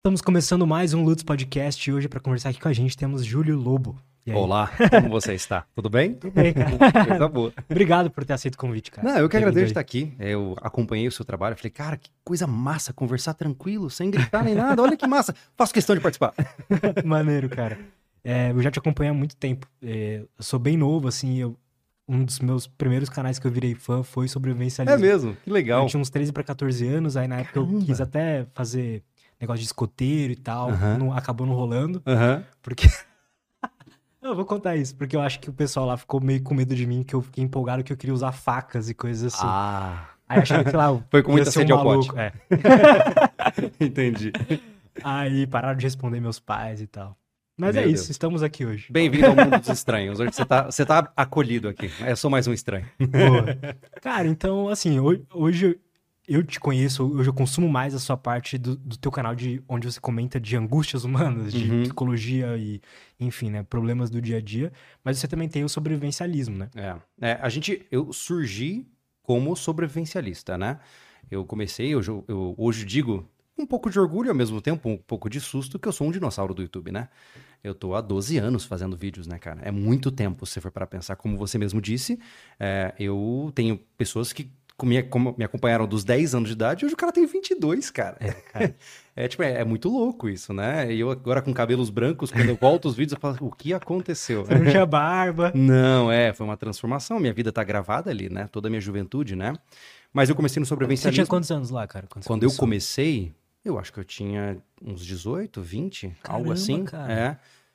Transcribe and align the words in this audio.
Estamos 0.00 0.20
começando 0.22 0.64
mais 0.64 0.94
um 0.94 1.02
Lutz 1.02 1.24
Podcast 1.24 1.90
e 1.90 1.92
hoje 1.92 2.08
para 2.08 2.20
conversar 2.20 2.50
aqui 2.50 2.60
com 2.60 2.68
a 2.68 2.72
gente 2.72 2.96
temos 2.96 3.24
Júlio 3.24 3.58
Lobo. 3.58 3.98
Olá, 4.32 4.70
como 4.90 5.08
você 5.08 5.34
está? 5.34 5.66
Tudo 5.74 5.90
bem? 5.90 6.14
Tudo 6.14 6.32
bem, 6.32 6.52
cara. 6.54 7.04
Coisa 7.04 7.28
boa. 7.28 7.52
Obrigado 7.68 8.08
por 8.08 8.24
ter 8.24 8.34
aceito 8.34 8.54
o 8.54 8.58
convite, 8.58 8.92
cara. 8.92 9.08
Não, 9.08 9.18
eu 9.18 9.28
que 9.28 9.36
vindo 9.36 9.48
agradeço 9.48 9.66
estar 9.72 9.80
aqui. 9.80 10.14
Eu 10.20 10.54
acompanhei 10.62 11.08
o 11.08 11.10
seu 11.10 11.24
trabalho. 11.24 11.56
Falei, 11.56 11.70
cara, 11.72 11.96
que 11.96 12.10
coisa 12.22 12.46
massa, 12.46 12.92
conversar 12.92 13.34
tranquilo, 13.34 13.90
sem 13.90 14.08
gritar 14.08 14.44
nem 14.44 14.54
nada. 14.54 14.80
Olha 14.80 14.96
que 14.96 15.06
massa. 15.06 15.34
Faço 15.56 15.74
questão 15.74 15.96
de 15.96 16.00
participar. 16.00 16.32
Maneiro, 17.04 17.48
cara. 17.48 17.76
É, 18.22 18.52
eu 18.52 18.62
já 18.62 18.70
te 18.70 18.78
acompanho 18.78 19.10
há 19.10 19.14
muito 19.14 19.34
tempo. 19.34 19.66
É, 19.82 20.20
eu 20.20 20.28
sou 20.44 20.60
bem 20.60 20.76
novo, 20.76 21.08
assim. 21.08 21.38
eu- 21.38 21.56
um 22.10 22.24
dos 22.24 22.38
meus 22.40 22.66
primeiros 22.66 23.10
canais 23.10 23.38
que 23.38 23.46
eu 23.46 23.50
virei 23.50 23.74
fã 23.74 24.02
foi 24.02 24.28
sobrevivencialismo. 24.28 25.04
É 25.04 25.08
mesmo, 25.10 25.36
que 25.44 25.50
legal. 25.50 25.82
Eu 25.82 25.88
tinha 25.88 26.00
uns 26.00 26.08
13 26.08 26.32
para 26.32 26.42
14 26.42 26.86
anos, 26.88 27.18
aí 27.18 27.28
na 27.28 27.40
época 27.40 27.58
eu 27.58 27.66
quis 27.84 28.00
até 28.00 28.46
fazer 28.54 29.02
negócio 29.40 29.60
de 29.60 29.66
escoteiro 29.66 30.32
e 30.32 30.36
tal. 30.36 30.70
Aham. 30.70 30.98
não- 30.98 31.12
acabou 31.12 31.46
não 31.46 31.54
rolando, 31.54 32.02
Aham. 32.06 32.44
porque. 32.62 32.86
eu 34.22 34.34
vou 34.34 34.44
contar 34.44 34.76
isso, 34.76 34.94
porque 34.96 35.14
eu 35.16 35.20
acho 35.20 35.38
que 35.40 35.48
o 35.48 35.52
pessoal 35.52 35.86
lá 35.86 35.96
ficou 35.96 36.20
meio 36.20 36.42
com 36.42 36.54
medo 36.54 36.74
de 36.74 36.86
mim, 36.86 37.02
que 37.02 37.14
eu 37.14 37.22
fiquei 37.22 37.42
empolgado 37.44 37.82
que 37.84 37.92
eu 37.92 37.96
queria 37.96 38.14
usar 38.14 38.32
facas 38.32 38.88
e 38.88 38.94
coisas 38.94 39.34
assim. 39.34 39.46
Ah, 39.46 40.08
Aí 40.28 40.40
achei 40.40 40.62
que, 40.62 40.70
sei 40.70 40.78
lá, 40.78 40.88
Foi 41.10 41.22
com 41.22 41.32
muita 41.32 41.50
ser 41.50 41.58
um 41.60 41.62
sede 41.62 41.72
ao 41.72 41.82
pote. 41.82 42.10
é. 42.18 42.32
entendi. 43.80 44.32
Aí 45.02 45.46
pararam 45.46 45.76
de 45.78 45.84
responder 45.84 46.20
meus 46.20 46.38
pais 46.38 46.80
e 46.80 46.86
tal. 46.86 47.16
Mas 47.60 47.74
Meu 47.74 47.84
é 47.84 47.86
isso, 47.86 48.04
Deus. 48.04 48.10
estamos 48.10 48.42
aqui 48.42 48.64
hoje. 48.64 48.86
Bem-vindo 48.92 49.26
ao 49.26 49.34
mundo 49.34 49.58
dos 49.58 49.68
estranhos. 49.68 50.20
Hoje 50.20 50.32
você 50.32 50.44
tá, 50.44 50.64
você 50.66 50.86
tá 50.86 51.10
acolhido 51.16 51.68
aqui. 51.68 51.90
Eu 52.06 52.16
sou 52.16 52.30
mais 52.30 52.46
um 52.46 52.52
estranho. 52.52 52.86
Boa. 53.00 53.76
Cara, 54.00 54.28
então, 54.28 54.68
assim, 54.68 55.00
hoje, 55.00 55.24
hoje 55.34 55.80
eu 56.28 56.42
te 56.44 56.60
conheço, 56.60 57.04
hoje 57.04 57.30
eu 57.30 57.32
consumo 57.34 57.68
mais 57.68 57.94
a 57.94 57.98
sua 57.98 58.16
parte 58.16 58.58
do, 58.58 58.76
do 58.76 58.96
teu 58.98 59.10
canal 59.10 59.34
de 59.34 59.62
onde 59.66 59.90
você 59.90 59.98
comenta 59.98 60.38
de 60.38 60.56
angústias 60.56 61.02
humanas, 61.04 61.52
de 61.52 61.70
Uhum. 61.70 61.82
psicologia 61.84 62.56
e, 62.58 62.80
enfim, 63.18 63.50
né, 63.50 63.62
problemas 63.62 64.10
do 64.10 64.20
dia 64.20 64.36
a 64.36 64.40
dia. 64.40 64.70
Mas 65.02 65.18
você 65.18 65.26
também 65.26 65.48
tem 65.48 65.64
o 65.64 65.68
sobrevivencialismo, 65.68 66.56
né? 66.56 66.68
É, 66.76 66.96
é, 67.20 67.38
a 67.40 67.48
gente, 67.48 67.86
eu 67.90 68.12
surgi 68.12 68.86
como 69.22 69.56
sobrevivencialista, 69.56 70.58
né? 70.58 70.78
Eu 71.30 71.44
comecei, 71.44 71.94
hoje 71.96 72.10
eu, 72.10 72.24
eu 72.28 72.54
hoje 72.56 72.84
digo 72.84 73.28
um 73.58 73.66
pouco 73.66 73.90
de 73.90 73.98
orgulho 73.98 74.28
ao 74.30 74.36
mesmo 74.36 74.60
tempo 74.60 74.88
um 74.88 74.96
pouco 74.96 75.28
de 75.28 75.40
susto 75.40 75.78
que 75.78 75.88
eu 75.88 75.92
sou 75.92 76.06
um 76.06 76.10
dinossauro 76.12 76.54
do 76.54 76.62
YouTube, 76.62 76.92
né? 76.92 77.08
Eu 77.62 77.74
tô 77.74 77.94
há 77.94 78.00
12 78.00 78.38
anos 78.38 78.64
fazendo 78.64 78.96
vídeos, 78.96 79.26
né, 79.26 79.36
cara? 79.38 79.60
É 79.62 79.70
muito 79.70 80.12
tempo, 80.12 80.46
se 80.46 80.52
você 80.54 80.60
for 80.60 80.70
para 80.70 80.86
pensar. 80.86 81.16
Como 81.16 81.36
você 81.36 81.58
mesmo 81.58 81.80
disse, 81.80 82.18
é, 82.58 82.94
eu 82.98 83.50
tenho 83.54 83.76
pessoas 83.96 84.32
que 84.32 84.50
me, 84.86 85.02
me 85.36 85.44
acompanharam 85.44 85.86
dos 85.86 86.04
10 86.04 86.34
anos 86.34 86.48
de 86.48 86.54
idade 86.54 86.84
e 86.84 86.86
hoje 86.86 86.94
o 86.94 86.96
cara 86.96 87.12
tem 87.12 87.26
22, 87.26 87.90
cara. 87.90 88.16
É, 88.20 88.32
cara. 88.32 88.74
É, 89.18 89.26
tipo, 89.26 89.42
é, 89.42 89.54
é 89.54 89.64
muito 89.64 89.88
louco 89.88 90.28
isso, 90.28 90.52
né? 90.52 90.92
E 90.92 91.00
eu 91.00 91.10
agora 91.10 91.42
com 91.42 91.52
cabelos 91.52 91.90
brancos, 91.90 92.30
quando 92.30 92.50
eu 92.50 92.54
volto 92.54 92.84
os 92.86 92.94
vídeos, 92.94 93.14
eu 93.14 93.20
falo, 93.20 93.36
o 93.40 93.50
que 93.50 93.74
aconteceu? 93.74 94.44
Você 94.44 94.54
não 94.54 94.70
tinha 94.70 94.86
barba. 94.86 95.50
Não, 95.56 96.08
é, 96.08 96.32
foi 96.32 96.46
uma 96.46 96.56
transformação. 96.56 97.18
Minha 97.18 97.32
vida 97.32 97.50
tá 97.50 97.64
gravada 97.64 98.12
ali, 98.12 98.28
né? 98.30 98.46
Toda 98.46 98.68
a 98.68 98.70
minha 98.70 98.80
juventude, 98.80 99.34
né? 99.34 99.54
Mas 100.12 100.28
eu 100.28 100.36
comecei 100.36 100.60
no 100.60 100.64
Você 100.64 100.68
tinha 100.68 100.76
sobrevivencialismo. 100.76 101.26
quantos 101.26 101.50
anos 101.50 101.70
lá, 101.70 101.84
cara? 101.88 102.06
você 102.14 102.28
Quando 102.28 102.44
eu 102.44 102.52
comecei, 102.52 103.34
eu 103.64 103.76
acho 103.76 103.92
que 103.92 103.98
eu 103.98 104.04
tinha 104.04 104.56
uns 104.80 105.04
18, 105.04 105.60
20, 105.62 106.04
algo 106.06 106.16
Caramba, 106.22 106.52
assim. 106.52 106.84
cara. 106.84 107.12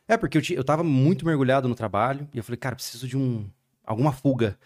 É. 0.08 0.14
É, 0.14 0.16
porque 0.16 0.38
eu, 0.38 0.42
eu 0.52 0.64
tava 0.64 0.82
muito 0.82 1.26
mergulhado 1.26 1.68
no 1.68 1.76
trabalho 1.76 2.26
e 2.34 2.38
eu 2.38 2.44
falei, 2.46 2.58
cara, 2.58 2.76
preciso 2.76 3.06
de 3.06 3.18
um 3.18 3.46
alguma 3.86 4.14
fuga. 4.14 4.58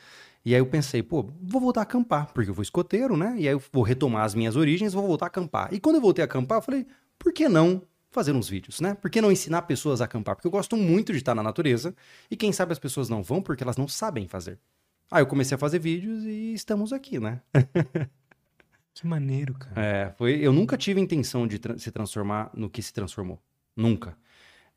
E 0.48 0.56
aí 0.56 0.62
eu 0.62 0.66
pensei, 0.66 1.04
pô, 1.04 1.30
vou 1.42 1.60
voltar 1.60 1.82
a 1.82 1.84
acampar, 1.84 2.32
porque 2.32 2.50
eu 2.50 2.54
vou 2.54 2.64
escoteiro, 2.64 3.18
né? 3.18 3.36
E 3.38 3.50
aí 3.50 3.54
eu 3.54 3.62
vou 3.70 3.84
retomar 3.84 4.24
as 4.24 4.34
minhas 4.34 4.56
origens, 4.56 4.94
vou 4.94 5.06
voltar 5.06 5.26
a 5.26 5.28
acampar. 5.28 5.74
E 5.74 5.78
quando 5.78 5.98
eu 5.98 6.02
voltei 6.02 6.24
a 6.24 6.26
acampar, 6.26 6.60
eu 6.60 6.62
falei, 6.62 6.88
por 7.20 7.34
que 7.34 7.50
não 7.50 7.82
fazer 8.12 8.32
uns 8.32 8.48
vídeos, 8.48 8.80
né? 8.80 8.94
Por 8.94 9.12
que 9.12 9.20
não 9.20 9.30
ensinar 9.30 9.64
pessoas 9.64 10.00
a 10.00 10.06
acampar? 10.06 10.38
Porque 10.38 10.48
eu 10.48 10.52
gosto 10.52 10.78
muito 10.78 11.12
de 11.12 11.18
estar 11.18 11.36
na 11.36 11.44
natureza 11.44 11.94
e 12.32 12.38
quem 12.38 12.54
sabe 12.54 12.72
as 12.72 12.80
pessoas 12.80 13.10
não 13.10 13.22
vão 13.22 13.42
porque 13.42 13.62
elas 13.62 13.76
não 13.76 13.90
sabem 13.90 14.26
fazer. 14.26 14.58
Aí 15.12 15.22
eu 15.22 15.28
comecei 15.28 15.54
a 15.54 15.58
fazer 15.58 15.80
vídeos 15.80 16.24
e 16.24 16.54
estamos 16.54 16.94
aqui, 16.94 17.20
né? 17.20 17.42
Que 18.94 19.06
maneiro, 19.06 19.54
cara. 19.54 19.82
É, 19.82 20.14
foi, 20.18 20.40
eu 20.40 20.54
nunca 20.54 20.78
tive 20.78 21.02
intenção 21.02 21.46
de 21.46 21.60
tra- 21.60 21.78
se 21.78 21.92
transformar 21.92 22.52
no 22.54 22.70
que 22.70 22.82
se 22.82 22.94
transformou. 22.94 23.40
Nunca. 23.76 24.18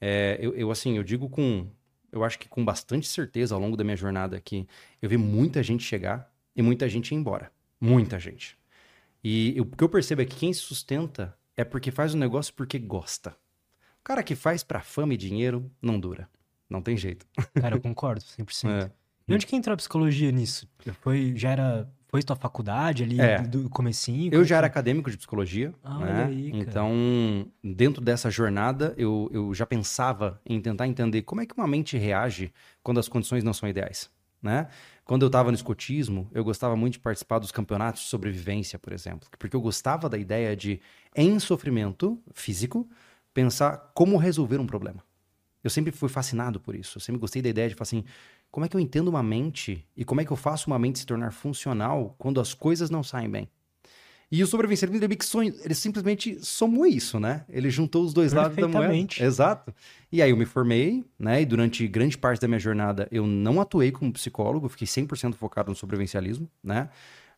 É, 0.00 0.36
eu, 0.42 0.53
eu, 0.56 0.70
assim, 0.72 0.97
eu 0.97 1.04
digo 1.04 1.28
com. 1.28 1.69
Eu 2.12 2.25
acho 2.25 2.38
que 2.38 2.48
com 2.48 2.65
bastante 2.65 3.06
certeza 3.06 3.54
ao 3.54 3.60
longo 3.60 3.76
da 3.76 3.84
minha 3.84 3.97
jornada 3.97 4.37
aqui, 4.37 4.66
eu 5.00 5.09
vi 5.09 5.16
muita 5.16 5.62
gente 5.62 5.82
chegar 5.84 6.32
e 6.56 6.62
muita 6.62 6.88
gente 6.88 7.12
ir 7.12 7.15
embora. 7.16 7.50
Muita 7.81 8.19
gente. 8.19 8.56
E 9.22 9.56
eu- 9.56 9.65
o 9.65 9.76
que 9.76 9.84
eu 9.84 9.88
percebo 9.88 10.22
é 10.22 10.25
que 10.25 10.37
quem 10.37 10.53
se 10.53 10.60
sustenta 10.60 11.37
é 11.56 11.65
porque 11.65 11.91
faz 11.91 12.15
o 12.15 12.19
negócio 12.19 12.53
porque 12.54 12.78
gosta. 12.78 13.31
O 14.00 14.03
cara 14.04 14.22
que 14.22 14.34
faz 14.34 14.62
pra 14.65 14.81
fama 14.81 15.15
e 15.15 15.16
dinheiro 15.16 15.71
não 15.81 16.00
dura. 16.00 16.28
Não 16.69 16.81
tem 16.81 16.97
jeito. 16.97 17.26
Cara, 17.60 17.76
eu 17.76 17.81
concordo, 17.81 18.22
100%. 18.22 18.88
É. 19.28 19.32
E 19.32 19.34
onde 19.34 19.47
que 19.47 19.54
entrou 19.54 19.75
a 19.75 19.77
psicologia 19.77 20.32
nisso? 20.32 20.69
Foi, 21.03 21.34
já 21.37 21.50
era, 21.50 21.88
foi 22.10 22.22
tua 22.25 22.34
faculdade 22.34 23.04
ali 23.04 23.21
É. 23.21 23.41
do 23.41 23.71
comecinho? 23.71 24.34
Eu 24.34 24.44
já 24.44 24.56
era 24.56 24.66
acadêmico 24.66 25.10
de 25.10 25.16
psicologia, 25.16 25.72
Ah, 25.84 25.98
né? 25.98 26.25
aí, 26.26 26.50
então 26.53 27.47
dentro 27.62 28.03
dessa 28.03 28.28
jornada 28.31 28.93
eu, 28.97 29.31
eu 29.32 29.54
já 29.54 29.65
pensava 29.65 30.41
em 30.44 30.60
tentar 30.60 30.88
entender 30.88 31.22
como 31.22 31.41
é 31.41 31.47
que 31.47 31.54
uma 31.56 31.69
mente 31.69 31.97
reage 31.97 32.53
quando 32.82 32.98
as 32.98 33.09
condições 33.09 33.44
não 33.44 33.53
são 33.53 33.69
ideais, 33.69 34.10
né? 34.43 34.66
Quando 35.04 35.22
eu 35.22 35.28
estava 35.28 35.50
no 35.50 35.56
escotismo, 35.56 36.28
eu 36.32 36.43
gostava 36.44 36.75
muito 36.76 36.94
de 36.94 37.00
participar 37.00 37.38
dos 37.38 37.53
campeonatos 37.53 38.03
de 38.03 38.09
sobrevivência, 38.09 38.78
por 38.78 38.92
exemplo, 38.92 39.28
porque 39.38 39.54
eu 39.54 39.60
gostava 39.60 40.09
da 40.09 40.19
ideia 40.19 40.56
de, 40.56 40.81
em 41.15 41.38
sofrimento 41.38 42.21
físico, 42.34 42.88
pensar 43.32 43.92
como 43.94 44.16
resolver 44.16 44.59
um 44.59 44.66
problema. 44.66 45.03
Eu 45.62 45.71
sempre 45.71 45.92
fui 45.92 46.09
fascinado 46.09 46.59
por 46.59 46.75
isso. 46.75 46.97
Eu 46.97 47.00
sempre 47.03 47.21
gostei 47.21 47.42
da 47.42 47.48
ideia 47.48 47.69
de 47.69 47.75
falar 47.75 47.82
assim, 47.82 48.04
como 48.50 48.66
é 48.66 48.68
que 48.68 48.76
eu 48.76 48.80
entendo 48.80 49.08
uma 49.08 49.22
mente 49.22 49.86
e 49.96 50.04
como 50.04 50.20
é 50.20 50.24
que 50.24 50.30
eu 50.30 50.36
faço 50.36 50.66
uma 50.68 50.78
mente 50.78 50.98
se 50.98 51.06
tornar 51.06 51.32
funcional 51.32 52.14
quando 52.18 52.40
as 52.40 52.52
coisas 52.54 52.90
não 52.90 53.02
saem 53.02 53.30
bem? 53.30 53.48
E 54.32 54.44
o 54.44 54.46
sobrevivencialismo 54.46 55.04
ele, 55.42 55.60
ele 55.64 55.74
simplesmente 55.74 56.38
somou 56.44 56.86
isso, 56.86 57.18
né? 57.18 57.44
Ele 57.48 57.68
juntou 57.68 58.04
os 58.04 58.14
dois 58.14 58.32
lados 58.32 58.56
da 58.56 58.68
moeda. 58.68 58.92
Exato. 59.24 59.74
E 60.12 60.22
aí 60.22 60.30
eu 60.30 60.36
me 60.36 60.46
formei, 60.46 61.04
né? 61.18 61.42
E 61.42 61.46
durante 61.46 61.86
grande 61.88 62.16
parte 62.16 62.40
da 62.40 62.46
minha 62.46 62.60
jornada 62.60 63.08
eu 63.10 63.26
não 63.26 63.60
atuei 63.60 63.90
como 63.90 64.12
psicólogo, 64.12 64.68
fiquei 64.68 64.86
100% 64.86 65.34
focado 65.34 65.70
no 65.70 65.76
sobrevivencialismo, 65.76 66.48
né? 66.62 66.88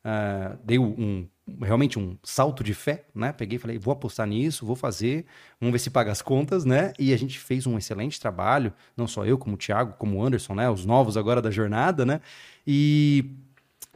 Ah, 0.04 0.56
dei 0.64 0.78
um, 0.78 1.26
realmente 1.60 1.98
um 1.98 2.16
salto 2.22 2.62
de 2.64 2.72
fé, 2.74 3.04
né? 3.14 3.32
Peguei 3.32 3.56
e 3.56 3.58
falei, 3.58 3.78
vou 3.78 3.92
apostar 3.92 4.26
nisso, 4.26 4.64
vou 4.64 4.76
fazer, 4.76 5.26
vamos 5.60 5.72
ver 5.72 5.78
se 5.78 5.90
paga 5.90 6.10
as 6.12 6.22
contas, 6.22 6.64
né? 6.64 6.92
E 6.98 7.12
a 7.12 7.16
gente 7.16 7.38
fez 7.38 7.66
um 7.66 7.76
excelente 7.76 8.20
trabalho, 8.20 8.72
não 8.96 9.06
só 9.06 9.24
eu, 9.24 9.36
como 9.38 9.54
o 9.54 9.58
Thiago, 9.58 9.94
como 9.98 10.18
o 10.18 10.24
Anderson, 10.24 10.54
né? 10.54 10.68
Os 10.70 10.84
novos 10.86 11.16
agora 11.16 11.42
da 11.42 11.50
jornada, 11.50 12.04
né? 12.06 12.20
E 12.66 13.24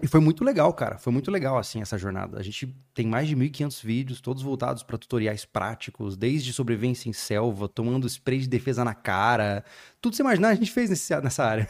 e 0.03 0.07
foi 0.07 0.21
muito 0.21 0.45
legal, 0.45 0.71
cara. 0.75 0.99
Foi 0.99 1.11
muito 1.11 1.31
legal, 1.31 1.57
assim, 1.57 1.81
essa 1.81 1.97
jornada. 1.97 2.39
A 2.39 2.43
gente 2.43 2.67
tem 2.93 3.07
mais 3.07 3.27
de 3.29 3.35
1.500 3.35 3.83
vídeos, 3.83 4.21
todos 4.21 4.43
voltados 4.43 4.83
para 4.83 4.99
tutoriais 4.99 5.47
práticos, 5.47 6.19
desde 6.19 6.53
sobrevivência 6.53 7.09
em 7.09 7.15
selva, 7.15 7.67
tomando 7.67 8.07
spray 8.07 8.41
de 8.41 8.47
defesa 8.49 8.85
na 8.85 8.95
cara. 8.95 9.65
Tudo 10.01 10.15
você 10.15 10.21
imaginar, 10.23 10.49
a 10.49 10.55
gente 10.55 10.71
fez 10.71 10.91
nesse- 10.91 11.19
nessa 11.23 11.45
área. 11.47 11.67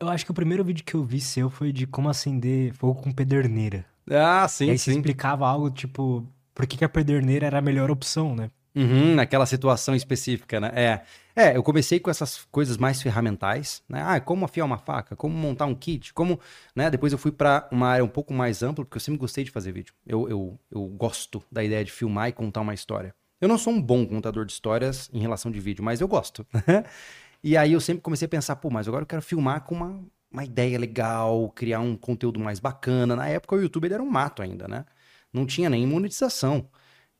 Eu 0.00 0.08
acho 0.08 0.24
que 0.24 0.30
o 0.30 0.34
primeiro 0.34 0.64
vídeo 0.64 0.84
que 0.84 0.94
eu 0.94 1.04
vi 1.04 1.20
seu 1.20 1.50
foi 1.50 1.70
de 1.70 1.86
como 1.86 2.08
acender 2.08 2.72
fogo 2.74 3.02
com 3.02 3.12
pederneira. 3.12 3.84
Ah, 4.10 4.46
e 4.46 4.48
sim, 4.48 4.70
aí 4.70 4.78
você 4.78 4.92
sim. 4.92 4.98
explicava 4.98 5.46
algo 5.46 5.70
tipo, 5.70 6.26
por 6.54 6.66
que, 6.66 6.76
que 6.76 6.84
a 6.84 6.88
pederneira 6.88 7.46
era 7.46 7.58
a 7.58 7.62
melhor 7.62 7.90
opção, 7.90 8.34
né? 8.34 8.50
Uhum, 8.74 9.14
naquela 9.14 9.46
situação 9.46 9.94
específica, 9.94 10.60
né? 10.60 10.70
É. 10.74 11.02
É, 11.38 11.56
eu 11.56 11.62
comecei 11.62 12.00
com 12.00 12.10
essas 12.10 12.46
coisas 12.50 12.78
mais 12.78 13.02
ferramentais, 13.02 13.82
né? 13.88 14.02
Ah, 14.02 14.18
como 14.20 14.44
afiar 14.44 14.64
uma 14.64 14.78
faca, 14.78 15.14
como 15.14 15.34
montar 15.34 15.66
um 15.66 15.74
kit, 15.74 16.12
como, 16.14 16.40
né? 16.74 16.90
Depois 16.90 17.12
eu 17.12 17.18
fui 17.18 17.30
para 17.30 17.68
uma 17.70 17.88
área 17.88 18.04
um 18.04 18.08
pouco 18.08 18.32
mais 18.32 18.62
ampla, 18.62 18.84
porque 18.84 18.96
eu 18.96 19.00
sempre 19.00 19.18
gostei 19.18 19.44
de 19.44 19.50
fazer 19.50 19.72
vídeo. 19.72 19.92
Eu, 20.06 20.28
eu, 20.28 20.58
eu 20.70 20.86
gosto 20.88 21.42
da 21.50 21.62
ideia 21.62 21.84
de 21.84 21.92
filmar 21.92 22.28
e 22.28 22.32
contar 22.32 22.62
uma 22.62 22.72
história. 22.72 23.14
Eu 23.38 23.48
não 23.48 23.58
sou 23.58 23.72
um 23.72 23.80
bom 23.80 24.06
contador 24.06 24.46
de 24.46 24.52
histórias 24.52 25.10
em 25.12 25.20
relação 25.20 25.50
de 25.50 25.60
vídeo, 25.60 25.84
mas 25.84 26.00
eu 26.00 26.08
gosto. 26.08 26.46
e 27.44 27.54
aí 27.56 27.72
eu 27.74 27.80
sempre 27.80 28.02
comecei 28.02 28.24
a 28.26 28.28
pensar, 28.30 28.56
pô, 28.56 28.70
mas 28.70 28.88
agora 28.88 29.02
eu 29.02 29.06
quero 29.06 29.20
filmar 29.22 29.62
com 29.62 29.74
uma, 29.74 30.00
uma 30.36 30.44
ideia 30.44 30.78
legal, 30.78 31.50
criar 31.54 31.80
um 31.80 31.96
conteúdo 31.96 32.38
mais 32.38 32.60
bacana. 32.60 33.16
Na 33.16 33.26
época 33.26 33.56
o 33.56 33.60
YouTube 33.60 33.90
era 33.90 34.02
um 34.02 34.10
mato 34.10 34.42
ainda, 34.42 34.68
né? 34.68 34.84
Não 35.32 35.46
tinha 35.46 35.70
nem 35.70 35.86
monetização. 35.86 36.68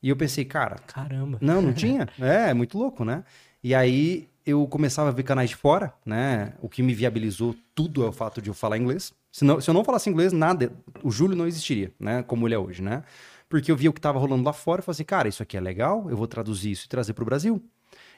E 0.03 0.09
eu 0.09 0.15
pensei, 0.15 0.45
cara, 0.45 0.75
Caramba. 0.85 1.39
não, 1.41 1.59
não 1.59 1.73
tinha. 1.73 2.07
É, 2.19 2.51
é 2.51 2.53
muito 2.53 2.77
louco, 2.77 3.03
né? 3.03 3.23
E 3.63 3.73
aí 3.73 4.29
eu 4.45 4.67
começava 4.67 5.09
a 5.09 5.11
ver 5.11 5.23
canais 5.23 5.49
de 5.49 5.55
fora, 5.55 5.91
né? 6.05 6.53
O 6.61 6.69
que 6.69 6.83
me 6.83 6.93
viabilizou 6.93 7.55
tudo 7.73 8.05
é 8.05 8.07
o 8.07 8.11
fato 8.11 8.39
de 8.39 8.51
eu 8.51 8.53
falar 8.53 8.77
inglês. 8.77 9.11
Se, 9.31 9.43
não, 9.43 9.59
se 9.59 9.67
eu 9.67 9.73
não 9.73 9.83
falasse 9.83 10.09
inglês, 10.11 10.31
nada, 10.31 10.71
o 11.03 11.09
Júlio 11.09 11.35
não 11.35 11.47
existiria, 11.47 11.91
né? 11.99 12.21
Como 12.21 12.47
ele 12.47 12.53
é 12.53 12.59
hoje, 12.59 12.83
né? 12.83 13.03
Porque 13.49 13.71
eu 13.71 13.75
via 13.75 13.89
o 13.89 13.93
que 13.93 13.99
estava 13.99 14.19
rolando 14.19 14.43
lá 14.43 14.53
fora 14.53 14.81
e 14.81 14.83
falei 14.83 14.95
assim, 14.95 15.03
cara, 15.03 15.27
isso 15.27 15.41
aqui 15.41 15.57
é 15.57 15.59
legal, 15.59 16.07
eu 16.07 16.15
vou 16.15 16.27
traduzir 16.27 16.69
isso 16.69 16.85
e 16.85 16.89
trazer 16.89 17.13
para 17.13 17.23
o 17.23 17.25
Brasil. 17.25 17.63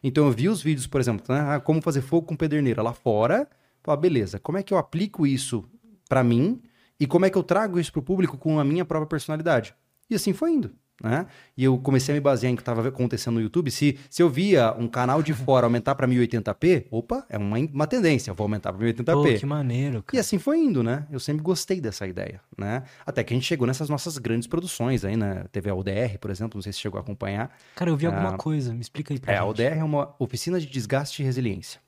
Então 0.04 0.26
eu 0.26 0.32
vi 0.32 0.50
os 0.50 0.62
vídeos, 0.62 0.88
por 0.88 1.00
exemplo, 1.00 1.26
né? 1.34 1.56
Ah, 1.56 1.60
como 1.62 1.82
fazer 1.82 2.02
fogo 2.02 2.28
com 2.28 2.36
pederneira 2.36 2.82
lá 2.82 2.92
fora. 2.92 3.48
Falei, 3.96 4.02
beleza, 4.10 4.40
como 4.40 4.58
é 4.58 4.64
que 4.64 4.74
eu 4.74 4.78
aplico 4.78 5.26
isso 5.26 5.64
para 6.08 6.24
mim 6.24 6.62
e 7.00 7.08
como 7.08 7.26
é 7.26 7.30
que 7.30 7.38
eu 7.38 7.44
trago 7.44 7.80
isso 7.80 7.92
para 7.92 8.00
o 8.00 8.04
público 8.04 8.38
com 8.38 8.60
a 8.60 8.64
minha 8.64 8.86
própria 8.86 9.08
personalidade? 9.08 9.74
E 10.10 10.16
assim 10.16 10.34
foi 10.34 10.52
indo. 10.52 10.72
né? 11.02 11.28
E 11.56 11.64
eu 11.64 11.78
comecei 11.78 12.14
a 12.14 12.16
me 12.18 12.20
basear 12.20 12.52
em 12.52 12.56
o 12.56 12.58
que 12.58 12.62
estava 12.62 12.86
acontecendo 12.86 13.36
no 13.36 13.42
YouTube. 13.42 13.72
Se, 13.72 13.98
se 14.10 14.22
eu 14.22 14.30
via 14.30 14.74
um 14.78 14.86
canal 14.86 15.24
de 15.24 15.34
fora 15.34 15.66
aumentar 15.68 15.96
para 15.96 16.06
1080p, 16.06 16.88
opa, 16.92 17.26
é 17.30 17.38
uma, 17.38 17.58
uma 17.58 17.88
tendência, 17.88 18.30
eu 18.32 18.36
vou 18.36 18.44
aumentar 18.44 18.74
para 18.74 18.86
1080p. 18.86 19.06
Pô, 19.14 19.24
que 19.40 19.46
maneiro, 19.46 20.04
cara. 20.04 20.18
E 20.18 20.20
assim 20.20 20.38
foi 20.38 20.58
indo, 20.60 20.84
né? 20.84 21.08
Eu 21.10 21.20
sempre 21.22 21.42
gostei 21.42 21.80
dessa 21.80 22.06
ideia, 22.06 22.42
né? 22.58 22.84
Até 23.06 23.24
que 23.24 23.34
a 23.34 23.38
gente 23.38 23.46
chegou 23.46 23.66
nessas 23.66 23.88
nossas 23.88 24.18
grandes 24.18 24.46
produções 24.46 25.06
aí, 25.06 25.16
né? 25.16 25.46
Teve 25.54 25.70
a 25.70 25.74
ODR, 25.76 26.18
por 26.20 26.30
exemplo, 26.32 26.58
não 26.58 26.62
sei 26.64 26.74
se 26.74 26.80
chegou 26.80 26.98
a 26.98 27.02
acompanhar. 27.02 27.56
Cara, 27.78 27.90
eu 27.90 27.96
vi 27.96 28.06
alguma 28.06 28.36
Ah, 28.36 28.38
coisa, 28.38 28.74
me 28.74 28.82
explica 28.82 29.14
aí 29.14 29.20
pra 29.22 29.32
É, 29.32 29.38
a 29.38 29.42
gente. 29.42 29.50
ODR 29.52 29.78
é 29.80 29.84
uma 29.86 30.14
oficina 30.20 30.60
de 30.60 30.66
desgaste 30.66 31.22
e 31.22 31.26
resiliência. 31.26 31.80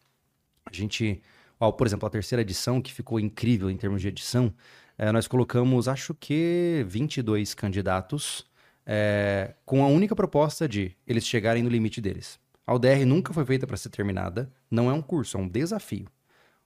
A 0.65 0.73
gente, 0.73 1.21
ó, 1.61 1.71
por 1.71 1.85
exemplo, 1.85 2.07
a 2.07 2.09
terceira 2.09 2.41
edição, 2.41 2.81
que 2.81 2.91
ficou 2.91 3.19
incrível 3.19 3.69
em 3.69 3.77
termos 3.77 4.01
de 4.01 4.07
edição, 4.07 4.51
é, 4.97 5.11
nós 5.11 5.27
colocamos, 5.27 5.87
acho 5.87 6.15
que 6.15 6.83
22 6.87 7.53
candidatos 7.53 8.45
é, 8.85 9.53
com 9.63 9.83
a 9.83 9.87
única 9.87 10.15
proposta 10.15 10.67
de 10.67 10.97
eles 11.05 11.25
chegarem 11.25 11.61
no 11.61 11.69
limite 11.69 12.01
deles. 12.01 12.39
A 12.65 12.73
ODR 12.73 13.05
nunca 13.05 13.31
foi 13.31 13.45
feita 13.45 13.67
para 13.67 13.77
ser 13.77 13.89
terminada, 13.89 14.51
não 14.69 14.89
é 14.89 14.93
um 14.93 15.01
curso, 15.01 15.37
é 15.37 15.39
um 15.39 15.47
desafio. 15.47 16.07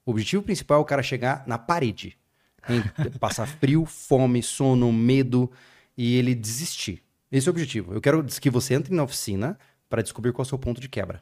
O 0.06 0.12
objetivo 0.12 0.42
principal 0.42 0.80
é 0.80 0.82
o 0.82 0.86
cara 0.86 1.04
chegar 1.04 1.44
na 1.46 1.58
parede, 1.58 2.18
passar 3.20 3.48
frio, 3.48 3.86
fome, 3.86 4.42
sono, 4.42 4.92
medo 4.94 5.52
e 5.98 6.16
ele 6.16 6.34
desistir. 6.34 7.04
Esse 7.30 7.48
é 7.48 7.50
o 7.50 7.54
objetivo. 7.54 7.94
Eu 7.94 8.00
quero 8.00 8.24
que 8.24 8.50
você 8.50 8.76
entre 8.76 8.94
na 8.96 9.04
oficina 9.04 9.58
para 9.90 10.02
descobrir 10.02 10.32
qual 10.32 10.44
é 10.44 10.48
o 10.48 10.50
seu 10.50 10.58
ponto 10.58 10.80
de 10.80 10.88
quebra. 10.88 11.22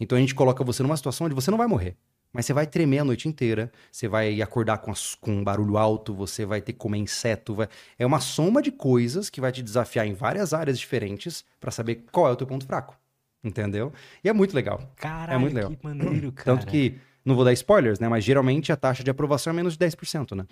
Então 0.00 0.18
a 0.18 0.20
gente 0.20 0.34
coloca 0.34 0.64
você 0.64 0.82
numa 0.82 0.96
situação 0.96 1.26
onde 1.26 1.34
você 1.34 1.50
não 1.50 1.58
vai 1.58 1.68
morrer, 1.68 1.96
mas 2.34 2.44
você 2.44 2.52
vai 2.52 2.66
tremer 2.66 2.98
a 2.98 3.04
noite 3.04 3.26
inteira, 3.28 3.72
você 3.90 4.06
vai 4.06 4.42
acordar 4.42 4.76
com, 4.78 4.90
as- 4.90 5.14
com 5.14 5.30
um 5.36 5.42
barulho 5.44 5.78
alto, 5.78 6.12
você 6.12 6.44
vai 6.44 6.60
ter 6.60 6.72
que 6.74 6.78
comer 6.78 6.98
inseto. 6.98 7.54
vai- 7.54 7.68
É 7.98 8.04
uma 8.04 8.20
soma 8.20 8.60
de 8.60 8.70
coisas 8.70 9.30
que 9.30 9.40
vai 9.40 9.50
te 9.52 9.62
desafiar 9.62 10.06
em 10.06 10.12
várias 10.12 10.52
áreas 10.52 10.78
diferentes 10.78 11.42
para 11.58 11.70
saber 11.70 12.04
qual 12.12 12.28
é 12.28 12.32
o 12.32 12.36
teu 12.36 12.46
ponto 12.46 12.66
fraco. 12.66 12.94
Entendeu? 13.42 13.92
E 14.22 14.28
é 14.28 14.32
muito 14.32 14.54
legal. 14.54 14.80
Caralho, 14.96 15.36
É 15.36 15.38
muito 15.38 15.54
legal. 15.54 15.70
que 15.70 15.78
maneiro, 15.82 16.32
cara. 16.36 16.44
Tanto 16.58 16.66
que, 16.70 16.96
não 17.24 17.34
vou 17.34 17.44
dar 17.44 17.52
spoilers, 17.52 17.98
né? 18.00 18.08
Mas 18.08 18.24
geralmente 18.24 18.72
a 18.72 18.76
taxa 18.76 19.04
de 19.04 19.10
aprovação 19.10 19.52
é 19.52 19.54
menos 19.56 19.74
de 19.76 19.78
10%, 19.78 20.34
né? 20.34 20.46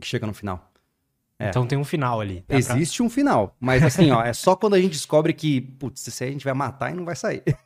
Que 0.00 0.06
chega 0.06 0.26
no 0.26 0.34
final. 0.34 0.70
é. 1.38 1.48
Então 1.50 1.66
tem 1.66 1.78
um 1.78 1.84
final 1.84 2.20
ali. 2.20 2.36
Dá 2.40 2.44
pra- 2.46 2.58
Existe 2.58 3.02
um 3.02 3.08
final. 3.10 3.54
Mas 3.60 3.82
assim, 3.82 4.10
ó, 4.10 4.22
é 4.24 4.32
só 4.32 4.56
quando 4.56 4.74
a 4.74 4.80
gente 4.80 4.92
descobre 4.92 5.32
que, 5.32 5.60
putz, 5.60 6.06
isso 6.06 6.22
aí 6.22 6.30
a 6.30 6.32
gente 6.32 6.44
vai 6.44 6.54
matar 6.54 6.90
e 6.90 6.94
não 6.94 7.04
vai 7.04 7.14
sair. 7.16 7.42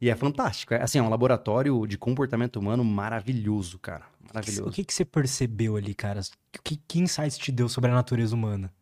e 0.00 0.10
é 0.10 0.14
fantástico. 0.16 0.74
É, 0.74 0.82
assim, 0.82 0.98
é 0.98 1.02
um 1.02 1.08
laboratório 1.08 1.86
de 1.86 1.96
comportamento 1.96 2.56
humano 2.56 2.84
maravilhoso, 2.84 3.78
cara. 3.78 4.04
Maravilhoso. 4.32 4.68
O 4.68 4.72
que, 4.72 4.84
que 4.84 4.92
você 4.92 5.04
percebeu 5.04 5.76
ali, 5.76 5.94
cara? 5.94 6.20
Que, 6.62 6.76
que 6.76 7.00
insights 7.00 7.38
te 7.38 7.52
deu 7.52 7.68
sobre 7.68 7.90
a 7.90 7.94
natureza 7.94 8.34
humana? 8.34 8.72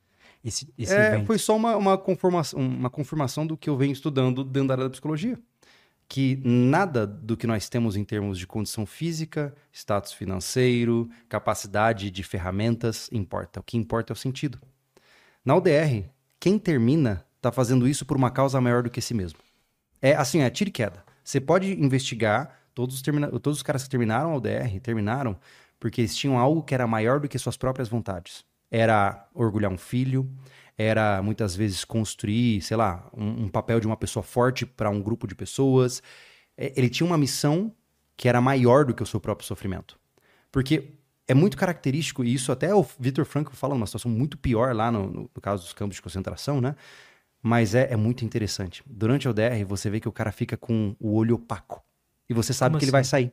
Esse, 0.44 0.72
esse 0.76 0.92
É, 0.92 1.08
evento. 1.14 1.26
foi 1.26 1.38
só 1.38 1.54
uma, 1.54 1.76
uma, 1.76 1.96
conformação, 1.96 2.58
uma 2.58 2.90
confirmação 2.90 3.46
do 3.46 3.56
que 3.56 3.70
eu 3.70 3.76
venho 3.76 3.92
estudando 3.92 4.42
dentro 4.42 4.68
da 4.68 4.74
área 4.74 4.84
da 4.84 4.90
psicologia. 4.90 5.38
Que 6.08 6.40
nada 6.44 7.06
do 7.06 7.36
que 7.36 7.46
nós 7.46 7.68
temos 7.68 7.96
em 7.96 8.04
termos 8.04 8.38
de 8.38 8.46
condição 8.46 8.84
física, 8.84 9.54
status 9.72 10.12
financeiro, 10.12 11.08
capacidade 11.28 12.10
de 12.10 12.22
ferramentas 12.22 13.08
importa. 13.12 13.60
O 13.60 13.62
que 13.62 13.76
importa 13.78 14.12
é 14.12 14.14
o 14.14 14.16
sentido. 14.16 14.58
Na 15.44 15.54
UDR, 15.56 16.04
quem 16.40 16.58
termina 16.58 17.24
está 17.36 17.50
fazendo 17.52 17.88
isso 17.88 18.04
por 18.04 18.16
uma 18.16 18.30
causa 18.30 18.60
maior 18.60 18.82
do 18.82 18.90
que 18.90 19.00
si 19.00 19.14
mesmo. 19.14 19.38
É 20.02 20.14
assim, 20.14 20.40
é 20.42 20.50
tiro 20.50 20.68
e 20.68 20.72
queda. 20.72 21.04
Você 21.24 21.40
pode 21.40 21.72
investigar, 21.80 22.58
todos 22.74 22.96
os, 22.96 23.02
termina- 23.02 23.28
todos 23.30 23.58
os 23.58 23.62
caras 23.62 23.84
que 23.84 23.90
terminaram 23.90 24.32
a 24.32 24.36
UDR 24.36 24.80
terminaram 24.80 25.38
porque 25.80 26.00
eles 26.00 26.16
tinham 26.16 26.38
algo 26.38 26.62
que 26.62 26.74
era 26.74 26.86
maior 26.86 27.20
do 27.20 27.28
que 27.28 27.38
suas 27.38 27.56
próprias 27.56 27.88
vontades. 27.88 28.44
Era 28.70 29.28
orgulhar 29.34 29.70
um 29.70 29.78
filho, 29.78 30.28
era 30.78 31.22
muitas 31.22 31.54
vezes 31.56 31.84
construir, 31.84 32.60
sei 32.62 32.76
lá, 32.76 33.08
um, 33.16 33.44
um 33.44 33.48
papel 33.48 33.80
de 33.80 33.86
uma 33.86 33.96
pessoa 33.96 34.22
forte 34.22 34.64
para 34.66 34.90
um 34.90 35.00
grupo 35.02 35.26
de 35.26 35.34
pessoas. 35.34 36.02
É, 36.56 36.72
Ele 36.76 36.88
tinha 36.88 37.06
uma 37.06 37.18
missão 37.18 37.72
que 38.16 38.28
era 38.28 38.40
maior 38.40 38.84
do 38.84 38.94
que 38.94 39.02
o 39.02 39.06
seu 39.06 39.20
próprio 39.20 39.46
sofrimento. 39.46 39.98
Porque 40.50 40.90
é 41.28 41.34
muito 41.34 41.56
característico, 41.56 42.24
e 42.24 42.34
isso 42.34 42.52
até 42.52 42.74
o 42.74 42.86
Victor 42.98 43.24
Frankl 43.24 43.52
fala 43.54 43.74
numa 43.74 43.86
situação 43.86 44.10
muito 44.10 44.36
pior 44.38 44.74
lá 44.74 44.90
no, 44.90 45.06
no- 45.08 45.30
no 45.34 45.40
caso 45.40 45.64
dos 45.64 45.72
campos 45.72 45.96
de 45.96 46.02
concentração, 46.02 46.60
né? 46.60 46.74
Mas 47.42 47.74
é, 47.74 47.92
é 47.92 47.96
muito 47.96 48.24
interessante. 48.24 48.82
Durante 48.86 49.28
o 49.28 49.32
DR, 49.32 49.64
você 49.64 49.90
vê 49.90 49.98
que 50.00 50.08
o 50.08 50.12
cara 50.12 50.30
fica 50.30 50.56
com 50.56 50.94
o 51.00 51.14
olho 51.14 51.34
opaco. 51.34 51.82
E 52.28 52.34
você 52.34 52.52
sabe 52.52 52.70
Como 52.70 52.78
que 52.78 52.84
ele 52.84 52.90
assim? 52.90 52.92
vai 52.92 53.04
sair. 53.04 53.32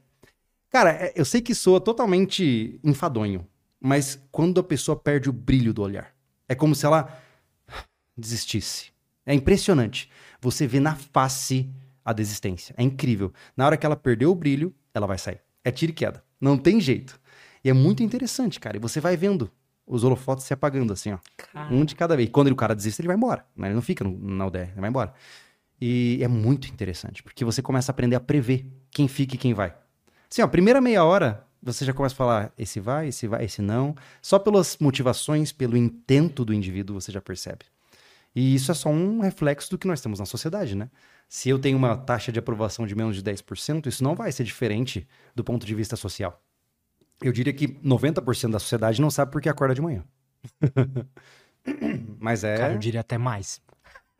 Cara, 0.69 0.91
é- 0.91 1.13
eu 1.15 1.25
sei 1.25 1.41
que 1.41 1.55
soa 1.55 1.79
totalmente 1.79 2.79
enfadonho, 2.83 3.47
mas 3.79 4.19
quando 4.31 4.59
a 4.59 4.63
pessoa 4.63 4.95
perde 4.95 5.29
o 5.29 5.33
brilho 5.33 5.73
do 5.73 5.81
olhar, 5.81 6.13
é 6.47 6.55
como 6.55 6.75
se 6.75 6.85
ela 6.85 7.21
desistisse. 8.17 8.91
É 9.25 9.33
impressionante. 9.33 10.09
Você 10.41 10.65
vê 10.67 10.79
na 10.79 10.95
face 10.95 11.69
a 12.03 12.13
desistência. 12.13 12.73
É 12.77 12.83
incrível. 12.83 13.31
Na 13.55 13.65
hora 13.65 13.77
que 13.77 13.85
ela 13.85 13.95
perdeu 13.95 14.31
o 14.31 14.35
brilho, 14.35 14.73
ela 14.93 15.05
vai 15.07 15.17
sair. 15.17 15.39
É 15.63 15.71
tiro 15.71 15.91
e 15.91 15.95
queda. 15.95 16.23
Não 16.39 16.57
tem 16.57 16.79
jeito. 16.79 17.19
E 17.63 17.69
é 17.69 17.73
muito 17.73 18.01
interessante, 18.01 18.59
cara. 18.59 18.77
E 18.77 18.79
você 18.79 18.99
vai 18.99 19.15
vendo 19.15 19.51
os 19.89 20.03
holofotes 20.03 20.45
se 20.45 20.53
apagando, 20.53 20.93
assim, 20.93 21.11
ó. 21.11 21.17
Cara, 21.35 21.73
Um 21.73 21.83
de 21.83 21.95
cada 21.95 22.15
vez. 22.15 22.29
Quando 22.29 22.47
o 22.47 22.55
cara 22.55 22.75
desiste, 22.75 23.01
ele 23.01 23.07
vai 23.07 23.17
embora. 23.17 23.43
né? 23.57 23.67
Ele 23.67 23.75
não 23.75 23.81
fica 23.81 24.03
no, 24.03 24.17
na 24.17 24.45
UDR, 24.45 24.69
ele 24.71 24.79
vai 24.81 24.89
embora. 24.89 25.13
E 25.81 26.19
é 26.21 26.27
muito 26.27 26.67
interessante, 26.67 27.23
porque 27.23 27.43
você 27.43 27.61
começa 27.61 27.91
a 27.91 27.93
aprender 27.93 28.15
a 28.15 28.19
prever 28.19 28.65
quem 28.91 29.07
fica 29.07 29.35
e 29.35 29.37
quem 29.37 29.53
vai. 29.53 29.73
Assim, 30.31 30.41
ó, 30.43 30.47
primeira 30.47 30.79
meia 30.79 31.03
hora, 31.03 31.45
você 31.61 31.83
já 31.83 31.93
começa 31.93 32.13
a 32.13 32.17
falar, 32.17 32.53
esse 32.57 32.79
vai, 32.79 33.07
esse 33.07 33.27
vai, 33.27 33.45
esse 33.45 33.61
não. 33.61 33.95
Só 34.21 34.37
pelas 34.37 34.77
motivações, 34.79 35.51
pelo 35.51 35.75
intento 35.75 36.45
do 36.45 36.53
indivíduo, 36.53 36.99
você 37.01 37.11
já 37.11 37.19
percebe. 37.19 37.65
E 38.35 38.53
isso 38.53 38.71
é 38.71 38.75
só 38.75 38.89
um 38.89 39.21
reflexo 39.21 39.71
do 39.71 39.77
que 39.77 39.87
nós 39.87 40.01
temos 40.01 40.19
na 40.19 40.25
sociedade, 40.25 40.75
né? 40.75 40.89
Se 41.27 41.49
eu 41.49 41.57
tenho 41.57 41.77
uma 41.77 41.95
taxa 41.95 42.31
de 42.31 42.39
aprovação 42.39 42.85
de 42.85 42.95
menos 42.95 43.15
de 43.15 43.23
10%, 43.23 43.87
isso 43.87 44.03
não 44.03 44.15
vai 44.15 44.31
ser 44.31 44.43
diferente 44.43 45.07
do 45.35 45.43
ponto 45.43 45.65
de 45.65 45.73
vista 45.73 45.95
social. 45.95 46.39
Eu 47.21 47.31
diria 47.31 47.53
que 47.53 47.67
90% 47.67 48.51
da 48.51 48.59
sociedade 48.59 49.01
não 49.01 49.11
sabe 49.11 49.31
por 49.31 49.41
que 49.41 49.49
acorda 49.49 49.75
de 49.75 49.81
manhã. 49.81 50.03
Mas 52.19 52.43
é. 52.43 52.57
cara, 52.57 52.73
eu 52.73 52.79
diria 52.79 53.01
até 53.01 53.17
mais. 53.17 53.61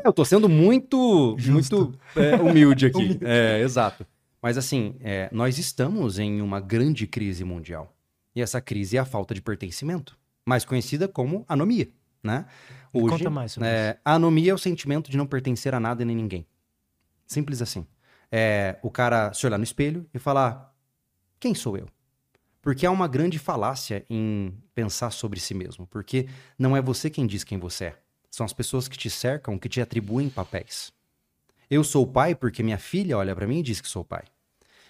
Eu 0.03 0.13
tô 0.13 0.23
sendo 0.23 0.47
muito, 0.47 1.35
Justo. 1.37 1.77
muito 1.77 1.99
é, 2.15 2.35
humilde 2.35 2.85
aqui. 2.85 3.19
É, 3.23 3.61
exato. 3.61 4.05
Mas 4.41 4.57
assim, 4.57 4.95
é, 5.01 5.29
nós 5.31 5.57
estamos 5.57 6.17
em 6.19 6.41
uma 6.41 6.59
grande 6.59 7.05
crise 7.05 7.43
mundial. 7.43 7.93
E 8.35 8.41
essa 8.41 8.61
crise 8.61 8.95
é 8.95 8.99
a 8.99 9.05
falta 9.05 9.33
de 9.33 9.41
pertencimento, 9.41 10.17
mais 10.45 10.63
conhecida 10.63 11.07
como 11.07 11.43
anomia, 11.47 11.89
né? 12.23 12.45
Me 12.93 13.01
conta 13.07 13.29
mais 13.29 13.51
sobre 13.51 13.67
é, 13.67 13.99
a 14.03 14.13
anomia 14.13 14.51
é 14.51 14.53
o 14.53 14.57
sentimento 14.57 15.11
de 15.11 15.17
não 15.17 15.25
pertencer 15.25 15.75
a 15.75 15.79
nada 15.79 16.01
e 16.03 16.05
nem 16.05 16.15
ninguém. 16.15 16.45
Simples 17.27 17.61
assim. 17.61 17.85
É 18.31 18.77
o 18.81 18.89
cara 18.89 19.33
se 19.33 19.45
olhar 19.45 19.57
no 19.57 19.63
espelho 19.63 20.05
e 20.13 20.19
falar: 20.19 20.73
quem 21.39 21.53
sou 21.53 21.77
eu? 21.77 21.87
Porque 22.69 22.85
há 22.85 22.91
uma 22.91 23.07
grande 23.07 23.39
falácia 23.39 24.05
em 24.07 24.53
pensar 24.75 25.09
sobre 25.09 25.39
si 25.39 25.55
mesmo. 25.55 25.87
Porque 25.87 26.27
não 26.55 26.77
é 26.77 26.81
você 26.83 27.09
quem 27.09 27.25
diz 27.25 27.43
quem 27.43 27.57
você 27.57 27.85
é. 27.85 27.99
São 28.29 28.45
as 28.45 28.53
pessoas 28.53 28.87
que 28.87 28.95
te 28.95 29.09
cercam 29.09 29.57
que 29.57 29.67
te 29.67 29.81
atribuem 29.81 30.29
papéis. 30.29 30.93
Eu 31.67 31.83
sou 31.83 32.05
pai 32.05 32.35
porque 32.35 32.61
minha 32.61 32.77
filha 32.77 33.17
olha 33.17 33.35
pra 33.35 33.47
mim 33.47 33.57
e 33.57 33.63
diz 33.63 33.81
que 33.81 33.89
sou 33.89 34.05
pai. 34.05 34.23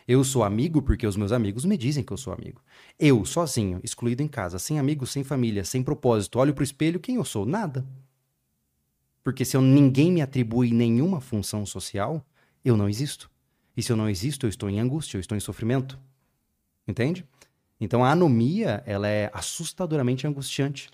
Eu 0.05 0.25
sou 0.25 0.43
amigo 0.43 0.81
porque 0.81 1.07
os 1.07 1.15
meus 1.15 1.31
amigos 1.31 1.63
me 1.63 1.77
dizem 1.77 2.03
que 2.03 2.11
eu 2.11 2.17
sou 2.17 2.33
amigo. 2.33 2.61
Eu, 2.99 3.23
sozinho, 3.23 3.79
excluído 3.81 4.21
em 4.21 4.27
casa, 4.27 4.59
sem 4.59 4.77
amigos, 4.77 5.09
sem 5.09 5.23
família, 5.23 5.63
sem 5.63 5.81
propósito, 5.81 6.37
olho 6.37 6.53
pro 6.53 6.65
espelho, 6.65 6.99
quem 6.99 7.15
eu 7.15 7.23
sou? 7.23 7.45
Nada. 7.45 7.87
Porque 9.23 9.45
se 9.45 9.55
eu, 9.55 9.61
ninguém 9.61 10.11
me 10.11 10.21
atribui 10.21 10.71
nenhuma 10.71 11.21
função 11.21 11.65
social, 11.65 12.21
eu 12.61 12.75
não 12.75 12.89
existo. 12.89 13.31
E 13.77 13.81
se 13.81 13.89
eu 13.89 13.95
não 13.95 14.09
existo, 14.09 14.45
eu 14.45 14.49
estou 14.49 14.69
em 14.69 14.81
angústia, 14.81 15.15
eu 15.15 15.21
estou 15.21 15.37
em 15.37 15.39
sofrimento. 15.39 15.97
Entende? 16.85 17.25
Então 17.79 18.03
a 18.03 18.11
anomia, 18.11 18.83
ela 18.85 19.07
é 19.07 19.31
assustadoramente 19.33 20.27
angustiante. 20.27 20.89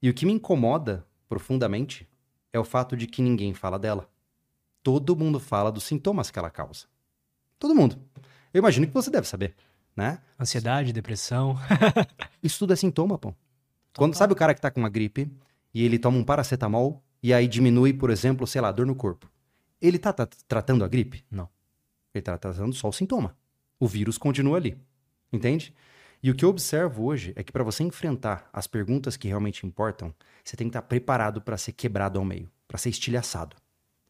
E 0.00 0.08
o 0.08 0.14
que 0.14 0.24
me 0.24 0.32
incomoda 0.32 1.04
profundamente 1.28 2.08
é 2.52 2.58
o 2.58 2.64
fato 2.64 2.96
de 2.96 3.06
que 3.06 3.20
ninguém 3.20 3.52
fala 3.52 3.78
dela. 3.78 4.08
Todo 4.82 5.16
mundo 5.16 5.40
fala 5.40 5.72
dos 5.72 5.84
sintomas 5.84 6.30
que 6.30 6.38
ela 6.38 6.50
causa. 6.50 6.86
Todo 7.58 7.74
mundo. 7.74 7.98
Eu 8.54 8.60
imagino 8.60 8.86
que 8.86 8.94
você 8.94 9.10
deve 9.10 9.26
saber, 9.26 9.54
né? 9.96 10.20
Ansiedade, 10.38 10.92
depressão. 10.92 11.56
Isso 12.42 12.60
tudo 12.60 12.72
é 12.72 12.76
sintoma, 12.76 13.18
pô. 13.18 13.34
Quando 13.96 14.14
sabe 14.14 14.32
o 14.32 14.36
cara 14.36 14.54
que 14.54 14.60
tá 14.60 14.70
com 14.70 14.80
uma 14.80 14.88
gripe 14.88 15.30
e 15.74 15.84
ele 15.84 15.98
toma 15.98 16.16
um 16.16 16.24
paracetamol 16.24 17.02
e 17.22 17.34
aí 17.34 17.48
diminui, 17.48 17.92
por 17.92 18.10
exemplo, 18.10 18.46
sei 18.46 18.60
lá, 18.60 18.70
dor 18.70 18.86
no 18.86 18.94
corpo. 18.94 19.28
Ele 19.80 19.98
tá, 19.98 20.12
tá 20.12 20.26
tratando 20.46 20.84
a 20.84 20.88
gripe? 20.88 21.24
Não. 21.30 21.48
Ele 22.14 22.22
tá 22.22 22.38
tratando 22.38 22.72
só 22.72 22.88
o 22.88 22.92
sintoma. 22.92 23.36
O 23.78 23.86
vírus 23.86 24.16
continua 24.16 24.56
ali. 24.56 24.78
Entende? 25.32 25.74
E 26.22 26.30
o 26.30 26.34
que 26.34 26.44
eu 26.44 26.48
observo 26.48 27.04
hoje 27.04 27.32
é 27.36 27.42
que 27.42 27.52
para 27.52 27.62
você 27.62 27.82
enfrentar 27.84 28.48
as 28.52 28.66
perguntas 28.66 29.16
que 29.16 29.28
realmente 29.28 29.66
importam, 29.66 30.12
você 30.42 30.56
tem 30.56 30.66
que 30.66 30.70
estar 30.70 30.82
preparado 30.82 31.40
para 31.40 31.56
ser 31.56 31.72
quebrado 31.72 32.18
ao 32.18 32.24
meio, 32.24 32.50
para 32.66 32.78
ser 32.78 32.88
estilhaçado. 32.88 33.56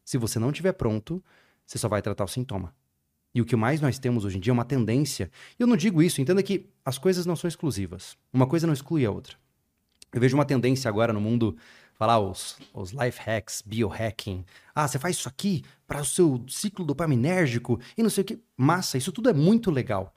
Se 0.03 0.17
você 0.17 0.39
não 0.39 0.49
estiver 0.49 0.71
pronto, 0.73 1.23
você 1.65 1.77
só 1.77 1.87
vai 1.87 2.01
tratar 2.01 2.23
o 2.23 2.27
sintoma. 2.27 2.73
E 3.33 3.41
o 3.41 3.45
que 3.45 3.55
mais 3.55 3.79
nós 3.79 3.99
temos 3.99 4.25
hoje 4.25 4.37
em 4.37 4.39
dia 4.39 4.49
é 4.49 4.53
uma 4.53 4.65
tendência. 4.65 5.29
E 5.59 5.61
eu 5.61 5.67
não 5.67 5.77
digo 5.77 6.01
isso, 6.01 6.19
entenda 6.19 6.41
que 6.41 6.67
as 6.83 6.97
coisas 6.97 7.27
não 7.27 7.35
são 7.35 7.47
exclusivas. 7.47 8.17
Uma 8.33 8.47
coisa 8.47 8.65
não 8.65 8.73
exclui 8.73 9.05
a 9.05 9.11
outra. 9.11 9.37
Eu 10.11 10.19
vejo 10.19 10.35
uma 10.35 10.45
tendência 10.45 10.89
agora 10.89 11.13
no 11.13 11.21
mundo 11.21 11.55
falar 11.93 12.19
os, 12.19 12.57
os 12.73 12.91
life 12.91 13.19
hacks, 13.21 13.61
biohacking. 13.63 14.43
Ah, 14.73 14.87
você 14.87 14.97
faz 14.97 15.15
isso 15.15 15.29
aqui 15.29 15.63
para 15.85 16.01
o 16.01 16.05
seu 16.05 16.43
ciclo 16.47 16.83
dopaminérgico 16.83 17.79
e 17.95 18.01
não 18.01 18.09
sei 18.09 18.23
o 18.23 18.25
que. 18.25 18.39
Massa, 18.57 18.97
isso 18.97 19.11
tudo 19.11 19.29
é 19.29 19.33
muito 19.33 19.69
legal. 19.69 20.15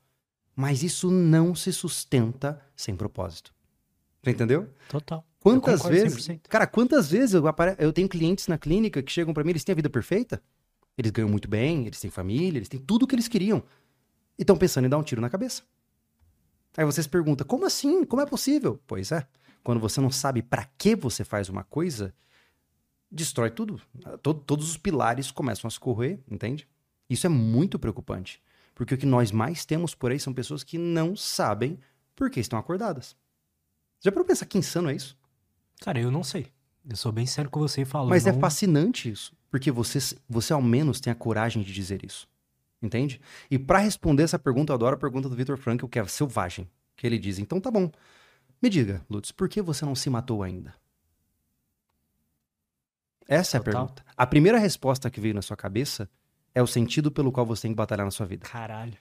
Mas 0.55 0.83
isso 0.83 1.11
não 1.11 1.55
se 1.55 1.73
sustenta 1.73 2.61
sem 2.77 2.95
propósito. 2.95 3.55
Você 4.23 4.31
entendeu? 4.31 4.69
Total. 4.89 5.25
Quantas 5.41 5.83
vezes. 5.83 6.29
100%. 6.29 6.41
Cara, 6.49 6.67
quantas 6.67 7.11
vezes 7.11 7.35
eu, 7.35 7.47
apare... 7.47 7.75
eu 7.79 7.93
tenho 7.93 8.09
clientes 8.09 8.47
na 8.47 8.57
clínica 8.57 9.03
que 9.03 9.11
chegam 9.11 9.35
para 9.35 9.43
mim, 9.43 9.51
eles 9.51 9.65
têm 9.65 9.73
a 9.73 9.77
vida 9.77 9.91
perfeita? 9.91 10.41
Eles 10.97 11.11
ganham 11.11 11.29
muito 11.29 11.49
bem, 11.49 11.87
eles 11.87 12.01
têm 12.01 12.11
família, 12.11 12.59
eles 12.59 12.69
têm 12.69 12.79
tudo 12.79 13.05
o 13.05 13.07
que 13.07 13.15
eles 13.15 13.27
queriam. 13.27 13.63
E 14.39 14.43
estão 14.43 14.57
pensando 14.57 14.85
em 14.85 14.89
dar 14.89 14.99
um 14.99 15.03
tiro 15.03 15.21
na 15.21 15.31
cabeça. 15.31 15.63
Aí 16.77 16.85
você 16.85 17.03
se 17.03 17.09
pergunta, 17.09 17.45
como 17.45 17.67
assim? 17.67 18.05
Como 18.05 18.23
é 18.23 18.27
possível? 18.27 18.81
Pois 18.87 19.11
é. 19.11 19.27
Quando 19.65 19.81
você 19.81 20.01
não 20.01 20.11
sabe 20.11 20.43
para 20.43 20.65
que 20.79 20.95
você 20.95 21.25
faz 21.25 21.49
uma 21.49 21.65
coisa, 21.65 22.15
destrói 23.11 23.51
tudo. 23.51 23.81
Todo, 24.23 24.41
todos 24.41 24.71
os 24.71 24.77
pilares 24.77 25.31
começam 25.31 25.69
a 25.69 25.71
se 25.71 25.79
correr, 25.79 26.21
entende? 26.31 26.69
Isso 27.09 27.27
é 27.27 27.31
muito 27.31 27.79
preocupante. 27.79 28.41
Porque 28.75 28.95
o 28.95 28.99
que 28.99 29.07
nós 29.07 29.31
mais 29.31 29.65
temos 29.65 29.95
por 29.95 30.11
aí 30.11 30.19
são 30.19 30.33
pessoas 30.33 30.65
que 30.65 30.79
não 30.79 31.15
sabem 31.15 31.79
por 32.15 32.31
que 32.31 32.41
estão 32.41 32.59
acordadas. 32.59 33.17
Já 34.01 34.11
para 34.11 34.25
pensar 34.25 34.47
que 34.47 34.59
insano 34.59 34.91
é 34.91 34.95
isso? 34.95 35.17
Cara, 35.81 36.01
eu 36.01 36.11
não 36.11 36.25
sei. 36.25 36.47
Eu 36.89 36.97
sou 36.97 37.13
bem 37.13 37.27
sério 37.27 37.51
com 37.51 37.61
você 37.61 37.83
e 37.83 37.85
falo. 37.85 38.09
Mas 38.09 38.27
é 38.27 38.33
não... 38.33 38.39
é 38.39 38.41
fascinante 38.41 39.11
isso. 39.11 39.33
Porque 39.51 39.71
você, 39.71 39.99
você 40.29 40.53
ao 40.53 40.63
menos 40.63 41.01
tem 41.01 41.13
a 41.13 41.17
coragem 41.17 41.63
de 41.63 41.73
dizer 41.73 42.05
isso. 42.05 42.29
Entende? 42.81 43.21
E 43.51 43.59
para 43.59 43.79
responder 43.79 44.25
essa 44.25 44.39
pergunta, 44.39 44.73
eu 44.73 44.75
adoro 44.75 44.97
a 44.97 44.99
pergunta 44.99 45.29
do 45.29 45.37
Victor 45.37 45.57
Frankl, 45.57 45.87
que 45.87 45.99
é 45.99 46.07
selvagem. 46.07 46.69
Que 46.97 47.07
ele 47.07 47.19
diz: 47.19 47.39
então 47.39 47.61
tá 47.61 47.71
bom. 47.71 47.91
Me 48.61 48.69
diga, 48.69 49.05
Lutz, 49.09 49.31
por 49.31 49.49
que 49.49 49.63
você 49.63 49.85
não 49.85 49.95
se 49.95 50.11
matou 50.11 50.43
ainda? 50.43 50.75
Essa 53.29 53.57
é 53.57 53.61
a 53.61 53.63
pergunta. 53.63 54.05
A 54.17 54.27
primeira 54.27 54.59
resposta 54.59 55.11
que 55.11 55.21
veio 55.21 55.35
na 55.35 55.43
sua 55.43 55.57
cabeça 55.57 56.09
é 56.55 56.63
o 56.63 56.67
sentido 56.67 57.11
pelo 57.11 57.33
qual 57.33 57.47
você 57.47 57.63
tem 57.63 57.73
que 57.73 57.77
batalhar 57.77 58.05
na 58.05 58.11
sua 58.11 58.27
vida. 58.27 58.47
Caralho. 58.47 58.97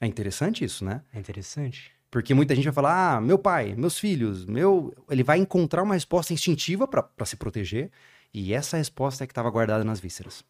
É 0.00 0.06
interessante 0.06 0.64
isso, 0.64 0.84
né? 0.84 1.02
É 1.12 1.18
interessante. 1.18 1.92
Porque 2.10 2.32
muita 2.34 2.54
gente 2.54 2.64
vai 2.64 2.72
falar: 2.72 3.16
ah, 3.16 3.20
meu 3.20 3.38
pai, 3.38 3.74
meus 3.74 3.98
filhos, 3.98 4.44
meu. 4.44 4.94
Ele 5.10 5.22
vai 5.22 5.38
encontrar 5.38 5.82
uma 5.82 5.94
resposta 5.94 6.32
instintiva 6.32 6.86
para 6.86 7.26
se 7.26 7.36
proteger. 7.36 7.90
E 8.32 8.52
essa 8.52 8.76
resposta 8.76 9.24
é 9.24 9.26
que 9.26 9.32
estava 9.32 9.50
guardada 9.50 9.84
nas 9.84 10.00
vísceras. 10.00 10.44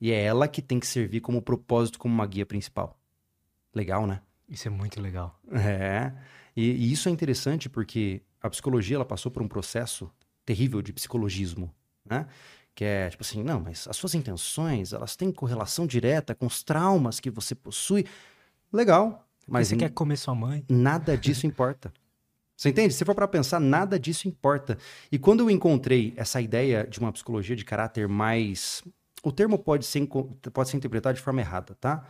E 0.00 0.10
é 0.10 0.22
ela 0.22 0.48
que 0.48 0.60
tem 0.60 0.80
que 0.80 0.86
servir 0.86 1.20
como 1.20 1.40
propósito, 1.40 1.98
como 1.98 2.12
uma 2.12 2.26
guia 2.26 2.44
principal. 2.44 2.98
Legal, 3.74 4.06
né? 4.06 4.20
Isso 4.48 4.66
é 4.66 4.70
muito 4.70 5.00
legal. 5.00 5.38
É. 5.52 6.12
E, 6.56 6.70
e 6.70 6.92
isso 6.92 7.08
é 7.08 7.12
interessante 7.12 7.68
porque 7.68 8.20
a 8.40 8.50
psicologia 8.50 8.96
ela 8.96 9.04
passou 9.04 9.30
por 9.30 9.42
um 9.42 9.48
processo 9.48 10.10
terrível 10.44 10.82
de 10.82 10.92
psicologismo, 10.92 11.72
né? 12.04 12.26
Que 12.74 12.84
é 12.84 13.10
tipo 13.10 13.22
assim, 13.22 13.42
não, 13.42 13.60
mas 13.60 13.86
as 13.86 13.96
suas 13.96 14.14
intenções, 14.14 14.92
elas 14.92 15.14
têm 15.14 15.30
correlação 15.30 15.86
direta 15.86 16.34
com 16.34 16.46
os 16.46 16.62
traumas 16.62 17.20
que 17.20 17.30
você 17.30 17.54
possui. 17.54 18.06
Legal. 18.72 19.26
Mas 19.46 19.68
você 19.68 19.76
quer 19.76 19.90
comer 19.90 20.16
sua 20.16 20.34
mãe? 20.34 20.64
Nada 20.68 21.16
disso 21.16 21.46
importa. 21.46 21.92
Você 22.56 22.68
entende? 22.68 22.94
Se 22.94 23.04
for 23.04 23.14
para 23.14 23.26
pensar, 23.26 23.58
nada 23.58 23.98
disso 23.98 24.28
importa. 24.28 24.78
E 25.10 25.18
quando 25.18 25.40
eu 25.40 25.50
encontrei 25.50 26.14
essa 26.16 26.40
ideia 26.40 26.86
de 26.88 27.00
uma 27.00 27.12
psicologia 27.12 27.56
de 27.56 27.64
caráter 27.64 28.08
mais 28.08 28.82
o 29.22 29.30
termo 29.30 29.58
pode 29.58 29.86
ser, 29.86 30.06
pode 30.52 30.68
ser 30.68 30.76
interpretado 30.76 31.16
de 31.16 31.22
forma 31.22 31.40
errada, 31.40 31.76
tá? 31.80 32.04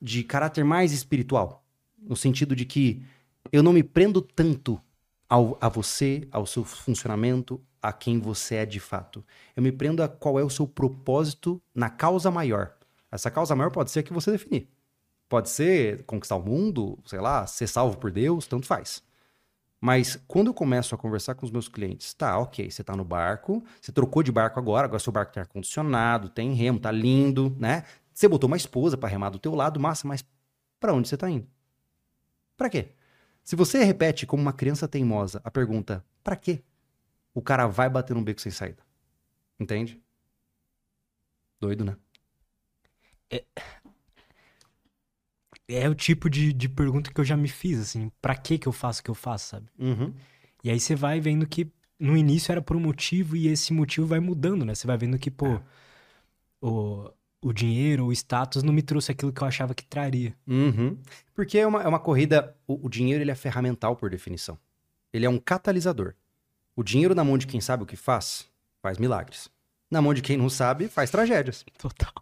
De 0.00 0.22
caráter 0.22 0.64
mais 0.64 0.92
espiritual. 0.92 1.64
No 1.98 2.14
sentido 2.14 2.54
de 2.54 2.64
que 2.64 3.02
eu 3.50 3.62
não 3.62 3.72
me 3.72 3.82
prendo 3.82 4.20
tanto 4.20 4.80
ao, 5.28 5.58
a 5.60 5.68
você, 5.68 6.26
ao 6.30 6.46
seu 6.46 6.64
funcionamento, 6.64 7.60
a 7.88 7.92
quem 7.92 8.18
você 8.18 8.56
é 8.56 8.66
de 8.66 8.80
fato. 8.80 9.24
Eu 9.54 9.62
me 9.62 9.70
prendo 9.70 10.02
a 10.02 10.08
qual 10.08 10.38
é 10.38 10.44
o 10.44 10.50
seu 10.50 10.66
propósito 10.66 11.60
na 11.74 11.88
causa 11.88 12.30
maior. 12.30 12.72
Essa 13.10 13.30
causa 13.30 13.54
maior 13.54 13.70
pode 13.70 13.90
ser 13.90 14.00
a 14.00 14.02
que 14.02 14.12
você 14.12 14.30
definir. 14.30 14.68
Pode 15.28 15.50
ser 15.50 16.04
conquistar 16.04 16.36
o 16.36 16.42
mundo, 16.42 16.98
sei 17.04 17.20
lá, 17.20 17.46
ser 17.46 17.66
salvo 17.66 17.96
por 17.96 18.10
Deus, 18.10 18.46
tanto 18.46 18.66
faz. 18.66 19.02
Mas 19.80 20.18
quando 20.26 20.48
eu 20.48 20.54
começo 20.54 20.94
a 20.94 20.98
conversar 20.98 21.34
com 21.34 21.44
os 21.44 21.52
meus 21.52 21.68
clientes, 21.68 22.14
tá, 22.14 22.38
ok, 22.38 22.70
você 22.70 22.82
tá 22.82 22.96
no 22.96 23.04
barco, 23.04 23.62
você 23.80 23.92
trocou 23.92 24.22
de 24.22 24.32
barco 24.32 24.58
agora, 24.58 24.86
agora 24.86 24.98
seu 24.98 25.12
barco 25.12 25.32
tem 25.32 25.40
ar-condicionado, 25.40 26.28
tem 26.28 26.54
remo, 26.54 26.80
tá 26.80 26.90
lindo, 26.90 27.54
né? 27.58 27.84
Você 28.12 28.26
botou 28.26 28.48
uma 28.48 28.56
esposa 28.56 28.96
para 28.96 29.08
remar 29.08 29.30
do 29.30 29.38
teu 29.38 29.54
lado, 29.54 29.78
massa, 29.78 30.08
mas 30.08 30.24
para 30.80 30.94
onde 30.94 31.08
você 31.08 31.16
tá 31.16 31.28
indo? 31.28 31.46
Para 32.56 32.70
quê? 32.70 32.88
Se 33.44 33.54
você 33.54 33.84
repete 33.84 34.26
como 34.26 34.42
uma 34.42 34.52
criança 34.52 34.88
teimosa 34.88 35.40
a 35.44 35.50
pergunta, 35.50 36.04
para 36.24 36.34
quê? 36.34 36.62
O 37.36 37.42
cara 37.42 37.66
vai 37.66 37.86
bater 37.90 38.14
num 38.14 38.24
beco 38.24 38.40
sem 38.40 38.50
saída. 38.50 38.82
Entende? 39.60 40.00
Doido, 41.60 41.84
né? 41.84 41.94
É, 43.30 43.44
é 45.68 45.86
o 45.86 45.94
tipo 45.94 46.30
de, 46.30 46.50
de 46.54 46.66
pergunta 46.66 47.12
que 47.12 47.20
eu 47.20 47.24
já 47.26 47.36
me 47.36 47.46
fiz, 47.46 47.78
assim, 47.78 48.10
pra 48.22 48.34
que 48.34 48.56
que 48.56 48.66
eu 48.66 48.72
faço 48.72 49.02
o 49.02 49.04
que 49.04 49.10
eu 49.10 49.14
faço, 49.14 49.48
sabe? 49.48 49.68
Uhum. 49.78 50.14
E 50.64 50.70
aí 50.70 50.80
você 50.80 50.94
vai 50.94 51.20
vendo 51.20 51.46
que 51.46 51.70
no 52.00 52.16
início 52.16 52.52
era 52.52 52.62
por 52.62 52.74
um 52.74 52.80
motivo 52.80 53.36
e 53.36 53.48
esse 53.48 53.70
motivo 53.70 54.06
vai 54.06 54.18
mudando, 54.18 54.64
né? 54.64 54.74
Você 54.74 54.86
vai 54.86 54.96
vendo 54.96 55.18
que, 55.18 55.30
pô, 55.30 55.56
é. 55.56 55.62
o, 56.62 57.12
o 57.42 57.52
dinheiro, 57.52 58.06
o 58.06 58.12
status 58.12 58.62
não 58.62 58.72
me 58.72 58.80
trouxe 58.80 59.12
aquilo 59.12 59.30
que 59.30 59.42
eu 59.42 59.46
achava 59.46 59.74
que 59.74 59.84
traria. 59.84 60.34
Uhum. 60.46 60.98
Porque 61.34 61.58
é 61.58 61.66
uma, 61.66 61.82
é 61.82 61.86
uma 61.86 62.00
corrida, 62.00 62.56
o, 62.66 62.86
o 62.86 62.88
dinheiro 62.88 63.22
ele 63.22 63.30
é 63.30 63.34
ferramental 63.34 63.94
por 63.94 64.08
definição. 64.08 64.58
Ele 65.12 65.26
é 65.26 65.28
um 65.28 65.38
catalisador. 65.38 66.14
O 66.76 66.84
dinheiro 66.84 67.14
na 67.14 67.24
mão 67.24 67.38
de 67.38 67.46
quem 67.46 67.60
sabe 67.60 67.82
o 67.82 67.86
que 67.86 67.96
faz, 67.96 68.46
faz 68.82 68.98
milagres. 68.98 69.48
Na 69.90 70.02
mão 70.02 70.12
de 70.12 70.20
quem 70.20 70.36
não 70.36 70.50
sabe, 70.50 70.88
faz 70.88 71.10
tragédias. 71.10 71.64
Total. 71.78 72.12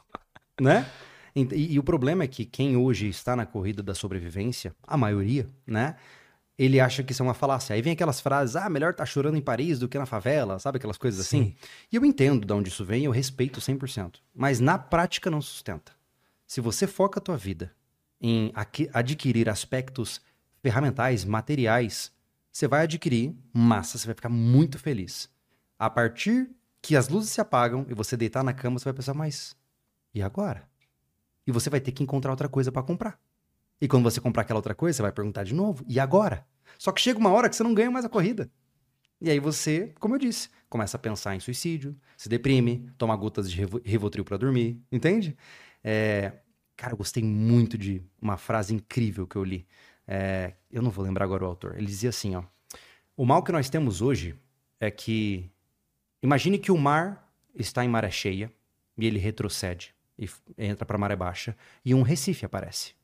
Né? 0.60 0.88
E, 1.34 1.74
e, 1.74 1.78
o 1.80 1.82
problema 1.82 2.22
é 2.22 2.28
que 2.28 2.44
quem 2.44 2.76
hoje 2.76 3.08
está 3.08 3.34
na 3.34 3.44
corrida 3.44 3.82
da 3.82 3.94
sobrevivência, 3.94 4.72
a 4.86 4.96
maioria, 4.96 5.48
né? 5.66 5.96
Ele 6.56 6.78
acha 6.78 7.02
que 7.02 7.10
isso 7.10 7.20
é 7.20 7.26
uma 7.26 7.34
falácia. 7.34 7.74
Aí 7.74 7.82
vem 7.82 7.94
aquelas 7.94 8.20
frases, 8.20 8.54
ah, 8.54 8.70
melhor 8.70 8.92
estar 8.92 9.02
tá 9.02 9.06
chorando 9.06 9.36
em 9.36 9.40
Paris 9.40 9.80
do 9.80 9.88
que 9.88 9.98
na 9.98 10.06
favela, 10.06 10.60
sabe 10.60 10.76
aquelas 10.76 10.96
coisas 10.96 11.18
assim? 11.18 11.46
Sim. 11.46 11.56
E 11.90 11.96
eu 11.96 12.04
entendo 12.04 12.46
de 12.46 12.52
onde 12.52 12.68
isso 12.68 12.84
vem, 12.84 13.04
eu 13.04 13.10
respeito 13.10 13.60
100%. 13.60 14.20
Mas 14.32 14.60
na 14.60 14.78
prática 14.78 15.28
não 15.28 15.42
sustenta. 15.42 15.90
Se 16.46 16.60
você 16.60 16.86
foca 16.86 17.18
a 17.18 17.22
tua 17.22 17.36
vida 17.36 17.72
em 18.20 18.52
adquirir 18.92 19.48
aspectos 19.48 20.20
ferramentais, 20.62 21.24
materiais, 21.24 22.12
você 22.54 22.68
vai 22.68 22.84
adquirir 22.84 23.34
massa, 23.52 23.98
você 23.98 24.06
vai 24.06 24.14
ficar 24.14 24.28
muito 24.28 24.78
feliz. 24.78 25.28
A 25.76 25.90
partir 25.90 26.48
que 26.80 26.94
as 26.94 27.08
luzes 27.08 27.30
se 27.30 27.40
apagam 27.40 27.84
e 27.88 27.94
você 27.94 28.16
deitar 28.16 28.44
na 28.44 28.52
cama, 28.52 28.78
você 28.78 28.84
vai 28.84 28.94
pensar, 28.94 29.12
mas 29.12 29.56
e 30.14 30.22
agora? 30.22 30.68
E 31.44 31.50
você 31.50 31.68
vai 31.68 31.80
ter 31.80 31.90
que 31.90 32.04
encontrar 32.04 32.30
outra 32.30 32.48
coisa 32.48 32.70
para 32.70 32.84
comprar. 32.84 33.18
E 33.80 33.88
quando 33.88 34.04
você 34.04 34.20
comprar 34.20 34.42
aquela 34.42 34.60
outra 34.60 34.72
coisa, 34.72 34.96
você 34.96 35.02
vai 35.02 35.10
perguntar 35.10 35.42
de 35.42 35.52
novo: 35.52 35.84
e 35.88 35.98
agora? 35.98 36.46
Só 36.78 36.92
que 36.92 37.00
chega 37.00 37.18
uma 37.18 37.30
hora 37.30 37.48
que 37.48 37.56
você 37.56 37.64
não 37.64 37.74
ganha 37.74 37.90
mais 37.90 38.04
a 38.04 38.08
corrida. 38.08 38.48
E 39.20 39.28
aí 39.28 39.40
você, 39.40 39.92
como 39.98 40.14
eu 40.14 40.18
disse, 40.18 40.48
começa 40.68 40.96
a 40.96 41.00
pensar 41.00 41.34
em 41.34 41.40
suicídio, 41.40 41.96
se 42.16 42.28
deprime, 42.28 42.88
toma 42.96 43.16
gotas 43.16 43.50
de 43.50 43.66
Rivotril 43.84 44.24
para 44.24 44.36
dormir, 44.36 44.80
entende? 44.92 45.36
É... 45.82 46.32
Cara, 46.76 46.92
eu 46.92 46.96
gostei 46.96 47.22
muito 47.22 47.76
de 47.76 48.02
uma 48.22 48.36
frase 48.36 48.74
incrível 48.74 49.26
que 49.26 49.36
eu 49.36 49.42
li. 49.42 49.66
É... 50.06 50.54
Eu 50.70 50.82
não 50.82 50.90
vou 50.90 51.04
lembrar 51.04 51.24
agora 51.24 51.44
o 51.44 51.46
autor. 51.46 51.76
Ele 51.76 51.86
dizia 51.86 52.10
assim, 52.10 52.34
ó. 52.34 52.44
O 53.16 53.24
mal 53.24 53.42
que 53.42 53.52
nós 53.52 53.68
temos 53.68 54.02
hoje 54.02 54.34
é 54.80 54.90
que... 54.90 55.50
Imagine 56.22 56.58
que 56.58 56.72
o 56.72 56.78
mar 56.78 57.32
está 57.54 57.84
em 57.84 57.88
maré 57.88 58.10
cheia 58.10 58.52
e 58.96 59.06
ele 59.06 59.18
retrocede 59.18 59.94
e 60.18 60.28
entra 60.56 60.86
para 60.86 60.98
maré 60.98 61.16
baixa, 61.16 61.56
e 61.84 61.94
um 61.94 62.02
Recife 62.02 62.44
aparece. 62.44 62.94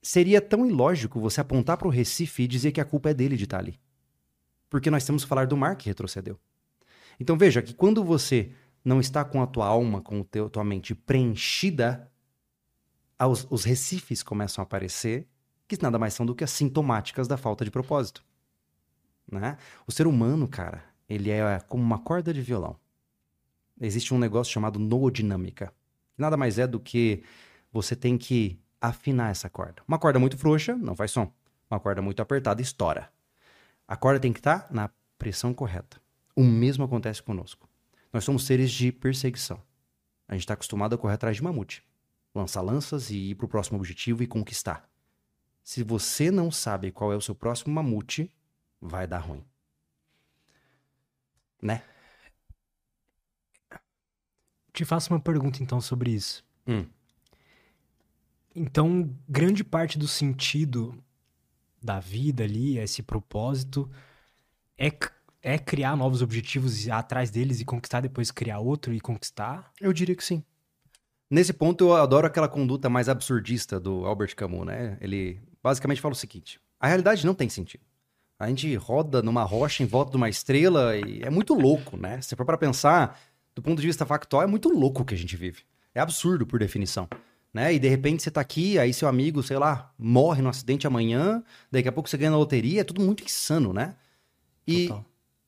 Seria 0.00 0.40
tão 0.40 0.66
ilógico 0.66 1.20
você 1.20 1.40
apontar 1.40 1.76
para 1.76 1.88
o 1.88 1.90
Recife 1.90 2.44
e 2.44 2.48
dizer 2.48 2.72
que 2.72 2.80
a 2.80 2.84
culpa 2.84 3.10
é 3.10 3.14
dele 3.14 3.36
de 3.36 3.44
estar 3.44 3.56
tá 3.56 3.62
ali. 3.62 3.80
Porque 4.70 4.90
nós 4.90 5.04
temos 5.04 5.24
que 5.24 5.28
falar 5.28 5.46
do 5.46 5.56
mar 5.56 5.76
que 5.76 5.88
retrocedeu. 5.88 6.38
Então 7.18 7.36
veja 7.36 7.62
que 7.62 7.74
quando 7.74 8.04
você 8.04 8.52
não 8.84 9.00
está 9.00 9.24
com 9.24 9.42
a 9.42 9.46
tua 9.46 9.66
alma, 9.66 10.00
com 10.00 10.20
a 10.20 10.48
tua 10.48 10.64
mente 10.64 10.94
preenchida, 10.94 12.10
os, 13.20 13.46
os 13.50 13.64
recifes 13.64 14.22
começam 14.22 14.62
a 14.62 14.64
aparecer, 14.64 15.26
que 15.68 15.82
nada 15.82 15.98
mais 15.98 16.14
são 16.14 16.24
do 16.24 16.34
que 16.34 16.44
as 16.44 16.50
sintomáticas 16.50 17.26
da 17.26 17.36
falta 17.36 17.64
de 17.64 17.70
propósito. 17.70 18.24
Né? 19.30 19.58
O 19.86 19.92
ser 19.92 20.06
humano, 20.06 20.46
cara, 20.46 20.84
ele 21.08 21.30
é 21.30 21.60
como 21.68 21.82
uma 21.82 21.98
corda 21.98 22.32
de 22.32 22.40
violão 22.40 22.78
existe 23.80 24.14
um 24.14 24.18
negócio 24.18 24.52
chamado 24.52 24.78
noodinâmica. 24.78 25.72
Nada 26.16 26.36
mais 26.36 26.58
é 26.58 26.66
do 26.66 26.80
que 26.80 27.22
você 27.70 27.94
tem 27.94 28.16
que 28.16 28.58
afinar 28.80 29.30
essa 29.30 29.50
corda. 29.50 29.82
Uma 29.86 29.98
corda 29.98 30.18
muito 30.18 30.38
frouxa 30.38 30.74
não 30.74 30.96
faz 30.96 31.10
som. 31.10 31.32
Uma 31.70 31.80
corda 31.80 32.00
muito 32.00 32.20
apertada 32.22 32.62
estoura. 32.62 33.10
A 33.86 33.96
corda 33.96 34.20
tem 34.20 34.32
que 34.32 34.40
estar 34.40 34.66
na 34.70 34.90
pressão 35.18 35.52
correta. 35.52 36.00
O 36.34 36.42
mesmo 36.42 36.84
acontece 36.84 37.22
conosco. 37.22 37.68
Nós 38.12 38.24
somos 38.24 38.44
seres 38.44 38.70
de 38.70 38.92
perseguição. 38.92 39.60
A 40.28 40.34
gente 40.34 40.42
está 40.42 40.54
acostumado 40.54 40.94
a 40.94 40.98
correr 40.98 41.14
atrás 41.14 41.36
de 41.36 41.42
mamute, 41.42 41.84
lançar 42.34 42.60
lanças 42.60 43.10
e 43.10 43.30
ir 43.30 43.34
para 43.34 43.46
o 43.46 43.48
próximo 43.48 43.78
objetivo 43.78 44.22
e 44.22 44.26
conquistar. 44.26 44.85
Se 45.66 45.82
você 45.82 46.30
não 46.30 46.48
sabe 46.48 46.92
qual 46.92 47.12
é 47.12 47.16
o 47.16 47.20
seu 47.20 47.34
próximo 47.34 47.74
mamute, 47.74 48.32
vai 48.80 49.04
dar 49.04 49.18
ruim. 49.18 49.44
né? 51.60 51.82
Te 54.72 54.84
faço 54.84 55.12
uma 55.12 55.18
pergunta 55.18 55.60
então 55.60 55.80
sobre 55.80 56.12
isso. 56.12 56.44
Hum. 56.68 56.86
Então, 58.54 59.12
grande 59.28 59.64
parte 59.64 59.98
do 59.98 60.06
sentido 60.06 61.02
da 61.82 61.98
vida 61.98 62.44
ali, 62.44 62.78
esse 62.78 63.02
propósito, 63.02 63.90
é, 64.78 64.92
é 65.42 65.58
criar 65.58 65.96
novos 65.96 66.22
objetivos 66.22 66.86
e 66.86 66.92
atrás 66.92 67.28
deles 67.28 67.58
e 67.58 67.64
conquistar, 67.64 68.00
depois 68.02 68.30
criar 68.30 68.60
outro 68.60 68.94
e 68.94 69.00
conquistar? 69.00 69.72
Eu 69.80 69.92
diria 69.92 70.14
que 70.14 70.24
sim. 70.24 70.44
Nesse 71.28 71.52
ponto, 71.52 71.82
eu 71.82 71.96
adoro 71.96 72.24
aquela 72.24 72.48
conduta 72.48 72.88
mais 72.88 73.08
absurdista 73.08 73.80
do 73.80 74.06
Albert 74.06 74.36
Camus, 74.36 74.64
né? 74.64 74.96
Ele 75.00 75.42
basicamente 75.66 76.00
fala 76.00 76.12
o 76.12 76.16
seguinte: 76.16 76.60
a 76.78 76.86
realidade 76.86 77.26
não 77.26 77.34
tem 77.34 77.48
sentido. 77.48 77.84
A 78.38 78.48
gente 78.48 78.72
roda 78.76 79.20
numa 79.20 79.42
rocha 79.42 79.82
em 79.82 79.86
volta 79.86 80.12
de 80.12 80.16
uma 80.16 80.28
estrela 80.28 80.96
e 80.96 81.22
é 81.22 81.30
muito 81.30 81.54
louco, 81.54 81.96
né? 81.96 82.20
Se 82.20 82.36
for 82.36 82.44
para 82.44 82.56
pensar, 82.56 83.18
do 83.54 83.62
ponto 83.62 83.80
de 83.80 83.86
vista 83.86 84.06
factual, 84.06 84.42
é 84.42 84.46
muito 84.46 84.68
louco 84.68 85.02
o 85.02 85.04
que 85.04 85.14
a 85.14 85.18
gente 85.18 85.36
vive. 85.36 85.62
É 85.94 86.00
absurdo, 86.00 86.46
por 86.46 86.60
definição. 86.60 87.08
Né? 87.52 87.74
E 87.74 87.78
de 87.78 87.88
repente 87.88 88.22
você 88.22 88.30
tá 88.30 88.40
aqui, 88.42 88.78
aí 88.78 88.92
seu 88.92 89.08
amigo, 89.08 89.42
sei 89.42 89.56
lá, 89.58 89.90
morre 89.98 90.42
num 90.42 90.50
acidente 90.50 90.86
amanhã, 90.86 91.42
daqui 91.72 91.88
a 91.88 91.92
pouco 91.92 92.08
você 92.08 92.18
ganha 92.18 92.30
na 92.30 92.36
loteria, 92.36 92.82
é 92.82 92.84
tudo 92.84 93.00
muito 93.00 93.24
insano, 93.24 93.72
né? 93.72 93.96
E 94.66 94.88
Total. 94.88 95.04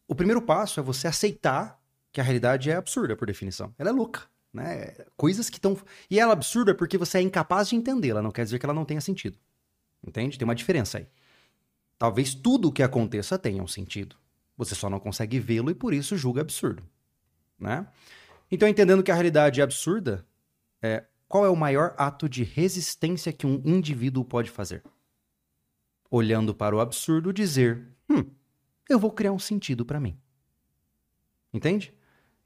o 0.09 0.15
primeiro 0.15 0.41
passo 0.41 0.81
é 0.81 0.83
você 0.83 1.07
aceitar 1.07 1.79
que 2.11 2.21
a 2.21 2.25
realidade 2.25 2.71
é 2.71 2.77
absurda, 2.77 3.15
por 3.15 3.27
definição. 3.27 3.75
Ela 3.79 3.91
é 3.91 3.93
louca, 3.93 4.23
né? 4.53 4.95
Coisas 5.17 5.51
que 5.51 5.59
estão. 5.59 5.77
E 6.11 6.19
ela 6.19 6.33
é 6.33 6.35
absurda 6.35 6.75
porque 6.75 6.97
você 6.97 7.19
é 7.19 7.21
incapaz 7.21 7.69
de 7.69 7.77
entendê-la, 7.77 8.23
não 8.23 8.31
quer 8.31 8.45
dizer 8.45 8.59
que 8.59 8.65
ela 8.65 8.75
não 8.75 8.87
tenha 8.87 9.03
sentido. 9.03 9.39
Entende? 10.07 10.39
Tem 10.39 10.45
uma 10.45 10.55
diferença 10.55 10.99
aí. 10.99 11.09
Talvez 11.99 12.35
tudo 12.35 12.69
o 12.69 12.73
que 12.73 12.83
aconteça 12.83 13.39
tenha 13.39 13.63
um 13.63 13.67
sentido. 13.67 14.17
Você 14.57 14.75
só 14.75 14.89
não 14.89 15.01
consegue 15.01 15.39
vê-lo 15.39 15.71
e 15.71 15.75
por 15.75 15.93
isso 15.93 16.17
julga 16.17 16.41
absurdo, 16.41 16.83
né? 17.59 17.87
Então, 18.51 18.69
entendendo 18.69 19.03
que 19.03 19.11
a 19.11 19.15
realidade 19.15 19.61
é 19.61 19.65
absurda, 19.65 20.27
é, 20.81 21.05
qual 21.29 21.45
é 21.45 21.51
o 21.51 21.57
maior 21.57 21.95
ato 21.99 22.29
de 22.29 22.43
resistência 22.43 23.33
que 23.33 23.47
um 23.47 23.61
indivíduo 23.65 24.25
pode 24.25 24.51
fazer? 24.51 24.83
Olhando 26.11 26.55
para 26.55 26.75
o 26.75 26.81
absurdo, 26.81 27.33
dizer: 27.33 27.87
hum, 28.09 28.25
eu 28.89 28.99
vou 28.99 29.13
criar 29.13 29.33
um 29.33 29.39
sentido 29.39 29.85
para 29.85 30.01
mim. 30.01 30.19
Entende? 31.53 31.93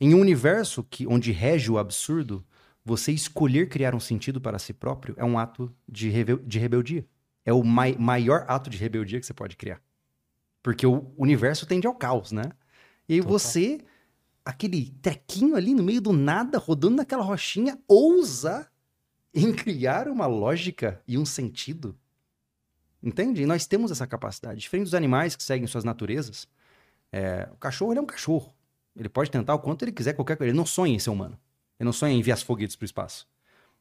Em 0.00 0.14
um 0.14 0.20
universo 0.20 0.82
que, 0.82 1.06
onde 1.06 1.30
rege 1.30 1.70
o 1.70 1.78
absurdo, 1.78 2.44
você 2.84 3.12
escolher 3.12 3.68
criar 3.68 3.94
um 3.94 4.00
sentido 4.00 4.40
para 4.40 4.58
si 4.58 4.72
próprio 4.72 5.14
é 5.16 5.24
um 5.24 5.38
ato 5.38 5.72
de, 5.88 6.08
rebel- 6.08 6.38
de 6.44 6.58
rebeldia. 6.58 7.06
É 7.44 7.52
o 7.52 7.62
mai- 7.62 7.96
maior 7.98 8.44
ato 8.48 8.70
de 8.70 8.76
rebeldia 8.78 9.18
que 9.20 9.26
você 9.26 9.34
pode 9.34 9.56
criar. 9.56 9.80
Porque 10.62 10.86
o 10.86 11.12
universo 11.16 11.66
tende 11.66 11.86
ao 11.86 11.94
caos, 11.94 12.30
né? 12.30 12.44
E 13.08 13.18
Total. 13.18 13.32
você, 13.32 13.80
aquele 14.44 14.90
trequinho 15.02 15.56
ali 15.56 15.74
no 15.74 15.82
meio 15.82 16.00
do 16.00 16.12
nada, 16.12 16.56
rodando 16.58 16.96
naquela 16.96 17.24
rochinha, 17.24 17.78
ousa 17.88 18.68
em 19.34 19.52
criar 19.54 20.08
uma 20.08 20.26
lógica 20.26 21.02
e 21.06 21.18
um 21.18 21.24
sentido. 21.24 21.98
Entende? 23.02 23.42
E 23.42 23.46
nós 23.46 23.66
temos 23.66 23.90
essa 23.90 24.06
capacidade. 24.06 24.60
Diferente 24.60 24.84
dos 24.84 24.94
animais 24.94 25.34
que 25.34 25.42
seguem 25.42 25.66
suas 25.66 25.82
naturezas, 25.82 26.46
é, 27.10 27.48
o 27.52 27.56
cachorro 27.56 27.92
ele 27.92 27.98
é 27.98 28.02
um 28.02 28.06
cachorro. 28.06 28.54
Ele 28.94 29.08
pode 29.08 29.30
tentar 29.30 29.54
o 29.54 29.58
quanto 29.58 29.82
ele 29.82 29.90
quiser, 29.90 30.12
qualquer 30.12 30.36
coisa. 30.36 30.50
Ele 30.50 30.56
não 30.56 30.66
sonha 30.66 30.94
em 30.94 30.98
ser 30.98 31.10
humano. 31.10 31.36
Ele 31.80 31.86
não 31.86 31.92
sonha 31.92 32.12
em 32.14 32.18
enviar 32.20 32.36
as 32.36 32.42
foguetes 32.42 32.76
para 32.76 32.84
o 32.84 32.86
espaço. 32.86 33.26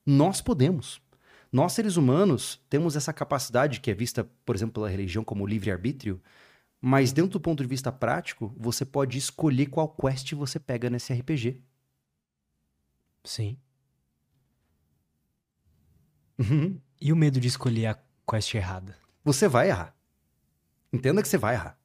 Nós 0.03 0.41
podemos. 0.41 0.99
Nós, 1.51 1.73
seres 1.73 1.97
humanos, 1.97 2.61
temos 2.69 2.95
essa 2.95 3.11
capacidade 3.11 3.81
que 3.81 3.91
é 3.91 3.93
vista, 3.93 4.23
por 4.45 4.55
exemplo, 4.55 4.73
pela 4.75 4.89
religião 4.89 5.23
como 5.23 5.45
livre-arbítrio, 5.45 6.21
mas 6.79 7.11
dentro 7.11 7.31
do 7.33 7.41
ponto 7.41 7.61
de 7.61 7.67
vista 7.67 7.91
prático, 7.91 8.53
você 8.57 8.85
pode 8.85 9.17
escolher 9.17 9.67
qual 9.67 9.89
quest 9.89 10.33
você 10.33 10.59
pega 10.59 10.89
nesse 10.89 11.11
RPG. 11.13 11.61
Sim. 13.23 13.57
Uhum. 16.39 16.79
E 16.99 17.11
o 17.11 17.15
medo 17.15 17.39
de 17.39 17.47
escolher 17.47 17.87
a 17.87 17.99
quest 18.29 18.55
errada? 18.55 18.97
Você 19.23 19.47
vai 19.47 19.69
errar. 19.69 19.95
Entenda 20.91 21.21
que 21.21 21.27
você 21.27 21.37
vai 21.37 21.55
errar. 21.55 21.77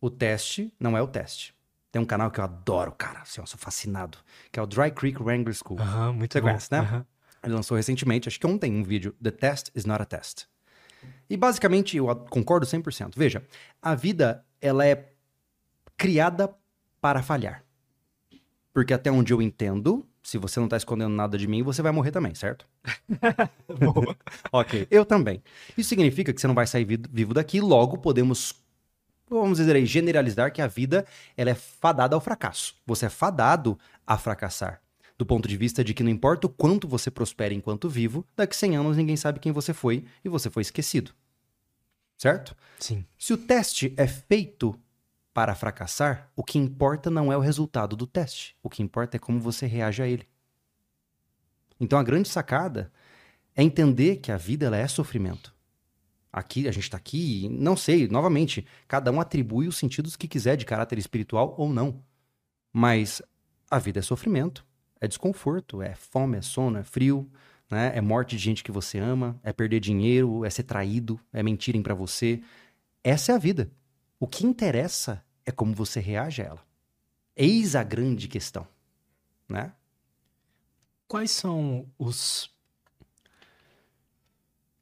O 0.00 0.10
teste 0.10 0.72
não 0.78 0.96
é 0.96 1.02
o 1.02 1.08
teste. 1.08 1.54
Tem 1.90 2.02
um 2.02 2.04
canal 2.04 2.30
que 2.30 2.38
eu 2.38 2.44
adoro, 2.44 2.92
cara, 2.92 3.22
assim, 3.22 3.40
eu 3.40 3.46
sou 3.46 3.58
fascinado, 3.58 4.18
que 4.52 4.60
é 4.60 4.62
o 4.62 4.66
Dry 4.66 4.90
Creek 4.90 5.22
Wrangler 5.22 5.54
School. 5.54 5.80
Aham, 5.80 6.12
muito 6.12 6.32
Você 6.32 6.40
bom. 6.40 6.48
conhece, 6.48 6.68
né? 6.70 6.78
Aham. 6.80 7.06
Ele 7.42 7.54
lançou 7.54 7.76
recentemente, 7.76 8.28
acho 8.28 8.38
que 8.40 8.46
ontem, 8.46 8.72
um 8.72 8.82
vídeo, 8.82 9.14
The 9.22 9.30
Test 9.30 9.70
is 9.74 9.84
not 9.84 10.02
a 10.02 10.04
Test. 10.04 10.44
E 11.30 11.36
basicamente, 11.36 11.96
eu 11.96 12.06
concordo 12.28 12.66
100%. 12.66 13.16
Veja, 13.16 13.42
a 13.80 13.94
vida, 13.94 14.44
ela 14.60 14.84
é 14.86 15.12
criada 15.96 16.52
para 17.00 17.22
falhar. 17.22 17.64
Porque 18.72 18.92
até 18.94 19.10
onde 19.10 19.32
eu 19.32 19.42
entendo, 19.42 20.06
se 20.22 20.38
você 20.38 20.60
não 20.60 20.68
tá 20.68 20.76
escondendo 20.76 21.14
nada 21.14 21.36
de 21.36 21.46
mim, 21.46 21.62
você 21.62 21.82
vai 21.82 21.92
morrer 21.92 22.10
também, 22.10 22.34
certo? 22.34 22.66
Boa. 23.78 24.16
Ok. 24.52 24.86
Eu 24.90 25.04
também. 25.04 25.42
Isso 25.76 25.88
significa 25.88 26.32
que 26.32 26.40
você 26.40 26.46
não 26.46 26.54
vai 26.54 26.66
sair 26.66 26.84
vi- 26.84 27.02
vivo 27.10 27.34
daqui, 27.34 27.60
logo 27.60 27.98
podemos, 27.98 28.54
vamos 29.28 29.58
dizer 29.58 29.74
aí, 29.74 29.86
generalizar 29.86 30.52
que 30.52 30.62
a 30.62 30.66
vida 30.66 31.04
ela 31.36 31.50
é 31.50 31.54
fadada 31.54 32.14
ao 32.14 32.20
fracasso. 32.20 32.74
Você 32.86 33.06
é 33.06 33.08
fadado 33.10 33.78
a 34.06 34.16
fracassar. 34.16 34.80
Do 35.18 35.26
ponto 35.26 35.48
de 35.48 35.56
vista 35.56 35.82
de 35.82 35.92
que 35.92 36.04
não 36.04 36.10
importa 36.10 36.46
o 36.46 36.50
quanto 36.50 36.86
você 36.86 37.10
prospere 37.10 37.52
enquanto 37.52 37.88
vivo, 37.88 38.24
daqui 38.36 38.54
100 38.54 38.76
anos 38.76 38.96
ninguém 38.96 39.16
sabe 39.16 39.40
quem 39.40 39.50
você 39.50 39.74
foi 39.74 40.04
e 40.24 40.28
você 40.28 40.48
foi 40.48 40.62
esquecido. 40.62 41.12
Certo? 42.16 42.56
Sim. 42.78 43.04
Se 43.18 43.32
o 43.32 43.36
teste 43.36 43.92
é 43.96 44.06
feito 44.06 44.78
para 45.34 45.54
fracassar, 45.54 46.30
o 46.36 46.42
que 46.44 46.58
importa 46.58 47.10
não 47.10 47.32
é 47.32 47.36
o 47.36 47.40
resultado 47.40 47.96
do 47.96 48.06
teste. 48.06 48.56
O 48.62 48.70
que 48.70 48.82
importa 48.82 49.16
é 49.16 49.20
como 49.20 49.40
você 49.40 49.66
reage 49.66 50.02
a 50.02 50.06
ele. 50.06 50.26
Então 51.80 51.98
a 51.98 52.02
grande 52.02 52.28
sacada 52.28 52.92
é 53.54 53.62
entender 53.62 54.16
que 54.16 54.30
a 54.30 54.36
vida 54.36 54.66
ela 54.66 54.76
é 54.76 54.86
sofrimento. 54.86 55.54
Aqui, 56.32 56.68
a 56.68 56.72
gente 56.72 56.84
está 56.84 56.96
aqui, 56.96 57.44
e 57.44 57.48
não 57.48 57.76
sei, 57.76 58.06
novamente, 58.06 58.64
cada 58.86 59.10
um 59.10 59.20
atribui 59.20 59.66
os 59.66 59.76
sentidos 59.76 60.14
que 60.14 60.28
quiser 60.28 60.56
de 60.56 60.64
caráter 60.64 60.98
espiritual 60.98 61.54
ou 61.56 61.72
não. 61.72 62.04
Mas 62.72 63.22
a 63.70 63.78
vida 63.78 63.98
é 63.98 64.02
sofrimento, 64.02 64.64
é 65.00 65.08
desconforto, 65.08 65.82
é 65.82 65.94
fome, 65.94 66.38
é 66.38 66.42
sono, 66.42 66.78
é 66.78 66.84
frio, 66.84 67.30
né? 67.70 67.92
é 67.94 68.00
morte 68.00 68.36
de 68.36 68.42
gente 68.42 68.64
que 68.64 68.72
você 68.72 68.98
ama, 68.98 69.38
é 69.42 69.52
perder 69.52 69.80
dinheiro, 69.80 70.44
é 70.44 70.50
ser 70.50 70.64
traído, 70.64 71.20
é 71.32 71.42
mentirem 71.42 71.82
pra 71.82 71.94
você. 71.94 72.42
Essa 73.02 73.32
é 73.32 73.34
a 73.34 73.38
vida. 73.38 73.70
O 74.18 74.26
que 74.26 74.46
interessa 74.46 75.24
é 75.44 75.52
como 75.52 75.74
você 75.74 76.00
reage 76.00 76.42
a 76.42 76.46
ela. 76.46 76.66
Eis 77.36 77.76
a 77.76 77.82
grande 77.82 78.26
questão, 78.26 78.66
né? 79.48 79.72
Quais 81.06 81.30
são 81.30 81.86
os 81.98 82.50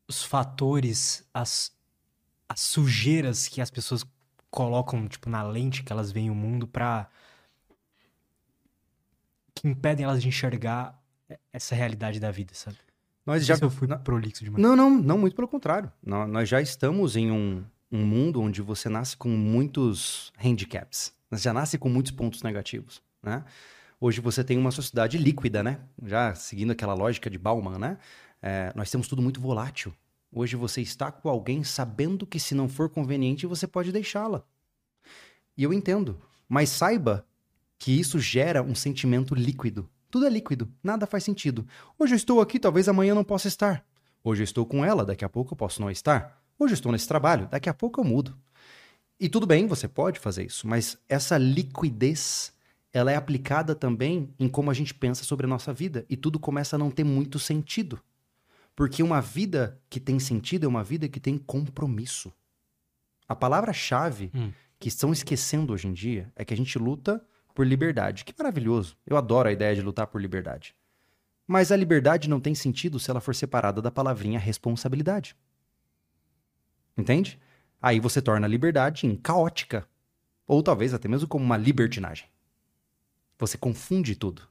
os 0.08 0.22
fatores, 0.22 1.24
as, 1.34 1.72
as 2.48 2.60
sujeiras 2.60 3.48
que 3.48 3.60
as 3.60 3.70
pessoas 3.70 4.04
colocam, 4.50 5.06
tipo, 5.08 5.28
na 5.28 5.42
lente 5.42 5.82
que 5.82 5.92
elas 5.92 6.12
veem 6.12 6.30
o 6.30 6.34
mundo 6.34 6.66
pra... 6.66 7.08
que 9.56 9.66
impedem 9.66 10.04
elas 10.04 10.22
de 10.22 10.28
enxergar 10.28 10.96
essa 11.52 11.74
realidade 11.74 12.20
da 12.20 12.30
vida, 12.30 12.52
sabe? 12.54 12.76
Nós 13.24 13.44
já 13.44 13.56
se 13.56 13.64
eu 13.64 13.70
fui 13.70 13.88
Não- 13.88 13.98
prolixo 13.98 14.44
demais. 14.44 14.62
Não, 14.62 14.76
não, 14.76 14.90
não, 14.90 15.18
muito 15.18 15.34
pelo 15.34 15.48
contrário. 15.48 15.90
Nó- 16.04 16.26
Nós 16.28 16.48
já 16.48 16.60
estamos 16.60 17.16
em 17.16 17.30
um, 17.32 17.64
um 17.90 18.04
mundo 18.06 18.40
onde 18.40 18.62
você 18.62 18.88
nasce 18.88 19.16
com 19.16 19.28
muitos 19.30 20.32
handicaps. 20.38 21.12
Você 21.30 21.42
já 21.42 21.52
nasce 21.52 21.76
com 21.78 21.88
muitos 21.88 22.12
pontos 22.12 22.42
negativos, 22.42 23.02
né? 23.22 23.44
Hoje 24.00 24.20
você 24.20 24.44
tem 24.44 24.58
uma 24.58 24.70
sociedade 24.70 25.16
líquida, 25.18 25.62
né? 25.62 25.80
Já 26.04 26.34
seguindo 26.34 26.70
aquela 26.70 26.94
lógica 26.94 27.28
de 27.30 27.38
Bauman, 27.38 27.78
né? 27.78 27.98
É, 28.42 28.72
nós 28.76 28.90
temos 28.90 29.08
tudo 29.08 29.22
muito 29.22 29.40
volátil. 29.40 29.92
Hoje 30.30 30.54
você 30.54 30.82
está 30.82 31.10
com 31.10 31.28
alguém 31.28 31.64
sabendo 31.64 32.26
que 32.26 32.38
se 32.38 32.54
não 32.54 32.68
for 32.68 32.88
conveniente, 32.90 33.46
você 33.46 33.66
pode 33.66 33.90
deixá-la. 33.90 34.44
E 35.56 35.64
eu 35.64 35.72
entendo. 35.72 36.20
Mas 36.48 36.68
saiba 36.68 37.26
que 37.78 37.92
isso 37.92 38.18
gera 38.18 38.62
um 38.62 38.74
sentimento 38.74 39.34
líquido. 39.34 39.88
Tudo 40.10 40.26
é 40.26 40.30
líquido, 40.30 40.72
nada 40.82 41.06
faz 41.06 41.24
sentido. 41.24 41.66
Hoje 41.98 42.14
eu 42.14 42.16
estou 42.16 42.40
aqui, 42.40 42.58
talvez 42.58 42.88
amanhã 42.88 43.10
eu 43.10 43.14
não 43.14 43.24
possa 43.24 43.48
estar. 43.48 43.84
Hoje 44.24 44.42
eu 44.42 44.44
estou 44.44 44.64
com 44.64 44.84
ela, 44.84 45.04
daqui 45.04 45.24
a 45.24 45.28
pouco 45.28 45.52
eu 45.52 45.56
posso 45.56 45.80
não 45.80 45.90
estar. 45.90 46.42
Hoje 46.58 46.72
eu 46.72 46.76
estou 46.76 46.90
nesse 46.92 47.06
trabalho, 47.06 47.48
daqui 47.50 47.68
a 47.68 47.74
pouco 47.74 48.00
eu 48.00 48.04
mudo. 48.04 48.36
E 49.20 49.28
tudo 49.28 49.46
bem, 49.46 49.66
você 49.66 49.86
pode 49.88 50.18
fazer 50.18 50.44
isso, 50.46 50.66
mas 50.66 50.98
essa 51.08 51.36
liquidez, 51.38 52.52
ela 52.92 53.10
é 53.12 53.16
aplicada 53.16 53.74
também 53.74 54.30
em 54.38 54.48
como 54.48 54.70
a 54.70 54.74
gente 54.74 54.94
pensa 54.94 55.24
sobre 55.24 55.46
a 55.46 55.48
nossa 55.48 55.72
vida 55.72 56.04
e 56.08 56.16
tudo 56.16 56.38
começa 56.38 56.76
a 56.76 56.78
não 56.78 56.90
ter 56.90 57.04
muito 57.04 57.38
sentido. 57.38 58.00
Porque 58.74 59.02
uma 59.02 59.20
vida 59.20 59.80
que 59.88 59.98
tem 59.98 60.18
sentido 60.18 60.64
é 60.64 60.68
uma 60.68 60.84
vida 60.84 61.08
que 61.08 61.20
tem 61.20 61.38
compromisso. 61.38 62.32
A 63.28 63.34
palavra-chave 63.34 64.30
Hum. 64.34 64.52
que 64.78 64.88
estão 64.88 65.12
esquecendo 65.12 65.72
hoje 65.72 65.88
em 65.88 65.92
dia 65.92 66.30
é 66.36 66.44
que 66.44 66.52
a 66.52 66.56
gente 66.56 66.78
luta 66.78 67.22
por 67.56 67.66
liberdade. 67.66 68.22
Que 68.22 68.34
maravilhoso. 68.38 68.96
Eu 69.06 69.16
adoro 69.16 69.48
a 69.48 69.52
ideia 69.52 69.74
de 69.74 69.80
lutar 69.80 70.06
por 70.06 70.20
liberdade. 70.20 70.76
Mas 71.46 71.72
a 71.72 71.76
liberdade 71.76 72.28
não 72.28 72.38
tem 72.38 72.54
sentido 72.54 73.00
se 73.00 73.10
ela 73.10 73.20
for 73.20 73.34
separada 73.34 73.80
da 73.80 73.90
palavrinha 73.90 74.38
responsabilidade. 74.38 75.34
Entende? 76.96 77.40
Aí 77.80 77.98
você 77.98 78.20
torna 78.20 78.46
a 78.46 78.50
liberdade 78.50 79.06
em 79.06 79.16
caótica. 79.16 79.88
Ou 80.46 80.62
talvez 80.62 80.92
até 80.92 81.08
mesmo 81.08 81.26
como 81.26 81.44
uma 81.44 81.56
libertinagem. 81.56 82.28
Você 83.38 83.56
confunde 83.56 84.14
tudo. 84.14 84.42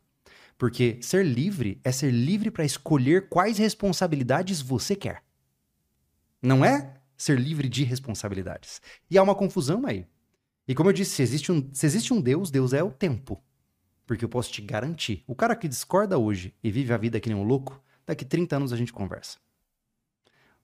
Porque 0.58 1.00
ser 1.02 1.24
livre 1.24 1.80
é 1.84 1.91
ser 1.91 2.12
livre 2.12 2.50
para 2.50 2.65
escolher 2.65 3.30
quais 3.30 3.58
responsabilidades 3.58 4.62
você 4.62 4.96
quer. 4.96 5.24
Não 6.41 6.65
é 6.65 7.02
ser 7.15 7.39
livre 7.39 7.70
de 7.70 7.84
responsabilidades. 7.84 8.82
E 9.12 9.18
há 9.18 9.24
uma 9.24 9.36
confusão 9.36 9.86
aí. 9.86 10.08
E 10.67 10.73
como 10.73 10.89
eu 10.89 10.93
disse, 10.93 11.12
se 11.12 11.21
existe 11.21 11.51
um, 11.51 11.69
se 11.71 11.86
existe 11.86 12.13
um 12.13 12.21
Deus, 12.21 12.49
Deus 12.49 12.73
é 12.73 12.84
o 12.84 12.91
tempo. 12.91 13.41
Porque 14.06 14.23
eu 14.25 14.30
posso 14.30 14.51
te 14.51 14.62
garantir. 14.62 15.23
O 15.28 15.36
cara 15.36 15.56
que 15.56 15.67
discorda 15.67 16.17
hoje 16.17 16.54
e 16.63 16.71
vive 16.71 16.93
a 16.93 16.97
vida 16.97 17.19
que 17.19 17.30
nem 17.30 17.38
um 17.38 17.43
louco, 17.43 17.82
daqui 18.06 18.23
30 18.23 18.56
anos 18.56 18.73
a 18.73 18.78
gente 18.78 18.93
conversa. 18.93 19.38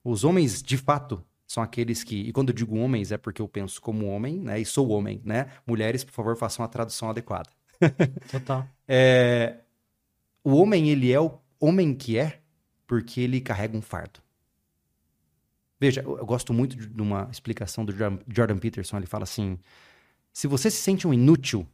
Os 0.04 0.24
homens, 0.24 0.62
de 0.62 0.76
fato, 0.76 1.24
são 1.46 1.62
aqueles 1.62 2.02
que. 2.02 2.16
E 2.16 2.32
quando 2.32 2.48
eu 2.48 2.54
digo 2.54 2.76
homens, 2.76 3.12
é 3.12 3.16
porque 3.16 3.42
eu 3.42 3.48
penso 3.48 3.80
como 3.80 4.06
homem, 4.06 4.40
né? 4.40 4.60
E 4.60 4.64
sou 4.64 4.88
homem, 4.88 5.20
né? 5.24 5.50
Mulheres, 5.66 6.02
por 6.02 6.12
favor, 6.12 6.36
façam 6.36 6.64
a 6.64 6.68
tradução 6.68 7.10
adequada. 7.10 7.50
Total. 8.30 8.66
é, 8.86 9.58
o 10.44 10.56
homem, 10.56 10.88
ele 10.88 11.12
é 11.12 11.20
o 11.20 11.38
homem 11.60 11.94
que 11.94 12.16
é 12.16 12.40
porque 12.86 13.20
ele 13.20 13.40
carrega 13.40 13.76
um 13.76 13.82
fardo. 13.82 14.20
Veja, 15.80 16.00
eu, 16.02 16.18
eu 16.18 16.26
gosto 16.26 16.52
muito 16.52 16.76
de, 16.76 16.86
de 16.86 17.02
uma 17.02 17.28
explicação 17.30 17.84
do 17.84 17.92
Jordan 18.28 18.58
Peterson. 18.58 18.96
Ele 18.96 19.06
fala 19.06 19.24
assim: 19.24 19.58
se 20.32 20.46
você 20.46 20.70
se 20.70 20.78
sente 20.78 21.06
um 21.06 21.12
inútil, 21.12 21.66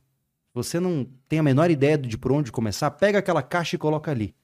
você 0.52 0.80
não 0.80 1.08
tem 1.28 1.38
a 1.38 1.42
menor 1.42 1.70
ideia 1.70 1.96
de 1.96 2.18
por 2.18 2.32
onde 2.32 2.50
começar, 2.50 2.90
pega 2.90 3.18
aquela 3.18 3.42
caixa 3.42 3.76
e 3.76 3.78
coloca 3.78 4.10
ali. 4.10 4.34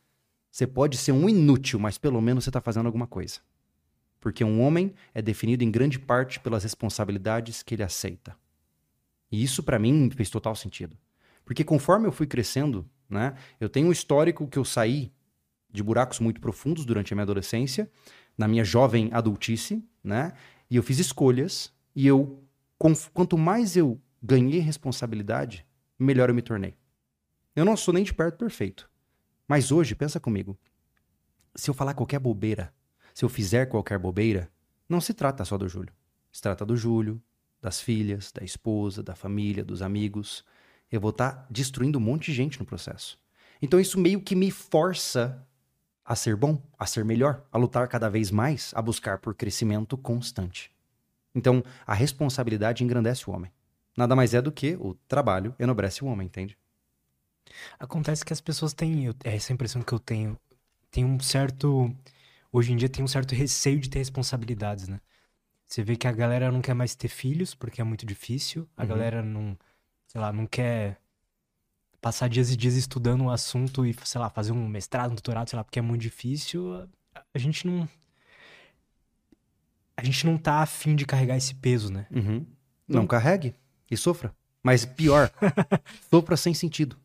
Você 0.50 0.66
pode 0.66 0.96
ser 0.96 1.12
um 1.12 1.28
inútil, 1.28 1.80
mas 1.80 1.98
pelo 1.98 2.20
menos 2.20 2.44
você 2.44 2.50
está 2.50 2.60
fazendo 2.60 2.86
alguma 2.86 3.06
coisa. 3.06 3.40
Porque 4.20 4.44
um 4.44 4.62
homem 4.62 4.94
é 5.12 5.20
definido 5.20 5.64
em 5.64 5.70
grande 5.70 5.98
parte 5.98 6.38
pelas 6.38 6.62
responsabilidades 6.62 7.62
que 7.62 7.74
ele 7.74 7.82
aceita. 7.82 8.36
E 9.30 9.42
isso 9.42 9.62
para 9.62 9.78
mim 9.78 10.08
fez 10.10 10.30
total 10.30 10.54
sentido. 10.54 10.96
Porque 11.44 11.64
conforme 11.64 12.06
eu 12.06 12.12
fui 12.12 12.26
crescendo, 12.26 12.88
né, 13.08 13.34
eu 13.60 13.68
tenho 13.68 13.88
um 13.88 13.92
histórico 13.92 14.46
que 14.46 14.58
eu 14.58 14.64
saí 14.64 15.12
de 15.70 15.82
buracos 15.82 16.20
muito 16.20 16.40
profundos 16.40 16.84
durante 16.84 17.12
a 17.12 17.16
minha 17.16 17.24
adolescência, 17.24 17.90
na 18.38 18.46
minha 18.46 18.64
jovem 18.64 19.10
adultice, 19.12 19.84
né? 20.02 20.32
E 20.70 20.76
eu 20.76 20.82
fiz 20.82 21.00
escolhas 21.00 21.72
e 21.94 22.06
eu 22.06 22.42
quanto 23.12 23.36
mais 23.36 23.76
eu 23.76 24.00
ganhei 24.24 24.58
responsabilidade, 24.58 25.66
melhor 25.98 26.30
eu 26.30 26.34
me 26.34 26.40
tornei. 26.40 26.74
Eu 27.54 27.62
não 27.62 27.76
sou 27.76 27.92
nem 27.92 28.02
de 28.02 28.14
perto 28.14 28.38
perfeito. 28.38 28.90
Mas 29.46 29.70
hoje, 29.70 29.94
pensa 29.94 30.18
comigo. 30.18 30.58
Se 31.54 31.68
eu 31.68 31.74
falar 31.74 31.92
qualquer 31.92 32.18
bobeira, 32.18 32.72
se 33.12 33.22
eu 33.22 33.28
fizer 33.28 33.66
qualquer 33.66 33.98
bobeira, 33.98 34.50
não 34.88 34.98
se 34.98 35.12
trata 35.12 35.44
só 35.44 35.58
do 35.58 35.68
Júlio. 35.68 35.92
Se 36.32 36.40
trata 36.40 36.64
do 36.64 36.74
Júlio, 36.74 37.22
das 37.60 37.80
filhas, 37.80 38.32
da 38.32 38.42
esposa, 38.42 39.02
da 39.02 39.14
família, 39.14 39.62
dos 39.62 39.82
amigos. 39.82 40.42
Eu 40.90 41.02
vou 41.02 41.10
estar 41.10 41.32
tá 41.32 41.46
destruindo 41.50 41.98
um 41.98 42.02
monte 42.02 42.26
de 42.26 42.32
gente 42.32 42.58
no 42.58 42.64
processo. 42.64 43.20
Então 43.60 43.78
isso 43.78 44.00
meio 44.00 44.22
que 44.22 44.34
me 44.34 44.50
força 44.50 45.46
a 46.02 46.16
ser 46.16 46.34
bom, 46.34 46.60
a 46.78 46.86
ser 46.86 47.04
melhor, 47.04 47.44
a 47.52 47.58
lutar 47.58 47.86
cada 47.88 48.08
vez 48.08 48.30
mais, 48.30 48.72
a 48.74 48.82
buscar 48.82 49.18
por 49.18 49.34
crescimento 49.34 49.96
constante. 49.96 50.70
Então, 51.34 51.64
a 51.86 51.94
responsabilidade 51.94 52.84
engrandece 52.84 53.28
o 53.28 53.32
homem. 53.32 53.50
Nada 53.96 54.16
mais 54.16 54.34
é 54.34 54.42
do 54.42 54.50
que 54.50 54.74
o 54.76 54.94
trabalho 55.06 55.54
enobrece 55.58 56.02
o 56.02 56.06
homem, 56.06 56.26
entende? 56.26 56.58
Acontece 57.78 58.24
que 58.24 58.32
as 58.32 58.40
pessoas 58.40 58.72
têm, 58.72 59.08
é 59.22 59.36
essa 59.36 59.52
impressão 59.52 59.82
que 59.82 59.92
eu 59.92 59.98
tenho, 59.98 60.38
tem 60.90 61.04
um 61.04 61.20
certo 61.20 61.94
hoje 62.54 62.72
em 62.72 62.76
dia 62.76 62.88
tem 62.88 63.04
um 63.04 63.08
certo 63.08 63.34
receio 63.34 63.80
de 63.80 63.90
ter 63.90 63.98
responsabilidades, 63.98 64.86
né? 64.86 65.00
Você 65.66 65.82
vê 65.82 65.96
que 65.96 66.06
a 66.06 66.12
galera 66.12 66.52
não 66.52 66.60
quer 66.60 66.74
mais 66.74 66.94
ter 66.94 67.08
filhos 67.08 67.52
porque 67.52 67.80
é 67.80 67.84
muito 67.84 68.06
difícil. 68.06 68.68
A 68.76 68.82
uhum. 68.82 68.88
galera 68.88 69.22
não, 69.22 69.58
sei 70.06 70.20
lá, 70.20 70.32
não 70.32 70.46
quer 70.46 71.00
passar 72.00 72.28
dias 72.28 72.52
e 72.52 72.56
dias 72.56 72.74
estudando 72.74 73.24
um 73.24 73.30
assunto 73.30 73.84
e, 73.84 73.96
sei 74.04 74.20
lá, 74.20 74.30
fazer 74.30 74.52
um 74.52 74.68
mestrado, 74.68 75.10
um 75.10 75.14
doutorado, 75.14 75.50
sei 75.50 75.56
lá, 75.56 75.64
porque 75.64 75.80
é 75.80 75.82
muito 75.82 76.02
difícil. 76.02 76.88
A 77.32 77.38
gente 77.38 77.66
não. 77.66 77.88
A 79.96 80.04
gente 80.04 80.24
não 80.26 80.38
tá 80.38 80.60
afim 80.60 80.94
de 80.94 81.06
carregar 81.06 81.36
esse 81.36 81.54
peso, 81.54 81.90
né? 81.90 82.06
Uhum. 82.10 82.46
Não, 82.86 83.00
não 83.00 83.06
carregue 83.06 83.54
e 83.90 83.96
sofra. 83.96 84.34
Mas 84.62 84.84
pior, 84.84 85.30
sofra 86.10 86.36
sem 86.36 86.54
sentido. 86.54 86.96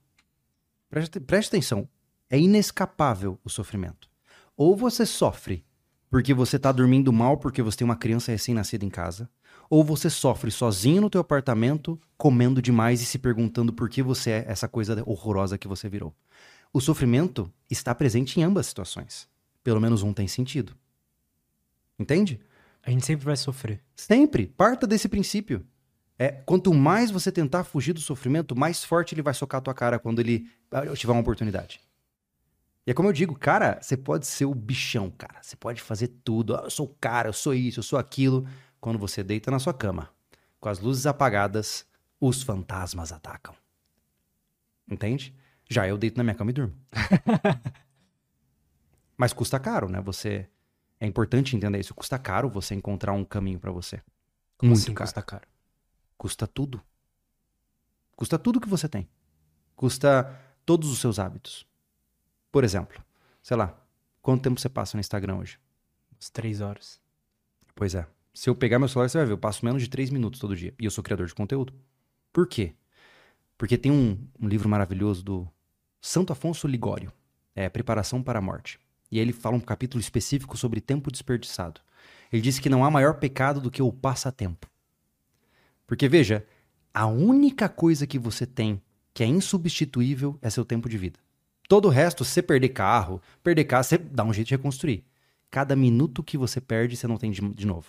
Preste, 0.89 1.19
preste 1.19 1.49
atenção. 1.49 1.87
É 2.29 2.39
inescapável 2.39 3.39
o 3.43 3.49
sofrimento. 3.49 4.09
Ou 4.55 4.75
você 4.75 5.05
sofre 5.05 5.65
porque 6.09 6.33
você 6.33 6.55
está 6.55 6.71
dormindo 6.71 7.13
mal 7.13 7.37
porque 7.37 7.61
você 7.61 7.77
tem 7.77 7.85
uma 7.85 7.95
criança 7.95 8.31
recém-nascida 8.31 8.83
em 8.83 8.89
casa, 8.89 9.29
ou 9.69 9.83
você 9.83 10.09
sofre 10.09 10.49
sozinho 10.49 11.01
no 11.01 11.09
teu 11.09 11.21
apartamento, 11.21 12.01
comendo 12.17 12.61
demais 12.61 13.01
e 13.01 13.05
se 13.05 13.19
perguntando 13.19 13.71
por 13.71 13.87
que 13.87 14.01
você 14.01 14.31
é 14.31 14.45
essa 14.47 14.67
coisa 14.67 15.03
horrorosa 15.05 15.57
que 15.57 15.67
você 15.67 15.87
virou. 15.87 16.15
O 16.73 16.81
sofrimento 16.81 17.51
está 17.69 17.93
presente 17.93 18.39
em 18.39 18.43
ambas 18.43 18.65
situações. 18.65 19.27
Pelo 19.63 19.79
menos 19.79 20.01
um 20.01 20.13
tem 20.13 20.27
sentido. 20.27 20.75
Entende? 21.97 22.39
A 22.83 22.89
gente 22.89 23.05
sempre 23.05 23.25
vai 23.25 23.35
sofrer. 23.37 23.83
Sempre. 23.95 24.47
Parta 24.47 24.87
desse 24.87 25.07
princípio. 25.07 25.65
É, 26.21 26.33
quanto 26.45 26.73
mais 26.73 27.09
você 27.09 27.31
tentar 27.31 27.63
fugir 27.63 27.93
do 27.93 28.01
sofrimento, 28.01 28.53
mais 28.53 28.83
forte 28.83 29.15
ele 29.15 29.21
vai 29.21 29.33
socar 29.33 29.59
a 29.59 29.61
tua 29.61 29.73
cara 29.73 29.97
quando 29.97 30.19
ele 30.19 30.51
ah, 30.69 30.85
tiver 30.93 31.13
uma 31.13 31.21
oportunidade. 31.21 31.79
E 32.85 32.91
é 32.91 32.93
como 32.93 33.07
eu 33.07 33.13
digo, 33.13 33.35
cara, 33.35 33.79
você 33.81 33.95
pode 33.95 34.27
ser 34.27 34.43
o 34.43 34.53
bichão, 34.53 35.09
cara. 35.09 35.41
Você 35.41 35.55
pode 35.55 35.81
fazer 35.81 36.09
tudo. 36.25 36.57
Ah, 36.57 36.63
eu 36.65 36.69
sou 36.69 36.87
o 36.87 36.95
cara, 36.99 37.29
eu 37.29 37.33
sou 37.33 37.53
isso, 37.53 37.79
eu 37.79 37.83
sou 37.83 37.97
aquilo. 37.97 38.45
Quando 38.81 38.99
você 38.99 39.23
deita 39.23 39.49
na 39.49 39.59
sua 39.59 39.73
cama, 39.73 40.09
com 40.59 40.67
as 40.67 40.79
luzes 40.79 41.05
apagadas, 41.05 41.85
os 42.19 42.43
fantasmas 42.43 43.13
atacam. 43.13 43.55
Entende? 44.91 45.33
Já 45.69 45.87
eu 45.87 45.97
deito 45.97 46.17
na 46.17 46.23
minha 46.23 46.35
cama 46.35 46.51
e 46.51 46.53
durmo. 46.53 46.75
Mas 49.15 49.31
custa 49.31 49.57
caro, 49.57 49.87
né? 49.87 50.01
Você. 50.01 50.49
É 50.99 51.05
importante 51.05 51.55
entender 51.55 51.79
isso. 51.79 51.93
Custa 51.93 52.19
caro 52.19 52.49
você 52.49 52.75
encontrar 52.75 53.13
um 53.13 53.23
caminho 53.23 53.59
para 53.59 53.71
você. 53.71 54.01
Como 54.57 54.71
Muito 54.71 54.81
assim, 54.81 54.93
caro. 54.93 55.07
Custa 55.07 55.21
caro. 55.21 55.47
Custa 56.19 56.45
tudo. 56.45 56.81
Custa 58.13 58.37
tudo 58.37 58.59
que 58.59 58.67
você 58.67 58.89
tem. 58.89 59.07
Custa 59.73 60.37
todos 60.65 60.91
os 60.91 60.99
seus 60.99 61.17
hábitos. 61.17 61.65
Por 62.51 62.65
exemplo, 62.65 63.01
sei 63.41 63.55
lá, 63.55 63.81
quanto 64.21 64.43
tempo 64.43 64.59
você 64.59 64.67
passa 64.67 64.97
no 64.97 64.99
Instagram 64.99 65.37
hoje? 65.37 65.57
Uns 66.19 66.29
três 66.29 66.59
horas. 66.59 66.99
Pois 67.73 67.95
é. 67.95 68.05
Se 68.33 68.49
eu 68.49 68.55
pegar 68.55 68.79
meu 68.79 68.89
celular, 68.89 69.07
você 69.07 69.17
vai 69.17 69.27
ver, 69.27 69.31
eu 69.31 69.37
passo 69.37 69.63
menos 69.63 69.81
de 69.81 69.89
três 69.89 70.09
minutos 70.09 70.41
todo 70.41 70.57
dia. 70.57 70.73
E 70.77 70.83
eu 70.83 70.91
sou 70.91 71.01
criador 71.01 71.25
de 71.25 71.33
conteúdo. 71.33 71.73
Por 72.33 72.45
quê? 72.45 72.75
Porque 73.57 73.77
tem 73.77 73.89
um, 73.89 74.21
um 74.41 74.49
livro 74.49 74.67
maravilhoso 74.67 75.23
do 75.23 75.47
Santo 76.01 76.33
Afonso 76.33 76.67
Ligório. 76.67 77.13
É 77.55 77.69
Preparação 77.69 78.21
para 78.21 78.39
a 78.39 78.41
Morte. 78.41 78.77
E 79.09 79.19
aí 79.19 79.21
ele 79.21 79.31
fala 79.31 79.55
um 79.55 79.61
capítulo 79.61 80.01
específico 80.01 80.57
sobre 80.57 80.81
tempo 80.81 81.09
desperdiçado. 81.09 81.79
Ele 82.29 82.41
diz 82.41 82.59
que 82.59 82.67
não 82.67 82.83
há 82.83 82.91
maior 82.91 83.19
pecado 83.19 83.61
do 83.61 83.71
que 83.71 83.81
o 83.81 83.93
passatempo. 83.93 84.69
Porque 85.89 86.07
veja, 86.07 86.45
a 86.93 87.07
única 87.07 87.67
coisa 87.67 88.05
que 88.05 88.19
você 88.19 88.45
tem 88.45 88.79
que 89.11 89.23
é 89.23 89.25
insubstituível 89.25 90.37
é 90.39 90.47
seu 90.47 90.63
tempo 90.63 90.87
de 90.87 90.99
vida. 90.99 91.19
Todo 91.67 91.85
o 91.85 91.89
resto, 91.89 92.23
você 92.23 92.43
perder 92.43 92.69
carro, 92.69 93.19
perder 93.41 93.63
casa, 93.63 93.89
você 93.89 93.97
dá 93.97 94.23
um 94.23 94.31
jeito 94.31 94.49
de 94.49 94.53
reconstruir. 94.53 95.03
Cada 95.49 95.75
minuto 95.75 96.21
que 96.21 96.37
você 96.37 96.61
perde, 96.61 96.95
você 96.95 97.07
não 97.07 97.17
tem 97.17 97.31
de, 97.31 97.41
de 97.41 97.65
novo. 97.65 97.87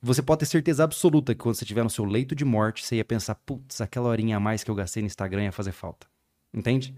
Você 0.00 0.22
pode 0.22 0.38
ter 0.38 0.46
certeza 0.46 0.84
absoluta 0.84 1.34
que 1.34 1.40
quando 1.40 1.56
você 1.56 1.64
estiver 1.64 1.82
no 1.82 1.90
seu 1.90 2.04
leito 2.04 2.36
de 2.36 2.44
morte, 2.44 2.86
você 2.86 2.96
ia 2.96 3.04
pensar, 3.04 3.34
putz, 3.34 3.80
aquela 3.80 4.10
horinha 4.10 4.36
a 4.36 4.40
mais 4.40 4.62
que 4.62 4.70
eu 4.70 4.74
gastei 4.76 5.02
no 5.02 5.08
Instagram 5.08 5.42
ia 5.42 5.52
fazer 5.52 5.72
falta. 5.72 6.06
Entende? 6.54 6.94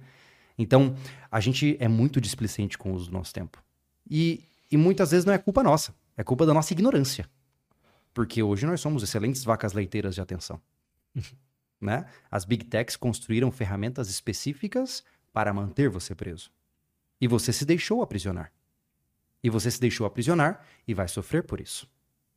Então, 0.58 0.94
a 1.32 1.40
gente 1.40 1.78
é 1.80 1.88
muito 1.88 2.20
displicente 2.20 2.76
com 2.76 2.92
o 2.92 2.94
uso 2.94 3.06
do 3.06 3.12
nosso 3.14 3.32
tempo. 3.32 3.64
E, 4.08 4.44
e 4.70 4.76
muitas 4.76 5.12
vezes 5.12 5.24
não 5.24 5.32
é 5.32 5.38
culpa 5.38 5.62
nossa, 5.62 5.94
é 6.14 6.22
culpa 6.22 6.44
da 6.44 6.52
nossa 6.52 6.74
ignorância. 6.74 7.26
Porque 8.16 8.42
hoje 8.42 8.64
nós 8.64 8.80
somos 8.80 9.02
excelentes 9.02 9.44
vacas 9.44 9.74
leiteiras 9.74 10.14
de 10.14 10.22
atenção. 10.22 10.58
né? 11.78 12.06
As 12.30 12.46
big 12.46 12.64
techs 12.64 12.96
construíram 12.96 13.52
ferramentas 13.52 14.08
específicas 14.08 15.04
para 15.34 15.52
manter 15.52 15.90
você 15.90 16.14
preso. 16.14 16.50
E 17.20 17.28
você 17.28 17.52
se 17.52 17.66
deixou 17.66 18.00
aprisionar. 18.00 18.50
E 19.44 19.50
você 19.50 19.70
se 19.70 19.78
deixou 19.78 20.06
aprisionar 20.06 20.64
e 20.88 20.94
vai 20.94 21.06
sofrer 21.08 21.42
por 21.42 21.60
isso. 21.60 21.86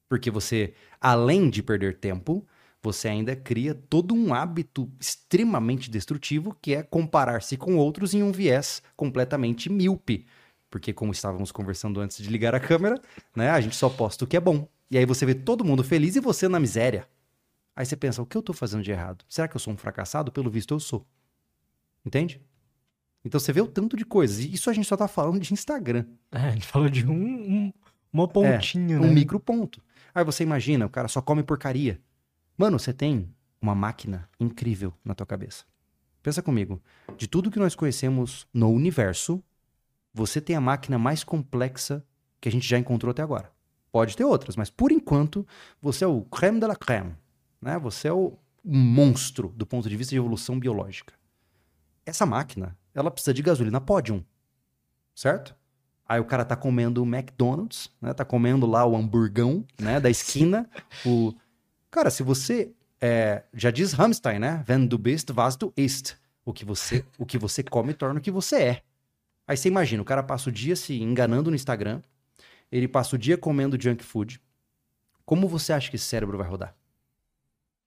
Porque 0.09 0.29
você, 0.29 0.73
além 0.99 1.49
de 1.49 1.63
perder 1.63 1.97
tempo, 1.97 2.45
você 2.81 3.07
ainda 3.07 3.33
cria 3.33 3.73
todo 3.73 4.13
um 4.13 4.33
hábito 4.33 4.91
extremamente 4.99 5.89
destrutivo 5.89 6.57
que 6.61 6.75
é 6.75 6.83
comparar-se 6.83 7.55
com 7.55 7.77
outros 7.77 8.13
em 8.13 8.21
um 8.21 8.33
viés 8.33 8.83
completamente 8.97 9.69
míope. 9.69 10.27
Porque, 10.69 10.91
como 10.91 11.13
estávamos 11.13 11.53
conversando 11.53 12.01
antes 12.01 12.17
de 12.17 12.29
ligar 12.29 12.53
a 12.53 12.59
câmera, 12.59 13.01
né, 13.33 13.49
a 13.49 13.61
gente 13.61 13.77
só 13.77 13.87
posta 13.89 14.25
o 14.25 14.27
que 14.27 14.35
é 14.35 14.41
bom. 14.41 14.67
E 14.91 14.97
aí 14.97 15.05
você 15.05 15.25
vê 15.25 15.35
todo 15.35 15.63
mundo 15.63 15.83
feliz 15.83 16.15
e 16.15 16.19
você 16.19 16.47
na 16.47 16.59
miséria. 16.59 17.07
Aí 17.75 17.85
você 17.85 17.95
pensa, 17.95 18.21
o 18.21 18.25
que 18.25 18.35
eu 18.35 18.41
estou 18.41 18.55
fazendo 18.55 18.83
de 18.83 18.91
errado? 18.91 19.23
Será 19.29 19.47
que 19.47 19.55
eu 19.55 19.59
sou 19.59 19.73
um 19.73 19.77
fracassado? 19.77 20.31
Pelo 20.31 20.49
visto, 20.49 20.73
eu 20.73 20.79
sou. 20.79 21.05
Entende? 22.05 22.41
Então 23.23 23.39
você 23.39 23.53
vê 23.53 23.61
o 23.61 23.67
tanto 23.67 23.95
de 23.95 24.05
coisas. 24.05 24.39
E 24.39 24.53
isso 24.53 24.69
a 24.69 24.73
gente 24.73 24.87
só 24.87 24.97
tá 24.97 25.07
falando 25.07 25.39
de 25.39 25.53
Instagram. 25.53 26.05
É, 26.31 26.39
a 26.39 26.51
gente 26.51 26.67
falou 26.67 26.89
de 26.89 27.05
um, 27.05 27.13
um 27.13 27.73
uma 28.11 28.27
pontinha, 28.27 28.95
é, 28.95 28.99
né? 28.99 29.07
Um 29.07 29.13
micro 29.13 29.39
ponto. 29.39 29.81
Aí 30.13 30.23
você 30.23 30.43
imagina, 30.43 30.85
o 30.85 30.89
cara 30.89 31.07
só 31.07 31.21
come 31.21 31.43
porcaria. 31.43 32.01
Mano, 32.57 32.79
você 32.79 32.91
tem 32.91 33.33
uma 33.61 33.75
máquina 33.75 34.27
incrível 34.39 34.93
na 35.03 35.13
tua 35.13 35.25
cabeça. 35.25 35.63
Pensa 36.21 36.41
comigo. 36.41 36.81
De 37.17 37.27
tudo 37.27 37.51
que 37.51 37.59
nós 37.59 37.75
conhecemos 37.75 38.47
no 38.53 38.69
universo, 38.69 39.43
você 40.13 40.41
tem 40.41 40.55
a 40.55 40.61
máquina 40.61 40.97
mais 40.97 41.23
complexa 41.23 42.03
que 42.41 42.49
a 42.49 42.51
gente 42.51 42.67
já 42.67 42.77
encontrou 42.77 43.11
até 43.11 43.21
agora. 43.21 43.51
Pode 43.91 44.15
ter 44.15 44.23
outras, 44.23 44.55
mas 44.55 44.69
por 44.69 44.91
enquanto, 44.91 45.45
você 45.81 46.03
é 46.03 46.07
o 46.07 46.21
creme 46.21 46.59
de 46.59 46.67
la 46.67 46.75
creme. 46.75 47.15
Né? 47.61 47.77
Você 47.79 48.07
é 48.07 48.13
o 48.13 48.37
monstro 48.63 49.49
do 49.55 49.65
ponto 49.65 49.89
de 49.89 49.97
vista 49.97 50.11
de 50.11 50.17
evolução 50.17 50.59
biológica. 50.59 51.13
Essa 52.05 52.25
máquina, 52.25 52.77
ela 52.93 53.11
precisa 53.11 53.33
de 53.33 53.41
gasolina 53.41 53.81
Podium, 53.81 54.23
certo? 55.15 55.55
Aí 56.07 56.19
o 56.19 56.25
cara 56.25 56.43
tá 56.43 56.55
comendo 56.55 57.03
o 57.03 57.05
McDonald's, 57.05 57.91
né? 58.01 58.13
Tá 58.13 58.25
comendo 58.25 58.65
lá 58.65 58.83
o 58.83 58.95
hamburgão, 58.95 59.63
né? 59.79 59.99
Da 59.99 60.09
esquina. 60.09 60.67
o... 61.05 61.35
Cara, 61.91 62.09
se 62.09 62.23
você... 62.23 62.73
É... 62.99 63.43
já 63.53 63.69
diz 63.69 63.97
Hamstein, 63.97 64.39
né? 64.39 64.63
Wenn 64.67 64.87
du 64.87 64.97
bist, 64.97 65.31
was 65.31 65.55
du 65.55 65.71
isst. 65.77 66.15
O 66.43 66.51
que 66.51 66.65
você, 66.65 67.05
o 67.17 67.27
que 67.27 67.37
você 67.37 67.61
come 67.61 67.93
torna 67.93 68.19
o 68.19 68.23
que 68.23 68.31
você 68.31 68.55
é. 68.55 68.81
Aí 69.47 69.55
você 69.55 69.67
imagina, 69.67 70.01
o 70.01 70.05
cara 70.05 70.23
passa 70.23 70.49
o 70.49 70.51
dia 70.51 70.75
se 70.75 70.99
enganando 70.99 71.51
no 71.51 71.55
Instagram, 71.55 72.01
ele 72.71 72.87
passa 72.87 73.15
o 73.15 73.19
dia 73.19 73.37
comendo 73.37 73.81
junk 73.81 74.03
food. 74.03 74.41
Como 75.25 75.47
você 75.47 75.73
acha 75.73 75.89
que 75.89 75.95
esse 75.95 76.05
cérebro 76.05 76.37
vai 76.37 76.47
rodar? 76.47 76.75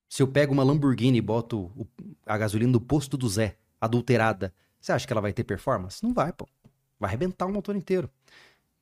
Se 0.09 0.23
eu 0.23 0.29
pego 0.29 0.53
uma 0.53 0.63
Lamborghini 0.63 1.19
e 1.19 1.23
boto 1.23 1.73
a 2.27 2.37
gasolina 2.37 2.73
do 2.73 2.81
posto 2.81 3.17
do 3.17 3.29
Zé, 3.29 3.57
adulterada, 3.81 4.55
você 4.81 4.93
acha 4.93 5.07
que 5.07 5.13
ela 5.13 5.23
vai 5.23 5.33
ter 5.33 5.45
performance? 5.45 6.03
Não 6.03 6.13
vai, 6.13 6.33
pô. 6.33 6.47
Vai 7.01 7.09
arrebentar 7.09 7.47
o 7.47 7.53
motor 7.53 7.75
inteiro. 7.75 8.11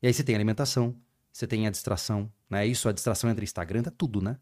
E 0.03 0.07
aí 0.07 0.13
você 0.13 0.25
tem 0.25 0.35
alimentação, 0.35 0.97
você 1.33 1.47
tem 1.47 1.67
a 1.67 1.71
distração, 1.71 2.31
né? 2.49 2.67
Isso, 2.67 2.89
a 2.89 2.93
distração 2.93 3.31
entre 3.31 3.45
Instagram, 3.45 3.83
tá 3.83 3.91
tudo, 3.91 4.21
né? 4.21 4.39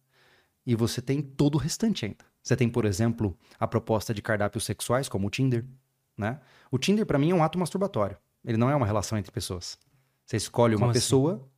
E 0.64 0.75
você 0.75 1.03
tem 1.03 1.21
todo 1.21 1.57
o 1.57 1.59
restante 1.59 2.07
ainda. 2.07 2.25
Você 2.42 2.57
tem, 2.57 2.68
por 2.68 2.85
exemplo, 2.85 3.37
a 3.59 3.66
proposta 3.66 4.14
de 4.14 4.23
cardápios 4.23 4.64
sexuais, 4.64 5.09
como 5.09 5.27
o 5.27 5.31
Tinder, 5.31 5.64
né? 6.16 6.40
O 6.71 6.79
Tinder, 6.79 7.05
para 7.05 7.18
mim, 7.18 7.31
é 7.31 7.35
um 7.35 7.42
ato 7.42 7.59
masturbatório. 7.59 8.16
Ele 8.44 8.57
não 8.57 8.71
é 8.71 8.75
uma 8.75 8.87
relação 8.87 9.18
entre 9.18 9.31
pessoas. 9.31 9.79
Você 10.28 10.36
escolhe 10.36 10.74
uma 10.74 10.80
Como 10.80 10.90
assim? 10.90 11.00
pessoa, 11.00 11.48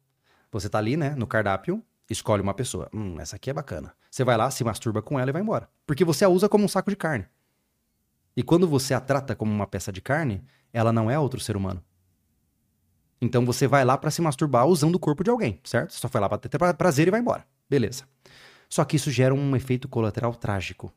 você 0.52 0.68
tá 0.68 0.78
ali, 0.78 0.96
né, 0.96 1.10
no 1.16 1.26
cardápio, 1.26 1.82
escolhe 2.08 2.40
uma 2.40 2.54
pessoa. 2.54 2.88
Hum, 2.94 3.16
essa 3.18 3.34
aqui 3.34 3.50
é 3.50 3.52
bacana. 3.52 3.92
Você 4.08 4.22
vai 4.22 4.36
lá, 4.36 4.48
se 4.48 4.62
masturba 4.62 5.02
com 5.02 5.18
ela 5.18 5.28
e 5.28 5.32
vai 5.32 5.42
embora. 5.42 5.68
Porque 5.84 6.04
você 6.04 6.24
a 6.24 6.28
usa 6.28 6.48
como 6.48 6.62
um 6.64 6.68
saco 6.68 6.88
de 6.88 6.94
carne. 6.94 7.26
E 8.36 8.44
quando 8.44 8.68
você 8.68 8.94
a 8.94 9.00
trata 9.00 9.34
como 9.34 9.50
uma 9.52 9.66
peça 9.66 9.90
de 9.90 10.00
carne, 10.00 10.44
ela 10.72 10.92
não 10.92 11.10
é 11.10 11.18
outro 11.18 11.40
ser 11.40 11.56
humano. 11.56 11.82
Então 13.20 13.44
você 13.44 13.66
vai 13.66 13.84
lá 13.84 13.98
pra 13.98 14.08
se 14.08 14.22
masturbar 14.22 14.64
usando 14.66 14.94
o 14.94 15.00
corpo 15.00 15.24
de 15.24 15.30
alguém, 15.30 15.58
certo? 15.64 15.92
Você 15.92 15.98
só 15.98 16.08
foi 16.08 16.20
lá 16.20 16.28
pra 16.28 16.38
ter 16.38 16.56
pra- 16.56 16.72
prazer 16.72 17.08
e 17.08 17.10
vai 17.10 17.18
embora. 17.18 17.44
Beleza. 17.68 18.04
Só 18.68 18.84
que 18.84 18.94
isso 18.94 19.10
gera 19.10 19.34
um 19.34 19.56
efeito 19.56 19.88
colateral 19.88 20.32
trágico. 20.32 20.92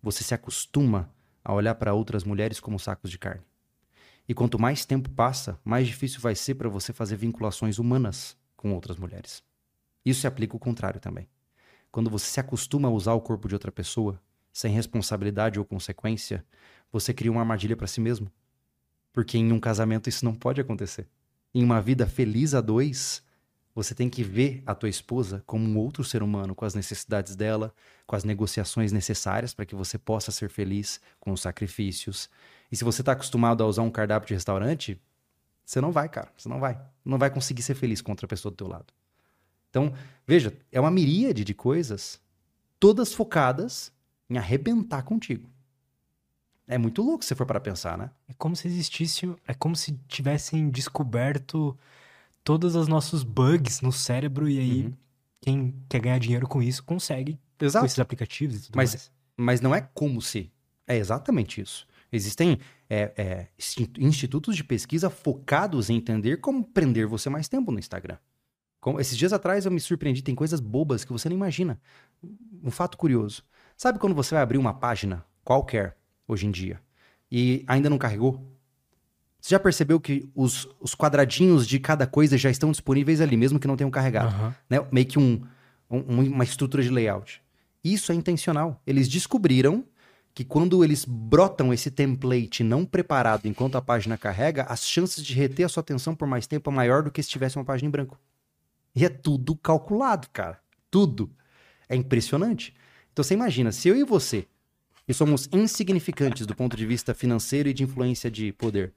Você 0.00 0.22
se 0.22 0.34
acostuma 0.34 1.10
a 1.44 1.52
olhar 1.52 1.74
pra 1.74 1.92
outras 1.94 2.22
mulheres 2.22 2.60
como 2.60 2.78
sacos 2.78 3.10
de 3.10 3.18
carne. 3.18 3.42
E 4.32 4.34
quanto 4.34 4.58
mais 4.58 4.86
tempo 4.86 5.10
passa, 5.10 5.60
mais 5.62 5.86
difícil 5.86 6.18
vai 6.18 6.34
ser 6.34 6.54
pra 6.54 6.66
você 6.66 6.90
fazer 6.90 7.16
vinculações 7.16 7.78
humanas 7.78 8.34
com 8.56 8.72
outras 8.72 8.96
mulheres. 8.96 9.42
Isso 10.02 10.22
se 10.22 10.26
aplica 10.26 10.56
o 10.56 10.58
contrário 10.58 10.98
também. 10.98 11.28
Quando 11.90 12.08
você 12.08 12.24
se 12.24 12.40
acostuma 12.40 12.88
a 12.88 12.90
usar 12.90 13.12
o 13.12 13.20
corpo 13.20 13.46
de 13.46 13.54
outra 13.54 13.70
pessoa, 13.70 14.18
sem 14.50 14.72
responsabilidade 14.72 15.58
ou 15.58 15.66
consequência, 15.66 16.42
você 16.90 17.12
cria 17.12 17.30
uma 17.30 17.42
armadilha 17.42 17.76
pra 17.76 17.86
si 17.86 18.00
mesmo. 18.00 18.32
Porque 19.12 19.36
em 19.36 19.52
um 19.52 19.60
casamento 19.60 20.08
isso 20.08 20.24
não 20.24 20.34
pode 20.34 20.62
acontecer. 20.62 21.06
Em 21.54 21.62
uma 21.62 21.82
vida 21.82 22.06
feliz 22.06 22.54
a 22.54 22.62
dois, 22.62 23.22
você 23.74 23.94
tem 23.94 24.08
que 24.08 24.24
ver 24.24 24.62
a 24.64 24.74
tua 24.74 24.88
esposa 24.88 25.42
como 25.46 25.68
um 25.68 25.76
outro 25.76 26.02
ser 26.02 26.22
humano, 26.22 26.54
com 26.54 26.64
as 26.64 26.74
necessidades 26.74 27.36
dela, 27.36 27.74
com 28.06 28.16
as 28.16 28.24
negociações 28.24 28.92
necessárias 28.92 29.52
para 29.52 29.66
que 29.66 29.74
você 29.74 29.98
possa 29.98 30.32
ser 30.32 30.48
feliz, 30.48 31.02
com 31.20 31.32
os 31.32 31.42
sacrifícios. 31.42 32.30
E 32.72 32.76
se 32.76 32.82
você 32.84 33.02
tá 33.02 33.12
acostumado 33.12 33.62
a 33.62 33.66
usar 33.66 33.82
um 33.82 33.90
cardápio 33.90 34.26
de 34.28 34.34
restaurante, 34.34 34.98
você 35.64 35.78
não 35.80 35.92
vai, 35.92 36.08
cara. 36.08 36.32
Você 36.36 36.48
não 36.48 36.58
vai. 36.58 36.80
Não 37.04 37.18
vai 37.18 37.30
conseguir 37.30 37.60
ser 37.62 37.74
feliz 37.74 38.00
com 38.00 38.10
outra 38.10 38.26
pessoa 38.26 38.50
do 38.50 38.56
teu 38.56 38.66
lado. 38.66 38.86
Então, 39.68 39.92
veja, 40.26 40.56
é 40.72 40.80
uma 40.80 40.90
miríade 40.90 41.44
de 41.44 41.54
coisas, 41.54 42.18
todas 42.80 43.12
focadas 43.12 43.92
em 44.28 44.38
arrebentar 44.38 45.02
contigo. 45.02 45.48
É 46.66 46.78
muito 46.78 47.02
louco 47.02 47.22
se 47.22 47.28
você 47.28 47.34
for 47.34 47.44
para 47.46 47.60
pensar, 47.60 47.98
né? 47.98 48.10
É 48.28 48.32
como 48.34 48.56
se 48.56 48.66
existisse, 48.66 49.30
é 49.46 49.52
como 49.52 49.76
se 49.76 49.92
tivessem 50.08 50.70
descoberto 50.70 51.76
todos 52.44 52.74
os 52.74 52.88
nossos 52.88 53.22
bugs 53.22 53.80
no 53.82 53.92
cérebro 53.92 54.48
e 54.48 54.58
aí 54.58 54.84
Uhum. 54.86 54.92
quem 55.40 55.74
quer 55.88 56.00
ganhar 56.00 56.18
dinheiro 56.18 56.46
com 56.48 56.62
isso 56.62 56.82
consegue 56.82 57.38
com 57.58 57.64
Exato. 57.66 57.84
esses 57.86 57.98
aplicativos 57.98 58.56
e 58.56 58.62
tudo 58.66 58.76
Mas- 58.76 58.90
mais. 58.90 59.12
Mas 59.36 59.60
não 59.60 59.74
é 59.74 59.80
como 59.94 60.20
se. 60.22 60.50
É 60.86 60.96
exatamente 60.96 61.60
isso. 61.60 61.86
Existem 62.12 62.58
é, 62.90 63.12
é, 63.16 63.46
insti- 63.58 63.90
institutos 63.98 64.54
de 64.54 64.62
pesquisa 64.62 65.08
focados 65.08 65.88
em 65.88 65.96
entender 65.96 66.36
como 66.40 66.62
prender 66.62 67.06
você 67.06 67.30
mais 67.30 67.48
tempo 67.48 67.72
no 67.72 67.78
Instagram. 67.78 68.18
Como- 68.80 69.00
esses 69.00 69.16
dias 69.16 69.32
atrás 69.32 69.64
eu 69.64 69.70
me 69.72 69.80
surpreendi, 69.80 70.22
tem 70.22 70.34
coisas 70.34 70.60
bobas 70.60 71.04
que 71.04 71.12
você 71.12 71.28
não 71.28 71.36
imagina. 71.36 71.80
Um 72.62 72.70
fato 72.70 72.98
curioso. 72.98 73.42
Sabe 73.76 73.98
quando 73.98 74.14
você 74.14 74.34
vai 74.34 74.42
abrir 74.42 74.58
uma 74.58 74.74
página 74.74 75.24
qualquer, 75.42 75.96
hoje 76.28 76.46
em 76.46 76.50
dia, 76.50 76.80
e 77.30 77.64
ainda 77.66 77.88
não 77.88 77.96
carregou? 77.98 78.46
Você 79.40 79.50
já 79.54 79.58
percebeu 79.58 79.98
que 79.98 80.28
os, 80.34 80.68
os 80.80 80.94
quadradinhos 80.94 81.66
de 81.66 81.80
cada 81.80 82.06
coisa 82.06 82.36
já 82.38 82.48
estão 82.50 82.70
disponíveis 82.70 83.20
ali, 83.20 83.36
mesmo 83.36 83.58
que 83.58 83.66
não 83.66 83.76
tenham 83.76 83.90
carregado? 83.90 84.28
Aham. 84.28 84.54
né? 84.70 84.86
Meio 84.92 85.06
que 85.06 85.18
um, 85.18 85.42
um- 85.90 86.20
uma 86.30 86.44
estrutura 86.44 86.82
de 86.82 86.90
layout. 86.90 87.42
Isso 87.82 88.12
é 88.12 88.14
intencional. 88.14 88.80
Eles 88.86 89.08
descobriram 89.08 89.84
que 90.34 90.44
quando 90.44 90.82
eles 90.82 91.04
brotam 91.04 91.72
esse 91.72 91.90
template 91.90 92.64
não 92.64 92.84
preparado 92.84 93.46
enquanto 93.46 93.76
a 93.76 93.82
página 93.82 94.16
carrega, 94.16 94.64
as 94.64 94.86
chances 94.86 95.22
de 95.22 95.34
reter 95.34 95.66
a 95.66 95.68
sua 95.68 95.82
atenção 95.82 96.14
por 96.14 96.26
mais 96.26 96.46
tempo 96.46 96.70
é 96.70 96.72
maior 96.72 97.02
do 97.02 97.10
que 97.10 97.22
se 97.22 97.28
tivesse 97.28 97.56
uma 97.56 97.64
página 97.64 97.88
em 97.88 97.90
branco. 97.90 98.18
E 98.94 99.04
é 99.04 99.08
tudo 99.08 99.56
calculado, 99.56 100.28
cara. 100.32 100.60
Tudo. 100.90 101.30
É 101.88 101.96
impressionante. 101.96 102.74
Então 103.12 103.22
você 103.22 103.34
imagina, 103.34 103.72
se 103.72 103.88
eu 103.88 103.96
e 103.96 104.04
você, 104.04 104.46
que 105.06 105.12
somos 105.12 105.48
insignificantes 105.52 106.46
do 106.46 106.54
ponto 106.54 106.76
de 106.76 106.86
vista 106.86 107.12
financeiro 107.12 107.68
e 107.68 107.74
de 107.74 107.82
influência 107.82 108.30
de 108.30 108.52
poder, 108.52 108.94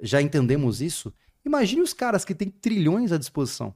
já 0.00 0.20
entendemos 0.20 0.80
isso, 0.80 1.12
imagine 1.44 1.82
os 1.82 1.92
caras 1.92 2.24
que 2.24 2.34
têm 2.34 2.50
trilhões 2.50 3.12
à 3.12 3.18
disposição. 3.18 3.74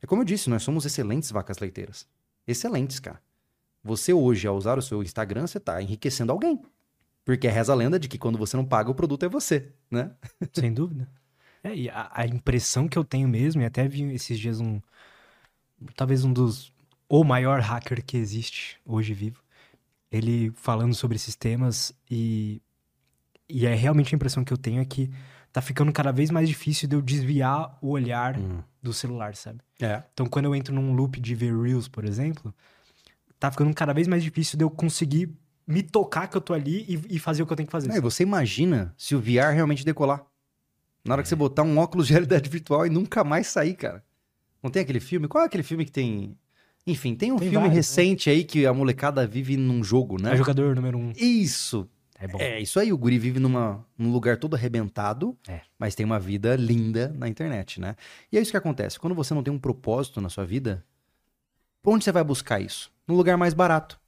É 0.00 0.06
como 0.06 0.22
eu 0.22 0.26
disse, 0.26 0.48
nós 0.48 0.62
somos 0.62 0.84
excelentes 0.84 1.32
vacas 1.32 1.58
leiteiras. 1.58 2.06
Excelentes, 2.46 3.00
cara. 3.00 3.20
Você 3.88 4.12
hoje, 4.12 4.46
ao 4.46 4.54
usar 4.54 4.78
o 4.78 4.82
seu 4.82 5.02
Instagram, 5.02 5.46
você 5.46 5.58
tá 5.58 5.80
enriquecendo 5.80 6.30
alguém. 6.30 6.60
Porque 7.24 7.48
reza 7.48 7.72
a 7.72 7.76
lenda 7.76 7.98
de 7.98 8.06
que 8.06 8.18
quando 8.18 8.38
você 8.38 8.56
não 8.56 8.64
paga, 8.64 8.90
o 8.90 8.94
produto 8.94 9.24
é 9.24 9.28
você, 9.28 9.72
né? 9.90 10.10
Sem 10.52 10.72
dúvida. 10.72 11.08
É, 11.64 11.74
e 11.74 11.88
a, 11.88 12.10
a 12.12 12.26
impressão 12.26 12.86
que 12.86 12.98
eu 12.98 13.04
tenho 13.04 13.26
mesmo, 13.26 13.62
e 13.62 13.64
até 13.64 13.88
vi 13.88 14.02
esses 14.12 14.38
dias 14.38 14.60
um. 14.60 14.80
Talvez 15.96 16.22
um 16.22 16.32
dos. 16.32 16.72
O 17.08 17.24
maior 17.24 17.60
hacker 17.60 18.04
que 18.04 18.18
existe 18.18 18.78
hoje 18.84 19.14
vivo. 19.14 19.42
Ele 20.12 20.50
falando 20.54 20.94
sobre 20.94 21.16
esses 21.16 21.34
temas 21.34 21.92
e. 22.10 22.60
E 23.48 23.66
é 23.66 23.74
realmente 23.74 24.14
a 24.14 24.16
impressão 24.16 24.44
que 24.44 24.52
eu 24.52 24.58
tenho 24.58 24.82
é 24.82 24.84
que 24.84 25.10
tá 25.50 25.62
ficando 25.62 25.90
cada 25.90 26.12
vez 26.12 26.30
mais 26.30 26.46
difícil 26.46 26.86
de 26.86 26.94
eu 26.94 27.00
desviar 27.00 27.78
o 27.80 27.88
olhar 27.88 28.38
do 28.82 28.92
celular, 28.92 29.34
sabe? 29.34 29.60
É. 29.80 30.02
Então, 30.12 30.26
quando 30.26 30.44
eu 30.44 30.54
entro 30.54 30.74
num 30.74 30.92
loop 30.92 31.18
de 31.18 31.34
ver 31.34 31.58
Reels, 31.58 31.88
por 31.88 32.04
exemplo, 32.04 32.54
tá 33.38 33.50
ficando 33.50 33.72
cada 33.74 33.92
vez 33.92 34.06
mais 34.08 34.22
difícil 34.22 34.56
de 34.58 34.64
eu 34.64 34.70
conseguir 34.70 35.30
me 35.66 35.82
tocar 35.82 36.26
que 36.28 36.36
eu 36.36 36.40
tô 36.40 36.54
ali 36.54 36.84
e, 36.88 37.16
e 37.16 37.18
fazer 37.18 37.42
o 37.42 37.46
que 37.46 37.52
eu 37.52 37.56
tenho 37.56 37.66
que 37.66 37.72
fazer. 37.72 37.92
e 37.94 38.00
você 38.00 38.22
imagina 38.22 38.94
se 38.96 39.14
o 39.14 39.20
VR 39.20 39.52
realmente 39.54 39.84
decolar. 39.84 40.24
Na 41.04 41.14
hora 41.14 41.22
que 41.22 41.28
você 41.28 41.36
botar 41.36 41.62
um 41.62 41.78
óculos 41.78 42.06
de 42.06 42.12
realidade 42.12 42.48
virtual 42.50 42.86
e 42.86 42.90
nunca 42.90 43.22
mais 43.24 43.46
sair, 43.46 43.74
cara. 43.74 44.02
Não 44.62 44.70
tem 44.70 44.82
aquele 44.82 45.00
filme? 45.00 45.28
Qual 45.28 45.42
é 45.42 45.46
aquele 45.46 45.62
filme 45.62 45.84
que 45.84 45.92
tem. 45.92 46.36
Enfim, 46.86 47.14
tem 47.14 47.30
um 47.32 47.36
Tem 47.36 47.50
filme 47.50 47.66
vários, 47.68 47.72
né? 47.72 47.76
recente 47.78 48.30
aí 48.30 48.44
que 48.44 48.66
a 48.66 48.72
molecada 48.72 49.26
vive 49.26 49.56
num 49.56 49.84
jogo, 49.84 50.20
né? 50.20 50.32
É 50.32 50.36
jogador 50.36 50.74
número 50.74 50.98
um. 50.98 51.12
Isso! 51.16 51.88
É 52.18 52.26
bom. 52.26 52.38
É, 52.40 52.58
isso 52.60 52.80
aí, 52.80 52.92
o 52.92 52.98
guri 52.98 53.16
vive 53.18 53.38
numa, 53.38 53.86
num 53.96 54.10
lugar 54.10 54.38
todo 54.38 54.56
arrebentado, 54.56 55.38
É. 55.46 55.60
mas 55.78 55.94
tem 55.94 56.04
uma 56.04 56.18
vida 56.18 56.56
linda 56.56 57.14
na 57.16 57.28
internet, 57.28 57.80
né? 57.80 57.94
E 58.32 58.36
é 58.36 58.40
isso 58.40 58.50
que 58.50 58.56
acontece. 58.56 58.98
Quando 58.98 59.14
você 59.14 59.32
não 59.34 59.42
tem 59.42 59.54
um 59.54 59.58
propósito 59.58 60.20
na 60.20 60.28
sua 60.28 60.44
vida, 60.44 60.84
onde 61.84 62.02
você 62.04 62.10
vai 62.10 62.24
buscar 62.24 62.60
isso? 62.60 62.90
Num 63.08 63.16
lugar 63.16 63.38
mais 63.38 63.54
barato. 63.54 63.98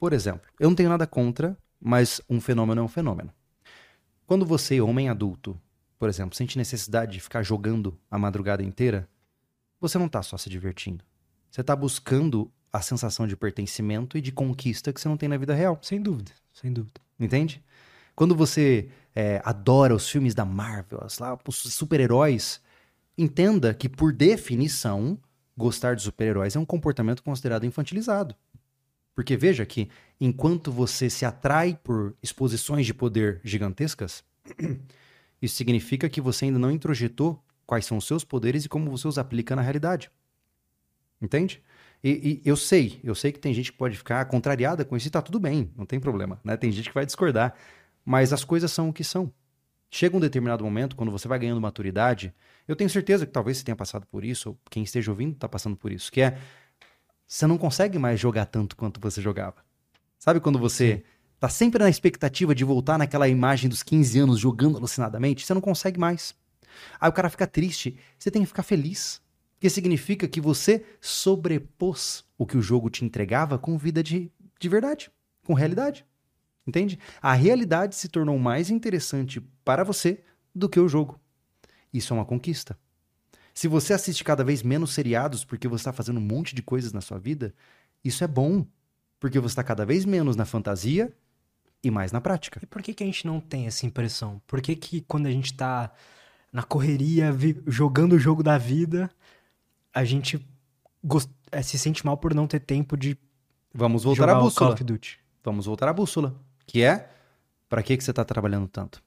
Por 0.00 0.12
exemplo, 0.12 0.50
eu 0.58 0.68
não 0.68 0.74
tenho 0.74 0.88
nada 0.88 1.06
contra, 1.06 1.56
mas 1.80 2.20
um 2.28 2.40
fenômeno 2.40 2.80
é 2.80 2.84
um 2.84 2.88
fenômeno. 2.88 3.32
Quando 4.26 4.44
você, 4.44 4.80
homem 4.80 5.08
adulto, 5.08 5.58
por 5.98 6.08
exemplo, 6.08 6.36
sente 6.36 6.58
necessidade 6.58 7.12
de 7.12 7.20
ficar 7.20 7.42
jogando 7.42 7.96
a 8.10 8.18
madrugada 8.18 8.62
inteira, 8.62 9.08
você 9.80 9.96
não 9.96 10.08
tá 10.08 10.22
só 10.22 10.36
se 10.36 10.50
divertindo. 10.50 11.04
Você 11.50 11.62
tá 11.62 11.74
buscando 11.74 12.50
a 12.72 12.82
sensação 12.82 13.26
de 13.26 13.36
pertencimento 13.36 14.18
e 14.18 14.20
de 14.20 14.32
conquista 14.32 14.92
que 14.92 15.00
você 15.00 15.08
não 15.08 15.16
tem 15.16 15.28
na 15.28 15.36
vida 15.36 15.54
real. 15.54 15.78
Sem 15.80 16.02
dúvida, 16.02 16.32
sem 16.52 16.72
dúvida. 16.72 17.00
Entende? 17.18 17.62
Quando 18.14 18.34
você 18.34 18.90
é, 19.14 19.40
adora 19.44 19.94
os 19.94 20.08
filmes 20.08 20.34
da 20.34 20.44
Marvel, 20.44 21.06
lá, 21.20 21.38
os 21.46 21.56
super-heróis, 21.56 22.60
entenda 23.16 23.72
que, 23.72 23.88
por 23.88 24.12
definição, 24.12 25.18
gostar 25.56 25.94
de 25.96 26.02
super-heróis 26.02 26.54
é 26.54 26.58
um 26.58 26.64
comportamento 26.64 27.22
considerado 27.22 27.64
infantilizado. 27.64 28.34
Porque 29.18 29.36
veja 29.36 29.66
que 29.66 29.88
enquanto 30.20 30.70
você 30.70 31.10
se 31.10 31.24
atrai 31.24 31.76
por 31.82 32.14
exposições 32.22 32.86
de 32.86 32.94
poder 32.94 33.40
gigantescas, 33.42 34.22
isso 35.42 35.56
significa 35.56 36.08
que 36.08 36.20
você 36.20 36.44
ainda 36.44 36.58
não 36.60 36.70
introjetou 36.70 37.42
quais 37.66 37.84
são 37.84 37.96
os 37.96 38.06
seus 38.06 38.22
poderes 38.22 38.64
e 38.64 38.68
como 38.68 38.88
você 38.88 39.08
os 39.08 39.18
aplica 39.18 39.56
na 39.56 39.62
realidade. 39.62 40.08
Entende? 41.20 41.60
E, 42.00 42.42
e, 42.44 42.48
eu 42.48 42.56
sei, 42.56 43.00
eu 43.02 43.12
sei 43.12 43.32
que 43.32 43.40
tem 43.40 43.52
gente 43.52 43.72
que 43.72 43.78
pode 43.78 43.96
ficar 43.96 44.24
contrariada 44.26 44.84
com 44.84 44.96
isso 44.96 45.08
e 45.08 45.10
tá 45.10 45.20
tudo 45.20 45.40
bem, 45.40 45.68
não 45.76 45.84
tem 45.84 45.98
problema, 45.98 46.40
né? 46.44 46.56
Tem 46.56 46.70
gente 46.70 46.88
que 46.88 46.94
vai 46.94 47.04
discordar, 47.04 47.56
mas 48.04 48.32
as 48.32 48.44
coisas 48.44 48.70
são 48.70 48.88
o 48.88 48.92
que 48.92 49.02
são. 49.02 49.32
Chega 49.90 50.16
um 50.16 50.20
determinado 50.20 50.62
momento, 50.62 50.94
quando 50.94 51.10
você 51.10 51.26
vai 51.26 51.40
ganhando 51.40 51.60
maturidade, 51.60 52.32
eu 52.68 52.76
tenho 52.76 52.88
certeza 52.88 53.26
que 53.26 53.32
talvez 53.32 53.58
você 53.58 53.64
tenha 53.64 53.74
passado 53.74 54.06
por 54.06 54.24
isso, 54.24 54.50
ou 54.50 54.58
quem 54.70 54.84
esteja 54.84 55.10
ouvindo 55.10 55.32
está 55.32 55.48
passando 55.48 55.76
por 55.76 55.90
isso, 55.90 56.12
que 56.12 56.20
é 56.20 56.38
você 57.28 57.46
não 57.46 57.58
consegue 57.58 57.98
mais 57.98 58.18
jogar 58.18 58.46
tanto 58.46 58.74
quanto 58.74 58.98
você 58.98 59.20
jogava. 59.20 59.56
Sabe 60.18 60.40
quando 60.40 60.58
você 60.58 61.04
tá 61.38 61.48
sempre 61.48 61.82
na 61.82 61.90
expectativa 61.90 62.54
de 62.54 62.64
voltar 62.64 62.98
naquela 62.98 63.28
imagem 63.28 63.68
dos 63.68 63.82
15 63.82 64.18
anos 64.18 64.40
jogando 64.40 64.78
alucinadamente? 64.78 65.44
Você 65.44 65.52
não 65.52 65.60
consegue 65.60 66.00
mais. 66.00 66.34
Aí 66.98 67.08
o 67.08 67.12
cara 67.12 67.28
fica 67.28 67.46
triste, 67.46 67.98
você 68.18 68.30
tem 68.30 68.42
que 68.42 68.48
ficar 68.48 68.62
feliz. 68.62 69.20
Porque 69.54 69.68
significa 69.68 70.26
que 70.26 70.40
você 70.40 70.84
sobrepôs 71.00 72.24
o 72.38 72.46
que 72.46 72.56
o 72.56 72.62
jogo 72.62 72.88
te 72.88 73.04
entregava 73.04 73.58
com 73.58 73.76
vida 73.76 74.02
de, 74.02 74.32
de 74.58 74.68
verdade, 74.68 75.10
com 75.44 75.52
realidade. 75.52 76.06
Entende? 76.66 76.98
A 77.20 77.34
realidade 77.34 77.94
se 77.94 78.08
tornou 78.08 78.38
mais 78.38 78.70
interessante 78.70 79.40
para 79.64 79.84
você 79.84 80.22
do 80.54 80.68
que 80.68 80.80
o 80.80 80.88
jogo. 80.88 81.20
Isso 81.92 82.12
é 82.12 82.16
uma 82.16 82.24
conquista. 82.24 82.78
Se 83.58 83.66
você 83.66 83.92
assiste 83.92 84.22
cada 84.22 84.44
vez 84.44 84.62
menos 84.62 84.94
seriados 84.94 85.44
porque 85.44 85.66
você 85.66 85.80
está 85.80 85.92
fazendo 85.92 86.18
um 86.18 86.22
monte 86.22 86.54
de 86.54 86.62
coisas 86.62 86.92
na 86.92 87.00
sua 87.00 87.18
vida, 87.18 87.52
isso 88.04 88.22
é 88.22 88.26
bom. 88.28 88.64
Porque 89.18 89.40
você 89.40 89.50
está 89.50 89.64
cada 89.64 89.84
vez 89.84 90.04
menos 90.04 90.36
na 90.36 90.44
fantasia 90.44 91.12
e 91.82 91.90
mais 91.90 92.12
na 92.12 92.20
prática. 92.20 92.60
E 92.62 92.66
por 92.66 92.80
que, 92.80 92.94
que 92.94 93.02
a 93.02 93.06
gente 93.06 93.26
não 93.26 93.40
tem 93.40 93.66
essa 93.66 93.84
impressão? 93.84 94.40
Por 94.46 94.60
que, 94.60 94.76
que 94.76 95.00
quando 95.00 95.26
a 95.26 95.30
gente 95.32 95.46
está 95.46 95.90
na 96.52 96.62
correria, 96.62 97.34
jogando 97.66 98.12
o 98.12 98.18
jogo 98.20 98.44
da 98.44 98.56
vida, 98.56 99.10
a 99.92 100.04
gente 100.04 100.40
é, 101.50 101.60
se 101.60 101.76
sente 101.80 102.06
mal 102.06 102.16
por 102.16 102.32
não 102.32 102.46
ter 102.46 102.60
tempo 102.60 102.96
de. 102.96 103.18
Vamos 103.74 104.04
voltar 104.04 104.28
à 104.28 104.36
bússola. 104.36 104.76
Vamos 105.42 105.66
voltar 105.66 105.88
à 105.88 105.92
bússola. 105.92 106.32
Que 106.64 106.84
é: 106.84 107.10
para 107.68 107.82
que, 107.82 107.96
que 107.96 108.04
você 108.04 108.12
está 108.12 108.24
trabalhando 108.24 108.68
tanto? 108.68 109.02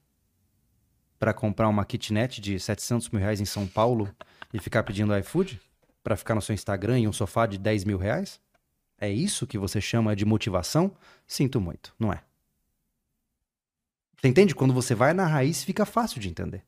Para 1.18 1.34
comprar 1.34 1.70
uma 1.70 1.86
kitnet 1.86 2.42
de 2.42 2.60
700 2.60 3.08
mil 3.12 3.22
reais 3.22 3.40
em 3.40 3.46
São 3.46 3.66
Paulo 3.66 4.14
e 4.54 4.60
ficar 4.60 4.84
pedindo 4.84 5.18
iFood? 5.18 5.62
Para 6.04 6.16
ficar 6.16 6.36
no 6.36 6.42
seu 6.42 6.54
Instagram 6.54 7.00
em 7.00 7.08
um 7.08 7.14
sofá 7.14 7.46
de 7.46 7.58
10 7.58 7.86
mil 7.86 7.98
reais? 7.98 8.40
É 9.00 9.10
isso 9.10 9.48
que 9.48 9.58
você 9.58 9.80
chama 9.82 10.16
de 10.16 10.26
motivação? 10.26 10.92
Sinto 11.28 11.60
muito, 11.60 11.94
não 12.00 12.12
é? 12.12 12.22
Você 14.18 14.28
entende? 14.28 14.54
Quando 14.54 14.74
você 14.74 14.94
vai 14.94 15.14
na 15.14 15.26
raiz, 15.26 15.64
fica 15.64 15.86
fácil 15.86 16.20
de 16.20 16.30
entender. 16.30 16.64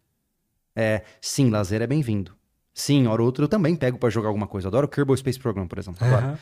É, 0.75 1.03
sim, 1.21 1.49
lazer 1.49 1.81
é 1.81 1.87
bem-vindo. 1.87 2.35
Sim, 2.73 3.05
hora 3.05 3.21
ou 3.21 3.27
outra 3.27 3.43
eu 3.43 3.47
também 3.47 3.75
pego 3.75 3.99
para 3.99 4.09
jogar 4.09 4.29
alguma 4.29 4.47
coisa. 4.47 4.67
Adoro 4.67 4.87
Kerbal 4.87 5.15
Space 5.15 5.39
Program, 5.39 5.67
por 5.67 5.77
exemplo. 5.77 6.05
Uhum. 6.05 6.35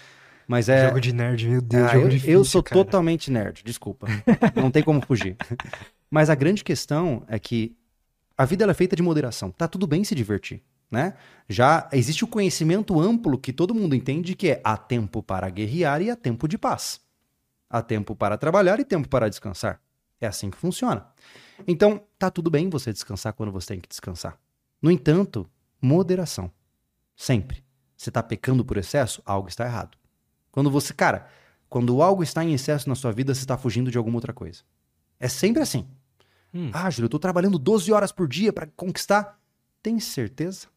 Mas 0.47 0.69
é. 0.69 0.87
Jogo 0.87 1.01
de 1.01 1.13
nerd, 1.13 1.47
meu 1.47 1.61
Deus, 1.61 1.83
ah, 1.83 1.93
jogo 1.93 2.05
eu, 2.05 2.09
difícil. 2.09 2.33
Eu 2.33 2.45
sou 2.45 2.63
cara. 2.63 2.83
totalmente 2.83 3.29
nerd, 3.29 3.61
desculpa. 3.63 4.07
Não 4.55 4.71
tem 4.71 4.83
como 4.83 5.01
fugir. 5.01 5.35
Mas 6.09 6.29
a 6.29 6.35
grande 6.35 6.63
questão 6.63 7.23
é 7.27 7.37
que 7.37 7.75
a 8.37 8.45
vida 8.45 8.69
é 8.69 8.73
feita 8.73 8.95
de 8.95 9.03
moderação. 9.03 9.51
Tá 9.51 9.67
tudo 9.67 9.85
bem 9.85 10.03
se 10.03 10.15
divertir, 10.15 10.61
né? 10.91 11.15
Já 11.47 11.89
existe 11.93 12.23
o 12.23 12.27
conhecimento 12.27 12.99
amplo 12.99 13.37
que 13.37 13.53
todo 13.53 13.73
mundo 13.73 13.95
entende 13.95 14.35
que 14.35 14.49
é 14.49 14.61
há 14.63 14.75
tempo 14.75 15.23
para 15.23 15.49
guerrear 15.49 16.01
e 16.01 16.11
há 16.11 16.15
tempo 16.15 16.47
de 16.47 16.57
paz. 16.57 16.99
Há 17.69 17.81
tempo 17.81 18.13
para 18.15 18.37
trabalhar 18.37 18.79
e 18.79 18.85
tempo 18.85 19.07
para 19.07 19.29
descansar. 19.29 19.81
É 20.19 20.27
assim 20.27 20.51
que 20.51 20.57
funciona. 20.57 21.07
Então, 21.65 22.03
tá 22.19 22.29
tudo 22.29 22.51
bem 22.51 22.69
você 22.69 22.91
descansar 22.91 23.33
quando 23.33 23.51
você 23.51 23.69
tem 23.69 23.79
que 23.79 23.87
descansar. 23.87 24.37
No 24.81 24.91
entanto, 24.91 25.49
moderação. 25.81 26.51
Sempre. 27.15 27.63
Você 27.95 28.09
está 28.09 28.21
pecando 28.21 28.65
por 28.65 28.77
excesso, 28.77 29.21
algo 29.25 29.47
está 29.47 29.65
errado. 29.65 29.97
Quando 30.51 30.69
você, 30.69 30.93
cara, 30.93 31.27
quando 31.69 32.01
algo 32.01 32.23
está 32.23 32.43
em 32.43 32.53
excesso 32.53 32.89
na 32.89 32.95
sua 32.95 33.11
vida, 33.11 33.33
você 33.33 33.41
está 33.41 33.57
fugindo 33.57 33.89
de 33.89 33.97
alguma 33.97 34.17
outra 34.17 34.33
coisa. 34.33 34.63
É 35.19 35.27
sempre 35.27 35.61
assim. 35.61 35.87
Hum. 36.53 36.69
Ah, 36.73 36.89
Júlio, 36.89 37.05
eu 37.05 37.07
estou 37.07 37.19
trabalhando 37.19 37.57
12 37.57 37.91
horas 37.91 38.11
por 38.11 38.27
dia 38.27 38.51
para 38.51 38.67
conquistar. 38.75 39.39
Tem 39.81 39.99
certeza? 39.99 40.67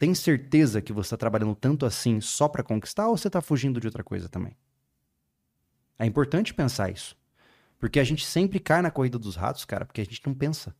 Tem 0.00 0.14
certeza 0.14 0.80
que 0.80 0.94
você 0.94 1.08
está 1.08 1.16
trabalhando 1.18 1.54
tanto 1.54 1.84
assim 1.84 2.22
só 2.22 2.48
para 2.48 2.62
conquistar 2.62 3.08
ou 3.08 3.18
você 3.18 3.26
está 3.26 3.42
fugindo 3.42 3.78
de 3.78 3.86
outra 3.86 4.02
coisa 4.02 4.30
também? 4.30 4.56
É 5.98 6.06
importante 6.06 6.54
pensar 6.54 6.90
isso. 6.90 7.14
Porque 7.78 8.00
a 8.00 8.04
gente 8.04 8.24
sempre 8.24 8.58
cai 8.58 8.80
na 8.80 8.90
corrida 8.90 9.18
dos 9.18 9.36
ratos, 9.36 9.66
cara, 9.66 9.84
porque 9.84 10.00
a 10.00 10.04
gente 10.04 10.22
não 10.26 10.32
pensa. 10.32 10.74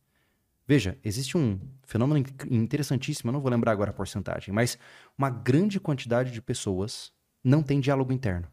Veja, 0.67 0.97
existe 1.03 1.37
um 1.37 1.59
fenômeno 1.83 2.25
interessantíssimo, 2.49 3.29
eu 3.29 3.33
não 3.33 3.41
vou 3.41 3.51
lembrar 3.51 3.73
agora 3.73 3.91
a 3.91 3.93
porcentagem, 3.93 4.51
mas 4.51 4.75
uma 5.15 5.29
grande 5.29 5.79
quantidade 5.79 6.31
de 6.31 6.41
pessoas 6.41 7.13
não 7.43 7.61
tem 7.61 7.79
diálogo 7.79 8.11
interno. 8.11 8.47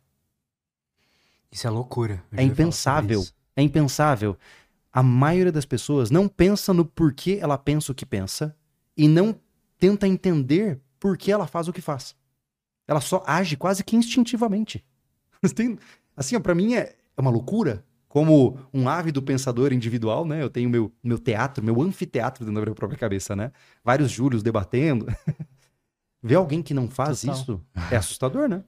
Isso 1.51 1.67
é 1.67 1.71
loucura. 1.71 2.23
É 2.31 2.43
impensável. 2.43 3.25
É 3.57 3.63
impensável. 3.63 4.37
A 4.93 5.03
maioria 5.03 5.53
das 5.53 5.65
pessoas 5.65 6.11
não 6.11 6.29
pensa 6.29 6.75
no 6.75 6.85
porquê 6.85 7.39
ela 7.41 7.57
pensa 7.57 7.91
o 7.91 7.95
que 7.95 8.05
pensa 8.05 8.55
e 8.95 9.09
não 9.09 9.35
tenta 9.79 10.07
entender 10.07 10.81
por 10.99 11.17
que 11.17 11.31
ela 11.31 11.47
faz 11.47 11.69
o 11.69 11.73
que 11.73 11.81
faz. 11.81 12.17
Ela 12.87 13.01
só 13.01 13.23
age 13.27 13.57
quase 13.57 13.85
que 13.85 13.97
instintivamente. 13.97 14.85
assim, 16.17 16.41
para 16.41 16.55
mim 16.55 16.75
é, 16.75 16.97
é 17.17 17.21
uma 17.21 17.31
loucura 17.31 17.85
como 18.09 18.59
um 18.73 18.89
ávido 18.89 19.23
pensador 19.23 19.73
individual, 19.73 20.25
né? 20.25 20.43
Eu 20.43 20.49
tenho 20.49 20.69
meu, 20.71 20.91
meu 21.03 21.19
teatro, 21.19 21.63
meu 21.63 21.81
anfiteatro 21.83 22.45
dentro 22.45 22.61
da 22.61 22.65
minha 22.65 22.75
própria 22.75 22.99
cabeça, 22.99 23.37
né? 23.37 23.53
Vários 23.85 24.11
Júlios 24.11 24.43
debatendo. 24.43 25.07
Ver 26.23 26.35
alguém 26.35 26.63
que 26.63 26.75
não 26.75 26.89
faz 26.89 27.21
Total. 27.21 27.37
isso 27.37 27.65
é 27.93 27.97
assustador, 27.97 28.49
né? 28.49 28.65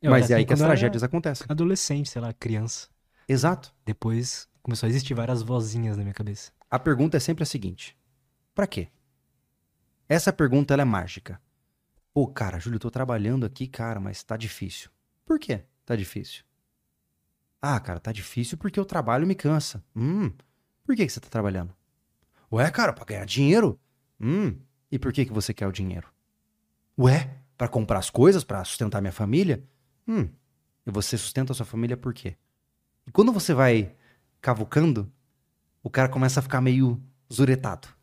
Eu 0.00 0.10
Mas 0.10 0.30
é 0.30 0.34
aí 0.36 0.44
que 0.44 0.52
as 0.52 0.60
tragédias 0.60 1.02
acontecem. 1.02 1.46
Adolescente, 1.48 2.08
sei 2.08 2.22
lá, 2.22 2.32
criança. 2.32 2.88
Exato. 3.28 3.74
Depois 3.84 4.48
começou 4.62 4.86
a 4.86 4.90
existir 4.90 5.14
várias 5.14 5.42
vozinhas 5.42 5.96
na 5.96 6.02
minha 6.02 6.14
cabeça. 6.14 6.52
A 6.70 6.78
pergunta 6.78 7.16
é 7.16 7.20
sempre 7.20 7.42
a 7.42 7.46
seguinte: 7.46 7.96
para 8.54 8.66
quê? 8.66 8.88
Essa 10.10 10.32
pergunta 10.32 10.74
ela 10.74 10.82
é 10.82 10.84
mágica. 10.84 11.40
Pô, 12.12 12.26
cara, 12.26 12.58
Júlio, 12.58 12.78
eu 12.78 12.80
tô 12.80 12.90
trabalhando 12.90 13.46
aqui, 13.46 13.68
cara, 13.68 14.00
mas 14.00 14.24
tá 14.24 14.36
difícil. 14.36 14.90
Por 15.24 15.38
quê? 15.38 15.62
Tá 15.86 15.94
difícil. 15.94 16.42
Ah, 17.62 17.78
cara, 17.78 18.00
tá 18.00 18.10
difícil 18.10 18.58
porque 18.58 18.80
o 18.80 18.84
trabalho 18.84 19.24
me 19.24 19.36
cansa. 19.36 19.84
Hum, 19.94 20.32
por 20.82 20.96
que, 20.96 21.06
que 21.06 21.12
você 21.12 21.20
tá 21.20 21.28
trabalhando? 21.28 21.72
Ué, 22.50 22.68
cara, 22.72 22.92
pra 22.92 23.04
ganhar 23.04 23.24
dinheiro. 23.24 23.78
Hum, 24.20 24.58
e 24.90 24.98
por 24.98 25.12
que, 25.12 25.24
que 25.24 25.32
você 25.32 25.54
quer 25.54 25.68
o 25.68 25.72
dinheiro? 25.72 26.12
Ué, 26.98 27.32
para 27.56 27.68
comprar 27.68 28.00
as 28.00 28.10
coisas, 28.10 28.42
para 28.42 28.64
sustentar 28.64 29.00
minha 29.00 29.12
família? 29.12 29.62
Hum, 30.08 30.28
e 30.84 30.90
você 30.90 31.16
sustenta 31.16 31.52
a 31.52 31.54
sua 31.54 31.64
família 31.64 31.96
por 31.96 32.12
quê? 32.12 32.36
E 33.06 33.12
quando 33.12 33.32
você 33.32 33.54
vai 33.54 33.94
cavucando, 34.40 35.08
o 35.84 35.88
cara 35.88 36.08
começa 36.08 36.40
a 36.40 36.42
ficar 36.42 36.60
meio 36.60 37.00
zuretado. 37.32 37.99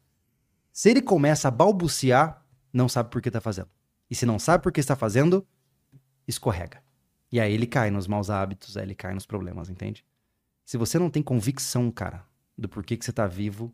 Se 0.78 0.92
ele 0.92 1.02
começa 1.02 1.48
a 1.48 1.52
balbuciar, 1.52 2.46
não 2.72 2.88
sabe 2.88 3.10
por 3.10 3.20
que 3.20 3.32
tá 3.32 3.42
fazendo. 3.42 3.68
E 4.12 4.14
se 4.14 4.28
não 4.28 4.38
sabe 4.38 4.62
por 4.62 4.72
que 4.72 4.80
está 4.80 4.96
fazendo, 4.96 5.44
escorrega. 6.28 6.84
E 7.32 7.40
aí 7.40 7.52
ele 7.52 7.66
cai 7.66 7.90
nos 7.90 8.06
maus 8.06 8.30
hábitos, 8.30 8.78
aí 8.78 8.84
ele 8.84 8.94
cai 8.94 9.12
nos 9.12 9.26
problemas, 9.26 9.72
entende? 9.72 10.06
Se 10.64 10.78
você 10.78 11.00
não 11.00 11.10
tem 11.10 11.24
convicção, 11.24 11.90
cara, 11.90 12.24
do 12.56 12.70
porquê 12.70 12.96
que 12.96 13.04
você 13.04 13.12
tá 13.12 13.26
vivo, 13.26 13.74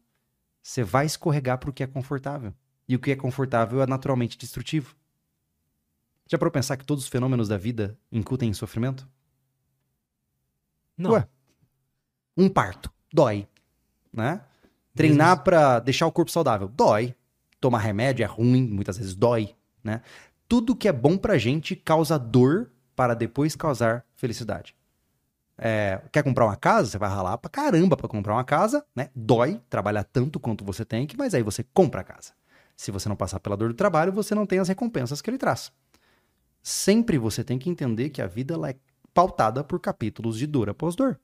você 0.61 0.81
vai 0.81 1.05
escorregar 1.05 1.57
pro 1.57 1.73
que 1.73 1.83
é 1.83 1.87
confortável. 1.87 2.53
E 2.87 2.95
o 2.95 2.99
que 2.99 3.11
é 3.11 3.17
confortável 3.17 3.81
é 3.81 3.85
naturalmente 3.85 4.37
destrutivo. 4.37 4.95
Já 6.25 6.37
para 6.37 6.49
pensar 6.49 6.77
que 6.77 6.85
todos 6.85 7.03
os 7.03 7.09
fenômenos 7.09 7.49
da 7.49 7.57
vida 7.57 7.99
incutem 8.09 8.47
em 8.47 8.53
sofrimento? 8.53 9.05
Não. 10.97 11.11
Ué, 11.11 11.27
um 12.37 12.47
parto, 12.47 12.89
dói, 13.11 13.45
né? 14.13 14.41
Treinar 14.95 15.43
para 15.43 15.79
deixar 15.79 16.07
o 16.07 16.11
corpo 16.11 16.31
saudável, 16.31 16.67
dói. 16.67 17.15
Tomar 17.59 17.79
remédio 17.79 18.23
é 18.23 18.27
ruim, 18.27 18.67
muitas 18.67 18.97
vezes 18.97 19.15
dói, 19.15 19.55
né? 19.83 20.01
Tudo 20.47 20.75
que 20.75 20.87
é 20.87 20.91
bom 20.91 21.17
pra 21.17 21.37
gente 21.37 21.75
causa 21.75 22.19
dor 22.19 22.71
para 22.95 23.13
depois 23.13 23.55
causar 23.55 24.05
felicidade. 24.15 24.75
É, 25.57 26.01
quer 26.11 26.23
comprar 26.23 26.45
uma 26.45 26.55
casa? 26.55 26.89
Você 26.89 26.97
vai 26.97 27.09
ralar 27.09 27.37
pra 27.37 27.49
caramba 27.49 27.95
pra 27.95 28.07
comprar 28.07 28.33
uma 28.33 28.43
casa, 28.43 28.85
né? 28.95 29.09
Dói 29.15 29.61
trabalhar 29.69 30.03
tanto 30.03 30.39
quanto 30.39 30.65
você 30.65 30.83
tem 30.83 31.07
que, 31.07 31.17
mas 31.17 31.33
aí 31.33 31.41
você 31.41 31.63
compra 31.63 32.01
a 32.01 32.03
casa. 32.03 32.33
Se 32.75 32.91
você 32.91 33.07
não 33.07 33.15
passar 33.15 33.39
pela 33.39 33.55
dor 33.55 33.69
do 33.69 33.75
trabalho, 33.75 34.11
você 34.11 34.35
não 34.35 34.45
tem 34.45 34.59
as 34.59 34.67
recompensas 34.67 35.21
que 35.21 35.29
ele 35.29 35.37
traz. 35.37 35.71
Sempre 36.61 37.17
você 37.17 37.43
tem 37.43 37.59
que 37.59 37.69
entender 37.69 38.09
que 38.09 38.21
a 38.21 38.27
vida 38.27 38.55
é 38.69 38.75
pautada 39.13 39.63
por 39.63 39.79
capítulos 39.79 40.37
de 40.37 40.47
dor 40.47 40.69
após 40.69 40.95
dor. 40.95 41.19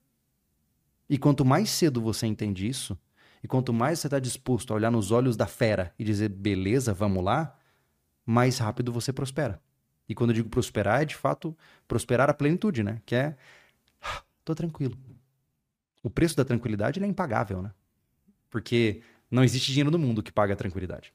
E 1.09 1.17
quanto 1.17 1.43
mais 1.43 1.69
cedo 1.69 2.01
você 2.01 2.27
entende 2.27 2.67
isso, 2.67 2.97
e 3.43 3.47
quanto 3.47 3.73
mais 3.73 3.99
você 3.99 4.07
está 4.07 4.19
disposto 4.19 4.71
a 4.71 4.75
olhar 4.75 4.91
nos 4.91 5.11
olhos 5.11 5.37
da 5.37 5.47
fera 5.47 5.93
e 5.97 6.03
dizer, 6.03 6.29
beleza, 6.29 6.93
vamos 6.93 7.23
lá, 7.23 7.57
mais 8.25 8.57
rápido 8.57 8.91
você 8.91 9.13
prospera. 9.13 9.61
E 10.07 10.15
quando 10.15 10.31
eu 10.31 10.35
digo 10.35 10.49
prosperar, 10.49 11.01
é 11.01 11.05
de 11.05 11.15
fato 11.15 11.55
prosperar 11.87 12.29
a 12.29 12.33
plenitude, 12.33 12.83
né? 12.83 13.01
Que 13.05 13.15
é 13.15 13.37
tô 14.43 14.55
tranquilo. 14.55 14.97
O 16.01 16.09
preço 16.09 16.35
da 16.35 16.43
tranquilidade 16.43 17.01
é 17.01 17.05
impagável, 17.05 17.61
né? 17.61 17.71
Porque 18.49 19.01
não 19.29 19.43
existe 19.43 19.71
dinheiro 19.71 19.91
no 19.91 19.99
mundo 19.99 20.23
que 20.23 20.31
paga 20.31 20.53
a 20.53 20.57
tranquilidade. 20.57 21.13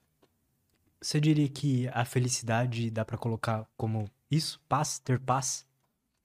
Você 1.01 1.21
diria 1.21 1.49
que 1.49 1.89
a 1.89 2.05
felicidade 2.05 2.91
dá 2.91 3.05
pra 3.05 3.19
colocar 3.19 3.67
como 3.77 4.09
isso? 4.31 4.61
Paz? 4.69 4.99
Ter 4.99 5.19
paz? 5.19 5.67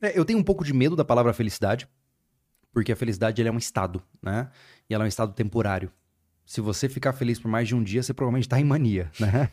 É, 0.02 0.18
eu 0.18 0.24
tenho 0.24 0.40
um 0.40 0.44
pouco 0.44 0.64
de 0.64 0.74
medo 0.74 0.96
da 0.96 1.04
palavra 1.04 1.34
felicidade, 1.34 1.88
porque 2.72 2.92
a 2.92 2.96
felicidade 2.96 3.46
é 3.46 3.52
um 3.52 3.58
estado, 3.58 4.02
né? 4.22 4.50
E 4.90 4.94
ela 4.94 5.04
é 5.04 5.06
um 5.06 5.10
estado 5.10 5.34
temporário. 5.34 5.92
Se 6.46 6.62
você 6.62 6.90
ficar 6.90 7.14
feliz 7.14 7.40
por 7.40 7.50
mais 7.50 7.68
de 7.68 7.76
um 7.76 7.84
dia, 7.84 8.02
você 8.02 8.14
provavelmente 8.14 8.46
está 8.46 8.60
em 8.60 8.64
mania, 8.64 9.12
né? 9.20 9.50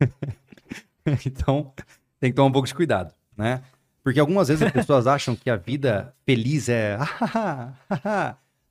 então, 1.26 1.72
tem 2.18 2.30
que 2.30 2.36
tomar 2.36 2.48
um 2.48 2.52
pouco 2.52 2.66
de 2.66 2.74
cuidado, 2.74 3.14
né? 3.36 3.62
Porque 4.02 4.18
algumas 4.18 4.48
vezes 4.48 4.62
as 4.62 4.72
pessoas 4.72 5.06
acham 5.06 5.36
que 5.36 5.50
a 5.50 5.56
vida 5.56 6.14
feliz 6.24 6.68
é. 6.68 6.98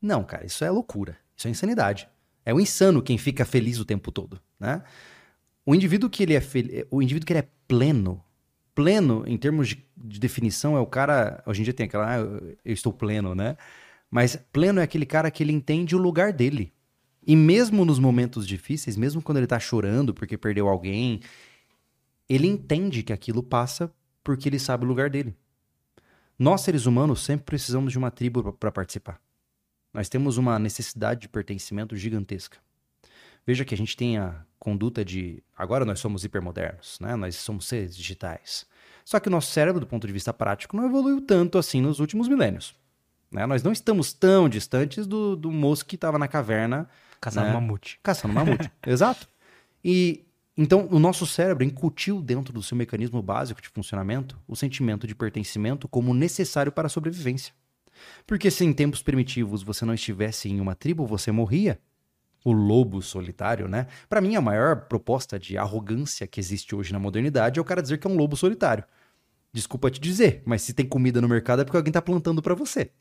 Não, 0.01 0.23
cara, 0.23 0.45
isso 0.45 0.63
é 0.63 0.71
loucura. 0.71 1.17
Isso 1.35 1.47
é 1.47 1.51
insanidade. 1.51 2.09
É 2.45 2.53
o 2.53 2.59
insano 2.59 3.01
quem 3.01 3.17
fica 3.17 3.45
feliz 3.45 3.79
o 3.79 3.85
tempo 3.85 4.11
todo, 4.11 4.39
né? 4.59 4.81
O 5.65 5.75
indivíduo 5.75 6.09
que 6.09 6.23
ele 6.23 6.33
é 6.33 6.41
fel... 6.41 6.63
o 6.89 7.01
indivíduo 7.01 7.27
que 7.27 7.33
ele 7.33 7.39
é 7.39 7.47
pleno, 7.67 8.23
pleno 8.73 9.23
em 9.27 9.37
termos 9.37 9.69
de, 9.69 9.85
de, 9.95 10.19
definição 10.19 10.75
é 10.75 10.79
o 10.79 10.85
cara, 10.85 11.43
hoje 11.45 11.61
em 11.61 11.63
dia 11.63 11.73
tem 11.73 11.85
aquela, 11.85 12.15
ah, 12.15 12.19
eu 12.19 12.73
estou 12.73 12.91
pleno, 12.91 13.35
né? 13.35 13.55
Mas 14.09 14.35
pleno 14.35 14.79
é 14.79 14.83
aquele 14.83 15.05
cara 15.05 15.29
que 15.29 15.43
ele 15.43 15.51
entende 15.51 15.95
o 15.95 15.99
lugar 15.99 16.33
dele. 16.33 16.73
E 17.25 17.35
mesmo 17.35 17.85
nos 17.85 17.99
momentos 17.99 18.47
difíceis, 18.47 18.97
mesmo 18.97 19.21
quando 19.21 19.37
ele 19.37 19.47
tá 19.47 19.59
chorando 19.59 20.13
porque 20.13 20.37
perdeu 20.37 20.67
alguém, 20.67 21.19
ele 22.27 22.47
entende 22.47 23.03
que 23.03 23.13
aquilo 23.13 23.43
passa 23.43 23.93
porque 24.23 24.49
ele 24.49 24.59
sabe 24.59 24.85
o 24.85 24.87
lugar 24.87 25.09
dele. 25.09 25.35
Nós, 26.37 26.61
seres 26.61 26.85
humanos, 26.85 27.23
sempre 27.23 27.45
precisamos 27.45 27.91
de 27.91 27.97
uma 27.97 28.09
tribo 28.09 28.53
para 28.53 28.71
participar. 28.71 29.21
Nós 29.93 30.07
temos 30.07 30.37
uma 30.37 30.57
necessidade 30.57 31.21
de 31.21 31.29
pertencimento 31.29 31.95
gigantesca. 31.95 32.57
Veja 33.45 33.65
que 33.65 33.73
a 33.73 33.77
gente 33.77 33.97
tem 33.97 34.17
a 34.17 34.45
conduta 34.59 35.03
de. 35.03 35.43
Agora 35.57 35.83
nós 35.83 35.99
somos 35.99 36.23
hipermodernos, 36.23 36.99
né? 36.99 37.15
nós 37.15 37.35
somos 37.35 37.65
seres 37.65 37.95
digitais. 37.95 38.65
Só 39.03 39.19
que 39.19 39.27
o 39.27 39.31
nosso 39.31 39.51
cérebro, 39.51 39.79
do 39.79 39.87
ponto 39.87 40.05
de 40.05 40.13
vista 40.13 40.31
prático, 40.31 40.77
não 40.77 40.85
evoluiu 40.85 41.19
tanto 41.19 41.57
assim 41.57 41.81
nos 41.81 41.99
últimos 41.99 42.27
milênios. 42.27 42.75
Né? 43.31 43.45
Nós 43.45 43.63
não 43.63 43.71
estamos 43.71 44.13
tão 44.13 44.49
distantes 44.49 45.05
do, 45.05 45.35
do 45.35 45.51
moço 45.51 45.85
que 45.85 45.95
estava 45.95 46.17
na 46.17 46.27
caverna. 46.27 46.89
Caçando 47.21 47.47
né? 47.47 47.53
mamute. 47.53 47.99
Caçando 48.01 48.33
mamute. 48.33 48.71
Exato. 48.85 49.27
E 49.83 50.25
então, 50.61 50.89
o 50.91 50.99
nosso 50.99 51.25
cérebro 51.25 51.63
incutiu 51.63 52.21
dentro 52.21 52.51
do 52.51 52.61
seu 52.61 52.75
mecanismo 52.75 53.21
básico 53.21 53.61
de 53.61 53.69
funcionamento 53.69 54.37
o 54.45 54.57
sentimento 54.57 55.07
de 55.07 55.15
pertencimento 55.15 55.87
como 55.87 56.13
necessário 56.13 56.69
para 56.69 56.87
a 56.87 56.89
sobrevivência. 56.89 57.53
Porque 58.27 58.51
se 58.51 58.65
em 58.65 58.73
tempos 58.73 59.01
primitivos 59.01 59.63
você 59.63 59.85
não 59.85 59.93
estivesse 59.93 60.49
em 60.49 60.59
uma 60.59 60.75
tribo, 60.75 61.05
você 61.05 61.31
morria. 61.31 61.79
O 62.43 62.51
lobo 62.51 63.01
solitário, 63.01 63.69
né? 63.69 63.87
Para 64.09 64.19
mim, 64.19 64.35
a 64.35 64.41
maior 64.41 64.87
proposta 64.87 65.39
de 65.39 65.57
arrogância 65.57 66.27
que 66.27 66.41
existe 66.41 66.75
hoje 66.75 66.91
na 66.91 66.99
modernidade 66.99 67.57
é 67.57 67.61
o 67.61 67.65
cara 67.65 67.81
dizer 67.81 67.97
que 67.97 68.07
é 68.07 68.09
um 68.09 68.17
lobo 68.17 68.35
solitário. 68.35 68.83
Desculpa 69.53 69.89
te 69.89 69.99
dizer, 69.99 70.41
mas 70.45 70.61
se 70.61 70.73
tem 70.73 70.85
comida 70.85 71.21
no 71.21 71.27
mercado 71.27 71.61
é 71.61 71.65
porque 71.65 71.77
alguém 71.77 71.91
tá 71.91 72.01
plantando 72.01 72.41
para 72.41 72.53
você. 72.53 72.91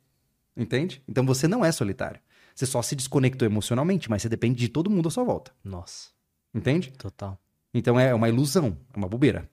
Entende? 0.58 1.00
Então 1.06 1.24
você 1.24 1.46
não 1.46 1.64
é 1.64 1.70
solitário. 1.70 2.20
Você 2.54 2.66
só 2.66 2.82
se 2.82 2.96
desconectou 2.96 3.46
emocionalmente, 3.46 4.10
mas 4.10 4.22
você 4.22 4.28
depende 4.28 4.58
de 4.58 4.68
todo 4.68 4.90
mundo 4.90 5.06
à 5.06 5.10
sua 5.12 5.22
volta. 5.22 5.52
Nossa. 5.62 6.08
Entende? 6.52 6.90
Total. 6.90 7.38
Então 7.72 7.98
é 8.00 8.12
uma 8.12 8.28
ilusão, 8.28 8.76
é 8.92 8.98
uma 8.98 9.08
bobeira. 9.08 9.48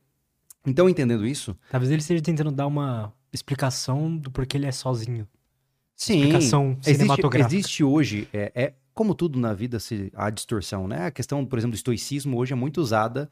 Então, 0.66 0.90
entendendo 0.90 1.28
isso. 1.28 1.56
Talvez 1.70 1.92
ele 1.92 2.02
esteja 2.02 2.24
tentando 2.24 2.52
dar 2.52 2.66
uma 2.66 3.14
explicação 3.32 4.18
do 4.18 4.32
porquê 4.32 4.58
ele 4.58 4.66
é 4.66 4.72
sozinho. 4.72 5.28
Sim. 5.96 6.22
Explicação 6.22 6.78
cinematográfica. 6.82 7.38
Existe, 7.38 7.56
existe 7.56 7.84
hoje, 7.84 8.28
é, 8.34 8.52
é, 8.56 8.74
como 8.94 9.14
tudo 9.14 9.40
na 9.40 9.54
vida 9.54 9.80
se, 9.80 10.12
há 10.16 10.30
distorção, 10.32 10.88
né? 10.88 11.06
A 11.06 11.12
questão, 11.12 11.46
por 11.46 11.60
exemplo, 11.60 11.74
do 11.74 11.78
estoicismo 11.78 12.38
hoje 12.38 12.54
é 12.54 12.56
muito 12.56 12.82
usada 12.82 13.30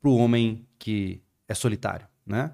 para 0.00 0.10
o 0.10 0.16
homem 0.16 0.66
que 0.78 1.22
é 1.48 1.54
solitário, 1.54 2.08
né? 2.26 2.52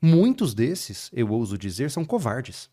Muitos 0.00 0.54
desses, 0.54 1.10
eu 1.12 1.28
ouso 1.30 1.58
dizer, 1.58 1.90
são 1.90 2.04
covardes. 2.04 2.70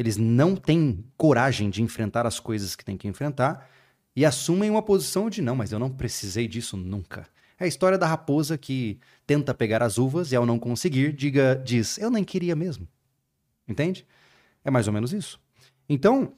Eles 0.00 0.16
não 0.16 0.56
têm 0.56 1.04
coragem 1.14 1.68
de 1.68 1.82
enfrentar 1.82 2.26
as 2.26 2.40
coisas 2.40 2.74
que 2.74 2.82
têm 2.82 2.96
que 2.96 3.06
enfrentar 3.06 3.68
e 4.16 4.24
assumem 4.24 4.70
uma 4.70 4.80
posição 4.80 5.28
de 5.28 5.42
não, 5.42 5.54
mas 5.54 5.72
eu 5.72 5.78
não 5.78 5.90
precisei 5.90 6.48
disso 6.48 6.74
nunca. 6.74 7.28
É 7.58 7.64
a 7.64 7.66
história 7.66 7.98
da 7.98 8.06
raposa 8.06 8.56
que 8.56 8.98
tenta 9.26 9.52
pegar 9.52 9.82
as 9.82 9.98
uvas 9.98 10.32
e 10.32 10.36
ao 10.36 10.46
não 10.46 10.58
conseguir, 10.58 11.12
diga, 11.12 11.54
diz, 11.54 11.98
eu 11.98 12.10
nem 12.10 12.24
queria 12.24 12.56
mesmo. 12.56 12.88
Entende? 13.68 14.06
É 14.64 14.70
mais 14.70 14.86
ou 14.86 14.94
menos 14.94 15.12
isso. 15.12 15.38
Então, 15.86 16.32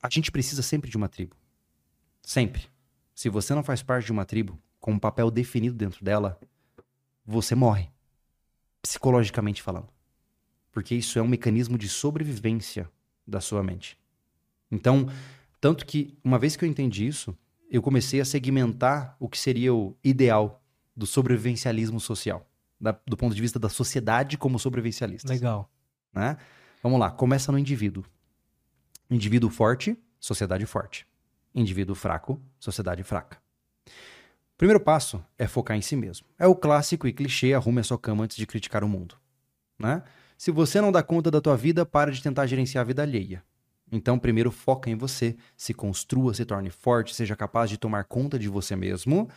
a 0.00 0.08
gente 0.08 0.30
precisa 0.30 0.62
sempre 0.62 0.88
de 0.88 0.96
uma 0.96 1.08
tribo. 1.08 1.34
Sempre. 2.22 2.68
Se 3.16 3.28
você 3.28 3.52
não 3.52 3.64
faz 3.64 3.82
parte 3.82 4.06
de 4.06 4.12
uma 4.12 4.24
tribo 4.24 4.56
com 4.78 4.92
um 4.92 4.98
papel 5.00 5.28
definido 5.28 5.74
dentro 5.74 6.04
dela, 6.04 6.38
você 7.26 7.56
morre. 7.56 7.90
Psicologicamente 8.80 9.60
falando. 9.60 9.88
Porque 10.72 10.94
isso 10.94 11.18
é 11.18 11.22
um 11.22 11.28
mecanismo 11.28 11.76
de 11.76 11.88
sobrevivência 11.88 12.88
da 13.26 13.40
sua 13.40 13.62
mente. 13.62 13.98
Então, 14.70 15.08
tanto 15.60 15.84
que 15.84 16.16
uma 16.22 16.38
vez 16.38 16.56
que 16.56 16.64
eu 16.64 16.68
entendi 16.68 17.06
isso, 17.06 17.36
eu 17.70 17.82
comecei 17.82 18.20
a 18.20 18.24
segmentar 18.24 19.16
o 19.18 19.28
que 19.28 19.38
seria 19.38 19.74
o 19.74 19.96
ideal 20.02 20.62
do 20.96 21.06
sobrevivencialismo 21.06 22.00
social, 22.00 22.46
da, 22.80 22.98
do 23.06 23.16
ponto 23.16 23.34
de 23.34 23.40
vista 23.40 23.58
da 23.58 23.68
sociedade 23.68 24.36
como 24.36 24.58
sobrevivencialista. 24.58 25.28
Legal. 25.28 25.70
Né? 26.12 26.36
Vamos 26.82 26.98
lá, 26.98 27.10
começa 27.10 27.52
no 27.52 27.58
indivíduo. 27.58 28.04
Indivíduo 29.10 29.50
forte, 29.50 29.96
sociedade 30.18 30.66
forte. 30.66 31.06
Indivíduo 31.54 31.94
fraco, 31.94 32.40
sociedade 32.58 33.02
fraca. 33.02 33.38
Primeiro 34.56 34.80
passo 34.80 35.24
é 35.38 35.46
focar 35.46 35.76
em 35.76 35.80
si 35.80 35.96
mesmo. 35.96 36.26
É 36.38 36.46
o 36.46 36.54
clássico 36.54 37.08
e 37.08 37.12
clichê 37.12 37.54
arrume 37.54 37.80
a 37.80 37.84
sua 37.84 37.98
cama 37.98 38.24
antes 38.24 38.36
de 38.36 38.46
criticar 38.46 38.84
o 38.84 38.88
mundo. 38.88 39.16
Né? 39.78 40.02
Se 40.40 40.50
você 40.50 40.80
não 40.80 40.90
dá 40.90 41.02
conta 41.02 41.30
da 41.30 41.38
tua 41.38 41.54
vida, 41.54 41.84
para 41.84 42.10
de 42.10 42.22
tentar 42.22 42.46
gerenciar 42.46 42.80
a 42.80 42.86
vida 42.86 43.02
alheia. 43.02 43.44
Então, 43.92 44.18
primeiro 44.18 44.50
foca 44.50 44.88
em 44.88 44.96
você, 44.96 45.36
se 45.54 45.74
construa, 45.74 46.32
se 46.32 46.46
torne 46.46 46.70
forte, 46.70 47.14
seja 47.14 47.36
capaz 47.36 47.68
de 47.68 47.76
tomar 47.76 48.04
conta 48.04 48.38
de 48.38 48.48
você 48.48 48.74
mesmo. 48.74 49.28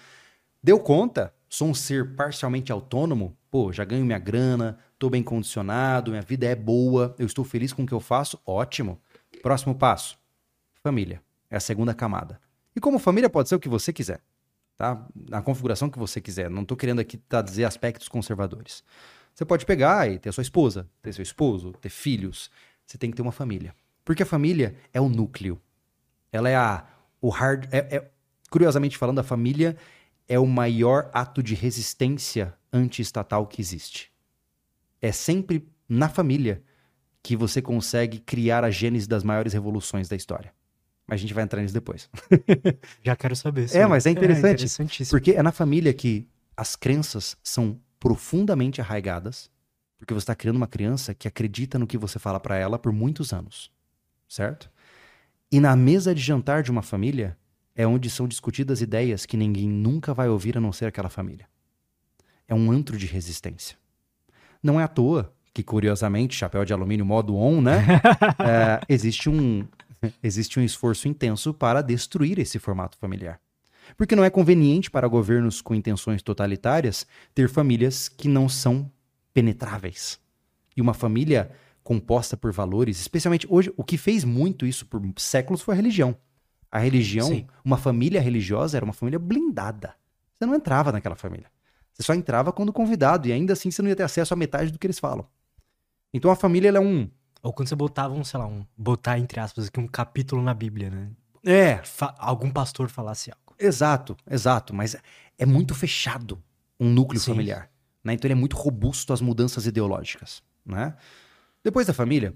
Deu 0.63 0.79
conta? 0.79 1.33
Sou 1.49 1.67
um 1.67 1.73
ser 1.73 2.15
parcialmente 2.15 2.71
autônomo? 2.71 3.35
Pô, 3.51 3.69
já 3.73 3.83
ganho 3.83 4.05
minha 4.05 4.17
grana, 4.17 4.77
tô 4.97 5.09
bem 5.09 5.21
condicionado, 5.21 6.11
minha 6.11 6.21
vida 6.21 6.45
é 6.45 6.55
boa, 6.55 7.13
eu 7.19 7.25
estou 7.25 7.43
feliz 7.43 7.73
com 7.73 7.83
o 7.83 7.85
que 7.85 7.93
eu 7.93 7.99
faço? 7.99 8.39
Ótimo. 8.45 8.97
Próximo 9.41 9.75
passo: 9.75 10.17
família. 10.81 11.21
É 11.49 11.57
a 11.57 11.59
segunda 11.59 11.93
camada. 11.93 12.39
E 12.73 12.79
como 12.79 12.97
família 12.97 13.29
pode 13.29 13.49
ser 13.49 13.55
o 13.55 13.59
que 13.59 13.67
você 13.67 13.91
quiser, 13.91 14.21
tá? 14.77 15.05
Na 15.13 15.41
configuração 15.41 15.89
que 15.89 15.99
você 15.99 16.21
quiser. 16.21 16.49
Não 16.49 16.63
tô 16.63 16.77
querendo 16.77 17.01
aqui 17.01 17.17
tá, 17.17 17.41
dizer 17.41 17.65
aspectos 17.65 18.07
conservadores. 18.07 18.85
Você 19.33 19.45
pode 19.45 19.65
pegar 19.65 20.09
e 20.09 20.19
ter 20.19 20.31
sua 20.31 20.43
esposa, 20.43 20.87
ter 21.01 21.13
seu 21.13 21.23
esposo, 21.23 21.73
ter 21.73 21.89
filhos. 21.89 22.51
Você 22.85 22.97
tem 22.97 23.09
que 23.09 23.15
ter 23.15 23.21
uma 23.21 23.31
família. 23.31 23.75
Porque 24.05 24.23
a 24.23 24.25
família 24.25 24.75
é 24.93 25.01
o 25.01 25.09
núcleo. 25.09 25.59
Ela 26.31 26.49
é 26.49 26.55
a 26.55 26.85
o 27.21 27.29
hard 27.29 27.69
é, 27.71 27.77
é, 27.95 28.11
curiosamente 28.49 28.97
falando, 28.97 29.19
a 29.19 29.23
família 29.23 29.77
é 30.27 30.37
o 30.37 30.45
maior 30.45 31.09
ato 31.13 31.41
de 31.41 31.55
resistência 31.55 32.53
anti-estatal 32.71 33.47
que 33.47 33.61
existe. 33.61 34.11
É 35.01 35.11
sempre 35.11 35.65
na 35.87 36.09
família 36.09 36.61
que 37.21 37.35
você 37.35 37.61
consegue 37.61 38.19
criar 38.19 38.63
a 38.65 38.69
gênese 38.69 39.07
das 39.07 39.23
maiores 39.23 39.53
revoluções 39.53 40.09
da 40.09 40.15
história. 40.15 40.53
Mas 41.07 41.15
a 41.15 41.21
gente 41.21 41.33
vai 41.33 41.43
entrar 41.43 41.61
nisso 41.61 41.73
depois. 41.73 42.09
Já 43.01 43.15
quero 43.15 43.35
saber. 43.35 43.73
É, 43.73 43.85
mas 43.85 44.05
é 44.05 44.11
interessante. 44.11 45.03
É 45.03 45.05
porque 45.05 45.31
é 45.31 45.41
na 45.41 45.51
família 45.51 45.93
que 45.93 46.27
as 46.55 46.75
crenças 46.75 47.37
são 47.41 47.79
profundamente 48.03 48.81
arraigadas, 48.81 49.49
porque 49.97 50.13
você 50.13 50.23
está 50.23 50.35
criando 50.35 50.57
uma 50.57 50.67
criança 50.67 51.13
que 51.13 51.27
acredita 51.27 51.79
no 51.79 51.87
que 51.87 51.97
você 51.97 52.19
fala 52.19 52.37
para 52.39 52.57
ela 52.57 52.77
por 52.77 52.91
muitos 52.91 53.31
anos 53.31 53.71
certo? 54.33 54.69
E 55.51 55.59
na 55.59 55.75
mesa 55.75 56.15
de 56.15 56.21
jantar 56.21 56.63
de 56.63 56.71
uma 56.71 56.81
família 56.81 57.37
é 57.75 57.85
onde 57.85 58.09
são 58.09 58.27
discutidas 58.27 58.81
ideias 58.81 59.25
que 59.25 59.37
ninguém 59.37 59.69
nunca 59.69 60.13
vai 60.13 60.27
ouvir 60.27 60.57
a 60.57 60.61
não 60.61 60.73
ser 60.73 60.85
aquela 60.85 61.09
família. 61.09 61.47
É 62.47 62.55
um 62.55 62.71
antro 62.71 62.97
de 62.97 63.05
resistência. 63.05 63.77
Não 64.61 64.79
é 64.79 64.83
à 64.83 64.87
toa 64.87 65.33
que, 65.53 65.61
curiosamente, 65.61 66.35
chapéu 66.35 66.65
de 66.65 66.73
alumínio 66.73 67.05
modo 67.05 67.35
on, 67.35 67.61
né? 67.61 67.85
é, 68.43 68.81
existe, 68.89 69.29
um, 69.29 69.67
existe 70.23 70.59
um 70.59 70.63
esforço 70.63 71.07
intenso 71.07 71.53
para 71.53 71.81
destruir 71.81 72.39
esse 72.39 72.57
formato 72.57 72.97
familiar. 72.97 73.39
Porque 73.97 74.15
não 74.15 74.23
é 74.23 74.29
conveniente 74.29 74.89
para 74.89 75.07
governos 75.07 75.61
com 75.61 75.75
intenções 75.75 76.21
totalitárias 76.21 77.05
ter 77.33 77.49
famílias 77.49 78.09
que 78.09 78.27
não 78.27 78.49
são 78.49 78.91
penetráveis. 79.33 80.19
E 80.75 80.81
uma 80.81 80.93
família 80.93 81.51
composta 81.83 82.37
por 82.37 82.51
valores, 82.51 82.99
especialmente 82.99 83.45
hoje, 83.49 83.71
o 83.75 83.83
que 83.83 83.97
fez 83.97 84.23
muito 84.23 84.65
isso 84.65 84.85
por 84.85 85.01
séculos 85.17 85.61
foi 85.61 85.73
a 85.73 85.77
religião. 85.77 86.15
A 86.71 86.79
religião, 86.79 87.27
Sim. 87.27 87.45
uma 87.63 87.77
família 87.77 88.19
religiosa 88.19 88.77
era 88.77 88.85
uma 88.85 88.93
família 88.93 89.19
blindada. 89.19 89.93
Você 90.37 90.45
não 90.45 90.55
entrava 90.55 90.91
naquela 90.91 91.15
família. 91.15 91.51
Você 91.93 92.01
só 92.01 92.13
entrava 92.15 92.51
quando 92.51 92.73
convidado, 92.73 93.27
e 93.27 93.31
ainda 93.31 93.53
assim 93.53 93.69
você 93.69 93.81
não 93.81 93.89
ia 93.89 93.95
ter 93.95 94.03
acesso 94.03 94.33
a 94.33 94.37
metade 94.37 94.71
do 94.71 94.79
que 94.79 94.87
eles 94.87 94.97
falam. 94.97 95.27
Então 96.11 96.31
a 96.31 96.35
família 96.35 96.69
é 96.69 96.79
um, 96.79 97.07
Ou 97.43 97.51
quando 97.51 97.67
você 97.67 97.75
botava 97.75 98.13
um, 98.13 98.23
sei 98.23 98.39
lá, 98.39 98.47
um. 98.47 98.65
Botar, 98.77 99.19
entre 99.19 99.39
aspas, 99.39 99.67
aqui 99.67 99.79
um 99.79 99.87
capítulo 99.87 100.41
na 100.41 100.53
Bíblia, 100.53 100.89
né? 100.89 101.11
É, 101.43 101.77
Fa- 101.83 102.15
algum 102.17 102.49
pastor 102.49 102.89
falasse 102.89 103.29
algo. 103.29 103.42
Exato, 103.65 104.15
exato. 104.29 104.73
Mas 104.73 104.95
é 105.37 105.45
muito 105.45 105.73
fechado 105.73 106.41
um 106.79 106.89
núcleo 106.89 107.19
Sim. 107.19 107.31
familiar. 107.31 107.69
Né? 108.03 108.13
Então 108.13 108.27
ele 108.27 108.33
é 108.33 108.35
muito 108.35 108.55
robusto 108.55 109.13
às 109.13 109.21
mudanças 109.21 109.65
ideológicas. 109.65 110.43
Né? 110.65 110.95
Depois 111.63 111.87
da 111.87 111.93
família, 111.93 112.33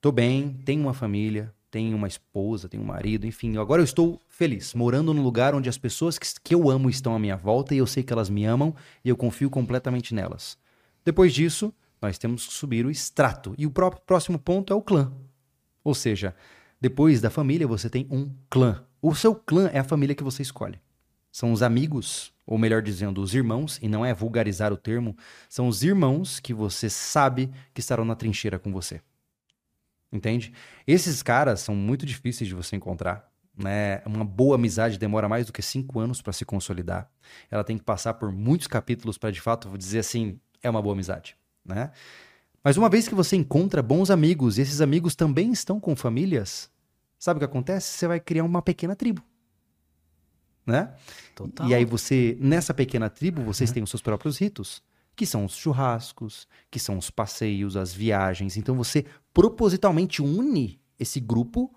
tô 0.00 0.10
bem, 0.10 0.54
tenho 0.64 0.82
uma 0.82 0.94
família, 0.94 1.52
tenho 1.70 1.96
uma 1.96 2.08
esposa, 2.08 2.68
tenho 2.68 2.82
um 2.82 2.86
marido, 2.86 3.26
enfim. 3.26 3.56
Agora 3.58 3.82
eu 3.82 3.84
estou 3.84 4.20
feliz, 4.28 4.72
morando 4.72 5.12
num 5.12 5.22
lugar 5.22 5.54
onde 5.54 5.68
as 5.68 5.76
pessoas 5.76 6.18
que, 6.18 6.26
que 6.42 6.54
eu 6.54 6.70
amo 6.70 6.88
estão 6.88 7.14
à 7.14 7.18
minha 7.18 7.36
volta 7.36 7.74
e 7.74 7.78
eu 7.78 7.86
sei 7.86 8.02
que 8.02 8.12
elas 8.12 8.30
me 8.30 8.44
amam 8.44 8.74
e 9.04 9.08
eu 9.08 9.16
confio 9.16 9.50
completamente 9.50 10.14
nelas. 10.14 10.56
Depois 11.04 11.34
disso, 11.34 11.72
nós 12.00 12.18
temos 12.18 12.46
que 12.46 12.52
subir 12.54 12.86
o 12.86 12.90
extrato. 12.90 13.54
E 13.58 13.66
o 13.66 13.70
pró- 13.70 13.90
próximo 13.90 14.38
ponto 14.38 14.72
é 14.72 14.76
o 14.76 14.82
clã. 14.82 15.12
Ou 15.84 15.94
seja, 15.94 16.34
depois 16.80 17.20
da 17.20 17.30
família 17.30 17.66
você 17.66 17.88
tem 17.90 18.06
um 18.10 18.30
clã. 18.48 18.84
O 19.08 19.14
seu 19.14 19.36
clã 19.36 19.70
é 19.72 19.78
a 19.78 19.84
família 19.84 20.16
que 20.16 20.24
você 20.24 20.42
escolhe. 20.42 20.80
São 21.30 21.52
os 21.52 21.62
amigos, 21.62 22.34
ou 22.44 22.58
melhor 22.58 22.82
dizendo, 22.82 23.22
os 23.22 23.36
irmãos, 23.36 23.78
e 23.80 23.86
não 23.86 24.04
é 24.04 24.12
vulgarizar 24.12 24.72
o 24.72 24.76
termo, 24.76 25.16
são 25.48 25.68
os 25.68 25.84
irmãos 25.84 26.40
que 26.40 26.52
você 26.52 26.90
sabe 26.90 27.52
que 27.72 27.78
estarão 27.78 28.04
na 28.04 28.16
trincheira 28.16 28.58
com 28.58 28.72
você. 28.72 29.00
Entende? 30.12 30.52
Esses 30.88 31.22
caras 31.22 31.60
são 31.60 31.72
muito 31.72 32.04
difíceis 32.04 32.48
de 32.48 32.54
você 32.56 32.74
encontrar. 32.74 33.30
Né? 33.56 34.02
Uma 34.04 34.24
boa 34.24 34.56
amizade 34.56 34.98
demora 34.98 35.28
mais 35.28 35.46
do 35.46 35.52
que 35.52 35.62
cinco 35.62 36.00
anos 36.00 36.20
para 36.20 36.32
se 36.32 36.44
consolidar. 36.44 37.08
Ela 37.48 37.62
tem 37.62 37.78
que 37.78 37.84
passar 37.84 38.14
por 38.14 38.32
muitos 38.32 38.66
capítulos 38.66 39.16
para 39.16 39.30
de 39.30 39.40
fato 39.40 39.78
dizer 39.78 40.00
assim, 40.00 40.40
é 40.60 40.68
uma 40.68 40.82
boa 40.82 40.94
amizade. 40.94 41.36
Né? 41.64 41.92
Mas 42.60 42.76
uma 42.76 42.88
vez 42.88 43.06
que 43.06 43.14
você 43.14 43.36
encontra 43.36 43.84
bons 43.84 44.10
amigos 44.10 44.58
e 44.58 44.62
esses 44.62 44.80
amigos 44.80 45.14
também 45.14 45.52
estão 45.52 45.78
com 45.78 45.94
famílias, 45.94 46.68
sabe 47.26 47.38
o 47.38 47.40
que 47.40 47.44
acontece? 47.44 47.98
Você 47.98 48.06
vai 48.06 48.20
criar 48.20 48.44
uma 48.44 48.62
pequena 48.62 48.96
tribo. 48.96 49.22
Né? 50.64 50.92
Total. 51.34 51.68
E 51.68 51.74
aí 51.74 51.84
você, 51.84 52.36
nessa 52.40 52.72
pequena 52.72 53.08
tribo, 53.10 53.42
vocês 53.42 53.70
têm 53.70 53.82
os 53.82 53.90
seus 53.90 54.02
próprios 54.02 54.38
ritos, 54.38 54.82
que 55.14 55.26
são 55.26 55.44
os 55.44 55.54
churrascos, 55.54 56.48
que 56.70 56.78
são 56.78 56.98
os 56.98 57.10
passeios, 57.10 57.76
as 57.76 57.92
viagens. 57.92 58.56
Então 58.56 58.74
você 58.74 59.04
propositalmente 59.32 60.22
une 60.22 60.80
esse 60.98 61.20
grupo 61.20 61.72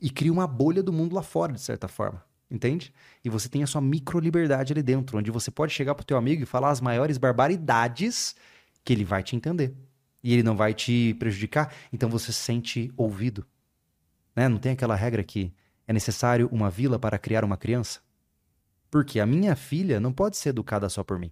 e 0.00 0.10
cria 0.10 0.32
uma 0.32 0.46
bolha 0.46 0.82
do 0.82 0.92
mundo 0.92 1.14
lá 1.14 1.22
fora, 1.22 1.52
de 1.52 1.60
certa 1.60 1.88
forma. 1.88 2.24
Entende? 2.50 2.92
E 3.24 3.30
você 3.30 3.48
tem 3.48 3.62
a 3.62 3.66
sua 3.66 3.80
micro-liberdade 3.80 4.74
ali 4.74 4.82
dentro, 4.82 5.16
onde 5.16 5.30
você 5.30 5.50
pode 5.50 5.72
chegar 5.72 5.94
pro 5.94 6.04
teu 6.04 6.18
amigo 6.18 6.42
e 6.42 6.46
falar 6.46 6.70
as 6.70 6.82
maiores 6.82 7.16
barbaridades 7.16 8.36
que 8.84 8.92
ele 8.92 9.04
vai 9.04 9.22
te 9.22 9.34
entender. 9.34 9.74
E 10.22 10.32
ele 10.32 10.42
não 10.42 10.54
vai 10.54 10.74
te 10.74 11.14
prejudicar, 11.18 11.72
então 11.90 12.10
você 12.10 12.30
se 12.30 12.40
sente 12.40 12.92
ouvido. 12.96 13.46
Né? 14.34 14.48
Não 14.48 14.58
tem 14.58 14.72
aquela 14.72 14.94
regra 14.94 15.22
que 15.22 15.52
é 15.86 15.92
necessário 15.92 16.48
uma 16.52 16.70
vila 16.70 16.98
para 16.98 17.18
criar 17.18 17.44
uma 17.44 17.56
criança? 17.56 18.00
Porque 18.90 19.20
a 19.20 19.26
minha 19.26 19.56
filha 19.56 19.98
não 20.00 20.12
pode 20.12 20.36
ser 20.36 20.50
educada 20.50 20.88
só 20.88 21.02
por 21.02 21.18
mim. 21.18 21.30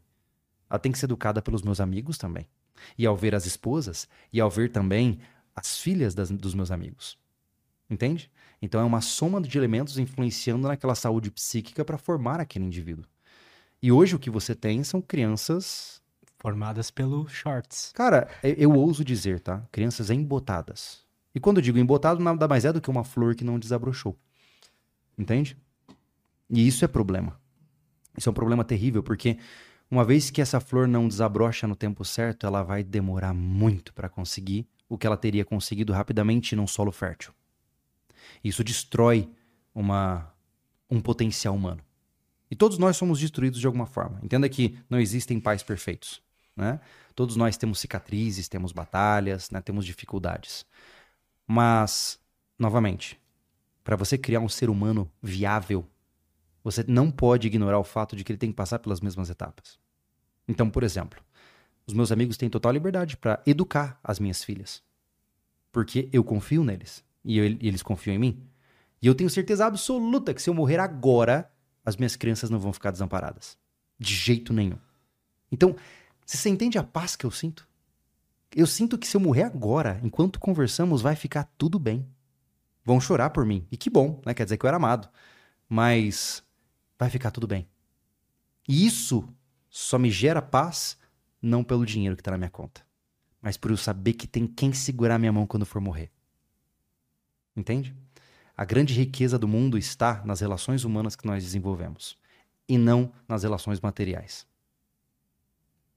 Ela 0.69 0.79
tem 0.79 0.93
que 0.93 0.99
ser 0.99 1.07
educada 1.07 1.43
pelos 1.43 1.63
meus 1.63 1.81
amigos 1.81 2.17
também. 2.17 2.49
E 2.97 3.05
ao 3.07 3.17
ver 3.17 3.35
as 3.35 3.45
esposas, 3.47 4.09
e 4.33 4.41
ao 4.41 4.51
ver 4.51 4.71
também 4.71 5.21
as 5.55 5.79
filhas 5.79 6.15
das- 6.15 6.31
dos 6.31 6.55
meus 6.55 6.71
amigos. 6.71 7.19
Entende? 7.89 8.31
Então 8.63 8.81
é 8.81 8.85
uma 8.85 9.01
soma 9.01 9.41
de 9.41 9.57
elementos 9.59 9.99
influenciando 9.99 10.69
naquela 10.69 10.95
saúde 10.95 11.31
psíquica 11.31 11.85
para 11.85 11.99
formar 11.99 12.41
aquele 12.41 12.65
indivíduo. 12.65 13.05
E 13.83 13.91
hoje 13.91 14.15
o 14.15 14.19
que 14.19 14.31
você 14.31 14.55
tem 14.55 14.85
são 14.85 15.01
crianças. 15.01 16.01
Formadas 16.39 16.91
pelo 16.91 17.29
shorts. 17.29 17.93
Cara, 17.95 18.29
eu, 18.43 18.55
eu 18.55 18.73
ouso 18.73 19.05
dizer, 19.05 19.41
tá? 19.41 19.63
Crianças 19.71 20.09
embotadas. 20.09 21.05
E 21.35 21.41
quando 21.41 21.59
eu 21.59 21.63
digo 21.63 21.79
embotado, 21.79 22.23
nada 22.23 22.49
mais 22.49 22.65
é 22.65 22.73
do 22.73 22.81
que 22.81 22.91
uma 22.91 23.05
flor 23.05 23.35
que 23.35 23.45
não 23.45 23.59
desabrochou. 23.59 24.19
Entende? 25.17 25.57
E 26.49 26.67
isso 26.67 26.85
é 26.85 26.89
problema. 26.89 27.41
Isso 28.17 28.29
é 28.29 28.33
um 28.33 28.35
problema 28.35 28.65
terrível, 28.65 29.03
porque 29.03 29.39
uma 29.91 30.05
vez 30.05 30.31
que 30.31 30.41
essa 30.41 30.61
flor 30.61 30.89
não 30.89 31.07
desabrocha 31.07 31.67
no 31.67 31.77
tempo 31.77 32.05
certo, 32.05 32.47
ela 32.47 32.63
vai 32.63 32.83
demorar 32.83 33.35
muito 33.35 33.93
para 33.93 34.09
conseguir 34.09 34.67
o 34.89 34.99
que 34.99 35.07
ela 35.07 35.17
teria 35.17 35.45
conseguido 35.45 35.93
rapidamente 35.93 36.57
num 36.57 36.67
solo 36.67 36.91
fértil. 36.91 37.33
Isso 38.43 38.65
destrói 38.65 39.29
uma, 39.75 40.33
um 40.91 41.01
potencial 41.01 41.55
humano. 41.55 41.81
E 42.51 42.57
todos 42.57 42.79
nós 42.79 42.97
somos 42.97 43.21
destruídos 43.21 43.61
de 43.61 43.67
alguma 43.67 43.87
forma. 43.87 44.19
Entenda 44.23 44.49
que 44.49 44.77
não 44.89 44.99
existem 44.99 45.39
pais 45.39 45.63
perfeitos. 45.63 46.21
Né? 46.57 46.81
Todos 47.15 47.37
nós 47.37 47.57
temos 47.57 47.79
cicatrizes, 47.79 48.49
temos 48.49 48.73
batalhas, 48.73 49.51
né? 49.51 49.61
temos 49.61 49.87
dificuldades. 49.87 50.67
Mas, 51.53 52.21
novamente, 52.57 53.21
para 53.83 53.97
você 53.97 54.17
criar 54.17 54.39
um 54.39 54.49
ser 54.49 54.71
humano 54.71 55.11
viável, 55.21 55.85
você 56.63 56.85
não 56.87 57.11
pode 57.11 57.49
ignorar 57.49 57.81
o 57.81 57.83
fato 57.83 58.15
de 58.15 58.23
que 58.23 58.31
ele 58.31 58.39
tem 58.39 58.51
que 58.53 58.57
passar 58.57 58.79
pelas 58.79 59.01
mesmas 59.01 59.29
etapas. 59.29 59.77
Então, 60.47 60.71
por 60.71 60.85
exemplo, 60.85 61.21
os 61.89 61.93
meus 61.93 62.13
amigos 62.13 62.37
têm 62.37 62.49
total 62.49 62.71
liberdade 62.71 63.17
para 63.17 63.43
educar 63.45 63.99
as 64.05 64.21
minhas 64.21 64.45
filhas. 64.45 64.81
Porque 65.73 66.09
eu 66.13 66.23
confio 66.23 66.63
neles 66.63 67.05
e, 67.25 67.37
eu- 67.37 67.45
e 67.45 67.67
eles 67.67 67.83
confiam 67.83 68.15
em 68.15 68.19
mim. 68.21 68.47
E 69.03 69.09
eu 69.09 69.15
tenho 69.17 69.29
certeza 69.29 69.67
absoluta 69.67 70.33
que 70.33 70.41
se 70.41 70.49
eu 70.49 70.55
morrer 70.55 70.79
agora, 70.79 71.51
as 71.85 71.97
minhas 71.97 72.15
crianças 72.15 72.49
não 72.49 72.61
vão 72.61 72.73
ficar 72.73 72.93
desamparadas. 72.93 73.59
De 73.99 74.15
jeito 74.15 74.53
nenhum. 74.53 74.79
Então, 75.51 75.75
você 76.25 76.49
entende 76.49 76.79
a 76.79 76.85
paz 76.85 77.17
que 77.17 77.27
eu 77.27 77.31
sinto? 77.33 77.67
Eu 78.55 78.67
sinto 78.67 78.99
que 78.99 79.07
se 79.07 79.17
eu 79.17 79.21
morrer 79.21 79.45
agora, 79.45 80.01
enquanto 80.03 80.41
conversamos, 80.41 81.01
vai 81.03 81.15
ficar 81.15 81.45
tudo 81.57 81.79
bem. 81.79 82.07
Vão 82.85 83.01
chorar 83.01 83.31
por 83.31 83.45
mim. 83.45 83.67
E 83.71 83.77
que 83.77 83.89
bom, 83.89 84.21
né? 84.27 84.35
Quer 84.35 84.45
dizer 84.45 84.57
que 84.57 84.65
eu 84.65 84.69
era 84.69 84.77
amado. 84.77 85.09
Mas 85.69 86.43
vai 86.99 87.09
ficar 87.09 87.31
tudo 87.31 87.47
bem. 87.47 87.69
E 88.69 88.87
isso 88.87 89.29
só 89.69 89.99
me 89.99 90.11
gera 90.11 90.43
paz 90.43 90.99
não 91.41 91.65
pelo 91.65 91.87
dinheiro 91.87 92.17
que 92.17 92.23
tá 92.23 92.33
na 92.33 92.39
minha 92.39 92.51
conta, 92.51 92.85
mas 93.41 93.57
por 93.57 93.71
eu 93.71 93.77
saber 93.77 94.13
que 94.13 94.27
tem 94.27 94.47
quem 94.47 94.73
segurar 94.73 95.19
minha 95.19 95.33
mão 95.33 95.47
quando 95.47 95.65
for 95.65 95.81
morrer. 95.81 96.11
Entende? 97.57 97.97
A 98.57 98.65
grande 98.65 98.93
riqueza 98.93 99.39
do 99.39 99.49
mundo 99.49 99.79
está 99.79 100.23
nas 100.25 100.41
relações 100.41 100.85
humanas 100.85 101.17
que 101.17 101.27
nós 101.27 101.43
desenvolvemos 101.43 102.19
e 102.69 102.77
não 102.77 103.13
nas 103.27 103.43
relações 103.43 103.81
materiais. 103.81 104.47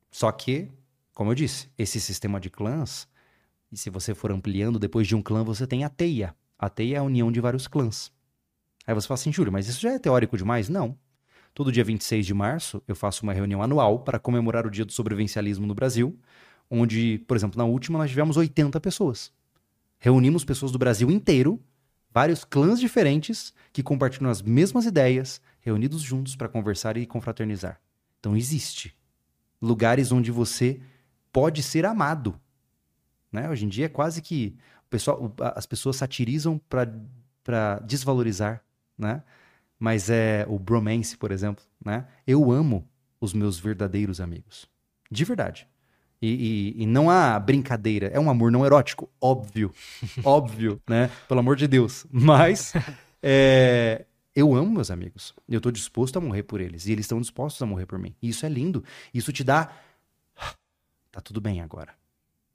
Só 0.10 0.32
que, 0.32 0.72
como 1.14 1.32
eu 1.32 1.36
disse, 1.36 1.70
esse 1.78 2.00
sistema 2.00 2.40
de 2.40 2.50
clãs, 2.50 3.08
e 3.72 3.78
se 3.78 3.90
você 3.90 4.14
for 4.14 4.32
ampliando, 4.32 4.80
depois 4.80 5.08
de 5.08 5.16
um 5.16 5.22
clã 5.22 5.44
você 5.44 5.66
tem 5.66 5.84
a 5.84 5.90
teia. 5.90 6.36
A 6.58 6.70
teia 6.70 6.96
é 6.96 7.00
a 7.00 7.04
união 7.04 7.32
de 7.32 7.40
vários 7.40 7.68
clãs. 7.68 8.12
Aí 8.86 8.94
você 8.94 9.08
fala 9.08 9.16
assim, 9.16 9.32
Júlio, 9.32 9.52
mas 9.52 9.68
isso 9.68 9.82
já 9.82 9.92
é 9.92 10.00
teórico 10.00 10.38
demais? 10.38 10.70
Não. 10.70 10.98
Todo 11.54 11.72
dia 11.72 11.84
26 11.84 12.26
de 12.26 12.34
março 12.34 12.82
eu 12.88 12.96
faço 12.96 13.24
uma 13.24 13.34
reunião 13.34 13.62
anual 13.62 14.00
para 14.00 14.20
comemorar 14.20 14.66
o 14.66 14.72
dia 14.72 14.86
do 14.86 14.92
sobrevivencialismo 14.92 15.66
no 15.66 15.76
Brasil, 15.76 16.20
onde, 16.70 17.20
por 17.28 17.38
exemplo, 17.38 17.58
na 17.58 17.66
última 17.66 18.00
nós 18.00 18.10
tivemos 18.10 18.38
80 18.38 18.80
pessoas. 18.82 19.32
Reunimos 20.00 20.44
pessoas 20.44 20.72
do 20.72 20.80
Brasil 20.80 21.10
inteiro, 21.12 21.62
vários 22.12 22.44
clãs 22.44 22.80
diferentes 22.80 23.54
que 23.72 23.84
compartilham 23.84 24.30
as 24.30 24.42
mesmas 24.42 24.86
ideias, 24.86 25.42
reunidos 25.60 26.02
juntos 26.02 26.36
para 26.36 26.50
conversar 26.50 26.98
e 26.98 27.06
confraternizar. 27.06 27.80
Então 28.20 28.36
existe 28.36 28.96
lugares 29.62 30.12
onde 30.12 30.32
você 30.32 30.80
pode 31.34 31.62
ser 31.62 31.86
amado. 31.86 32.40
Né? 33.32 33.50
Hoje 33.50 33.66
em 33.66 33.68
dia 33.70 33.88
é 33.88 33.90
quase 33.90 34.22
que 34.22 34.56
o 34.86 34.90
pessoal, 34.90 35.34
as 35.56 35.66
pessoas 35.66 35.96
satirizam 35.98 36.62
para 36.70 37.80
desvalorizar, 37.80 38.64
né? 38.98 39.24
Mas 39.80 40.10
é 40.10 40.46
o 40.48 40.58
bromance, 40.60 41.18
por 41.18 41.32
exemplo, 41.32 41.66
né? 41.84 42.06
Eu 42.26 42.52
amo 42.52 42.88
os 43.20 43.34
meus 43.34 43.60
verdadeiros 43.60 44.22
amigos. 44.22 44.68
De 45.12 45.26
verdade. 45.26 45.68
E, 46.22 46.74
e- 46.78 46.84
e 46.84 46.86
não 46.86 47.10
há 47.10 47.38
brincadeira. 47.40 48.08
É 48.08 48.20
um 48.20 48.30
amor 48.30 48.52
não 48.52 48.66
erótico, 48.66 49.10
óbvio. 49.20 49.74
óbvio, 50.24 50.80
né? 50.88 51.10
Pelo 51.28 51.40
amor 51.42 51.56
de 51.58 51.68
Deus. 51.68 52.06
Mas 52.12 52.72
é, 53.22 54.06
eu 54.36 54.56
amo 54.56 54.72
meus 54.72 54.90
amigos. 54.92 55.34
Eu 55.50 55.60
tô 55.60 55.70
disposto 55.72 56.18
a 56.18 56.22
morrer 56.22 56.44
por 56.44 56.62
eles. 56.62 56.86
E 56.86 56.92
eles 56.94 57.04
estão 57.06 57.20
dispostos 57.20 57.62
a 57.62 57.66
morrer 57.66 57.86
por 57.88 58.00
mim. 58.00 58.16
E 58.22 58.30
isso 58.30 58.46
é 58.46 58.50
lindo. 58.50 58.84
Isso 59.14 59.34
te 59.34 59.44
dá. 59.44 59.70
Tá 61.14 61.22
tudo 61.22 61.40
bem 61.40 61.62
agora. 61.62 61.94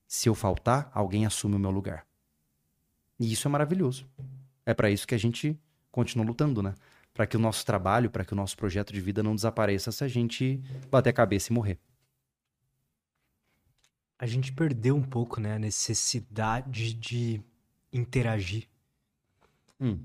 Se 0.05 0.29
eu 0.29 0.35
faltar, 0.35 0.91
alguém 0.93 1.25
assume 1.25 1.55
o 1.55 1.61
meu 1.61 1.71
lugar. 1.71 2.05
E 3.17 3.33
isso 3.33 3.47
é 3.47 3.51
maravilhoso. 3.51 4.05
É 4.67 4.75
para 4.75 4.91
isso 4.91 5.07
que 5.07 5.15
a 5.15 5.19
gente 5.19 5.57
continua 5.93 6.27
lutando, 6.27 6.61
né? 6.61 6.75
Para 7.15 7.25
que 7.25 7.37
o 7.37 7.41
nosso 7.41 7.65
trabalho, 7.65 8.11
para 8.11 8.25
que 8.25 8.33
o 8.33 8.37
nosso 8.37 8.57
projeto 8.57 8.93
de 8.93 9.01
vida 9.01 9.23
não 9.23 9.37
desapareça 9.37 9.93
se 9.93 10.03
a 10.03 10.09
gente 10.09 10.61
bater 10.91 11.11
a 11.11 11.13
cabeça 11.13 11.53
e 11.53 11.55
morrer. 11.55 11.79
A 14.19 14.27
gente 14.27 14.53
perdeu 14.53 14.97
um 14.97 15.05
pouco, 15.05 15.41
né, 15.41 15.55
a 15.55 15.59
necessidade 15.61 16.95
de 16.95 17.41
interagir. 17.93 18.69
Hum, 19.81 20.05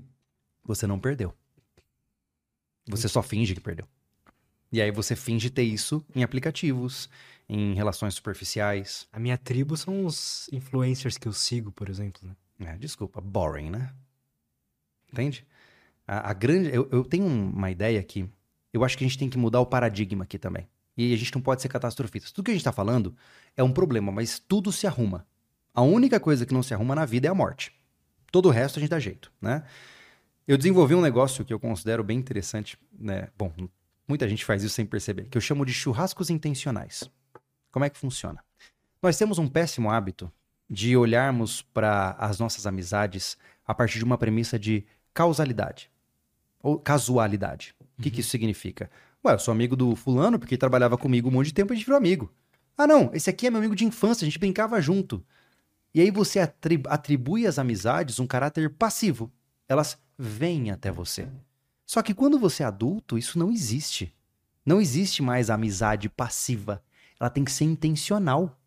você 0.62 0.86
não 0.86 1.00
perdeu. 1.00 1.34
Você 2.86 3.08
só 3.08 3.20
finge 3.20 3.52
que 3.52 3.60
perdeu. 3.60 3.88
E 4.74 4.82
aí 4.82 4.90
você 4.90 5.14
finge 5.14 5.50
ter 5.50 5.62
isso 5.62 6.04
em 6.16 6.24
aplicativos, 6.24 7.08
em 7.48 7.74
relações 7.74 8.14
superficiais. 8.14 9.06
A 9.12 9.18
minha 9.18 9.36
tribo 9.36 9.76
são 9.76 10.06
os 10.06 10.48
influencers 10.52 11.18
que 11.18 11.28
eu 11.28 11.32
sigo, 11.32 11.70
por 11.70 11.88
exemplo. 11.88 12.20
Né? 12.58 12.72
É, 12.72 12.76
desculpa, 12.76 13.20
boring, 13.20 13.70
né? 13.70 13.92
Entende? 15.12 15.46
A, 16.06 16.30
a 16.30 16.32
grande. 16.32 16.74
Eu, 16.74 16.88
eu 16.90 17.04
tenho 17.04 17.26
uma 17.26 17.70
ideia 17.70 18.00
aqui. 18.00 18.28
Eu 18.72 18.84
acho 18.84 18.96
que 18.98 19.04
a 19.04 19.06
gente 19.08 19.18
tem 19.18 19.30
que 19.30 19.38
mudar 19.38 19.60
o 19.60 19.66
paradigma 19.66 20.24
aqui 20.24 20.38
também. 20.38 20.68
E 20.96 21.12
a 21.12 21.16
gente 21.16 21.34
não 21.34 21.42
pode 21.42 21.62
ser 21.62 21.68
catastrofista. 21.68 22.30
Tudo 22.32 22.44
que 22.44 22.50
a 22.50 22.54
gente 22.54 22.60
está 22.60 22.72
falando 22.72 23.16
é 23.56 23.62
um 23.62 23.72
problema, 23.72 24.12
mas 24.12 24.38
tudo 24.38 24.70
se 24.72 24.86
arruma. 24.86 25.26
A 25.72 25.82
única 25.82 26.20
coisa 26.20 26.46
que 26.46 26.54
não 26.54 26.62
se 26.62 26.72
arruma 26.72 26.94
na 26.94 27.04
vida 27.04 27.26
é 27.26 27.30
a 27.30 27.34
morte. 27.34 27.72
Todo 28.30 28.46
o 28.46 28.50
resto 28.50 28.78
a 28.78 28.80
gente 28.80 28.90
dá 28.90 28.98
jeito, 28.98 29.32
né? 29.40 29.64
Eu 30.46 30.56
desenvolvi 30.56 30.94
um 30.94 31.00
negócio 31.00 31.44
que 31.44 31.52
eu 31.52 31.58
considero 31.58 32.04
bem 32.04 32.18
interessante, 32.18 32.78
né? 32.92 33.28
Bom, 33.36 33.52
muita 34.06 34.28
gente 34.28 34.44
faz 34.44 34.62
isso 34.62 34.74
sem 34.74 34.84
perceber, 34.84 35.28
que 35.28 35.38
eu 35.38 35.40
chamo 35.40 35.64
de 35.64 35.72
churrascos 35.72 36.30
intencionais. 36.30 37.10
Como 37.74 37.84
é 37.84 37.90
que 37.90 37.98
funciona? 37.98 38.38
Nós 39.02 39.18
temos 39.18 39.36
um 39.36 39.48
péssimo 39.48 39.90
hábito 39.90 40.30
de 40.70 40.96
olharmos 40.96 41.60
para 41.60 42.12
as 42.20 42.38
nossas 42.38 42.68
amizades 42.68 43.36
a 43.66 43.74
partir 43.74 43.98
de 43.98 44.04
uma 44.04 44.16
premissa 44.16 44.56
de 44.56 44.86
causalidade 45.12 45.90
ou 46.62 46.78
casualidade. 46.78 47.74
O 47.98 48.02
que, 48.02 48.12
que 48.12 48.20
isso 48.20 48.30
significa? 48.30 48.88
Ué, 49.24 49.34
eu 49.34 49.40
sou 49.40 49.50
amigo 49.50 49.74
do 49.74 49.96
fulano 49.96 50.38
porque 50.38 50.54
ele 50.54 50.60
trabalhava 50.60 50.96
comigo 50.96 51.28
um 51.28 51.32
monte 51.32 51.46
de 51.46 51.54
tempo 51.54 51.72
e 51.72 51.74
a 51.74 51.76
gente 51.76 51.84
virou 51.84 51.98
amigo. 51.98 52.32
Ah, 52.78 52.86
não, 52.86 53.10
esse 53.12 53.28
aqui 53.28 53.48
é 53.48 53.50
meu 53.50 53.58
amigo 53.58 53.74
de 53.74 53.84
infância, 53.84 54.24
a 54.24 54.28
gente 54.28 54.38
brincava 54.38 54.80
junto. 54.80 55.20
E 55.92 56.00
aí 56.00 56.12
você 56.12 56.38
atribui 56.38 57.44
às 57.44 57.58
amizades 57.58 58.20
um 58.20 58.26
caráter 58.28 58.70
passivo. 58.70 59.32
Elas 59.68 59.98
vêm 60.16 60.70
até 60.70 60.92
você. 60.92 61.26
Só 61.84 62.02
que 62.02 62.14
quando 62.14 62.38
você 62.38 62.62
é 62.62 62.66
adulto, 62.66 63.18
isso 63.18 63.36
não 63.36 63.50
existe. 63.50 64.14
Não 64.64 64.80
existe 64.80 65.24
mais 65.24 65.50
a 65.50 65.54
amizade 65.54 66.08
passiva. 66.08 66.80
Ela 67.20 67.30
tem 67.30 67.44
que 67.44 67.52
ser 67.52 67.64
intencional. 67.64 68.58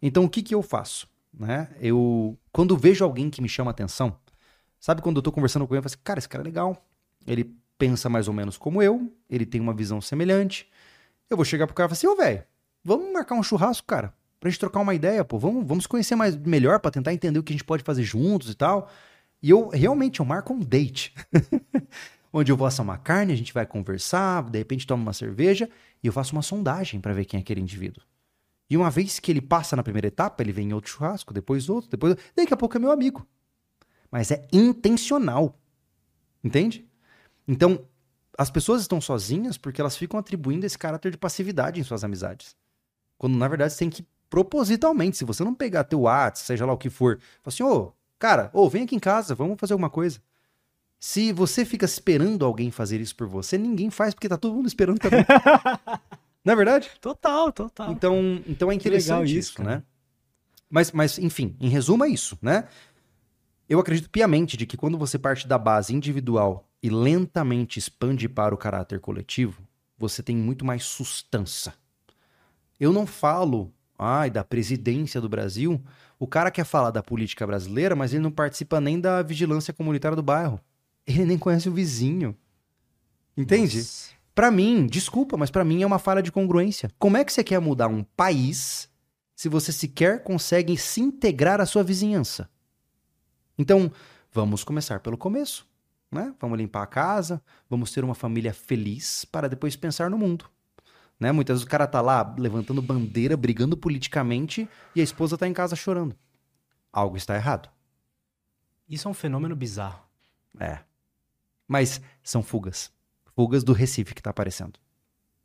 Então 0.00 0.24
o 0.24 0.28
que, 0.28 0.42
que 0.42 0.54
eu 0.54 0.62
faço? 0.62 1.08
Né? 1.32 1.68
Eu, 1.80 2.36
quando 2.52 2.76
vejo 2.76 3.04
alguém 3.04 3.28
que 3.28 3.42
me 3.42 3.48
chama 3.48 3.70
atenção, 3.70 4.16
sabe 4.80 5.02
quando 5.02 5.16
eu 5.16 5.22
tô 5.22 5.30
conversando 5.30 5.66
com 5.66 5.74
ele, 5.74 5.78
eu 5.78 5.82
falo 5.82 5.92
assim, 5.92 6.02
cara, 6.02 6.18
esse 6.18 6.28
cara 6.28 6.42
é 6.42 6.46
legal. 6.46 6.84
Ele 7.26 7.54
pensa 7.78 8.08
mais 8.08 8.28
ou 8.28 8.34
menos 8.34 8.56
como 8.56 8.82
eu, 8.82 9.12
ele 9.28 9.44
tem 9.44 9.60
uma 9.60 9.74
visão 9.74 10.00
semelhante. 10.00 10.68
Eu 11.28 11.36
vou 11.36 11.44
chegar 11.44 11.66
pro 11.66 11.74
cara 11.74 11.86
e 11.86 11.96
falar 11.96 11.98
assim, 11.98 12.06
ô 12.06 12.16
velho, 12.16 12.44
vamos 12.82 13.12
marcar 13.12 13.34
um 13.34 13.42
churrasco, 13.42 13.86
cara, 13.86 14.14
pra 14.40 14.48
gente 14.48 14.60
trocar 14.60 14.80
uma 14.80 14.94
ideia, 14.94 15.24
pô, 15.24 15.38
vamos, 15.38 15.66
vamos 15.66 15.86
conhecer 15.86 16.14
mais 16.14 16.36
melhor 16.36 16.80
para 16.80 16.90
tentar 16.90 17.12
entender 17.12 17.38
o 17.38 17.42
que 17.42 17.52
a 17.52 17.56
gente 17.56 17.64
pode 17.64 17.82
fazer 17.82 18.02
juntos 18.02 18.50
e 18.50 18.54
tal. 18.54 18.88
E 19.42 19.50
eu 19.50 19.68
realmente 19.68 20.20
eu 20.20 20.26
marco 20.26 20.52
um 20.52 20.60
date. 20.60 21.14
onde 22.38 22.52
eu 22.52 22.56
vou 22.56 22.66
assar 22.66 22.84
uma 22.84 22.98
carne, 22.98 23.32
a 23.32 23.36
gente 23.36 23.52
vai 23.54 23.64
conversar, 23.64 24.42
de 24.50 24.58
repente 24.58 24.86
toma 24.86 25.02
uma 25.02 25.12
cerveja 25.14 25.70
e 26.02 26.06
eu 26.06 26.12
faço 26.12 26.34
uma 26.34 26.42
sondagem 26.42 27.00
para 27.00 27.14
ver 27.14 27.24
quem 27.24 27.38
é 27.38 27.40
aquele 27.40 27.62
indivíduo. 27.62 28.02
E 28.68 28.76
uma 28.76 28.90
vez 28.90 29.18
que 29.18 29.32
ele 29.32 29.40
passa 29.40 29.74
na 29.74 29.82
primeira 29.82 30.08
etapa, 30.08 30.42
ele 30.42 30.52
vem 30.52 30.68
em 30.68 30.72
outro 30.74 30.90
churrasco, 30.90 31.32
depois 31.32 31.70
outro, 31.70 31.90
depois 31.90 32.14
daqui 32.34 32.52
a 32.52 32.56
pouco 32.56 32.76
é 32.76 32.80
meu 32.80 32.90
amigo. 32.90 33.26
Mas 34.10 34.30
é 34.30 34.46
intencional. 34.52 35.58
Entende? 36.44 36.86
Então, 37.48 37.86
as 38.36 38.50
pessoas 38.50 38.82
estão 38.82 39.00
sozinhas 39.00 39.56
porque 39.56 39.80
elas 39.80 39.96
ficam 39.96 40.20
atribuindo 40.20 40.66
esse 40.66 40.76
caráter 40.76 41.12
de 41.12 41.16
passividade 41.16 41.80
em 41.80 41.84
suas 41.84 42.04
amizades. 42.04 42.54
Quando 43.16 43.38
na 43.38 43.48
verdade 43.48 43.72
você 43.72 43.78
tem 43.78 43.88
que 43.88 44.06
propositalmente, 44.28 45.16
se 45.16 45.24
você 45.24 45.42
não 45.42 45.54
pegar 45.54 45.84
teu 45.84 46.00
WhatsApp, 46.02 46.46
seja 46.46 46.66
lá 46.66 46.72
o 46.74 46.78
que 46.78 46.90
for, 46.90 47.18
fala 47.42 47.46
assim, 47.46 47.62
ô, 47.62 47.72
oh, 47.72 47.92
cara, 48.18 48.50
ô, 48.52 48.64
oh, 48.64 48.68
vem 48.68 48.82
aqui 48.82 48.94
em 48.94 48.98
casa, 48.98 49.34
vamos 49.34 49.58
fazer 49.58 49.72
alguma 49.72 49.88
coisa. 49.88 50.20
Se 50.98 51.32
você 51.32 51.64
fica 51.64 51.84
esperando 51.84 52.44
alguém 52.44 52.70
fazer 52.70 53.00
isso 53.00 53.14
por 53.14 53.26
você, 53.26 53.58
ninguém 53.58 53.90
faz 53.90 54.14
porque 54.14 54.28
tá 54.28 54.36
todo 54.36 54.54
mundo 54.54 54.66
esperando 54.66 54.98
também. 54.98 55.24
Não 56.44 56.52
é 56.52 56.56
verdade? 56.56 56.90
Total, 57.00 57.52
total. 57.52 57.90
Então, 57.90 58.40
então 58.46 58.70
é 58.70 58.74
interessante 58.74 59.36
isso, 59.36 59.62
né? 59.62 59.82
Mas, 60.70 60.92
mas, 60.92 61.18
enfim, 61.18 61.56
em 61.60 61.68
resumo 61.68 62.04
é 62.04 62.08
isso, 62.08 62.38
né? 62.40 62.68
Eu 63.68 63.80
acredito 63.80 64.08
piamente 64.08 64.56
de 64.56 64.64
que 64.64 64.76
quando 64.76 64.96
você 64.96 65.18
parte 65.18 65.46
da 65.46 65.58
base 65.58 65.92
individual 65.94 66.68
e 66.80 66.88
lentamente 66.88 67.78
expande 67.78 68.28
para 68.28 68.54
o 68.54 68.58
caráter 68.58 69.00
coletivo, 69.00 69.60
você 69.98 70.22
tem 70.22 70.36
muito 70.36 70.64
mais 70.64 70.84
sustância. 70.84 71.74
Eu 72.78 72.92
não 72.92 73.06
falo, 73.06 73.72
ai, 73.98 74.30
da 74.30 74.44
presidência 74.44 75.20
do 75.20 75.28
Brasil. 75.28 75.82
O 76.18 76.26
cara 76.26 76.50
quer 76.50 76.64
falar 76.64 76.90
da 76.90 77.02
política 77.02 77.46
brasileira, 77.46 77.96
mas 77.96 78.12
ele 78.12 78.22
não 78.22 78.30
participa 78.30 78.80
nem 78.80 79.00
da 79.00 79.22
vigilância 79.22 79.74
comunitária 79.74 80.14
do 80.14 80.22
bairro. 80.22 80.60
Ele 81.06 81.24
nem 81.24 81.38
conhece 81.38 81.68
o 81.68 81.72
vizinho. 81.72 82.36
Entende? 83.36 83.84
Para 84.34 84.50
mim, 84.50 84.86
desculpa, 84.86 85.36
mas 85.36 85.50
para 85.50 85.64
mim 85.64 85.82
é 85.82 85.86
uma 85.86 85.98
falha 85.98 86.22
de 86.22 86.32
congruência. 86.32 86.90
Como 86.98 87.16
é 87.16 87.24
que 87.24 87.32
você 87.32 87.44
quer 87.44 87.60
mudar 87.60 87.88
um 87.88 88.02
país 88.02 88.88
se 89.34 89.48
você 89.48 89.72
sequer 89.72 90.22
consegue 90.22 90.76
se 90.76 91.00
integrar 91.00 91.60
à 91.60 91.66
sua 91.66 91.82
vizinhança? 91.82 92.50
Então, 93.56 93.90
vamos 94.32 94.62
começar 94.62 95.00
pelo 95.00 95.16
começo, 95.16 95.66
né? 96.10 96.34
Vamos 96.38 96.58
limpar 96.58 96.82
a 96.82 96.86
casa, 96.86 97.42
vamos 97.68 97.90
ter 97.92 98.04
uma 98.04 98.14
família 98.14 98.52
feliz 98.52 99.24
para 99.24 99.48
depois 99.48 99.76
pensar 99.76 100.10
no 100.10 100.18
mundo. 100.18 100.50
Né? 101.18 101.32
Muitas 101.32 101.54
vezes 101.54 101.66
o 101.66 101.70
cara 101.70 101.86
tá 101.86 102.00
lá 102.02 102.34
levantando 102.38 102.82
bandeira, 102.82 103.36
brigando 103.36 103.76
politicamente 103.76 104.68
e 104.94 105.00
a 105.00 105.04
esposa 105.04 105.38
tá 105.38 105.48
em 105.48 105.52
casa 105.52 105.74
chorando. 105.74 106.14
Algo 106.92 107.16
está 107.16 107.34
errado. 107.34 107.70
Isso 108.88 109.08
é 109.08 109.10
um 109.10 109.14
fenômeno 109.14 109.56
bizarro. 109.56 110.02
É. 110.60 110.80
Mas 111.66 112.00
são 112.22 112.42
fugas. 112.42 112.92
Fugas 113.34 113.64
do 113.64 113.72
Recife 113.72 114.14
que 114.14 114.22
tá 114.22 114.30
aparecendo. 114.30 114.78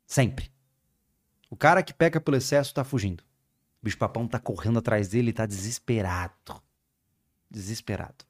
Sempre. 0.06 0.52
O 1.50 1.56
cara 1.56 1.84
que 1.84 1.94
peca 1.94 2.22
pelo 2.22 2.38
excesso 2.38 2.74
tá 2.74 2.84
fugindo. 2.84 3.22
O 3.82 3.86
bicho-papão 3.86 4.28
tá 4.28 4.40
correndo 4.40 4.80
atrás 4.80 5.10
dele 5.10 5.32
e 5.32 5.34
tá 5.34 5.46
desesperado. 5.46 6.62
Desesperado. 7.50 8.26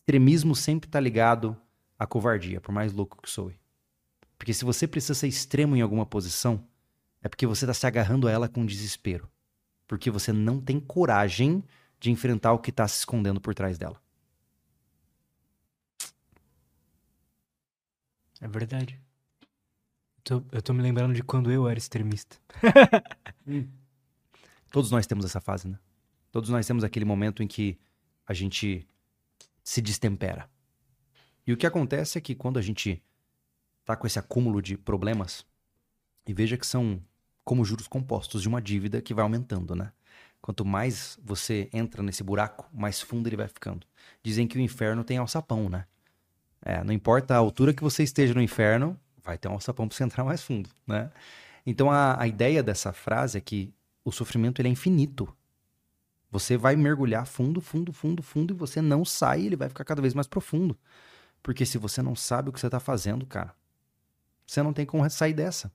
Extremismo 0.00 0.56
sempre 0.56 0.88
tá 0.88 0.98
ligado 0.98 1.56
à 1.98 2.06
covardia, 2.06 2.60
por 2.60 2.72
mais 2.72 2.92
louco 2.92 3.20
que 3.20 3.28
soe. 3.28 3.60
Porque 4.38 4.54
se 4.54 4.64
você 4.64 4.86
precisa 4.86 5.14
ser 5.14 5.28
extremo 5.28 5.76
em 5.76 5.82
alguma 5.82 6.06
posição, 6.06 6.64
é 7.20 7.28
porque 7.28 7.46
você 7.46 7.66
tá 7.66 7.74
se 7.74 7.86
agarrando 7.86 8.26
a 8.26 8.30
ela 8.30 8.48
com 8.48 8.64
desespero. 8.64 9.28
Porque 9.86 10.10
você 10.10 10.32
não 10.32 10.60
tem 10.60 10.80
coragem 10.80 11.62
de 12.00 12.10
enfrentar 12.10 12.52
o 12.52 12.58
que 12.58 12.72
tá 12.72 12.86
se 12.86 12.98
escondendo 12.98 13.40
por 13.40 13.54
trás 13.54 13.76
dela. 13.76 14.00
É 18.40 18.48
verdade. 18.48 19.00
Tô, 20.22 20.42
eu 20.52 20.62
tô 20.62 20.72
me 20.72 20.82
lembrando 20.82 21.14
de 21.14 21.22
quando 21.22 21.50
eu 21.50 21.68
era 21.68 21.78
extremista. 21.78 22.36
Todos 24.70 24.90
nós 24.90 25.06
temos 25.06 25.24
essa 25.24 25.40
fase, 25.40 25.68
né? 25.68 25.78
Todos 26.30 26.50
nós 26.50 26.66
temos 26.66 26.84
aquele 26.84 27.04
momento 27.04 27.42
em 27.42 27.46
que 27.46 27.78
a 28.26 28.34
gente 28.34 28.86
se 29.64 29.80
destempera. 29.80 30.48
E 31.46 31.52
o 31.52 31.56
que 31.56 31.66
acontece 31.66 32.18
é 32.18 32.20
que 32.20 32.34
quando 32.34 32.58
a 32.58 32.62
gente 32.62 33.02
tá 33.84 33.96
com 33.96 34.06
esse 34.06 34.18
acúmulo 34.18 34.60
de 34.60 34.76
problemas, 34.76 35.46
e 36.26 36.34
veja 36.34 36.58
que 36.58 36.66
são 36.66 37.02
como 37.42 37.64
juros 37.64 37.88
compostos 37.88 38.42
de 38.42 38.48
uma 38.48 38.60
dívida 38.60 39.00
que 39.00 39.14
vai 39.14 39.22
aumentando, 39.22 39.74
né? 39.74 39.90
Quanto 40.42 40.64
mais 40.64 41.18
você 41.24 41.70
entra 41.72 42.02
nesse 42.02 42.22
buraco, 42.22 42.68
mais 42.70 43.00
fundo 43.00 43.26
ele 43.26 43.36
vai 43.36 43.48
ficando. 43.48 43.86
Dizem 44.22 44.46
que 44.46 44.58
o 44.58 44.60
inferno 44.60 45.02
tem 45.02 45.16
alçapão, 45.16 45.70
né? 45.70 45.86
É, 46.68 46.84
não 46.84 46.92
importa 46.92 47.34
a 47.34 47.38
altura 47.38 47.72
que 47.72 47.82
você 47.82 48.02
esteja 48.02 48.34
no 48.34 48.42
inferno, 48.42 49.00
vai 49.24 49.38
ter 49.38 49.48
um 49.48 49.52
alçapão 49.52 49.88
para 49.88 49.96
você 49.96 50.04
entrar 50.04 50.22
mais 50.22 50.42
fundo, 50.42 50.68
né? 50.86 51.10
Então 51.64 51.90
a, 51.90 52.20
a 52.20 52.28
ideia 52.28 52.62
dessa 52.62 52.92
frase 52.92 53.38
é 53.38 53.40
que 53.40 53.72
o 54.04 54.12
sofrimento 54.12 54.60
ele 54.60 54.68
é 54.68 54.72
infinito. 54.72 55.34
Você 56.30 56.58
vai 56.58 56.76
mergulhar 56.76 57.26
fundo, 57.26 57.62
fundo, 57.62 57.90
fundo, 57.90 58.22
fundo 58.22 58.52
e 58.52 58.56
você 58.56 58.82
não 58.82 59.02
sai, 59.02 59.46
ele 59.46 59.56
vai 59.56 59.70
ficar 59.70 59.82
cada 59.82 60.02
vez 60.02 60.12
mais 60.12 60.26
profundo. 60.26 60.78
Porque 61.42 61.64
se 61.64 61.78
você 61.78 62.02
não 62.02 62.14
sabe 62.14 62.50
o 62.50 62.52
que 62.52 62.60
você 62.60 62.66
está 62.66 62.78
fazendo, 62.78 63.24
cara, 63.24 63.54
você 64.46 64.62
não 64.62 64.74
tem 64.74 64.84
como 64.84 65.08
sair 65.08 65.32
dessa. 65.32 65.72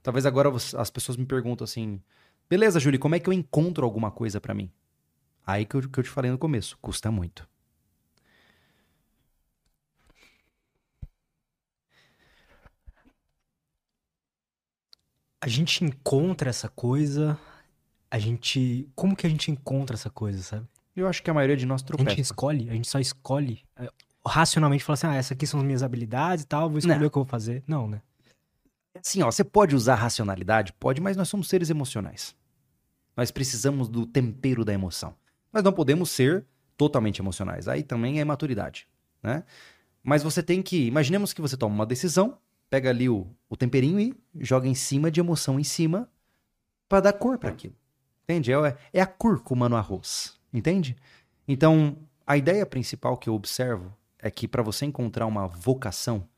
Talvez 0.00 0.24
agora 0.26 0.48
as 0.48 0.90
pessoas 0.90 1.16
me 1.16 1.26
perguntam 1.26 1.64
assim: 1.64 2.00
beleza, 2.48 2.78
Júlio, 2.78 3.00
como 3.00 3.16
é 3.16 3.18
que 3.18 3.28
eu 3.28 3.32
encontro 3.32 3.84
alguma 3.84 4.12
coisa 4.12 4.40
para 4.40 4.54
mim? 4.54 4.70
Aí 5.44 5.66
que 5.66 5.74
eu, 5.74 5.88
que 5.88 5.98
eu 5.98 6.04
te 6.04 6.10
falei 6.10 6.30
no 6.30 6.38
começo: 6.38 6.78
custa 6.80 7.10
muito. 7.10 7.48
A 15.46 15.48
gente 15.48 15.84
encontra 15.84 16.50
essa 16.50 16.68
coisa, 16.68 17.38
a 18.10 18.18
gente. 18.18 18.88
Como 18.96 19.14
que 19.14 19.24
a 19.24 19.30
gente 19.30 19.48
encontra 19.48 19.94
essa 19.94 20.10
coisa, 20.10 20.42
sabe? 20.42 20.66
Eu 20.96 21.06
acho 21.06 21.22
que 21.22 21.30
a 21.30 21.34
maioria 21.34 21.56
de 21.56 21.64
nós 21.64 21.82
tropeça. 21.82 22.08
A 22.08 22.10
gente 22.10 22.22
escolhe, 22.22 22.68
a 22.68 22.72
gente 22.72 22.88
só 22.88 22.98
escolhe. 22.98 23.62
É, 23.76 23.88
racionalmente 24.26 24.82
fala 24.82 24.94
assim: 24.94 25.06
ah, 25.06 25.14
essas 25.14 25.32
aqui 25.32 25.46
são 25.46 25.60
as 25.60 25.66
minhas 25.66 25.84
habilidades 25.84 26.42
e 26.42 26.48
tal, 26.48 26.68
vou 26.68 26.78
escolher 26.78 26.98
Não. 26.98 27.06
o 27.06 27.10
que 27.10 27.16
eu 27.16 27.22
vou 27.22 27.30
fazer. 27.30 27.62
Não, 27.64 27.86
né? 27.86 28.02
Assim, 29.00 29.22
ó, 29.22 29.30
você 29.30 29.44
pode 29.44 29.76
usar 29.76 29.94
racionalidade? 29.94 30.72
Pode, 30.72 31.00
mas 31.00 31.16
nós 31.16 31.28
somos 31.28 31.48
seres 31.48 31.70
emocionais. 31.70 32.34
Nós 33.16 33.30
precisamos 33.30 33.88
do 33.88 34.04
tempero 34.04 34.64
da 34.64 34.72
emoção. 34.72 35.14
Nós 35.52 35.62
não 35.62 35.72
podemos 35.72 36.10
ser 36.10 36.44
totalmente 36.76 37.20
emocionais. 37.20 37.68
Aí 37.68 37.84
também 37.84 38.20
é 38.20 38.24
maturidade, 38.24 38.88
né? 39.22 39.44
Mas 40.02 40.24
você 40.24 40.42
tem 40.42 40.60
que. 40.60 40.86
Imaginemos 40.86 41.32
que 41.32 41.40
você 41.40 41.56
toma 41.56 41.72
uma 41.72 41.86
decisão 41.86 42.36
pega 42.68 42.90
ali 42.90 43.08
o, 43.08 43.26
o 43.48 43.56
temperinho 43.56 43.98
e 44.00 44.14
joga 44.40 44.68
em 44.68 44.74
cima 44.74 45.10
de 45.10 45.20
emoção 45.20 45.58
em 45.58 45.64
cima 45.64 46.10
para 46.88 47.00
dar 47.00 47.12
cor 47.12 47.38
para 47.38 47.50
aquilo. 47.50 47.74
Entende? 48.24 48.52
É, 48.52 48.76
é 48.92 49.00
a 49.00 49.06
cúrcuma 49.06 49.68
no 49.68 49.76
arroz. 49.76 50.38
Entende? 50.52 50.96
Então, 51.46 51.96
a 52.26 52.36
ideia 52.36 52.66
principal 52.66 53.16
que 53.16 53.28
eu 53.28 53.34
observo 53.34 53.92
é 54.18 54.30
que 54.30 54.48
para 54.48 54.62
você 54.62 54.84
encontrar 54.84 55.26
uma 55.26 55.46
vocação, 55.46 56.28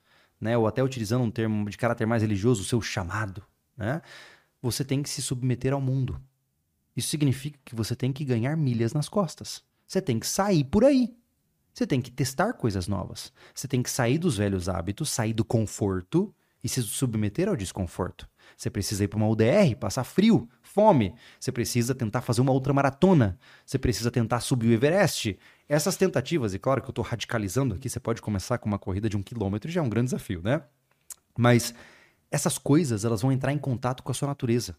né, 0.41 0.57
ou 0.57 0.67
até 0.67 0.83
utilizando 0.83 1.23
um 1.23 1.31
termo 1.31 1.69
de 1.71 1.79
caráter 1.79 2.07
mais 2.07 2.23
religioso, 2.23 2.63
o 2.63 2.65
seu 2.65 2.81
chamado, 2.83 3.43
né, 3.77 4.03
você 4.61 4.85
tem 4.85 5.03
que 5.03 5.09
se 5.09 5.23
submeter 5.23 5.73
ao 5.73 5.81
mundo. 5.81 6.21
Isso 6.97 7.09
significa 7.09 7.59
que 7.65 7.75
você 7.75 7.95
tem 7.95 8.13
que 8.13 8.25
ganhar 8.25 8.57
milhas 8.57 8.93
nas 8.93 9.09
costas. 9.09 9.63
Você 9.87 10.03
tem 10.03 10.19
que 10.19 10.27
sair 10.27 10.65
por 10.65 10.85
aí. 10.85 11.17
Você 11.79 11.87
tem 11.87 12.01
que 12.01 12.11
testar 12.11 12.55
coisas 12.55 12.89
novas. 12.89 13.33
Você 13.55 13.69
tem 13.69 13.81
que 13.85 13.89
sair 13.89 14.19
dos 14.19 14.37
velhos 14.37 14.69
hábitos, 14.69 15.11
sair 15.11 15.33
do 15.33 15.45
conforto 15.45 16.35
e 16.63 16.69
se 16.69 16.83
submeter 16.83 17.49
ao 17.49 17.55
desconforto. 17.55 18.29
Você 18.57 18.69
precisa 18.69 19.05
ir 19.05 19.07
para 19.07 19.17
uma 19.17 19.29
UDR, 19.29 19.77
passar 19.79 20.03
frio, 20.03 20.49
fome. 20.61 21.15
Você 21.39 21.53
precisa 21.53 21.95
tentar 21.95 22.21
fazer 22.21 22.41
uma 22.41 22.51
outra 22.51 22.73
maratona. 22.73 23.39
Você 23.65 23.79
precisa 23.79 24.11
tentar 24.11 24.41
subir 24.41 24.71
o 24.71 24.73
Everest. 24.73 25.39
Essas 25.69 25.97
tentativas, 25.97 26.53
e 26.53 26.59
claro 26.59 26.83
que 26.83 26.89
eu 26.89 26.91
estou 26.91 27.05
radicalizando 27.05 27.77
aqui, 27.77 27.89
você 27.89 28.01
pode 28.01 28.21
começar 28.21 28.59
com 28.59 28.69
uma 28.69 28.79
corrida 28.81 29.09
de 29.09 29.17
um 29.17 29.23
quilômetro, 29.23 29.71
já 29.71 29.81
é 29.81 29.85
um 29.85 29.89
grande 29.89 30.07
desafio, 30.07 30.43
né? 30.43 30.61
Mas 31.39 31.73
essas 32.29 32.59
coisas, 32.59 33.05
elas 33.05 33.23
vão 33.23 33.31
entrar 33.31 33.53
em 33.53 33.59
contato 33.59 34.03
com 34.03 34.11
a 34.11 34.15
sua 34.15 34.27
natureza, 34.27 34.77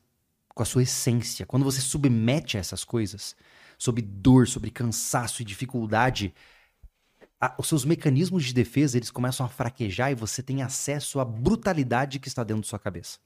com 0.54 0.64
a 0.64 0.66
sua 0.66 0.84
essência. 0.84 1.45
Quando 1.45 1.64
você 1.64 1.80
submete 1.80 2.58
a 2.58 2.60
essas 2.60 2.84
coisas, 2.84 3.38
sobre 3.78 4.02
dor, 4.02 4.50
sobre 4.50 4.70
cansaço 4.70 5.41
e 5.41 5.45
dificuldade, 5.45 6.34
a, 7.40 7.56
os 7.58 7.68
seus 7.68 7.86
mecanismos 7.86 8.44
de 8.46 8.54
defesa 8.54 8.98
eles 8.98 9.10
começam 9.10 9.46
a 9.46 9.50
fraquejar 9.50 10.12
e 10.12 10.16
você 10.16 10.44
tem 10.44 10.62
acesso 10.62 11.20
à 11.20 11.26
brutalidade 11.26 12.20
que 12.20 12.28
está 12.28 12.44
dentro 12.44 12.64
da 12.64 12.68
sua 12.68 12.80
cabeça. 12.80 13.20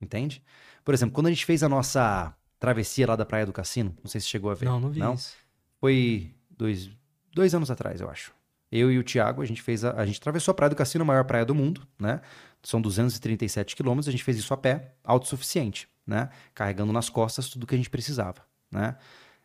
Entende? 0.00 0.42
Por 0.84 0.94
exemplo, 0.94 1.14
quando 1.14 1.26
a 1.26 1.30
gente 1.30 1.44
fez 1.44 1.62
a 1.62 1.68
nossa 1.68 2.34
travessia 2.60 3.06
lá 3.06 3.16
da 3.16 3.24
Praia 3.24 3.46
do 3.46 3.52
Cassino, 3.52 3.96
não 4.02 4.10
sei 4.10 4.20
se 4.20 4.28
chegou 4.28 4.50
a 4.50 4.54
ver. 4.54 4.66
Não, 4.66 4.78
não 4.78 4.90
vi 4.90 5.00
não? 5.00 5.14
isso. 5.14 5.34
Foi 5.80 6.30
dois, 6.50 6.90
dois 7.32 7.54
anos 7.54 7.70
atrás, 7.70 8.00
eu 8.00 8.08
acho. 8.08 8.32
Eu 8.70 8.90
e 8.90 8.98
o 8.98 9.04
Thiago, 9.04 9.42
a 9.42 9.44
gente 9.44 9.62
fez 9.62 9.84
a, 9.84 9.92
a 9.92 10.06
gente 10.06 10.18
atravessou 10.18 10.52
a 10.52 10.54
Praia 10.54 10.70
do 10.70 10.76
Cassino, 10.76 11.02
a 11.02 11.06
maior 11.06 11.24
praia 11.24 11.44
do 11.44 11.54
mundo, 11.54 11.86
né? 11.98 12.20
São 12.62 12.80
237 12.80 13.76
quilômetros, 13.76 14.08
a 14.08 14.10
gente 14.10 14.24
fez 14.24 14.36
isso 14.36 14.52
a 14.52 14.56
pé, 14.56 14.94
autossuficiente, 15.04 15.88
né? 16.06 16.30
Carregando 16.52 16.92
nas 16.92 17.08
costas 17.08 17.48
tudo 17.48 17.66
que 17.66 17.74
a 17.74 17.78
gente 17.78 17.90
precisava, 17.90 18.44
né? 18.70 18.96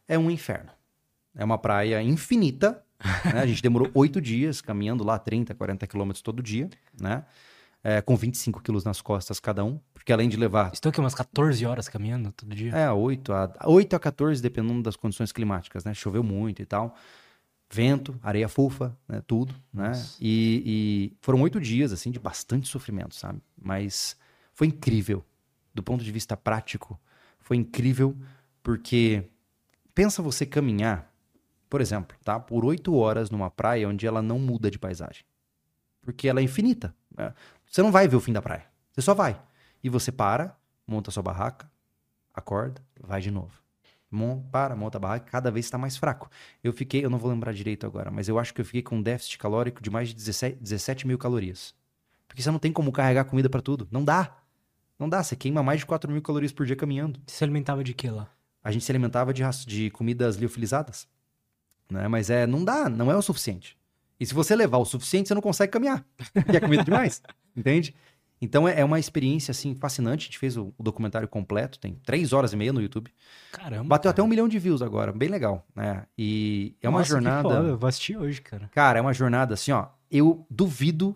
É 0.07 0.17
um 0.17 0.29
inferno. 0.29 0.71
É 1.35 1.45
uma 1.45 1.57
praia 1.57 2.01
infinita, 2.01 2.83
né? 3.33 3.41
A 3.41 3.45
gente 3.45 3.61
demorou 3.61 3.89
oito 3.93 4.21
dias 4.21 4.61
caminhando 4.61 5.03
lá 5.03 5.17
30, 5.17 5.53
40 5.55 5.87
quilômetros 5.87 6.21
todo 6.21 6.41
dia, 6.41 6.69
né? 6.99 7.25
É, 7.83 7.99
com 7.99 8.15
25 8.15 8.61
quilos 8.61 8.83
nas 8.83 9.01
costas 9.01 9.39
cada 9.39 9.65
um, 9.65 9.79
porque 9.93 10.13
além 10.13 10.29
de 10.29 10.37
levar. 10.37 10.71
Estou 10.71 10.91
aqui 10.91 10.99
umas 10.99 11.15
14 11.15 11.65
horas 11.65 11.89
caminhando 11.89 12.31
todo 12.31 12.55
dia? 12.55 12.71
É, 12.75 12.91
8 12.91 13.33
a, 13.33 13.51
8 13.65 13.95
a 13.95 13.99
14, 13.99 14.41
dependendo 14.41 14.83
das 14.83 14.95
condições 14.95 15.31
climáticas, 15.31 15.83
né? 15.83 15.93
Choveu 15.93 16.23
muito 16.23 16.61
e 16.61 16.65
tal. 16.65 16.95
Vento, 17.73 18.19
areia 18.21 18.47
fofa, 18.47 18.95
né? 19.07 19.23
Tudo, 19.25 19.55
né? 19.73 19.93
E, 20.19 20.61
e 20.65 21.17
foram 21.21 21.41
oito 21.41 21.59
dias, 21.59 21.91
assim, 21.91 22.11
de 22.11 22.19
bastante 22.19 22.67
sofrimento, 22.67 23.15
sabe? 23.15 23.41
Mas 23.59 24.15
foi 24.53 24.67
incrível. 24.67 25.25
Do 25.73 25.81
ponto 25.81 26.03
de 26.03 26.11
vista 26.11 26.35
prático, 26.35 26.99
foi 27.39 27.57
incrível 27.57 28.15
porque 28.61 29.23
pensa 29.95 30.21
você 30.21 30.45
caminhar 30.45 31.10
por 31.71 31.79
exemplo, 31.79 32.17
tá? 32.21 32.37
Por 32.37 32.65
oito 32.65 32.93
horas 32.95 33.31
numa 33.31 33.49
praia 33.49 33.87
onde 33.87 34.05
ela 34.05 34.21
não 34.21 34.37
muda 34.37 34.69
de 34.69 34.77
paisagem. 34.77 35.23
Porque 36.01 36.27
ela 36.27 36.41
é 36.41 36.43
infinita. 36.43 36.93
Né? 37.17 37.33
Você 37.65 37.81
não 37.81 37.93
vai 37.93 38.09
ver 38.09 38.17
o 38.17 38.19
fim 38.19 38.33
da 38.33 38.41
praia. 38.41 38.65
Você 38.91 39.01
só 39.01 39.13
vai. 39.13 39.41
E 39.81 39.87
você 39.87 40.11
para, 40.11 40.53
monta 40.85 41.11
sua 41.11 41.23
barraca, 41.23 41.71
acorda, 42.33 42.83
vai 42.99 43.21
de 43.21 43.31
novo. 43.31 43.53
Mon, 44.11 44.41
para, 44.51 44.75
monta 44.75 44.97
a 44.97 44.99
barraca, 44.99 45.31
cada 45.31 45.49
vez 45.49 45.65
está 45.65 45.77
mais 45.77 45.95
fraco. 45.95 46.29
Eu 46.61 46.73
fiquei, 46.73 47.05
eu 47.05 47.09
não 47.09 47.17
vou 47.17 47.31
lembrar 47.31 47.53
direito 47.53 47.85
agora, 47.85 48.11
mas 48.11 48.27
eu 48.27 48.37
acho 48.37 48.53
que 48.53 48.59
eu 48.59 48.65
fiquei 48.65 48.81
com 48.81 48.97
um 48.97 49.01
déficit 49.01 49.37
calórico 49.37 49.81
de 49.81 49.89
mais 49.89 50.09
de 50.09 50.15
17, 50.15 50.57
17 50.61 51.07
mil 51.07 51.17
calorias. 51.17 51.73
Porque 52.27 52.41
você 52.41 52.51
não 52.51 52.59
tem 52.59 52.73
como 52.73 52.91
carregar 52.91 53.23
comida 53.23 53.49
para 53.49 53.61
tudo. 53.61 53.87
Não 53.89 54.03
dá. 54.03 54.35
Não 54.99 55.07
dá. 55.07 55.23
Você 55.23 55.37
queima 55.37 55.63
mais 55.63 55.79
de 55.79 55.85
4 55.85 56.11
mil 56.11 56.21
calorias 56.21 56.51
por 56.51 56.65
dia 56.65 56.75
caminhando. 56.75 57.17
Você 57.25 57.37
se 57.37 57.43
alimentava 57.45 57.81
de 57.81 57.93
que 57.93 58.09
lá? 58.09 58.29
A 58.61 58.73
gente 58.73 58.83
se 58.83 58.91
alimentava 58.91 59.33
de, 59.33 59.41
de 59.65 59.89
comidas 59.89 60.35
liofilizadas 60.35 61.07
né? 61.91 62.07
Mas 62.07 62.29
é, 62.29 62.47
não 62.47 62.63
dá, 62.63 62.89
não 62.89 63.11
é 63.11 63.15
o 63.15 63.21
suficiente. 63.21 63.77
E 64.19 64.25
se 64.25 64.33
você 64.33 64.55
levar 64.55 64.77
o 64.77 64.85
suficiente, 64.85 65.27
você 65.27 65.33
não 65.33 65.41
consegue 65.41 65.71
caminhar. 65.71 66.05
E 66.51 66.55
é 66.55 66.59
comida 66.59 66.83
demais, 66.83 67.21
entende? 67.57 67.95
Então 68.41 68.67
é, 68.67 68.79
é, 68.79 68.85
uma 68.85 68.99
experiência, 68.99 69.51
assim, 69.51 69.75
fascinante. 69.75 70.23
A 70.23 70.25
gente 70.25 70.39
fez 70.39 70.57
o, 70.57 70.73
documentário 70.79 71.27
completo, 71.27 71.79
tem 71.79 71.95
três 72.03 72.33
horas 72.33 72.53
e 72.53 72.55
meia 72.55 72.73
no 72.73 72.81
YouTube. 72.81 73.13
Caramba. 73.51 73.83
Bateu 73.83 74.09
cara. 74.09 74.11
até 74.11 74.23
um 74.23 74.27
milhão 74.27 74.47
de 74.47 74.57
views 74.57 74.81
agora, 74.81 75.11
bem 75.11 75.29
legal, 75.29 75.65
né? 75.75 76.05
E 76.17 76.75
é 76.81 76.87
Nossa, 76.87 76.97
uma 76.97 77.03
jornada... 77.03 77.49
Que 77.49 77.55
foda. 77.55 77.67
Eu 77.67 77.77
vou 77.77 77.87
assistir 77.87 78.17
hoje, 78.17 78.41
cara. 78.41 78.69
Cara, 78.73 78.99
é 78.99 79.01
uma 79.01 79.13
jornada, 79.13 79.53
assim, 79.53 79.71
ó, 79.71 79.87
eu 80.09 80.45
duvido... 80.49 81.15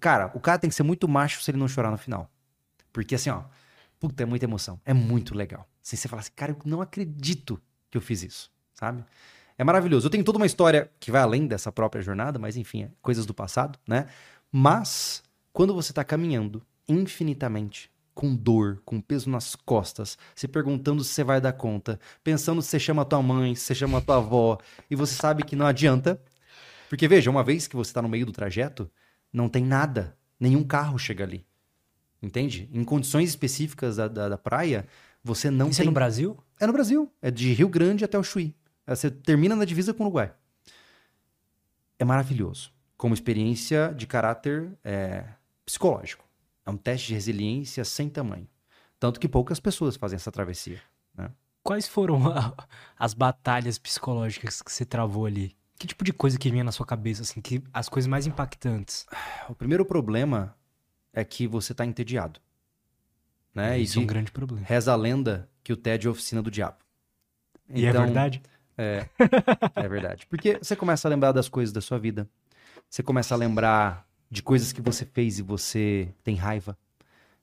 Cara, 0.00 0.30
o 0.34 0.40
cara 0.40 0.58
tem 0.58 0.68
que 0.68 0.76
ser 0.76 0.82
muito 0.82 1.08
macho 1.08 1.42
se 1.42 1.50
ele 1.50 1.58
não 1.58 1.66
chorar 1.66 1.90
no 1.90 1.96
final. 1.96 2.30
Porque, 2.92 3.14
assim, 3.14 3.30
ó, 3.30 3.44
puta, 3.98 4.22
é 4.22 4.26
muita 4.26 4.44
emoção. 4.44 4.80
É 4.84 4.92
muito 4.92 5.34
legal. 5.34 5.66
Assim, 5.82 5.96
você 5.96 6.06
fala 6.06 6.20
assim, 6.20 6.32
cara, 6.36 6.52
eu 6.52 6.58
não 6.64 6.82
acredito 6.82 7.60
que 7.90 7.96
eu 7.96 8.02
fiz 8.02 8.22
isso, 8.22 8.50
sabe? 8.74 9.04
É 9.58 9.64
maravilhoso. 9.64 10.06
Eu 10.06 10.10
tenho 10.10 10.22
toda 10.22 10.38
uma 10.38 10.46
história 10.46 10.88
que 11.00 11.10
vai 11.10 11.20
além 11.20 11.46
dessa 11.46 11.72
própria 11.72 12.00
jornada, 12.00 12.38
mas 12.38 12.56
enfim, 12.56 12.84
é 12.84 12.90
coisas 13.02 13.26
do 13.26 13.34
passado, 13.34 13.78
né? 13.86 14.06
Mas 14.52 15.22
quando 15.52 15.74
você 15.74 15.90
está 15.90 16.04
caminhando 16.04 16.62
infinitamente, 16.88 17.90
com 18.14 18.34
dor, 18.34 18.80
com 18.84 19.00
peso 19.00 19.28
nas 19.28 19.54
costas, 19.54 20.16
se 20.34 20.48
perguntando 20.48 21.04
se 21.04 21.10
você 21.10 21.22
vai 21.22 21.40
dar 21.40 21.52
conta, 21.52 22.00
pensando 22.24 22.62
se 22.62 22.68
você 22.68 22.80
chama 22.80 23.04
tua 23.04 23.22
mãe, 23.22 23.54
se 23.54 23.62
você 23.62 23.74
chama 23.74 24.00
tua 24.00 24.16
avó, 24.16 24.58
e 24.90 24.96
você 24.96 25.14
sabe 25.14 25.44
que 25.44 25.54
não 25.54 25.66
adianta. 25.66 26.20
Porque 26.88 27.06
veja, 27.06 27.30
uma 27.30 27.44
vez 27.44 27.66
que 27.66 27.76
você 27.76 27.90
está 27.90 28.00
no 28.00 28.08
meio 28.08 28.26
do 28.26 28.32
trajeto, 28.32 28.90
não 29.32 29.48
tem 29.48 29.64
nada, 29.64 30.16
nenhum 30.38 30.64
carro 30.64 30.98
chega 30.98 31.24
ali. 31.24 31.44
Entende? 32.20 32.68
Em 32.72 32.82
condições 32.82 33.28
específicas 33.28 33.96
da, 33.96 34.08
da, 34.08 34.28
da 34.30 34.38
praia, 34.38 34.86
você 35.22 35.50
não 35.50 35.68
Isso 35.68 35.78
tem. 35.78 35.84
é 35.84 35.86
no 35.86 35.94
Brasil? 35.94 36.36
É 36.58 36.66
no 36.66 36.72
Brasil. 36.72 37.12
É 37.22 37.30
de 37.30 37.52
Rio 37.52 37.68
Grande 37.68 38.04
até 38.04 38.18
o 38.18 38.22
Chuí. 38.24 38.54
Você 38.94 39.10
termina 39.10 39.54
na 39.54 39.64
divisa 39.64 39.92
com 39.92 40.04
o 40.04 40.06
Uruguai. 40.06 40.32
É 41.98 42.04
maravilhoso. 42.04 42.72
Como 42.96 43.14
experiência 43.14 43.92
de 43.96 44.06
caráter 44.06 44.76
é, 44.82 45.24
psicológico. 45.64 46.24
É 46.64 46.70
um 46.70 46.76
teste 46.76 47.08
de 47.08 47.14
resiliência 47.14 47.84
sem 47.84 48.08
tamanho. 48.08 48.48
Tanto 48.98 49.20
que 49.20 49.28
poucas 49.28 49.60
pessoas 49.60 49.96
fazem 49.96 50.16
essa 50.16 50.32
travessia. 50.32 50.80
Né? 51.14 51.30
Quais 51.62 51.86
foram 51.86 52.28
a, 52.28 52.54
as 52.98 53.14
batalhas 53.14 53.78
psicológicas 53.78 54.62
que 54.62 54.72
você 54.72 54.84
travou 54.84 55.26
ali? 55.26 55.56
Que 55.78 55.86
tipo 55.86 56.04
de 56.04 56.12
coisa 56.12 56.38
que 56.38 56.50
vinha 56.50 56.64
na 56.64 56.72
sua 56.72 56.84
cabeça, 56.84 57.22
assim, 57.22 57.40
que 57.40 57.62
as 57.72 57.88
coisas 57.88 58.08
mais 58.08 58.26
impactantes? 58.26 59.06
O 59.48 59.54
primeiro 59.54 59.84
problema 59.84 60.56
é 61.12 61.24
que 61.24 61.46
você 61.46 61.72
está 61.72 61.86
entediado. 61.86 62.40
Né? 63.54 63.78
Isso 63.78 63.98
é 63.98 64.02
um 64.02 64.06
grande 64.06 64.32
problema. 64.32 64.66
Reza 64.66 64.92
a 64.92 64.96
lenda 64.96 65.48
que 65.62 65.72
o 65.72 65.76
tédio 65.76 66.08
é 66.08 66.10
a 66.10 66.12
oficina 66.12 66.42
do 66.42 66.50
diabo. 66.50 66.78
E 67.70 67.84
é 67.84 67.90
então, 67.90 68.02
é 68.02 68.04
verdade? 68.06 68.42
É, 68.78 69.08
é 69.74 69.88
verdade. 69.88 70.26
Porque 70.28 70.56
você 70.62 70.76
começa 70.76 71.08
a 71.08 71.10
lembrar 71.10 71.32
das 71.32 71.48
coisas 71.48 71.72
da 71.72 71.80
sua 71.80 71.98
vida. 71.98 72.28
Você 72.88 73.02
começa 73.02 73.34
a 73.34 73.36
lembrar 73.36 74.08
de 74.30 74.42
coisas 74.42 74.72
que 74.72 74.80
você 74.80 75.04
fez 75.04 75.40
e 75.40 75.42
você 75.42 76.08
tem 76.22 76.36
raiva. 76.36 76.78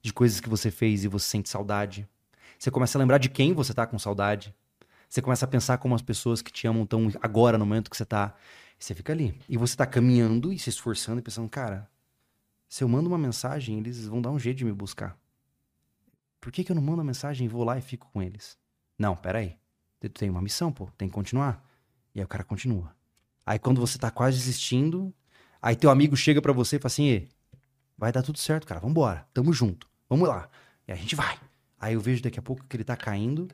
De 0.02 0.14
coisas 0.14 0.40
que 0.40 0.48
você 0.48 0.72
fez 0.72 1.04
e 1.04 1.08
você 1.10 1.28
sente 1.28 1.50
saudade. 1.50 2.08
Você 2.58 2.72
começa 2.72 2.98
a 2.98 3.00
lembrar 3.00 3.18
de 3.18 3.30
quem 3.30 3.54
você 3.54 3.74
tá 3.74 3.86
com 3.86 4.00
saudade. 4.00 4.56
Você 5.10 5.22
começa 5.22 5.46
a 5.46 5.48
pensar 5.48 5.78
como 5.78 5.94
as 5.94 6.02
pessoas 6.02 6.42
que 6.42 6.52
te 6.52 6.68
amam 6.68 6.84
estão 6.84 7.12
agora, 7.22 7.58
no 7.58 7.66
momento 7.66 7.92
que 7.92 7.98
você 7.98 8.06
tá. 8.06 8.34
você 8.80 8.96
fica 8.96 9.12
ali. 9.12 9.38
E 9.50 9.58
você 9.58 9.76
tá 9.76 9.86
caminhando 9.86 10.54
e 10.54 10.58
se 10.58 10.70
esforçando 10.70 11.20
e 11.20 11.22
pensando, 11.22 11.50
cara, 11.50 11.90
se 12.68 12.84
eu 12.84 12.88
mando 12.88 13.10
uma 13.10 13.18
mensagem, 13.18 13.78
eles 13.78 14.08
vão 14.08 14.22
dar 14.22 14.32
um 14.32 14.40
jeito 14.40 14.58
de 14.58 14.66
me 14.66 14.72
buscar. 14.72 15.18
Por 16.40 16.52
que, 16.52 16.64
que 16.64 16.72
eu 16.72 16.76
não 16.76 16.82
mando 16.82 17.02
a 17.02 17.04
mensagem 17.04 17.46
e 17.46 17.50
vou 17.50 17.64
lá 17.64 17.78
e 17.78 17.82
fico 17.82 18.10
com 18.12 18.22
eles? 18.22 18.58
Não, 18.98 19.16
peraí. 19.16 19.58
Tu 20.00 20.10
tem 20.10 20.30
uma 20.30 20.42
missão, 20.42 20.72
pô, 20.72 20.90
tem 20.98 21.08
que 21.08 21.14
continuar. 21.14 21.64
E 22.14 22.20
aí 22.20 22.26
o 22.26 22.28
cara 22.28 22.44
continua. 22.44 22.96
Aí 23.46 23.60
quando 23.60 23.80
você 23.80 23.98
tá 23.98 24.10
quase 24.10 24.38
desistindo, 24.38 25.14
aí 25.62 25.76
teu 25.76 25.90
amigo 25.90 26.16
chega 26.16 26.42
para 26.42 26.54
você 26.54 26.78
e 26.78 26.80
fala 26.80 26.88
assim: 26.88 27.28
vai 27.98 28.12
dar 28.12 28.22
tudo 28.22 28.38
certo, 28.40 28.66
cara, 28.68 28.80
vambora, 28.80 29.28
tamo 29.34 29.54
junto, 29.54 29.90
vamos 30.10 30.28
lá. 30.28 30.50
E 30.88 30.92
a 30.92 30.96
gente 30.96 31.16
vai. 31.16 31.38
Aí 31.80 31.94
eu 31.94 32.00
vejo 32.00 32.24
daqui 32.24 32.40
a 32.40 32.42
pouco 32.42 32.64
que 32.68 32.76
ele 32.76 32.84
tá 32.84 32.96
caindo. 32.96 33.48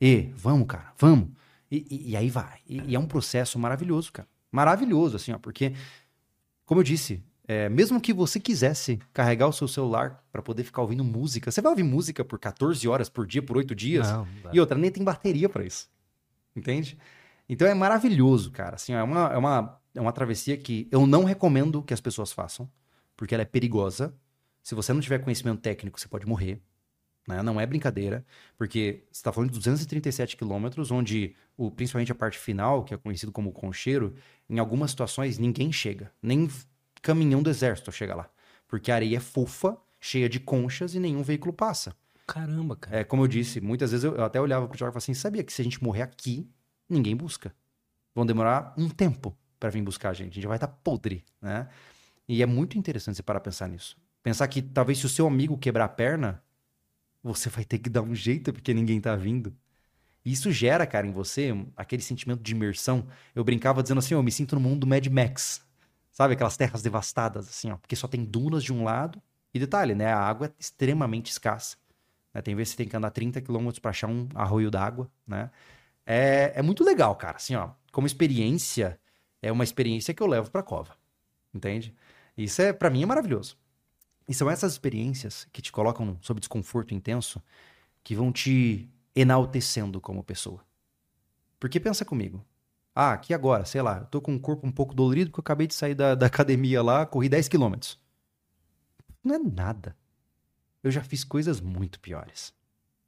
E, 0.00 0.32
vamos, 0.36 0.66
cara, 0.66 0.92
vamos. 0.98 1.30
E, 1.70 1.86
e, 1.90 2.10
e 2.10 2.16
aí 2.16 2.30
vai. 2.30 2.60
E, 2.66 2.80
e, 2.90 2.94
é 2.94 2.98
um 2.98 3.06
processo 3.06 3.58
maravilhoso, 3.58 4.12
cara. 4.12 4.28
Maravilhoso, 4.50 5.16
assim, 5.16 5.32
ó, 5.32 5.38
porque, 5.38 5.74
como 6.64 6.80
eu 6.80 6.84
disse, 6.84 7.22
é, 7.46 7.68
mesmo 7.68 8.00
que 8.00 8.12
você 8.12 8.40
quisesse 8.40 8.98
carregar 9.12 9.46
o 9.46 9.52
seu 9.52 9.68
celular 9.68 10.24
para 10.32 10.40
poder 10.40 10.64
ficar 10.64 10.80
ouvindo 10.82 11.04
música, 11.04 11.50
você 11.50 11.60
vai 11.60 11.70
ouvir 11.70 11.82
música 11.82 12.24
por 12.24 12.38
14 12.38 12.88
horas 12.88 13.08
por 13.08 13.26
dia, 13.26 13.42
por 13.42 13.56
8 13.56 13.74
dias. 13.74 14.10
Não, 14.10 14.26
não 14.44 14.54
e 14.54 14.60
outra, 14.60 14.78
nem 14.78 14.90
tem 14.90 15.04
bateria 15.04 15.48
para 15.48 15.64
isso. 15.64 15.88
Entende? 16.56 16.96
Então 17.48 17.68
é 17.68 17.74
maravilhoso, 17.74 18.50
cara. 18.50 18.76
Assim, 18.76 18.94
é 18.94 19.02
uma, 19.02 19.32
é, 19.32 19.36
uma, 19.36 19.80
é 19.94 20.00
uma 20.00 20.12
travessia 20.12 20.56
que 20.56 20.88
eu 20.90 21.06
não 21.06 21.24
recomendo 21.24 21.82
que 21.82 21.92
as 21.92 22.00
pessoas 22.00 22.32
façam, 22.32 22.70
porque 23.16 23.34
ela 23.34 23.42
é 23.42 23.46
perigosa. 23.46 24.14
Se 24.62 24.74
você 24.74 24.94
não 24.94 25.00
tiver 25.00 25.18
conhecimento 25.18 25.60
técnico, 25.60 26.00
você 26.00 26.08
pode 26.08 26.26
morrer. 26.26 26.62
Né? 27.28 27.42
Não 27.42 27.60
é 27.60 27.66
brincadeira, 27.66 28.24
porque 28.56 29.04
você 29.10 29.18
está 29.18 29.32
falando 29.32 29.50
de 29.50 29.58
237 29.58 30.36
quilômetros, 30.36 30.90
onde 30.90 31.34
o, 31.56 31.70
principalmente 31.70 32.12
a 32.12 32.14
parte 32.14 32.38
final, 32.38 32.84
que 32.84 32.94
é 32.94 32.96
conhecido 32.96 33.32
como 33.32 33.52
concheiro, 33.52 34.14
em 34.48 34.58
algumas 34.58 34.90
situações 34.90 35.38
ninguém 35.38 35.70
chega. 35.72 36.10
Nem 36.22 36.48
caminhão 37.04 37.42
do 37.42 37.50
exército 37.50 37.92
chega 37.92 38.14
lá. 38.14 38.28
Porque 38.66 38.90
a 38.90 38.96
areia 38.96 39.18
é 39.18 39.20
fofa, 39.20 39.76
cheia 40.00 40.28
de 40.28 40.40
conchas 40.40 40.94
e 40.94 40.98
nenhum 40.98 41.22
veículo 41.22 41.52
passa. 41.52 41.94
Caramba, 42.26 42.74
cara. 42.74 43.00
É, 43.00 43.04
como 43.04 43.22
eu 43.22 43.28
disse, 43.28 43.60
muitas 43.60 43.90
vezes 43.90 44.04
eu, 44.04 44.16
eu 44.16 44.24
até 44.24 44.40
olhava 44.40 44.66
pro 44.66 44.76
Thiago 44.76 44.90
e 44.90 44.92
falava 44.92 44.98
assim: 44.98 45.14
sabia 45.14 45.44
que 45.44 45.52
se 45.52 45.60
a 45.60 45.64
gente 45.64 45.84
morrer 45.84 46.02
aqui, 46.02 46.48
ninguém 46.88 47.14
busca. 47.14 47.54
Vão 48.14 48.24
demorar 48.24 48.74
um 48.78 48.88
tempo 48.88 49.36
para 49.60 49.68
vir 49.70 49.82
buscar 49.82 50.10
a 50.10 50.12
gente. 50.14 50.32
A 50.32 50.34
gente 50.34 50.46
vai 50.46 50.56
estar 50.56 50.66
tá 50.66 50.72
podre, 50.82 51.24
né? 51.40 51.68
E 52.26 52.42
é 52.42 52.46
muito 52.46 52.78
interessante 52.78 53.16
você 53.16 53.22
parar 53.22 53.38
a 53.38 53.42
pensar 53.42 53.68
nisso. 53.68 53.96
Pensar 54.22 54.48
que 54.48 54.62
talvez 54.62 54.98
se 54.98 55.06
o 55.06 55.08
seu 55.08 55.26
amigo 55.26 55.58
quebrar 55.58 55.84
a 55.84 55.88
perna, 55.88 56.42
você 57.22 57.50
vai 57.50 57.64
ter 57.64 57.78
que 57.78 57.90
dar 57.90 58.00
um 58.00 58.14
jeito 58.14 58.52
porque 58.52 58.72
ninguém 58.72 58.98
tá 59.00 59.14
vindo. 59.14 59.54
E 60.24 60.32
isso 60.32 60.50
gera, 60.50 60.86
cara, 60.86 61.06
em 61.06 61.12
você 61.12 61.54
aquele 61.76 62.00
sentimento 62.00 62.42
de 62.42 62.52
imersão. 62.52 63.06
Eu 63.34 63.44
brincava 63.44 63.82
dizendo 63.82 63.98
assim, 63.98 64.14
eu 64.14 64.22
me 64.22 64.32
sinto 64.32 64.54
no 64.54 64.60
mundo 64.60 64.80
do 64.80 64.86
Mad 64.86 65.06
Max. 65.08 65.62
Sabe 66.14 66.34
aquelas 66.34 66.56
terras 66.56 66.80
devastadas 66.80 67.48
assim, 67.48 67.72
ó, 67.72 67.76
porque 67.76 67.96
só 67.96 68.06
tem 68.06 68.24
dunas 68.24 68.62
de 68.62 68.72
um 68.72 68.84
lado. 68.84 69.20
E 69.52 69.58
detalhe, 69.58 69.96
né, 69.96 70.12
a 70.12 70.18
água 70.18 70.46
é 70.46 70.52
extremamente 70.58 71.30
escassa. 71.30 71.76
Né? 72.32 72.40
Tem 72.40 72.54
vezes 72.54 72.72
que 72.72 72.76
você 72.76 72.84
tem 72.84 72.88
que 72.88 72.96
andar 72.96 73.10
30 73.10 73.40
quilômetros 73.40 73.80
para 73.80 73.90
achar 73.90 74.08
um 74.08 74.28
arroio 74.32 74.70
d'água, 74.70 75.10
né? 75.26 75.50
É, 76.06 76.52
é 76.54 76.62
muito 76.62 76.84
legal, 76.84 77.16
cara. 77.16 77.36
Assim, 77.36 77.56
ó, 77.56 77.70
como 77.90 78.06
experiência, 78.06 78.98
é 79.42 79.50
uma 79.50 79.64
experiência 79.64 80.14
que 80.14 80.22
eu 80.22 80.26
levo 80.28 80.50
pra 80.50 80.62
cova. 80.62 80.96
Entende? 81.52 81.92
Isso 82.36 82.62
é, 82.62 82.72
para 82.72 82.90
mim, 82.90 83.02
é 83.02 83.06
maravilhoso. 83.06 83.56
E 84.28 84.34
são 84.34 84.48
essas 84.48 84.72
experiências 84.72 85.48
que 85.52 85.60
te 85.60 85.72
colocam 85.72 86.16
sob 86.20 86.38
desconforto 86.38 86.94
intenso 86.94 87.42
que 88.04 88.14
vão 88.14 88.30
te 88.30 88.88
enaltecendo 89.16 90.00
como 90.00 90.22
pessoa. 90.22 90.64
Porque 91.58 91.80
pensa 91.80 92.04
comigo. 92.04 92.44
Ah, 92.94 93.12
aqui 93.12 93.34
agora, 93.34 93.64
sei 93.64 93.82
lá, 93.82 93.98
eu 93.98 94.06
tô 94.06 94.20
com 94.20 94.34
o 94.34 94.40
corpo 94.40 94.66
um 94.66 94.70
pouco 94.70 94.94
dolorido 94.94 95.30
porque 95.30 95.40
eu 95.40 95.42
acabei 95.42 95.66
de 95.66 95.74
sair 95.74 95.94
da, 95.94 96.14
da 96.14 96.26
academia 96.26 96.82
lá, 96.82 97.04
corri 97.04 97.28
10 97.28 97.48
quilômetros. 97.48 97.98
Não 99.22 99.34
é 99.34 99.38
nada. 99.38 99.96
Eu 100.82 100.90
já 100.90 101.02
fiz 101.02 101.24
coisas 101.24 101.60
muito 101.60 101.98
piores. 101.98 102.54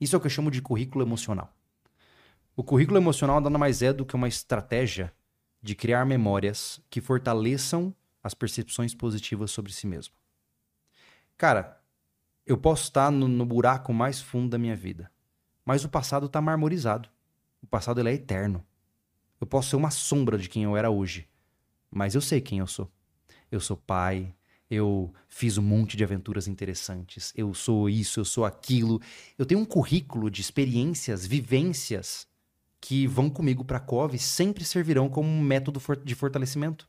Isso 0.01 0.17
é 0.17 0.19
o 0.19 0.21
que 0.21 0.27
eu 0.27 0.31
chamo 0.31 0.51
de 0.51 0.61
currículo 0.61 1.05
emocional. 1.05 1.55
O 2.57 2.65
currículo 2.65 2.99
emocional 2.99 3.41
nada 3.41 3.59
mais 3.59 3.83
é 3.83 3.93
do 3.93 4.05
que 4.05 4.17
uma 4.17 4.27
estratégia 4.27 5.13
de 5.63 5.75
criar 5.75 6.05
memórias 6.05 6.81
que 6.89 7.01
fortaleçam 7.01 7.95
as 8.23 8.35
percepções 8.35 8.95
positivas 8.95 9.51
sobre 9.51 9.73
si 9.73 9.87
mesmo. 9.87 10.15
Cara, 11.37 11.81
eu 12.47 12.57
posso 12.57 12.85
estar 12.85 13.11
no, 13.11 13.29
no 13.29 13.45
buraco 13.45 13.93
mais 13.93 14.21
fundo 14.21 14.51
da 14.51 14.59
minha 14.59 14.75
vida, 14.75 15.11
mas 15.65 15.85
o 15.85 15.89
passado 15.89 16.27
está 16.27 16.41
marmorizado. 16.41 17.09
O 17.63 17.67
passado 17.67 18.07
é 18.07 18.13
eterno. 18.13 18.65
Eu 19.41 19.47
posso 19.47 19.71
ser 19.71 19.77
uma 19.77 19.91
sombra 19.91 20.39
de 20.39 20.49
quem 20.49 20.65
eu 20.65 20.77
era 20.77 20.91
hoje, 20.91 21.29
mas 21.91 22.15
eu 22.15 22.21
sei 22.21 22.41
quem 22.41 22.59
eu 22.59 22.67
sou. 22.67 22.91
Eu 23.51 23.61
sou 23.61 23.77
pai, 23.77 24.35
eu 24.71 25.13
fiz 25.29 25.57
um 25.59 25.63
monte 25.63 25.97
de 25.97 26.03
aventuras 26.03 26.49
interessantes, 26.49 27.33
eu 27.37 27.55
sou 27.55 27.89
isso, 27.89 28.19
eu 28.21 28.25
sou 28.25 28.45
aquilo. 28.45 29.01
Eu 29.39 29.47
tenho 29.47 29.61
um 29.61 29.65
currículo 29.65 30.31
de 30.31 30.41
experiências, 30.41 31.27
vivências 31.27 32.27
que 32.81 33.07
vão 33.07 33.31
comigo 33.31 33.65
para 33.65 33.79
a 33.79 33.81
COV 33.81 34.19
sempre 34.19 34.65
servirão 34.65 35.09
como 35.09 35.29
um 35.29 35.41
método 35.41 35.81
de 36.05 36.15
fortalecimento. 36.15 36.89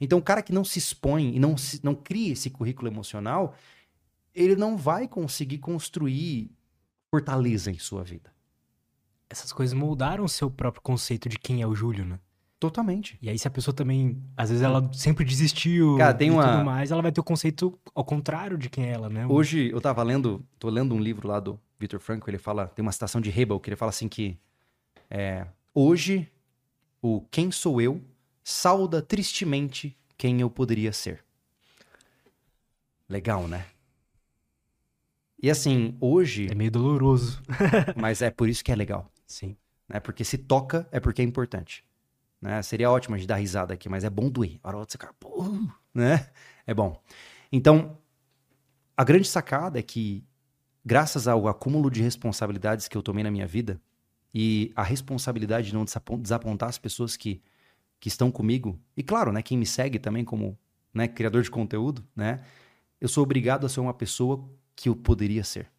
Então, 0.00 0.18
o 0.18 0.22
cara 0.22 0.42
que 0.42 0.52
não 0.52 0.64
se 0.64 0.78
expõe 0.78 1.36
e 1.36 1.38
não, 1.38 1.56
se, 1.56 1.84
não 1.84 1.94
cria 1.94 2.32
esse 2.32 2.48
currículo 2.48 2.88
emocional, 2.88 3.54
ele 4.34 4.56
não 4.56 4.76
vai 4.76 5.06
conseguir 5.06 5.58
construir 5.58 6.50
fortaleza 7.10 7.70
em 7.70 7.78
sua 7.78 8.02
vida. 8.02 8.32
Essas 9.30 9.52
coisas 9.52 9.72
moldaram 9.72 10.24
o 10.24 10.28
seu 10.28 10.50
próprio 10.50 10.82
conceito 10.82 11.28
de 11.28 11.38
quem 11.38 11.62
é 11.62 11.66
o 11.66 11.74
Júlio, 11.74 12.04
né? 12.04 12.18
Totalmente. 12.58 13.16
E 13.22 13.30
aí, 13.30 13.38
se 13.38 13.48
a 13.48 13.50
pessoa 13.50 13.74
também, 13.74 14.22
às 14.36 14.50
vezes, 14.50 14.62
ela 14.62 14.86
sempre 14.92 15.24
desistiu 15.24 15.96
Cara, 15.96 16.12
tem 16.12 16.28
e 16.28 16.30
uma... 16.30 16.46
tudo 16.46 16.64
mais, 16.64 16.90
ela 16.90 17.00
vai 17.00 17.10
ter 17.10 17.20
o 17.20 17.24
conceito 17.24 17.78
ao 17.94 18.04
contrário 18.04 18.58
de 18.58 18.68
quem 18.68 18.84
é 18.84 18.92
ela, 18.92 19.08
né? 19.08 19.26
Hoje, 19.26 19.70
eu 19.70 19.80
tava 19.80 20.02
lendo, 20.02 20.44
tô 20.58 20.68
lendo 20.68 20.94
um 20.94 21.00
livro 21.00 21.26
lá 21.26 21.40
do 21.40 21.58
Victor 21.78 22.00
Frankl, 22.00 22.28
ele 22.28 22.36
fala, 22.36 22.66
tem 22.66 22.82
uma 22.82 22.92
citação 22.92 23.18
de 23.18 23.30
Hebel, 23.30 23.58
que 23.58 23.70
ele 23.70 23.76
fala 23.76 23.88
assim 23.88 24.08
que 24.08 24.38
é, 25.08 25.46
hoje, 25.74 26.30
o 27.00 27.22
quem 27.30 27.50
sou 27.50 27.80
eu 27.80 28.02
sauda 28.44 29.00
tristemente 29.00 29.96
quem 30.18 30.40
eu 30.42 30.50
poderia 30.50 30.92
ser. 30.92 31.24
Legal, 33.08 33.48
né? 33.48 33.64
E 35.42 35.50
assim, 35.50 35.96
hoje... 35.98 36.48
É 36.50 36.54
meio 36.54 36.70
doloroso. 36.70 37.40
mas 37.96 38.20
é 38.20 38.30
por 38.30 38.50
isso 38.50 38.62
que 38.62 38.70
é 38.70 38.76
legal. 38.76 39.10
Sim. 39.30 39.56
Né? 39.88 40.00
Porque 40.00 40.24
se 40.24 40.36
toca, 40.36 40.88
é 40.90 40.98
porque 40.98 41.22
é 41.22 41.24
importante. 41.24 41.84
Né? 42.40 42.60
Seria 42.62 42.90
ótimo 42.90 43.16
de 43.16 43.28
dar 43.28 43.36
risada 43.36 43.72
aqui, 43.72 43.88
mas 43.88 44.02
é 44.02 44.10
bom 44.10 44.28
doer. 44.28 44.58
A 44.62 44.68
hora 44.68 44.78
você 44.78 44.98
ficar, 44.98 45.14
né? 45.94 46.28
É 46.66 46.74
bom. 46.74 47.00
Então, 47.52 47.96
a 48.96 49.04
grande 49.04 49.28
sacada 49.28 49.78
é 49.78 49.82
que, 49.82 50.24
graças 50.84 51.28
ao 51.28 51.46
acúmulo 51.46 51.90
de 51.90 52.02
responsabilidades 52.02 52.88
que 52.88 52.96
eu 52.96 53.02
tomei 53.02 53.22
na 53.22 53.30
minha 53.30 53.46
vida 53.46 53.80
e 54.34 54.72
a 54.74 54.82
responsabilidade 54.82 55.68
de 55.68 55.74
não 55.74 55.84
desapontar 55.84 56.68
as 56.68 56.78
pessoas 56.78 57.16
que, 57.16 57.40
que 58.00 58.08
estão 58.08 58.32
comigo, 58.32 58.80
e 58.96 59.02
claro, 59.02 59.32
né, 59.32 59.42
quem 59.42 59.56
me 59.56 59.66
segue 59.66 59.98
também 59.98 60.24
como 60.24 60.58
né, 60.92 61.06
criador 61.06 61.42
de 61.42 61.50
conteúdo, 61.50 62.04
né, 62.14 62.40
eu 63.00 63.08
sou 63.08 63.22
obrigado 63.22 63.64
a 63.64 63.68
ser 63.68 63.80
uma 63.80 63.94
pessoa 63.94 64.48
que 64.74 64.88
eu 64.88 64.96
poderia 64.96 65.44
ser. 65.44 65.70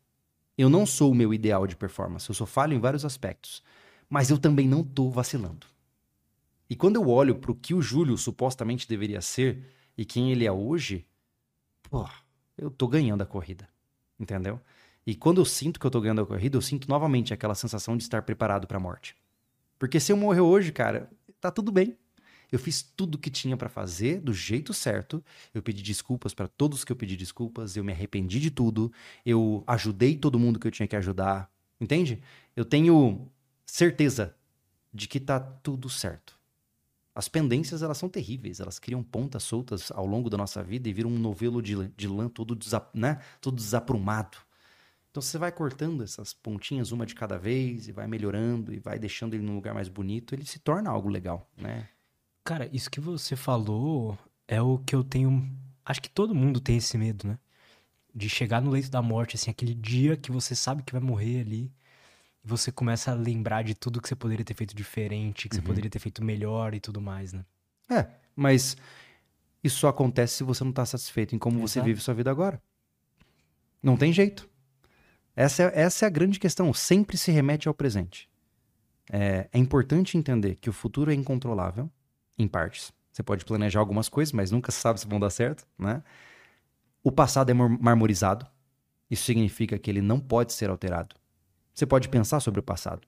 Eu 0.62 0.70
não 0.70 0.86
sou 0.86 1.12
o 1.12 1.16
meu 1.16 1.34
ideal 1.34 1.66
de 1.66 1.76
performance, 1.76 2.30
eu 2.30 2.36
sou 2.36 2.46
falho 2.46 2.76
em 2.76 2.80
vários 2.80 3.04
aspectos, 3.04 3.64
mas 4.08 4.30
eu 4.30 4.38
também 4.38 4.68
não 4.68 4.82
estou 4.82 5.10
vacilando. 5.10 5.66
E 6.70 6.76
quando 6.76 6.98
eu 6.98 7.10
olho 7.10 7.34
para 7.34 7.52
o 7.52 7.56
que 7.56 7.74
o 7.74 7.82
Júlio 7.82 8.16
supostamente 8.16 8.88
deveria 8.88 9.22
ser 9.22 9.66
e 9.98 10.06
quem 10.06 10.32
ele 10.32 10.46
é 10.46 10.52
hoje, 10.52 11.04
pô, 11.90 12.08
eu 12.56 12.70
tô 12.70 12.88
ganhando 12.88 13.24
a 13.24 13.26
corrida. 13.26 13.68
Entendeu? 14.20 14.62
E 15.04 15.16
quando 15.16 15.42
eu 15.42 15.46
sinto 15.46 15.80
que 15.80 15.86
eu 15.88 15.90
tô 15.90 16.00
ganhando 16.00 16.22
a 16.22 16.28
corrida, 16.28 16.56
eu 16.58 16.62
sinto 16.62 16.88
novamente 16.88 17.34
aquela 17.34 17.56
sensação 17.56 17.98
de 17.98 18.04
estar 18.04 18.22
preparado 18.22 18.68
para 18.68 18.78
a 18.78 18.80
morte. 18.80 19.16
Porque 19.80 20.00
se 20.00 20.12
eu 20.12 20.16
morrer 20.16 20.42
hoje, 20.42 20.72
cara, 20.72 21.10
tá 21.40 21.50
tudo 21.50 21.72
bem. 21.72 21.98
Eu 22.52 22.60
fiz 22.60 22.82
tudo 22.82 23.16
o 23.16 23.18
que 23.18 23.30
tinha 23.30 23.56
para 23.56 23.70
fazer 23.70 24.20
do 24.20 24.34
jeito 24.34 24.74
certo. 24.74 25.24
Eu 25.54 25.62
pedi 25.62 25.82
desculpas 25.82 26.34
para 26.34 26.48
todos 26.48 26.84
que 26.84 26.92
eu 26.92 26.96
pedi 26.96 27.16
desculpas. 27.16 27.78
Eu 27.78 27.84
me 27.84 27.94
arrependi 27.94 28.40
de 28.40 28.52
tudo. 28.52 28.92
Eu 29.26 29.64
ajudei 29.66 30.18
todo 30.18 30.40
mundo 30.40 30.60
que 30.60 30.68
eu 30.68 30.72
tinha 30.72 30.88
que 30.88 30.96
ajudar. 30.96 31.50
Entende? 31.80 32.22
Eu 32.56 32.66
tenho 32.66 33.28
certeza 33.66 34.36
de 34.94 35.08
que 35.08 35.20
tá 35.20 35.40
tudo 35.40 35.90
certo. 35.90 36.38
As 37.14 37.28
pendências, 37.28 37.82
elas 37.82 37.98
são 37.98 38.08
terríveis, 38.08 38.60
elas 38.60 38.80
criam 38.80 39.04
pontas 39.04 39.44
soltas 39.44 39.92
ao 39.92 40.06
longo 40.06 40.30
da 40.30 40.38
nossa 40.38 40.64
vida 40.64 40.88
e 40.88 40.94
viram 40.94 41.10
um 41.10 41.20
novelo 41.20 41.62
de, 41.62 41.88
de 41.90 42.08
lã 42.08 42.30
todo, 42.30 42.56
desa, 42.56 42.86
né? 42.94 43.22
todo 43.42 43.56
desaprumado. 43.56 44.38
Então 45.10 45.22
você 45.22 45.38
vai 45.38 45.52
cortando 45.52 46.04
essas 46.04 46.34
pontinhas 46.34 46.94
uma 46.94 47.06
de 47.06 47.14
cada 47.14 47.38
vez 47.38 47.90
e 47.90 47.92
vai 47.92 48.08
melhorando 48.08 48.74
e 48.74 48.80
vai 48.80 48.98
deixando 48.98 49.34
ele 49.34 49.44
num 49.44 49.56
lugar 49.56 49.74
mais 49.74 49.90
bonito, 49.90 50.34
ele 50.34 50.46
se 50.46 50.58
torna 50.60 50.90
algo 50.90 51.10
legal, 51.10 51.50
né? 51.58 51.90
Cara, 52.44 52.70
isso 52.74 52.90
que 52.90 53.00
você 53.00 53.36
falou 53.36 54.18
é 54.48 54.62
o 54.62 54.78
que 54.80 54.96
eu 54.96 55.04
tenho. 55.04 55.50
Acho 55.86 56.02
que 56.02 56.10
todo 56.10 56.36
mundo 56.36 56.60
tem 56.60 56.78
esse 56.78 56.98
medo, 56.98 57.28
né? 57.28 57.40
De 58.14 58.30
chegar 58.30 58.62
no 58.62 58.72
leito 58.72 58.90
da 58.90 59.02
morte, 59.02 59.36
assim, 59.36 59.52
aquele 59.52 59.74
dia 59.74 60.18
que 60.18 60.32
você 60.32 60.56
sabe 60.56 60.84
que 60.84 60.92
vai 60.92 61.02
morrer 61.02 61.42
ali 61.42 61.72
você 62.44 62.72
começa 62.72 63.12
a 63.12 63.14
lembrar 63.14 63.64
de 63.64 63.76
tudo 63.76 64.02
que 64.02 64.08
você 64.08 64.16
poderia 64.16 64.44
ter 64.44 64.54
feito 64.54 64.76
diferente, 64.76 65.48
que 65.48 65.56
uhum. 65.56 65.62
você 65.62 65.68
poderia 65.68 65.90
ter 65.90 66.00
feito 66.00 66.24
melhor 66.24 66.74
e 66.74 66.80
tudo 66.80 67.00
mais, 67.00 67.34
né? 67.34 67.46
É, 67.90 68.08
mas 68.36 68.76
isso 69.64 69.80
só 69.80 69.90
acontece 69.90 70.38
se 70.38 70.44
você 70.44 70.64
não 70.64 70.72
está 70.72 70.86
satisfeito 70.86 71.36
em 71.36 71.40
como 71.40 71.58
Exato. 71.58 71.70
você 71.70 71.82
vive 71.82 72.02
sua 72.02 72.14
vida 72.14 72.32
agora. 72.32 72.62
Não 73.82 73.96
tem 73.96 74.12
jeito. 74.12 74.50
Essa 75.36 75.64
é, 75.64 75.82
essa 75.82 76.06
é 76.06 76.08
a 76.08 76.10
grande 76.10 76.40
questão. 76.40 76.74
Sempre 76.74 77.18
se 77.18 77.32
remete 77.32 77.68
ao 77.68 77.74
presente. 77.74 78.30
É, 79.12 79.50
é 79.52 79.58
importante 79.58 80.18
entender 80.18 80.56
que 80.56 80.70
o 80.70 80.74
futuro 80.74 81.12
é 81.12 81.14
incontrolável, 81.14 81.90
em 82.38 82.48
partes. 82.48 82.92
Você 83.12 83.22
pode 83.22 83.44
planejar 83.46 83.80
algumas 83.80 84.08
coisas, 84.08 84.32
mas 84.32 84.52
nunca 84.52 84.72
sabe 84.72 85.00
se 85.00 85.08
vão 85.08 85.20
dar 85.20 85.30
certo, 85.30 85.68
né? 85.78 86.02
O 87.04 87.12
passado 87.12 87.50
é 87.50 87.54
marmorizado. 87.54 88.46
Isso 89.10 89.24
significa 89.24 89.78
que 89.78 89.90
ele 89.90 90.02
não 90.02 90.20
pode 90.20 90.54
ser 90.54 90.70
alterado. 90.70 91.16
Você 91.74 91.86
pode 91.86 92.10
pensar 92.10 92.40
sobre 92.40 92.60
o 92.60 92.64
passado, 92.64 93.08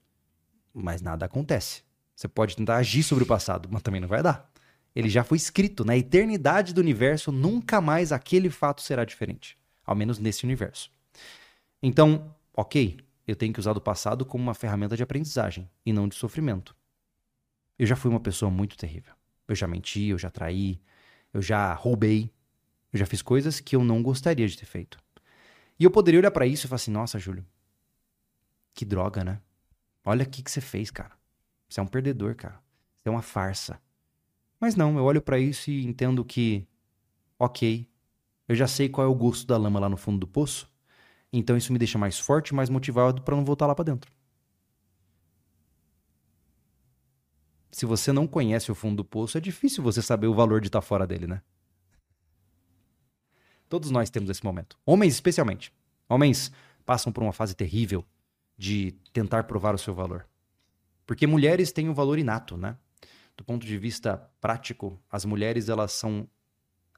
mas 0.73 1.01
nada 1.01 1.25
acontece. 1.25 1.83
Você 2.15 2.27
pode 2.27 2.55
tentar 2.55 2.77
agir 2.77 3.03
sobre 3.03 3.23
o 3.23 3.27
passado, 3.27 3.69
mas 3.71 3.81
também 3.81 4.01
não 4.01 4.07
vai 4.07 4.21
dar. 4.21 4.51
Ele 4.95 5.09
já 5.09 5.23
foi 5.23 5.37
escrito 5.37 5.83
na 5.83 5.97
eternidade 5.97 6.73
do 6.73 6.81
universo, 6.81 7.31
nunca 7.31 7.81
mais 7.81 8.11
aquele 8.11 8.49
fato 8.49 8.81
será 8.81 9.03
diferente, 9.03 9.57
ao 9.85 9.95
menos 9.95 10.19
nesse 10.19 10.43
universo. 10.43 10.91
Então, 11.81 12.35
ok, 12.55 12.99
eu 13.27 13.35
tenho 13.35 13.53
que 13.53 13.59
usar 13.59 13.73
do 13.73 13.81
passado 13.81 14.25
como 14.25 14.43
uma 14.43 14.53
ferramenta 14.53 14.95
de 14.95 15.03
aprendizagem 15.03 15.69
e 15.85 15.91
não 15.91 16.07
de 16.07 16.15
sofrimento. 16.15 16.75
Eu 17.77 17.85
já 17.85 17.95
fui 17.95 18.09
uma 18.09 18.19
pessoa 18.19 18.49
muito 18.51 18.77
terrível. 18.77 19.13
Eu 19.47 19.55
já 19.55 19.67
menti, 19.67 20.05
eu 20.07 20.17
já 20.17 20.29
traí, 20.29 20.81
eu 21.33 21.41
já 21.41 21.73
roubei, 21.73 22.31
Eu 22.93 22.99
já 22.99 23.05
fiz 23.07 23.21
coisas 23.23 23.59
que 23.59 23.75
eu 23.75 23.83
não 23.83 24.03
gostaria 24.03 24.47
de 24.47 24.57
ter 24.57 24.65
feito. 24.65 24.99
E 25.79 25.83
eu 25.83 25.91
poderia 25.91 26.19
olhar 26.19 26.31
para 26.31 26.45
isso 26.45 26.65
e 26.65 26.69
falar 26.69 26.77
assim: 26.77 26.91
nossa, 26.91 27.19
Júlio, 27.19 27.45
que 28.73 28.85
droga, 28.85 29.23
né? 29.23 29.41
Olha 30.05 30.23
o 30.25 30.29
que, 30.29 30.43
que 30.43 30.51
você 30.51 30.61
fez, 30.61 30.91
cara. 30.91 31.11
Você 31.67 31.79
é 31.79 31.83
um 31.83 31.87
perdedor, 31.87 32.35
cara. 32.35 32.61
Você 33.01 33.09
é 33.09 33.11
uma 33.11 33.21
farsa. 33.21 33.81
Mas 34.59 34.75
não, 34.75 34.97
eu 34.97 35.03
olho 35.03 35.21
para 35.21 35.39
isso 35.39 35.71
e 35.71 35.85
entendo 35.85 36.23
que, 36.25 36.67
ok, 37.39 37.87
eu 38.47 38.55
já 38.55 38.67
sei 38.67 38.89
qual 38.89 39.07
é 39.07 39.09
o 39.09 39.15
gosto 39.15 39.47
da 39.47 39.57
lama 39.57 39.79
lá 39.79 39.89
no 39.89 39.97
fundo 39.97 40.19
do 40.19 40.27
poço. 40.27 40.71
Então 41.31 41.57
isso 41.57 41.73
me 41.73 41.79
deixa 41.79 41.97
mais 41.97 42.19
forte, 42.19 42.53
mais 42.53 42.69
motivado 42.69 43.21
para 43.23 43.35
não 43.35 43.45
voltar 43.45 43.67
lá 43.67 43.75
para 43.75 43.85
dentro. 43.85 44.11
Se 47.73 47.87
você 47.87 48.13
não 48.13 48.27
conhece 48.27 48.71
o 48.71 48.75
fundo 48.75 48.97
do 48.97 49.03
poço, 49.03 49.35
é 49.35 49.41
difícil 49.41 49.83
você 49.83 49.99
saber 49.99 50.27
o 50.27 50.33
valor 50.35 50.61
de 50.61 50.67
estar 50.67 50.79
tá 50.79 50.85
fora 50.85 51.07
dele, 51.07 51.25
né? 51.25 51.41
Todos 53.67 53.89
nós 53.89 54.11
temos 54.11 54.29
esse 54.29 54.43
momento. 54.43 54.77
Homens, 54.85 55.15
especialmente. 55.15 55.73
Homens 56.07 56.51
passam 56.85 57.11
por 57.11 57.23
uma 57.23 57.33
fase 57.33 57.55
terrível 57.55 58.05
de 58.55 58.91
tentar 59.11 59.45
provar 59.45 59.73
o 59.73 59.79
seu 59.79 59.95
valor. 59.95 60.27
Porque 61.03 61.25
mulheres 61.25 61.71
têm 61.71 61.89
um 61.89 61.95
valor 61.95 62.19
inato, 62.19 62.55
né? 62.55 62.77
Do 63.35 63.43
ponto 63.43 63.65
de 63.65 63.75
vista 63.79 64.17
prático, 64.39 65.01
as 65.09 65.25
mulheres 65.25 65.67
elas 65.67 65.93
são 65.93 66.27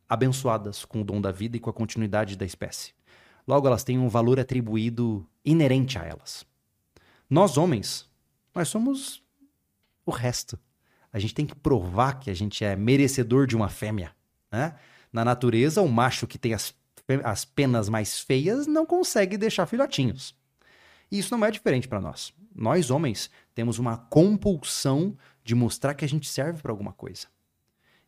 abençoadas 0.09 0.83
com 0.83 0.99
o 0.99 1.05
dom 1.05 1.21
da 1.21 1.31
vida 1.31 1.55
e 1.55 1.59
com 1.61 1.69
a 1.69 1.73
continuidade 1.73 2.35
da 2.35 2.43
espécie. 2.43 2.93
Logo, 3.47 3.65
elas 3.65 3.85
têm 3.85 3.97
um 3.97 4.09
valor 4.09 4.41
atribuído 4.41 5.25
inerente 5.45 5.97
a 5.97 6.03
elas. 6.03 6.45
Nós, 7.29 7.57
homens, 7.57 8.09
nós 8.53 8.67
somos 8.67 9.23
o 10.05 10.11
resto. 10.11 10.59
A 11.15 11.19
gente 11.19 11.33
tem 11.33 11.45
que 11.45 11.55
provar 11.55 12.19
que 12.19 12.29
a 12.29 12.33
gente 12.33 12.65
é 12.65 12.75
merecedor 12.75 13.47
de 13.47 13.55
uma 13.55 13.69
fêmea. 13.69 14.13
Né? 14.51 14.75
Na 15.13 15.23
natureza, 15.23 15.81
o 15.81 15.87
macho 15.87 16.27
que 16.27 16.37
tem 16.37 16.53
as, 16.53 16.75
as 17.23 17.45
penas 17.45 17.87
mais 17.87 18.19
feias 18.19 18.67
não 18.67 18.85
consegue 18.85 19.37
deixar 19.37 19.65
filhotinhos. 19.65 20.35
E 21.09 21.17
isso 21.17 21.33
não 21.33 21.45
é 21.45 21.49
diferente 21.49 21.87
para 21.87 22.01
nós. 22.01 22.33
Nós, 22.53 22.91
homens, 22.91 23.31
temos 23.53 23.79
uma 23.79 23.95
compulsão 23.95 25.17
de 25.41 25.55
mostrar 25.55 25.93
que 25.93 26.03
a 26.03 26.07
gente 26.09 26.27
serve 26.27 26.61
para 26.61 26.73
alguma 26.73 26.91
coisa. 26.91 27.27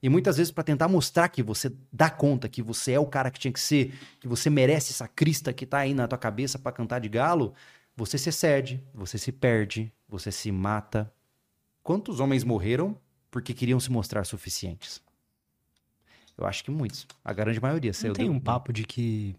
E 0.03 0.09
muitas 0.09 0.35
vezes, 0.35 0.51
para 0.51 0.65
tentar 0.65 0.89
mostrar 0.89 1.29
que 1.29 1.41
você 1.41 1.71
dá 1.89 2.09
conta, 2.09 2.49
que 2.49 2.61
você 2.61 2.91
é 2.91 2.99
o 2.99 3.05
cara 3.05 3.31
que 3.31 3.39
tinha 3.39 3.53
que 3.53 3.59
ser, 3.61 3.97
que 4.19 4.27
você 4.27 4.49
merece 4.49 4.91
essa 4.91 5.07
crista 5.07 5.53
que 5.53 5.65
tá 5.65 5.77
aí 5.77 5.93
na 5.93 6.09
tua 6.09 6.17
cabeça 6.17 6.59
para 6.59 6.73
cantar 6.73 6.99
de 6.99 7.07
galo, 7.07 7.53
você 7.95 8.17
se 8.17 8.27
excede, 8.27 8.83
você 8.93 9.17
se 9.17 9.31
perde, 9.31 9.93
você 10.09 10.29
se 10.29 10.51
mata. 10.51 11.09
Quantos 11.87 12.19
homens 12.19 12.43
morreram 12.43 12.97
porque 13.31 13.53
queriam 13.53 13.79
se 13.79 13.89
mostrar 13.89 14.25
suficientes? 14.25 15.01
Eu 16.37 16.45
acho 16.45 16.61
que 16.61 16.69
muitos. 16.69 17.07
A 17.23 17.31
grande 17.31 17.61
maioria. 17.61 17.93
Não 18.03 18.13
tem 18.13 18.29
um 18.29 18.41
papo 18.41 18.73
de 18.73 18.83
que 18.83 19.33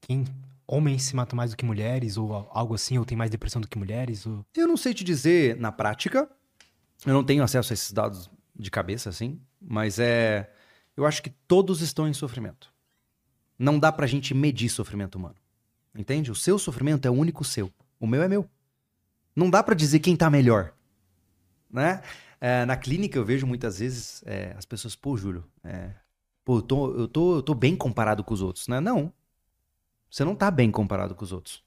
quem 0.00 0.24
homens 0.66 1.04
se 1.04 1.14
matam 1.14 1.36
mais 1.36 1.52
do 1.52 1.56
que 1.56 1.64
mulheres, 1.64 2.16
ou 2.16 2.34
algo 2.50 2.74
assim, 2.74 2.98
ou 2.98 3.04
tem 3.04 3.16
mais 3.16 3.30
depressão 3.30 3.62
do 3.62 3.68
que 3.68 3.78
mulheres? 3.78 4.26
Ou... 4.26 4.44
Eu 4.56 4.66
não 4.66 4.76
sei 4.76 4.92
te 4.92 5.04
dizer 5.04 5.56
na 5.58 5.70
prática. 5.70 6.28
Eu 7.06 7.14
não 7.14 7.22
tenho 7.22 7.44
acesso 7.44 7.72
a 7.72 7.74
esses 7.74 7.92
dados 7.92 8.28
de 8.58 8.68
cabeça, 8.68 9.08
assim. 9.08 9.40
Mas 9.60 10.00
é. 10.00 10.52
Eu 10.96 11.06
acho 11.06 11.22
que 11.22 11.30
todos 11.30 11.82
estão 11.82 12.08
em 12.08 12.12
sofrimento. 12.12 12.68
Não 13.56 13.78
dá 13.78 13.92
pra 13.92 14.08
gente 14.08 14.34
medir 14.34 14.70
sofrimento 14.70 15.14
humano. 15.14 15.36
Entende? 15.94 16.32
O 16.32 16.34
seu 16.34 16.58
sofrimento 16.58 17.06
é 17.06 17.10
o 17.12 17.14
único 17.14 17.44
seu. 17.44 17.72
O 18.00 18.08
meu 18.08 18.24
é 18.24 18.28
meu. 18.28 18.44
Não 19.36 19.48
dá 19.48 19.62
para 19.62 19.76
dizer 19.76 20.00
quem 20.00 20.16
tá 20.16 20.28
melhor. 20.28 20.74
Né? 21.70 22.02
É, 22.40 22.64
na 22.64 22.76
clínica 22.76 23.18
eu 23.18 23.24
vejo 23.24 23.46
muitas 23.46 23.78
vezes 23.78 24.22
é, 24.26 24.54
as 24.56 24.64
pessoas, 24.64 24.94
pô, 24.94 25.16
Júlio, 25.16 25.44
é, 25.64 25.90
pô, 26.44 26.58
eu 26.58 26.62
tô, 26.62 26.94
eu, 26.96 27.08
tô, 27.08 27.36
eu 27.36 27.42
tô 27.42 27.54
bem 27.54 27.76
comparado 27.76 28.22
com 28.22 28.32
os 28.32 28.42
outros, 28.42 28.68
né? 28.68 28.80
Não. 28.80 29.12
Você 30.10 30.24
não 30.24 30.34
tá 30.34 30.50
bem 30.50 30.70
comparado 30.70 31.14
com 31.14 31.24
os 31.24 31.32
outros. 31.32 31.64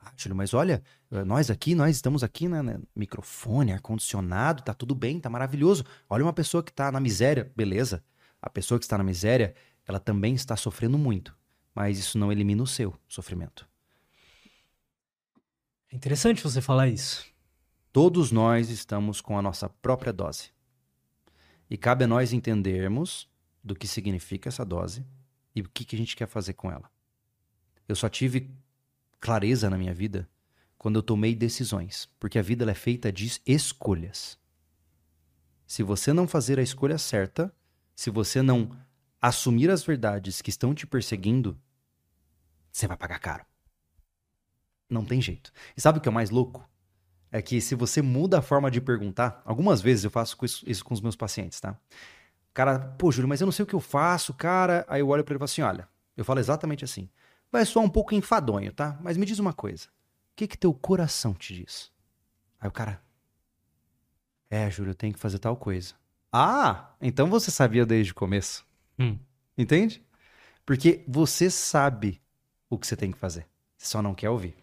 Ah, 0.00 0.12
Júlio, 0.16 0.36
mas 0.36 0.54
olha, 0.54 0.82
nós 1.26 1.50
aqui, 1.50 1.74
nós 1.74 1.94
estamos 1.96 2.22
aqui, 2.22 2.48
né? 2.48 2.62
né 2.62 2.78
microfone, 2.94 3.72
ar-condicionado, 3.72 4.62
tá 4.62 4.74
tudo 4.74 4.94
bem, 4.94 5.20
tá 5.20 5.30
maravilhoso. 5.30 5.84
Olha 6.08 6.24
uma 6.24 6.32
pessoa 6.32 6.62
que 6.62 6.72
tá 6.72 6.90
na 6.90 7.00
miséria, 7.00 7.50
beleza. 7.56 8.02
A 8.40 8.48
pessoa 8.48 8.78
que 8.78 8.84
está 8.84 8.96
na 8.96 9.04
miséria, 9.04 9.54
ela 9.86 9.98
também 9.98 10.34
está 10.34 10.56
sofrendo 10.56 10.98
muito. 10.98 11.36
Mas 11.74 11.98
isso 11.98 12.18
não 12.18 12.32
elimina 12.32 12.62
o 12.62 12.66
seu 12.66 12.94
sofrimento. 13.08 13.68
É 15.90 15.96
interessante 15.96 16.42
você 16.42 16.60
falar 16.60 16.88
isso. 16.88 17.26
Todos 17.92 18.30
nós 18.30 18.68
estamos 18.70 19.20
com 19.20 19.38
a 19.38 19.42
nossa 19.42 19.68
própria 19.68 20.12
dose. 20.12 20.50
E 21.70 21.76
cabe 21.76 22.04
a 22.04 22.06
nós 22.06 22.32
entendermos 22.32 23.28
do 23.62 23.74
que 23.74 23.88
significa 23.88 24.48
essa 24.48 24.64
dose 24.64 25.04
e 25.54 25.60
o 25.60 25.68
que, 25.68 25.84
que 25.84 25.96
a 25.96 25.98
gente 25.98 26.14
quer 26.14 26.26
fazer 26.26 26.52
com 26.52 26.70
ela. 26.70 26.90
Eu 27.88 27.96
só 27.96 28.08
tive 28.08 28.50
clareza 29.20 29.68
na 29.68 29.78
minha 29.78 29.94
vida 29.94 30.28
quando 30.76 30.96
eu 30.96 31.02
tomei 31.02 31.34
decisões, 31.34 32.08
porque 32.20 32.38
a 32.38 32.42
vida 32.42 32.70
é 32.70 32.74
feita 32.74 33.10
de 33.10 33.40
escolhas. 33.46 34.38
Se 35.66 35.82
você 35.82 36.12
não 36.12 36.28
fazer 36.28 36.58
a 36.58 36.62
escolha 36.62 36.98
certa, 36.98 37.52
se 37.94 38.10
você 38.10 38.40
não 38.42 38.70
assumir 39.20 39.70
as 39.70 39.82
verdades 39.82 40.40
que 40.40 40.50
estão 40.50 40.74
te 40.74 40.86
perseguindo, 40.86 41.60
você 42.70 42.86
vai 42.86 42.96
pagar 42.96 43.18
caro. 43.18 43.44
Não 44.88 45.04
tem 45.04 45.20
jeito. 45.20 45.52
E 45.76 45.80
sabe 45.80 45.98
o 45.98 46.00
que 46.00 46.08
é 46.08 46.10
o 46.10 46.14
mais 46.14 46.30
louco? 46.30 46.66
É 47.30 47.42
que 47.42 47.60
se 47.60 47.74
você 47.74 48.00
muda 48.00 48.38
a 48.38 48.42
forma 48.42 48.70
de 48.70 48.80
perguntar, 48.80 49.42
algumas 49.44 49.80
vezes 49.80 50.04
eu 50.04 50.10
faço 50.10 50.36
isso, 50.66 50.84
com 50.84 50.94
os 50.94 51.00
meus 51.00 51.16
pacientes, 51.16 51.60
tá? 51.60 51.76
cara, 52.58 52.80
pô, 52.98 53.12
Júlio, 53.12 53.28
mas 53.28 53.40
eu 53.40 53.44
não 53.44 53.52
sei 53.52 53.62
o 53.62 53.66
que 53.66 53.74
eu 53.74 53.80
faço, 53.80 54.34
cara. 54.34 54.84
Aí 54.88 55.00
eu 55.00 55.08
olho 55.08 55.22
para 55.22 55.32
ele 55.32 55.36
e 55.36 55.38
falo 55.38 55.44
assim: 55.44 55.62
olha, 55.62 55.88
eu 56.16 56.24
falo 56.24 56.40
exatamente 56.40 56.84
assim. 56.84 57.08
Vai 57.52 57.64
soar 57.64 57.84
um 57.84 57.88
pouco 57.88 58.14
enfadonho, 58.14 58.72
tá? 58.72 58.98
Mas 59.00 59.16
me 59.16 59.24
diz 59.24 59.38
uma 59.38 59.52
coisa: 59.52 59.86
o 59.86 59.90
que 60.34 60.48
que 60.48 60.58
teu 60.58 60.74
coração 60.74 61.32
te 61.34 61.54
diz? 61.54 61.92
Aí 62.60 62.68
o 62.68 62.72
cara, 62.72 63.00
é, 64.50 64.68
Júlio, 64.68 64.90
eu 64.90 64.94
tenho 64.94 65.14
que 65.14 65.20
fazer 65.20 65.38
tal 65.38 65.56
coisa. 65.56 65.94
Ah, 66.32 66.90
então 67.00 67.30
você 67.30 67.48
sabia 67.50 67.86
desde 67.86 68.10
o 68.10 68.14
começo. 68.14 68.66
Hum. 68.98 69.16
Entende? 69.56 70.02
Porque 70.66 71.04
você 71.06 71.48
sabe 71.48 72.20
o 72.68 72.76
que 72.76 72.88
você 72.88 72.96
tem 72.96 73.12
que 73.12 73.18
fazer. 73.18 73.46
Você 73.76 73.86
só 73.86 74.02
não 74.02 74.14
quer 74.14 74.30
ouvir. 74.30 74.56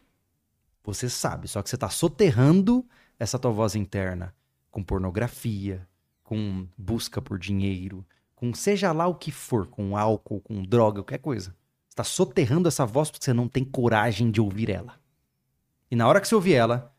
Você 0.86 1.10
sabe, 1.10 1.48
só 1.48 1.62
que 1.64 1.70
você 1.70 1.78
tá 1.78 1.90
soterrando 1.90 2.88
essa 3.18 3.40
tua 3.40 3.52
voz 3.52 3.76
interna 3.76 4.34
com 4.70 4.84
pornografia, 4.84 5.88
com 6.24 6.68
busca 6.78 7.22
por 7.22 7.40
dinheiro, 7.40 8.06
com 8.36 8.54
seja 8.54 8.92
lá 8.92 9.08
o 9.08 9.16
que 9.16 9.32
for, 9.32 9.68
com 9.68 9.98
álcool, 9.98 10.42
com 10.42 10.62
droga, 10.64 11.02
qualquer 11.02 11.20
coisa. 11.20 11.56
Está 11.90 12.04
soterrando 12.04 12.68
essa 12.68 12.86
voz 12.86 13.10
porque 13.10 13.24
você 13.24 13.34
não 13.34 13.48
tem 13.48 13.64
coragem 13.64 14.30
de 14.30 14.42
ouvir 14.42 14.70
ela. 14.70 15.00
E 15.90 15.96
na 15.96 16.08
hora 16.08 16.20
que 16.20 16.28
você 16.28 16.36
ouvir 16.36 16.54
ela, 16.54 16.94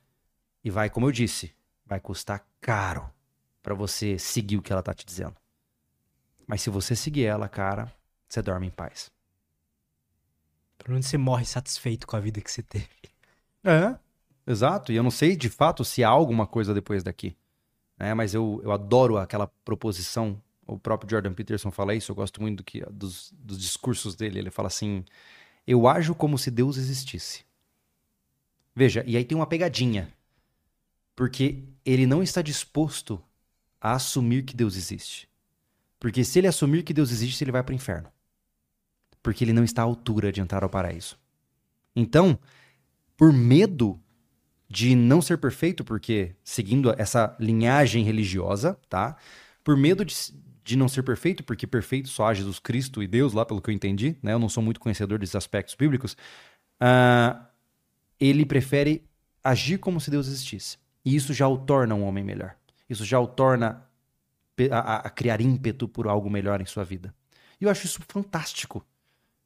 e 0.65 0.71
vai, 0.71 0.89
como 0.89 1.07
eu 1.07 1.13
disse, 1.13 1.55
vai 1.85 2.01
custar 2.01 2.45
caro 2.61 3.09
para 3.63 3.75
você 3.75 4.19
seguir 4.19 4.57
o 4.57 4.63
que 4.63 4.73
ela 4.73 4.83
tá 4.83 4.95
te 4.95 5.05
dizendo. 5.05 5.37
Mas 6.47 6.63
se 6.63 6.71
você 6.71 6.97
seguir 6.97 7.25
ela, 7.25 7.49
cara, 7.49 7.93
você 8.29 8.41
dorme 8.41 8.69
em 8.69 8.71
paz. 8.71 9.11
Pelo 10.79 10.93
menos 10.93 11.07
você 11.07 11.19
morre 11.19 11.45
satisfeito 11.45 12.07
com 12.07 12.17
a 12.17 12.21
vida 12.21 12.41
que 12.41 12.51
você 12.51 12.63
teve. 12.63 13.16
É, 13.67 13.99
exato. 14.47 14.93
E 14.93 14.97
eu 14.97 15.03
não 15.03 15.11
sei 15.11 15.37
de 15.37 15.51
fato 15.51 15.85
se 15.85 16.05
há 16.05 16.09
alguma 16.09 16.47
coisa 16.47 16.73
depois 16.73 17.03
daqui 17.03 17.37
né? 17.99 18.15
Mas 18.15 18.35
eu, 18.35 18.61
eu 18.63 18.73
adoro 18.73 19.17
aquela 19.17 19.47
proposição. 19.65 20.41
O 20.67 20.79
próprio 20.79 21.11
Jordan 21.11 21.33
Peterson 21.33 21.71
fala 21.71 21.95
isso. 21.95 22.11
Eu 22.11 22.17
gosto 22.17 22.41
muito 22.41 22.59
do 22.59 22.65
que, 22.65 22.85
dos, 22.91 23.33
dos 23.39 23.61
discursos 23.61 24.15
dele. 24.15 24.39
Ele 24.39 24.51
fala 24.51 24.69
assim: 24.69 25.05
Eu 25.67 25.89
ajo 25.89 26.15
como 26.15 26.39
se 26.39 26.51
Deus 26.51 26.77
existisse. 26.77 27.45
Veja, 28.75 29.03
e 29.07 29.17
aí 29.17 29.25
tem 29.25 29.37
uma 29.37 29.47
pegadinha. 29.47 30.13
Porque 31.15 31.65
ele 31.85 32.07
não 32.07 32.23
está 32.23 32.43
disposto 32.43 33.23
a 33.81 33.93
assumir 33.93 34.43
que 34.43 34.55
Deus 34.55 34.77
existe. 34.77 35.29
Porque 35.99 36.23
se 36.23 36.39
ele 36.39 36.47
assumir 36.47 36.83
que 36.83 36.93
Deus 36.93 37.11
existe, 37.11 37.43
ele 37.43 37.53
vai 37.53 37.63
para 37.63 37.73
o 37.73 37.75
inferno. 37.75 38.13
Porque 39.23 39.43
ele 39.43 39.55
não 39.55 39.65
está 39.65 39.81
à 39.81 39.85
altura 39.87 40.31
de 40.31 40.43
entrar 40.43 40.63
ao 40.63 40.69
paraíso. 40.69 41.19
Então, 41.95 42.39
por 43.17 43.33
medo 43.33 44.01
de 44.69 44.95
não 44.95 45.23
ser 45.23 45.39
perfeito, 45.39 45.85
porque 45.85 46.35
seguindo 46.43 46.95
essa 46.99 47.37
linhagem 47.39 48.05
religiosa, 48.05 48.79
tá? 48.89 49.17
Por 49.63 49.77
medo 49.77 50.05
de, 50.05 50.15
de 50.65 50.77
não 50.77 50.89
ser 50.89 51.03
perfeito, 51.03 51.45
porque 51.45 51.67
perfeito 51.67 52.09
só 52.09 52.27
há 52.27 52.35
Jesus 52.35 52.59
Cristo 52.59 53.03
e 53.03 53.07
Deus, 53.07 53.33
lá 53.33 53.45
pelo 53.47 53.63
que 53.63 53.71
eu 53.71 53.75
entendi, 53.75 54.17
né? 54.23 54.33
Eu 54.33 54.39
não 54.39 54.49
sou 54.49 54.63
muito 54.63 54.81
conhecedor 54.81 55.19
desses 55.19 55.37
aspectos 55.37 55.75
bíblicos. 55.75 56.17
Uh, 56.81 57.41
ele 58.19 58.45
prefere 58.45 59.09
agir 59.43 59.79
como 59.79 60.01
se 60.01 60.11
Deus 60.11 60.27
existisse. 60.27 60.79
E 61.05 61.15
isso 61.15 61.33
já 61.33 61.47
o 61.47 61.57
torna 61.57 61.95
um 61.95 62.03
homem 62.03 62.25
melhor. 62.25 62.57
Isso 62.89 63.05
já 63.05 63.21
o 63.21 63.27
torna 63.27 63.87
a, 64.71 64.97
a 64.97 65.11
criar 65.11 65.41
ímpeto 65.41 65.87
por 65.87 66.09
algo 66.09 66.29
melhor 66.29 66.61
em 66.61 66.67
sua 66.67 66.85
vida. 66.85 67.15
E 67.61 67.65
eu 67.65 67.71
acho 67.71 67.87
isso 67.87 68.01
fantástico. 68.09 68.85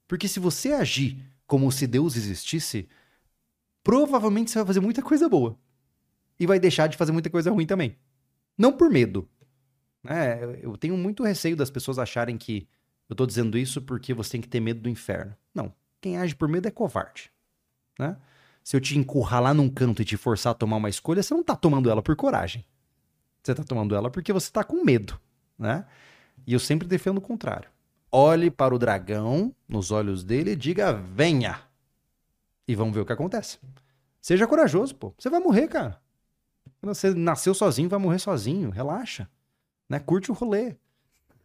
Porque 0.09 0.27
se 0.27 0.41
você 0.41 0.73
agir 0.73 1.23
como 1.47 1.71
se 1.71 1.87
Deus 1.87 2.17
existisse, 2.17 2.89
provavelmente 3.83 4.51
você 4.51 4.59
vai 4.59 4.67
fazer 4.67 4.81
muita 4.81 5.03
coisa 5.03 5.29
boa. 5.29 5.59
E 6.39 6.47
vai 6.47 6.59
deixar 6.59 6.87
de 6.87 6.97
fazer 6.97 7.13
muita 7.13 7.29
coisa 7.29 7.51
ruim 7.51 7.67
também. 7.67 7.97
Não 8.57 8.73
por 8.73 8.91
medo. 8.91 9.29
É, 10.07 10.59
eu 10.63 10.77
tenho 10.77 10.97
muito 10.97 11.23
receio 11.23 11.57
das 11.57 11.71
pessoas 11.71 11.99
acharem 11.99 12.39
que 12.39 12.67
eu 13.09 13.17
tô 13.17 13.27
dizendo 13.27 13.59
isso 13.59 13.83
porque 13.83 14.15
você 14.15 14.33
tem 14.33 14.41
que 14.41 14.49
ter 14.49 14.61
medo 14.61 14.81
do 14.81 14.89
inferno. 14.89 15.37
Não. 15.55 15.75
Quem 16.01 16.17
age 16.17 16.35
por 16.35 16.49
medo 16.49 16.67
é 16.67 16.71
covarde, 16.71 17.31
né? 17.99 18.17
Se 18.63 18.77
eu 18.77 18.81
te 18.81 18.97
encurralar 18.97 19.55
num 19.55 19.69
canto 19.69 20.01
e 20.01 20.05
te 20.05 20.17
forçar 20.17 20.53
a 20.53 20.55
tomar 20.55 20.77
uma 20.77 20.89
escolha, 20.89 21.23
você 21.23 21.35
não 21.35 21.43
tá 21.43 21.57
tomando 21.57 21.91
ela 21.91 22.03
por 22.03 22.15
coragem. 22.17 22.65
Você 23.43 23.55
tá 23.55 23.65
tomando 23.65 23.95
ela 23.95 24.11
porque 24.11 24.33
você 24.33 24.51
tá 24.51 24.63
com 24.63 24.85
medo, 24.85 25.19
né? 25.59 25.85
E 26.47 26.53
eu 26.53 26.59
sempre 26.59 26.87
defendo 26.87 27.19
o 27.19 27.23
contrário. 27.23 27.69
Olhe 28.13 28.51
para 28.51 28.75
o 28.75 28.79
dragão 28.79 29.55
nos 29.69 29.91
olhos 29.91 30.25
dele 30.25 30.53
e 30.53 30.57
diga: 30.57 30.93
venha. 30.93 31.61
E 32.71 32.75
vamos 32.77 32.95
ver 32.95 33.01
o 33.01 33.05
que 33.05 33.13
acontece. 33.13 33.59
Seja 34.21 34.47
corajoso, 34.47 34.95
pô. 34.95 35.13
Você 35.19 35.29
vai 35.29 35.41
morrer, 35.41 35.67
cara. 35.67 36.01
Você 36.83 37.13
nasceu 37.13 37.53
sozinho, 37.53 37.89
vai 37.89 37.99
morrer 37.99 38.21
sozinho. 38.21 38.71
Relaxa. 38.71 39.29
Né? 39.89 39.99
Curte 39.99 40.31
o 40.31 40.35
rolê. 40.35 40.77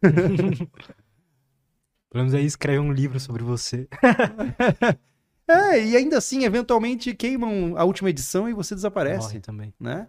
Pelo 2.08 2.22
menos 2.22 2.32
aí 2.32 2.44
escreve 2.44 2.78
um 2.78 2.92
livro 2.92 3.18
sobre 3.18 3.42
você. 3.42 3.88
é, 5.48 5.84
e 5.84 5.96
ainda 5.96 6.16
assim, 6.18 6.44
eventualmente 6.44 7.12
queimam 7.12 7.76
a 7.76 7.82
última 7.82 8.08
edição 8.08 8.48
e 8.48 8.52
você 8.52 8.76
desaparece. 8.76 9.26
Morre 9.26 9.40
também. 9.40 9.74
Né? 9.80 10.06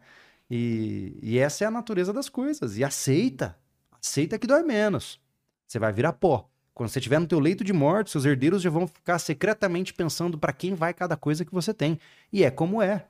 E, 0.51 1.17
e 1.19 1.39
essa 1.39 1.63
é 1.63 1.67
a 1.67 1.71
natureza 1.71 2.13
das 2.13 2.29
coisas. 2.29 2.77
E 2.77 2.83
aceita. 2.83 3.57
Aceita 3.91 4.37
que 4.37 4.45
dói 4.45 4.61
menos. 4.61 5.19
Você 5.65 5.79
vai 5.79 5.91
virar 5.91 6.13
pó. 6.13 6.47
Quando 6.77 6.89
você 6.89 6.99
estiver 6.99 7.19
no 7.19 7.25
teu 7.25 7.39
leito 7.39 7.63
de 7.63 7.73
morte, 7.73 8.11
seus 8.11 8.23
herdeiros 8.23 8.61
já 8.61 8.69
vão 8.69 8.85
ficar 8.85 9.17
secretamente 9.17 9.91
pensando 9.95 10.37
para 10.37 10.53
quem 10.53 10.75
vai 10.75 10.93
cada 10.93 11.17
coisa 11.17 11.43
que 11.43 11.51
você 11.51 11.73
tem. 11.73 11.99
E 12.31 12.43
é 12.43 12.51
como 12.51 12.83
é. 12.83 13.07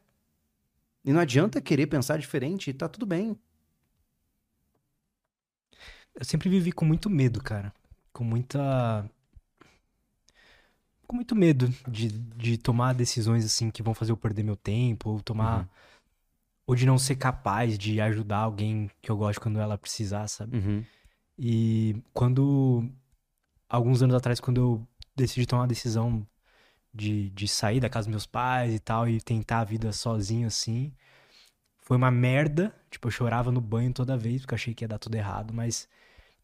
E 1.03 1.11
não 1.11 1.20
adianta 1.20 1.59
querer 1.59 1.86
pensar 1.88 2.18
diferente, 2.18 2.74
tá 2.74 2.88
tudo 2.88 3.05
bem. 3.05 3.38
Eu 6.15 6.24
sempre 6.24 6.47
vivi 6.47 6.72
com 6.72 6.86
muito 6.86 7.09
medo, 7.09 7.43
cara. 7.43 7.74
Com 8.13 8.24
muita. 8.24 9.05
Com 11.05 11.18
muito 11.18 11.36
medo 11.36 11.68
de, 11.89 12.07
de 12.07 12.57
tomar 12.57 12.93
decisões 12.93 13.43
assim 13.43 13.70
que 13.70 13.84
vão 13.84 13.93
fazer 13.93 14.13
eu 14.13 14.18
perder 14.18 14.43
meu 14.43 14.55
tempo, 14.55 15.09
ou 15.09 15.20
tomar. 15.20 15.63
Uhum. 15.63 15.68
Ou 16.68 16.76
de 16.76 16.86
não 16.86 16.97
ser 16.97 17.18
capaz 17.18 17.78
de 17.78 17.99
ajudar 17.99 18.38
alguém 18.38 18.89
que 19.01 19.11
eu 19.11 19.18
gosto 19.18 19.41
quando 19.41 19.59
ela 19.59 19.78
precisar, 19.78 20.26
sabe? 20.30 20.55
Uhum. 20.55 20.86
E 21.38 21.97
quando. 22.13 22.89
Alguns 23.70 24.01
anos 24.01 24.15
atrás, 24.15 24.39
quando 24.39 24.57
eu 24.61 24.88
decidi 25.15 25.45
tomar 25.45 25.63
uma 25.63 25.68
decisão 25.68 26.26
de, 26.93 27.30
de 27.30 27.47
sair 27.47 27.80
da 27.80 27.89
casa 27.89 28.05
dos 28.05 28.11
meus 28.11 28.26
pais 28.26 28.74
e 28.74 28.80
tal, 28.80 29.07
e 29.07 29.22
tentar 29.22 29.59
a 29.59 29.63
vida 29.63 29.91
sozinho 29.91 30.47
assim. 30.47 30.93
Foi 31.78 31.97
uma 31.97 32.11
merda. 32.11 32.74
Tipo, 32.89 33.07
eu 33.07 33.11
chorava 33.11 33.51
no 33.51 33.61
banho 33.61 33.93
toda 33.93 34.18
vez, 34.18 34.41
porque 34.41 34.53
eu 34.53 34.57
achei 34.57 34.74
que 34.74 34.84
ia 34.84 34.88
dar 34.88 34.99
tudo 34.99 35.15
errado, 35.15 35.53
mas 35.53 35.88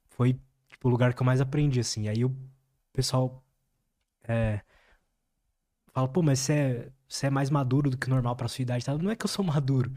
foi, 0.10 0.34
tipo, 0.68 0.88
o 0.88 0.92
lugar 0.92 1.14
que 1.14 1.22
eu 1.22 1.26
mais 1.26 1.42
aprendi, 1.42 1.80
assim. 1.80 2.08
Aí 2.08 2.24
o 2.24 2.36
pessoal 2.94 3.44
é, 4.24 4.62
fala, 5.94 6.08
pô, 6.08 6.22
mas 6.22 6.40
você 6.40 6.54
é, 6.54 6.92
você 7.08 7.28
é 7.28 7.30
mais 7.30 7.50
maduro 7.50 7.90
do 7.90 7.98
que 7.98 8.10
normal 8.10 8.36
pra 8.36 8.48
sua 8.48 8.62
idade. 8.62 8.86
Tá? 8.86 8.98
Não 8.98 9.12
é 9.12 9.16
que 9.16 9.26
eu 9.26 9.30
sou 9.30 9.44
maduro. 9.46 9.92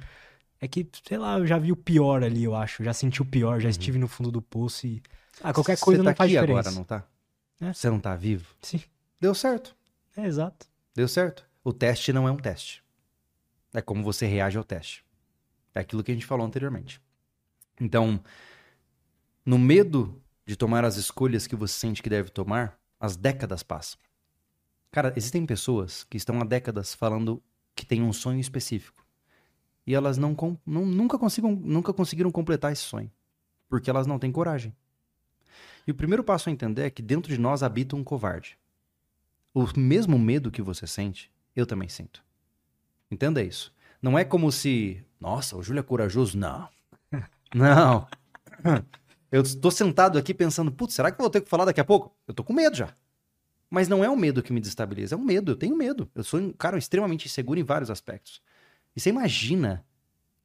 É 0.61 0.67
que, 0.67 0.89
sei 1.07 1.19
lá, 1.19 1.39
eu 1.39 1.47
já 1.47 1.59
vi 1.59 1.71
o 1.71 1.77
pior 1.77 2.25
ali, 2.25 2.45
eu 2.45 2.55
acho. 2.55 2.83
Já 2.83 2.95
senti 2.95 3.21
o 3.21 3.27
pior, 3.27 3.61
já 3.61 3.67
uhum. 3.67 3.71
estive 3.71 3.99
no 3.99 4.09
fundo 4.09 4.31
do 4.31 4.41
poço 4.41 4.87
e. 4.87 5.03
Ah, 5.43 5.53
qualquer 5.53 5.79
coisa 5.79 6.03
tá 6.03 6.11
não 6.11 6.17
faz 6.17 6.31
diferença. 6.31 6.61
agora, 6.61 6.71
não 6.75 6.85
tá? 6.85 7.05
É. 7.61 7.73
Você 7.73 7.89
não 7.89 8.01
tá 8.01 8.15
vivo? 8.15 8.55
Sim. 8.61 8.83
Deu 9.21 9.35
certo. 9.35 9.75
É, 10.17 10.27
exato. 10.27 10.67
Deu 10.95 11.09
certo. 11.09 11.45
O 11.65 11.73
teste 11.73 12.13
não 12.13 12.29
é 12.29 12.31
um 12.31 12.37
teste. 12.37 12.83
É 13.73 13.83
como 13.83 14.03
você 14.03 14.27
reage 14.27 14.57
ao 14.57 14.65
teste. 14.65 15.05
É 15.75 15.81
aquilo 15.81 16.03
que 16.03 16.11
a 16.11 16.15
gente 16.15 16.27
falou 16.27 16.47
anteriormente. 16.47 17.01
Então, 17.81 18.23
no 19.45 19.59
medo 19.59 20.23
de 20.47 20.57
tomar 20.57 20.85
as 20.85 20.97
escolhas 20.97 21.47
que 21.47 21.57
você 21.57 21.75
sente 21.75 22.03
que 22.03 22.09
deve 22.09 22.31
tomar, 22.31 22.79
as 22.99 23.17
décadas 23.17 23.63
passam. 23.63 23.99
Cara, 24.91 25.13
existem 25.17 25.45
pessoas 25.45 26.05
que 26.05 26.17
estão 26.17 26.41
há 26.41 26.45
décadas 26.45 26.95
falando 26.95 27.43
que 27.75 27.85
têm 27.85 28.03
um 28.03 28.13
sonho 28.13 28.41
específico. 28.41 29.05
E 29.87 29.95
elas 29.95 30.17
não, 30.17 30.35
não 30.65 30.87
nunca, 30.87 31.19
consigam, 31.19 31.55
nunca 31.55 31.93
conseguiram 31.93 32.31
completar 32.31 32.73
esse 32.73 32.83
sonho. 32.83 33.11
Porque 33.69 33.91
elas 33.91 34.07
não 34.07 34.19
têm 34.19 34.33
coragem. 34.33 34.75
E 35.87 35.91
o 35.91 35.95
primeiro 35.95 36.25
passo 36.25 36.49
a 36.49 36.53
entender 36.53 36.83
é 36.83 36.91
que 36.91 37.03
dentro 37.03 37.33
de 37.33 37.39
nós 37.39 37.63
habita 37.63 37.95
um 37.95 38.03
covarde. 38.03 38.59
O 39.55 39.67
mesmo 39.79 40.19
medo 40.19 40.51
que 40.51 40.61
você 40.61 40.87
sente, 40.87 41.31
eu 41.55 41.67
também 41.67 41.89
sinto. 41.89 42.23
Entenda 43.11 43.43
isso. 43.43 43.73
Não 44.03 44.19
é 44.19 44.25
como 44.25 44.51
se, 44.51 45.05
nossa, 45.21 45.57
o 45.57 45.63
Júlio 45.63 45.81
é 45.81 45.83
corajoso. 45.83 46.37
Não. 46.37 46.69
Não. 47.55 48.07
Eu 49.31 49.43
estou 49.43 49.71
sentado 49.71 50.19
aqui 50.19 50.35
pensando, 50.35 50.71
putz, 50.73 50.95
será 50.95 51.11
que 51.11 51.21
eu 51.21 51.25
vou 51.25 51.31
ter 51.31 51.41
que 51.41 51.49
falar 51.49 51.65
daqui 51.65 51.81
a 51.81 51.85
pouco? 51.85 52.15
Eu 52.27 52.35
tô 52.35 52.45
com 52.45 52.53
medo 52.53 52.77
já. 52.77 52.95
Mas 53.71 53.89
não 53.89 54.05
é 54.05 54.09
o 54.09 54.17
medo 54.17 54.43
que 54.43 54.53
me 54.53 54.61
destabiliza, 54.61 55.15
é 55.15 55.19
um 55.19 55.25
medo. 55.25 55.53
Eu 55.53 55.57
tenho 55.57 55.77
medo. 55.77 56.09
Eu 56.15 56.23
sou 56.23 56.41
um 56.41 56.53
cara 56.53 56.79
extremamente 56.79 57.27
inseguro 57.27 57.59
em 57.59 57.65
vários 57.65 57.91
aspectos. 57.91 58.41
E 58.95 59.01
você 59.01 59.11
imagina 59.11 59.85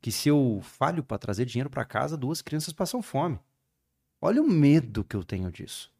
que 0.01 0.11
se 0.11 0.29
eu 0.29 0.59
falho 0.63 1.03
para 1.03 1.17
trazer 1.17 1.45
dinheiro 1.45 1.69
para 1.69 1.85
casa, 1.85 2.17
duas 2.17 2.41
crianças 2.41 2.73
passam 2.73 3.01
fome. 3.01 3.39
Olha 4.21 4.41
o 4.41 4.47
medo 4.47 5.03
que 5.03 5.15
eu 5.15 5.23
tenho 5.23 5.51
disso. 5.51 5.91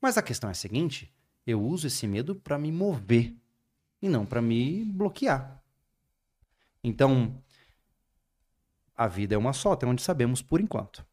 Mas 0.00 0.16
a 0.16 0.22
questão 0.22 0.48
é 0.48 0.52
a 0.52 0.54
seguinte: 0.54 1.12
eu 1.44 1.60
uso 1.60 1.88
esse 1.88 2.06
medo 2.06 2.36
para 2.36 2.56
me 2.56 2.70
mover 2.70 3.34
e 4.00 4.08
não 4.08 4.24
para 4.24 4.40
me 4.40 4.84
bloquear. 4.84 5.60
Então, 6.84 7.42
a 8.96 9.08
vida 9.08 9.34
é 9.34 9.38
uma 9.38 9.52
só, 9.52 9.72
até 9.72 9.86
onde 9.86 10.02
sabemos 10.02 10.40
por 10.40 10.60
enquanto. 10.60 11.04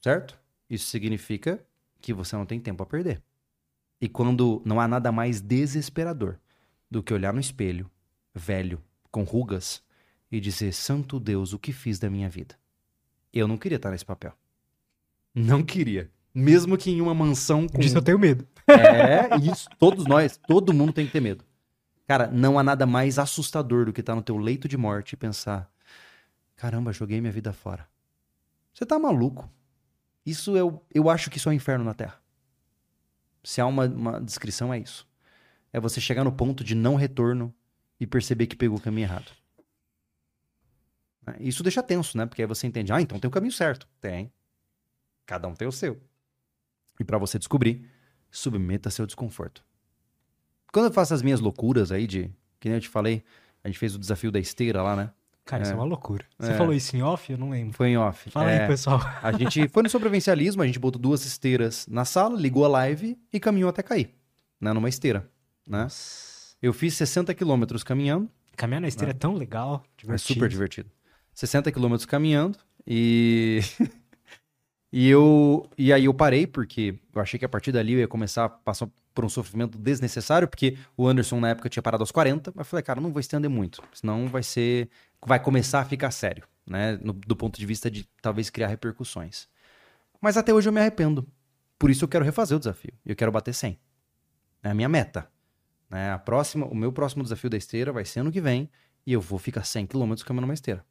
Certo? 0.00 0.38
Isso 0.68 0.86
significa 0.86 1.64
que 2.00 2.12
você 2.12 2.34
não 2.34 2.44
tem 2.44 2.60
tempo 2.60 2.82
a 2.82 2.86
perder. 2.86 3.22
E 4.00 4.08
quando 4.08 4.60
não 4.64 4.80
há 4.80 4.88
nada 4.88 5.12
mais 5.12 5.40
desesperador 5.40 6.38
do 6.90 7.02
que 7.02 7.14
olhar 7.14 7.32
no 7.32 7.40
espelho, 7.40 7.90
velho, 8.34 8.82
com 9.10 9.22
rugas, 9.22 9.82
e 10.30 10.40
dizer: 10.40 10.72
Santo 10.72 11.20
Deus, 11.20 11.52
o 11.52 11.58
que 11.58 11.72
fiz 11.72 11.98
da 12.00 12.10
minha 12.10 12.28
vida? 12.28 12.58
Eu 13.32 13.46
não 13.46 13.56
queria 13.56 13.76
estar 13.76 13.92
nesse 13.92 14.04
papel. 14.04 14.36
Não 15.38 15.62
queria. 15.62 16.10
Mesmo 16.34 16.78
que 16.78 16.90
em 16.90 17.02
uma 17.02 17.12
mansão 17.12 17.68
com. 17.68 17.78
Disso 17.78 17.98
eu 17.98 18.02
tenho 18.02 18.18
medo. 18.18 18.48
É, 18.66 19.36
isso, 19.52 19.68
todos 19.78 20.06
nós, 20.06 20.38
todo 20.48 20.72
mundo 20.72 20.94
tem 20.94 21.04
que 21.04 21.12
ter 21.12 21.20
medo. 21.20 21.44
Cara, 22.06 22.26
não 22.28 22.58
há 22.58 22.62
nada 22.62 22.86
mais 22.86 23.18
assustador 23.18 23.84
do 23.84 23.92
que 23.92 24.00
estar 24.00 24.14
no 24.14 24.22
teu 24.22 24.38
leito 24.38 24.66
de 24.66 24.78
morte 24.78 25.12
e 25.12 25.16
pensar: 25.16 25.70
caramba, 26.56 26.90
joguei 26.90 27.20
minha 27.20 27.32
vida 27.32 27.52
fora. 27.52 27.86
Você 28.72 28.86
tá 28.86 28.98
maluco. 28.98 29.50
Isso 30.24 30.56
eu, 30.56 30.82
eu 30.92 31.10
acho 31.10 31.30
que 31.30 31.36
isso 31.36 31.48
é 31.48 31.52
um 31.52 31.54
inferno 31.54 31.84
na 31.84 31.94
Terra. 31.94 32.18
Se 33.44 33.60
há 33.60 33.66
uma, 33.66 33.84
uma 33.84 34.20
descrição, 34.20 34.72
é 34.72 34.78
isso. 34.78 35.06
É 35.72 35.78
você 35.78 36.00
chegar 36.00 36.24
no 36.24 36.32
ponto 36.32 36.64
de 36.64 36.74
não 36.74 36.96
retorno 36.96 37.54
e 38.00 38.06
perceber 38.06 38.46
que 38.46 38.56
pegou 38.56 38.78
o 38.78 38.80
caminho 38.80 39.04
errado. 39.04 39.30
Isso 41.38 41.62
deixa 41.62 41.82
tenso, 41.82 42.16
né? 42.16 42.26
Porque 42.26 42.42
aí 42.42 42.48
você 42.48 42.66
entende, 42.66 42.92
ah, 42.92 43.00
então 43.00 43.18
tem 43.18 43.28
o 43.28 43.30
caminho 43.30 43.52
certo. 43.52 43.86
Tem. 44.00 44.32
Cada 45.26 45.48
um 45.48 45.54
tem 45.54 45.66
o 45.66 45.72
seu. 45.72 46.00
E 46.98 47.04
para 47.04 47.18
você 47.18 47.38
descobrir, 47.38 47.90
submeta 48.30 48.90
seu 48.90 49.04
desconforto. 49.04 49.64
Quando 50.72 50.86
eu 50.86 50.92
faço 50.92 51.12
as 51.12 51.22
minhas 51.22 51.40
loucuras 51.40 51.90
aí 51.90 52.06
de, 52.06 52.30
que 52.60 52.68
nem 52.68 52.76
eu 52.76 52.80
te 52.80 52.88
falei, 52.88 53.24
a 53.62 53.68
gente 53.68 53.78
fez 53.78 53.94
o 53.94 53.98
desafio 53.98 54.30
da 54.30 54.38
esteira 54.38 54.82
lá, 54.82 54.94
né? 54.94 55.10
Cara, 55.44 55.62
é. 55.62 55.64
isso 55.64 55.72
é 55.72 55.76
uma 55.76 55.84
loucura. 55.84 56.24
Você 56.38 56.52
é. 56.52 56.56
falou 56.56 56.74
isso 56.74 56.96
em 56.96 57.02
off? 57.02 57.30
Eu 57.30 57.38
não 57.38 57.50
lembro. 57.50 57.72
Foi 57.72 57.88
em 57.88 57.96
off. 57.96 58.30
Fala 58.30 58.50
é. 58.50 58.62
aí, 58.62 58.68
pessoal. 58.68 59.00
A 59.22 59.32
gente 59.32 59.68
foi 59.68 59.82
no 59.82 59.88
sobrevivencialismo, 59.88 60.62
a 60.62 60.66
gente 60.66 60.78
botou 60.78 61.00
duas 61.00 61.24
esteiras 61.24 61.86
na 61.88 62.04
sala, 62.04 62.38
ligou 62.38 62.64
a 62.64 62.68
live 62.68 63.16
e 63.32 63.38
caminhou 63.38 63.70
até 63.70 63.82
cair, 63.82 64.12
né? 64.60 64.72
Numa 64.72 64.88
esteira, 64.88 65.28
né? 65.66 65.84
Nossa. 65.84 66.56
Eu 66.60 66.72
fiz 66.72 66.94
60 66.94 67.32
quilômetros 67.34 67.84
caminhando. 67.84 68.28
Caminhar 68.56 68.80
na 68.80 68.88
esteira 68.88 69.12
né? 69.12 69.16
é 69.16 69.18
tão 69.18 69.34
legal, 69.34 69.84
divertido. 69.96 70.32
É 70.32 70.34
super 70.34 70.48
divertido. 70.48 70.90
60 71.32 71.70
quilômetros 71.70 72.06
caminhando 72.06 72.58
e 72.86 73.60
E 74.98 75.10
eu 75.10 75.68
e 75.76 75.92
aí 75.92 76.06
eu 76.06 76.14
parei 76.14 76.46
porque 76.46 76.98
eu 77.14 77.20
achei 77.20 77.38
que 77.38 77.44
a 77.44 77.48
partir 77.50 77.70
dali 77.70 77.92
eu 77.92 77.98
ia 77.98 78.08
começar 78.08 78.46
a 78.46 78.48
passar 78.48 78.88
por 79.14 79.26
um 79.26 79.28
sofrimento 79.28 79.76
desnecessário, 79.76 80.48
porque 80.48 80.78
o 80.96 81.06
Anderson 81.06 81.38
na 81.38 81.50
época 81.50 81.68
tinha 81.68 81.82
parado 81.82 82.02
aos 82.02 82.10
40, 82.10 82.50
mas 82.54 82.64
eu 82.66 82.70
falei, 82.70 82.82
cara, 82.82 82.98
não 82.98 83.12
vou 83.12 83.20
estender 83.20 83.50
muito, 83.50 83.82
senão 83.92 84.26
vai 84.26 84.42
ser 84.42 84.88
vai 85.22 85.38
começar 85.38 85.80
a 85.80 85.84
ficar 85.84 86.10
sério, 86.10 86.48
né, 86.66 86.98
no, 87.02 87.12
do 87.12 87.36
ponto 87.36 87.58
de 87.58 87.66
vista 87.66 87.90
de 87.90 88.08
talvez 88.22 88.48
criar 88.48 88.68
repercussões. 88.68 89.48
Mas 90.18 90.38
até 90.38 90.54
hoje 90.54 90.66
eu 90.66 90.72
me 90.72 90.80
arrependo. 90.80 91.28
Por 91.78 91.90
isso 91.90 92.02
eu 92.02 92.08
quero 92.08 92.24
refazer 92.24 92.56
o 92.56 92.58
desafio. 92.58 92.94
Eu 93.04 93.14
quero 93.14 93.30
bater 93.30 93.52
100. 93.52 93.78
É 94.62 94.70
a 94.70 94.74
minha 94.74 94.88
meta. 94.88 95.30
Né? 95.90 96.10
A 96.10 96.18
próxima, 96.18 96.64
o 96.64 96.74
meu 96.74 96.90
próximo 96.90 97.22
desafio 97.22 97.50
da 97.50 97.58
esteira 97.58 97.92
vai 97.92 98.06
ser 98.06 98.20
ano 98.20 98.32
que 98.32 98.40
vem 98.40 98.70
e 99.06 99.12
eu 99.12 99.20
vou 99.20 99.38
ficar 99.38 99.62
100 99.62 99.88
km 99.88 100.14
caminhando 100.24 100.46
uma 100.46 100.54
esteira. 100.54 100.82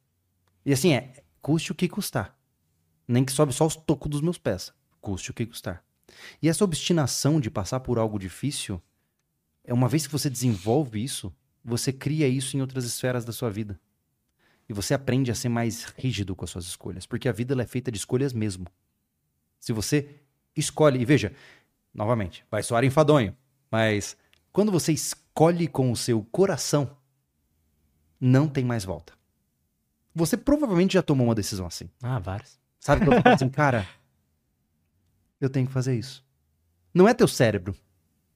E 0.64 0.72
assim 0.72 0.94
é, 0.94 1.12
custe 1.42 1.72
o 1.72 1.74
que 1.74 1.88
custar. 1.88 2.35
Nem 3.06 3.24
que 3.24 3.32
sobe 3.32 3.52
só 3.52 3.66
os 3.66 3.76
tocos 3.76 4.10
dos 4.10 4.20
meus 4.20 4.38
pés. 4.38 4.72
Custe 5.00 5.30
o 5.30 5.34
que 5.34 5.46
custar. 5.46 5.84
E 6.42 6.48
essa 6.48 6.64
obstinação 6.64 7.40
de 7.40 7.50
passar 7.50 7.80
por 7.80 7.98
algo 7.98 8.18
difícil, 8.18 8.82
é 9.64 9.74
uma 9.74 9.88
vez 9.88 10.06
que 10.06 10.12
você 10.12 10.30
desenvolve 10.30 11.02
isso, 11.02 11.34
você 11.64 11.92
cria 11.92 12.28
isso 12.28 12.56
em 12.56 12.60
outras 12.60 12.84
esferas 12.84 13.24
da 13.24 13.32
sua 13.32 13.50
vida. 13.50 13.78
E 14.68 14.72
você 14.72 14.94
aprende 14.94 15.30
a 15.30 15.34
ser 15.34 15.48
mais 15.48 15.84
rígido 15.84 16.34
com 16.34 16.44
as 16.44 16.50
suas 16.50 16.66
escolhas, 16.66 17.06
porque 17.06 17.28
a 17.28 17.32
vida 17.32 17.60
é 17.60 17.66
feita 17.66 17.90
de 17.90 17.98
escolhas 17.98 18.32
mesmo. 18.32 18.66
Se 19.60 19.72
você 19.72 20.08
escolhe, 20.56 21.00
e 21.00 21.04
veja, 21.04 21.32
novamente, 21.92 22.44
vai 22.50 22.62
soar 22.62 22.84
enfadonho, 22.84 23.36
mas 23.70 24.16
quando 24.52 24.72
você 24.72 24.92
escolhe 24.92 25.68
com 25.68 25.92
o 25.92 25.96
seu 25.96 26.22
coração, 26.32 26.96
não 28.20 28.48
tem 28.48 28.64
mais 28.64 28.84
volta. 28.84 29.12
Você 30.14 30.36
provavelmente 30.36 30.94
já 30.94 31.02
tomou 31.02 31.26
uma 31.26 31.34
decisão 31.34 31.66
assim. 31.66 31.90
Ah, 32.02 32.18
vários. 32.18 32.58
Sabe 32.86 33.04
quando 33.04 33.16
você 33.16 33.22
fala 33.22 33.34
assim, 33.34 33.48
cara, 33.48 33.88
eu 35.40 35.50
tenho 35.50 35.66
que 35.66 35.72
fazer 35.72 35.98
isso. 35.98 36.24
Não 36.94 37.08
é 37.08 37.12
teu 37.12 37.26
cérebro. 37.26 37.74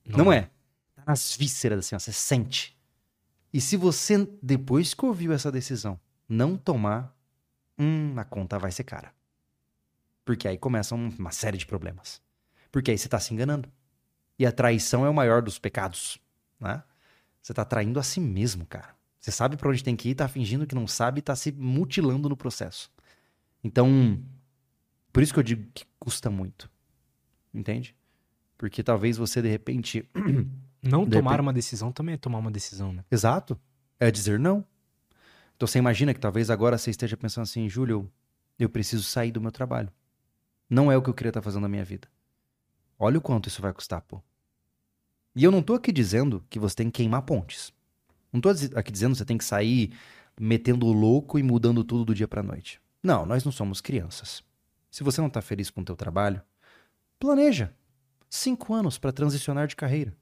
Não, 0.04 0.32
é. 0.32 0.50
Tá 0.96 1.04
nas 1.06 1.36
vísceras, 1.36 1.78
assim, 1.78 1.94
ó, 1.94 2.00
você 2.00 2.12
sente. 2.12 2.76
E 3.52 3.60
se 3.60 3.76
você, 3.76 4.28
depois 4.42 4.92
que 4.92 5.04
ouviu 5.04 5.32
essa 5.32 5.52
decisão, 5.52 6.00
não 6.28 6.56
tomar, 6.56 7.16
hum, 7.78 8.12
a 8.16 8.24
conta 8.24 8.58
vai 8.58 8.72
ser 8.72 8.82
cara. 8.82 9.14
Porque 10.24 10.48
aí 10.48 10.58
começam 10.58 10.98
uma 11.16 11.30
série 11.30 11.56
de 11.56 11.64
problemas. 11.64 12.20
Porque 12.72 12.90
aí 12.90 12.98
você 12.98 13.08
tá 13.08 13.20
se 13.20 13.32
enganando. 13.32 13.70
E 14.36 14.44
a 14.44 14.50
traição 14.50 15.06
é 15.06 15.08
o 15.08 15.14
maior 15.14 15.42
dos 15.42 15.60
pecados, 15.60 16.18
né? 16.58 16.82
Você 17.40 17.54
tá 17.54 17.64
traindo 17.64 18.00
a 18.00 18.02
si 18.02 18.18
mesmo, 18.18 18.66
cara. 18.66 18.96
Você 19.20 19.30
sabe 19.30 19.56
pra 19.56 19.68
onde 19.68 19.84
tem 19.84 19.94
que 19.94 20.08
ir, 20.08 20.16
tá 20.16 20.26
fingindo 20.26 20.66
que 20.66 20.74
não 20.74 20.88
sabe 20.88 21.20
e 21.20 21.22
tá 21.22 21.36
se 21.36 21.52
mutilando 21.52 22.28
no 22.28 22.36
processo. 22.36 22.90
Então, 23.62 24.18
por 25.12 25.22
isso 25.22 25.32
que 25.32 25.38
eu 25.38 25.42
digo 25.44 25.66
que 25.74 25.84
custa 25.98 26.30
muito. 26.30 26.70
Entende? 27.52 27.94
Porque 28.56 28.82
talvez 28.82 29.16
você, 29.16 29.40
de 29.42 29.48
repente. 29.48 30.08
Não 30.82 31.04
De 31.04 31.10
tomar 31.10 31.32
repente- 31.32 31.42
uma 31.42 31.52
decisão 31.52 31.92
também 31.92 32.14
é 32.14 32.18
tomar 32.18 32.38
uma 32.38 32.50
decisão, 32.50 32.90
né? 32.92 33.04
Exato. 33.10 33.60
É 33.98 34.10
dizer 34.10 34.38
não. 34.38 34.64
Então 35.54 35.66
você 35.68 35.78
imagina 35.78 36.14
que 36.14 36.20
talvez 36.20 36.48
agora 36.48 36.78
você 36.78 36.88
esteja 36.90 37.18
pensando 37.18 37.42
assim, 37.42 37.68
Júlio, 37.68 38.10
eu 38.58 38.66
preciso 38.70 39.02
sair 39.02 39.30
do 39.30 39.42
meu 39.42 39.52
trabalho. 39.52 39.92
Não 40.70 40.90
é 40.90 40.96
o 40.96 41.02
que 41.02 41.10
eu 41.10 41.14
queria 41.14 41.28
estar 41.28 41.42
fazendo 41.42 41.60
na 41.62 41.68
minha 41.68 41.84
vida. 41.84 42.08
Olha 42.98 43.18
o 43.18 43.20
quanto 43.20 43.46
isso 43.46 43.60
vai 43.60 43.74
custar, 43.74 44.00
pô. 44.00 44.22
E 45.36 45.44
eu 45.44 45.50
não 45.50 45.62
tô 45.62 45.74
aqui 45.74 45.92
dizendo 45.92 46.42
que 46.48 46.58
você 46.58 46.76
tem 46.76 46.90
que 46.90 47.02
queimar 47.02 47.22
pontes. 47.22 47.70
Não 48.32 48.40
tô 48.40 48.48
aqui 48.48 48.90
dizendo 48.90 49.12
que 49.12 49.18
você 49.18 49.24
tem 49.26 49.36
que 49.36 49.44
sair 49.44 49.92
metendo 50.40 50.86
o 50.86 50.92
louco 50.92 51.38
e 51.38 51.42
mudando 51.42 51.84
tudo 51.84 52.06
do 52.06 52.14
dia 52.14 52.26
pra 52.26 52.42
noite. 52.42 52.80
Não, 53.02 53.26
nós 53.26 53.44
não 53.44 53.52
somos 53.52 53.82
crianças. 53.82 54.42
Se 54.90 55.04
você 55.04 55.20
não 55.20 55.30
tá 55.30 55.40
feliz 55.40 55.70
com 55.70 55.80
o 55.80 55.84
teu 55.84 55.96
trabalho, 55.96 56.42
planeja. 57.18 57.72
Cinco 58.28 58.74
anos 58.74 58.98
para 58.98 59.12
transicionar 59.12 59.66
de 59.66 59.76
carreira. 59.76 60.14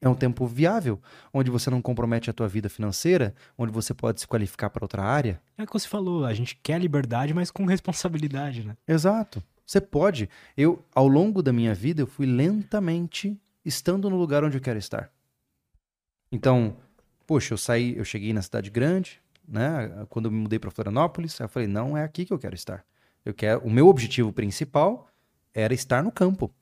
É 0.00 0.08
um 0.08 0.14
tempo 0.14 0.46
viável, 0.46 0.98
onde 1.32 1.50
você 1.50 1.68
não 1.68 1.82
compromete 1.82 2.30
a 2.30 2.32
tua 2.32 2.48
vida 2.48 2.70
financeira, 2.70 3.34
onde 3.58 3.70
você 3.70 3.92
pode 3.92 4.20
se 4.20 4.26
qualificar 4.26 4.70
para 4.70 4.84
outra 4.84 5.02
área. 5.02 5.42
É 5.58 5.62
o 5.62 5.66
que 5.66 5.72
você 5.72 5.86
falou, 5.86 6.24
a 6.24 6.32
gente 6.32 6.56
quer 6.62 6.80
liberdade, 6.80 7.34
mas 7.34 7.50
com 7.50 7.66
responsabilidade, 7.66 8.64
né? 8.64 8.76
Exato. 8.88 9.42
Você 9.66 9.80
pode. 9.80 10.28
Eu, 10.56 10.82
ao 10.94 11.06
longo 11.06 11.42
da 11.42 11.52
minha 11.52 11.74
vida, 11.74 12.00
eu 12.00 12.06
fui 12.06 12.26
lentamente 12.26 13.38
estando 13.64 14.08
no 14.08 14.16
lugar 14.16 14.42
onde 14.42 14.56
eu 14.56 14.60
quero 14.60 14.78
estar. 14.78 15.12
Então, 16.32 16.76
poxa, 17.26 17.52
eu 17.52 17.58
saí, 17.58 17.96
eu 17.96 18.04
cheguei 18.04 18.32
na 18.32 18.40
cidade 18.40 18.70
grande, 18.70 19.20
né? 19.46 20.06
Quando 20.08 20.26
eu 20.26 20.32
me 20.32 20.38
mudei 20.38 20.58
para 20.58 20.70
Florianópolis, 20.70 21.38
eu 21.38 21.48
falei, 21.48 21.68
não 21.68 21.96
é 21.96 22.02
aqui 22.02 22.24
que 22.24 22.32
eu 22.32 22.38
quero 22.38 22.54
estar. 22.54 22.84
Eu 23.24 23.34
quero, 23.34 23.60
o 23.60 23.70
meu 23.70 23.88
objetivo 23.88 24.32
principal 24.32 25.08
era 25.52 25.74
estar 25.74 26.02
no 26.02 26.10
campo. 26.10 26.52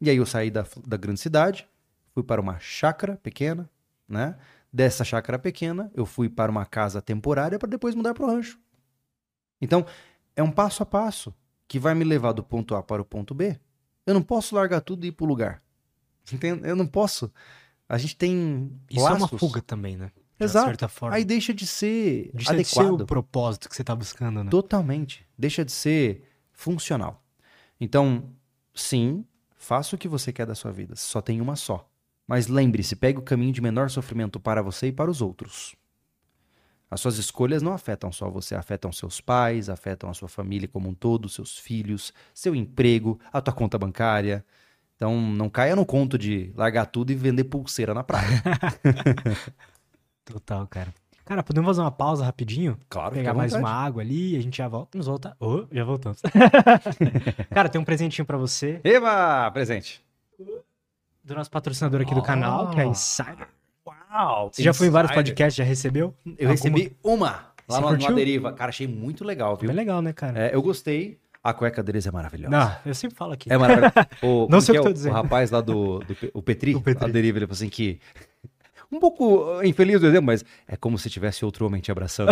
E 0.00 0.08
aí 0.08 0.16
eu 0.16 0.26
saí 0.26 0.50
da, 0.50 0.64
da 0.86 0.96
grande 0.96 1.20
cidade, 1.20 1.68
fui 2.14 2.22
para 2.22 2.40
uma 2.40 2.58
chácara 2.58 3.16
pequena, 3.16 3.68
né? 4.08 4.36
Dessa 4.72 5.04
chácara 5.04 5.38
pequena, 5.38 5.90
eu 5.94 6.06
fui 6.06 6.28
para 6.28 6.50
uma 6.50 6.64
casa 6.64 7.02
temporária 7.02 7.58
para 7.58 7.68
depois 7.68 7.94
mudar 7.94 8.14
para 8.14 8.24
o 8.24 8.26
rancho. 8.26 8.58
Então, 9.60 9.84
é 10.36 10.42
um 10.42 10.50
passo 10.50 10.82
a 10.82 10.86
passo 10.86 11.34
que 11.66 11.78
vai 11.78 11.94
me 11.94 12.04
levar 12.04 12.32
do 12.32 12.42
ponto 12.42 12.74
A 12.74 12.82
para 12.82 13.02
o 13.02 13.04
ponto 13.04 13.34
B. 13.34 13.58
Eu 14.06 14.14
não 14.14 14.22
posso 14.22 14.54
largar 14.54 14.80
tudo 14.80 15.04
e 15.04 15.08
ir 15.08 15.12
para 15.12 15.24
o 15.24 15.28
lugar. 15.28 15.62
Eu 16.62 16.76
não 16.76 16.86
posso. 16.86 17.32
A 17.88 17.98
gente 17.98 18.16
tem 18.16 18.72
Isso 18.88 19.06
é 19.06 19.10
uma 19.10 19.20
laços. 19.20 19.38
fuga 19.38 19.60
também, 19.60 19.96
né? 19.96 20.10
De 20.40 20.44
Exato. 20.46 20.66
certa 20.68 20.88
forma. 20.88 21.16
Aí 21.16 21.24
deixa 21.24 21.52
de 21.52 21.66
ser 21.66 22.30
Deixa 22.32 22.56
de 22.56 22.64
ser 22.64 22.80
adequado. 22.80 23.02
o 23.02 23.06
propósito 23.06 23.68
que 23.68 23.76
você 23.76 23.84
tá 23.84 23.94
buscando, 23.94 24.42
né? 24.42 24.50
Totalmente. 24.50 25.26
Deixa 25.36 25.62
de 25.64 25.70
ser 25.70 26.24
funcional. 26.50 27.22
Então, 27.78 28.24
sim, 28.74 29.22
faça 29.54 29.94
o 29.94 29.98
que 29.98 30.08
você 30.08 30.32
quer 30.32 30.46
da 30.46 30.54
sua 30.54 30.72
vida. 30.72 30.96
Só 30.96 31.20
tem 31.20 31.42
uma 31.42 31.56
só. 31.56 31.86
Mas 32.26 32.46
lembre-se, 32.46 32.96
pegue 32.96 33.18
o 33.18 33.22
caminho 33.22 33.52
de 33.52 33.60
menor 33.60 33.90
sofrimento 33.90 34.40
para 34.40 34.62
você 34.62 34.86
e 34.86 34.92
para 34.92 35.10
os 35.10 35.20
outros. 35.20 35.74
As 36.90 37.00
suas 37.00 37.18
escolhas 37.18 37.60
não 37.62 37.72
afetam 37.72 38.10
só 38.10 38.28
você, 38.30 38.54
afetam 38.54 38.90
seus 38.90 39.20
pais, 39.20 39.68
afetam 39.68 40.08
a 40.08 40.14
sua 40.14 40.28
família 40.28 40.66
como 40.66 40.88
um 40.88 40.94
todo, 40.94 41.28
seus 41.28 41.58
filhos, 41.58 42.12
seu 42.32 42.54
emprego, 42.54 43.20
a 43.32 43.40
tua 43.40 43.52
conta 43.52 43.78
bancária. 43.78 44.44
Então, 44.96 45.20
não 45.20 45.48
caia 45.48 45.76
no 45.76 45.86
conto 45.86 46.18
de 46.18 46.52
largar 46.56 46.86
tudo 46.86 47.10
e 47.12 47.14
vender 47.14 47.44
pulseira 47.44 47.92
na 47.94 48.02
praia. 48.02 48.42
Total, 50.30 50.66
cara. 50.66 50.88
Cara, 51.24 51.42
podemos 51.42 51.68
fazer 51.68 51.80
uma 51.80 51.90
pausa 51.92 52.24
rapidinho? 52.24 52.76
Claro, 52.88 53.14
Pegar 53.14 53.34
mais 53.34 53.52
uma 53.52 53.70
água 53.70 54.02
ali 54.02 54.34
e 54.34 54.36
a 54.36 54.40
gente 54.42 54.58
já 54.58 54.66
volta. 54.66 54.98
Nos 54.98 55.06
volta. 55.06 55.36
Oh, 55.38 55.64
já 55.70 55.84
voltamos. 55.84 56.20
cara, 57.50 57.68
tem 57.68 57.80
um 57.80 57.84
presentinho 57.84 58.24
pra 58.26 58.36
você 58.36 58.80
Eva, 58.82 59.48
presente. 59.52 60.02
do 61.22 61.34
nosso 61.34 61.50
patrocinador 61.50 62.00
aqui 62.00 62.14
do 62.14 62.22
canal, 62.22 62.70
que 62.70 62.80
é 62.80 62.82
a. 62.82 62.86
Insider. 62.86 63.46
Uau! 63.86 64.50
Você 64.52 64.62
já 64.62 64.72
foi 64.74 64.88
em 64.88 64.90
vários 64.90 65.12
podcasts, 65.12 65.54
já 65.56 65.62
recebeu? 65.64 66.12
Eu 66.26 66.32
Alguma- 66.32 66.50
recebi 66.50 66.96
uma 67.02 67.44
lá 67.68 67.80
no, 67.80 67.96
no 67.96 68.14
Deriva. 68.14 68.52
Cara, 68.52 68.70
achei 68.70 68.88
muito 68.88 69.24
legal, 69.24 69.54
viu? 69.56 69.68
Bem 69.68 69.76
legal, 69.76 70.02
né, 70.02 70.12
cara? 70.12 70.36
É, 70.48 70.54
eu 70.54 70.60
gostei. 70.62 71.16
A 71.42 71.54
cueca 71.54 71.82
deles 71.82 72.06
é 72.06 72.10
maravilhosa. 72.10 72.50
Não, 72.50 72.76
eu 72.84 72.94
sempre 72.94 73.16
falo 73.16 73.32
aqui. 73.32 73.50
É 73.50 73.56
maravilhosa. 73.56 73.94
O, 74.20 74.46
como 74.46 74.60
sei 74.60 74.74
o 74.74 74.76
é 74.76 74.78
que 74.78 74.84
tô 74.84 74.90
o- 74.90 74.92
dizendo. 74.92 75.12
O 75.12 75.14
rapaz 75.14 75.50
lá 75.50 75.60
do, 75.62 76.00
do 76.00 76.16
o 76.34 76.42
Petri, 76.42 76.74
O 76.76 76.82
Petri. 76.82 77.04
a 77.04 77.08
Deriva, 77.08 77.38
ele 77.38 77.46
falou 77.46 77.54
assim 77.56 77.68
que... 77.70 77.98
Um 78.90 78.98
pouco 78.98 79.58
uh, 79.58 79.64
infeliz 79.64 80.00
do 80.00 80.06
exemplo, 80.06 80.26
mas 80.26 80.44
é 80.66 80.76
como 80.76 80.98
se 80.98 81.08
tivesse 81.08 81.44
outro 81.44 81.66
homem 81.66 81.80
te 81.80 81.92
abraçando. 81.92 82.30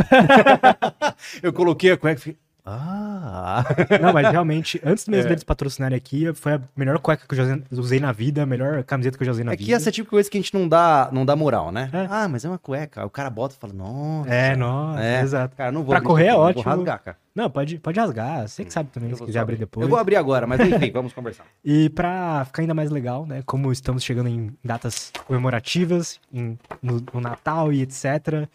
eu 1.42 1.52
coloquei 1.52 1.92
a 1.92 1.96
cueca 1.96 2.18
e 2.18 2.22
fiquei... 2.22 2.47
Ah! 2.70 3.64
Não, 4.00 4.12
mas 4.12 4.30
realmente, 4.30 4.80
antes 4.84 5.06
mesmo 5.08 5.26
É. 5.26 5.28
deles 5.30 5.44
patrocinarem 5.44 5.96
aqui, 5.96 6.32
foi 6.34 6.54
a 6.54 6.60
melhor 6.76 6.98
cueca 6.98 7.24
que 7.26 7.34
eu 7.40 7.46
já 7.46 7.58
usei 7.72 7.98
na 8.00 8.12
vida, 8.12 8.42
a 8.42 8.46
melhor 8.46 8.82
camiseta 8.84 9.16
que 9.16 9.22
eu 9.22 9.26
já 9.26 9.32
usei 9.32 9.44
na 9.44 9.52
É 9.52 9.56
que 9.56 9.64
vida. 9.64 9.76
essa 9.76 9.88
é 9.88 9.92
tipo 9.92 10.06
de 10.06 10.10
coisa 10.10 10.30
que 10.30 10.36
a 10.36 10.40
gente 10.40 10.52
não 10.54 10.68
dá, 10.68 11.08
não 11.12 11.24
dá 11.24 11.34
moral, 11.34 11.72
né? 11.72 11.88
É. 11.92 12.06
Ah, 12.10 12.28
mas 12.28 12.44
é 12.44 12.48
uma 12.48 12.58
cueca. 12.58 13.04
O 13.06 13.10
cara 13.10 13.30
bota 13.30 13.54
e 13.54 13.58
fala, 13.58 13.72
nossa. 13.72 14.28
É, 14.30 14.54
nossa, 14.56 15.02
É. 15.02 15.20
exato. 15.22 15.56
Cara, 15.56 15.72
não 15.72 15.80
vou 15.82 15.88
Pra 15.90 15.98
abrir 15.98 16.06
correr 16.08 16.26
é 16.26 16.32
não 16.32 16.38
ótimo. 16.40 16.62
Vou 16.64 16.72
rasgar, 16.74 17.02
cara. 17.02 17.16
Não, 17.34 17.48
pode, 17.48 17.78
pode 17.78 18.00
rasgar, 18.00 18.48
você 18.48 18.64
que 18.64 18.72
sabe 18.72 18.90
também, 18.90 19.10
Eu 19.10 19.16
se 19.16 19.24
quiser 19.24 19.38
só 19.38 19.42
abrir 19.42 19.56
depois. 19.56 19.82
Eu 19.84 19.88
vou 19.88 19.98
abrir 19.98 20.16
agora, 20.16 20.46
mas 20.46 20.58
enfim, 20.60 20.90
vamos 20.92 21.12
conversar. 21.12 21.44
E 21.64 21.88
pra 21.90 22.44
ficar 22.46 22.62
ainda 22.62 22.74
mais 22.74 22.90
legal, 22.90 23.24
né? 23.26 23.42
Como 23.46 23.70
estamos 23.70 24.02
chegando 24.02 24.28
em 24.28 24.50
datas 24.64 25.12
comemorativas, 25.26 26.20
em- 26.32 26.58
no, 26.82 27.00
no 27.14 27.20
Natal 27.20 27.72
e 27.72 27.82
etc. 27.82 28.48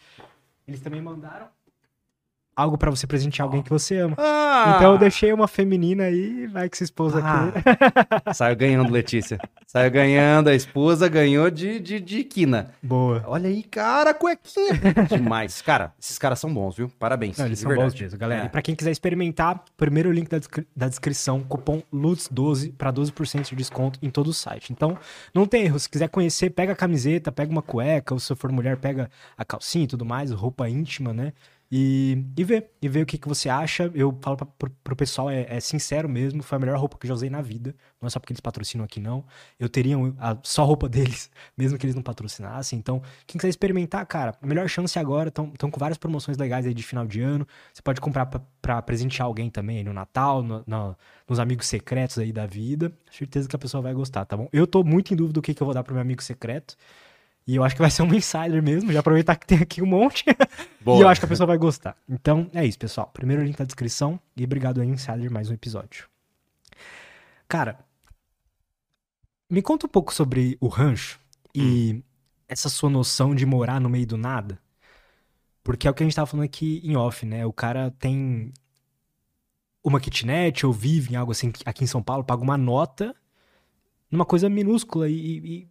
Eles 0.67 0.81
também 0.81 1.01
mandaram 1.01 1.45
algo 2.55 2.77
pra 2.77 2.89
você 2.89 3.05
presentear 3.07 3.45
alguém 3.47 3.61
que 3.61 3.69
você 3.69 3.97
ama. 3.97 4.15
Ah! 4.17 4.73
Então 4.75 4.93
eu 4.93 4.97
deixei 4.97 5.33
uma 5.33 5.47
feminina 5.47 6.03
aí, 6.03 6.47
vai 6.47 6.69
que 6.69 6.77
sua 6.77 6.83
esposa 6.85 7.19
aqui. 7.19 7.53
Saiu 8.33 8.55
ganhando, 8.55 8.91
Letícia. 8.91 9.37
Saiu 9.67 9.89
ganhando, 9.91 10.49
a 10.49 10.55
esposa 10.55 11.07
ganhou 11.09 11.49
de, 11.49 11.79
de, 11.79 11.99
de 11.99 12.23
quina. 12.23 12.71
Boa. 12.81 13.23
Olha 13.27 13.49
aí, 13.49 13.63
cara, 13.63 14.13
cuequinha. 14.13 14.73
Demais. 15.09 15.61
Cara, 15.61 15.93
esses 15.99 16.17
caras 16.19 16.39
são 16.39 16.53
bons, 16.53 16.75
viu? 16.77 16.89
Parabéns. 16.99 17.37
Não, 17.37 17.45
eles 17.45 17.59
são 17.59 17.69
verdade. 17.69 17.91
bons 17.91 17.99
mesmo, 18.01 18.17
galera. 18.19 18.43
É. 18.43 18.45
E 18.45 18.49
pra 18.49 18.61
quem 18.61 18.75
quiser 18.75 18.91
experimentar, 18.91 19.63
primeiro 19.75 20.11
link 20.11 20.29
da, 20.29 20.37
descri- 20.37 20.67
da 20.75 20.87
descrição, 20.87 21.41
cupom 21.41 21.81
LUTS12 21.93 22.73
pra 22.77 22.91
12% 22.93 23.49
de 23.49 23.55
desconto 23.55 23.99
em 24.01 24.09
todo 24.09 24.27
o 24.27 24.33
site. 24.33 24.71
Então, 24.71 24.97
não 25.33 25.45
tem 25.45 25.63
erro. 25.63 25.79
Se 25.79 25.89
quiser 25.89 26.09
conhecer, 26.09 26.51
pega 26.51 26.73
a 26.73 26.75
camiseta, 26.75 27.31
pega 27.31 27.51
uma 27.51 27.61
cueca, 27.61 28.13
ou 28.13 28.19
se 28.19 28.35
for 28.35 28.51
mulher, 28.51 28.77
pega 28.77 29.09
a 29.37 29.43
calcinha 29.43 29.85
e 29.85 29.87
tudo 29.87 30.05
mais, 30.05 30.31
roupa 30.31 30.69
íntima, 30.69 31.13
né? 31.13 31.33
E, 31.75 32.23
e 32.37 32.43
vê, 32.43 32.69
e 32.81 32.87
vê 32.87 33.01
o 33.01 33.05
que, 33.05 33.17
que 33.17 33.27
você 33.27 33.49
acha. 33.49 33.89
Eu 33.95 34.15
falo 34.21 34.37
pra, 34.37 34.45
pro, 34.45 34.69
pro 34.83 34.95
pessoal, 34.95 35.27
é, 35.29 35.47
é 35.49 35.59
sincero 35.59 36.07
mesmo, 36.07 36.43
foi 36.43 36.57
a 36.57 36.59
melhor 36.59 36.77
roupa 36.77 36.97
que 36.99 37.05
eu 37.05 37.07
já 37.07 37.13
usei 37.15 37.29
na 37.31 37.41
vida. 37.41 37.75
Não 37.99 38.05
é 38.07 38.09
só 38.11 38.19
porque 38.19 38.31
eles 38.31 38.41
patrocinam 38.41 38.85
aqui, 38.85 38.99
não. 38.99 39.25
Eu 39.59 39.67
teria 39.67 39.95
a, 40.19 40.37
só 40.43 40.63
roupa 40.65 40.87
deles, 40.89 41.31
mesmo 41.57 41.77
que 41.77 41.85
eles 41.85 41.95
não 41.95 42.03
patrocinassem. 42.03 42.77
Então, 42.77 43.01
quem 43.25 43.39
quiser 43.39 43.49
experimentar, 43.49 44.05
cara, 44.05 44.35
melhor 44.41 44.67
chance 44.69 44.99
agora. 44.99 45.29
Estão 45.29 45.51
com 45.71 45.79
várias 45.79 45.97
promoções 45.97 46.37
legais 46.37 46.65
aí 46.67 46.73
de 46.75 46.83
final 46.83 47.07
de 47.07 47.21
ano. 47.21 47.47
Você 47.73 47.81
pode 47.81 47.99
comprar 47.99 48.27
pra, 48.27 48.41
pra 48.61 48.81
presentear 48.81 49.25
alguém 49.25 49.49
também 49.49 49.83
no 49.83 49.93
Natal, 49.93 50.43
no- 50.43 50.63
no- 50.67 50.95
nos 51.27 51.39
amigos 51.39 51.65
secretos 51.67 52.19
aí 52.19 52.31
da 52.31 52.45
vida. 52.45 52.91
Certeza 53.11 53.47
que 53.49 53.55
a 53.55 53.59
pessoa 53.59 53.81
vai 53.81 53.93
gostar, 53.93 54.25
tá 54.25 54.37
bom? 54.37 54.47
Eu 54.53 54.67
tô 54.67 54.83
muito 54.83 55.13
em 55.13 55.17
dúvida 55.17 55.33
do 55.33 55.41
que, 55.41 55.53
que 55.53 55.61
eu 55.63 55.65
vou 55.65 55.73
dar 55.73 55.83
pro 55.83 55.93
meu 55.93 56.01
amigo 56.01 56.21
secreto. 56.21 56.75
E 57.45 57.55
eu 57.55 57.63
acho 57.63 57.75
que 57.75 57.81
vai 57.81 57.91
ser 57.91 58.03
um 58.03 58.13
insider 58.13 58.63
mesmo. 58.63 58.91
Já 58.91 59.01
aproveitar 59.01 59.35
que 59.35 59.45
tem 59.45 59.59
aqui 59.59 59.81
um 59.81 59.85
monte. 59.85 60.25
E 60.85 60.99
eu 60.99 61.07
acho 61.07 61.21
que 61.21 61.25
a 61.25 61.29
pessoa 61.29 61.47
vai 61.47 61.57
gostar. 61.57 61.95
Então, 62.09 62.51
é 62.53 62.65
isso, 62.65 62.77
pessoal. 62.77 63.09
Primeiro 63.13 63.41
link 63.41 63.57
na 63.57 63.63
descrição. 63.63 64.19
E 64.35 64.43
obrigado 64.43 64.81
aí, 64.81 64.87
Insider, 64.89 65.31
mais 65.31 65.49
um 65.49 65.53
episódio. 65.53 66.09
Cara, 67.47 67.79
me 69.49 69.61
conta 69.61 69.85
um 69.85 69.89
pouco 69.89 70.13
sobre 70.13 70.57
o 70.59 70.67
rancho 70.67 71.21
e 71.55 72.03
essa 72.49 72.67
sua 72.67 72.89
noção 72.89 73.33
de 73.33 73.45
morar 73.45 73.79
no 73.79 73.89
meio 73.89 74.05
do 74.05 74.17
nada. 74.17 74.59
Porque 75.63 75.87
é 75.87 75.91
o 75.91 75.93
que 75.93 76.03
a 76.03 76.05
gente 76.05 76.15
tava 76.15 76.27
falando 76.27 76.45
aqui 76.45 76.81
em 76.83 76.97
off, 76.97 77.25
né? 77.25 77.45
O 77.45 77.53
cara 77.53 77.91
tem 77.91 78.51
uma 79.83 79.99
kitnet 79.99 80.65
ou 80.65 80.73
vive 80.73 81.13
em 81.13 81.15
algo 81.15 81.31
assim 81.31 81.53
aqui 81.65 81.83
em 81.83 81.87
São 81.87 82.03
Paulo, 82.03 82.23
paga 82.23 82.41
uma 82.41 82.57
nota 82.57 83.15
numa 84.11 84.25
coisa 84.25 84.49
minúscula 84.49 85.09
e, 85.09 85.37
e, 85.37 85.67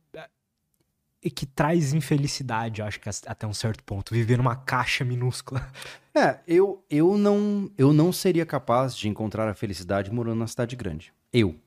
e 1.22 1.30
que 1.30 1.46
traz 1.46 1.92
infelicidade, 1.92 2.80
eu 2.80 2.86
acho 2.86 2.98
que 2.98 3.08
até 3.26 3.46
um 3.46 3.54
certo 3.54 3.84
ponto. 3.84 4.12
Viver 4.12 4.38
numa 4.38 4.56
caixa 4.56 5.04
minúscula. 5.04 5.66
É, 6.14 6.40
eu, 6.46 6.84
eu, 6.90 7.16
não, 7.16 7.70
eu 7.78 7.90
não 7.90 8.12
seria 8.12 8.44
capaz 8.44 8.94
de 8.94 9.08
encontrar 9.08 9.48
a 9.48 9.54
felicidade 9.54 10.12
morando 10.12 10.40
na 10.40 10.46
cidade 10.46 10.76
grande. 10.76 11.10
Eu. 11.32 11.58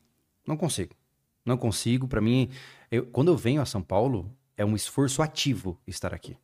Não 0.45 0.55
consigo. 0.55 0.93
Não 1.43 1.57
consigo. 1.57 2.07
Para 2.07 2.21
mim, 2.21 2.51
eu, 2.91 3.07
quando 3.07 3.29
eu 3.29 3.35
venho 3.35 3.59
a 3.59 3.65
São 3.65 3.81
Paulo, 3.81 4.31
é 4.55 4.63
um 4.63 4.75
esforço 4.75 5.23
ativo 5.23 5.79
estar 5.87 6.13
aqui. 6.13 6.37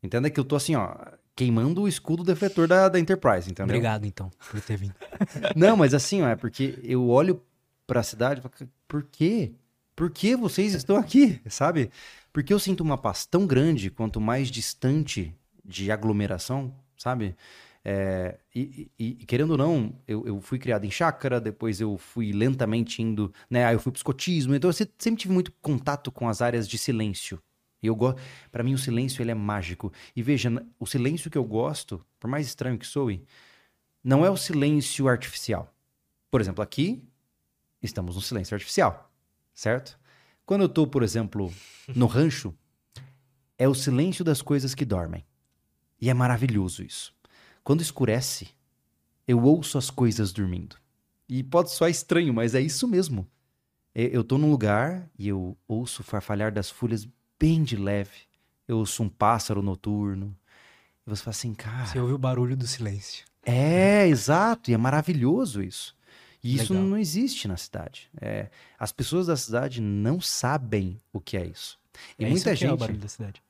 Entenda 0.00 0.30
que 0.30 0.38
eu 0.38 0.44
tô 0.44 0.54
assim, 0.54 0.76
ó, 0.76 0.94
queimando 1.34 1.82
o 1.82 1.88
escudo 1.88 2.22
defletor 2.22 2.68
da, 2.68 2.88
da 2.88 3.00
Enterprise, 3.00 3.50
entendeu? 3.50 3.64
Obrigado, 3.64 4.06
então, 4.06 4.30
por 4.48 4.60
ter 4.60 4.76
vindo. 4.76 4.94
não, 5.56 5.76
mas 5.76 5.92
assim, 5.92 6.22
ó, 6.22 6.28
é 6.28 6.36
porque 6.36 6.78
eu 6.84 7.08
olho 7.08 7.42
para 7.84 7.98
a 7.98 8.04
cidade 8.04 8.38
e 8.38 8.42
falo, 8.44 8.70
por 8.86 9.02
quê? 9.02 9.50
Por 9.96 10.10
que 10.10 10.36
vocês 10.36 10.72
estão 10.72 10.96
aqui, 10.96 11.40
sabe? 11.48 11.90
Porque 12.32 12.52
eu 12.52 12.58
sinto 12.58 12.82
uma 12.82 12.96
paz 12.96 13.26
tão 13.26 13.46
grande 13.46 13.90
quanto 13.90 14.20
mais 14.20 14.50
distante 14.50 15.34
de 15.64 15.90
aglomeração, 15.90 16.74
sabe? 16.96 17.36
É, 17.84 18.38
e, 18.54 18.90
e, 18.98 19.16
e, 19.20 19.26
querendo 19.26 19.52
ou 19.52 19.56
não, 19.56 19.94
eu, 20.06 20.26
eu, 20.26 20.40
fui 20.40 20.58
criado 20.58 20.84
em 20.84 20.90
chácara, 20.90 21.40
depois 21.40 21.80
eu 21.80 21.96
fui 21.96 22.32
lentamente 22.32 23.00
indo, 23.00 23.32
né? 23.48 23.64
Aí 23.64 23.74
eu 23.74 23.80
fui 23.80 23.90
pro 23.90 23.98
escotismo, 23.98 24.54
então 24.54 24.68
eu 24.68 24.72
sempre 24.74 25.16
tive 25.16 25.32
muito 25.32 25.50
contato 25.62 26.12
com 26.12 26.28
as 26.28 26.42
áreas 26.42 26.68
de 26.68 26.76
silêncio. 26.76 27.40
E 27.82 27.86
eu 27.86 27.96
gosto, 27.96 28.20
para 28.52 28.62
mim 28.62 28.74
o 28.74 28.78
silêncio 28.78 29.22
ele 29.22 29.30
é 29.30 29.34
mágico. 29.34 29.92
E 30.14 30.22
veja, 30.22 30.50
o 30.78 30.86
silêncio 30.86 31.30
que 31.30 31.38
eu 31.38 31.44
gosto, 31.44 32.04
por 32.18 32.28
mais 32.28 32.46
estranho 32.46 32.78
que 32.78 32.86
soe, 32.86 33.24
não 34.04 34.24
é 34.24 34.30
o 34.30 34.36
silêncio 34.36 35.08
artificial. 35.08 35.74
Por 36.30 36.40
exemplo, 36.40 36.62
aqui 36.62 37.02
estamos 37.82 38.14
no 38.16 38.20
silêncio 38.22 38.54
artificial, 38.54 39.10
certo? 39.54 39.98
Quando 40.50 40.62
eu 40.62 40.68
tô, 40.68 40.84
por 40.84 41.04
exemplo, 41.04 41.54
no 41.94 42.06
rancho, 42.06 42.52
é 43.56 43.68
o 43.68 43.74
silêncio 43.74 44.24
das 44.24 44.42
coisas 44.42 44.74
que 44.74 44.84
dormem. 44.84 45.24
E 46.00 46.10
é 46.10 46.12
maravilhoso 46.12 46.82
isso. 46.82 47.14
Quando 47.62 47.82
escurece, 47.82 48.48
eu 49.28 49.40
ouço 49.44 49.78
as 49.78 49.90
coisas 49.90 50.32
dormindo. 50.32 50.74
E 51.28 51.44
pode 51.44 51.70
soar 51.70 51.88
estranho, 51.88 52.34
mas 52.34 52.56
é 52.56 52.60
isso 52.60 52.88
mesmo. 52.88 53.28
É, 53.94 54.06
eu 54.06 54.24
tô 54.24 54.38
num 54.38 54.50
lugar 54.50 55.08
e 55.16 55.28
eu 55.28 55.56
ouço 55.68 56.02
o 56.02 56.04
farfalhar 56.04 56.50
das 56.50 56.68
folhas 56.68 57.06
bem 57.38 57.62
de 57.62 57.76
leve. 57.76 58.26
Eu 58.66 58.78
ouço 58.78 59.04
um 59.04 59.08
pássaro 59.08 59.62
noturno. 59.62 60.36
E 61.06 61.10
você 61.10 61.22
fala 61.22 61.30
assim, 61.30 61.54
cara. 61.54 61.86
Você 61.86 62.00
ouve 62.00 62.14
o 62.14 62.18
barulho 62.18 62.56
do 62.56 62.66
silêncio. 62.66 63.24
É, 63.46 64.08
exato. 64.08 64.68
E 64.68 64.74
é 64.74 64.76
maravilhoso 64.76 65.62
isso. 65.62 65.96
E 66.42 66.52
Legal. 66.52 66.64
isso 66.64 66.74
não 66.74 66.96
existe 66.96 67.46
na 67.46 67.56
cidade. 67.56 68.10
É, 68.20 68.48
as 68.78 68.92
pessoas 68.92 69.26
da 69.26 69.36
cidade 69.36 69.80
não 69.80 70.20
sabem 70.20 71.00
o 71.12 71.20
que 71.20 71.36
é 71.36 71.44
isso. 71.44 71.78
E 72.18 72.24
é 72.24 72.28
muita 72.28 72.52
isso 72.52 72.60
gente. 72.60 72.70
É 72.70 72.74
o 72.74 72.76
barulho 72.76 72.98
da 72.98 73.08
cidade. 73.08 73.42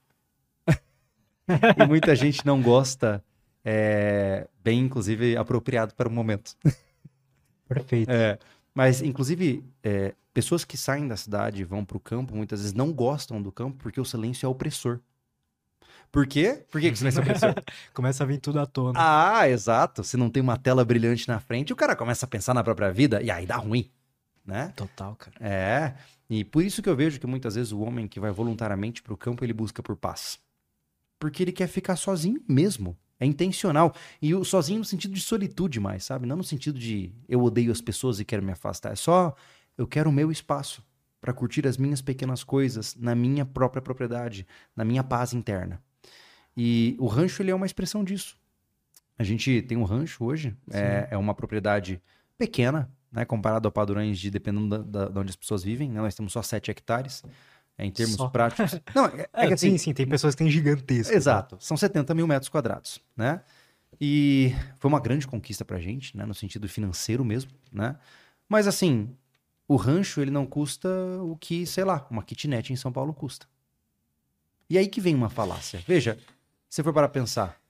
e 1.78 1.86
muita 1.86 2.16
gente 2.16 2.44
não 2.44 2.60
gosta 2.60 3.24
é, 3.64 4.48
bem, 4.62 4.80
inclusive, 4.80 5.36
apropriado 5.36 5.94
para 5.94 6.08
o 6.08 6.12
momento. 6.12 6.56
Perfeito. 7.68 8.10
É, 8.10 8.38
mas, 8.74 9.02
inclusive, 9.02 9.64
é, 9.82 10.14
pessoas 10.32 10.64
que 10.64 10.76
saem 10.76 11.06
da 11.06 11.16
cidade 11.16 11.62
e 11.62 11.64
vão 11.64 11.84
para 11.84 11.96
o 11.96 12.00
campo, 12.00 12.34
muitas 12.34 12.60
vezes 12.60 12.74
não 12.74 12.92
gostam 12.92 13.40
do 13.40 13.52
campo 13.52 13.78
porque 13.78 14.00
o 14.00 14.04
silêncio 14.04 14.46
é 14.46 14.48
opressor. 14.48 15.00
Por 16.12 16.26
quê? 16.26 16.64
Por 16.70 16.80
que, 16.80 16.88
que 16.88 16.94
o 16.94 16.96
silêncio 16.96 17.20
é 17.20 17.22
opressor? 17.22 17.54
começa 17.94 18.24
a 18.24 18.26
vir 18.26 18.38
tudo 18.38 18.58
à 18.58 18.66
tona. 18.66 18.98
Ah, 18.98 19.48
exato. 19.48 20.02
Se 20.02 20.16
não 20.16 20.28
tem 20.28 20.42
uma 20.42 20.56
tela 20.56 20.84
brilhante 20.84 21.28
na 21.28 21.38
frente, 21.38 21.72
o 21.72 21.76
cara 21.76 21.94
começa 21.94 22.26
a 22.26 22.28
pensar 22.28 22.52
na 22.52 22.64
própria 22.64 22.92
vida 22.92 23.22
e 23.22 23.30
aí 23.30 23.46
dá 23.46 23.56
ruim, 23.56 23.90
né? 24.44 24.72
Total, 24.76 25.14
cara. 25.14 25.36
É. 25.40 25.94
E 26.28 26.44
por 26.44 26.64
isso 26.64 26.82
que 26.82 26.88
eu 26.88 26.96
vejo 26.96 27.20
que 27.20 27.26
muitas 27.26 27.54
vezes 27.54 27.72
o 27.72 27.80
homem 27.80 28.08
que 28.08 28.18
vai 28.18 28.30
voluntariamente 28.32 29.02
para 29.02 29.14
o 29.14 29.16
campo, 29.16 29.44
ele 29.44 29.52
busca 29.52 29.82
por 29.82 29.96
paz. 29.96 30.38
Porque 31.18 31.42
ele 31.42 31.52
quer 31.52 31.68
ficar 31.68 31.96
sozinho 31.96 32.42
mesmo. 32.48 32.96
É 33.20 33.26
intencional. 33.26 33.94
E 34.20 34.34
o 34.34 34.44
sozinho 34.44 34.78
no 34.78 34.84
sentido 34.84 35.12
de 35.12 35.20
solitude 35.20 35.78
mais, 35.78 36.04
sabe? 36.04 36.26
Não 36.26 36.36
no 36.36 36.44
sentido 36.44 36.78
de 36.78 37.12
eu 37.28 37.42
odeio 37.42 37.70
as 37.70 37.80
pessoas 37.80 38.18
e 38.18 38.24
quero 38.24 38.42
me 38.42 38.50
afastar. 38.50 38.92
É 38.92 38.96
só 38.96 39.34
eu 39.76 39.86
quero 39.86 40.08
o 40.10 40.12
meu 40.12 40.32
espaço 40.32 40.82
para 41.20 41.32
curtir 41.32 41.66
as 41.66 41.76
minhas 41.76 42.00
pequenas 42.00 42.42
coisas 42.42 42.96
na 42.96 43.14
minha 43.14 43.44
própria 43.44 43.82
propriedade, 43.82 44.46
na 44.74 44.84
minha 44.84 45.04
paz 45.04 45.34
interna. 45.34 45.80
E 46.62 46.94
o 46.98 47.06
rancho 47.06 47.40
ele 47.40 47.50
é 47.50 47.54
uma 47.54 47.64
expressão 47.64 48.04
disso. 48.04 48.36
A 49.18 49.24
gente 49.24 49.62
tem 49.62 49.78
um 49.78 49.84
rancho 49.84 50.22
hoje, 50.22 50.54
é, 50.70 51.08
é, 51.10 51.16
uma 51.16 51.34
propriedade 51.34 52.02
pequena, 52.36 52.90
né, 53.10 53.24
comparado 53.24 53.66
a 53.66 53.70
padrões 53.70 54.18
de 54.18 54.30
dependendo 54.30 54.68
da, 54.68 55.06
da, 55.06 55.08
de 55.08 55.18
onde 55.18 55.30
as 55.30 55.36
pessoas 55.36 55.62
vivem. 55.64 55.88
Né, 55.88 56.02
nós 56.02 56.14
temos 56.14 56.34
só 56.34 56.42
7 56.42 56.70
hectares. 56.70 57.22
É, 57.78 57.86
em 57.86 57.90
termos 57.90 58.16
Só. 58.16 58.28
práticos. 58.28 58.78
Não, 58.94 59.06
é, 59.06 59.26
é 59.32 59.46
que, 59.46 59.54
assim, 59.54 59.70
sim, 59.70 59.78
sim, 59.78 59.94
tem 59.94 60.06
pessoas 60.06 60.34
que 60.34 60.42
têm 60.42 60.50
gigantesco. 60.50 61.14
Exato. 61.14 61.56
São 61.60 61.78
70 61.78 62.14
mil 62.14 62.26
metros 62.26 62.50
quadrados, 62.50 63.00
né? 63.16 63.40
E 63.98 64.54
foi 64.78 64.90
uma 64.90 65.00
grande 65.00 65.26
conquista 65.26 65.64
pra 65.64 65.78
gente, 65.78 66.14
né? 66.14 66.26
No 66.26 66.34
sentido 66.34 66.68
financeiro 66.68 67.24
mesmo, 67.24 67.50
né? 67.72 67.96
Mas 68.46 68.66
assim, 68.66 69.08
o 69.66 69.76
rancho 69.76 70.20
ele 70.20 70.30
não 70.30 70.44
custa 70.44 70.90
o 71.22 71.38
que, 71.38 71.64
sei 71.64 71.84
lá, 71.84 72.06
uma 72.10 72.22
kitnet 72.22 72.70
em 72.70 72.76
São 72.76 72.92
Paulo 72.92 73.14
custa. 73.14 73.46
E 74.68 74.76
aí 74.76 74.86
que 74.86 75.00
vem 75.00 75.14
uma 75.14 75.30
falácia. 75.30 75.82
Veja, 75.88 76.18
se 76.70 76.84
for 76.84 76.92
para 76.94 77.08
pensar, 77.08 77.60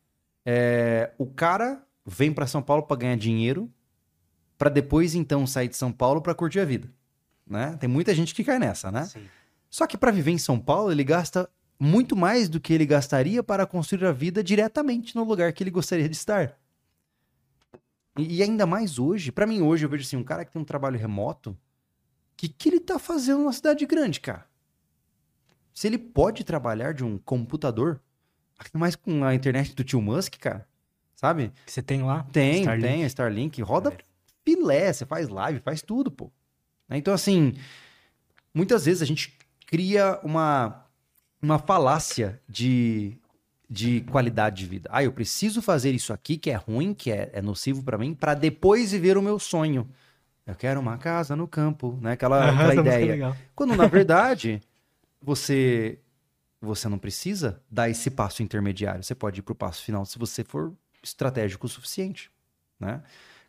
é, 0.45 1.13
o 1.17 1.27
cara 1.27 1.83
vem 2.05 2.33
para 2.33 2.47
São 2.47 2.63
Paulo 2.63 2.83
para 2.83 2.99
ganhar 2.99 3.17
dinheiro, 3.17 3.73
para 4.59 4.69
depois 4.69 5.15
então 5.15 5.47
sair 5.47 5.69
de 5.69 5.77
São 5.77 5.91
Paulo 5.91 6.21
para 6.21 6.35
curtir 6.35 6.61
a 6.61 6.67
vida, 6.67 6.93
né? 7.47 7.79
Tem 7.81 7.89
muita 7.89 8.15
gente 8.15 8.35
que 8.35 8.45
cai 8.45 8.59
nessa, 8.59 8.93
né? 8.93 9.07
Sim. 9.07 9.27
Só 9.71 9.87
que 9.87 9.97
para 9.97 10.11
viver 10.11 10.33
em 10.33 10.39
São 10.39 10.61
Paulo, 10.61 10.93
ele 10.93 11.03
gasta 11.03 11.49
muito 11.79 12.15
mais 12.15 12.47
do 12.47 12.61
que 12.61 12.75
ele 12.75 12.85
gastaria 12.85 13.43
para 13.43 13.65
construir 13.65 14.05
a 14.05 14.13
vida 14.13 14.45
diretamente 14.45 15.17
no 15.17 15.25
lugar 15.25 15.51
que 15.55 15.63
ele 15.63 15.71
gostaria 15.71 16.09
de 16.09 16.15
estar. 16.15 16.59
E 18.19 18.43
ainda 18.43 18.67
mais 18.67 18.99
hoje, 18.99 19.33
para 19.33 19.47
mim 19.47 19.63
hoje 19.63 19.87
eu 19.87 19.89
vejo 19.89 20.05
assim, 20.05 20.17
um 20.17 20.25
cara 20.25 20.45
que 20.45 20.53
tem 20.53 20.61
um 20.61 20.65
trabalho 20.65 20.99
remoto, 20.99 21.53
o 21.53 21.57
que, 22.37 22.49
que 22.51 22.69
ele 22.69 22.81
tá 22.81 22.99
fazendo 22.99 23.39
numa 23.39 23.53
cidade 23.53 23.87
grande, 23.87 24.21
cara? 24.21 24.47
Se 25.73 25.87
ele 25.87 25.97
pode 25.97 26.45
trabalhar 26.45 26.93
de 26.93 27.03
um 27.03 27.17
computador, 27.17 27.99
mais 28.75 28.97
com 28.97 29.25
a 29.25 29.35
internet 29.35 29.75
do 29.75 29.85
tio 29.85 30.01
Musk, 30.01 30.37
cara, 30.39 30.67
sabe? 31.15 31.53
Que 31.67 31.73
você 31.73 31.83
tem 31.83 32.03
lá? 32.03 32.27
Tem, 32.33 32.61
Starlink. 32.61 32.89
tem, 32.89 33.05
a 33.05 33.07
Starlink, 33.07 33.63
roda 33.63 33.97
filé, 34.45 34.93
você 34.93 35.07
faz 35.07 35.29
live, 35.29 35.61
faz 35.61 35.83
tudo, 35.83 36.11
pô. 36.11 36.31
Então, 36.91 37.15
assim, 37.15 37.55
muitas 38.53 38.85
vezes 38.85 39.03
a 39.03 39.07
gente 39.07 39.37
cria 39.67 40.19
uma, 40.23 40.85
uma 41.41 41.59
falácia 41.59 42.41
de, 42.49 43.17
de 43.69 44.01
qualidade 44.03 44.57
de 44.57 44.67
vida. 44.67 44.91
Ah, 44.93 45.05
eu 45.05 45.13
preciso 45.13 45.63
fazer 45.63 45.93
isso 45.93 46.13
aqui 46.13 46.37
que 46.37 46.51
é 46.51 46.57
ruim, 46.57 46.93
que 46.93 47.13
é, 47.13 47.31
é 47.33 47.41
nocivo 47.41 47.83
para 47.83 47.97
mim, 47.97 48.15
para 48.15 48.35
depois 48.35 48.91
viver 48.91 49.17
o 49.17 49.23
meu 49.23 49.39
sonho. 49.39 49.89
Eu 50.45 50.57
quero 50.57 50.81
uma 50.81 50.99
casa 50.99 51.37
no 51.37 51.47
campo, 51.47 51.97
né? 52.01 52.13
Aquela, 52.13 52.51
aquela 52.51 52.75
ideia. 52.75 53.37
Quando 53.55 53.77
na 53.77 53.87
verdade 53.87 54.61
você 55.23 55.99
você 56.61 56.89
não 56.89 56.99
precisa 56.99 57.63
dar 57.71 57.89
esse 57.89 58.11
passo 58.11 58.43
intermediário. 58.43 59.03
Você 59.03 59.15
pode 59.15 59.41
ir 59.41 59.43
para 59.43 59.53
o 59.53 59.57
passo 59.57 59.83
final 59.83 60.05
se 60.05 60.19
você 60.19 60.45
for 60.45 60.75
estratégico 61.03 61.67
o 61.67 61.69
suficiente, 61.69 62.31
né? 62.79 63.03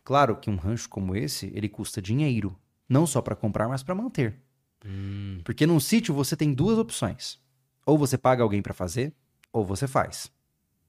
Claro 0.04 0.36
que 0.36 0.50
um 0.50 0.56
rancho 0.56 0.88
como 0.88 1.14
esse 1.14 1.52
ele 1.54 1.68
custa 1.68 2.02
dinheiro, 2.02 2.58
não 2.88 3.06
só 3.06 3.20
para 3.20 3.36
comprar, 3.36 3.68
mas 3.68 3.82
para 3.82 3.94
manter. 3.94 4.40
Hum. 4.84 5.40
Porque 5.44 5.66
num 5.66 5.78
sítio 5.78 6.14
você 6.14 6.36
tem 6.36 6.52
duas 6.52 6.78
opções. 6.78 7.40
Ou 7.86 7.98
você 7.98 8.16
paga 8.16 8.42
alguém 8.42 8.62
para 8.62 8.74
fazer, 8.74 9.14
ou 9.52 9.64
você 9.64 9.86
faz. 9.86 10.30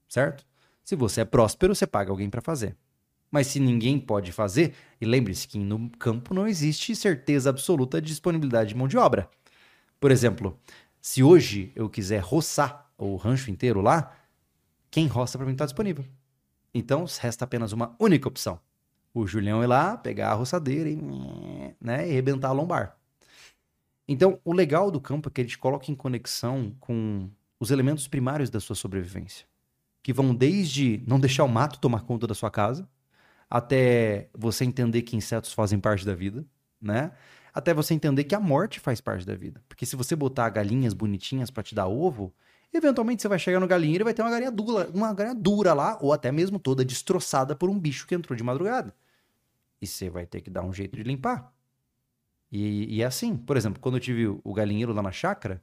Certo? 0.07 0.45
Se 0.83 0.95
você 0.95 1.21
é 1.21 1.25
próspero, 1.25 1.75
você 1.75 1.87
paga 1.87 2.11
alguém 2.11 2.29
para 2.29 2.41
fazer. 2.41 2.75
Mas 3.31 3.47
se 3.47 3.59
ninguém 3.59 3.99
pode 3.99 4.31
fazer, 4.31 4.73
e 5.01 5.05
lembre-se 5.05 5.47
que 5.47 5.57
no 5.57 5.89
campo 5.97 6.33
não 6.33 6.47
existe 6.47 6.95
certeza 6.95 7.49
absoluta 7.49 7.99
de 7.99 8.07
disponibilidade 8.07 8.69
de 8.69 8.75
mão 8.75 8.87
de 8.87 8.97
obra. 8.97 9.29
Por 9.99 10.11
exemplo, 10.11 10.59
se 11.03 11.21
hoje 11.21 11.69
eu 11.75 11.89
quiser 11.89 12.21
roçar 12.21 12.89
o 12.97 13.17
rancho 13.17 13.51
inteiro 13.51 13.81
lá, 13.81 14.15
quem 14.89 15.05
roça 15.05 15.37
para 15.37 15.45
mim 15.45 15.51
está 15.51 15.65
disponível. 15.65 16.05
Então 16.73 17.05
resta 17.19 17.43
apenas 17.43 17.73
uma 17.73 17.93
única 17.99 18.25
opção: 18.25 18.57
o 19.13 19.27
Julião 19.27 19.61
ir 19.61 19.67
lá, 19.67 19.97
pegar 19.97 20.31
a 20.31 20.33
roçadeira 20.33 20.89
e, 20.89 20.95
né, 21.81 22.07
e 22.07 22.11
arrebentar 22.11 22.47
a 22.47 22.53
lombar. 22.53 22.97
Então, 24.07 24.39
o 24.45 24.53
legal 24.53 24.89
do 24.89 25.01
campo 25.01 25.27
é 25.27 25.31
que 25.31 25.41
ele 25.41 25.49
te 25.49 25.57
coloca 25.57 25.91
em 25.91 25.95
conexão 25.95 26.73
com 26.79 27.29
os 27.59 27.69
elementos 27.69 28.07
primários 28.07 28.49
da 28.49 28.59
sua 28.61 28.75
sobrevivência, 28.75 29.45
que 30.01 30.13
vão 30.13 30.33
desde 30.33 31.03
não 31.05 31.19
deixar 31.19 31.43
o 31.43 31.49
mato 31.49 31.79
tomar 31.79 32.03
conta 32.03 32.27
da 32.27 32.33
sua 32.33 32.49
casa, 32.49 32.87
até 33.49 34.29
você 34.33 34.63
entender 34.63 35.01
que 35.01 35.17
insetos 35.17 35.51
fazem 35.53 35.79
parte 35.79 36.05
da 36.05 36.15
vida, 36.15 36.45
né? 36.81 37.11
Até 37.53 37.73
você 37.73 37.93
entender 37.93 38.23
que 38.23 38.33
a 38.33 38.39
morte 38.39 38.79
faz 38.79 38.99
parte 38.99 39.25
da 39.25 39.35
vida. 39.35 39.61
Porque 39.67 39.85
se 39.85 39.95
você 39.95 40.15
botar 40.15 40.49
galinhas 40.49 40.93
bonitinhas 40.93 41.51
para 41.51 41.61
te 41.61 41.75
dar 41.75 41.87
ovo, 41.87 42.33
eventualmente 42.73 43.21
você 43.21 43.27
vai 43.27 43.37
chegar 43.37 43.59
no 43.59 43.67
galinheiro 43.67 44.03
e 44.03 44.05
vai 44.05 44.13
ter 44.13 44.23
uma 44.23 44.31
galinha 44.31 44.51
dura, 44.51 44.89
uma 44.93 45.13
galinha 45.13 45.35
dura 45.35 45.73
lá, 45.73 45.97
ou 46.01 46.11
até 46.11 46.31
mesmo 46.31 46.57
toda 46.57 46.83
destroçada 46.83 47.55
por 47.55 47.69
um 47.69 47.79
bicho 47.79 48.07
que 48.07 48.15
entrou 48.15 48.35
de 48.35 48.43
madrugada. 48.43 48.95
E 49.79 49.85
você 49.85 50.09
vai 50.09 50.25
ter 50.25 50.41
que 50.41 50.49
dar 50.49 50.63
um 50.63 50.73
jeito 50.73 50.95
de 50.95 51.03
limpar. 51.03 51.53
E, 52.51 52.97
e 52.97 53.01
é 53.01 53.05
assim, 53.05 53.35
por 53.35 53.55
exemplo, 53.57 53.79
quando 53.79 53.95
eu 53.95 54.01
tive 54.01 54.27
o 54.27 54.53
galinheiro 54.53 54.93
lá 54.93 55.01
na 55.01 55.11
chácara, 55.11 55.61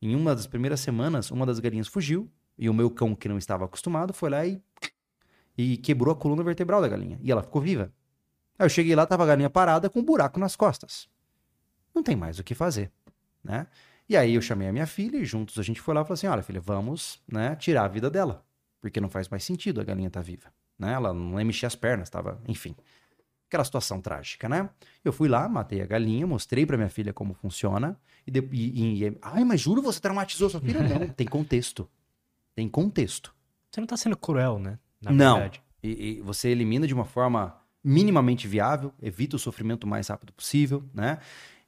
em 0.00 0.14
uma 0.14 0.34
das 0.34 0.46
primeiras 0.46 0.80
semanas, 0.80 1.30
uma 1.30 1.44
das 1.44 1.58
galinhas 1.58 1.88
fugiu 1.88 2.30
e 2.56 2.68
o 2.68 2.74
meu 2.74 2.90
cão, 2.90 3.14
que 3.14 3.28
não 3.28 3.36
estava 3.36 3.64
acostumado, 3.66 4.14
foi 4.14 4.30
lá 4.30 4.46
e, 4.46 4.62
e 5.56 5.76
quebrou 5.76 6.12
a 6.12 6.16
coluna 6.16 6.42
vertebral 6.42 6.80
da 6.80 6.88
galinha. 6.88 7.18
E 7.22 7.30
ela 7.30 7.42
ficou 7.42 7.60
viva. 7.60 7.92
Aí 8.60 8.66
eu 8.66 8.68
cheguei 8.68 8.94
lá, 8.94 9.06
tava 9.06 9.22
a 9.22 9.26
galinha 9.26 9.48
parada 9.48 9.88
com 9.88 10.00
um 10.00 10.04
buraco 10.04 10.38
nas 10.38 10.54
costas. 10.54 11.08
Não 11.94 12.02
tem 12.02 12.14
mais 12.14 12.38
o 12.38 12.44
que 12.44 12.54
fazer, 12.54 12.92
né? 13.42 13.66
E 14.06 14.14
aí 14.14 14.34
eu 14.34 14.42
chamei 14.42 14.68
a 14.68 14.72
minha 14.72 14.86
filha 14.86 15.16
e 15.16 15.24
juntos 15.24 15.58
a 15.58 15.62
gente 15.62 15.80
foi 15.80 15.94
lá 15.94 16.02
e 16.02 16.04
falou 16.04 16.12
assim: 16.12 16.26
olha, 16.26 16.42
filha, 16.42 16.60
vamos 16.60 17.22
né, 17.26 17.56
tirar 17.56 17.86
a 17.86 17.88
vida 17.88 18.10
dela. 18.10 18.44
Porque 18.78 19.00
não 19.00 19.08
faz 19.08 19.30
mais 19.30 19.44
sentido 19.44 19.80
a 19.80 19.84
galinha 19.84 20.10
tá 20.10 20.20
viva. 20.20 20.52
Né? 20.78 20.92
Ela 20.92 21.14
não 21.14 21.38
ia 21.38 21.44
mexer 21.44 21.64
as 21.64 21.74
pernas, 21.74 22.10
tava, 22.10 22.38
enfim. 22.46 22.76
Aquela 23.48 23.64
situação 23.64 23.98
trágica, 23.98 24.46
né? 24.46 24.68
Eu 25.02 25.12
fui 25.12 25.26
lá, 25.26 25.48
matei 25.48 25.80
a 25.80 25.86
galinha, 25.86 26.26
mostrei 26.26 26.66
pra 26.66 26.76
minha 26.76 26.90
filha 26.90 27.14
como 27.14 27.32
funciona. 27.32 27.98
E, 28.26 28.30
de, 28.30 28.46
e, 28.52 29.04
e 29.06 29.18
ai, 29.22 29.42
mas 29.42 29.62
juro, 29.62 29.80
você 29.80 29.98
traumatizou 30.00 30.50
sua 30.50 30.60
filha? 30.60 30.82
Não, 30.82 31.08
tem 31.08 31.26
contexto. 31.26 31.88
Tem 32.54 32.68
contexto. 32.68 33.34
Você 33.70 33.80
não 33.80 33.86
tá 33.86 33.96
sendo 33.96 34.18
cruel, 34.18 34.58
né? 34.58 34.78
Na 35.00 35.12
não. 35.12 35.34
verdade. 35.36 35.62
E, 35.82 36.18
e 36.18 36.20
você 36.20 36.50
elimina 36.50 36.86
de 36.86 36.92
uma 36.92 37.06
forma 37.06 37.58
minimamente 37.82 38.46
viável, 38.46 38.92
evita 39.02 39.36
o 39.36 39.38
sofrimento 39.38 39.84
o 39.84 39.88
mais 39.88 40.08
rápido 40.08 40.32
possível, 40.32 40.84
né? 40.94 41.18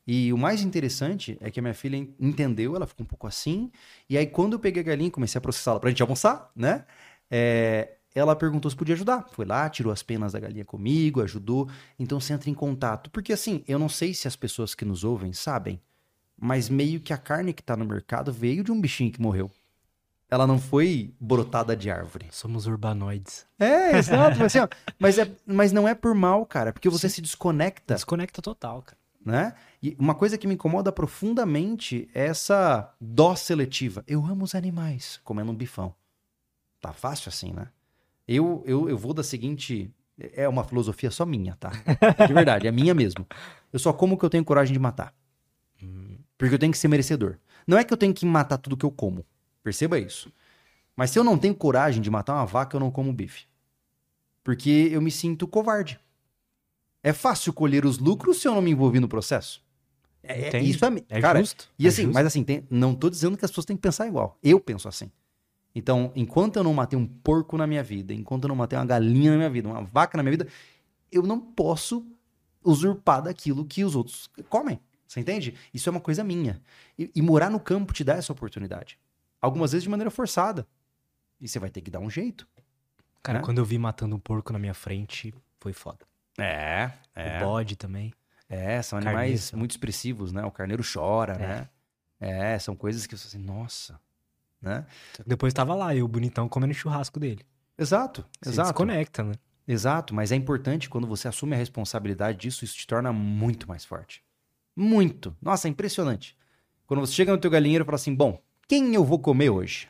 E 0.06 0.32
o 0.32 0.38
mais 0.38 0.62
interessante 0.62 1.38
é 1.40 1.50
que 1.50 1.60
a 1.60 1.62
minha 1.62 1.74
filha 1.74 1.96
entendeu, 2.18 2.74
ela 2.74 2.86
ficou 2.86 3.04
um 3.04 3.08
pouco 3.08 3.26
assim. 3.26 3.70
E 4.10 4.18
aí, 4.18 4.26
quando 4.26 4.54
eu 4.54 4.58
peguei 4.58 4.82
a 4.82 4.84
galinha 4.84 5.08
e 5.08 5.12
comecei 5.12 5.38
a 5.38 5.42
processá-la 5.42 5.78
pra 5.78 5.90
gente 5.90 6.02
almoçar, 6.02 6.50
né? 6.56 6.84
É, 7.30 7.96
ela 8.14 8.36
perguntou 8.36 8.70
se 8.70 8.76
podia 8.76 8.94
ajudar. 8.94 9.28
Foi 9.30 9.44
lá, 9.44 9.68
tirou 9.70 9.92
as 9.92 10.02
penas 10.02 10.32
da 10.32 10.40
galinha 10.40 10.64
comigo, 10.64 11.22
ajudou. 11.22 11.68
Então 11.98 12.20
você 12.20 12.32
entra 12.32 12.50
em 12.50 12.54
contato. 12.54 13.10
Porque 13.10 13.32
assim, 13.32 13.62
eu 13.66 13.78
não 13.78 13.88
sei 13.88 14.12
se 14.12 14.26
as 14.28 14.36
pessoas 14.36 14.74
que 14.74 14.84
nos 14.84 15.04
ouvem 15.04 15.32
sabem, 15.32 15.80
mas 16.36 16.68
meio 16.68 17.00
que 17.00 17.12
a 17.12 17.18
carne 17.18 17.52
que 17.52 17.62
tá 17.62 17.76
no 17.76 17.84
mercado 17.84 18.32
veio 18.32 18.64
de 18.64 18.72
um 18.72 18.80
bichinho 18.80 19.12
que 19.12 19.20
morreu. 19.20 19.50
Ela 20.32 20.46
não 20.46 20.58
foi 20.58 21.12
brotada 21.20 21.76
de 21.76 21.90
árvore. 21.90 22.26
Somos 22.30 22.66
urbanoides. 22.66 23.44
É, 23.60 23.98
exato. 23.98 24.38
mas, 24.38 24.46
assim, 24.46 24.60
ó, 24.60 24.68
mas, 24.98 25.18
é, 25.18 25.30
mas 25.44 25.72
não 25.72 25.86
é 25.86 25.94
por 25.94 26.14
mal, 26.14 26.46
cara, 26.46 26.72
porque 26.72 26.88
você 26.88 27.06
se 27.06 27.20
desconecta 27.20 27.92
Desconecta 27.92 28.40
total, 28.40 28.80
cara. 28.80 28.96
né? 29.22 29.54
E 29.82 29.94
uma 29.98 30.14
coisa 30.14 30.38
que 30.38 30.46
me 30.46 30.54
incomoda 30.54 30.90
profundamente 30.90 32.08
é 32.14 32.28
essa 32.28 32.94
dó 32.98 33.36
seletiva. 33.36 34.02
Eu 34.06 34.24
amo 34.24 34.42
os 34.42 34.54
animais, 34.54 35.20
comendo 35.22 35.52
um 35.52 35.54
bifão. 35.54 35.94
Tá 36.80 36.94
fácil 36.94 37.28
assim, 37.28 37.52
né? 37.52 37.68
Eu, 38.26 38.62
eu, 38.64 38.88
eu 38.88 38.96
vou 38.96 39.12
da 39.12 39.22
seguinte. 39.22 39.92
É 40.18 40.48
uma 40.48 40.64
filosofia 40.64 41.10
só 41.10 41.26
minha, 41.26 41.56
tá? 41.56 41.72
De 42.26 42.32
verdade, 42.32 42.66
é 42.66 42.72
minha 42.72 42.94
mesmo. 42.94 43.26
Eu 43.70 43.78
só 43.78 43.92
como 43.92 44.14
o 44.14 44.18
que 44.18 44.24
eu 44.24 44.30
tenho 44.30 44.46
coragem 44.46 44.72
de 44.72 44.78
matar. 44.78 45.12
Porque 46.38 46.54
eu 46.54 46.58
tenho 46.58 46.72
que 46.72 46.78
ser 46.78 46.88
merecedor. 46.88 47.36
Não 47.66 47.76
é 47.76 47.84
que 47.84 47.92
eu 47.92 47.98
tenho 47.98 48.14
que 48.14 48.24
matar 48.24 48.56
tudo 48.56 48.78
que 48.78 48.84
eu 48.86 48.90
como. 48.90 49.26
Perceba 49.62 49.98
isso. 49.98 50.32
Mas 50.96 51.10
se 51.10 51.18
eu 51.18 51.24
não 51.24 51.38
tenho 51.38 51.54
coragem 51.54 52.02
de 52.02 52.10
matar 52.10 52.34
uma 52.34 52.44
vaca, 52.46 52.76
eu 52.76 52.80
não 52.80 52.90
como 52.90 53.12
bife. 53.12 53.46
Porque 54.44 54.88
eu 54.90 55.00
me 55.00 55.10
sinto 55.10 55.46
covarde. 55.46 55.98
É 57.02 57.12
fácil 57.12 57.52
colher 57.52 57.84
os 57.84 57.98
lucros 57.98 58.40
se 58.40 58.46
eu 58.48 58.54
não 58.54 58.62
me 58.62 58.70
envolvi 58.70 59.00
no 59.00 59.08
processo. 59.08 59.62
É, 60.22 60.42
é- 60.42 60.48
Entende? 60.48 60.70
isso 60.70 60.84
é, 60.84 60.88
É 61.08 61.20
cara, 61.20 61.40
justo. 61.40 61.68
e 61.78 61.86
é 61.86 61.88
assim, 61.88 62.02
justo. 62.02 62.14
mas 62.14 62.26
assim, 62.26 62.44
tem- 62.44 62.66
não 62.70 62.94
tô 62.94 63.10
dizendo 63.10 63.36
que 63.36 63.44
as 63.44 63.50
pessoas 63.50 63.64
têm 63.64 63.76
que 63.76 63.82
pensar 63.82 64.06
igual. 64.06 64.38
Eu 64.42 64.60
penso 64.60 64.88
assim. 64.88 65.10
Então, 65.74 66.12
enquanto 66.14 66.56
eu 66.56 66.62
não 66.64 66.74
matei 66.74 66.98
um 66.98 67.06
porco 67.06 67.56
na 67.56 67.66
minha 67.66 67.82
vida, 67.82 68.12
enquanto 68.12 68.44
eu 68.44 68.48
não 68.48 68.56
matei 68.56 68.78
uma 68.78 68.84
galinha 68.84 69.30
na 69.32 69.36
minha 69.38 69.50
vida, 69.50 69.68
uma 69.68 69.82
vaca 69.82 70.16
na 70.16 70.22
minha 70.22 70.32
vida, 70.32 70.46
eu 71.10 71.22
não 71.22 71.40
posso 71.40 72.06
usurpar 72.62 73.22
daquilo 73.22 73.64
que 73.64 73.82
os 73.82 73.96
outros 73.96 74.30
comem. 74.48 74.78
Você 75.06 75.20
entende? 75.20 75.54
Isso 75.74 75.88
é 75.88 75.90
uma 75.90 76.00
coisa 76.00 76.22
minha. 76.22 76.60
E, 76.98 77.10
e 77.14 77.22
morar 77.22 77.50
no 77.50 77.58
campo 77.58 77.92
te 77.92 78.04
dá 78.04 78.14
essa 78.14 78.32
oportunidade. 78.32 78.98
Algumas 79.42 79.72
vezes 79.72 79.82
de 79.82 79.90
maneira 79.90 80.10
forçada. 80.10 80.66
E 81.40 81.48
você 81.48 81.58
vai 81.58 81.68
ter 81.68 81.80
que 81.82 81.90
dar 81.90 81.98
um 81.98 82.08
jeito. 82.08 82.46
Cara, 83.22 83.40
né? 83.40 83.44
quando 83.44 83.58
eu 83.58 83.64
vi 83.64 83.76
matando 83.76 84.14
um 84.16 84.18
porco 84.18 84.52
na 84.52 84.58
minha 84.58 84.72
frente, 84.74 85.34
foi 85.60 85.72
foda. 85.72 86.06
É, 86.38 86.90
O 87.16 87.44
bode 87.44 87.76
também. 87.76 88.12
É, 88.48 88.80
são 88.82 88.98
animais 88.98 89.50
muito 89.52 89.72
expressivos, 89.72 90.32
né? 90.32 90.44
O 90.44 90.50
carneiro 90.50 90.82
chora, 90.90 91.34
É. 91.34 91.38
né? 91.38 91.68
É, 92.20 92.58
são 92.58 92.76
coisas 92.76 93.04
que 93.06 93.16
você 93.18 93.26
assim, 93.26 93.44
nossa, 93.44 93.98
né? 94.60 94.86
Depois 95.26 95.52
tava 95.52 95.74
lá, 95.74 95.94
eu 95.94 96.06
bonitão 96.06 96.48
comendo 96.48 96.72
churrasco 96.72 97.18
dele. 97.18 97.44
Exato, 97.76 98.24
Você 98.40 98.50
exato. 98.50 98.68
desconecta, 98.68 99.24
né? 99.24 99.32
Exato, 99.66 100.14
mas 100.14 100.30
é 100.30 100.36
importante 100.36 100.88
quando 100.88 101.06
você 101.06 101.26
assume 101.26 101.54
a 101.54 101.58
responsabilidade 101.58 102.38
disso, 102.38 102.64
isso 102.64 102.76
te 102.76 102.86
torna 102.86 103.12
muito 103.12 103.66
mais 103.66 103.84
forte. 103.84 104.22
Muito. 104.76 105.36
Nossa, 105.42 105.66
é 105.66 105.70
impressionante. 105.70 106.36
Quando 106.86 107.00
você 107.00 107.12
chega 107.12 107.32
no 107.32 107.38
teu 107.38 107.50
galinheiro 107.50 107.84
e 107.84 107.86
fala 107.86 107.96
assim, 107.96 108.14
bom, 108.14 108.40
quem 108.68 108.94
eu 108.94 109.04
vou 109.04 109.18
comer 109.18 109.50
hoje? 109.50 109.88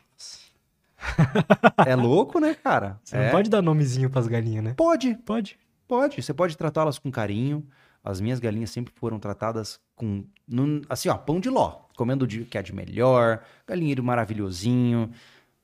é 1.87 1.95
louco, 1.97 2.39
né, 2.39 2.55
cara? 2.55 3.01
Você 3.03 3.17
É. 3.17 3.25
não 3.25 3.31
pode 3.33 3.51
dar 3.51 3.63
nomezinho 3.63 4.09
pras 4.11 4.27
galinhas, 4.29 4.63
né? 4.65 4.75
Pode, 4.77 5.15
Pode. 5.25 5.59
pode. 5.89 6.23
Você 6.23 6.33
pode 6.33 6.57
tratá-las 6.57 6.99
com 6.99 7.11
carinho. 7.11 7.67
As 8.05 8.21
minhas 8.21 8.41
galinhas 8.41 8.71
sempre 8.71 8.93
foram 8.97 9.19
tratadas 9.19 9.81
com, 9.95 10.25
num- 10.47 10.83
assim, 10.89 11.09
ó, 11.09 11.17
pão 11.17 11.39
de 11.41 11.49
ló. 11.49 11.83
Comendo 11.97 12.25
o 12.25 12.29
que 12.29 12.57
é 12.59 12.63
de 12.63 12.75
melhor, 12.75 13.45
galinheiro 13.67 14.03
maravilhosinho. 14.03 15.11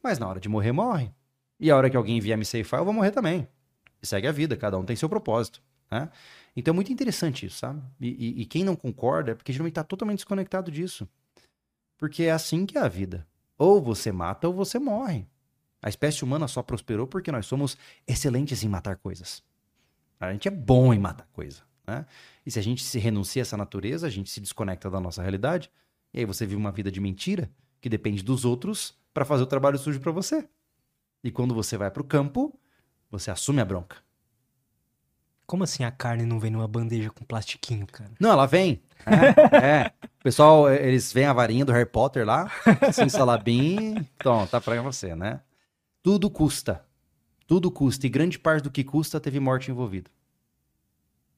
Mas 0.02 0.18
na 0.18 0.28
hora 0.28 0.39
de 0.40 0.48
morrer, 0.48 0.72
morre. 0.72 1.10
E 1.59 1.70
a 1.70 1.76
hora 1.76 1.90
que 1.90 1.97
alguém 1.97 2.20
vier 2.20 2.39
me 2.39 2.44
ceifar, 2.44 2.80
eu 2.80 2.85
vou 2.85 2.94
morrer 2.94 3.10
também. 3.10 3.48
E 4.01 4.06
segue 4.06 4.28
a 4.28 4.32
vida, 4.32 4.56
cada 4.56 4.78
um 4.78 4.85
tem 4.85 4.94
seu 4.94 5.09
propósito. 5.09 5.60
Né? 5.90 6.09
Então 6.56 6.72
é 6.72 6.74
muito 6.76 6.93
interessante 6.93 7.47
isso, 7.47 7.59
sabe? 7.59 7.80
E, 8.01 8.09
e- 8.09 8.43
e 8.43 8.44
quem 8.44 8.62
não 8.62 8.76
concorda 8.76 9.32
é 9.32 9.35
porque 9.35 9.52
geralmente 9.52 9.72
está 9.72 9.82
totalmente 9.82 10.18
desconectado 10.18 10.70
disso. 10.70 11.09
Porque 11.98 12.22
é 12.22 12.30
assim 12.30 12.64
que 12.64 12.78
é 12.78 12.80
a 12.80 12.88
vida. 12.88 13.26
Ou 13.58 13.82
você 13.82 14.12
mata 14.12 14.46
ou 14.46 14.54
você 14.54 14.78
morre. 14.78 15.26
A 15.82 15.88
espécie 15.88 16.24
humana 16.24 16.48
só 16.48 16.62
prosperou 16.62 17.06
porque 17.06 17.30
nós 17.30 17.44
somos 17.44 17.76
excelentes 18.06 18.62
em 18.62 18.68
matar 18.68 18.96
coisas. 18.96 19.42
A 20.18 20.32
gente 20.32 20.48
é 20.48 20.50
bom 20.50 20.94
em 20.94 20.98
matar 20.98 21.28
coisa. 21.32 21.62
Né? 21.86 22.06
E 22.46 22.50
se 22.50 22.58
a 22.58 22.62
gente 22.62 22.82
se 22.82 22.98
renuncia 22.98 23.42
a 23.42 23.44
essa 23.44 23.56
natureza, 23.56 24.06
a 24.06 24.10
gente 24.10 24.30
se 24.30 24.40
desconecta 24.40 24.88
da 24.88 25.00
nossa 25.00 25.20
realidade. 25.20 25.70
E 26.14 26.20
aí 26.20 26.24
você 26.24 26.46
vive 26.46 26.56
uma 26.56 26.72
vida 26.72 26.90
de 26.90 27.00
mentira 27.00 27.50
que 27.80 27.88
depende 27.88 28.22
dos 28.22 28.44
outros 28.44 28.96
para 29.12 29.24
fazer 29.24 29.42
o 29.42 29.46
trabalho 29.46 29.78
sujo 29.78 30.00
para 30.00 30.12
você. 30.12 30.48
E 31.22 31.30
quando 31.30 31.54
você 31.54 31.76
vai 31.76 31.90
para 31.90 32.02
o 32.02 32.04
campo, 32.04 32.58
você 33.10 33.30
assume 33.30 33.60
a 33.60 33.64
bronca. 33.64 33.96
Como 35.46 35.64
assim 35.64 35.82
a 35.82 35.90
carne 35.90 36.24
não 36.24 36.38
vem 36.38 36.50
numa 36.50 36.68
bandeja 36.68 37.10
com 37.10 37.24
plastiquinho, 37.24 37.86
cara? 37.86 38.12
Não, 38.20 38.30
ela 38.30 38.46
vem. 38.46 38.82
É, 39.06 39.56
é. 39.56 39.92
O 40.20 40.22
pessoal, 40.22 40.68
eh, 40.68 40.86
eles 40.86 41.12
veem 41.12 41.26
a 41.26 41.32
varinha 41.32 41.64
do 41.64 41.72
Harry 41.72 41.88
Potter 41.88 42.26
lá, 42.26 42.50
assim, 42.86 43.08
salabim, 43.08 43.94
então, 44.20 44.46
tá 44.46 44.60
pra 44.60 44.80
você, 44.82 45.14
né? 45.14 45.40
Tudo 46.02 46.30
custa. 46.30 46.84
Tudo 47.46 47.70
custa. 47.70 48.06
E 48.06 48.10
grande 48.10 48.38
parte 48.38 48.64
do 48.64 48.70
que 48.70 48.84
custa 48.84 49.20
teve 49.20 49.40
morte 49.40 49.70
envolvida. 49.70 50.10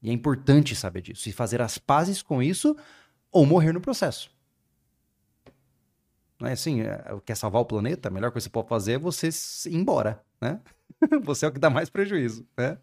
E 0.03 0.11
é 0.11 0.13
importante 0.13 0.75
saber 0.75 1.03
disso. 1.03 1.29
E 1.29 1.33
fazer 1.33 1.61
as 1.61 1.79
pazes 1.79 2.23
com 2.23 2.43
isso 2.43 2.77
ou 3.31 3.47
morrer 3.47 3.73
no 3.73 3.81
processo. 3.81 4.31
Não 6.41 6.49
é 6.49 6.53
assim, 6.53 6.81
é, 6.81 7.05
quer 7.25 7.37
salvar 7.37 7.61
o 7.61 7.67
planeta? 7.67 8.09
A 8.09 8.11
melhor 8.11 8.33
coisa 8.33 8.49
que 8.49 8.51
você 8.51 8.53
pode 8.53 8.69
fazer 8.69 8.93
é 8.93 8.99
você 8.99 9.29
ir 9.69 9.77
embora, 9.77 10.23
né? 10.41 10.61
Você 11.25 11.47
é 11.47 11.49
o 11.49 11.53
que 11.53 11.59
dá 11.59 11.71
mais 11.71 11.89
prejuízo, 11.89 12.47
né? 12.57 12.77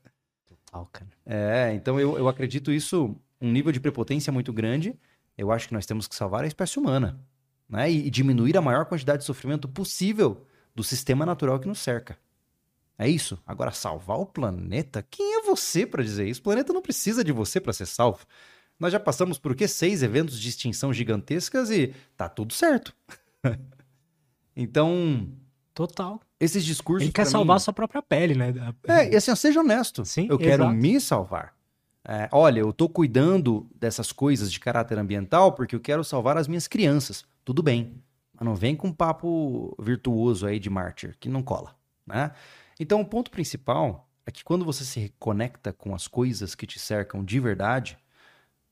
Total, 0.47 0.85
cara. 0.91 1.11
É, 1.25 1.73
então 1.73 1.99
eu, 1.99 2.17
eu 2.17 2.27
acredito 2.27 2.71
isso, 2.71 3.15
um 3.41 3.51
nível 3.51 3.71
de 3.71 3.79
prepotência 3.79 4.31
muito 4.31 4.51
grande. 4.51 4.97
Eu 5.37 5.51
acho 5.51 5.67
que 5.67 5.73
nós 5.73 5.85
temos 5.85 6.07
que 6.07 6.15
salvar 6.15 6.43
a 6.43 6.47
espécie 6.47 6.79
humana, 6.79 7.19
né? 7.69 7.91
E, 7.91 8.07
e 8.07 8.09
diminuir 8.09 8.57
a 8.57 8.61
maior 8.61 8.85
quantidade 8.85 9.19
de 9.19 9.25
sofrimento 9.25 9.67
possível 9.67 10.45
do 10.73 10.83
sistema 10.83 11.25
natural 11.25 11.59
que 11.59 11.67
nos 11.67 11.79
cerca. 11.79 12.17
É 12.97 13.07
isso. 13.07 13.37
Agora, 13.45 13.71
salvar 13.71 14.17
o 14.17 14.25
planeta? 14.25 15.05
Quem 15.09 15.37
é 15.39 15.43
você 15.43 15.85
para 15.85 16.03
dizer 16.03 16.27
isso? 16.27 16.39
O 16.39 16.43
planeta 16.43 16.73
não 16.73 16.81
precisa 16.81 17.23
de 17.23 17.31
você 17.31 17.59
para 17.59 17.71
ser 17.71 17.85
salvo. 17.85 18.25
Nós 18.79 18.91
já 18.91 18.99
passamos 18.99 19.37
por 19.37 19.55
quê? 19.55 19.67
Seis 19.67 20.01
eventos 20.01 20.39
de 20.39 20.49
extinção 20.49 20.91
gigantescas 20.91 21.69
e 21.69 21.93
tá 22.15 22.27
tudo 22.27 22.53
certo. 22.53 22.95
então, 24.55 25.29
Total. 25.73 26.19
esses 26.39 26.63
discursos. 26.65 27.03
Ele 27.03 27.11
quer 27.11 27.25
salvar 27.25 27.55
mim- 27.55 27.57
a 27.57 27.59
sua 27.59 27.73
própria 27.73 28.01
pele, 28.01 28.35
né? 28.35 28.53
é, 28.87 29.13
e 29.13 29.15
assim, 29.15 29.35
seja 29.35 29.59
honesto. 29.59 30.05
Sim, 30.05 30.27
eu 30.29 30.37
quero 30.37 30.63
exato. 30.63 30.75
me 30.75 30.99
salvar. 30.99 31.56
É, 32.09 32.29
olha, 32.31 32.61
eu 32.61 32.71
tô 32.71 32.87
cuidando 32.87 33.69
dessas 33.75 34.13
coisas 34.13 34.49
de 34.49 34.61
caráter 34.61 34.97
ambiental 34.97 35.51
porque 35.51 35.75
eu 35.75 35.79
quero 35.81 36.05
salvar 36.05 36.37
as 36.37 36.47
minhas 36.47 36.65
crianças. 36.65 37.25
Tudo 37.43 37.61
bem. 37.61 38.01
Mas 38.33 38.45
não 38.45 38.55
vem 38.55 38.77
com 38.77 38.87
um 38.87 38.93
papo 38.93 39.75
virtuoso 39.77 40.47
aí 40.47 40.57
de 40.57 40.69
mártir, 40.69 41.17
que 41.19 41.27
não 41.27 41.43
cola, 41.43 41.75
né? 42.05 42.31
Então, 42.79 43.01
o 43.01 43.05
ponto 43.05 43.29
principal 43.29 44.07
é 44.25 44.31
que 44.31 44.43
quando 44.43 44.63
você 44.63 44.85
se 44.85 44.99
reconecta 45.01 45.73
com 45.73 45.93
as 45.93 46.07
coisas 46.07 46.55
que 46.55 46.65
te 46.65 46.79
cercam 46.79 47.25
de 47.25 47.39
verdade, 47.41 47.97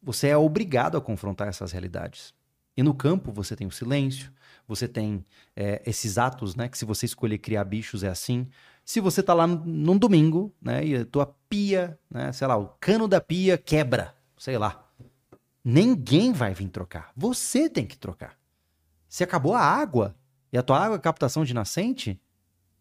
você 0.02 0.30
é 0.30 0.38
obrigado 0.38 0.96
a 0.96 1.02
confrontar 1.02 1.50
essas 1.50 1.74
realidades. 1.74 2.34
E 2.78 2.84
no 2.84 2.94
campo 2.94 3.32
você 3.34 3.56
tem 3.56 3.68
o 3.68 3.72
silêncio, 3.72 4.32
você 4.68 4.88
tem 4.88 5.26
é, 5.56 5.82
esses 5.86 6.18
atos, 6.18 6.56
né? 6.56 6.70
Que 6.70 6.78
se 6.78 6.86
você 6.86 7.06
escolher 7.06 7.40
criar 7.40 7.66
bichos 7.66 8.04
é 8.04 8.08
assim. 8.10 8.48
Se 8.86 9.00
você 9.02 9.24
tá 9.24 9.34
lá 9.34 9.48
num- 9.48 9.66
num 9.66 9.98
domingo, 9.98 10.54
né? 10.62 10.86
E 10.86 10.96
a 10.96 11.06
tua 11.06 11.36
pia, 11.50 12.00
né? 12.10 12.32
Sei 12.32 12.46
lá, 12.48 12.56
o 12.56 12.68
cano 12.80 13.08
da 13.08 13.20
pia 13.20 13.58
quebra, 13.58 14.16
sei 14.38 14.58
lá. 14.58 14.88
Ninguém 15.64 16.32
vai 16.32 16.54
vir 16.54 16.70
trocar. 16.70 17.12
Você 17.18 17.68
tem 17.68 17.86
que 17.88 17.98
trocar. 17.98 18.38
Se 19.10 19.24
acabou 19.24 19.56
a 19.56 19.62
água 19.62 20.16
e 20.54 20.58
a 20.58 20.62
tua 20.64 20.80
água 20.80 20.98
é 20.98 21.00
captação 21.00 21.44
de 21.44 21.54
nascente, 21.54 22.22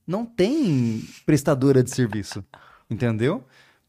não 0.06 0.26
tem 0.26 1.02
prestadora 1.24 1.82
de 1.82 1.90
serviço. 1.90 2.44
Entendeu? 2.90 3.43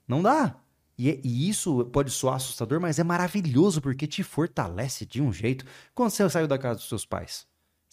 Não 0.08 0.22
dá. 0.24 0.56
E, 0.98 1.10
é- 1.10 1.20
e 1.22 1.50
isso 1.50 1.84
pode 1.88 2.10
soar 2.12 2.36
assustador, 2.36 2.80
mas 2.80 2.98
é 2.98 3.04
maravilhoso 3.04 3.82
porque 3.82 4.08
te 4.08 4.24
fortalece 4.24 5.06
de 5.06 5.22
um 5.22 5.34
jeito. 5.34 5.66
Quando 5.94 6.12
você 6.12 6.30
saiu 6.30 6.48
da 6.48 6.58
casa 6.58 6.76
dos 6.80 6.88
seus 6.88 7.06
pais, 7.06 7.46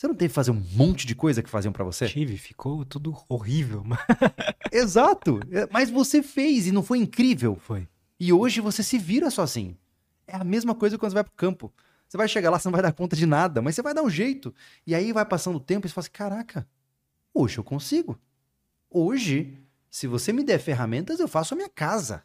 você 0.02 0.08
não 0.08 0.16
teve 0.16 0.30
que 0.30 0.34
fazer 0.34 0.50
um 0.50 0.60
monte 0.72 1.06
de 1.06 1.14
coisa 1.14 1.44
que 1.44 1.48
faziam 1.48 1.72
pra 1.72 1.84
você? 1.84 2.08
Tive, 2.08 2.36
ficou 2.36 2.84
tudo 2.84 3.16
horrível, 3.28 3.84
Exato. 4.72 5.38
É, 5.48 5.68
Mas 5.70 5.90
você 5.90 6.24
fez 6.24 6.66
e 6.66 6.72
não 6.72 6.82
foi 6.82 6.98
incrível. 6.98 7.56
foi. 7.62 7.86
E 8.18 8.32
hoje 8.32 8.60
você 8.60 8.82
se 8.82 8.98
vira 8.98 9.30
sozinho. 9.30 9.78
É 10.26 10.34
a 10.34 10.42
mesma 10.42 10.74
coisa 10.74 10.98
quando 10.98 11.12
você 11.12 11.14
vai 11.14 11.22
pro 11.22 11.32
campo. 11.34 11.72
Você 12.08 12.16
vai 12.16 12.26
chegar 12.26 12.50
lá, 12.50 12.58
você 12.58 12.66
não 12.66 12.72
vai 12.72 12.82
dar 12.82 12.92
conta 12.92 13.14
de 13.14 13.26
nada, 13.26 13.62
mas 13.62 13.76
você 13.76 13.82
vai 13.82 13.94
dar 13.94 14.02
um 14.02 14.10
jeito. 14.10 14.52
E 14.84 14.92
aí 14.92 15.12
vai 15.12 15.24
passando 15.24 15.54
o 15.54 15.60
tempo 15.60 15.86
e 15.86 15.88
você 15.88 15.94
fala 15.94 16.02
assim: 16.02 16.10
caraca, 16.12 16.68
hoje 17.32 17.58
eu 17.58 17.62
consigo. 17.64 18.18
Hoje, 18.90 19.56
se 19.88 20.08
você 20.08 20.32
me 20.32 20.42
der 20.42 20.58
ferramentas, 20.58 21.20
eu 21.20 21.28
faço 21.28 21.54
a 21.54 21.56
minha 21.56 21.68
casa. 21.68 22.24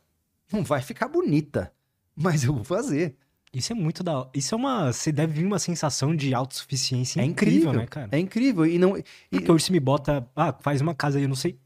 Não 0.51 0.63
vai 0.63 0.81
ficar 0.81 1.07
bonita, 1.07 1.71
mas 2.15 2.43
eu 2.43 2.55
vou 2.55 2.63
fazer. 2.63 3.15
Isso 3.53 3.71
é 3.71 3.75
muito 3.75 4.03
da. 4.03 4.27
Isso 4.33 4.53
é 4.53 4.57
uma. 4.57 4.91
Você 4.91 5.11
deve 5.11 5.33
vir 5.33 5.45
uma 5.45 5.57
sensação 5.59 6.15
de 6.15 6.33
autossuficiência 6.33 7.21
É 7.21 7.25
incrível, 7.25 7.57
incrível, 7.69 7.79
né, 7.81 7.87
cara? 7.87 8.09
É 8.11 8.19
incrível. 8.19 8.65
E 8.65 8.77
não. 8.77 8.97
e- 8.97 9.03
Porque 9.31 9.51
hoje 9.51 9.65
você 9.65 9.71
me 9.71 9.79
bota. 9.79 10.27
Ah, 10.35 10.53
faz 10.61 10.81
uma 10.81 10.93
casa 10.93 11.17
aí, 11.17 11.23
eu 11.23 11.29
não 11.29 11.35
sei. 11.35 11.57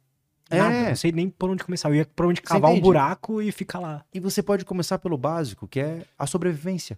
Nada, 0.49 0.73
É. 0.73 0.89
não 0.89 0.95
sei 0.95 1.11
nem 1.11 1.29
por 1.29 1.49
onde 1.49 1.63
começar. 1.63 1.89
Eu 1.89 1.95
ia 1.95 2.05
por 2.05 2.25
onde 2.25 2.41
cavar 2.41 2.71
um 2.71 2.79
buraco 2.79 3.41
e 3.41 3.51
ficar 3.51 3.79
lá. 3.79 4.03
E 4.13 4.19
você 4.19 4.43
pode 4.43 4.63
começar 4.65 4.99
pelo 4.99 5.17
básico, 5.17 5.67
que 5.67 5.79
é 5.79 6.05
a 6.19 6.27
sobrevivência. 6.27 6.97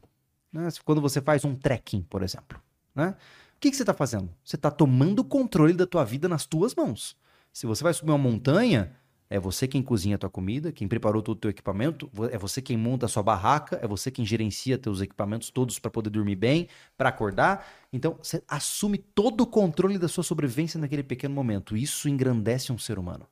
né? 0.51 0.69
Quando 0.85 1.01
você 1.01 1.19
faz 1.21 1.43
um 1.45 1.55
trekking, 1.55 2.01
por 2.03 2.21
exemplo. 2.21 2.59
Né? 2.93 3.15
O 3.55 3.59
que, 3.59 3.71
que 3.71 3.75
você 3.77 3.81
está 3.83 3.93
fazendo? 3.93 4.29
Você 4.43 4.55
está 4.55 4.69
tomando 4.69 5.19
o 5.19 5.23
controle 5.23 5.73
da 5.73 5.87
tua 5.87 6.03
vida 6.03 6.27
nas 6.29 6.45
tuas 6.45 6.75
mãos. 6.75 7.15
Se 7.51 7.65
você 7.65 7.83
vai 7.83 7.91
subir 7.93 8.11
uma 8.11 8.17
montanha, 8.19 8.91
é 9.33 9.39
você 9.39 9.67
quem 9.67 9.81
cozinha 9.81 10.13
a 10.13 10.19
tua 10.19 10.29
comida, 10.29 10.71
quem 10.71 10.87
preparou 10.87 11.19
todo 11.19 11.37
o 11.37 11.39
teu 11.39 11.49
equipamento, 11.49 12.07
é 12.31 12.37
você 12.37 12.61
quem 12.61 12.77
monta 12.77 13.07
a 13.07 13.09
sua 13.09 13.23
barraca, 13.23 13.79
é 13.81 13.87
você 13.87 14.11
quem 14.11 14.23
gerencia 14.23 14.77
teus 14.77 15.01
equipamentos 15.01 15.49
todos 15.49 15.79
para 15.79 15.89
poder 15.89 16.11
dormir 16.11 16.35
bem, 16.35 16.67
para 16.95 17.09
acordar. 17.09 17.67
Então, 17.91 18.15
você 18.21 18.43
assume 18.47 18.99
todo 18.99 19.41
o 19.41 19.47
controle 19.47 19.97
da 19.97 20.07
sua 20.07 20.23
sobrevivência 20.23 20.79
naquele 20.79 21.01
pequeno 21.01 21.33
momento. 21.33 21.75
Isso 21.75 22.07
engrandece 22.07 22.71
um 22.71 22.77
ser 22.77 22.99
humano. 22.99 23.25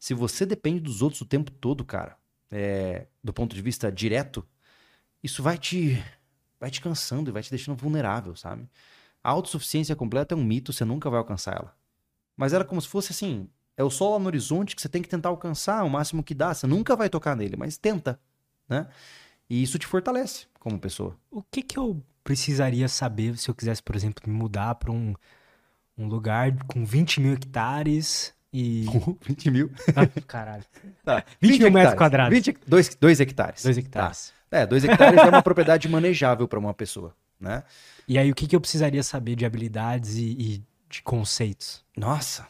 Se 0.00 0.14
você 0.14 0.44
depende 0.44 0.80
dos 0.80 1.00
outros 1.00 1.20
o 1.20 1.24
tempo 1.24 1.52
todo, 1.52 1.84
cara, 1.84 2.16
é, 2.50 3.06
do 3.22 3.32
ponto 3.32 3.54
de 3.54 3.62
vista 3.62 3.92
direto, 3.92 4.44
isso 5.22 5.44
vai 5.44 5.56
te 5.56 6.02
vai 6.58 6.72
te 6.72 6.80
cansando 6.80 7.30
e 7.30 7.32
vai 7.32 7.44
te 7.44 7.50
deixando 7.50 7.76
vulnerável, 7.76 8.34
sabe? 8.34 8.68
A 9.22 9.30
autossuficiência 9.30 9.94
completa 9.94 10.34
é 10.34 10.36
um 10.36 10.42
mito, 10.42 10.72
você 10.72 10.84
nunca 10.84 11.08
vai 11.08 11.20
alcançar 11.20 11.54
ela. 11.54 11.72
Mas 12.36 12.52
ela 12.52 12.64
é 12.64 12.66
como 12.66 12.80
se 12.80 12.88
fosse 12.88 13.12
assim, 13.12 13.48
é 13.78 13.84
o 13.84 13.88
sol 13.88 14.14
lá 14.14 14.18
no 14.18 14.26
horizonte 14.26 14.74
que 14.74 14.82
você 14.82 14.88
tem 14.88 15.00
que 15.00 15.08
tentar 15.08 15.28
alcançar 15.28 15.84
o 15.84 15.88
máximo 15.88 16.22
que 16.22 16.34
dá, 16.34 16.52
você 16.52 16.66
nunca 16.66 16.96
vai 16.96 17.08
tocar 17.08 17.36
nele, 17.36 17.56
mas 17.56 17.78
tenta, 17.78 18.18
né? 18.68 18.88
E 19.48 19.62
isso 19.62 19.78
te 19.78 19.86
fortalece 19.86 20.46
como 20.58 20.80
pessoa. 20.80 21.16
O 21.30 21.42
que 21.42 21.62
que 21.62 21.78
eu 21.78 22.02
precisaria 22.24 22.88
saber 22.88 23.38
se 23.38 23.48
eu 23.48 23.54
quisesse, 23.54 23.80
por 23.80 23.94
exemplo, 23.94 24.24
me 24.26 24.34
mudar 24.34 24.74
pra 24.74 24.90
um, 24.90 25.14
um 25.96 26.08
lugar 26.08 26.52
com 26.64 26.84
20 26.84 27.20
mil 27.20 27.32
hectares 27.34 28.34
e. 28.52 28.84
20 29.24 29.50
mil. 29.50 29.70
Ah, 29.94 30.06
caralho. 30.26 30.64
Tá. 31.04 31.24
20 31.40 31.60
mil 31.60 31.70
metros 31.70 31.94
quadrados. 31.94 32.34
20, 32.36 32.58
2, 33.00 33.20
hectares. 33.20 33.62
2 33.62 33.78
hectares. 33.78 34.32
É, 34.50 34.66
2 34.66 34.84
hectares 34.84 35.18
é 35.18 35.24
uma 35.24 35.42
propriedade 35.42 35.88
manejável 35.88 36.48
para 36.48 36.58
uma 36.58 36.74
pessoa, 36.74 37.14
né? 37.40 37.62
E 38.06 38.18
aí, 38.18 38.30
o 38.30 38.34
que 38.34 38.46
que 38.46 38.56
eu 38.56 38.60
precisaria 38.60 39.02
saber 39.02 39.36
de 39.36 39.46
habilidades 39.46 40.16
e, 40.16 40.36
e 40.38 40.64
de 40.90 41.00
conceitos? 41.02 41.84
Nossa. 41.96 42.46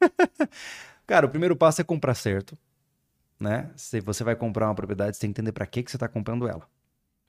Cara, 1.06 1.26
o 1.26 1.28
primeiro 1.28 1.56
passo 1.56 1.80
é 1.80 1.84
comprar 1.84 2.14
certo, 2.14 2.56
né? 3.38 3.70
Se 3.76 4.00
você 4.00 4.24
vai 4.24 4.34
comprar 4.34 4.68
uma 4.68 4.74
propriedade, 4.74 5.16
você 5.16 5.20
tem 5.20 5.32
que 5.32 5.40
entender 5.40 5.52
para 5.52 5.66
que 5.66 5.82
que 5.82 5.90
você 5.90 5.98
tá 5.98 6.08
comprando 6.08 6.48
ela. 6.48 6.66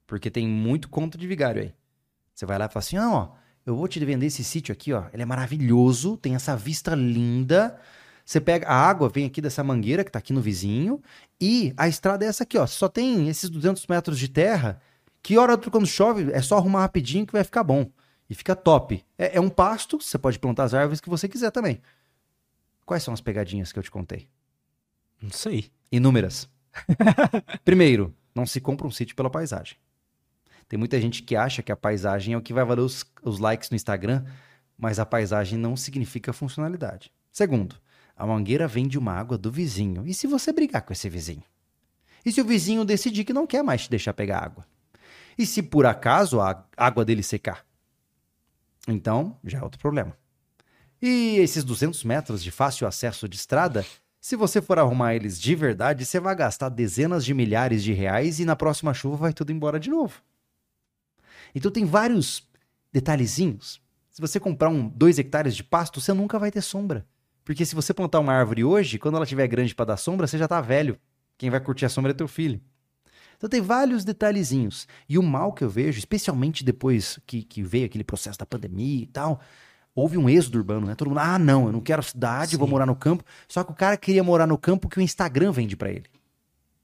Porque 0.05 0.31
tem 0.31 0.47
muito 0.47 0.89
conto 0.89 1.17
de 1.17 1.27
vigário 1.27 1.61
aí. 1.61 1.73
Você 2.33 2.45
vai 2.45 2.57
lá 2.57 2.65
e 2.65 2.69
fala 2.69 2.79
assim: 2.79 2.95
"Não, 2.95 3.13
ó, 3.13 3.31
eu 3.67 3.75
vou 3.75 3.87
te 3.87 4.03
vender 4.03 4.27
esse 4.27 4.43
sítio 4.45 4.71
aqui, 4.71 4.93
ó. 4.93 5.03
Ele 5.11 5.23
é 5.23 5.25
maravilhoso, 5.25 6.15
tem 6.15 6.35
essa 6.35 6.55
vista 6.55 6.95
linda. 6.95 7.77
Você 8.23 8.39
pega 8.39 8.67
a 8.67 8.73
água, 8.73 9.09
vem 9.09 9.25
aqui 9.25 9.41
dessa 9.41 9.63
mangueira 9.63 10.03
que 10.05 10.11
tá 10.11 10.19
aqui 10.19 10.31
no 10.33 10.41
vizinho, 10.41 11.01
e 11.39 11.73
a 11.77 11.87
estrada 11.87 12.25
é 12.25 12.27
essa 12.29 12.43
aqui, 12.43 12.57
ó. 12.57 12.65
Só 12.65 12.87
tem 12.87 13.27
esses 13.27 13.49
200 13.49 13.85
metros 13.87 14.17
de 14.17 14.29
terra. 14.29 14.81
Que 15.21 15.37
hora 15.37 15.57
quando 15.57 15.85
chove 15.85 16.31
é 16.31 16.41
só 16.41 16.57
arrumar 16.57 16.81
rapidinho 16.81 17.25
que 17.25 17.33
vai 17.33 17.43
ficar 17.43 17.63
bom. 17.63 17.89
E 18.29 18.35
fica 18.35 18.55
top. 18.55 19.03
É, 19.17 19.37
é 19.37 19.41
um 19.41 19.49
pasto, 19.49 19.99
você 20.01 20.17
pode 20.17 20.39
plantar 20.39 20.63
as 20.63 20.73
árvores 20.73 21.01
que 21.01 21.09
você 21.09 21.27
quiser 21.27 21.51
também. 21.51 21.81
Quais 22.87 23.03
são 23.03 23.13
as 23.13 23.19
pegadinhas 23.19 23.73
que 23.73 23.77
eu 23.77 23.83
te 23.83 23.91
contei? 23.91 24.29
Não 25.21 25.29
sei. 25.29 25.69
Inúmeras. 25.91 26.49
Primeiro, 27.65 28.15
não 28.33 28.45
se 28.45 28.61
compra 28.61 28.87
um 28.87 28.91
sítio 28.91 29.13
pela 29.13 29.29
paisagem. 29.29 29.75
Tem 30.69 30.79
muita 30.79 30.99
gente 31.01 31.21
que 31.21 31.35
acha 31.35 31.61
que 31.61 31.71
a 31.71 31.75
paisagem 31.75 32.33
é 32.33 32.37
o 32.37 32.41
que 32.41 32.53
vai 32.53 32.63
valer 32.63 32.83
os, 32.83 33.03
os 33.21 33.39
likes 33.39 33.69
no 33.69 33.75
Instagram, 33.75 34.23
mas 34.77 34.99
a 34.99 35.05
paisagem 35.05 35.59
não 35.59 35.75
significa 35.75 36.31
funcionalidade. 36.31 37.11
Segundo, 37.29 37.75
a 38.15 38.25
mangueira 38.25 38.69
vem 38.69 38.87
de 38.87 38.97
uma 38.97 39.11
água 39.11 39.37
do 39.37 39.51
vizinho. 39.51 40.07
E 40.07 40.13
se 40.13 40.25
você 40.25 40.53
brigar 40.53 40.81
com 40.83 40.93
esse 40.93 41.09
vizinho? 41.09 41.43
E 42.25 42.31
se 42.31 42.39
o 42.39 42.45
vizinho 42.45 42.85
decidir 42.85 43.25
que 43.25 43.33
não 43.33 43.45
quer 43.45 43.63
mais 43.63 43.83
te 43.83 43.89
deixar 43.89 44.13
pegar 44.13 44.39
água? 44.39 44.65
E 45.37 45.45
se 45.45 45.61
por 45.61 45.85
acaso 45.85 46.39
a 46.39 46.65
água 46.77 47.03
dele 47.03 47.21
secar? 47.21 47.65
Então, 48.87 49.37
já 49.43 49.59
é 49.59 49.61
outro 49.61 49.77
problema. 49.77 50.15
E 51.01 51.37
esses 51.37 51.63
200 51.63 52.03
metros 52.03 52.43
de 52.43 52.51
fácil 52.51 52.87
acesso 52.87 53.27
de 53.29 53.35
estrada, 53.35 53.85
se 54.19 54.35
você 54.35 54.61
for 54.61 54.79
arrumar 54.79 55.15
eles 55.15 55.39
de 55.39 55.55
verdade, 55.55 56.05
você 56.05 56.19
vai 56.19 56.35
gastar 56.35 56.69
dezenas 56.69 57.23
de 57.23 57.33
milhares 57.33 57.83
de 57.83 57.93
reais 57.93 58.39
e 58.39 58.45
na 58.45 58.55
próxima 58.55 58.93
chuva 58.93 59.15
vai 59.15 59.33
tudo 59.33 59.51
embora 59.51 59.79
de 59.79 59.89
novo. 59.89 60.21
Então 61.53 61.71
tem 61.71 61.85
vários 61.85 62.47
detalhezinhos. 62.91 63.81
Se 64.09 64.19
você 64.19 64.39
comprar 64.39 64.69
um 64.69 64.89
2 64.89 65.19
hectares 65.19 65.55
de 65.55 65.63
pasto, 65.63 66.01
você 66.01 66.11
nunca 66.13 66.39
vai 66.39 66.51
ter 66.51 66.61
sombra. 66.61 67.05
Porque 67.45 67.65
se 67.65 67.75
você 67.75 67.93
plantar 67.93 68.19
uma 68.19 68.33
árvore 68.33 68.63
hoje, 68.63 68.97
quando 68.97 69.15
ela 69.15 69.23
estiver 69.23 69.47
grande 69.47 69.73
para 69.73 69.85
dar 69.85 69.97
sombra, 69.97 70.27
você 70.27 70.37
já 70.37 70.47
tá 70.47 70.59
velho. 70.59 70.99
Quem 71.37 71.49
vai 71.49 71.59
curtir 71.59 71.85
a 71.85 71.89
sombra 71.89 72.11
é 72.11 72.13
teu 72.13 72.27
filho. 72.27 72.59
Então 73.37 73.47
tem 73.47 73.61
vários 73.61 74.03
detalhezinhos. 74.03 74.87
E 75.07 75.17
o 75.17 75.23
mal 75.23 75.53
que 75.53 75.63
eu 75.63 75.69
vejo, 75.69 75.99
especialmente 75.99 76.63
depois 76.63 77.19
que, 77.25 77.43
que 77.43 77.61
veio 77.61 77.85
aquele 77.85 78.03
processo 78.03 78.39
da 78.39 78.45
pandemia 78.45 79.03
e 79.03 79.05
tal, 79.05 79.39
houve 79.99 80.15
um 80.17 80.29
êxodo 80.29 80.59
urbano, 80.59 80.85
né? 80.85 80.93
Todo 80.95 81.07
mundo, 81.09 81.19
ah, 81.19 81.39
não, 81.39 81.65
eu 81.65 81.71
não 81.71 81.81
quero 81.81 82.03
cidade, 82.03 82.55
vou 82.55 82.67
Sim. 82.67 82.71
morar 82.71 82.85
no 82.85 82.95
campo. 82.95 83.23
Só 83.47 83.63
que 83.63 83.71
o 83.71 83.75
cara 83.75 83.97
queria 83.97 84.23
morar 84.23 84.45
no 84.45 84.57
campo 84.57 84.87
que 84.87 84.99
o 84.99 85.01
Instagram 85.01 85.51
vende 85.51 85.75
pra 85.75 85.89
ele. 85.89 86.05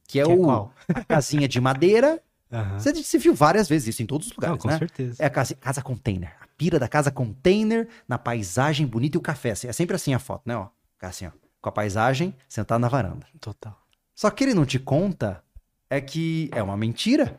Que 0.07 0.19
é 0.19 0.25
Que 0.25 0.31
é 0.31 0.33
o 0.33 0.41
qual? 0.41 0.73
a 0.93 1.03
casinha 1.05 1.47
de 1.47 1.61
madeira. 1.61 2.19
Aham. 2.51 2.79
Você, 2.79 2.91
você 2.93 3.17
viu 3.19 3.33
várias 3.35 3.69
vezes 3.69 3.89
isso 3.89 4.01
em 4.03 4.05
todos 4.05 4.27
os 4.27 4.33
Não, 4.33 4.37
lugares, 4.37 4.61
com 4.61 4.67
né? 4.67 4.77
certeza. 4.79 5.15
É 5.21 5.25
a 5.25 5.29
casa, 5.29 5.53
casa 5.55 5.81
container. 5.81 6.35
A 6.41 6.47
pira 6.57 6.79
da 6.79 6.87
casa 6.87 7.11
container 7.11 7.87
na 8.07 8.17
paisagem 8.17 8.85
bonita 8.87 9.15
e 9.15 9.19
o 9.19 9.21
café. 9.21 9.49
É 9.49 9.55
sempre 9.71 9.95
assim 9.95 10.13
a 10.13 10.19
foto, 10.19 10.41
né? 10.45 10.55
Ó, 10.57 10.67
assim, 11.01 11.27
ó. 11.27 11.31
Com 11.61 11.69
a 11.69 11.71
paisagem, 11.71 12.35
sentado 12.49 12.81
na 12.81 12.87
varanda. 12.89 13.25
Total. 13.39 13.77
Só 14.15 14.29
que 14.29 14.43
ele 14.43 14.53
não 14.53 14.65
te 14.65 14.77
conta 14.79 15.43
é 15.89 16.01
que 16.01 16.49
é 16.51 16.61
uma 16.61 16.75
mentira. 16.75 17.37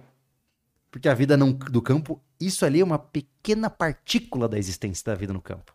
Porque 0.90 1.08
a 1.08 1.14
vida 1.14 1.36
não- 1.36 1.52
do 1.52 1.82
campo, 1.82 2.20
isso 2.46 2.64
ali 2.64 2.80
é 2.80 2.84
uma 2.84 2.98
pequena 2.98 3.70
partícula 3.70 4.48
da 4.48 4.58
existência 4.58 5.04
da 5.04 5.14
vida 5.14 5.32
no 5.32 5.40
campo. 5.40 5.74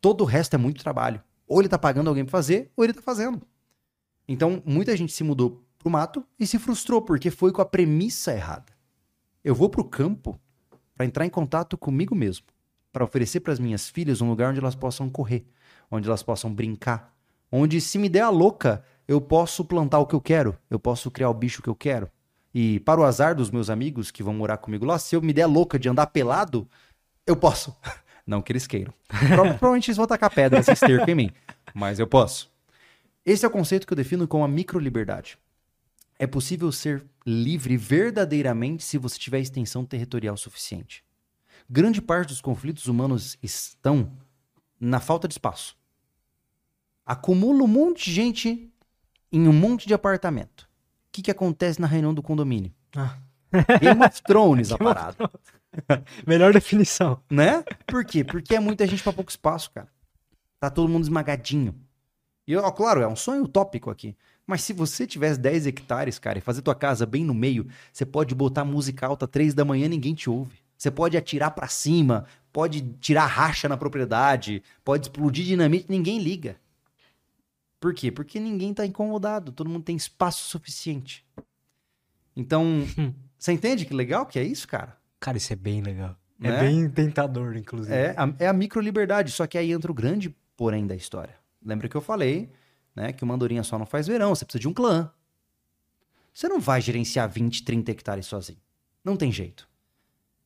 Todo 0.00 0.22
o 0.22 0.24
resto 0.24 0.54
é 0.54 0.58
muito 0.58 0.82
trabalho. 0.82 1.22
Ou 1.46 1.60
ele 1.60 1.68
tá 1.68 1.78
pagando 1.78 2.08
alguém 2.08 2.24
pra 2.24 2.32
fazer, 2.32 2.70
ou 2.76 2.84
ele 2.84 2.92
tá 2.92 3.00
fazendo. 3.00 3.40
Então, 4.28 4.62
muita 4.66 4.96
gente 4.96 5.12
se 5.12 5.24
mudou 5.24 5.64
pro 5.78 5.90
mato 5.90 6.24
e 6.38 6.46
se 6.46 6.58
frustrou 6.58 7.00
porque 7.00 7.30
foi 7.30 7.50
com 7.52 7.62
a 7.62 7.66
premissa 7.66 8.32
errada. 8.32 8.72
Eu 9.42 9.54
vou 9.54 9.70
pro 9.70 9.84
campo 9.84 10.38
para 10.94 11.06
entrar 11.06 11.24
em 11.24 11.30
contato 11.30 11.78
comigo 11.78 12.14
mesmo, 12.14 12.46
para 12.92 13.04
oferecer 13.04 13.40
para 13.40 13.52
as 13.52 13.58
minhas 13.58 13.88
filhas 13.88 14.20
um 14.20 14.28
lugar 14.28 14.50
onde 14.50 14.58
elas 14.58 14.74
possam 14.74 15.08
correr, 15.08 15.46
onde 15.90 16.08
elas 16.08 16.22
possam 16.22 16.52
brincar, 16.52 17.16
onde 17.50 17.80
se 17.80 17.98
me 17.98 18.08
der 18.08 18.22
a 18.22 18.30
louca, 18.30 18.84
eu 19.06 19.20
posso 19.20 19.64
plantar 19.64 20.00
o 20.00 20.06
que 20.06 20.14
eu 20.14 20.20
quero, 20.20 20.58
eu 20.68 20.78
posso 20.78 21.10
criar 21.10 21.30
o 21.30 21.34
bicho 21.34 21.62
que 21.62 21.68
eu 21.68 21.74
quero. 21.74 22.10
E 22.54 22.80
para 22.80 23.00
o 23.00 23.04
azar 23.04 23.34
dos 23.34 23.50
meus 23.50 23.68
amigos 23.70 24.10
que 24.10 24.22
vão 24.22 24.32
morar 24.34 24.56
comigo 24.58 24.84
lá, 24.84 24.98
se 24.98 25.14
eu 25.14 25.22
me 25.22 25.32
der 25.32 25.46
louca 25.46 25.78
de 25.78 25.88
andar 25.88 26.06
pelado, 26.08 26.68
eu 27.26 27.36
posso. 27.36 27.76
Não 28.26 28.42
que 28.42 28.52
eles 28.52 28.66
queiram. 28.66 28.92
Prova- 29.08 29.54
Provavelmente 29.58 29.88
eles 29.90 29.96
vão 29.96 30.06
tacar 30.06 30.30
pedra, 30.32 30.58
esse 30.60 30.72
esterco 30.72 31.10
em 31.10 31.14
mim, 31.14 31.30
mas 31.74 31.98
eu 31.98 32.06
posso. 32.06 32.50
Esse 33.24 33.44
é 33.44 33.48
o 33.48 33.50
conceito 33.50 33.86
que 33.86 33.92
eu 33.92 33.96
defino 33.96 34.26
como 34.28 34.44
a 34.44 34.48
microliberdade. 34.48 35.38
É 36.18 36.26
possível 36.26 36.70
ser 36.72 37.04
livre 37.24 37.76
verdadeiramente 37.76 38.82
se 38.82 38.98
você 38.98 39.18
tiver 39.18 39.38
extensão 39.40 39.84
territorial 39.84 40.36
suficiente. 40.36 41.04
Grande 41.70 42.02
parte 42.02 42.28
dos 42.30 42.40
conflitos 42.40 42.86
humanos 42.86 43.38
estão 43.42 44.10
na 44.80 45.00
falta 45.00 45.28
de 45.28 45.34
espaço. 45.34 45.76
Acumula 47.06 47.62
um 47.62 47.66
monte 47.68 48.04
de 48.06 48.12
gente 48.12 48.70
em 49.32 49.46
um 49.48 49.52
monte 49.52 49.86
de 49.86 49.94
apartamento. 49.94 50.67
O 51.08 51.12
que, 51.12 51.22
que 51.22 51.30
acontece 51.30 51.80
na 51.80 51.86
reunião 51.86 52.14
do 52.14 52.22
condomínio? 52.22 52.72
Ah, 52.94 53.16
Game 53.80 54.04
of 54.04 54.22
Thrones 54.22 54.70
a 54.72 54.78
parada. 54.78 55.30
Melhor 56.26 56.52
definição. 56.52 57.20
Né? 57.30 57.64
Por 57.86 58.04
quê? 58.04 58.22
Porque 58.24 58.54
é 58.54 58.60
muita 58.60 58.86
gente 58.86 59.02
pra 59.02 59.12
pouco 59.12 59.30
espaço, 59.30 59.70
cara. 59.70 59.88
Tá 60.60 60.70
todo 60.70 60.88
mundo 60.88 61.04
esmagadinho. 61.04 61.74
E, 62.46 62.56
ó, 62.56 62.70
claro, 62.70 63.00
é 63.00 63.06
um 63.06 63.16
sonho 63.16 63.44
utópico 63.44 63.90
aqui. 63.90 64.16
Mas 64.46 64.62
se 64.62 64.72
você 64.72 65.06
tivesse 65.06 65.38
10 65.38 65.66
hectares, 65.66 66.18
cara, 66.18 66.38
e 66.38 66.40
fazer 66.40 66.62
tua 66.62 66.74
casa 66.74 67.04
bem 67.04 67.22
no 67.22 67.34
meio, 67.34 67.66
você 67.92 68.06
pode 68.06 68.34
botar 68.34 68.64
música 68.64 69.06
alta 69.06 69.28
3 69.28 69.52
da 69.52 69.64
manhã 69.64 69.86
ninguém 69.88 70.14
te 70.14 70.30
ouve. 70.30 70.56
Você 70.76 70.90
pode 70.90 71.16
atirar 71.16 71.50
pra 71.50 71.68
cima, 71.68 72.24
pode 72.52 72.80
tirar 73.00 73.26
racha 73.26 73.68
na 73.68 73.76
propriedade, 73.76 74.62
pode 74.84 75.06
explodir 75.06 75.44
dinamite, 75.44 75.86
ninguém 75.88 76.18
liga. 76.18 76.56
Por 77.80 77.94
quê? 77.94 78.10
Porque 78.10 78.40
ninguém 78.40 78.74
tá 78.74 78.84
incomodado, 78.84 79.52
todo 79.52 79.70
mundo 79.70 79.84
tem 79.84 79.96
espaço 79.96 80.48
suficiente. 80.48 81.24
Então, 82.36 82.64
você 83.38 83.52
entende 83.52 83.84
que 83.84 83.94
legal 83.94 84.26
que 84.26 84.38
é 84.38 84.42
isso, 84.42 84.66
cara? 84.66 84.96
Cara, 85.20 85.36
isso 85.36 85.52
é 85.52 85.56
bem 85.56 85.80
legal. 85.80 86.16
É 86.40 86.50
Né? 86.50 86.60
bem 86.60 86.88
tentador, 86.90 87.56
inclusive. 87.56 87.94
É 87.94 88.14
a, 88.16 88.32
é 88.38 88.46
a 88.46 88.52
microliberdade, 88.52 89.32
só 89.32 89.46
que 89.46 89.58
aí 89.58 89.72
entra 89.72 89.90
o 89.90 89.94
grande 89.94 90.34
porém 90.56 90.86
da 90.86 90.94
história. 90.94 91.34
Lembra 91.64 91.88
que 91.88 91.96
eu 91.96 92.00
falei, 92.00 92.50
né, 92.94 93.12
que 93.12 93.24
o 93.24 93.26
mandorinha 93.26 93.62
só 93.64 93.78
não 93.78 93.86
faz 93.86 94.06
verão, 94.06 94.34
você 94.34 94.44
precisa 94.44 94.60
de 94.60 94.68
um 94.68 94.74
clã. 94.74 95.10
Você 96.32 96.48
não 96.48 96.60
vai 96.60 96.80
gerenciar 96.80 97.28
20, 97.28 97.64
30 97.64 97.90
hectares 97.90 98.26
sozinho. 98.26 98.60
Não 99.04 99.16
tem 99.16 99.32
jeito. 99.32 99.68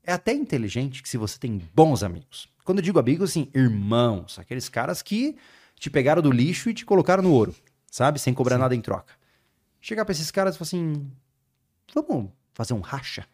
É 0.02 0.12
até 0.12 0.32
inteligente 0.32 1.02
que 1.02 1.09
se 1.09 1.18
você 1.18 1.38
tem 1.38 1.60
bons 1.74 2.02
amigos. 2.02 2.48
Quando 2.64 2.78
eu 2.78 2.82
digo 2.82 2.98
amigos, 2.98 3.30
assim, 3.30 3.50
irmãos, 3.54 4.38
aqueles 4.38 4.68
caras 4.68 5.02
que 5.02 5.36
te 5.82 5.90
pegaram 5.90 6.22
do 6.22 6.30
lixo 6.30 6.70
e 6.70 6.74
te 6.74 6.86
colocaram 6.86 7.24
no 7.24 7.32
ouro, 7.32 7.52
sabe? 7.90 8.20
Sem 8.20 8.32
cobrar 8.32 8.54
Sim. 8.54 8.60
nada 8.60 8.74
em 8.76 8.80
troca. 8.80 9.14
Chegar 9.80 10.04
pra 10.04 10.12
esses 10.12 10.30
caras 10.30 10.54
e 10.54 10.59
falar 10.59 10.68
assim: 10.68 11.10
vamos 11.92 12.30
fazer 12.54 12.72
um 12.72 12.78
racha? 12.78 13.26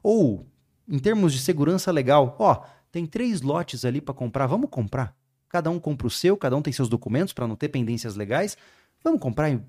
Ou, 0.00 0.46
em 0.88 0.96
termos 1.00 1.32
de 1.32 1.40
segurança 1.40 1.90
legal, 1.90 2.36
ó, 2.38 2.62
tem 2.92 3.04
três 3.04 3.40
lotes 3.42 3.84
ali 3.84 4.00
pra 4.00 4.14
comprar, 4.14 4.46
vamos 4.46 4.70
comprar. 4.70 5.12
Cada 5.48 5.68
um 5.68 5.80
compra 5.80 6.06
o 6.06 6.10
seu, 6.10 6.36
cada 6.36 6.56
um 6.56 6.62
tem 6.62 6.72
seus 6.72 6.88
documentos 6.88 7.32
pra 7.32 7.48
não 7.48 7.56
ter 7.56 7.68
pendências 7.68 8.14
legais. 8.14 8.56
Vamos 9.02 9.18
comprar 9.20 9.50
e, 9.50 9.60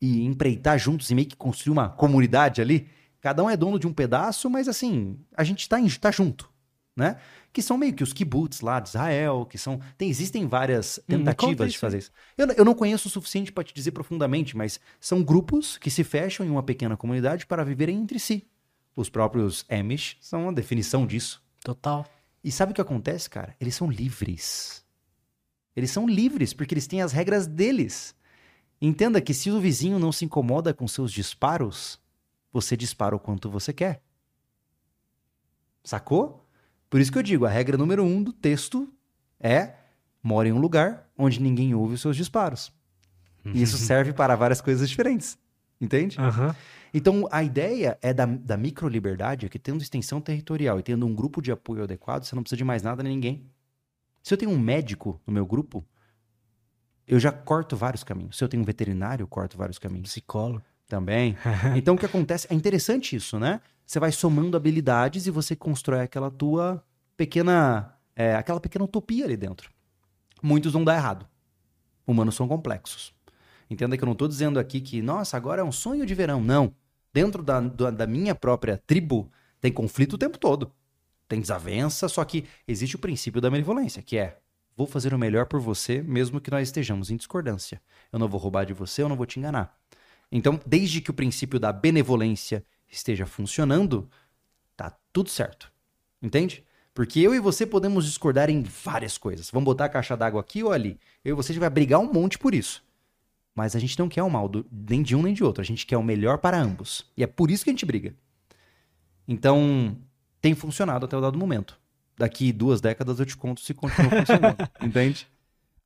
e 0.00 0.24
empreitar 0.24 0.76
juntos 0.76 1.08
e 1.08 1.14
meio 1.14 1.28
que 1.28 1.36
construir 1.36 1.70
uma 1.72 1.88
comunidade 1.88 2.60
ali. 2.60 2.88
Cada 3.20 3.44
um 3.44 3.48
é 3.48 3.56
dono 3.56 3.78
de 3.78 3.86
um 3.86 3.92
pedaço, 3.92 4.50
mas 4.50 4.66
assim, 4.66 5.16
a 5.36 5.44
gente 5.44 5.68
tá, 5.68 5.78
em- 5.78 5.88
tá 5.88 6.10
junto, 6.10 6.50
né? 6.96 7.18
Que 7.52 7.62
são 7.62 7.76
meio 7.78 7.94
que 7.94 8.02
os 8.02 8.12
kibbutz 8.12 8.60
lá 8.60 8.80
de 8.80 8.88
Israel, 8.88 9.46
que 9.46 9.58
são. 9.58 9.80
Tem, 9.98 10.08
existem 10.08 10.46
várias 10.46 10.98
Hum, 11.08 11.16
tentativas 11.16 11.72
de 11.72 11.78
isso 11.78 11.78
fazer 11.78 11.98
isso. 11.98 12.10
Eu, 12.36 12.46
eu 12.52 12.64
não 12.64 12.74
conheço 12.74 13.08
o 13.08 13.10
suficiente 13.10 13.52
pra 13.52 13.64
te 13.64 13.74
dizer 13.74 13.92
profundamente, 13.92 14.56
mas 14.56 14.80
são 15.00 15.22
grupos 15.22 15.78
que 15.78 15.90
se 15.90 16.04
fecham 16.04 16.44
em 16.46 16.50
uma 16.50 16.62
pequena 16.62 16.96
comunidade 16.96 17.46
para 17.46 17.64
viverem 17.64 17.96
entre 17.98 18.18
si. 18.18 18.46
Os 18.96 19.08
próprios 19.08 19.64
Amish 19.68 20.16
são 20.20 20.44
uma 20.44 20.52
definição 20.52 21.06
disso. 21.06 21.42
Total. 21.62 22.06
E 22.42 22.52
sabe 22.52 22.72
o 22.72 22.74
que 22.74 22.80
acontece, 22.80 23.28
cara? 23.28 23.56
Eles 23.60 23.74
são 23.74 23.90
livres. 23.90 24.84
Eles 25.74 25.90
são 25.90 26.06
livres 26.06 26.52
porque 26.52 26.74
eles 26.74 26.86
têm 26.86 27.02
as 27.02 27.12
regras 27.12 27.46
deles. 27.46 28.14
Entenda 28.80 29.20
que 29.20 29.34
se 29.34 29.50
o 29.50 29.60
vizinho 29.60 29.98
não 29.98 30.12
se 30.12 30.24
incomoda 30.24 30.74
com 30.74 30.86
seus 30.86 31.12
disparos, 31.12 32.00
você 32.52 32.76
dispara 32.76 33.16
o 33.16 33.20
quanto 33.20 33.50
você 33.50 33.72
quer. 33.72 34.02
Sacou? 35.82 36.43
Por 36.94 37.00
isso 37.00 37.10
que 37.10 37.18
eu 37.18 37.24
digo, 37.24 37.44
a 37.44 37.48
regra 37.48 37.76
número 37.76 38.04
um 38.04 38.22
do 38.22 38.32
texto 38.32 38.88
é 39.40 39.74
mora 40.22 40.46
em 40.46 40.52
um 40.52 40.60
lugar 40.60 41.10
onde 41.18 41.42
ninguém 41.42 41.74
ouve 41.74 41.94
os 41.94 42.00
seus 42.00 42.16
disparos. 42.16 42.72
E 43.52 43.60
isso 43.62 43.76
serve 43.78 44.12
para 44.12 44.36
várias 44.36 44.60
coisas 44.60 44.88
diferentes. 44.88 45.36
Entende? 45.80 46.16
Aham. 46.20 46.54
Então, 46.94 47.26
a 47.32 47.42
ideia 47.42 47.98
é 48.00 48.14
da, 48.14 48.24
da 48.24 48.56
microliberdade, 48.56 49.44
é 49.44 49.48
que 49.48 49.58
tendo 49.58 49.82
extensão 49.82 50.20
territorial 50.20 50.78
e 50.78 50.84
tendo 50.84 51.04
um 51.04 51.12
grupo 51.12 51.42
de 51.42 51.50
apoio 51.50 51.82
adequado, 51.82 52.22
você 52.22 52.36
não 52.36 52.44
precisa 52.44 52.58
de 52.58 52.62
mais 52.62 52.80
nada 52.80 53.02
nem 53.02 53.14
ninguém. 53.14 53.50
Se 54.22 54.32
eu 54.32 54.38
tenho 54.38 54.52
um 54.52 54.58
médico 54.60 55.20
no 55.26 55.32
meu 55.32 55.44
grupo, 55.44 55.84
eu 57.08 57.18
já 57.18 57.32
corto 57.32 57.76
vários 57.76 58.04
caminhos. 58.04 58.38
Se 58.38 58.44
eu 58.44 58.48
tenho 58.48 58.62
um 58.62 58.64
veterinário, 58.64 59.24
eu 59.24 59.26
corto 59.26 59.58
vários 59.58 59.80
caminhos 59.80 60.10
Psicólogo. 60.10 60.62
também. 60.86 61.36
Então, 61.74 61.96
o 61.96 61.98
que 61.98 62.06
acontece? 62.06 62.46
É 62.48 62.54
interessante 62.54 63.16
isso, 63.16 63.36
né? 63.36 63.60
Você 63.86 63.98
vai 63.98 64.12
somando 64.12 64.56
habilidades 64.56 65.26
e 65.26 65.30
você 65.30 65.54
constrói 65.54 66.00
aquela 66.00 66.30
tua 66.30 66.84
pequena. 67.16 67.94
é, 68.16 68.34
aquela 68.34 68.60
pequena 68.60 68.84
utopia 68.84 69.24
ali 69.24 69.36
dentro. 69.36 69.70
Muitos 70.42 70.72
vão 70.72 70.84
dar 70.84 70.96
errado. 70.96 71.26
Humanos 72.06 72.34
são 72.34 72.46
complexos. 72.46 73.14
Entenda 73.68 73.96
que 73.96 74.04
eu 74.04 74.06
não 74.06 74.12
estou 74.12 74.28
dizendo 74.28 74.58
aqui 74.58 74.80
que, 74.80 75.00
nossa, 75.00 75.36
agora 75.36 75.62
é 75.62 75.64
um 75.64 75.72
sonho 75.72 76.04
de 76.04 76.14
verão. 76.14 76.42
Não. 76.42 76.74
Dentro 77.12 77.42
da, 77.42 77.60
da, 77.60 77.90
da 77.90 78.06
minha 78.06 78.34
própria 78.34 78.80
tribo, 78.86 79.30
tem 79.60 79.72
conflito 79.72 80.14
o 80.14 80.18
tempo 80.18 80.38
todo. 80.38 80.72
Tem 81.26 81.40
desavença, 81.40 82.08
só 82.08 82.24
que 82.24 82.44
existe 82.68 82.96
o 82.96 82.98
princípio 82.98 83.40
da 83.40 83.48
benevolência, 83.48 84.02
que 84.02 84.18
é: 84.18 84.38
vou 84.76 84.86
fazer 84.86 85.14
o 85.14 85.18
melhor 85.18 85.46
por 85.46 85.60
você, 85.60 86.02
mesmo 86.02 86.40
que 86.40 86.50
nós 86.50 86.68
estejamos 86.68 87.10
em 87.10 87.16
discordância. 87.16 87.80
Eu 88.12 88.18
não 88.18 88.28
vou 88.28 88.38
roubar 88.38 88.64
de 88.66 88.74
você, 88.74 89.02
eu 89.02 89.08
não 89.08 89.16
vou 89.16 89.26
te 89.26 89.38
enganar. 89.38 89.78
Então, 90.30 90.60
desde 90.66 91.00
que 91.00 91.10
o 91.10 91.14
princípio 91.14 91.58
da 91.58 91.72
benevolência 91.72 92.64
esteja 92.88 93.26
funcionando, 93.26 94.08
tá 94.76 94.96
tudo 95.12 95.28
certo. 95.30 95.72
Entende? 96.22 96.64
Porque 96.94 97.20
eu 97.20 97.34
e 97.34 97.40
você 97.40 97.66
podemos 97.66 98.04
discordar 98.06 98.48
em 98.48 98.62
várias 98.62 99.18
coisas. 99.18 99.50
Vamos 99.50 99.64
botar 99.64 99.86
a 99.86 99.88
caixa 99.88 100.16
d'água 100.16 100.40
aqui 100.40 100.62
ou 100.62 100.72
ali. 100.72 100.98
Eu 101.24 101.34
e 101.34 101.36
você 101.36 101.50
a 101.50 101.54
gente 101.54 101.60
vai 101.60 101.70
brigar 101.70 102.00
um 102.00 102.12
monte 102.12 102.38
por 102.38 102.54
isso. 102.54 102.84
Mas 103.54 103.74
a 103.76 103.78
gente 103.78 103.98
não 103.98 104.08
quer 104.08 104.22
o 104.22 104.30
mal 104.30 104.48
do- 104.48 104.66
nem 104.70 105.02
de 105.02 105.14
um 105.14 105.22
nem 105.22 105.34
de 105.34 105.42
outro. 105.44 105.60
A 105.60 105.64
gente 105.64 105.86
quer 105.86 105.96
o 105.96 106.02
melhor 106.02 106.38
para 106.38 106.56
ambos. 106.58 107.04
E 107.16 107.22
é 107.22 107.26
por 107.26 107.50
isso 107.50 107.64
que 107.64 107.70
a 107.70 107.72
gente 107.72 107.84
briga. 107.86 108.14
Então, 109.26 109.96
tem 110.40 110.54
funcionado 110.54 111.04
até 111.04 111.16
o 111.16 111.20
dado 111.20 111.38
momento. 111.38 111.78
Daqui 112.16 112.52
duas 112.52 112.80
décadas 112.80 113.18
eu 113.18 113.26
te 113.26 113.36
conto 113.36 113.60
se 113.60 113.74
continua 113.74 114.10
funcionando. 114.10 114.56
entende? 114.82 115.26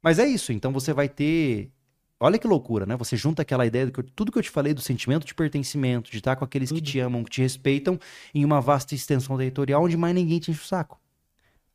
Mas 0.02 0.18
é 0.18 0.26
isso. 0.26 0.52
Então 0.52 0.72
você 0.72 0.92
vai 0.92 1.08
ter. 1.08 1.70
Olha 2.20 2.38
que 2.38 2.46
loucura, 2.46 2.84
né? 2.84 2.96
Você 2.96 3.16
junta 3.16 3.42
aquela 3.42 3.64
ideia 3.64 3.86
de 3.86 3.92
que 3.92 4.02
tudo 4.02 4.32
que 4.32 4.38
eu 4.38 4.42
te 4.42 4.50
falei 4.50 4.74
do 4.74 4.80
sentimento 4.80 5.24
de 5.24 5.34
pertencimento, 5.34 6.10
de 6.10 6.18
estar 6.18 6.34
com 6.34 6.44
aqueles 6.44 6.70
que 6.70 6.80
Tudo. 6.80 6.86
te 6.86 6.98
amam, 6.98 7.22
que 7.22 7.30
te 7.30 7.42
respeitam, 7.42 7.98
em 8.34 8.44
uma 8.44 8.60
vasta 8.60 8.94
extensão 8.94 9.36
territorial 9.36 9.84
onde 9.84 9.96
mais 9.96 10.14
ninguém 10.14 10.40
te 10.40 10.50
enche 10.50 10.60
o 10.60 10.64
saco. 10.64 11.00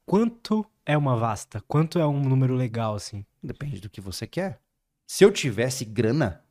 Quanto 0.05 0.65
é 0.85 0.97
uma 0.97 1.15
vasta? 1.15 1.63
Quanto 1.65 1.97
é 1.97 2.05
um 2.05 2.19
número 2.19 2.55
legal, 2.55 2.95
assim? 2.95 3.25
Depende 3.41 3.79
do 3.79 3.89
que 3.89 4.01
você 4.01 4.27
quer. 4.27 4.59
Se 5.07 5.23
eu 5.23 5.31
tivesse 5.31 5.85
grana, 5.85 6.43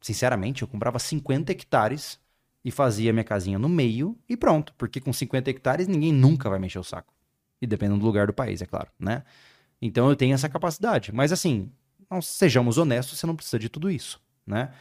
sinceramente, 0.00 0.62
eu 0.62 0.68
comprava 0.68 1.00
50 1.00 1.50
hectares 1.50 2.20
e 2.64 2.70
fazia 2.70 3.12
minha 3.12 3.24
casinha 3.24 3.58
no 3.58 3.68
meio 3.68 4.16
e 4.28 4.36
pronto. 4.36 4.72
Porque 4.78 5.00
com 5.00 5.12
50 5.12 5.50
hectares 5.50 5.88
ninguém 5.88 6.12
nunca 6.12 6.48
vai 6.48 6.60
mexer 6.60 6.78
o 6.78 6.84
saco. 6.84 7.12
E 7.60 7.66
dependendo 7.66 7.98
do 7.98 8.06
lugar 8.06 8.28
do 8.28 8.32
país, 8.32 8.62
é 8.62 8.66
claro, 8.66 8.90
né? 8.98 9.24
Então 9.82 10.08
eu 10.08 10.14
tenho 10.14 10.34
essa 10.34 10.48
capacidade. 10.48 11.12
Mas 11.12 11.32
assim, 11.32 11.70
não, 12.10 12.20
sejamos 12.22 12.78
honestos, 12.78 13.18
você 13.18 13.26
não 13.26 13.36
precisa 13.36 13.58
de 13.58 13.68
tudo 13.68 13.90
isso, 13.90 14.20
né? 14.46 14.72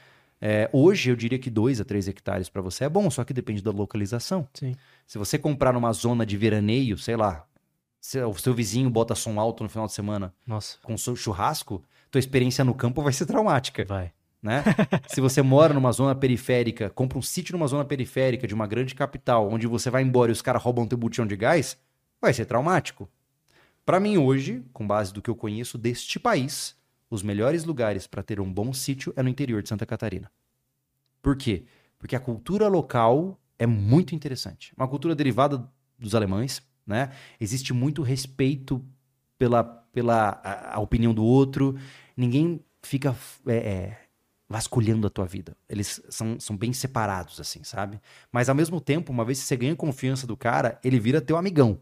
É, 0.42 0.70
hoje 0.74 1.10
eu 1.10 1.16
diria 1.16 1.40
que 1.40 1.50
2 1.50 1.80
a 1.80 1.86
3 1.86 2.10
hectares 2.10 2.50
para 2.50 2.62
você 2.62 2.84
é 2.84 2.90
bom, 2.90 3.10
só 3.10 3.24
que 3.24 3.34
depende 3.34 3.62
da 3.62 3.72
localização. 3.72 4.46
Sim. 4.54 4.76
Se 5.08 5.18
você 5.18 5.38
comprar 5.38 5.72
numa 5.72 5.94
zona 5.94 6.26
de 6.26 6.36
veraneio, 6.36 6.98
sei 6.98 7.16
lá, 7.16 7.46
se 8.02 8.20
o 8.20 8.34
seu 8.34 8.54
vizinho 8.54 8.90
bota 8.90 9.16
som 9.16 9.40
alto 9.40 9.64
no 9.64 9.70
final 9.70 9.88
de 9.88 9.94
semana 9.94 10.34
Nossa, 10.46 10.78
com 10.84 10.98
seu 10.98 11.16
churrasco, 11.16 11.82
tua 12.12 12.20
experiência 12.20 12.64
no 12.66 12.76
campo 12.76 13.02
vai 13.02 13.14
ser 13.14 13.26
traumática, 13.26 13.86
vai. 13.86 14.12
né? 14.42 14.64
Se 15.08 15.22
você 15.22 15.42
mora 15.42 15.74
numa 15.74 15.94
zona 15.94 16.14
periférica, 16.14 16.90
compra 16.90 17.18
um 17.18 17.22
sítio 17.22 17.54
numa 17.54 17.66
zona 17.66 17.86
periférica 17.86 18.46
de 18.46 18.54
uma 18.54 18.68
grande 18.68 18.94
capital, 18.94 19.50
onde 19.50 19.66
você 19.66 19.90
vai 19.90 20.04
embora 20.04 20.30
e 20.30 20.34
os 20.34 20.42
caras 20.42 20.62
roubam 20.62 20.86
teu 20.86 20.98
botijão 20.98 21.26
de 21.26 21.38
gás, 21.38 21.78
vai 22.22 22.34
ser 22.34 22.44
traumático. 22.46 23.10
Pra 23.86 24.00
mim 24.00 24.18
hoje, 24.18 24.62
com 24.74 24.86
base 24.86 25.14
do 25.14 25.22
que 25.22 25.30
eu 25.30 25.36
conheço 25.36 25.78
deste 25.78 26.20
país, 26.20 26.76
os 27.14 27.22
melhores 27.22 27.64
lugares 27.64 28.08
para 28.08 28.24
ter 28.24 28.40
um 28.40 28.52
bom 28.52 28.74
sítio 28.74 29.14
é 29.16 29.22
no 29.22 29.30
interior 29.30 29.62
de 29.62 29.70
Santa 29.70 29.86
Catarina. 29.86 30.32
Por 31.22 31.38
quê? 31.38 31.64
Porque 32.00 32.16
a 32.16 32.20
cultura 32.20 32.68
local 32.68 33.40
é 33.60 33.68
muito 33.68 34.16
interessante. 34.16 34.74
Uma 34.76 34.88
cultura 34.88 35.14
derivada 35.14 35.70
dos 35.98 36.16
alemães, 36.16 36.60
né? 36.88 37.12
Existe 37.40 37.72
muito 37.72 38.02
respeito 38.02 38.84
pela, 39.38 39.64
pela 39.64 40.42
a, 40.44 40.78
a 40.78 40.80
opinião 40.80 41.14
do 41.14 41.24
outro. 41.24 41.78
Ninguém 42.18 42.60
fica 42.82 43.16
é, 43.46 43.56
é, 43.56 44.00
vasculhando 44.50 45.06
a 45.06 45.10
tua 45.12 45.26
vida. 45.26 45.56
Eles 45.70 46.02
são, 46.10 46.40
são 46.40 46.58
bem 46.58 46.74
separados, 46.74 47.40
assim, 47.40 47.64
sabe? 47.64 48.02
Mas 48.32 48.50
ao 48.50 48.56
mesmo 48.56 48.82
tempo, 48.82 49.12
uma 49.12 49.24
vez 49.24 49.40
que 49.40 49.46
você 49.46 49.56
ganha 49.56 49.76
confiança 49.76 50.26
do 50.26 50.36
cara, 50.36 50.80
ele 50.84 51.00
vira 51.00 51.22
teu 51.22 51.38
amigão. 51.38 51.80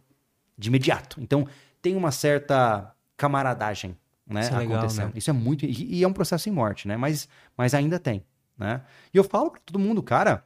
De 0.58 0.68
imediato. 0.68 1.22
Então, 1.22 1.48
tem 1.82 1.95
uma 1.95 2.12
certa 2.12 2.94
camaradagem, 3.16 3.98
né? 4.27 4.41
Isso 4.41 4.53
é 4.53 4.57
legal, 4.57 4.77
acontecendo. 4.80 5.07
né? 5.07 5.14
Isso 5.15 5.30
é 5.30 5.34
muito. 5.34 5.65
E, 5.65 5.95
e 5.99 6.03
é 6.03 6.07
um 6.07 6.14
processo 6.14 6.48
em 6.49 6.52
morte, 6.52 6.88
né? 6.88 6.98
Mas, 6.98 7.27
mas 7.57 7.73
ainda 7.73 7.99
tem, 7.99 8.23
né? 8.57 8.81
E 9.14 9.18
eu 9.18 9.23
falo 9.23 9.52
pra 9.52 9.61
todo 9.65 9.80
mundo, 9.80 10.02
cara, 10.03 10.45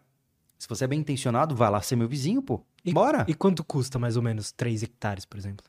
se 0.58 0.68
você 0.68 0.86
é 0.86 0.88
bem 0.88 1.00
intencionado, 1.00 1.56
vai 1.56 1.70
lá 1.70 1.82
ser 1.82 1.96
meu 1.96 2.08
vizinho, 2.08 2.42
pô. 2.42 2.62
E- 2.84 2.94
Bora! 2.94 3.26
E 3.28 3.34
quanto 3.34 3.64
custa 3.64 3.98
mais 4.00 4.16
ou 4.18 4.24
menos 4.24 4.52
3 4.52 4.84
hectares, 4.84 5.26
por 5.26 5.38
exemplo? 5.38 5.66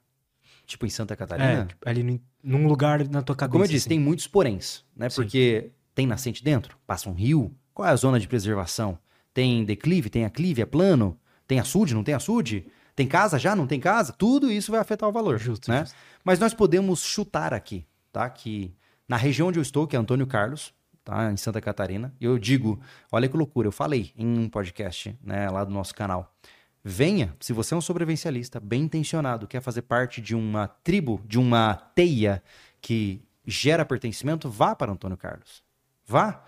Tipo 0.67 0.85
em 0.87 0.91
Santa 0.91 1.15
É, 1.15 1.17
Catarina. 1.17 1.67
tipo, 1.67 1.89
ali 1.89 2.03
no- 2.03 2.21
num 2.43 2.67
lugar 2.67 3.07
na 3.09 3.23
tua 3.23 3.37
cabeça. 3.37 3.53
Como 3.53 3.65
eu 3.65 3.69
disse, 3.69 3.83
assim. 3.85 3.89
tem 3.91 4.01
muitos 4.01 4.27
poréns, 4.27 4.85
né? 4.97 5.09
Sim. 5.09 5.17
Porque 5.23 5.71
tem 5.95 6.07
nascente 6.07 6.43
dentro, 6.43 6.77
passa 6.87 7.09
um 7.09 7.13
rio, 7.15 7.55
qual 7.73 7.89
é 7.89 7.93
a 7.93 7.97
zona 7.97 8.19
de 8.19 8.27
preservação? 8.29 8.99
Tem 9.33 9.65
declive, 9.65 10.11
tem 10.11 10.25
aclive, 10.25 10.63
é 10.63 10.67
plano? 10.67 11.19
Tem 11.47 11.61
açude, 11.61 11.95
não 11.95 12.03
tem 12.03 12.15
açude? 12.15 12.67
Tem 12.97 13.07
casa 13.07 13.39
já, 13.39 13.55
não 13.55 13.67
tem 13.67 13.79
casa? 13.79 14.13
Tudo 14.13 14.51
isso 14.51 14.73
vai 14.73 14.81
afetar 14.81 15.09
o 15.09 15.13
valor, 15.13 15.39
Justo, 15.39 15.71
né? 15.71 15.81
justo. 15.81 15.95
Mas 16.25 16.39
nós 16.39 16.53
podemos 16.55 17.03
chutar 17.05 17.53
aqui, 17.55 17.87
tá? 18.17 18.31
Que 18.31 18.75
na 19.07 19.19
região 19.19 19.49
onde 19.49 19.59
eu 19.59 19.63
estou, 19.63 19.87
que 19.87 19.95
é 19.95 19.99
Antônio 19.99 20.27
Carlos, 20.27 20.73
tá? 21.05 21.31
Em 21.31 21.37
Santa 21.37 21.61
Catarina, 21.61 22.15
eu 22.19 22.39
digo, 22.39 22.81
olha 23.13 23.29
que 23.29 23.37
loucura, 23.37 23.69
eu 23.69 23.73
falei 23.73 24.11
em 24.17 24.39
um 24.39 24.49
podcast, 24.49 25.15
né, 25.23 25.51
lá 25.51 25.63
do 25.65 25.71
nosso 25.71 25.95
canal. 25.95 26.35
Venha, 26.83 27.37
se 27.39 27.53
você 27.53 27.75
é 27.75 27.77
um 27.77 27.81
sobrevivencialista 27.81 28.59
bem 28.59 28.85
intencionado, 28.85 29.47
quer 29.47 29.61
fazer 29.61 29.83
parte 29.83 30.23
de 30.23 30.35
uma 30.35 30.67
tribo, 30.67 31.21
de 31.27 31.39
uma 31.39 31.75
teia 31.75 32.43
que 32.81 33.23
gera 33.47 33.85
pertencimento, 33.85 34.49
vá 34.49 34.75
para 34.75 34.93
Antônio 34.93 35.17
Carlos. 35.19 35.63
Vá. 36.07 36.43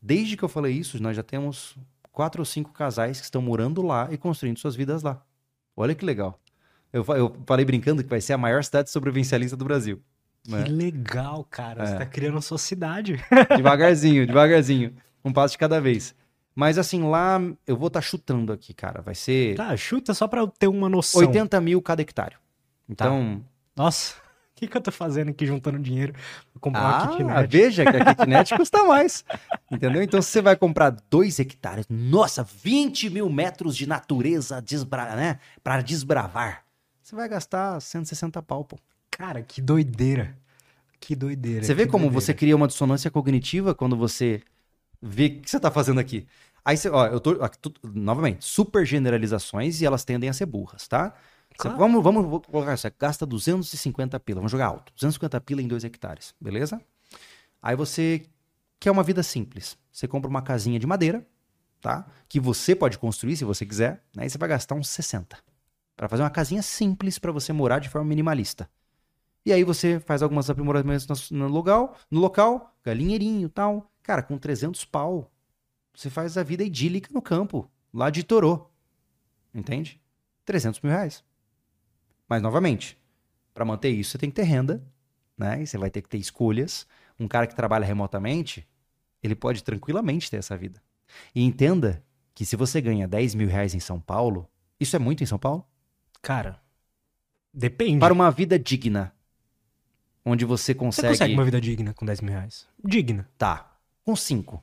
Desde 0.00 0.36
que 0.36 0.44
eu 0.44 0.48
falei 0.48 0.74
isso, 0.74 1.02
nós 1.02 1.16
já 1.16 1.24
temos 1.24 1.76
quatro 2.12 2.40
ou 2.40 2.44
cinco 2.44 2.72
casais 2.72 3.18
que 3.18 3.24
estão 3.24 3.42
morando 3.42 3.82
lá 3.82 4.08
e 4.12 4.16
construindo 4.16 4.58
suas 4.58 4.76
vidas 4.76 5.02
lá. 5.02 5.20
Olha 5.76 5.94
que 5.94 6.04
legal. 6.04 6.38
Eu, 6.92 7.04
eu 7.16 7.36
falei 7.46 7.64
brincando 7.64 8.04
que 8.04 8.08
vai 8.08 8.20
ser 8.20 8.34
a 8.34 8.38
maior 8.38 8.62
cidade 8.62 8.90
sobrevivencialista 8.90 9.56
do 9.56 9.64
Brasil. 9.64 10.00
Né? 10.48 10.62
Que 10.64 10.70
legal, 10.70 11.44
cara. 11.50 11.86
Você 11.86 11.94
É. 11.94 11.98
tá 11.98 12.06
criando 12.06 12.38
a 12.38 12.42
sua 12.42 12.58
cidade. 12.58 13.20
Devagarzinho, 13.56 14.26
devagarzinho. 14.26 14.94
Um 15.24 15.32
passo 15.32 15.52
de 15.52 15.58
cada 15.58 15.80
vez. 15.80 16.14
Mas 16.54 16.78
assim, 16.78 17.02
lá 17.04 17.40
eu 17.66 17.76
vou 17.76 17.88
estar 17.88 18.00
chutando 18.00 18.52
aqui, 18.52 18.74
cara. 18.74 19.00
Vai 19.02 19.14
ser 19.14 19.54
Tá, 19.56 19.76
chuta 19.76 20.12
só 20.14 20.26
pra 20.26 20.40
eu 20.40 20.48
ter 20.48 20.66
uma 20.66 20.88
noção. 20.88 21.20
80 21.20 21.60
mil 21.60 21.80
cada 21.80 22.02
hectare. 22.02 22.34
Então, 22.88 23.42
Nossa, 23.76 24.14
o 24.16 24.20
que, 24.56 24.66
que 24.66 24.76
eu 24.76 24.80
tô 24.80 24.90
fazendo 24.90 25.30
aqui 25.30 25.46
juntando 25.46 25.78
dinheiro 25.78 26.12
pra 26.12 26.60
comprar 26.60 26.80
uma 26.80 27.04
ah, 27.04 27.08
kitnet? 27.08 27.46
veja 27.50 27.84
que 27.84 27.96
a 27.96 28.04
kitnet 28.14 28.56
custa 28.56 28.82
mais. 28.84 29.24
Entendeu? 29.70 30.02
Então, 30.02 30.20
se 30.20 30.28
você 30.30 30.42
vai 30.42 30.56
comprar 30.56 30.90
2 31.08 31.38
hectares, 31.38 31.86
nossa, 31.88 32.42
20 32.42 33.08
mil 33.10 33.30
metros 33.30 33.76
de 33.76 33.86
natureza 33.86 34.60
desbra 34.60 35.14
né? 35.14 35.38
para 35.62 35.80
desbravar. 35.82 36.64
Você 37.00 37.14
vai 37.14 37.28
gastar 37.28 37.80
160 37.80 38.42
pau, 38.42 38.64
pô. 38.64 38.76
Cara, 39.10 39.42
que 39.42 39.60
doideira. 39.60 40.36
Que 40.98 41.14
doideira. 41.16 41.64
Você 41.64 41.74
vê 41.74 41.86
como 41.86 42.04
doideira. 42.04 42.20
você 42.20 42.34
cria 42.34 42.54
uma 42.56 42.66
dissonância 42.68 43.10
cognitiva 43.10 43.74
quando 43.74 43.96
você 43.96 44.42
vê 45.00 45.26
o 45.26 45.40
que 45.40 45.50
você 45.50 45.58
tá 45.60 45.70
fazendo 45.70 45.98
aqui. 46.00 46.26
Aí 46.64 46.76
você, 46.76 46.88
ó, 46.90 47.06
eu 47.06 47.20
tô, 47.20 47.30
aqui, 47.42 47.58
tu- 47.58 47.72
novamente, 47.82 48.44
super 48.44 48.84
generalizações 48.84 49.80
e 49.80 49.86
elas 49.86 50.04
tendem 50.04 50.28
a 50.28 50.32
ser 50.32 50.46
burras, 50.46 50.86
tá? 50.86 51.14
Você- 51.56 51.62
Claro. 51.68 51.78
vamos, 51.78 52.02
vamos 52.04 52.26
vou 52.26 52.40
colocar, 52.40 52.76
você 52.76 52.92
gasta 52.98 53.24
250 53.26 54.20
pila, 54.20 54.36
vamos 54.40 54.52
jogar 54.52 54.66
alto, 54.66 54.92
250 54.94 55.40
pila 55.40 55.60
em 55.62 55.66
2 55.68 55.84
hectares, 55.84 56.34
beleza? 56.40 56.80
Aí 57.62 57.74
você 57.74 58.22
quer 58.78 58.90
uma 58.90 59.02
vida 59.02 59.22
simples. 59.22 59.76
Você 59.90 60.06
compra 60.06 60.28
uma 60.30 60.42
casinha 60.42 60.78
de 60.78 60.86
madeira, 60.86 61.26
tá? 61.80 62.06
Que 62.28 62.38
você 62.38 62.74
pode 62.74 62.98
construir 62.98 63.36
se 63.36 63.44
você 63.44 63.66
quiser, 63.66 64.02
né? 64.14 64.26
E 64.26 64.30
você 64.30 64.38
vai 64.38 64.48
gastar 64.48 64.74
uns 64.74 64.88
60 64.88 65.38
Pra 65.96 66.08
fazer 66.08 66.22
uma 66.22 66.30
casinha 66.30 66.62
simples 66.62 67.18
pra 67.18 67.30
você 67.32 67.52
morar 67.52 67.78
de 67.78 67.88
forma 67.90 68.08
minimalista. 68.08 68.70
E 69.50 69.52
aí 69.52 69.64
você 69.64 69.98
faz 69.98 70.22
algumas 70.22 70.48
aprimoramentos 70.48 71.28
no 71.32 71.48
local, 71.48 71.96
no 72.08 72.20
local, 72.20 72.72
galinheirinho 72.84 73.46
e 73.46 73.50
tal. 73.50 73.90
Cara, 74.00 74.22
com 74.22 74.38
300 74.38 74.84
pau, 74.84 75.28
você 75.92 76.08
faz 76.08 76.38
a 76.38 76.44
vida 76.44 76.62
idílica 76.62 77.10
no 77.12 77.20
campo, 77.20 77.68
lá 77.92 78.10
de 78.10 78.22
Torô. 78.22 78.70
Entende? 79.52 80.00
300 80.44 80.80
mil 80.80 80.92
reais. 80.92 81.24
Mas, 82.28 82.40
novamente, 82.40 82.96
para 83.52 83.64
manter 83.64 83.88
isso, 83.88 84.12
você 84.12 84.18
tem 84.18 84.30
que 84.30 84.36
ter 84.36 84.44
renda, 84.44 84.86
né? 85.36 85.60
E 85.60 85.66
você 85.66 85.76
vai 85.76 85.90
ter 85.90 86.00
que 86.00 86.08
ter 86.08 86.18
escolhas. 86.18 86.86
Um 87.18 87.26
cara 87.26 87.48
que 87.48 87.56
trabalha 87.56 87.84
remotamente, 87.84 88.64
ele 89.20 89.34
pode 89.34 89.64
tranquilamente 89.64 90.30
ter 90.30 90.36
essa 90.36 90.56
vida. 90.56 90.80
E 91.34 91.42
entenda 91.42 92.04
que 92.36 92.44
se 92.44 92.54
você 92.54 92.80
ganha 92.80 93.08
10 93.08 93.34
mil 93.34 93.48
reais 93.48 93.74
em 93.74 93.80
São 93.80 93.98
Paulo, 93.98 94.48
isso 94.78 94.94
é 94.94 95.00
muito 95.00 95.24
em 95.24 95.26
São 95.26 95.40
Paulo? 95.40 95.66
Cara, 96.22 96.62
depende. 97.52 97.98
Para 97.98 98.14
uma 98.14 98.30
vida 98.30 98.56
digna, 98.56 99.12
onde 100.24 100.44
você 100.44 100.72
Você 100.72 100.74
consegue... 100.74 101.08
consegue 101.08 101.34
uma 101.34 101.44
vida 101.44 101.60
digna 101.60 101.94
com 101.94 102.04
10 102.04 102.20
mil 102.20 102.32
reais? 102.32 102.66
Digna. 102.84 103.28
Tá, 103.38 103.76
com 104.04 104.14
5. 104.16 104.62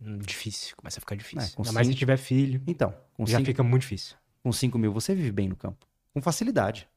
Hum, 0.00 0.18
Difícil, 0.18 0.76
começa 0.76 0.98
a 0.98 1.00
ficar 1.00 1.16
difícil. 1.16 1.54
É, 1.56 1.58
Ainda 1.58 1.72
mais 1.72 1.86
se 1.86 1.92
cinco. 1.92 1.98
tiver 1.98 2.16
filho, 2.16 2.62
Então, 2.66 2.94
com 3.14 3.26
já 3.26 3.38
5 3.38 3.46
fica 3.46 3.62
muito 3.62 3.82
difícil. 3.82 4.16
com 4.42 4.52
5 4.52 4.78
mil 4.78 4.92
você 4.92 5.14
vive 5.14 5.32
bem 5.32 5.48
no 5.48 5.56
campo. 5.56 5.86
Com 6.14 6.22
facilidade. 6.22 6.88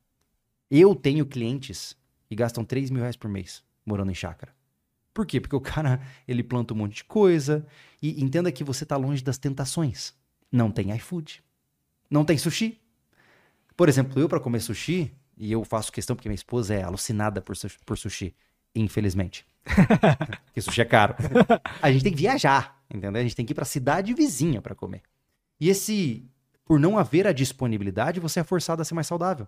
Eu 0.70 0.96
tenho 0.96 1.26
clientes 1.26 1.96
que 2.28 2.36
gastam 2.36 2.64
3 2.64 2.90
mil 2.90 3.02
reais 3.02 3.16
por 3.16 3.30
mês 3.30 3.64
morando 3.86 4.12
em 4.12 4.16
chácara. 4.16 4.54
Por 5.14 5.26
quê? 5.26 5.42
Porque 5.42 5.56
o 5.56 5.60
cara, 5.62 6.00
ele 6.28 6.42
planta 6.44 6.74
um 6.74 6.78
monte 6.78 6.96
de 6.98 7.04
coisa 7.04 7.66
e 8.02 8.24
entenda 8.24 8.52
que 8.52 8.64
você 8.64 8.86
tá 8.86 8.96
longe 8.96 9.22
das 9.24 9.38
tentações. 9.38 10.14
Não 10.52 10.72
tem 10.72 10.96
iFood. 10.96 11.44
Não 12.10 12.24
tem 12.24 12.38
sushi. 12.38 12.80
Por 13.76 13.90
exemplo, 13.90 14.22
eu 14.22 14.30
para 14.30 14.40
comer 14.40 14.60
sushi, 14.62 15.12
e 15.42 15.52
eu 15.52 15.66
faço 15.66 15.92
questão 15.92 16.16
porque 16.16 16.30
minha 16.30 16.36
esposa 16.36 16.76
é 16.76 16.84
alucinada 16.84 17.42
por, 17.42 17.56
por 17.84 17.98
sushi, 17.98 18.36
infelizmente. 18.76 19.44
porque 20.46 20.62
sushi 20.62 20.82
é 20.82 20.86
caro. 20.86 21.16
A 21.82 21.92
gente 21.92 22.04
tem 22.04 22.12
que 22.12 22.20
viajar, 22.20 22.80
entendeu? 22.88 23.20
A 23.20 23.24
gente 23.24 23.36
tem 23.36 23.44
que 23.44 23.52
ir 23.52 23.56
pra 23.56 23.66
cidade 23.66 24.14
vizinha 24.14 24.62
para 24.62 24.76
comer. 24.76 25.02
E 25.60 25.68
esse 25.68 26.24
por 26.64 26.80
não 26.80 26.96
haver 26.96 27.26
a 27.26 27.34
disponibilidade, 27.34 28.20
você 28.20 28.40
é 28.40 28.44
forçado 28.44 28.84
a 28.84 28.86
ser 28.86 28.94
mais 28.94 29.08
saudável. 29.08 29.48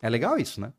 É 0.00 0.08
legal 0.08 0.38
isso, 0.38 0.60
né? 0.60 0.72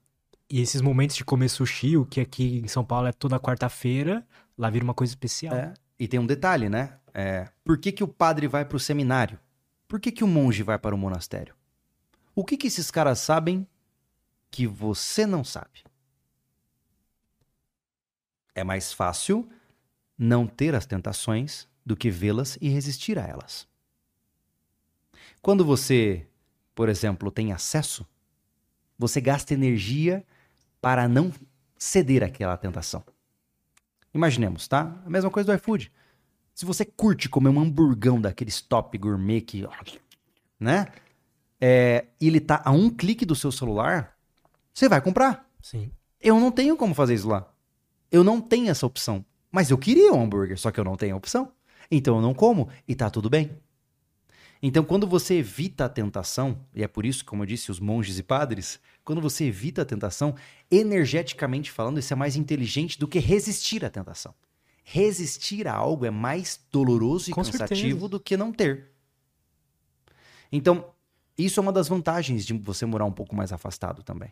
E 0.50 0.60
esses 0.60 0.82
momentos 0.82 1.16
de 1.16 1.24
comer 1.24 1.48
sushi, 1.48 1.96
o 1.96 2.06
que 2.06 2.20
aqui 2.20 2.58
em 2.58 2.68
São 2.68 2.84
Paulo 2.84 3.08
é 3.08 3.14
toda 3.14 3.40
quarta-feira, 3.40 4.26
lá 4.58 4.68
vira 4.70 4.84
uma 4.84 4.96
coisa 4.96 5.12
especial. 5.12 5.56
É. 5.56 5.74
E 6.00 6.08
tem 6.08 6.20
um 6.20 6.26
detalhe, 6.26 6.70
né? 6.70 6.98
É, 7.14 7.48
por 7.64 7.78
que, 7.78 7.92
que 7.92 8.04
o 8.04 8.08
padre 8.08 8.48
vai 8.48 8.66
para 8.66 8.76
o 8.76 8.80
seminário? 8.80 9.40
Por 9.88 10.00
que, 10.00 10.12
que 10.12 10.24
o 10.24 10.28
monge 10.28 10.64
vai 10.64 10.80
para 10.80 10.96
o 10.96 10.98
monastério? 10.98 11.54
O 12.36 12.44
que, 12.44 12.58
que 12.58 12.68
esses 12.68 12.90
caras 12.90 13.20
sabem 13.20 13.68
que 14.50 14.66
você 14.66 15.26
não 15.26 15.44
sabe? 15.44 15.84
É 18.56 18.64
mais 18.64 18.94
fácil 18.94 19.50
não 20.18 20.48
ter 20.48 20.76
as 20.76 20.86
tentações 20.86 21.68
do 21.86 21.96
que 21.96 22.10
vê-las 22.10 22.58
e 22.62 22.70
resistir 22.70 23.18
a 23.20 23.28
elas. 23.28 23.68
Quando 25.42 25.66
você, 25.66 26.26
por 26.74 26.88
exemplo, 26.88 27.30
tem 27.30 27.52
acesso, 27.52 28.08
você 28.98 29.20
gasta 29.20 29.54
energia 29.54 30.26
para 30.80 31.08
não 31.08 31.34
ceder 31.78 32.24
àquela 32.24 32.56
tentação. 32.56 33.04
Imaginemos, 34.14 34.68
tá? 34.68 35.02
A 35.06 35.10
mesma 35.10 35.30
coisa 35.30 35.52
do 35.52 35.56
iFood. 35.56 35.92
Se 36.54 36.66
você 36.66 36.86
curte 36.86 37.28
comer 37.28 37.50
um 37.50 37.60
hamburgão 37.60 38.22
daqueles 38.22 38.62
top 38.62 38.98
gourmet 38.98 39.42
que. 39.42 39.68
né? 40.60 40.88
É, 41.66 42.08
e 42.20 42.28
ele 42.28 42.42
tá 42.42 42.62
a 42.66 42.72
um 42.72 42.90
clique 42.90 43.26
do 43.26 43.36
seu 43.36 43.50
celular, 43.50 44.18
você 44.74 44.90
vai 44.90 45.00
comprar. 45.00 45.50
Sim. 45.62 45.90
Eu 46.20 46.38
não 46.38 46.52
tenho 46.52 46.76
como 46.76 46.94
fazer 46.94 47.14
isso 47.14 47.30
lá. 47.30 47.50
Eu 48.12 48.22
não 48.22 48.42
tenho 48.42 48.70
essa 48.70 48.86
opção. 48.86 49.24
Mas 49.50 49.72
eu 49.72 49.78
queria 49.78 50.12
um 50.12 50.22
hambúrguer, 50.22 50.60
só 50.60 50.72
que 50.72 50.80
eu 50.82 50.84
não 50.84 50.98
tenho 50.98 51.14
a 51.14 51.18
opção. 51.18 51.54
Então 51.90 52.18
eu 52.18 52.22
não 52.22 52.34
como 52.34 52.68
e 52.86 52.94
tá 52.94 53.10
tudo 53.10 53.30
bem. 53.30 53.50
Então, 54.62 54.84
quando 54.84 55.08
você 55.08 55.36
evita 55.36 55.86
a 55.86 55.90
tentação, 55.90 56.60
e 56.76 56.84
é 56.84 56.88
por 56.88 57.06
isso, 57.06 57.24
como 57.24 57.44
eu 57.44 57.48
disse, 57.48 57.72
os 57.72 57.80
monges 57.80 58.20
e 58.20 58.24
padres, 58.24 58.78
quando 59.06 59.22
você 59.22 59.46
evita 59.46 59.84
a 59.84 59.86
tentação, 59.86 60.36
energeticamente 60.70 61.72
falando, 61.72 61.98
isso 61.98 62.12
é 62.12 62.16
mais 62.16 62.36
inteligente 62.36 63.00
do 63.00 63.08
que 63.08 63.20
resistir 63.20 63.86
à 63.86 63.90
tentação. 63.90 64.36
Resistir 64.84 65.66
a 65.66 65.74
algo 65.74 66.06
é 66.06 66.12
mais 66.12 66.60
doloroso 66.70 67.30
e 67.30 67.34
Com 67.34 67.42
cansativo 67.42 67.82
certeza. 67.82 68.10
do 68.10 68.20
que 68.20 68.36
não 68.36 68.52
ter. 68.52 68.92
Então, 70.52 70.94
isso 71.38 71.60
é 71.60 71.62
uma 71.62 71.72
das 71.72 71.88
vantagens 71.88 72.46
de 72.46 72.54
você 72.54 72.86
morar 72.86 73.06
um 73.06 73.12
pouco 73.12 73.36
mais 73.36 73.52
afastado 73.52 74.04
também. 74.04 74.32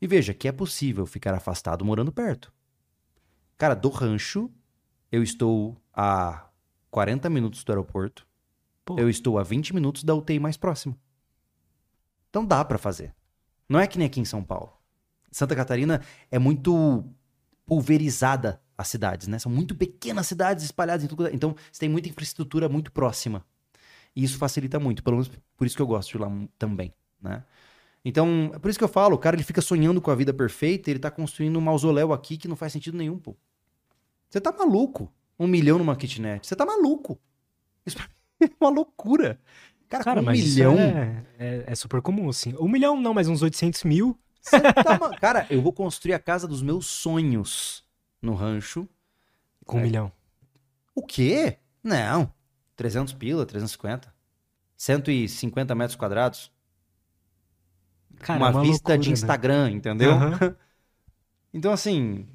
E 0.00 0.06
veja 0.06 0.32
que 0.34 0.48
é 0.48 0.52
possível 0.52 1.06
ficar 1.06 1.34
afastado 1.34 1.84
morando 1.84 2.10
perto. 2.10 2.52
Cara, 3.58 3.74
do 3.74 3.88
rancho, 3.90 4.50
eu 5.12 5.22
estou 5.22 5.76
a 5.92 6.46
40 6.90 7.28
minutos 7.28 7.62
do 7.62 7.70
aeroporto. 7.72 8.26
Pô. 8.84 8.98
Eu 8.98 9.08
estou 9.10 9.38
a 9.38 9.42
20 9.42 9.74
minutos 9.74 10.02
da 10.02 10.14
UTI 10.14 10.38
mais 10.38 10.56
próxima. 10.56 10.96
Então 12.30 12.44
dá 12.44 12.64
pra 12.64 12.78
fazer. 12.78 13.14
Não 13.68 13.78
é 13.78 13.86
que 13.86 13.98
nem 13.98 14.06
aqui 14.06 14.20
em 14.20 14.24
São 14.24 14.42
Paulo. 14.42 14.72
Santa 15.30 15.54
Catarina 15.54 16.00
é 16.30 16.38
muito 16.38 17.04
pulverizada 17.66 18.60
as 18.76 18.88
cidades, 18.88 19.28
né? 19.28 19.38
São 19.38 19.52
muito 19.52 19.74
pequenas 19.76 20.26
cidades 20.26 20.64
espalhadas 20.64 21.04
em 21.04 21.08
tudo. 21.08 21.26
é- 21.26 21.34
Então, 21.34 21.54
você 21.70 21.80
tem 21.80 21.88
muita 21.88 22.08
infraestrutura 22.08 22.68
muito 22.68 22.90
próxima. 22.90 23.44
E 24.14 24.24
isso 24.24 24.38
facilita 24.38 24.78
muito. 24.80 25.02
Pelo 25.02 25.16
menos 25.16 25.30
por 25.56 25.66
isso 25.66 25.76
que 25.76 25.82
eu 25.82 25.86
gosto 25.86 26.10
de 26.12 26.18
lá 26.18 26.30
também, 26.58 26.92
né? 27.20 27.44
Então, 28.04 28.50
é 28.54 28.58
por 28.58 28.70
isso 28.70 28.78
que 28.78 28.84
eu 28.84 28.88
falo, 28.88 29.14
o 29.14 29.18
cara 29.18 29.36
ele 29.36 29.42
fica 29.42 29.60
sonhando 29.60 30.00
com 30.00 30.10
a 30.10 30.14
vida 30.14 30.32
perfeita, 30.32 30.90
ele 30.90 30.98
tá 30.98 31.10
construindo 31.10 31.56
um 31.58 31.60
mausoléu 31.60 32.12
aqui 32.14 32.36
que 32.38 32.48
não 32.48 32.56
faz 32.56 32.72
sentido 32.72 32.96
nenhum, 32.96 33.18
pô. 33.18 33.36
Você 34.28 34.40
tá 34.40 34.50
maluco? 34.52 35.12
Um 35.38 35.46
milhão 35.46 35.76
numa 35.78 35.94
kitnet. 35.96 36.46
Você 36.46 36.56
tá 36.56 36.64
maluco. 36.64 37.20
Isso 37.84 37.98
é 38.40 38.48
uma 38.60 38.70
loucura. 38.70 39.38
Cara, 39.88 40.04
Cara, 40.04 40.20
um 40.22 40.26
milhão. 40.30 40.78
é, 40.78 41.24
é, 41.38 41.64
é 41.66 41.74
super 41.74 42.00
comum, 42.00 42.28
assim. 42.28 42.54
Um 42.58 42.68
milhão 42.68 42.98
não, 43.00 43.12
mas 43.12 43.28
uns 43.28 43.42
800 43.42 43.84
mil. 43.84 44.18
Tá 44.50 44.98
ma- 44.98 45.16
Cara, 45.20 45.46
eu 45.50 45.60
vou 45.60 45.72
construir 45.72 46.14
a 46.14 46.18
casa 46.18 46.46
dos 46.48 46.62
meus 46.62 46.86
sonhos 46.86 47.84
no 48.22 48.34
rancho. 48.34 48.88
Com 49.66 49.76
um 49.78 49.80
É. 49.80 49.82
milhão. 49.82 50.12
O 50.94 51.02
quê? 51.02 51.58
Não. 51.82 52.32
300 52.80 53.12
pila, 53.12 53.44
350. 53.44 54.10
150 54.74 55.74
metros 55.74 55.96
quadrados. 55.96 56.50
Cara, 58.20 58.38
uma, 58.38 58.48
é 58.48 58.50
uma 58.52 58.62
vista 58.62 58.88
loucura, 58.88 58.98
de 58.98 59.08
né? 59.10 59.12
Instagram, 59.12 59.70
entendeu? 59.70 60.12
Aham. 60.12 60.56
Então, 61.52 61.72
assim, 61.72 62.28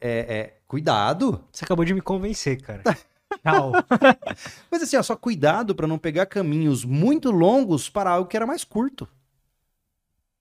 é, 0.00 0.18
é, 0.18 0.58
cuidado. 0.66 1.44
Você 1.52 1.64
acabou 1.64 1.84
de 1.84 1.94
me 1.94 2.00
convencer, 2.00 2.60
cara. 2.60 2.82
Tchau. 3.40 3.70
Mas 4.68 4.82
assim, 4.82 4.96
ó, 4.96 5.02
só 5.04 5.14
cuidado 5.14 5.76
para 5.76 5.86
não 5.86 5.96
pegar 5.96 6.26
caminhos 6.26 6.84
muito 6.84 7.30
longos 7.30 7.88
para 7.88 8.10
algo 8.10 8.28
que 8.28 8.36
era 8.36 8.44
mais 8.44 8.64
curto. 8.64 9.08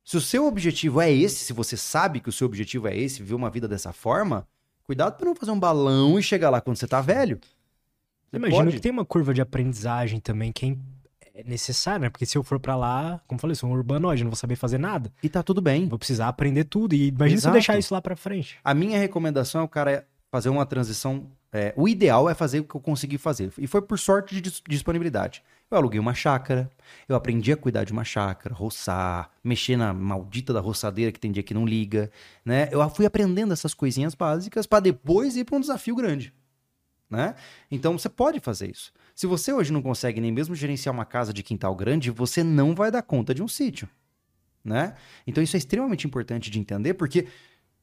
Se 0.03 0.17
o 0.17 0.21
seu 0.21 0.47
objetivo 0.47 0.99
é 0.99 1.11
esse, 1.11 1.45
se 1.45 1.53
você 1.53 1.77
sabe 1.77 2.19
que 2.19 2.29
o 2.29 2.31
seu 2.31 2.47
objetivo 2.47 2.87
é 2.87 2.97
esse, 2.97 3.19
viver 3.19 3.35
uma 3.35 3.51
vida 3.51 3.67
dessa 3.67 3.93
forma, 3.93 4.47
cuidado 4.83 5.15
para 5.15 5.27
não 5.27 5.35
fazer 5.35 5.51
um 5.51 5.59
balão 5.59 6.17
e 6.17 6.23
chegar 6.23 6.49
lá 6.49 6.59
quando 6.59 6.77
você 6.77 6.87
tá 6.87 7.01
velho. 7.01 7.39
Você 8.31 8.37
Imagino 8.37 8.63
pode- 8.65 8.75
que 8.75 8.81
tem 8.81 8.91
uma 8.91 9.05
curva 9.05 9.33
de 9.33 9.41
aprendizagem 9.41 10.19
também 10.19 10.51
que 10.51 10.65
é 10.67 10.75
é 11.37 11.43
necessária, 11.43 11.99
né? 11.99 12.09
Porque 12.09 12.25
se 12.25 12.37
eu 12.37 12.43
for 12.45 12.57
pra 12.61 12.77
lá, 12.77 13.19
como 13.27 13.37
eu 13.37 13.41
falei, 13.41 13.51
eu 13.51 13.55
sou 13.57 13.69
um 13.69 13.73
urbanoide, 13.73 14.23
não 14.23 14.31
vou 14.31 14.37
saber 14.37 14.55
fazer 14.55 14.77
nada. 14.77 15.11
E 15.21 15.27
tá 15.27 15.43
tudo 15.43 15.61
bem. 15.61 15.85
Vou 15.85 15.99
precisar 15.99 16.29
aprender 16.29 16.63
tudo. 16.63 16.95
E 16.95 17.07
imagina 17.09 17.27
se 17.27 17.33
eu 17.33 17.49
Exato. 17.49 17.53
deixar 17.53 17.77
isso 17.77 17.93
lá 17.93 18.01
pra 18.01 18.15
frente. 18.15 18.57
A 18.63 18.73
minha 18.73 18.97
recomendação 18.97 19.59
é 19.59 19.63
o 19.65 19.67
cara 19.67 20.07
fazer 20.31 20.47
uma 20.49 20.65
transição. 20.65 21.27
é, 21.51 21.73
o 21.77 21.87
ideal 21.87 22.29
é 22.29 22.33
fazer 22.33 22.59
o 22.59 22.63
que 22.65 22.75
eu 22.75 22.81
consegui 22.81 23.17
fazer. 23.17 23.49
E 23.57 23.65
foi 23.67 23.81
por 23.81 23.97
sorte 23.99 24.33
de 24.35 24.41
dis- 24.41 24.61
disponibilidade. 24.67 25.41
Eu 25.71 25.77
aluguei 25.77 25.99
uma 25.99 26.13
chácara, 26.13 26.69
eu 27.07 27.15
aprendi 27.17 27.51
a 27.51 27.55
cuidar 27.57 27.83
de 27.85 27.93
uma 27.93 28.03
chácara, 28.03 28.53
roçar, 28.53 29.29
mexer 29.43 29.77
na 29.77 29.93
maldita 29.93 30.51
da 30.53 30.59
roçadeira 30.59 31.11
que 31.13 31.19
tem 31.19 31.31
dia 31.31 31.43
que 31.43 31.53
não 31.53 31.65
liga, 31.65 32.11
né? 32.43 32.67
Eu 32.71 32.87
fui 32.89 33.05
aprendendo 33.05 33.53
essas 33.53 33.73
coisinhas 33.73 34.13
básicas 34.15 34.65
para 34.65 34.81
depois 34.81 35.35
ir 35.37 35.45
para 35.45 35.55
um 35.55 35.61
desafio 35.61 35.95
grande, 35.95 36.33
né? 37.09 37.35
Então 37.69 37.97
você 37.97 38.09
pode 38.09 38.39
fazer 38.39 38.69
isso. 38.69 38.91
Se 39.13 39.27
você 39.27 39.53
hoje 39.53 39.71
não 39.71 39.81
consegue 39.81 40.19
nem 40.19 40.31
mesmo 40.31 40.55
gerenciar 40.55 40.93
uma 40.93 41.05
casa 41.05 41.33
de 41.33 41.43
quintal 41.43 41.75
grande, 41.75 42.11
você 42.11 42.43
não 42.43 42.75
vai 42.75 42.91
dar 42.91 43.01
conta 43.01 43.33
de 43.33 43.41
um 43.41 43.47
sítio, 43.47 43.87
né? 44.63 44.95
Então 45.25 45.43
isso 45.43 45.55
é 45.55 45.59
extremamente 45.59 46.05
importante 46.07 46.49
de 46.49 46.59
entender, 46.59 46.93
porque 46.95 47.27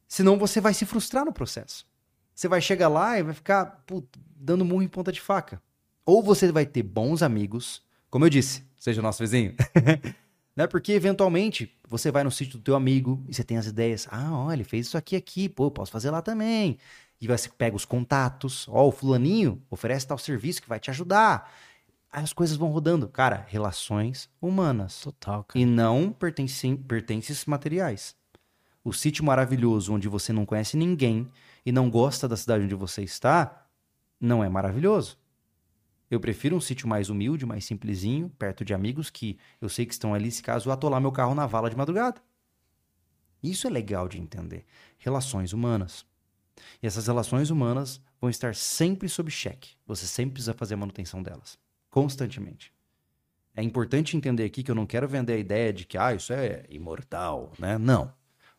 senão 0.07 0.37
você 0.37 0.61
vai 0.61 0.75
se 0.75 0.85
frustrar 0.85 1.25
no 1.25 1.33
processo. 1.33 1.87
Você 2.35 2.49
vai 2.49 2.61
chegar 2.61 2.89
lá 2.89 3.19
e 3.19 3.23
vai 3.23 3.35
ficar 3.35 3.67
put, 3.87 4.07
dando 4.37 4.65
murro 4.65 4.83
em 4.83 4.89
ponta 4.89 5.13
de 5.13 5.21
faca. 5.21 5.63
Ou 6.05 6.23
você 6.23 6.51
vai 6.51 6.67
ter 6.67 6.83
bons 6.83 7.23
amigos, 7.23 7.83
como 8.11 8.25
eu 8.25 8.31
disse, 8.31 8.65
seja 8.79 9.01
o 9.01 9.03
nosso 9.03 9.23
vizinho. 9.23 9.55
né? 10.57 10.67
Porque 10.67 10.93
eventualmente 10.93 11.73
você 11.89 12.11
vai 12.11 12.25
no 12.25 12.31
sítio 12.31 12.59
do 12.59 12.63
teu 12.63 12.75
amigo 12.75 13.25
e 13.29 13.35
você 13.35 13.45
tem 13.45 13.57
as 13.57 13.67
ideias. 13.67 14.09
Ah, 14.11 14.33
olha, 14.33 14.57
ele 14.57 14.65
fez 14.65 14.87
isso 14.87 14.99
aqui 14.99 15.15
aqui, 15.15 15.49
pô, 15.49 15.67
eu 15.67 15.71
posso 15.71 15.93
fazer 15.93 16.11
lá 16.11 16.21
também. 16.21 16.79
E 17.23 17.27
você 17.29 17.49
pega 17.49 17.77
os 17.77 17.85
contatos, 17.85 18.67
ó, 18.69 18.89
o 18.89 18.91
fulaninho 18.91 19.63
oferece 19.71 20.05
tal 20.05 20.19
serviço 20.19 20.61
que 20.61 20.69
vai 20.69 20.81
te 20.81 20.91
ajudar. 20.91 21.55
Aí 22.11 22.21
as 22.21 22.33
coisas 22.33 22.57
vão 22.57 22.69
rodando. 22.69 23.09
Cara, 23.09 23.47
relações 23.49 24.29
humanas 24.41 25.03
Total, 25.03 25.45
cara. 25.45 25.63
e 25.63 25.65
não 25.65 26.11
pertencem, 26.11 26.77
pertences 26.77 27.47
materiais. 27.47 28.17
O 28.83 28.93
sítio 28.93 29.25
maravilhoso 29.25 29.95
onde 29.95 30.09
você 30.09 30.33
não 30.33 30.45
conhece 30.45 30.77
ninguém 30.77 31.31
e 31.65 31.71
não 31.71 31.89
gosta 31.89 32.27
da 32.27 32.37
cidade 32.37 32.65
onde 32.65 32.75
você 32.75 33.05
está, 33.05 33.69
não 34.21 34.43
é 34.43 34.49
maravilhoso. 34.49 35.17
Eu 36.11 36.19
prefiro 36.19 36.57
um 36.57 36.61
sítio 36.61 36.89
mais 36.89 37.09
humilde, 37.09 37.47
mais 37.47 37.65
simplesinho, 37.65 38.31
perto 38.31 38.65
de 38.65 38.75
amigos 38.75 39.11
que 39.11 39.39
eu 39.61 39.69
sei 39.69 39.87
que 39.87 39.93
estão 39.93 40.13
ali 40.13 40.33
se 40.33 40.43
caso 40.43 40.69
eu 40.69 40.73
atolar 40.73 41.01
meu 41.01 41.13
carro 41.13 41.37
na 41.37 41.47
vala 41.47 41.71
de 41.71 41.77
madrugada. 41.77 42.21
Isso 43.41 43.69
é 43.69 43.71
legal 43.71 44.09
de 44.09 44.21
entender. 44.21 44.67
Relações 44.99 45.53
humanas. 45.53 46.05
E 46.83 46.87
essas 46.87 47.07
relações 47.07 47.51
humanas 47.51 48.01
vão 48.21 48.31
estar 48.31 48.55
sempre 48.55 49.09
sob 49.09 49.31
cheque. 49.31 49.71
Você 49.87 50.07
sempre 50.07 50.35
precisa 50.35 50.55
fazer 50.55 50.75
a 50.75 50.79
manutenção 50.79 51.23
delas. 51.23 51.59
Constantemente. 51.91 52.73
É 53.55 53.63
importante 53.63 54.17
entender 54.17 54.45
aqui 54.45 54.63
que 54.63 54.71
eu 54.71 54.75
não 54.75 54.87
quero 54.87 55.07
vender 55.07 55.35
a 55.35 55.39
ideia 55.39 55.73
de 55.73 55.85
que 55.85 55.99
ah, 55.99 56.15
isso 56.15 56.33
é 56.33 56.65
imortal, 56.71 57.53
né? 57.59 57.77
Não. 57.77 58.13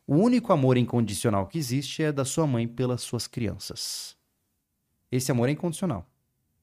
O 0.06 0.16
único 0.16 0.52
amor 0.52 0.76
incondicional 0.76 1.46
que 1.46 1.58
existe 1.58 2.02
é 2.02 2.12
da 2.12 2.24
sua 2.24 2.46
mãe 2.46 2.68
pelas 2.68 3.02
suas 3.02 3.26
crianças. 3.26 4.16
Esse 5.10 5.32
amor 5.32 5.48
é 5.48 5.52
incondicional. 5.52 6.06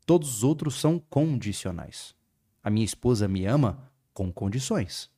Todos 0.05 0.38
os 0.38 0.43
outros 0.43 0.76
são 0.76 0.99
condicionais. 0.99 2.15
A 2.63 2.69
minha 2.69 2.85
esposa 2.85 3.27
me 3.27 3.45
ama 3.45 3.91
com 4.13 4.31
condições. 4.31 5.09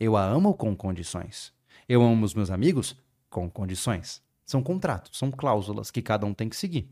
Eu 0.00 0.16
a 0.16 0.24
amo 0.24 0.54
com 0.54 0.74
condições. 0.74 1.52
Eu 1.88 2.02
amo 2.02 2.24
os 2.24 2.34
meus 2.34 2.50
amigos 2.50 2.96
com 3.28 3.50
condições. 3.50 4.22
São 4.46 4.62
contratos, 4.62 5.18
são 5.18 5.30
cláusulas 5.30 5.90
que 5.90 6.00
cada 6.00 6.24
um 6.24 6.32
tem 6.32 6.48
que 6.48 6.56
seguir. 6.56 6.88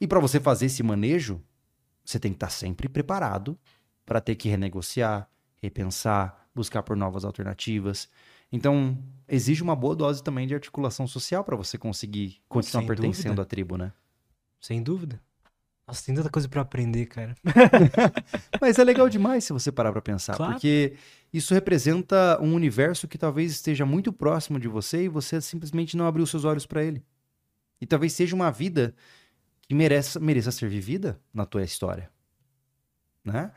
E 0.00 0.06
para 0.06 0.20
você 0.20 0.38
fazer 0.40 0.66
esse 0.66 0.82
manejo, 0.82 1.42
você 2.04 2.18
tem 2.18 2.30
que 2.32 2.36
estar 2.36 2.50
sempre 2.50 2.88
preparado 2.88 3.58
para 4.06 4.20
ter 4.20 4.36
que 4.36 4.48
renegociar, 4.48 5.28
repensar, 5.60 6.48
buscar 6.54 6.82
por 6.82 6.96
novas 6.96 7.24
alternativas. 7.24 8.08
Então, 8.52 8.98
exige 9.28 9.62
uma 9.62 9.76
boa 9.76 9.94
dose 9.94 10.22
também 10.22 10.46
de 10.46 10.54
articulação 10.54 11.06
social 11.06 11.44
para 11.44 11.56
você 11.56 11.76
conseguir 11.76 12.40
continuar 12.48 12.82
Sem 12.82 12.86
pertencendo 12.86 13.26
dúvida. 13.26 13.42
à 13.42 13.44
tribo, 13.44 13.76
né? 13.76 13.92
Sem 14.60 14.82
dúvida. 14.82 15.20
Nossa, 15.90 16.04
tem 16.06 16.14
tanta 16.14 16.30
coisa 16.30 16.48
pra 16.48 16.62
aprender, 16.62 17.06
cara. 17.06 17.34
Mas 18.60 18.78
é 18.78 18.84
legal 18.84 19.08
demais 19.08 19.42
se 19.44 19.52
você 19.52 19.72
parar 19.72 19.90
pra 19.90 20.00
pensar, 20.00 20.36
Claro. 20.36 20.52
porque 20.52 20.94
isso 21.32 21.52
representa 21.52 22.38
um 22.40 22.54
universo 22.54 23.08
que 23.08 23.18
talvez 23.18 23.50
esteja 23.50 23.84
muito 23.84 24.12
próximo 24.12 24.58
de 24.60 24.68
você 24.68 25.04
e 25.04 25.08
você 25.08 25.40
simplesmente 25.40 25.96
não 25.96 26.06
abriu 26.06 26.24
seus 26.26 26.44
olhos 26.44 26.64
pra 26.66 26.84
ele. 26.84 27.02
E 27.80 27.86
talvez 27.86 28.12
seja 28.12 28.36
uma 28.36 28.52
vida 28.52 28.94
que 29.62 29.74
mereça, 29.74 30.20
mereça 30.20 30.52
ser 30.52 30.68
vivida 30.68 31.18
na 31.34 31.44
tua 31.44 31.64
história. 31.64 32.08
Né? 33.24 33.50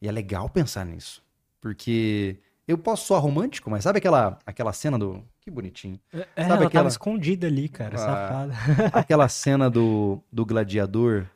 E 0.00 0.08
é 0.08 0.12
legal 0.12 0.48
pensar 0.50 0.84
nisso, 0.84 1.24
porque 1.60 2.36
eu 2.66 2.76
posso 2.76 3.06
soar 3.06 3.22
romântico, 3.22 3.70
mas 3.70 3.82
sabe 3.84 3.98
aquela, 3.98 4.38
aquela 4.44 4.72
cena 4.74 4.98
do. 4.98 5.24
Que 5.40 5.50
bonitinho. 5.50 5.98
É, 6.12 6.42
Sabe 6.42 6.52
ela 6.56 6.66
aquela- 6.66 6.88
escondida 6.88 7.46
ali, 7.46 7.68
cara, 7.68 7.94
Ah. 7.96 7.98
safada. 7.98 8.54
Aquela 8.92 9.26
cena 9.28 9.70
do, 9.70 10.22
do 10.30 10.44
gladiador, 10.44 11.26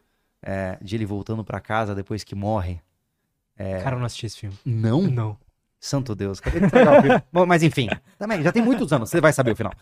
é, 0.42 0.78
de 0.82 0.96
ele 0.96 1.06
voltando 1.06 1.44
pra 1.44 1.60
casa 1.60 1.94
depois 1.94 2.24
que 2.24 2.34
morre. 2.34 2.80
Cara, 3.82 3.96
eu 3.96 4.00
não 4.00 4.06
assisti 4.06 4.26
esse 4.26 4.38
filme. 4.38 4.58
Não? 4.64 5.02
Não. 5.02 5.38
Santo 5.78 6.14
Deus, 6.14 6.38
o 6.38 6.42
filme. 6.42 6.68
Bom, 7.32 7.44
mas 7.44 7.62
enfim, 7.62 7.88
também, 8.16 8.40
já 8.42 8.52
tem 8.52 8.62
muitos 8.62 8.92
anos, 8.92 9.10
você 9.10 9.20
vai 9.20 9.32
saber 9.32 9.50
o 9.50 9.56
final. 9.56 9.72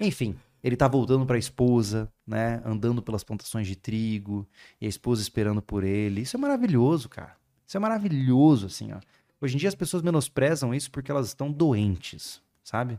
enfim, 0.00 0.36
ele 0.62 0.76
tá 0.76 0.88
voltando 0.88 1.24
pra 1.24 1.38
esposa, 1.38 2.10
né? 2.26 2.60
Andando 2.64 3.00
pelas 3.00 3.22
plantações 3.22 3.68
de 3.68 3.76
trigo, 3.76 4.44
e 4.80 4.86
a 4.86 4.88
esposa 4.88 5.22
esperando 5.22 5.62
por 5.62 5.84
ele. 5.84 6.22
Isso 6.22 6.36
é 6.36 6.40
maravilhoso, 6.40 7.08
cara. 7.08 7.36
Isso 7.64 7.76
é 7.76 7.80
maravilhoso, 7.80 8.66
assim, 8.66 8.92
ó. 8.92 8.98
Hoje 9.40 9.54
em 9.54 9.58
dia 9.58 9.68
as 9.68 9.74
pessoas 9.76 10.02
menosprezam 10.02 10.74
isso 10.74 10.90
porque 10.90 11.12
elas 11.12 11.28
estão 11.28 11.52
doentes, 11.52 12.42
sabe? 12.64 12.98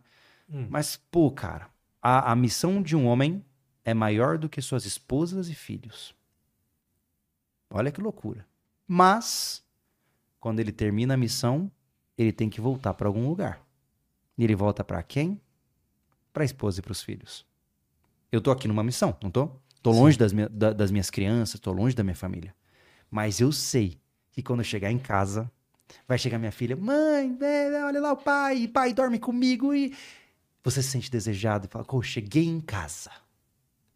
Hum. 0.49 0.67
Mas, 0.69 0.97
pô, 1.11 1.29
cara, 1.29 1.67
a, 2.01 2.31
a 2.31 2.35
missão 2.35 2.81
de 2.81 2.95
um 2.95 3.07
homem 3.07 3.43
é 3.83 3.93
maior 3.93 4.37
do 4.37 4.47
que 4.47 4.61
suas 4.61 4.85
esposas 4.85 5.49
e 5.49 5.55
filhos. 5.55 6.15
Olha 7.69 7.91
que 7.91 8.01
loucura. 8.01 8.45
Mas, 8.87 9.63
quando 10.39 10.59
ele 10.59 10.71
termina 10.71 11.13
a 11.15 11.17
missão, 11.17 11.71
ele 12.17 12.31
tem 12.31 12.49
que 12.49 12.61
voltar 12.61 12.93
para 12.93 13.07
algum 13.07 13.27
lugar. 13.27 13.61
E 14.37 14.43
ele 14.43 14.55
volta 14.55 14.83
para 14.83 15.01
quem? 15.03 15.41
Para 16.31 16.43
a 16.43 16.45
esposa 16.45 16.79
e 16.79 16.83
para 16.83 16.91
os 16.91 17.01
filhos. 17.01 17.45
Eu 18.31 18.41
tô 18.41 18.51
aqui 18.51 18.67
numa 18.67 18.83
missão, 18.83 19.17
não 19.21 19.31
tô? 19.31 19.49
Tô 19.81 19.93
Sim. 19.93 19.99
longe 19.99 20.17
das, 20.17 20.33
minha- 20.33 20.49
da- 20.49 20.73
das 20.73 20.91
minhas 20.91 21.09
crianças, 21.09 21.59
tô 21.59 21.71
longe 21.71 21.95
da 21.95 22.03
minha 22.03 22.15
família. 22.15 22.55
Mas 23.09 23.39
eu 23.39 23.51
sei 23.51 23.99
que 24.31 24.43
quando 24.43 24.59
eu 24.59 24.65
chegar 24.65 24.91
em 24.91 24.99
casa, 24.99 25.49
vai 26.07 26.17
chegar 26.17 26.37
minha 26.37 26.51
filha, 26.51 26.75
mãe, 26.75 27.37
é, 27.41 27.83
olha 27.83 27.99
lá 28.01 28.11
o 28.11 28.17
pai, 28.17 28.67
pai 28.67 28.93
dorme 28.93 29.17
comigo 29.17 29.73
e 29.73 29.95
você 30.63 30.81
se 30.83 30.89
sente 30.89 31.09
desejado 31.09 31.65
e 31.65 31.69
fala, 31.69 31.85
pô, 31.85 32.01
cheguei 32.01 32.45
em 32.45 32.59
casa. 32.59 33.11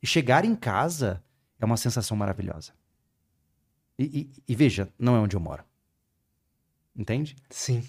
E 0.01 0.07
chegar 0.07 0.45
em 0.45 0.55
casa 0.55 1.21
é 1.59 1.65
uma 1.65 1.77
sensação 1.77 2.15
maravilhosa. 2.17 2.73
E, 4.01 4.21
e- 4.21 4.31
e 4.47 4.55
veja, 4.55 4.89
não 4.97 5.15
é 5.15 5.19
onde 5.19 5.35
eu 5.35 5.39
moro. 5.39 5.63
Entende? 6.95 7.35
Sim. 7.49 7.83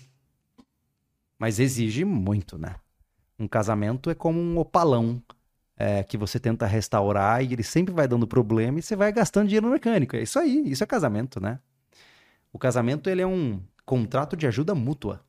Mas 1.38 1.58
exige 1.58 2.04
muito, 2.04 2.58
né? 2.58 2.76
Um 3.38 3.48
casamento 3.48 4.10
é 4.10 4.14
como 4.14 4.38
um 4.38 4.58
opalão 4.58 5.20
é, 5.76 6.04
que 6.04 6.16
você 6.16 6.38
tenta 6.38 6.66
restaurar 6.66 7.42
e 7.42 7.52
ele 7.52 7.62
sempre 7.62 7.92
vai 7.92 8.06
dando 8.06 8.26
problema 8.26 8.78
e 8.78 8.82
você 8.82 8.94
vai 8.94 9.12
gastando 9.12 9.48
dinheiro 9.48 9.66
no 9.66 9.72
mecânico. 9.72 10.14
É 10.14 10.22
isso 10.22 10.38
aí, 10.38 10.62
isso 10.66 10.84
é 10.84 10.86
casamento, 10.86 11.40
né? 11.40 11.58
O 12.52 12.58
casamento 12.58 13.08
ele 13.08 13.22
é 13.22 13.26
um 13.26 13.60
contrato 13.84 14.36
de 14.36 14.46
ajuda 14.46 14.74
mútua. 14.74 15.24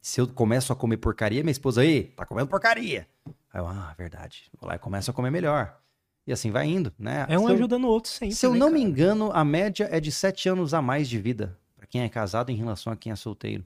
Se 0.00 0.20
eu 0.20 0.28
começo 0.28 0.72
a 0.72 0.76
comer 0.76 0.98
porcaria, 0.98 1.42
minha 1.42 1.50
esposa, 1.50 1.80
aí, 1.80 2.04
tá 2.04 2.26
comendo 2.26 2.48
porcaria. 2.48 3.08
Aí 3.52 3.60
eu, 3.60 3.66
ah, 3.66 3.94
verdade. 3.96 4.50
Vou 4.60 4.68
lá 4.68 4.76
e 4.76 4.78
começo 4.78 5.10
a 5.10 5.14
comer 5.14 5.30
melhor. 5.30 5.80
E 6.26 6.32
assim 6.32 6.50
vai 6.50 6.66
indo, 6.66 6.92
né? 6.98 7.26
É 7.28 7.38
um 7.38 7.48
eu- 7.48 7.54
ajudando 7.54 7.84
o 7.84 7.88
outro 7.88 8.10
sempre. 8.10 8.34
se 8.34 8.46
eu 8.46 8.52
né, 8.52 8.58
não 8.58 8.70
me 8.70 8.78
cara? 8.78 8.88
engano, 8.90 9.30
a 9.32 9.44
média 9.44 9.88
é 9.90 10.00
de 10.00 10.10
sete 10.10 10.48
anos 10.48 10.72
a 10.72 10.80
mais 10.80 11.08
de 11.08 11.18
vida 11.18 11.58
para 11.76 11.86
quem 11.86 12.02
é 12.02 12.08
casado 12.08 12.50
em 12.50 12.56
relação 12.56 12.92
a 12.92 12.96
quem 12.96 13.12
é 13.12 13.16
solteiro. 13.16 13.64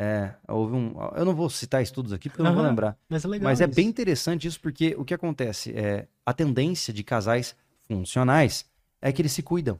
É, 0.00 0.32
houve 0.46 0.74
um. 0.76 0.94
Eu 1.16 1.24
não 1.24 1.34
vou 1.34 1.50
citar 1.50 1.82
estudos 1.82 2.12
aqui 2.12 2.28
porque 2.28 2.40
eu 2.40 2.44
não 2.44 2.54
vou 2.54 2.62
lembrar. 2.62 2.96
Mas 3.08 3.24
é 3.24 3.28
legal. 3.28 3.44
Mas 3.50 3.60
é 3.60 3.64
isso. 3.64 3.74
bem 3.74 3.86
interessante 3.88 4.46
isso 4.46 4.60
porque 4.60 4.94
o 4.96 5.04
que 5.04 5.12
acontece 5.12 5.76
é 5.76 6.06
a 6.24 6.32
tendência 6.32 6.92
de 6.92 7.02
casais 7.02 7.54
funcionais 7.86 8.64
é 9.02 9.12
que 9.12 9.20
eles 9.20 9.32
se 9.32 9.42
cuidam. 9.42 9.78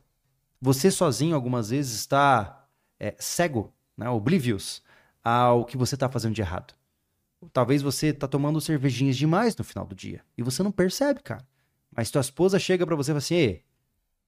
Você 0.61 0.91
sozinho, 0.91 1.37
algumas 1.37 1.71
vezes, 1.71 2.01
está 2.01 2.67
é, 2.99 3.15
cego, 3.19 3.73
né, 3.97 4.11
oblivious 4.11 4.83
ao 5.23 5.65
que 5.65 5.77
você 5.77 5.95
está 5.95 6.09
fazendo 6.09 6.35
de 6.35 6.41
errado. 6.41 6.75
Talvez 7.53 7.81
você 7.81 8.13
tá 8.13 8.27
tomando 8.27 8.61
cervejinhas 8.61 9.17
demais 9.17 9.57
no 9.57 9.63
final 9.63 9.87
do 9.87 9.95
dia 9.95 10.21
e 10.37 10.43
você 10.43 10.65
não 10.65 10.73
percebe, 10.73 11.21
cara. 11.23 11.47
Mas 11.95 12.11
tua 12.11 12.21
esposa 12.21 12.59
chega 12.59 12.87
para 12.87 12.97
você 12.97 13.11
e 13.11 13.13
fala 13.13 13.19
assim: 13.19 13.35
Ei, 13.35 13.65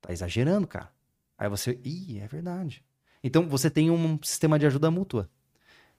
tá 0.00 0.12
exagerando, 0.12 0.66
cara. 0.66 0.90
Aí 1.38 1.48
você, 1.48 1.78
ih, 1.84 2.18
é 2.18 2.26
verdade. 2.26 2.84
Então 3.22 3.48
você 3.48 3.70
tem 3.70 3.90
um 3.90 4.18
sistema 4.22 4.58
de 4.58 4.66
ajuda 4.66 4.90
mútua. 4.90 5.30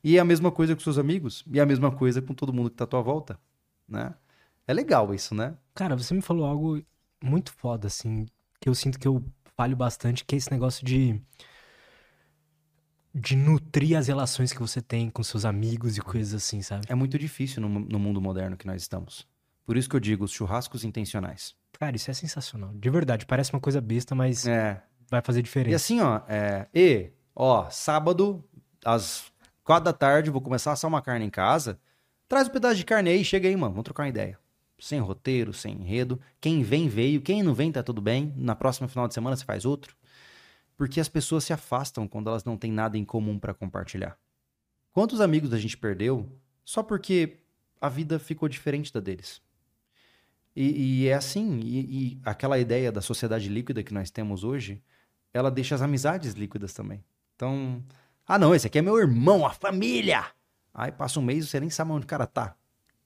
E 0.03 0.17
é 0.17 0.19
a 0.19 0.25
mesma 0.25 0.51
coisa 0.51 0.75
com 0.75 0.81
seus 0.81 0.97
amigos, 0.97 1.43
e 1.51 1.59
é 1.59 1.61
a 1.61 1.65
mesma 1.65 1.91
coisa 1.91 2.21
com 2.21 2.33
todo 2.33 2.51
mundo 2.51 2.71
que 2.71 2.75
tá 2.75 2.85
à 2.85 2.87
tua 2.87 3.01
volta, 3.01 3.39
né? 3.87 4.15
É 4.67 4.73
legal 4.73 5.13
isso, 5.13 5.35
né? 5.35 5.55
Cara, 5.75 5.95
você 5.95 6.13
me 6.13 6.21
falou 6.21 6.45
algo 6.45 6.83
muito 7.23 7.51
foda, 7.51 7.87
assim, 7.87 8.25
que 8.59 8.67
eu 8.67 8.73
sinto 8.73 8.97
que 8.97 9.07
eu 9.07 9.23
falho 9.55 9.75
bastante, 9.75 10.25
que 10.25 10.33
é 10.33 10.37
esse 10.37 10.51
negócio 10.51 10.83
de 10.83 11.21
de 13.13 13.35
nutrir 13.35 13.97
as 13.97 14.07
relações 14.07 14.53
que 14.53 14.59
você 14.59 14.81
tem 14.81 15.09
com 15.09 15.21
seus 15.21 15.43
amigos 15.43 15.97
e 15.97 16.01
coisas 16.01 16.33
assim, 16.33 16.61
sabe? 16.61 16.85
É 16.87 16.95
muito 16.95 17.19
difícil 17.19 17.61
no, 17.61 17.67
no 17.67 17.99
mundo 17.99 18.21
moderno 18.21 18.55
que 18.55 18.65
nós 18.65 18.81
estamos. 18.81 19.27
Por 19.65 19.77
isso 19.77 19.89
que 19.89 19.95
eu 19.95 19.99
digo, 19.99 20.23
os 20.25 20.31
churrascos 20.31 20.83
intencionais. 20.83 21.55
Cara, 21.73 21.95
isso 21.95 22.09
é 22.11 22.13
sensacional. 22.13 22.71
De 22.73 22.89
verdade, 22.89 23.25
parece 23.25 23.53
uma 23.53 23.59
coisa 23.59 23.79
besta, 23.81 24.13
mas 24.15 24.45
É. 24.47 24.81
vai 25.09 25.21
fazer 25.21 25.41
diferença. 25.41 25.71
E 25.71 25.75
assim, 25.75 25.99
ó, 26.01 26.21
é, 26.27 26.67
e, 26.73 27.11
ó, 27.35 27.69
sábado, 27.69 28.43
às 28.85 29.31
quatro 29.63 29.85
da 29.85 29.93
tarde, 29.93 30.29
vou 30.29 30.41
começar 30.41 30.71
a 30.71 30.73
assar 30.73 30.87
uma 30.89 31.01
carne 31.01 31.25
em 31.25 31.29
casa. 31.29 31.79
Traz 32.27 32.47
um 32.47 32.51
pedaço 32.51 32.75
de 32.75 32.85
carne 32.85 33.09
aí, 33.09 33.23
chega 33.25 33.47
aí, 33.47 33.55
mano, 33.55 33.71
vamos 33.73 33.83
trocar 33.85 34.03
uma 34.03 34.09
ideia. 34.09 34.37
Sem 34.79 34.99
roteiro, 34.99 35.53
sem 35.53 35.73
enredo. 35.75 36.19
Quem 36.39 36.63
vem, 36.63 36.87
veio. 36.89 37.21
Quem 37.21 37.43
não 37.43 37.53
vem, 37.53 37.71
tá 37.71 37.83
tudo 37.83 38.01
bem. 38.01 38.33
Na 38.35 38.55
próxima 38.55 38.87
final 38.87 39.07
de 39.07 39.13
semana 39.13 39.35
você 39.35 39.45
faz 39.45 39.63
outro. 39.63 39.95
Porque 40.75 40.99
as 40.99 41.07
pessoas 41.07 41.43
se 41.43 41.53
afastam 41.53 42.07
quando 42.07 42.29
elas 42.29 42.43
não 42.43 42.57
têm 42.57 42.71
nada 42.71 42.97
em 42.97 43.05
comum 43.05 43.37
pra 43.37 43.53
compartilhar. 43.53 44.17
Quantos 44.91 45.21
amigos 45.21 45.53
a 45.53 45.59
gente 45.59 45.77
perdeu 45.77 46.27
só 46.65 46.81
porque 46.81 47.37
a 47.79 47.87
vida 47.89 48.17
ficou 48.17 48.49
diferente 48.49 48.91
da 48.91 48.99
deles? 48.99 49.39
E, 50.55 51.03
e 51.03 51.07
é 51.07 51.13
assim, 51.13 51.59
e, 51.59 51.79
e 51.79 52.21
aquela 52.23 52.59
ideia 52.59 52.91
da 52.91 53.01
sociedade 53.01 53.47
líquida 53.47 53.83
que 53.83 53.93
nós 53.93 54.11
temos 54.11 54.43
hoje, 54.43 54.81
ela 55.33 55.49
deixa 55.49 55.75
as 55.75 55.81
amizades 55.81 56.33
líquidas 56.33 56.73
também. 56.73 57.03
Então, 57.35 57.83
ah 58.27 58.37
não, 58.37 58.53
esse 58.53 58.67
aqui 58.67 58.79
é 58.79 58.81
meu 58.81 58.97
irmão, 58.97 59.45
a 59.45 59.51
família! 59.51 60.25
Aí 60.73 60.91
passa 60.91 61.19
um 61.19 61.23
mês 61.23 61.45
e 61.45 61.47
você 61.47 61.59
nem 61.59 61.69
sabe 61.69 61.91
onde 61.91 62.05
o 62.05 62.07
cara 62.07 62.25
tá. 62.25 62.55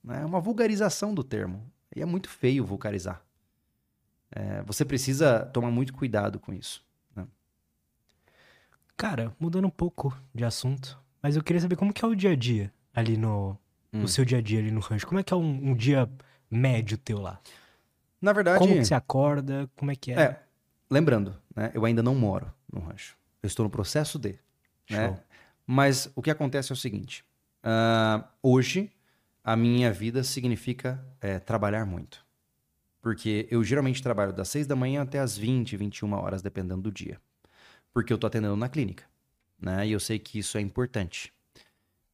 né? 0.03 0.21
É 0.21 0.25
uma 0.25 0.39
vulgarização 0.39 1.13
do 1.13 1.23
termo. 1.23 1.71
E 1.95 2.01
é 2.01 2.05
muito 2.05 2.29
feio 2.29 2.65
vulgarizar. 2.65 3.23
É, 4.31 4.61
você 4.63 4.83
precisa 4.83 5.45
tomar 5.45 5.71
muito 5.71 5.93
cuidado 5.93 6.39
com 6.39 6.53
isso. 6.53 6.85
Cara, 8.97 9.35
mudando 9.39 9.65
um 9.65 9.69
pouco 9.71 10.15
de 10.33 10.45
assunto, 10.45 10.97
mas 11.21 11.35
eu 11.35 11.43
queria 11.43 11.61
saber 11.61 11.75
como 11.75 11.91
que 11.91 12.03
é 12.03 12.07
o 12.07 12.15
dia 12.15 12.31
a 12.31 12.35
dia 12.35 12.73
ali 12.93 13.17
no. 13.17 13.57
Hum. 13.91 14.07
Seu 14.07 14.23
dia 14.23 14.37
a 14.37 14.41
dia 14.41 14.59
ali 14.59 14.71
no 14.71 14.79
rancho. 14.79 15.05
Como 15.05 15.19
é 15.19 15.23
que 15.23 15.33
é 15.33 15.37
um, 15.37 15.71
um 15.71 15.75
dia 15.75 16.09
médio 16.55 16.97
teu 16.97 17.19
lá? 17.19 17.39
Na 18.21 18.33
verdade, 18.33 18.59
Como 18.59 18.75
que 18.75 18.85
você 18.85 18.93
acorda? 18.95 19.69
Como 19.75 19.91
é 19.91 19.95
que 19.95 20.11
é? 20.11 20.19
É, 20.21 20.39
lembrando, 20.89 21.35
né, 21.55 21.71
eu 21.73 21.85
ainda 21.85 22.01
não 22.01 22.15
moro 22.15 22.51
no 22.71 22.79
rancho. 22.79 23.15
Eu 23.43 23.47
estou 23.47 23.63
no 23.63 23.69
processo 23.69 24.17
de. 24.17 24.39
né? 24.89 25.07
Show. 25.07 25.19
Mas 25.67 26.11
o 26.15 26.21
que 26.21 26.31
acontece 26.31 26.71
é 26.71 26.73
o 26.73 26.77
seguinte: 26.77 27.23
ah, 27.63 28.27
hoje 28.41 28.91
a 29.43 29.55
minha 29.55 29.91
vida 29.91 30.23
significa 30.23 31.03
é, 31.21 31.37
trabalhar 31.39 31.85
muito. 31.85 32.25
Porque 33.01 33.47
eu 33.51 33.63
geralmente 33.63 34.01
trabalho 34.01 34.33
das 34.33 34.49
6 34.49 34.65
da 34.65 34.75
manhã 34.75 35.03
até 35.03 35.19
as 35.19 35.37
20, 35.37 35.77
21 35.77 36.11
horas, 36.13 36.41
dependendo 36.41 36.81
do 36.81 36.91
dia. 36.91 37.21
Porque 37.93 38.11
eu 38.11 38.17
tô 38.17 38.25
atendendo 38.25 38.55
na 38.55 38.67
clínica. 38.67 39.03
Né? 39.61 39.87
E 39.87 39.91
eu 39.91 39.99
sei 39.99 40.17
que 40.17 40.39
isso 40.39 40.57
é 40.57 40.61
importante. 40.61 41.31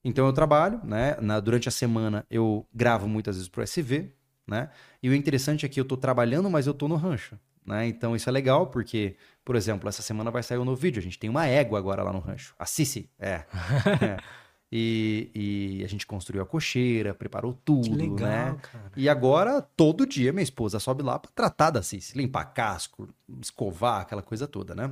Então 0.03 0.25
eu 0.25 0.33
trabalho, 0.33 0.81
né? 0.83 1.15
Na- 1.21 1.39
durante 1.39 1.69
a 1.69 1.71
semana 1.71 2.25
eu 2.29 2.67
gravo 2.73 3.07
muitas 3.07 3.35
vezes 3.37 3.47
pro 3.47 3.61
SV, 3.63 4.11
né? 4.51 4.69
E 5.01 5.09
o 5.09 5.15
interessante 5.15 5.65
é 5.65 5.69
que 5.69 5.79
eu 5.79 5.85
tô 5.85 5.97
trabalhando, 5.97 6.49
mas 6.49 6.67
eu 6.67 6.73
tô 6.73 6.87
no 6.87 6.95
rancho. 6.95 7.39
Né? 7.65 7.87
Então 7.87 8.15
isso 8.15 8.29
é 8.29 8.31
legal, 8.31 8.67
porque, 8.67 9.15
por 9.45 9.55
exemplo, 9.55 9.87
essa 9.87 10.01
semana 10.01 10.29
vai 10.29 10.43
sair 10.43 10.57
um 10.57 10.65
novo 10.65 10.79
vídeo. 10.79 10.99
A 10.99 11.03
gente 11.03 11.17
tem 11.17 11.29
uma 11.29 11.47
égua 11.47 11.79
agora 11.79 12.03
lá 12.03 12.11
no 12.11 12.19
rancho. 12.19 12.53
A 12.59 12.65
Cici, 12.65 13.09
é. 13.17 13.45
É. 14.01 14.41
E, 14.73 15.29
e 15.35 15.83
a 15.83 15.87
gente 15.87 16.07
construiu 16.07 16.41
a 16.41 16.45
cocheira, 16.45 17.13
preparou 17.13 17.53
tudo, 17.65 17.89
que 17.89 17.95
legal, 17.95 18.53
né? 18.53 18.57
cara. 18.61 18.91
E 18.95 19.09
agora, 19.09 19.61
todo 19.61 20.05
dia, 20.05 20.31
minha 20.31 20.43
esposa 20.43 20.79
sobe 20.79 21.03
lá 21.03 21.19
pra 21.19 21.29
tratar 21.35 21.71
da 21.71 21.83
Cici, 21.83 22.17
limpar 22.17 22.45
casco, 22.45 23.09
escovar, 23.41 23.99
aquela 23.99 24.21
coisa 24.21 24.47
toda, 24.47 24.73
né? 24.73 24.89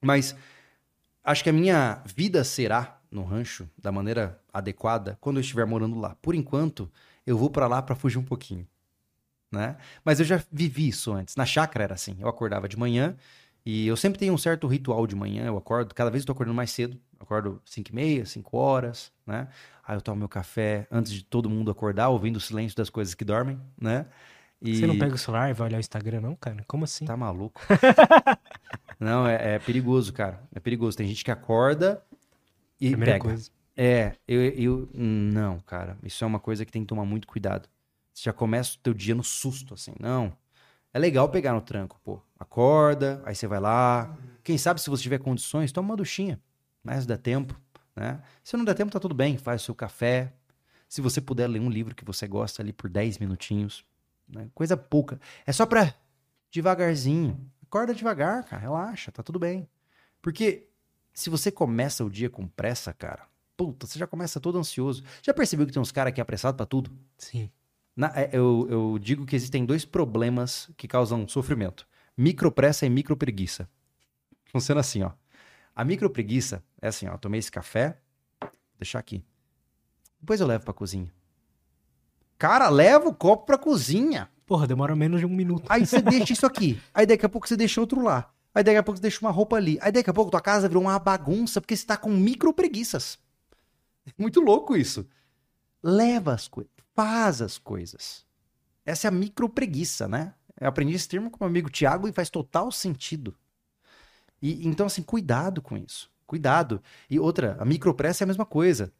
Mas 0.00 0.34
acho 1.22 1.44
que 1.44 1.50
a 1.50 1.52
minha 1.52 2.02
vida 2.06 2.42
será 2.42 3.02
no 3.10 3.22
rancho 3.22 3.68
da 3.76 3.92
maneira 3.92 4.40
adequada 4.50 5.18
quando 5.20 5.36
eu 5.36 5.42
estiver 5.42 5.66
morando 5.66 6.00
lá. 6.00 6.16
Por 6.22 6.34
enquanto, 6.34 6.90
eu 7.26 7.36
vou 7.36 7.50
pra 7.50 7.66
lá 7.66 7.82
pra 7.82 7.94
fugir 7.94 8.16
um 8.18 8.24
pouquinho, 8.24 8.66
né? 9.52 9.76
Mas 10.04 10.18
eu 10.18 10.24
já 10.24 10.42
vivi 10.50 10.88
isso 10.88 11.12
antes. 11.12 11.36
Na 11.36 11.44
chácara 11.44 11.84
era 11.84 11.94
assim. 11.94 12.16
Eu 12.18 12.28
acordava 12.28 12.66
de 12.66 12.76
manhã 12.78 13.14
e 13.64 13.86
eu 13.86 13.96
sempre 13.96 14.18
tenho 14.18 14.32
um 14.32 14.38
certo 14.38 14.66
ritual 14.66 15.06
de 15.06 15.14
manhã. 15.14 15.44
Eu 15.44 15.56
acordo, 15.56 15.94
cada 15.94 16.10
vez 16.10 16.22
eu 16.22 16.26
tô 16.26 16.32
acordando 16.32 16.56
mais 16.56 16.70
cedo. 16.70 16.98
Eu 17.20 17.24
acordo 17.24 17.62
5 17.64 17.90
e 17.90 17.94
meia, 17.94 18.26
5 18.26 18.56
horas, 18.56 19.12
né? 19.26 19.46
Aí 19.86 19.96
eu 19.96 20.00
tomo 20.00 20.18
meu 20.18 20.28
café 20.28 20.86
antes 20.90 21.12
de 21.12 21.22
todo 21.22 21.50
mundo 21.50 21.70
acordar, 21.70 22.08
ouvindo 22.08 22.36
o 22.36 22.40
silêncio 22.40 22.76
das 22.76 22.88
coisas 22.90 23.14
que 23.14 23.24
dormem, 23.24 23.60
né? 23.80 24.06
E... 24.60 24.76
Você 24.76 24.86
não 24.86 24.98
pega 24.98 25.14
o 25.14 25.18
celular 25.18 25.50
e 25.50 25.52
vai 25.52 25.68
olhar 25.68 25.76
o 25.76 25.80
Instagram, 25.80 26.20
não, 26.20 26.36
cara? 26.36 26.64
Como 26.66 26.84
assim? 26.84 27.04
Tá 27.04 27.16
maluco? 27.16 27.60
não, 28.98 29.26
é, 29.26 29.56
é 29.56 29.58
perigoso, 29.58 30.12
cara. 30.12 30.40
É 30.54 30.60
perigoso. 30.60 30.96
Tem 30.96 31.06
gente 31.06 31.24
que 31.24 31.30
acorda 31.30 32.02
e 32.80 32.90
Primeira 32.90 33.12
pega. 33.14 33.24
coisa. 33.24 33.50
É, 33.76 34.12
eu, 34.26 34.40
eu. 34.40 34.88
Não, 34.94 35.58
cara. 35.60 35.96
Isso 36.02 36.22
é 36.22 36.26
uma 36.26 36.38
coisa 36.38 36.64
que 36.64 36.70
tem 36.70 36.82
que 36.82 36.88
tomar 36.88 37.04
muito 37.04 37.26
cuidado. 37.26 37.68
Você 38.12 38.24
já 38.24 38.32
começa 38.32 38.76
o 38.76 38.78
teu 38.78 38.92
dia 38.94 39.14
no 39.14 39.24
susto, 39.24 39.74
assim. 39.74 39.94
Não. 39.98 40.36
É 40.92 40.98
legal 40.98 41.28
pegar 41.28 41.52
no 41.54 41.60
tranco, 41.60 41.98
pô. 42.04 42.20
Acorda, 42.38 43.22
aí 43.24 43.34
você 43.34 43.46
vai 43.46 43.60
lá. 43.60 44.16
Quem 44.44 44.58
sabe 44.58 44.80
se 44.80 44.90
você 44.90 45.02
tiver 45.02 45.18
condições, 45.18 45.72
toma 45.72 45.90
uma 45.90 45.96
duchinha. 45.96 46.40
Mas 46.84 47.06
dá 47.06 47.16
tempo, 47.16 47.58
né? 47.96 48.20
Se 48.44 48.56
não 48.56 48.64
der 48.64 48.74
tempo, 48.74 48.92
tá 48.92 49.00
tudo 49.00 49.14
bem. 49.14 49.38
Faz 49.38 49.62
o 49.62 49.64
seu 49.64 49.74
café. 49.74 50.32
Se 50.88 51.00
você 51.00 51.20
puder 51.20 51.46
ler 51.48 51.60
um 51.60 51.70
livro 51.70 51.94
que 51.94 52.04
você 52.04 52.26
gosta 52.28 52.60
ali 52.62 52.72
por 52.72 52.90
10 52.90 53.18
minutinhos. 53.18 53.84
né? 54.28 54.50
Coisa 54.54 54.76
pouca. 54.76 55.18
É 55.46 55.52
só 55.52 55.64
pra 55.64 55.94
devagarzinho. 56.50 57.40
Acorda 57.62 57.94
devagar, 57.94 58.44
cara. 58.44 58.60
Relaxa, 58.60 59.10
tá 59.10 59.22
tudo 59.22 59.38
bem. 59.38 59.66
Porque 60.20 60.68
se 61.14 61.30
você 61.30 61.50
começa 61.50 62.04
o 62.04 62.10
dia 62.10 62.28
com 62.28 62.46
pressa, 62.46 62.92
cara, 62.92 63.26
puta, 63.56 63.86
você 63.86 63.98
já 63.98 64.06
começa 64.06 64.38
todo 64.40 64.58
ansioso. 64.58 65.02
Já 65.22 65.32
percebeu 65.32 65.66
que 65.66 65.72
tem 65.72 65.80
uns 65.80 65.92
caras 65.92 66.12
que 66.12 66.20
é 66.20 66.22
apressado 66.22 66.56
pra 66.56 66.66
tudo? 66.66 66.90
Sim. 67.16 67.50
Na- 67.94 68.12
é, 68.14 68.30
eu, 68.32 68.66
eu 68.70 68.98
digo 68.98 69.26
que 69.26 69.36
existem 69.36 69.64
dois 69.64 69.84
problemas 69.84 70.70
que 70.76 70.88
causam 70.88 71.26
sofrimento: 71.28 71.86
micropressa 72.16 72.86
e 72.86 72.90
micropreguiça. 72.90 73.68
Funciona 74.46 74.80
assim, 74.80 75.02
ó. 75.02 75.12
A 75.74 75.84
micropreguiça 75.84 76.62
é 76.80 76.88
assim, 76.88 77.06
ó. 77.08 77.16
Tomei 77.16 77.38
esse 77.38 77.50
café, 77.50 77.98
vou 78.40 78.50
deixar 78.78 78.98
aqui. 78.98 79.24
Depois 80.20 80.40
eu 80.40 80.46
levo 80.46 80.64
pra 80.64 80.74
cozinha. 80.74 81.12
Cara, 82.38 82.68
leva 82.68 83.08
o 83.08 83.14
copo 83.14 83.46
pra 83.46 83.56
cozinha. 83.58 84.28
Porra, 84.46 84.66
demora 84.66 84.94
menos 84.96 85.20
de 85.20 85.26
um 85.26 85.30
minuto. 85.30 85.64
Aí 85.68 85.86
você 85.86 86.02
deixa 86.02 86.32
isso 86.32 86.44
aqui. 86.46 86.80
Aí 86.92 87.06
daqui 87.06 87.24
a 87.24 87.28
pouco 87.28 87.48
você 87.48 87.56
deixa 87.56 87.80
outro 87.80 88.02
lá. 88.02 88.30
Aí 88.54 88.62
daqui 88.62 88.76
a 88.76 88.82
pouco 88.82 88.98
você 88.98 89.02
deixa 89.02 89.20
uma 89.22 89.30
roupa 89.30 89.56
ali. 89.56 89.78
Aí 89.80 89.90
daqui 89.92 90.10
a 90.10 90.12
pouco 90.12 90.30
tua 90.30 90.40
casa 90.40 90.68
virou 90.68 90.82
uma 90.82 90.98
bagunça 90.98 91.60
porque 91.60 91.76
você 91.76 91.86
tá 91.86 91.96
com 91.96 92.10
micro 92.10 92.52
preguiças. 92.52 93.18
Muito 94.18 94.40
louco 94.40 94.76
isso. 94.76 95.06
Leva 95.82 96.34
as 96.34 96.48
coisas. 96.48 96.72
Faz 96.94 97.40
as 97.40 97.58
coisas. 97.58 98.24
Essa 98.84 99.06
é 99.06 99.08
a 99.08 99.12
micro 99.12 99.48
preguiça, 99.48 100.08
né? 100.08 100.34
Eu 100.60 100.68
aprendi 100.68 100.94
esse 100.94 101.08
termo 101.08 101.30
com 101.30 101.38
meu 101.42 101.48
amigo 101.48 101.70
Tiago 101.70 102.08
e 102.08 102.12
faz 102.12 102.28
total 102.28 102.70
sentido. 102.70 103.34
E 104.40 104.66
então, 104.66 104.86
assim, 104.86 105.02
cuidado 105.02 105.62
com 105.62 105.76
isso. 105.76 106.10
Cuidado. 106.26 106.82
E 107.08 107.18
outra, 107.18 107.56
a 107.60 107.64
micropressa 107.64 108.22
é 108.22 108.26
a 108.26 108.28
mesma 108.28 108.44
coisa. 108.44 108.92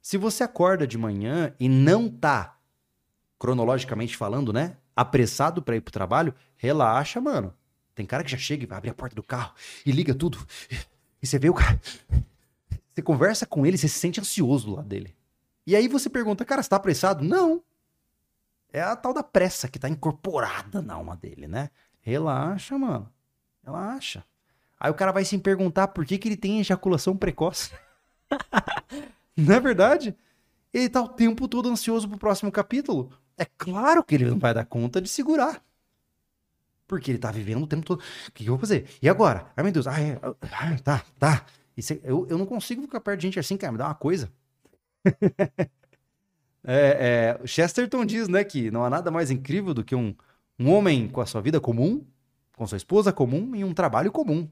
Se 0.00 0.16
você 0.16 0.42
acorda 0.44 0.86
de 0.86 0.98
manhã 0.98 1.54
e 1.58 1.68
não 1.68 2.08
tá, 2.08 2.58
cronologicamente 3.38 4.16
falando, 4.16 4.52
né? 4.52 4.76
Apressado 4.94 5.62
pra 5.62 5.76
ir 5.76 5.80
pro 5.80 5.92
trabalho, 5.92 6.34
relaxa, 6.56 7.20
mano. 7.20 7.54
Tem 7.94 8.06
cara 8.06 8.24
que 8.24 8.30
já 8.30 8.38
chega 8.38 8.64
e 8.64 8.66
vai 8.66 8.78
abrir 8.78 8.90
a 8.90 8.94
porta 8.94 9.14
do 9.14 9.22
carro 9.22 9.54
e 9.84 9.92
liga 9.92 10.14
tudo. 10.14 10.38
E 11.20 11.26
você 11.26 11.36
vê 11.36 11.50
o 11.50 11.54
cara. 11.54 11.80
Você 12.94 13.02
conversa 13.02 13.44
com 13.44 13.66
ele, 13.66 13.76
você 13.76 13.88
se 13.88 13.98
sente 13.98 14.20
ansioso 14.20 14.72
lá 14.72 14.82
dele. 14.82 15.17
E 15.68 15.76
aí 15.76 15.86
você 15.86 16.08
pergunta, 16.08 16.46
cara, 16.46 16.62
você 16.62 16.68
tá 16.70 16.76
apressado? 16.76 17.22
Não. 17.22 17.62
É 18.72 18.80
a 18.80 18.96
tal 18.96 19.12
da 19.12 19.22
pressa 19.22 19.68
que 19.68 19.78
tá 19.78 19.86
incorporada 19.86 20.80
na 20.80 20.94
alma 20.94 21.14
dele, 21.14 21.46
né? 21.46 21.68
Relaxa, 22.00 22.78
mano. 22.78 23.12
Relaxa. 23.62 24.24
Aí 24.80 24.90
o 24.90 24.94
cara 24.94 25.12
vai 25.12 25.26
se 25.26 25.36
perguntar 25.36 25.88
por 25.88 26.06
que, 26.06 26.16
que 26.16 26.26
ele 26.26 26.38
tem 26.38 26.58
ejaculação 26.58 27.14
precoce. 27.14 27.70
não 29.36 29.56
é 29.56 29.60
verdade? 29.60 30.16
Ele 30.72 30.88
tá 30.88 31.02
o 31.02 31.08
tempo 31.08 31.46
todo 31.46 31.68
ansioso 31.68 32.08
pro 32.08 32.16
próximo 32.16 32.50
capítulo. 32.50 33.12
É 33.36 33.44
claro 33.44 34.02
que 34.02 34.14
ele 34.14 34.24
não 34.24 34.38
vai 34.38 34.54
dar 34.54 34.64
conta 34.64 35.02
de 35.02 35.08
segurar. 35.10 35.62
Porque 36.86 37.10
ele 37.10 37.18
tá 37.18 37.30
vivendo 37.30 37.64
o 37.64 37.66
tempo 37.66 37.84
todo. 37.84 38.00
O 38.00 38.32
que, 38.32 38.42
que 38.42 38.48
eu 38.48 38.54
vou 38.54 38.58
fazer? 38.58 38.88
E 39.02 39.08
agora? 39.10 39.52
Ai, 39.54 39.64
meu 39.64 39.72
Deus. 39.74 39.86
Ai, 39.86 40.18
ai, 40.50 40.78
tá, 40.78 41.04
tá. 41.18 41.44
E 41.76 41.82
cê- 41.82 42.00
eu, 42.02 42.26
eu 42.30 42.38
não 42.38 42.46
consigo 42.46 42.80
ficar 42.80 43.00
perto 43.02 43.20
de 43.20 43.26
gente 43.26 43.38
assim, 43.38 43.58
cara. 43.58 43.70
Me 43.72 43.76
dá 43.76 43.84
uma 43.84 43.94
coisa. 43.94 44.32
é, 46.64 47.36
é, 47.38 47.40
o 47.42 47.46
Chesterton 47.46 48.04
diz, 48.04 48.28
né, 48.28 48.44
que 48.44 48.70
não 48.70 48.84
há 48.84 48.90
nada 48.90 49.10
mais 49.10 49.30
incrível 49.30 49.72
do 49.72 49.84
que 49.84 49.94
um, 49.94 50.14
um 50.58 50.70
homem 50.70 51.08
com 51.08 51.20
a 51.20 51.26
sua 51.26 51.40
vida 51.40 51.60
comum, 51.60 52.04
com 52.56 52.66
sua 52.66 52.76
esposa 52.76 53.12
comum 53.12 53.54
e 53.54 53.64
um 53.64 53.72
trabalho 53.72 54.10
comum. 54.10 54.48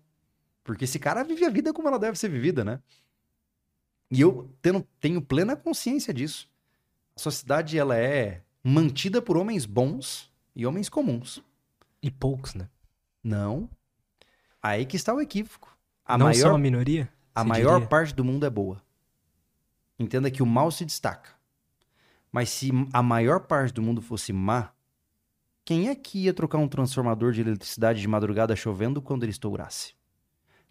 Porque 0.63 0.85
esse 0.85 0.99
cara 0.99 1.23
vive 1.25 1.45
a 1.45 1.51
vida 1.51 1.73
como 1.73 1.89
ela 1.89 1.99
deve 1.99 2.19
ser 2.19 2.29
vivida, 2.29 2.65
né? 2.65 2.81
E 4.11 4.21
eu 4.21 4.51
tendo- 4.63 4.87
tenho 5.01 5.21
plena 5.21 5.57
consciência 5.57 6.13
disso. 6.13 6.49
A 7.17 7.21
sociedade, 7.21 7.79
ela 7.79 7.97
é 7.97 8.43
mantida 8.63 9.23
por 9.23 9.37
homens 9.37 9.65
bons 9.65 10.31
e 10.55 10.67
homens 10.67 10.89
comuns. 10.89 11.43
E 12.03 12.11
poucos, 12.11 12.55
né? 12.55 12.69
Não. 13.23 13.69
Aí 14.63 14.85
que 14.87 14.97
está 14.97 15.15
o 15.15 15.21
equívoco. 15.21 15.77
A 16.05 16.17
não 16.17 16.27
maior, 16.27 16.41
são 16.41 16.55
a 16.55 16.59
minoria? 16.59 17.09
a 17.35 17.43
maior 17.45 17.75
diria? 17.75 17.89
parte 17.89 18.15
do 18.15 18.25
mundo 18.25 18.47
é 18.47 18.51
boa. 18.51 18.83
Entenda 19.99 20.31
que 20.31 20.43
o 20.43 20.47
mal 20.47 20.71
se 20.71 20.85
destaca. 20.85 21.31
Mas 22.31 22.51
se 22.51 22.71
a 22.93 23.03
maior 23.03 23.41
parte 23.41 23.73
do 23.73 23.83
mundo 23.83 24.03
fosse 24.03 24.33
má, 24.33 24.73
quem 25.65 25.89
é 25.89 25.95
que 25.95 26.25
ia 26.25 26.35
trocar 26.35 26.59
um 26.59 26.69
transformador 26.69 27.33
de 27.33 27.41
eletricidade 27.41 28.01
de 28.01 28.07
madrugada 28.07 28.55
chovendo 28.55 29.01
quando 29.01 29.25
ele 29.25 29.33
estourasse? 29.33 29.95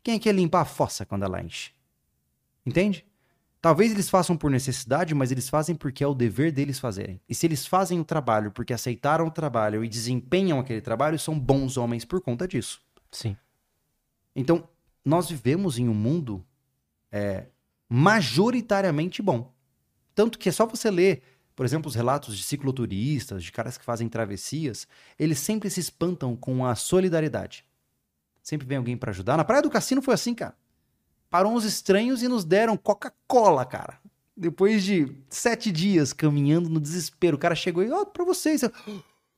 Quem 0.04 0.16
é 0.16 0.20
que 0.20 0.30
ia 0.30 0.34
limpar 0.34 0.62
a 0.62 0.66
fossa 0.66 1.06
quando 1.06 1.24
ela 1.24 1.42
enche? 1.42 1.72
Entende? 2.66 3.06
Talvez 3.60 3.92
eles 3.92 4.10
façam 4.10 4.38
por 4.38 4.52
necessidade, 4.52 5.16
mas 5.16 5.32
eles 5.32 5.50
fazem 5.50 5.76
porque 5.76 6.04
é 6.04 6.08
o 6.08 6.14
dever 6.14 6.52
deles 6.52 6.80
fazerem. 6.80 7.20
E 7.28 7.34
se 7.34 7.48
eles 7.48 7.66
fazem 7.66 8.00
o 8.00 8.06
trabalho 8.06 8.52
porque 8.52 8.74
aceitaram 8.74 9.26
o 9.26 9.32
trabalho 9.32 9.84
e 9.84 9.90
desempenham 9.90 10.60
aquele 10.60 10.82
trabalho, 10.82 11.18
são 11.18 11.40
bons 11.40 11.76
homens 11.76 12.06
por 12.06 12.22
conta 12.22 12.48
disso. 12.48 12.80
Sim. 13.12 13.36
Então, 14.36 14.70
nós 15.04 15.30
vivemos 15.30 15.80
em 15.80 15.90
um 15.90 15.96
mundo 15.96 16.46
é, 17.12 17.48
majoritariamente 17.90 19.22
bom. 19.22 19.54
Tanto 20.14 20.40
que 20.40 20.50
é 20.50 20.52
só 20.52 20.66
você 20.66 20.90
ler, 20.90 21.22
por 21.56 21.66
exemplo, 21.66 21.90
os 21.90 21.96
relatos 21.96 22.38
de 22.38 22.44
cicloturistas, 22.44 23.44
de 23.44 23.52
caras 23.52 23.78
que 23.78 23.86
fazem 23.86 24.08
travessias, 24.10 24.88
eles 25.20 25.40
sempre 25.40 25.70
se 25.70 25.80
espantam 25.80 26.36
com 26.36 26.66
a 26.66 26.76
solidariedade. 26.76 27.66
Sempre 28.42 28.68
vem 28.68 28.78
alguém 28.78 28.96
pra 28.98 29.12
ajudar. 29.12 29.38
Na 29.38 29.44
Praia 29.44 29.62
do 29.62 29.70
Cassino 29.70 30.02
foi 30.02 30.14
assim, 30.14 30.34
cara. 30.34 30.56
Parou 31.30 31.54
uns 31.54 31.66
estranhos 31.66 32.22
e 32.22 32.28
nos 32.28 32.46
deram 32.46 32.78
Coca-Cola, 32.78 33.66
cara. 33.66 34.00
Depois 34.38 34.84
de 34.84 35.12
sete 35.30 35.72
dias 35.72 36.14
caminhando 36.14 36.70
no 36.70 36.80
desespero, 36.80 37.38
o 37.38 37.40
cara 37.40 37.56
chegou 37.56 37.84
e, 37.84 37.92
ó, 37.92 38.06
pra 38.06 38.24
vocês. 38.24 38.62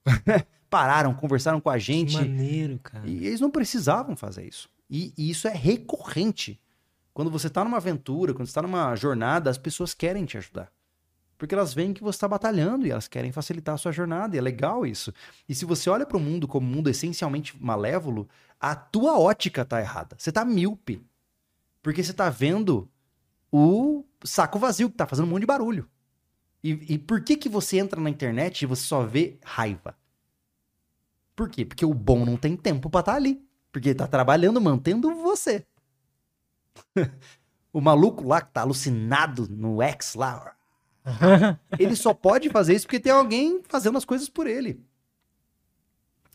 Pararam, 0.69 1.14
conversaram 1.14 1.61
com 1.61 1.69
a 1.69 1.76
Que 1.76 1.80
gente. 1.80 2.15
maneiro, 2.18 2.80
cara. 2.84 3.07
E 3.07 3.26
eles 3.26 3.40
não 3.40 3.49
precisavam 3.49 4.15
fazer 4.15 4.45
isso. 4.48 4.69
E, 4.90 5.14
e 5.18 5.30
isso 5.30 5.48
é 5.48 5.53
recorrente. 5.53 6.60
Quando 7.18 7.31
você 7.31 7.49
tá 7.49 7.64
numa 7.64 7.77
aventura, 7.77 8.31
quando 8.31 8.48
você 8.48 8.53
tá 8.53 8.61
numa 8.61 8.95
jornada, 8.95 9.49
as 9.49 9.57
pessoas 9.57 9.91
querem 9.91 10.23
te 10.23 10.38
ajudar. 10.38 10.72
Porque 11.35 11.56
elas 11.56 11.73
veem 11.73 11.91
que 11.91 12.03
você 12.03 12.15
está 12.15 12.27
batalhando 12.27 12.85
e 12.85 12.91
elas 12.91 13.07
querem 13.07 13.31
facilitar 13.31 13.73
a 13.73 13.77
sua 13.80 13.91
jornada. 13.91 14.35
E 14.35 14.38
é 14.38 14.41
legal 14.41 14.85
isso. 14.85 15.11
E 15.49 15.56
se 15.56 15.65
você 15.65 15.89
olha 15.89 16.06
para 16.06 16.15
o 16.15 16.19
mundo 16.19 16.48
como 16.48 16.68
um 16.68 16.69
mundo 16.69 16.91
essencialmente 16.91 17.60
malévolo, 17.60 18.30
a 18.60 18.76
tua 18.76 19.18
ótica 19.18 19.65
tá 19.65 19.81
errada. 19.81 20.15
Você 20.15 20.31
tá 20.31 20.45
míope. 20.45 21.03
Porque 21.81 22.03
você 22.03 22.14
tá 22.14 22.30
vendo 22.30 22.88
o 23.52 24.06
saco 24.23 24.60
vazio 24.60 24.88
que 24.88 24.95
tá 24.95 25.07
fazendo 25.07 25.26
um 25.26 25.30
monte 25.30 25.41
de 25.41 25.48
barulho. 25.48 25.89
E, 26.64 26.94
e 26.94 26.99
por 26.99 27.23
que 27.23 27.35
que 27.35 27.49
você 27.49 27.80
entra 27.80 27.99
na 27.99 28.11
internet 28.11 28.61
e 28.61 28.68
você 28.68 28.84
só 28.84 29.03
vê 29.03 29.39
raiva? 29.44 29.98
Por 31.35 31.49
quê? 31.49 31.65
Porque 31.65 31.84
o 31.84 31.95
bom 31.95 32.23
não 32.23 32.38
tem 32.38 32.56
tempo 32.56 32.91
pra 32.91 32.99
estar 32.99 33.15
ali. 33.15 33.44
Porque 33.72 33.89
ele 33.89 33.98
tá 33.98 34.06
trabalhando, 34.06 34.61
mantendo 34.61 35.15
você. 35.15 35.65
o 37.72 37.82
maluco 37.82 38.28
lá 38.28 38.41
que 38.41 38.52
tá 38.52 38.62
alucinado 38.62 39.48
no 39.49 39.82
X 39.82 40.16
lá, 40.16 40.56
ele 41.80 41.95
só 41.95 42.14
pode 42.14 42.49
fazer 42.49 42.76
isso 42.76 42.86
porque 42.86 42.99
tem 42.99 43.12
alguém 43.12 43.62
fazendo 43.68 43.98
as 43.98 44.06
coisas 44.06 44.30
por 44.30 44.48
ele. 44.48 44.86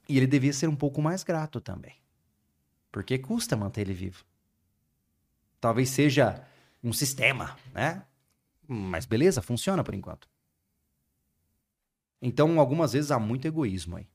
E 0.09 0.17
ele 0.17 0.27
devia 0.27 0.53
ser 0.53 0.69
um 0.69 0.77
pouco 0.77 1.01
mais 1.01 1.23
grato 1.23 1.61
também. 1.61 1.95
Porque 2.91 3.19
custa 3.19 3.57
manter 3.57 3.83
ele 3.83 3.95
vivo. 3.95 4.25
Talvez 5.61 5.91
seja 5.91 6.47
um 6.83 6.93
sistema, 6.93 7.57
né? 7.73 8.05
Mas 8.67 9.07
beleza, 9.07 9.41
funciona 9.41 9.85
por 9.85 9.95
enquanto. 9.95 10.29
Então, 12.21 12.61
algumas 12.61 12.93
vezes 12.93 13.11
há 13.11 13.19
muito 13.19 13.47
egoísmo 13.47 13.97
aí. 13.97 14.09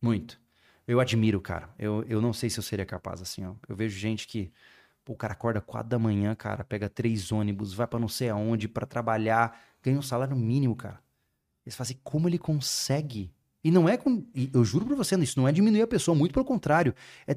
Muito. 0.00 0.40
Eu 0.86 1.00
admiro, 1.00 1.40
cara. 1.40 1.68
Eu, 1.78 2.04
eu 2.04 2.20
não 2.20 2.32
sei 2.32 2.48
se 2.48 2.58
eu 2.58 2.62
seria 2.62 2.86
capaz 2.86 3.20
assim, 3.20 3.44
ó. 3.44 3.54
Eu 3.68 3.76
vejo 3.76 3.98
gente 3.98 4.26
que. 4.26 4.52
Pô, 5.10 5.14
o 5.14 5.16
cara 5.16 5.32
acorda 5.32 5.60
quatro 5.60 5.88
da 5.88 5.98
manhã, 5.98 6.36
cara, 6.36 6.62
pega 6.62 6.88
três 6.88 7.32
ônibus, 7.32 7.74
vai 7.74 7.84
pra 7.84 7.98
não 7.98 8.06
sei 8.06 8.28
aonde 8.28 8.68
pra 8.68 8.86
trabalhar, 8.86 9.60
ganha 9.82 9.98
um 9.98 10.02
salário 10.02 10.36
mínimo, 10.36 10.76
cara. 10.76 11.00
Eles 11.66 11.74
fazem 11.74 11.98
como 12.04 12.28
ele 12.28 12.38
consegue. 12.38 13.34
E 13.64 13.72
não 13.72 13.88
é 13.88 13.96
com. 13.96 14.24
Eu 14.54 14.64
juro 14.64 14.86
pra 14.86 14.94
você, 14.94 15.16
isso 15.16 15.36
não 15.40 15.48
é 15.48 15.52
diminuir 15.52 15.82
a 15.82 15.86
pessoa, 15.88 16.14
muito 16.16 16.32
pelo 16.32 16.44
contrário. 16.44 16.94
É, 17.26 17.36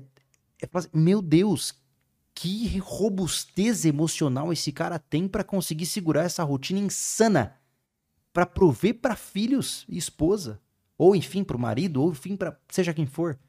é 0.62 0.68
fazer- 0.68 0.92
meu 0.94 1.20
Deus, 1.20 1.74
que 2.36 2.78
robustez 2.78 3.86
emocional 3.86 4.54
esse 4.54 4.72
cara 4.72 5.00
tem 5.00 5.28
pra 5.28 5.44
conseguir 5.44 5.88
segurar 5.88 6.26
essa 6.26 6.44
rotina 6.44 6.80
insana 6.80 7.56
pra 8.32 8.46
prover 8.46 9.00
pra 9.00 9.16
filhos 9.16 9.84
e 9.90 9.98
esposa, 9.98 10.62
ou 10.96 11.16
enfim 11.16 11.44
pro 11.44 11.58
marido, 11.58 12.04
ou 12.04 12.12
enfim 12.12 12.36
para 12.36 12.56
seja 12.70 12.94
quem 12.94 13.08
for. 13.08 13.40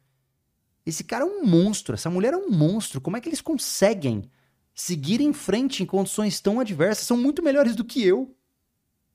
Esse 0.87 1.03
cara 1.03 1.25
é 1.25 1.27
um 1.27 1.45
monstro, 1.45 1.95
essa 1.95 2.11
mulher 2.11 2.35
é 2.35 2.37
um 2.37 2.51
monstro. 2.51 3.01
Como 3.01 3.17
é 3.17 3.21
que 3.21 3.29
eles 3.29 3.41
conseguem 3.41 4.31
seguir 4.75 5.21
em 5.21 5.33
frente 5.33 5.83
em 5.83 5.87
condições 5.87 6.41
tão 6.41 6.61
adversas? 6.61 7.07
São 7.07 7.17
muito 7.17 7.43
melhores 7.43 7.75
do 7.75 7.85
que 7.85 8.05
eu. 8.05 8.37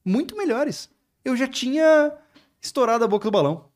Muito 0.03 0.35
melhores. 0.35 0.89
Eu 1.23 1.35
já 1.35 1.47
tinha 1.47 2.17
estourado 2.61 3.03
a 3.03 3.07
boca 3.07 3.25
do 3.25 3.31
balão. 3.31 3.69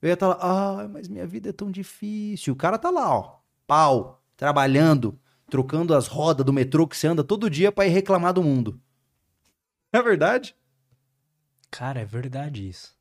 Eu 0.00 0.08
ia 0.08 0.14
estar 0.14 0.28
lá, 0.28 0.38
ah, 0.40 0.88
mas 0.88 1.08
minha 1.08 1.26
vida 1.26 1.50
é 1.50 1.52
tão 1.52 1.70
difícil. 1.70 2.52
O 2.52 2.56
cara 2.56 2.78
tá 2.78 2.90
lá, 2.90 3.14
ó, 3.14 3.38
pau, 3.66 4.22
trabalhando, 4.36 5.18
trocando 5.48 5.94
as 5.94 6.06
rodas 6.06 6.44
do 6.44 6.52
metrô 6.52 6.86
que 6.86 6.96
você 6.96 7.06
anda 7.06 7.24
todo 7.24 7.50
dia 7.50 7.72
pra 7.72 7.86
ir 7.86 7.90
reclamar 7.90 8.32
do 8.32 8.42
mundo. 8.42 8.80
É 9.92 10.02
verdade? 10.02 10.56
Cara, 11.70 12.00
é 12.00 12.04
verdade 12.04 12.68
isso. 12.68 12.96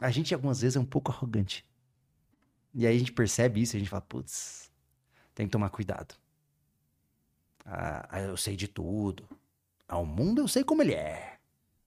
A 0.00 0.10
gente 0.10 0.32
algumas 0.34 0.60
vezes 0.60 0.76
é 0.76 0.80
um 0.80 0.84
pouco 0.84 1.10
arrogante. 1.10 1.66
E 2.74 2.86
aí 2.86 2.96
a 2.96 2.98
gente 2.98 3.12
percebe 3.12 3.60
isso 3.60 3.74
e 3.74 3.78
a 3.78 3.80
gente 3.80 3.88
fala, 3.88 4.02
putz, 4.02 4.70
tem 5.34 5.46
que 5.46 5.52
tomar 5.52 5.70
cuidado. 5.70 6.14
Ah, 7.64 8.20
eu 8.20 8.36
sei 8.36 8.56
de 8.56 8.68
tudo. 8.68 9.28
Ah, 9.86 9.98
o 9.98 10.06
mundo 10.06 10.40
eu 10.40 10.48
sei 10.48 10.64
como 10.64 10.82
ele 10.82 10.94
é. 10.94 11.38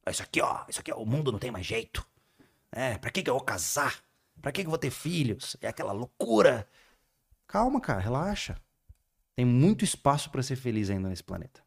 Ah, 0.06 0.12
Isso 0.12 0.24
aqui, 0.24 0.42
ó, 0.42 0.66
isso 0.68 0.80
aqui, 0.80 0.92
ó, 0.92 0.98
o 0.98 1.06
mundo 1.06 1.32
não 1.32 1.40
tem 1.40 1.52
mais 1.52 1.66
jeito. 1.66 2.06
É, 2.72 2.98
pra 2.98 3.12
que, 3.12 3.24
que 3.24 3.30
eu 3.30 3.36
vou 3.36 3.44
casar? 3.44 4.04
Pra 4.42 4.52
que, 4.52 4.62
que 4.62 4.68
eu 4.68 4.72
vou 4.72 4.80
ter 4.80 4.92
filhos? 4.92 5.56
É 5.62 5.68
aquela 5.68 5.92
loucura. 5.92 6.68
Calma, 7.48 7.80
cara, 7.82 8.00
relaxa. 8.00 8.58
Tem 9.36 9.46
muito 9.46 9.84
espaço 9.86 10.30
pra 10.30 10.44
ser 10.44 10.56
feliz 10.56 10.90
ainda 10.90 11.10
nesse 11.10 11.24
planeta. 11.24 11.64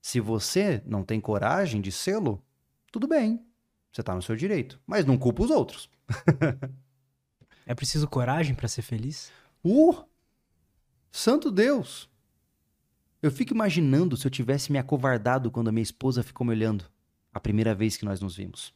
Se 0.00 0.20
você 0.20 0.82
não 0.84 1.04
tem 1.04 1.20
coragem 1.20 1.80
de 1.80 1.92
sê-lo, 1.92 2.42
tudo 2.90 3.06
bem. 3.06 3.44
Você 3.92 4.02
tá 4.02 4.14
no 4.14 4.22
seu 4.22 4.34
direito. 4.34 4.80
Mas 4.86 5.04
não 5.04 5.18
culpa 5.18 5.42
os 5.42 5.50
outros. 5.50 5.90
É 7.64 7.76
preciso 7.76 8.08
coragem 8.08 8.56
pra 8.56 8.66
ser 8.66 8.82
feliz? 8.82 9.30
Uh! 9.64 10.04
Santo 11.12 11.50
Deus! 11.50 12.10
Eu 13.22 13.30
fico 13.30 13.54
imaginando 13.54 14.16
se 14.16 14.26
eu 14.26 14.30
tivesse 14.30 14.72
me 14.72 14.78
acovardado 14.78 15.48
quando 15.50 15.68
a 15.68 15.72
minha 15.72 15.82
esposa 15.82 16.24
ficou 16.24 16.44
me 16.44 16.52
olhando 16.52 16.84
a 17.32 17.38
primeira 17.38 17.72
vez 17.72 17.96
que 17.96 18.04
nós 18.04 18.20
nos 18.20 18.36
vimos. 18.36 18.74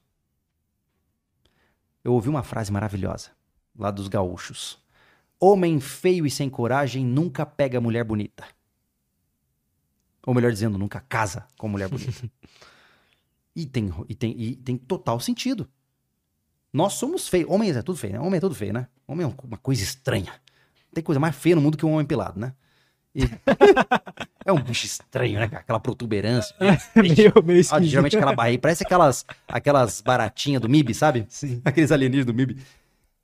Eu 2.04 2.12
ouvi 2.12 2.28
uma 2.28 2.44
frase 2.44 2.70
maravilhosa 2.70 3.30
lá 3.76 3.90
dos 3.90 4.06
gaúchos. 4.06 4.78
Homem 5.40 5.80
feio 5.80 6.24
e 6.24 6.30
sem 6.30 6.48
coragem 6.48 7.04
nunca 7.04 7.44
pega 7.44 7.80
mulher 7.80 8.04
bonita. 8.04 8.46
Ou 10.24 10.32
melhor 10.32 10.52
dizendo, 10.52 10.78
nunca 10.78 11.00
casa 11.00 11.46
com 11.58 11.68
mulher 11.68 11.88
bonita. 11.88 12.30
e, 13.56 13.66
tem, 13.66 13.92
e, 14.08 14.14
tem, 14.14 14.34
e 14.40 14.54
tem 14.56 14.76
total 14.76 15.18
sentido. 15.18 15.68
Nós 16.72 16.92
somos 16.92 17.26
feios. 17.26 17.50
Homem 17.50 17.70
é 17.70 17.82
tudo 17.82 17.96
feio, 17.96 18.12
né? 18.12 18.20
Homem 18.20 18.36
é 18.36 18.40
tudo 18.40 18.54
feio, 18.54 18.72
né? 18.72 18.86
Homem 19.08 19.24
é 19.26 19.44
uma 19.44 19.56
coisa 19.56 19.82
estranha. 19.82 20.32
Tem 20.92 21.02
coisa 21.02 21.18
mais 21.18 21.34
feia 21.34 21.56
no 21.56 21.62
mundo 21.62 21.76
que 21.76 21.86
um 21.86 21.92
homem 21.92 22.06
pelado, 22.06 22.38
né? 22.38 22.52
E- 23.14 23.22
é 24.44 24.52
um 24.52 24.60
bicho 24.62 24.84
estranho, 24.84 25.40
né? 25.40 25.48
cara? 25.48 25.62
Aquela 25.62 25.80
protuberância. 25.80 26.54
meio, 26.94 27.32
meio 27.42 27.64
Ah, 27.70 27.80
geralmente 27.80 28.16
aquela 28.16 28.34
barriga. 28.34 28.60
Parece 28.60 28.82
aquelas, 28.84 29.24
aquelas 29.48 30.02
baratinhas 30.02 30.60
do 30.60 30.68
MIB, 30.68 30.92
sabe? 30.94 31.24
Sim. 31.30 31.62
Aqueles 31.64 31.90
alienígenas 31.90 32.26
do 32.26 32.34
MIB. 32.34 32.58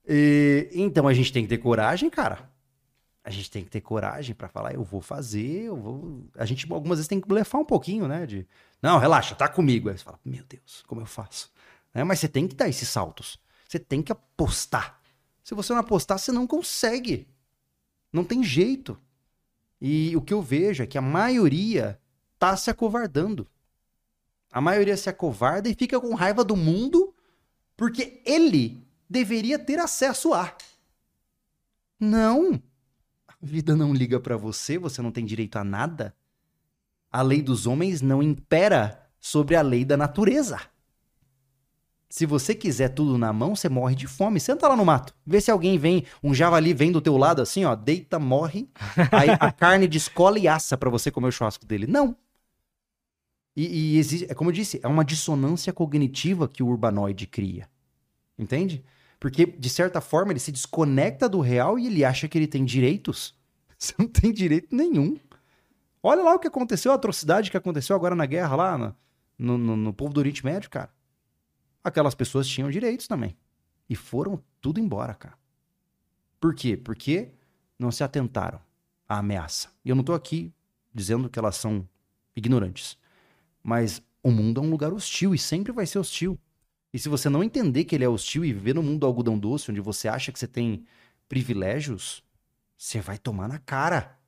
E, 0.09 0.70
então 0.72 1.06
a 1.06 1.12
gente 1.14 1.32
tem 1.32 1.42
que 1.42 1.48
ter 1.48 1.59
coragem, 1.59 2.09
cara. 2.09 2.50
A 3.24 3.30
gente 3.30 3.50
tem 3.50 3.64
que 3.64 3.70
ter 3.70 3.80
coragem 3.80 4.34
pra 4.34 4.48
falar, 4.48 4.74
eu 4.74 4.82
vou 4.82 5.00
fazer, 5.00 5.64
eu 5.64 5.76
vou. 5.76 6.24
A 6.36 6.44
gente 6.44 6.70
algumas 6.70 6.98
vezes 6.98 7.08
tem 7.08 7.20
que 7.20 7.28
blefar 7.28 7.60
um 7.60 7.64
pouquinho, 7.64 8.08
né? 8.08 8.26
De, 8.26 8.46
não, 8.82 8.98
relaxa, 8.98 9.34
tá 9.34 9.48
comigo. 9.48 9.88
Aí 9.88 9.96
você 9.96 10.02
fala, 10.02 10.18
meu 10.24 10.42
Deus, 10.44 10.82
como 10.88 11.00
eu 11.00 11.06
faço? 11.06 11.52
Né? 11.94 12.02
Mas 12.02 12.18
você 12.18 12.28
tem 12.28 12.48
que 12.48 12.54
dar 12.54 12.68
esses 12.68 12.88
saltos. 12.88 13.38
Você 13.68 13.78
tem 13.78 14.02
que 14.02 14.10
apostar. 14.10 15.00
Se 15.44 15.54
você 15.54 15.72
não 15.72 15.80
apostar, 15.80 16.18
você 16.18 16.32
não 16.32 16.46
consegue. 16.46 17.28
Não 18.12 18.24
tem 18.24 18.42
jeito. 18.42 18.98
E 19.80 20.16
o 20.16 20.20
que 20.20 20.34
eu 20.34 20.42
vejo 20.42 20.82
é 20.82 20.86
que 20.86 20.98
a 20.98 21.02
maioria 21.02 21.98
tá 22.38 22.56
se 22.56 22.70
acovardando. 22.70 23.46
A 24.50 24.60
maioria 24.60 24.96
se 24.96 25.08
acovarda 25.08 25.68
e 25.68 25.74
fica 25.74 26.00
com 26.00 26.14
raiva 26.14 26.44
do 26.44 26.56
mundo 26.56 27.14
porque 27.76 28.20
ele 28.24 28.86
deveria 29.08 29.58
ter 29.58 29.78
acesso 29.78 30.34
a. 30.34 30.54
Não. 31.98 32.62
A 33.43 33.47
vida 33.47 33.74
não 33.74 33.93
liga 33.93 34.20
para 34.20 34.36
você, 34.36 34.78
você 34.78 35.02
não 35.02 35.10
tem 35.10 35.24
direito 35.24 35.56
a 35.56 35.64
nada. 35.64 36.14
A 37.10 37.23
lei 37.23 37.43
dos 37.43 37.66
homens 37.66 38.01
não 38.01 38.23
impera 38.23 39.05
sobre 39.20 39.56
a 39.56 39.62
lei 39.62 39.85
da 39.85 39.97
natureza. 39.97 40.60
Se 42.09 42.24
você 42.24 42.55
quiser 42.55 42.90
tudo 42.90 43.19
na 43.19 43.32
mão, 43.32 43.56
você 43.56 43.69
morre 43.69 43.97
de 43.97 44.06
fome. 44.06 44.39
Senta 44.39 44.69
lá 44.69 44.77
no 44.77 44.85
mato. 44.85 45.14
Vê 45.27 45.40
se 45.40 45.51
alguém 45.51 45.78
vem, 45.78 46.05
um 46.23 46.35
javali 46.35 46.73
vem 46.73 46.93
do 46.93 47.01
teu 47.01 47.16
lado 47.16 47.43
assim, 47.43 47.64
ó, 47.64 47.74
deita, 47.74 48.19
morre. 48.19 48.69
Aí 49.10 49.31
a 49.40 49.51
carne 49.51 49.89
descola 49.89 50.39
e 50.39 50.47
assa 50.47 50.77
para 50.77 50.90
você 50.90 51.10
comer 51.10 51.28
o 51.28 51.32
churrasco 51.32 51.66
dele. 51.66 51.86
Não. 51.86 52.14
E, 53.56 53.94
e 53.94 53.98
existe, 53.98 54.31
é 54.31 54.35
como 54.35 54.51
eu 54.51 54.55
disse, 54.55 54.78
é 54.82 54.89
uma 54.89 55.05
dissonância 55.05 55.73
cognitiva 55.73 56.47
que 56.47 56.62
o 56.62 56.69
urbanoide 56.69 57.27
cria. 57.27 57.69
Entende? 58.39 58.85
Porque, 59.22 59.46
de 59.46 59.70
certa 59.70 60.00
forma, 60.00 60.32
ele 60.32 60.40
se 60.40 60.50
desconecta 60.50 61.28
do 61.28 61.38
real 61.38 61.78
e 61.78 61.86
ele 61.86 62.04
acha 62.04 62.26
que 62.26 62.36
ele 62.36 62.48
tem 62.48 62.64
direitos. 62.64 63.38
Você 63.78 63.94
não 63.96 64.08
tem 64.08 64.32
direito 64.32 64.74
nenhum. 64.74 65.16
Olha 66.02 66.24
lá 66.24 66.34
o 66.34 66.40
que 66.40 66.48
aconteceu, 66.48 66.90
a 66.90 66.96
atrocidade 66.96 67.48
que 67.48 67.56
aconteceu 67.56 67.94
agora 67.94 68.16
na 68.16 68.26
guerra 68.26 68.56
lá 68.56 68.96
no, 69.38 69.56
no, 69.56 69.76
no, 69.76 69.94
povo 69.94 70.12
do 70.12 70.18
Oriente 70.18 70.44
Médio, 70.44 70.68
cara. 70.68 70.92
Aquelas 71.84 72.16
pessoas 72.16 72.48
tinham 72.48 72.68
direitos 72.68 73.06
também. 73.06 73.36
E 73.88 73.94
foram 73.94 74.42
tudo 74.60 74.80
embora, 74.80 75.14
cara. 75.14 75.38
Por 76.40 76.52
quê? 76.52 76.76
Porque 76.76 77.30
não 77.78 77.92
se 77.92 78.02
atentaram 78.02 78.60
à 79.08 79.18
ameaça. 79.18 79.68
E 79.84 79.90
eu 79.90 79.94
não 79.94 80.02
tô 80.02 80.14
aqui 80.14 80.52
dizendo 80.92 81.30
que 81.30 81.38
elas 81.38 81.54
são 81.54 81.88
ignorantes. 82.34 82.98
Mas 83.62 84.02
o 84.20 84.32
mundo 84.32 84.60
é 84.60 84.64
um 84.64 84.70
lugar 84.70 84.92
hostil 84.92 85.32
e 85.32 85.38
sempre 85.38 85.70
vai 85.70 85.86
ser 85.86 86.00
hostil. 86.00 86.36
E 86.93 86.98
se 86.98 87.09
você 87.09 87.28
não 87.28 87.43
entender 87.43 87.85
que 87.85 87.94
ele 87.94 88.05
é 88.05 88.09
hostil 88.09 88.44
e 88.44 88.52
viver 88.52 88.74
no 88.74 88.82
mundo 88.82 89.01
do 89.01 89.06
algodão 89.06 89.39
doce, 89.39 89.70
onde 89.70 89.81
você 89.81 90.09
acha 90.09 90.31
que 90.31 90.39
você 90.39 90.47
tem 90.47 90.85
privilégios, 91.28 92.23
você 92.77 93.01
vai 93.01 93.16
tomar 93.16 93.48
na 93.48 93.59
cara. 93.59 94.19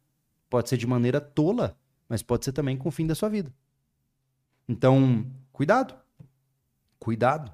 Pode 0.49 0.69
ser 0.69 0.79
de 0.79 0.87
maneira 0.87 1.21
tola, 1.21 1.79
mas 2.09 2.23
pode 2.23 2.45
ser 2.45 2.53
também 2.53 2.77
com 2.77 2.89
o 2.89 2.93
fim 2.93 3.07
da 3.07 3.15
sua 3.15 3.29
vida. 3.29 3.53
Então, 4.67 5.27
cuidado. 5.53 5.95
Cuidado. 6.99 7.53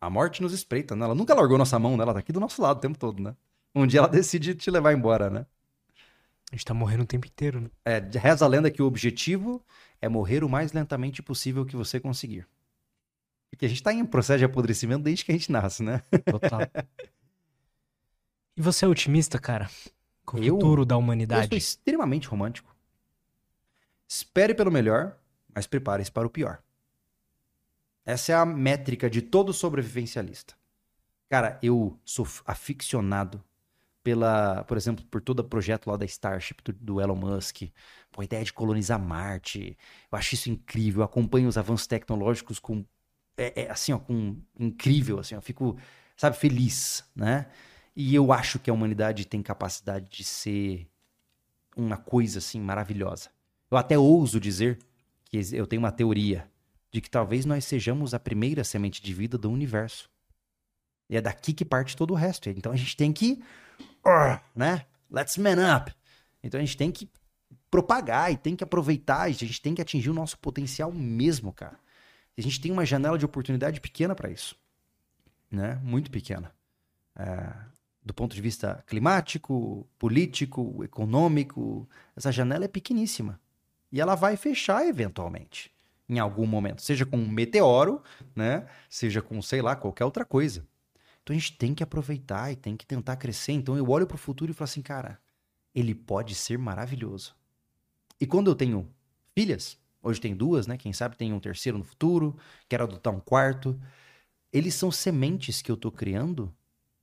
A 0.00 0.08
morte 0.08 0.40
nos 0.40 0.52
espreita, 0.52 0.96
né? 0.96 1.04
Ela 1.04 1.14
nunca 1.14 1.34
largou 1.34 1.58
nossa 1.58 1.78
mão, 1.78 1.96
né? 1.96 2.02
Ela 2.02 2.14
tá 2.14 2.20
aqui 2.20 2.32
do 2.32 2.40
nosso 2.40 2.62
lado 2.62 2.78
o 2.78 2.80
tempo 2.80 2.98
todo, 2.98 3.22
né? 3.22 3.36
Um 3.74 3.86
dia 3.86 4.00
ela 4.00 4.08
decide 4.08 4.54
te 4.54 4.70
levar 4.70 4.94
embora, 4.94 5.28
né? 5.28 5.46
A 6.50 6.54
gente 6.54 6.64
tá 6.64 6.72
morrendo 6.72 7.02
o 7.02 7.06
tempo 7.06 7.26
inteiro, 7.26 7.60
né? 7.60 7.70
É, 7.84 7.98
reza 8.18 8.44
a 8.44 8.48
lenda 8.48 8.70
que 8.70 8.80
o 8.80 8.86
objetivo 8.86 9.62
é 10.00 10.08
morrer 10.08 10.44
o 10.44 10.48
mais 10.48 10.72
lentamente 10.72 11.22
possível 11.22 11.66
que 11.66 11.76
você 11.76 11.98
conseguir. 11.98 12.46
Porque 13.56 13.64
a 13.64 13.68
gente 13.70 13.82
tá 13.82 13.90
em 13.90 14.04
processo 14.04 14.38
de 14.38 14.44
apodrecimento 14.44 15.02
desde 15.02 15.24
que 15.24 15.32
a 15.32 15.34
gente 15.34 15.50
nasce, 15.50 15.82
né? 15.82 16.02
Total. 16.30 16.60
e 18.54 18.60
você 18.60 18.84
é 18.84 18.88
otimista, 18.88 19.38
cara? 19.38 19.70
Com 20.26 20.38
o 20.38 20.44
Eu? 20.44 20.56
futuro 20.56 20.84
da 20.84 20.94
Eu 20.94 20.98
sou 20.98 21.02
humanidade? 21.04 21.56
extremamente 21.56 22.28
romântico. 22.28 22.76
Espere 24.06 24.54
pelo 24.54 24.70
melhor, 24.70 25.16
mas 25.54 25.66
prepare-se 25.66 26.12
para 26.12 26.26
o 26.26 26.30
pior. 26.30 26.62
Essa 28.04 28.32
é 28.32 28.34
a 28.34 28.44
métrica 28.44 29.08
de 29.08 29.22
todo 29.22 29.54
sobrevivencialista. 29.54 30.54
Cara, 31.30 31.58
eu 31.62 31.98
sou 32.04 32.28
aficionado 32.44 33.42
pela, 34.04 34.64
por 34.64 34.76
exemplo, 34.76 35.02
por 35.06 35.22
todo 35.22 35.40
o 35.40 35.44
projeto 35.44 35.88
lá 35.88 35.96
da 35.96 36.04
Starship 36.04 36.62
do, 36.62 36.72
do 36.74 37.00
Elon 37.00 37.16
Musk, 37.16 37.62
com 38.14 38.20
a 38.20 38.24
ideia 38.24 38.44
de 38.44 38.52
colonizar 38.52 39.00
Marte. 39.00 39.78
Eu 40.12 40.18
acho 40.18 40.34
isso 40.34 40.50
incrível. 40.50 41.00
Eu 41.00 41.06
acompanho 41.06 41.48
os 41.48 41.56
avanços 41.56 41.86
tecnológicos 41.86 42.58
com 42.60 42.84
é, 43.36 43.64
é, 43.64 43.70
assim, 43.70 43.92
ó, 43.92 43.98
com 43.98 44.36
incrível, 44.58 45.18
assim, 45.18 45.34
eu 45.34 45.42
fico, 45.42 45.76
sabe, 46.16 46.36
feliz, 46.36 47.04
né? 47.14 47.46
E 47.94 48.14
eu 48.14 48.32
acho 48.32 48.58
que 48.58 48.70
a 48.70 48.72
humanidade 48.72 49.26
tem 49.26 49.42
capacidade 49.42 50.10
de 50.10 50.24
ser 50.24 50.88
uma 51.76 51.96
coisa 51.96 52.38
assim 52.38 52.60
maravilhosa. 52.60 53.30
Eu 53.70 53.76
até 53.76 53.98
ouso 53.98 54.40
dizer 54.40 54.78
que 55.24 55.38
eu 55.52 55.66
tenho 55.66 55.80
uma 55.80 55.92
teoria 55.92 56.50
de 56.90 57.00
que 57.00 57.10
talvez 57.10 57.44
nós 57.44 57.64
sejamos 57.64 58.14
a 58.14 58.18
primeira 58.18 58.64
semente 58.64 59.02
de 59.02 59.12
vida 59.12 59.36
do 59.36 59.50
universo. 59.50 60.10
E 61.08 61.16
é 61.16 61.20
daqui 61.20 61.52
que 61.52 61.64
parte 61.64 61.96
todo 61.96 62.12
o 62.12 62.14
resto. 62.14 62.48
Então 62.50 62.72
a 62.72 62.76
gente 62.76 62.96
tem 62.96 63.12
que, 63.12 63.42
né? 64.54 64.86
Let's 65.10 65.36
man 65.36 65.76
up. 65.76 65.92
Então 66.42 66.58
a 66.60 66.64
gente 66.64 66.76
tem 66.76 66.90
que 66.90 67.10
propagar 67.70 68.32
e 68.32 68.36
tem 68.36 68.56
que 68.56 68.64
aproveitar, 68.64 69.22
a 69.22 69.30
gente 69.30 69.60
tem 69.60 69.74
que 69.74 69.82
atingir 69.82 70.10
o 70.10 70.14
nosso 70.14 70.38
potencial 70.38 70.92
mesmo, 70.92 71.52
cara. 71.52 71.78
A 72.38 72.40
gente 72.40 72.60
tem 72.60 72.70
uma 72.70 72.84
janela 72.84 73.18
de 73.18 73.24
oportunidade 73.24 73.80
pequena 73.80 74.14
para 74.14 74.30
isso, 74.30 74.56
né? 75.50 75.80
Muito 75.82 76.10
pequena. 76.10 76.52
É, 77.14 77.52
do 78.04 78.12
ponto 78.12 78.34
de 78.34 78.40
vista 78.40 78.84
climático, 78.86 79.86
político, 79.98 80.84
econômico, 80.84 81.88
essa 82.14 82.30
janela 82.30 82.64
é 82.64 82.68
pequeníssima. 82.68 83.40
E 83.90 84.00
ela 84.00 84.14
vai 84.14 84.36
fechar 84.36 84.86
eventualmente, 84.86 85.72
em 86.08 86.18
algum 86.18 86.46
momento. 86.46 86.82
Seja 86.82 87.06
com 87.06 87.16
um 87.16 87.28
meteoro, 87.28 88.02
né? 88.34 88.66
Seja 88.90 89.22
com, 89.22 89.40
sei 89.40 89.62
lá, 89.62 89.74
qualquer 89.74 90.04
outra 90.04 90.24
coisa. 90.24 90.66
Então 91.22 91.34
a 91.34 91.38
gente 91.38 91.56
tem 91.56 91.74
que 91.74 91.82
aproveitar 91.82 92.52
e 92.52 92.56
tem 92.56 92.76
que 92.76 92.86
tentar 92.86 93.16
crescer. 93.16 93.52
Então 93.52 93.76
eu 93.76 93.88
olho 93.88 94.06
para 94.06 94.14
o 94.14 94.18
futuro 94.18 94.50
e 94.50 94.54
falo 94.54 94.66
assim, 94.66 94.82
cara, 94.82 95.18
ele 95.74 95.94
pode 95.94 96.34
ser 96.34 96.58
maravilhoso. 96.58 97.34
E 98.20 98.26
quando 98.26 98.48
eu 98.48 98.54
tenho 98.54 98.88
filhas, 99.34 99.76
hoje 100.06 100.20
tem 100.20 100.34
duas, 100.34 100.66
né? 100.66 100.76
Quem 100.76 100.92
sabe 100.92 101.16
tem 101.16 101.32
um 101.32 101.40
terceiro 101.40 101.78
no 101.78 101.84
futuro, 101.84 102.36
quero 102.68 102.84
adotar 102.84 103.14
um 103.14 103.20
quarto. 103.20 103.78
Eles 104.52 104.74
são 104.74 104.90
sementes 104.90 105.60
que 105.60 105.70
eu 105.70 105.76
tô 105.76 105.90
criando 105.90 106.54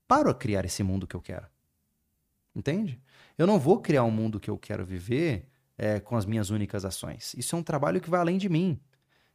para 0.07 0.33
criar 0.33 0.65
esse 0.65 0.83
mundo 0.83 1.05
que 1.05 1.15
eu 1.15 1.21
quero. 1.21 1.47
Entende? 2.55 3.01
Eu 3.37 3.47
não 3.47 3.59
vou 3.59 3.81
criar 3.81 4.03
um 4.03 4.11
mundo 4.11 4.39
que 4.39 4.49
eu 4.49 4.57
quero 4.57 4.85
viver 4.85 5.47
é, 5.77 5.99
com 5.99 6.15
as 6.15 6.25
minhas 6.25 6.49
únicas 6.49 6.85
ações. 6.85 7.33
Isso 7.35 7.55
é 7.55 7.59
um 7.59 7.63
trabalho 7.63 7.99
que 7.99 8.09
vai 8.09 8.19
além 8.19 8.37
de 8.37 8.47
mim. 8.47 8.79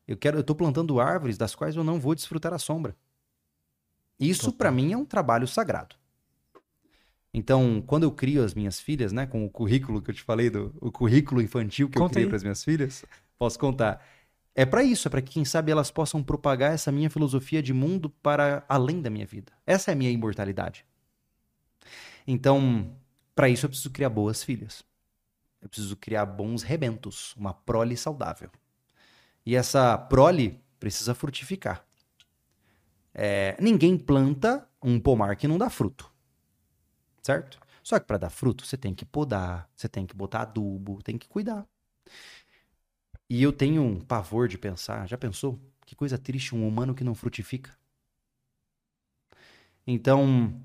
Eu 0.07 0.17
quero, 0.17 0.39
eu 0.39 0.45
tô 0.45 0.55
plantando 0.55 1.01
árvores 1.01 1.37
das 1.37 1.55
quais 1.55 1.77
eu 1.77 1.85
não 1.85 2.01
vou 2.01 2.15
desfrutar 2.15 2.55
a 2.55 2.59
sombra. 2.59 2.97
Isso 4.19 4.53
para 4.53 4.71
mim 4.71 4.93
é 4.93 4.97
um 4.97 5.05
trabalho 5.05 5.47
sagrado. 5.47 5.97
Então, 7.33 7.83
quando 7.87 8.05
eu 8.05 8.11
crio 8.11 8.43
as 8.43 8.55
minhas 8.55 8.81
filhas, 8.81 9.13
né, 9.13 9.27
com 9.27 9.45
o 9.45 9.51
currículo 9.51 10.01
que 10.01 10.11
eu 10.11 10.15
te 10.15 10.23
falei 10.23 10.49
do 10.51 10.75
o 10.81 10.91
currículo 10.91 11.43
infantil 11.43 11.89
que 11.89 11.99
eu 11.99 12.03
Conta 12.03 12.15
criei 12.15 12.25
aí. 12.25 12.29
para 12.29 12.37
as 12.37 12.43
minhas 12.43 12.65
filhas, 12.65 13.05
posso 13.39 13.59
contar. 13.59 14.05
É 14.55 14.67
para 14.67 14.83
isso, 14.83 15.07
é 15.07 15.11
para 15.11 15.23
que 15.23 15.33
quem 15.33 15.45
sabe 15.45 15.71
elas 15.71 15.91
possam 15.91 16.23
propagar 16.23 16.73
essa 16.73 16.91
minha 16.91 17.09
filosofia 17.11 17.63
de 17.63 17.73
mundo 17.73 18.11
para 18.11 18.65
além 18.69 19.01
da 19.01 19.11
minha 19.11 19.27
vida. 19.27 19.53
Essa 19.67 19.91
é 19.91 19.95
a 19.95 19.97
minha 19.97 20.11
imortalidade. 20.11 20.85
Então, 22.27 22.91
para 23.35 23.49
isso 23.49 23.67
eu 23.67 23.71
preciso 23.71 23.91
criar 23.91 24.09
boas 24.11 24.43
filhas. 24.43 24.85
Eu 25.61 25.69
preciso 25.69 25.97
criar 25.97 26.27
bons 26.27 26.63
rebentos, 26.63 27.35
uma 27.37 27.53
prole 27.53 27.97
saudável. 27.97 28.51
E 29.45 29.55
essa 29.55 29.97
prole 29.97 30.61
precisa 30.79 31.15
frutificar. 31.15 31.85
É, 33.15 33.57
ninguém 33.61 33.99
planta 33.99 34.69
um 34.83 34.99
pomar 35.01 35.37
que 35.37 35.49
não 35.49 35.59
dá 35.59 35.71
fruto. 35.71 36.13
Certo? 37.29 37.59
Só 37.83 37.99
que 38.01 38.07
para 38.07 38.17
dar 38.17 38.31
fruto, 38.31 38.65
você 38.65 38.75
tem 38.75 38.95
que 38.95 39.05
podar, 39.05 39.69
você 39.77 39.87
tem 39.87 40.07
que 40.07 40.17
botar 40.17 40.41
adubo, 40.41 41.03
tem 41.03 41.19
que 41.19 41.29
cuidar. 41.29 41.67
E 43.29 43.43
eu 43.43 43.53
tenho 43.53 43.83
um 43.83 44.01
pavor 44.01 44.49
de 44.49 44.57
pensar, 44.57 45.07
já 45.07 45.19
pensou? 45.19 45.61
Que 45.85 45.95
coisa 45.95 46.17
triste 46.17 46.55
um 46.55 46.67
humano 46.67 46.95
que 46.95 47.05
não 47.05 47.15
frutifica. 47.15 47.77
Então, 49.87 50.59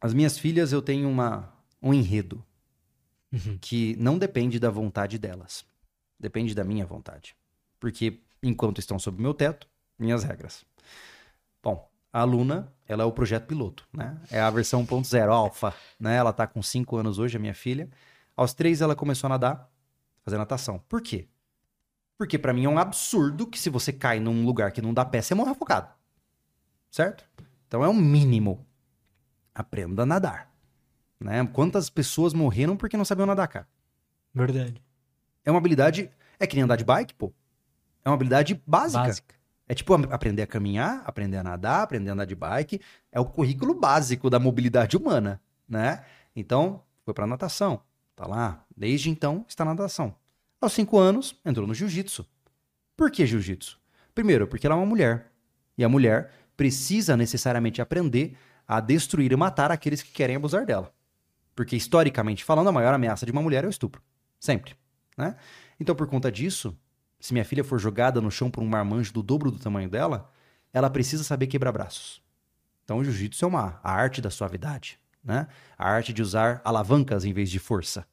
as 0.00 0.12
minhas 0.12 0.36
filhas 0.36 0.72
eu 0.72 0.82
tenho 0.82 1.08
uma, 1.08 1.52
um 1.80 1.94
enredo 1.94 2.44
Uhum. 3.32 3.56
que 3.60 3.94
não 3.96 4.18
depende 4.18 4.58
da 4.58 4.70
vontade 4.70 5.20
delas. 5.20 5.64
Depende 6.18 6.52
da 6.52 6.64
minha 6.64 6.84
vontade. 6.84 7.36
Porque 7.78 8.20
enquanto 8.42 8.78
estão 8.78 8.98
sob 8.98 9.22
meu 9.22 9.32
teto, 9.32 9.68
minhas 9.96 10.24
regras. 10.24 10.66
A 12.12 12.24
Luna, 12.24 12.70
ela 12.86 13.04
é 13.04 13.06
o 13.06 13.12
projeto 13.12 13.46
piloto, 13.46 13.88
né? 13.92 14.20
É 14.30 14.40
a 14.40 14.50
versão 14.50 14.84
1.0, 14.84 15.30
alfa, 15.30 15.74
né? 15.98 16.16
Ela 16.16 16.32
tá 16.32 16.46
com 16.46 16.62
5 16.62 16.96
anos 16.96 17.18
hoje, 17.18 17.36
a 17.36 17.40
minha 17.40 17.54
filha. 17.54 17.88
Aos 18.36 18.52
3 18.52 18.82
ela 18.82 18.94
começou 18.94 19.28
a 19.28 19.30
nadar, 19.30 19.70
fazer 20.22 20.36
natação. 20.36 20.78
Por 20.88 21.00
quê? 21.00 21.26
Porque 22.18 22.38
pra 22.38 22.52
mim 22.52 22.64
é 22.64 22.68
um 22.68 22.78
absurdo 22.78 23.46
que 23.46 23.58
se 23.58 23.70
você 23.70 23.92
cai 23.92 24.20
num 24.20 24.44
lugar 24.44 24.72
que 24.72 24.82
não 24.82 24.92
dá 24.92 25.04
pé, 25.04 25.22
você 25.22 25.34
morre 25.34 25.52
afogado. 25.52 25.92
Certo? 26.90 27.24
Então 27.66 27.82
é 27.82 27.88
um 27.88 27.94
mínimo. 27.94 28.66
Aprenda 29.54 30.02
a 30.02 30.06
nadar. 30.06 30.52
Né? 31.18 31.44
Quantas 31.52 31.88
pessoas 31.88 32.34
morreram 32.34 32.76
porque 32.76 32.96
não 32.96 33.04
sabiam 33.04 33.26
nadar, 33.26 33.48
cara? 33.48 33.68
Verdade. 34.34 34.82
É 35.44 35.50
uma 35.50 35.58
habilidade. 35.58 36.10
É 36.38 36.46
que 36.46 36.56
nem 36.56 36.64
andar 36.64 36.76
de 36.76 36.84
bike, 36.84 37.14
pô. 37.14 37.32
É 38.04 38.08
uma 38.08 38.14
habilidade 38.14 38.60
básica. 38.66 39.04
Básica. 39.04 39.34
É 39.68 39.74
tipo 39.74 39.94
aprender 39.94 40.42
a 40.42 40.46
caminhar, 40.46 41.02
aprender 41.06 41.36
a 41.36 41.42
nadar, 41.42 41.82
aprender 41.82 42.10
a 42.10 42.12
andar 42.12 42.24
de 42.24 42.34
bike. 42.34 42.80
É 43.10 43.20
o 43.20 43.24
currículo 43.24 43.74
básico 43.74 44.28
da 44.28 44.38
mobilidade 44.38 44.96
humana, 44.96 45.40
né? 45.68 46.04
Então, 46.34 46.82
foi 47.04 47.14
pra 47.14 47.26
natação. 47.26 47.80
Tá 48.14 48.26
lá. 48.26 48.64
Desde 48.76 49.10
então, 49.10 49.44
está 49.48 49.64
na 49.64 49.72
natação. 49.72 50.14
Aos 50.60 50.72
cinco 50.72 50.98
anos, 50.98 51.40
entrou 51.44 51.66
no 51.66 51.74
jiu-jitsu. 51.74 52.26
Por 52.96 53.10
que 53.10 53.26
jiu-jitsu? 53.26 53.80
Primeiro, 54.14 54.46
porque 54.46 54.66
ela 54.66 54.76
é 54.76 54.78
uma 54.78 54.86
mulher. 54.86 55.32
E 55.76 55.84
a 55.84 55.88
mulher 55.88 56.30
precisa 56.56 57.16
necessariamente 57.16 57.80
aprender 57.80 58.36
a 58.66 58.80
destruir 58.80 59.32
e 59.32 59.36
matar 59.36 59.72
aqueles 59.72 60.02
que 60.02 60.12
querem 60.12 60.36
abusar 60.36 60.64
dela. 60.64 60.92
Porque, 61.54 61.76
historicamente 61.76 62.44
falando, 62.44 62.68
a 62.68 62.72
maior 62.72 62.94
ameaça 62.94 63.26
de 63.26 63.32
uma 63.32 63.42
mulher 63.42 63.64
é 63.64 63.66
o 63.66 63.70
estupro. 63.70 64.02
Sempre. 64.38 64.74
Né? 65.16 65.36
Então, 65.80 65.94
por 65.94 66.06
conta 66.06 66.30
disso, 66.30 66.76
se 67.22 67.32
minha 67.32 67.44
filha 67.44 67.62
for 67.62 67.78
jogada 67.78 68.20
no 68.20 68.32
chão 68.32 68.50
por 68.50 68.64
um 68.64 68.66
marmanjo 68.66 69.12
do 69.12 69.22
dobro 69.22 69.48
do 69.48 69.58
tamanho 69.58 69.88
dela, 69.88 70.28
ela 70.72 70.90
precisa 70.90 71.22
saber 71.22 71.46
quebrar 71.46 71.70
braços. 71.70 72.20
Então, 72.82 72.98
o 72.98 73.04
jiu-jitsu 73.04 73.44
é 73.44 73.48
uma 73.48 73.80
a 73.80 73.92
arte 73.92 74.20
da 74.20 74.28
suavidade, 74.28 74.98
né? 75.22 75.46
A 75.78 75.88
arte 75.88 76.12
de 76.12 76.20
usar 76.20 76.60
alavancas 76.64 77.24
em 77.24 77.32
vez 77.32 77.48
de 77.48 77.60
força. 77.60 78.04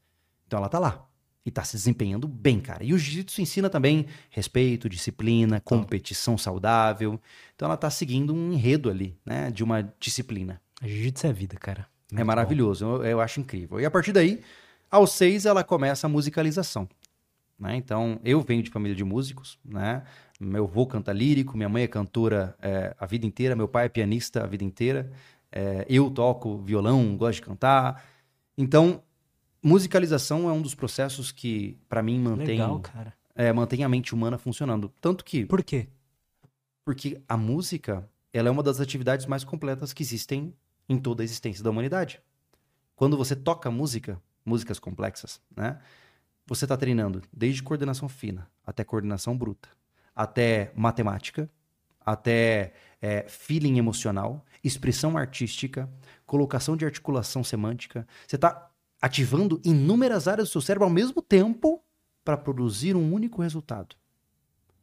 Então, 0.45 0.60
ela 0.60 0.69
tá 0.69 0.77
lá 0.77 1.07
e 1.44 1.49
tá 1.49 1.64
se 1.64 1.76
desempenhando 1.76 2.27
bem, 2.27 2.60
cara. 2.60 2.84
E 2.84 2.94
o 2.94 2.99
jiu-jitsu 2.99 3.41
ensina 3.41 3.68
também 3.68 4.06
respeito, 4.30 4.88
disciplina, 4.88 5.60
competição 5.60 6.38
saudável. 6.38 7.19
Então, 7.56 7.65
ela 7.65 7.77
tá 7.77 7.90
seguindo 7.90 8.31
um 8.31 8.53
enredo 8.53 8.91
ali, 8.91 9.18
né? 9.26 9.49
De 9.49 9.64
uma 9.64 9.91
disciplina. 9.99 10.61
A 10.80 10.88
jiu-jitsu 10.88 11.26
é 11.26 11.34
vida, 11.34 11.57
cara. 11.57 11.88
É 12.11 12.14
Muito 12.14 12.27
maravilhoso, 12.27 12.86
eu, 12.86 13.06
eu 13.06 13.22
acho 13.22 13.40
incrível. 13.40 13.80
E 13.80 13.86
a 13.86 13.90
partir 13.90 14.11
daí, 14.11 14.44
aos 14.91 15.14
seis, 15.14 15.48
ela 15.48 15.64
começa 15.64 16.06
a 16.06 16.10
musicalização. 16.10 16.88
Né? 17.60 17.76
Então, 17.76 18.19
eu 18.23 18.41
venho 18.41 18.64
de 18.64 18.69
família 18.69 18.95
de 18.95 19.03
músicos, 19.03 19.60
né? 19.65 20.03
Meu 20.40 20.64
avô 20.64 20.88
canta 20.88 21.11
lírico, 21.11 21.57
minha 21.57 21.68
mãe 21.68 21.84
é 21.84 21.88
cantora 21.88 22.56
é, 22.61 22.95
a 22.98 23.06
vida 23.06 23.26
inteira, 23.26 23.56
meu 23.56 23.68
pai 23.68 23.88
é 23.88 23.90
pianista 23.90 24.44
a 24.44 24.48
vida 24.48 24.64
inteira. 24.64 25.11
É, 25.52 25.86
eu 25.90 26.10
toco 26.10 26.60
violão, 26.60 27.18
gosto 27.18 27.36
de 27.36 27.41
cantar. 27.41 28.06
Então, 28.57 29.03
musicalização 29.61 30.49
é 30.49 30.53
um 30.53 30.61
dos 30.61 30.73
processos 30.73 31.31
que, 31.31 31.77
para 31.90 32.02
mim, 32.02 32.19
mantém, 32.19 32.60
Legal, 32.60 32.81
é, 33.36 33.52
mantém 33.52 33.84
a 33.84 33.90
mente 33.90 34.14
humana 34.14 34.38
funcionando. 34.38 34.90
Tanto 35.02 35.26
que 35.26 35.45
Por 35.45 35.61
quê? 35.61 35.90
porque 36.86 37.22
a 37.27 37.36
música, 37.36 38.10
ela 38.31 38.48
é 38.48 38.52
uma 38.52 38.64
das 38.64 38.80
atividades 38.80 39.26
mais 39.26 39.44
completas 39.44 39.91
que 39.91 40.02
existem 40.02 40.53
em 40.88 40.98
toda 40.98 41.22
a 41.22 41.26
existência 41.26 41.64
da 41.64 41.69
humanidade. 41.69 42.22
Quando 42.95 43.18
você 43.18 43.36
toca 43.36 43.69
música, 43.69 44.22
músicas 44.45 44.80
complexas, 44.80 45.41
né? 45.56 45.80
Você 46.49 46.65
está 46.65 46.76
treinando 46.76 47.21
desde 47.31 47.61
coordenação 47.61 48.09
fina 48.09 48.49
até 48.65 48.84
coordenação 48.84 49.38
bruta, 49.38 49.69
até 50.15 50.71
matemática, 50.76 51.49
até 52.03 52.73
é, 52.99 53.26
feeling 53.27 53.77
emocional, 53.77 54.43
expressão 54.63 55.15
artística, 55.15 55.88
colocação 56.26 56.76
de 56.76 56.85
articulação 56.85 57.43
semântica. 57.43 58.07
Você 58.27 58.35
está 58.35 58.71
ativando 58.99 59.61
inúmeras 59.63 60.27
áreas 60.27 60.49
do 60.49 60.51
seu 60.51 60.61
cérebro 60.61 60.85
ao 60.85 60.89
mesmo 60.89 61.21
tempo 61.21 61.84
para 62.26 62.35
produzir 62.35 62.95
um 62.95 63.13
único 63.13 63.43
resultado. 63.43 63.95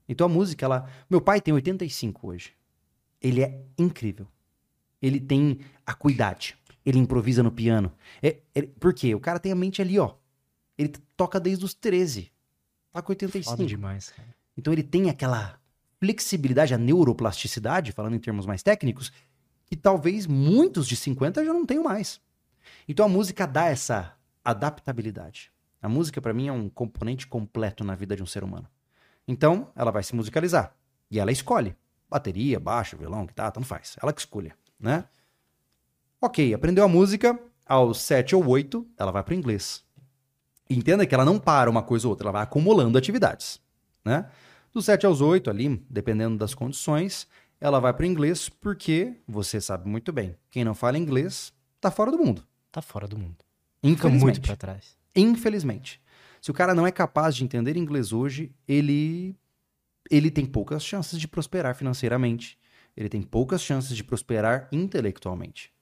Então 0.09 0.26
a 0.26 0.30
música, 0.30 0.64
ela. 0.64 0.88
Meu 1.10 1.20
pai 1.20 1.40
tem 1.40 1.52
85 1.52 2.28
hoje. 2.28 2.52
Ele 3.20 3.43
é 3.43 3.60
incrível. 3.76 4.28
Ele 5.02 5.18
tem 5.18 5.60
acuidade. 5.84 6.56
Ele 6.84 6.98
improvisa 6.98 7.43
no 7.43 7.51
piano. 7.51 7.93
É, 8.22 8.38
é- 8.55 8.62
por 8.62 8.94
quê? 8.94 9.16
O 9.16 9.20
cara 9.20 9.40
tem 9.40 9.51
a 9.51 9.56
mente 9.56 9.82
ali, 9.82 9.98
ó. 9.98 10.14
Ele 10.78 10.93
toca 11.16 11.40
desde 11.40 11.65
os 11.65 11.74
13. 11.74 12.31
Tá 12.93 13.03
com 13.03 13.12
85. 13.12 13.57
Foda 13.57 13.66
demais, 13.66 14.11
cara. 14.11 14.35
Então 14.57 14.73
ele 14.73 14.82
tem 14.82 15.11
aquela 15.11 15.61
flexibilidade, 15.98 16.74
a 16.74 16.78
neuroplasticidade, 16.78 17.93
falando 17.93 18.16
em 18.16 18.19
termos 18.19 18.47
mais 18.47 18.62
técnicos, 18.62 19.12
que 19.66 19.77
talvez 19.77 20.27
muitos 20.27 20.86
de 20.86 20.97
50 20.97 21.44
já 21.44 21.53
não 21.53 21.66
tenham 21.66 21.85
mais. 21.85 22.20
Então 22.89 23.05
a 23.05 23.09
música 23.09 23.47
dá 23.47 23.66
essa 23.66 24.16
adaptabilidade. 24.44 25.51
A 25.82 25.89
música, 25.89 26.20
para 26.20 26.32
mim, 26.32 26.48
é 26.48 26.53
um 26.53 26.69
componente 26.69 27.27
completo 27.27 27.85
na 27.85 27.94
vida 27.94 28.16
de 28.16 28.23
um 28.23 28.27
ser 28.27 28.43
humano. 28.43 28.69
Então, 29.28 29.70
ela 29.74 29.90
vai 29.90 30.03
se 30.03 30.15
musicalizar. 30.15 30.74
E 31.11 31.20
ela 31.20 31.31
escolhe. 31.31 31.77
Bateria, 32.09 32.59
baixo, 32.59 32.97
violão, 32.97 33.27
guitarra, 33.27 33.53
tanto 33.53 33.66
faz. 33.66 33.97
Ela 34.03 34.12
que 34.12 34.20
escolhe, 34.20 34.53
né? 34.78 35.05
Ok, 36.20 36.55
aprendeu 36.55 36.85
a 36.85 36.89
música, 36.89 37.39
aos 37.65 38.01
7 38.01 38.35
ou 38.35 38.47
8, 38.47 38.86
ela 38.97 39.12
vai 39.12 39.23
para 39.23 39.32
o 39.32 39.36
inglês. 39.36 39.85
Entenda 40.68 41.06
que 41.06 41.14
ela 41.14 41.24
não 41.24 41.38
para 41.38 41.70
uma 41.70 41.82
coisa 41.82 42.06
ou 42.06 42.10
outra, 42.10 42.26
ela 42.26 42.32
vai 42.32 42.43
acumulando 42.43 42.98
atividades, 42.98 43.60
né? 44.05 44.28
Dos 44.72 44.84
7 44.84 45.06
aos 45.06 45.20
8 45.20 45.48
ali, 45.48 45.82
dependendo 45.88 46.36
das 46.36 46.55
condições, 46.55 47.26
ela 47.60 47.80
vai 47.80 47.93
para 47.93 48.02
o 48.02 48.06
inglês 48.06 48.48
porque 48.48 49.14
você 49.26 49.60
sabe 49.60 49.88
muito 49.88 50.12
bem, 50.12 50.36
quem 50.51 50.64
não 50.64 50.74
fala 50.74 50.98
inglês 50.98 51.52
tá 51.80 51.90
fora 51.90 52.10
do 52.10 52.18
mundo. 52.18 52.43
Tá 52.70 52.82
fora 52.82 53.06
do 53.06 53.16
mundo. 53.16 53.36
Fica 53.80 54.09
Infelizmente. 54.09 54.22
muito 54.22 54.40
pra 54.43 54.56
trás. 54.56 54.97
Infelizmente. 55.14 56.01
Se 56.43 56.51
o 56.51 56.55
cara 56.55 56.74
não 56.74 56.86
é 56.86 56.93
capaz 56.93 57.34
de 57.34 57.44
entender 57.44 57.76
inglês 57.76 58.12
hoje, 58.12 58.52
ele 58.68 59.34
ele 60.10 60.30
tem 60.30 60.47
poucas 60.47 60.84
chances 60.84 61.18
de 61.18 61.26
prosperar 61.26 61.74
financeiramente. 61.74 62.59
Ele 62.97 63.09
tem 63.09 63.22
poucas 63.22 63.62
chances 63.62 63.97
de 63.97 64.05
prosperar 64.05 64.68
intelectualmente. 64.70 65.72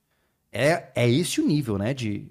É, 0.51 0.91
é 0.95 1.11
esse 1.11 1.41
o 1.41 1.47
nível, 1.47 1.77
né, 1.77 1.93
de, 1.93 2.31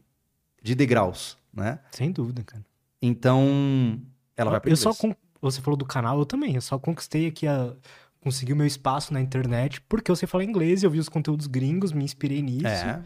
de 0.61 0.73
degraus, 0.75 1.37
né? 1.53 1.79
Sem 1.91 2.11
dúvida, 2.11 2.43
cara. 2.43 2.63
Então, 3.01 4.01
ela 4.35 4.51
vai 4.51 4.59
para 4.61 4.69
eu 4.71 4.77
só 4.77 4.93
con- 4.93 5.15
Você 5.41 5.61
falou 5.61 5.77
do 5.77 5.85
canal, 5.85 6.17
eu 6.19 6.25
também. 6.25 6.55
Eu 6.55 6.61
só 6.61 6.79
conquistei 6.79 7.27
aqui 7.27 7.45
a. 7.47 7.73
Consegui 8.21 8.53
o 8.53 8.55
meu 8.55 8.65
espaço 8.65 9.11
na 9.13 9.19
internet 9.19 9.81
porque 9.81 10.09
eu 10.09 10.15
sei 10.15 10.25
falar 10.25 10.45
inglês, 10.45 10.81
eu 10.81 10.89
vi 10.89 10.97
os 10.97 11.09
conteúdos 11.09 11.45
gringos, 11.45 11.91
me 11.91 12.05
inspirei 12.05 12.41
nisso. 12.41 12.65
É. 12.67 13.03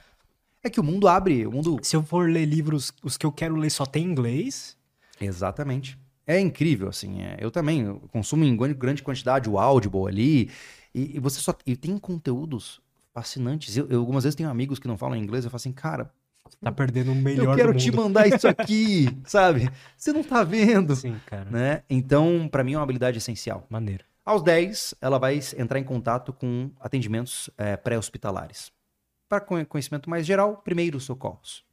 É 0.63 0.69
que 0.69 0.79
o 0.79 0.83
mundo 0.83 1.07
abre, 1.07 1.47
o 1.47 1.51
mundo 1.51 1.79
Se 1.81 1.95
eu 1.95 2.03
for 2.03 2.29
ler 2.29 2.45
livros, 2.45 2.93
os 3.01 3.17
que 3.17 3.25
eu 3.25 3.31
quero 3.31 3.55
ler 3.55 3.71
só 3.71 3.83
tem 3.85 4.03
inglês. 4.03 4.77
Exatamente. 5.19 5.97
É 6.27 6.39
incrível, 6.39 6.87
assim. 6.89 7.21
é. 7.23 7.37
Eu 7.39 7.49
também 7.49 7.81
eu 7.81 7.99
consumo 8.11 8.43
em 8.43 8.55
gran- 8.55 8.73
grande 8.73 9.01
quantidade 9.01 9.49
o 9.49 9.57
Audible 9.57 10.07
ali. 10.07 10.51
E, 10.93 11.15
e 11.15 11.19
você 11.19 11.39
só. 11.39 11.55
E 11.65 11.75
tem 11.75 11.97
conteúdos 11.97 12.79
fascinantes. 13.11 13.75
Eu, 13.75 13.87
eu 13.87 13.99
algumas 13.99 14.23
vezes 14.23 14.35
tenho 14.35 14.49
amigos 14.49 14.77
que 14.77 14.87
não 14.87 14.97
falam 14.99 15.15
inglês. 15.17 15.45
Eu 15.45 15.49
falo 15.49 15.57
assim, 15.57 15.71
cara, 15.71 16.11
Tá 16.61 16.71
perdendo 16.71 17.11
o 17.11 17.15
melhor 17.15 17.51
eu 17.51 17.55
quero 17.55 17.77
te 17.77 17.91
mandar 17.91 18.27
isso 18.27 18.47
aqui, 18.47 19.07
sabe? 19.25 19.69
Você 19.95 20.11
não 20.13 20.23
tá 20.23 20.43
vendo. 20.43 20.95
Sim, 20.95 21.19
cara. 21.25 21.49
Né? 21.49 21.83
Então, 21.89 22.47
pra 22.51 22.63
mim 22.63 22.73
é 22.73 22.77
uma 22.77 22.83
habilidade 22.83 23.17
essencial. 23.17 23.65
Maneiro. 23.69 24.03
Aos 24.25 24.43
10, 24.43 24.95
ela 24.99 25.17
vai 25.17 25.39
entrar 25.57 25.79
em 25.79 25.83
contato 25.83 26.33
com 26.33 26.69
atendimentos 26.81 27.49
eh, 27.57 27.77
pré-hospitalares. 27.77 28.71
Para 29.29 29.39
conhecimento 29.39 30.09
mais 30.09 30.25
geral, 30.25 30.57
primeiros 30.57 31.03
socorros. 31.05 31.63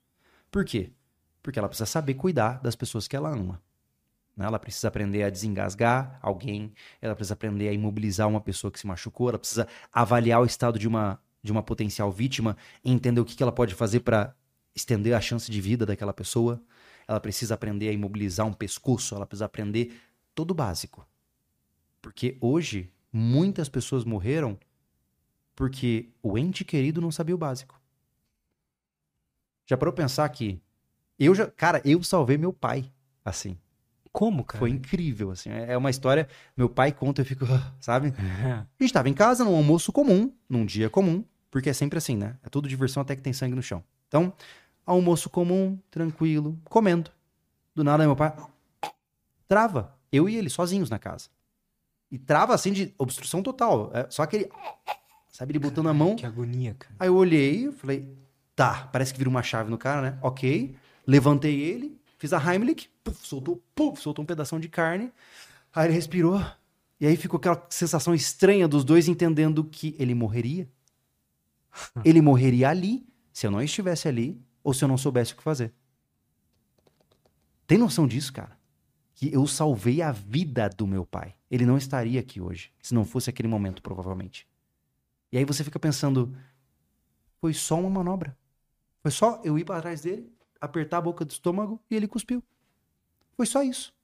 Por 0.51 0.65
quê? 0.65 0.91
Porque 1.43 1.59
ela 1.59 1.69
precisa 1.69 1.87
saber 1.87 2.15
cuidar 2.15 2.61
das 2.63 2.77
pessoas 2.77 3.09
que 3.09 3.17
ela 3.17 3.29
ama. 3.31 3.61
né? 4.37 4.47
Ela 4.47 4.59
precisa 4.59 4.87
aprender 4.89 5.25
a 5.25 5.31
desengasgar 5.31 6.19
alguém, 6.23 6.73
ela 7.03 7.15
precisa 7.15 7.35
aprender 7.35 7.69
a 7.69 7.73
imobilizar 7.73 8.29
uma 8.29 8.41
pessoa 8.41 8.71
que 8.71 8.79
se 8.79 8.87
machucou, 8.87 9.29
ela 9.29 9.39
precisa 9.39 9.67
avaliar 9.93 10.41
o 10.41 10.45
estado 10.47 10.79
de 10.79 10.87
uma, 10.87 11.21
de 11.43 11.51
uma 11.53 11.63
potencial 11.63 12.11
vítima 12.13 12.57
e 12.85 12.93
entender 12.93 13.21
o 13.21 13.25
que, 13.25 13.35
que 13.37 13.43
ela 13.43 13.53
pode 13.53 13.75
fazer 13.75 14.01
para 14.01 14.35
estender 14.75 15.15
a 15.15 15.21
chance 15.21 15.51
de 15.51 15.61
vida 15.61 15.87
daquela 15.87 16.13
pessoa. 16.13 16.63
Ela 17.07 17.21
precisa 17.21 17.55
aprender 17.55 17.89
a 17.89 17.93
imobilizar 17.93 18.47
um 18.47 18.53
pescoço, 18.53 19.15
ela 19.15 19.27
precisa 19.27 19.45
aprender 19.45 20.01
todo 20.35 20.51
o 20.51 20.55
básico. 20.55 21.07
Porque 22.01 22.37
hoje, 22.41 22.91
muitas 23.13 23.69
pessoas 23.69 24.05
morreram 24.05 24.59
porque 25.55 26.11
o 26.23 26.37
ente 26.37 26.65
querido 26.65 27.01
não 27.01 27.11
sabia 27.11 27.35
o 27.35 27.39
básico. 27.39 27.81
Já 29.67 29.77
parou 29.77 29.95
pensar 29.95 30.29
que 30.29 30.61
eu 31.19 31.35
já, 31.35 31.47
cara, 31.51 31.81
eu 31.85 32.03
salvei 32.03 32.37
meu 32.37 32.53
pai, 32.53 32.93
assim. 33.25 33.57
Como, 34.13 34.45
cara? 34.45 34.59
Foi 34.59 34.71
incrível, 34.71 35.31
assim. 35.31 35.51
É 35.51 35.73
é 35.73 35.77
uma 35.77 35.91
história, 35.91 36.29
meu 36.57 36.69
pai 36.69 36.93
conta, 36.93 37.23
eu 37.23 37.27
fico, 37.27 37.47
sabe? 37.81 38.13
A 38.19 38.83
gente 38.83 38.93
tava 38.93 39.09
em 39.09 39.15
casa, 39.15 39.45
num 39.45 39.57
almoço 39.57 39.93
comum, 39.93 40.33
num 40.49 40.67
dia 40.67 40.91
comum, 40.91 41.25
porque 41.51 41.71
é 41.71 41.73
sempre 41.73 41.99
assim, 41.99 42.17
né? 42.17 42.37
É 42.43 42.49
tudo 42.49 42.69
diversão 42.69 43.01
até 43.03 43.17
que 43.17 43.23
tem 43.23 43.33
sangue 43.33 43.55
no 43.55 43.63
chão. 43.63 43.83
Então, 44.09 44.33
almoço 44.87 45.31
comum, 45.31 45.79
tranquilo, 45.91 46.59
comendo. 46.65 47.11
Do 47.75 47.83
nada, 47.83 48.05
meu 48.05 48.17
pai 48.17 48.33
trava. 49.55 49.97
Eu 50.11 50.29
e 50.29 50.37
ele, 50.37 50.51
sozinhos 50.51 50.91
na 50.91 50.99
casa. 50.99 51.29
E 52.11 52.19
trava 52.19 52.55
assim 52.55 52.73
de 52.73 52.95
obstrução 52.99 53.43
total. 53.43 53.91
É 53.95 54.07
só 54.11 54.23
aquele. 54.23 54.51
Sabe, 55.31 55.53
ele 55.53 55.59
botando 55.59 55.89
a 55.89 55.95
mão. 55.95 56.17
Que 56.17 56.27
agonia, 56.27 56.75
cara. 56.75 56.95
Aí 56.99 57.09
eu 57.09 57.17
olhei, 57.17 57.71
falei, 57.73 58.09
tá, 58.55 58.89
parece 58.93 59.13
que 59.13 59.19
vira 59.19 59.31
uma 59.31 59.43
chave 59.43 59.71
no 59.71 59.79
cara, 59.79 60.01
né? 60.01 60.19
Ok. 60.23 60.77
Levantei 61.07 61.61
ele, 61.61 62.01
fiz 62.19 62.33
a 62.33 62.39
Heimlich, 62.39 62.89
puf, 63.03 63.27
soltou, 63.27 63.63
puf, 63.75 64.01
soltou 64.01 64.23
um 64.23 64.27
pedação 64.27 64.59
de 64.59 64.69
carne. 64.69 65.13
Aí 65.75 65.87
ele 65.87 65.95
respirou. 65.95 66.41
E 67.01 67.07
aí 67.07 67.17
ficou 67.17 67.39
aquela 67.39 67.67
sensação 67.69 68.15
estranha 68.15 68.67
dos 68.67 68.85
dois 68.85 69.09
entendendo 69.09 69.65
que 69.65 69.95
ele 69.99 70.15
morreria. 70.15 70.69
Ele 72.05 72.21
morreria 72.21 72.69
ali, 72.69 73.05
se 73.33 73.47
eu 73.47 73.51
não 73.51 73.61
estivesse 73.61 74.07
ali, 74.07 74.41
ou 74.65 74.75
se 74.75 74.83
eu 74.83 74.89
não 74.89 74.99
soubesse 74.99 75.33
o 75.33 75.37
que 75.37 75.43
fazer. 75.45 75.73
Tem 77.67 77.79
noção 77.79 78.09
disso, 78.09 78.33
cara? 78.33 78.59
que 79.15 79.33
eu 79.33 79.47
salvei 79.47 80.03
a 80.03 80.11
vida 80.11 80.69
do 80.69 80.87
meu 80.87 81.07
pai. 81.07 81.35
Ele 81.51 81.65
não 81.65 81.79
estaria 81.79 82.21
aqui 82.21 82.41
hoje, 82.41 82.73
se 82.83 82.93
não 82.93 83.05
fosse 83.05 83.31
aquele 83.31 83.49
momento, 83.49 83.81
provavelmente. 83.81 84.47
E 85.31 85.39
aí 85.39 85.45
você 85.45 85.63
fica 85.63 85.79
pensando, 85.79 86.37
foi 87.41 87.55
só 87.55 87.79
uma 87.79 87.91
manobra. 87.91 88.37
Foi 89.01 89.11
só 89.11 89.41
eu 89.45 89.59
ir 89.59 89.65
para 89.65 89.81
trás 89.81 90.03
dele, 90.03 90.33
apertar 90.61 90.99
a 90.99 91.03
boca 91.03 91.25
do 91.25 91.31
estômago 91.31 91.81
e 91.91 91.95
ele 91.95 92.09
cuspiu. 92.09 92.43
Foi 93.37 93.47
só 93.47 93.63
isso. 93.63 93.95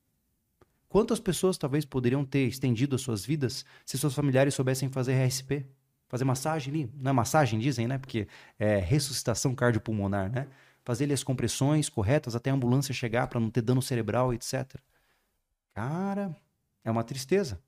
Quantas 0.89 1.21
pessoas 1.21 1.57
talvez 1.57 1.85
poderiam 1.85 2.25
ter 2.25 2.47
estendido 2.47 2.97
as 2.97 3.03
suas 3.03 3.25
vidas 3.25 3.65
se 3.85 3.99
seus 3.99 4.15
familiares 4.15 4.55
soubessem 4.55 4.89
fazer 4.89 5.15
RSP? 5.15 5.67
Fazer 6.11 6.25
massagem 6.27 6.71
ali? 6.75 6.91
Não 7.01 7.11
é 7.13 7.15
massagem, 7.15 7.59
dizem, 7.59 7.89
né? 7.89 7.97
Porque 7.99 8.29
é 8.59 8.77
ressuscitação 8.79 9.55
cardiopulmonar, 9.55 10.31
né? 10.31 10.47
Fazer 10.85 11.05
ali 11.05 11.15
as 11.15 11.25
compressões 11.25 11.89
corretas 11.89 12.37
até 12.37 12.51
a 12.51 12.55
ambulância 12.55 12.93
chegar 12.93 13.29
para 13.29 13.41
não 13.41 13.49
ter 13.51 13.63
dano 13.63 13.81
cerebral, 13.81 14.35
etc. 14.35 14.83
Cara, 15.75 16.37
é 16.85 16.91
uma 16.91 17.05
tristeza. 17.05 17.61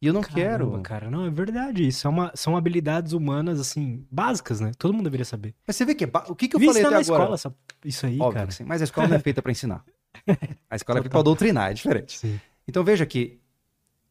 E 0.00 0.06
eu 0.06 0.12
não 0.12 0.22
Caramba, 0.22 0.34
quero. 0.34 0.82
cara, 0.82 1.10
não, 1.10 1.24
é 1.24 1.30
verdade. 1.30 1.86
Isso 1.88 2.06
é 2.06 2.10
uma, 2.10 2.30
são 2.36 2.56
habilidades 2.56 3.12
humanas, 3.12 3.58
assim, 3.58 4.06
básicas, 4.10 4.60
né? 4.60 4.70
Todo 4.78 4.92
mundo 4.94 5.04
deveria 5.04 5.24
saber. 5.24 5.54
Mas 5.66 5.74
você 5.76 5.84
vê 5.84 5.94
que 5.94 6.04
é 6.04 6.06
ba- 6.06 6.26
o 6.28 6.36
que, 6.36 6.46
que 6.46 6.54
eu 6.54 6.60
Devia 6.60 6.68
falei 6.72 6.82
ensinar 6.82 6.98
até 6.98 7.08
na 7.08 7.14
agora? 7.14 7.22
escola 7.22 7.34
essa- 7.34 7.54
isso 7.84 8.06
aí, 8.06 8.20
Óbvio 8.20 8.34
cara. 8.34 8.46
que 8.48 8.54
sim. 8.54 8.64
Mas 8.64 8.80
a 8.80 8.84
escola 8.84 9.08
não 9.08 9.16
é 9.16 9.18
feita 9.18 9.42
para 9.42 9.50
ensinar. 9.50 9.84
A 10.70 10.76
escola 10.76 10.98
é 10.98 11.02
feita 11.02 11.14
para 11.14 11.22
doutrinar, 11.24 11.70
é 11.70 11.74
diferente. 11.74 12.18
Sim. 12.18 12.38
Então 12.66 12.84
veja 12.84 13.06
que 13.06 13.40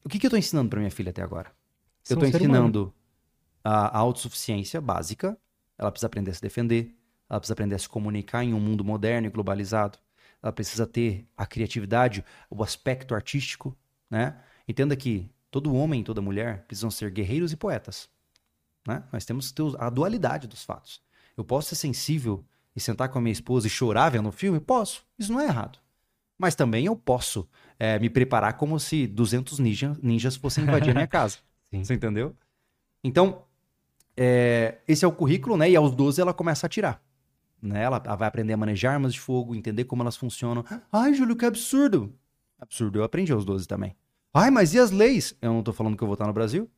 o 0.03 0.09
que, 0.09 0.19
que 0.19 0.25
eu 0.25 0.29
estou 0.29 0.39
ensinando 0.39 0.69
para 0.69 0.79
minha 0.79 0.91
filha 0.91 1.11
até 1.11 1.21
agora? 1.21 1.51
Você 2.03 2.13
eu 2.13 2.15
estou 2.15 2.31
ser 2.31 2.41
humano. 2.49 2.93
A 3.67 3.97
autossuficiência 3.97 4.79
básica. 4.79 5.37
Ela 5.77 5.91
precisa 5.91 6.07
aprender 6.07 6.31
a 6.31 6.33
se 6.33 6.41
defender. 6.41 6.95
Ela 7.29 7.39
precisa 7.39 7.53
aprender 7.53 7.75
a 7.75 7.79
se 7.79 7.89
comunicar 7.89 8.43
em 8.43 8.53
um 8.53 8.59
mundo 8.59 8.83
moderno 8.83 9.27
e 9.27 9.29
globalizado. 9.29 9.99
Ela 10.41 10.53
precisa 10.53 10.87
ter 10.87 11.27
a 11.35 11.45
criatividade, 11.45 12.23
o 12.49 12.63
aspecto 12.63 13.13
artístico, 13.13 13.75
né? 14.09 14.37
Entenda 14.67 14.95
que 14.95 15.29
todo 15.51 15.75
homem 15.75 16.01
e 16.01 16.03
toda 16.03 16.21
mulher 16.21 16.63
precisam 16.67 16.89
ser 16.89 17.11
guerreiros 17.11 17.51
e 17.51 17.57
poetas, 17.57 18.09
né? 18.87 19.03
Nós 19.11 19.25
temos 19.25 19.49
que 19.49 19.55
ter 19.55 19.63
a 19.79 19.89
dualidade 19.89 20.47
dos 20.47 20.63
fatos. 20.63 21.01
Eu 21.35 21.43
posso 21.43 21.69
ser 21.69 21.75
sensível 21.75 22.45
e 22.75 22.79
sentar 22.79 23.09
com 23.09 23.17
a 23.17 23.21
minha 23.21 23.33
esposa 23.33 23.67
e 23.67 23.69
chorar 23.69 24.09
vendo 24.09 24.29
um 24.29 24.31
filme? 24.31 24.59
Posso. 24.59 25.03
Isso 25.17 25.33
não 25.33 25.41
é 25.41 25.45
errado. 25.45 25.79
Mas 26.37 26.55
também 26.55 26.85
eu 26.85 26.95
posso 26.95 27.49
eh, 27.79 27.97
me 27.99 28.09
preparar 28.09 28.53
como 28.53 28.79
se 28.79 29.07
200 29.07 29.59
ninja, 29.59 29.97
ninjas 30.01 30.35
fossem 30.35 30.63
invadir 30.63 30.91
a 30.91 30.93
minha 30.93 31.07
casa. 31.07 31.39
Sim. 31.69 31.83
Você 31.83 31.95
entendeu? 31.95 32.35
Então, 33.03 33.43
é, 34.17 34.79
esse 34.87 35.05
é 35.05 35.07
o 35.07 35.11
currículo, 35.11 35.55
né? 35.55 35.69
E 35.69 35.75
aos 35.75 35.93
12 35.93 36.19
ela 36.19 36.33
começa 36.33 36.65
a 36.65 36.67
atirar. 36.67 37.01
Né? 37.61 37.83
Ela, 37.83 38.01
ela 38.03 38.15
vai 38.15 38.27
aprender 38.27 38.53
a 38.53 38.57
manejar 38.57 38.93
armas 38.93 39.13
de 39.13 39.19
fogo, 39.19 39.55
entender 39.55 39.85
como 39.85 40.01
elas 40.01 40.17
funcionam. 40.17 40.65
Ai, 40.91 41.13
Júlio, 41.13 41.35
que 41.35 41.45
absurdo. 41.45 42.13
Absurdo, 42.59 42.99
eu 42.99 43.03
aprendi 43.03 43.31
aos 43.31 43.45
12 43.45 43.67
também. 43.67 43.95
Ai, 44.33 44.49
mas 44.49 44.73
e 44.73 44.79
as 44.79 44.89
leis? 44.89 45.35
Eu 45.41 45.53
não 45.53 45.63
tô 45.63 45.71
falando 45.71 45.95
que 45.95 46.03
eu 46.03 46.07
vou 46.07 46.15
estar 46.15 46.25
no 46.25 46.33
Brasil. 46.33 46.69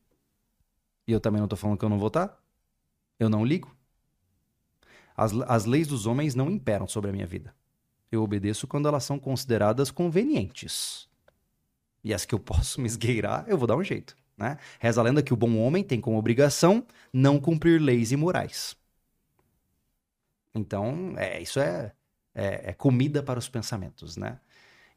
E 1.07 1.11
eu 1.11 1.19
também 1.19 1.39
não 1.39 1.47
tô 1.47 1.55
falando 1.55 1.77
que 1.77 1.85
eu 1.85 1.89
não 1.89 1.97
vou 1.97 2.07
estar. 2.09 2.37
Eu 3.17 3.29
não 3.29 3.45
ligo. 3.45 3.75
As, 5.15 5.33
as 5.47 5.65
leis 5.65 5.87
dos 5.87 6.05
homens 6.05 6.35
não 6.35 6.49
imperam 6.49 6.87
sobre 6.87 7.09
a 7.09 7.13
minha 7.13 7.25
vida. 7.25 7.53
Eu 8.11 8.23
obedeço 8.23 8.67
quando 8.67 8.87
elas 8.87 9.03
são 9.03 9.19
consideradas 9.19 9.91
convenientes. 9.91 11.09
E 12.03 12.13
as 12.13 12.25
que 12.25 12.33
eu 12.33 12.39
posso 12.39 12.79
me 12.81 12.87
esgueirar, 12.87 13.45
eu 13.47 13.57
vou 13.57 13.67
dar 13.67 13.75
um 13.75 13.83
jeito. 13.83 14.15
Né? 14.39 14.57
Reza 14.79 15.01
a 15.01 15.03
lenda 15.03 15.21
que 15.21 15.33
o 15.33 15.37
bom 15.37 15.57
homem 15.57 15.83
tem 15.83 15.99
como 15.99 16.17
obrigação 16.17 16.85
não 17.11 17.39
cumprir 17.39 17.81
leis 17.81 18.13
imorais. 18.13 18.75
Então, 20.55 21.13
é, 21.17 21.41
isso 21.41 21.59
é, 21.59 21.91
é, 22.33 22.69
é 22.69 22.73
comida 22.73 23.21
para 23.21 23.37
os 23.37 23.49
pensamentos, 23.49 24.15
né? 24.15 24.39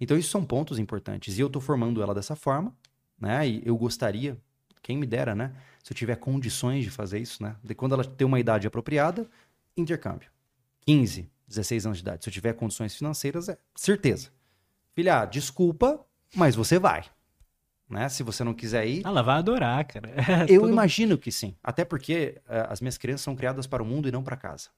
Então, 0.00 0.16
isso 0.16 0.30
são 0.30 0.44
pontos 0.44 0.78
importantes. 0.78 1.36
E 1.36 1.40
eu 1.40 1.48
estou 1.48 1.60
formando 1.60 2.02
ela 2.02 2.14
dessa 2.14 2.34
forma, 2.36 2.74
né? 3.20 3.46
E 3.46 3.62
eu 3.64 3.76
gostaria, 3.76 4.38
quem 4.80 4.96
me 4.96 5.06
dera, 5.06 5.34
né? 5.34 5.52
Se 5.82 5.92
eu 5.92 5.96
tiver 5.96 6.16
condições 6.16 6.84
de 6.84 6.90
fazer 6.90 7.18
isso, 7.18 7.42
né? 7.42 7.56
De 7.62 7.74
quando 7.74 7.92
ela 7.94 8.04
ter 8.04 8.24
uma 8.24 8.38
idade 8.38 8.66
apropriada, 8.66 9.28
intercâmbio. 9.76 10.30
15, 10.86 11.28
16 11.48 11.86
anos 11.86 11.98
de 11.98 12.02
idade. 12.02 12.24
Se 12.24 12.30
eu 12.30 12.32
tiver 12.32 12.52
condições 12.54 12.94
financeiras, 12.94 13.48
é 13.48 13.58
certeza. 13.74 14.30
Filha, 14.94 15.24
desculpa, 15.24 16.04
mas 16.34 16.54
você 16.54 16.78
vai. 16.78 17.04
Né? 17.92 18.08
Se 18.08 18.22
você 18.22 18.42
não 18.42 18.54
quiser 18.54 18.86
ir, 18.86 19.06
Ela 19.06 19.22
vai 19.22 19.36
adorar, 19.36 19.84
cara. 19.84 20.10
eu 20.48 20.62
Todo- 20.62 20.72
imagino 20.72 21.18
que 21.18 21.30
sim. 21.30 21.54
Até 21.62 21.84
porque 21.84 22.40
eh, 22.48 22.66
as 22.68 22.80
minhas 22.80 22.96
crianças 22.96 23.20
são 23.20 23.36
criadas 23.36 23.66
para 23.66 23.82
o 23.82 23.86
mundo 23.86 24.08
e 24.08 24.12
não 24.12 24.22
para 24.22 24.36
casa. 24.36 24.70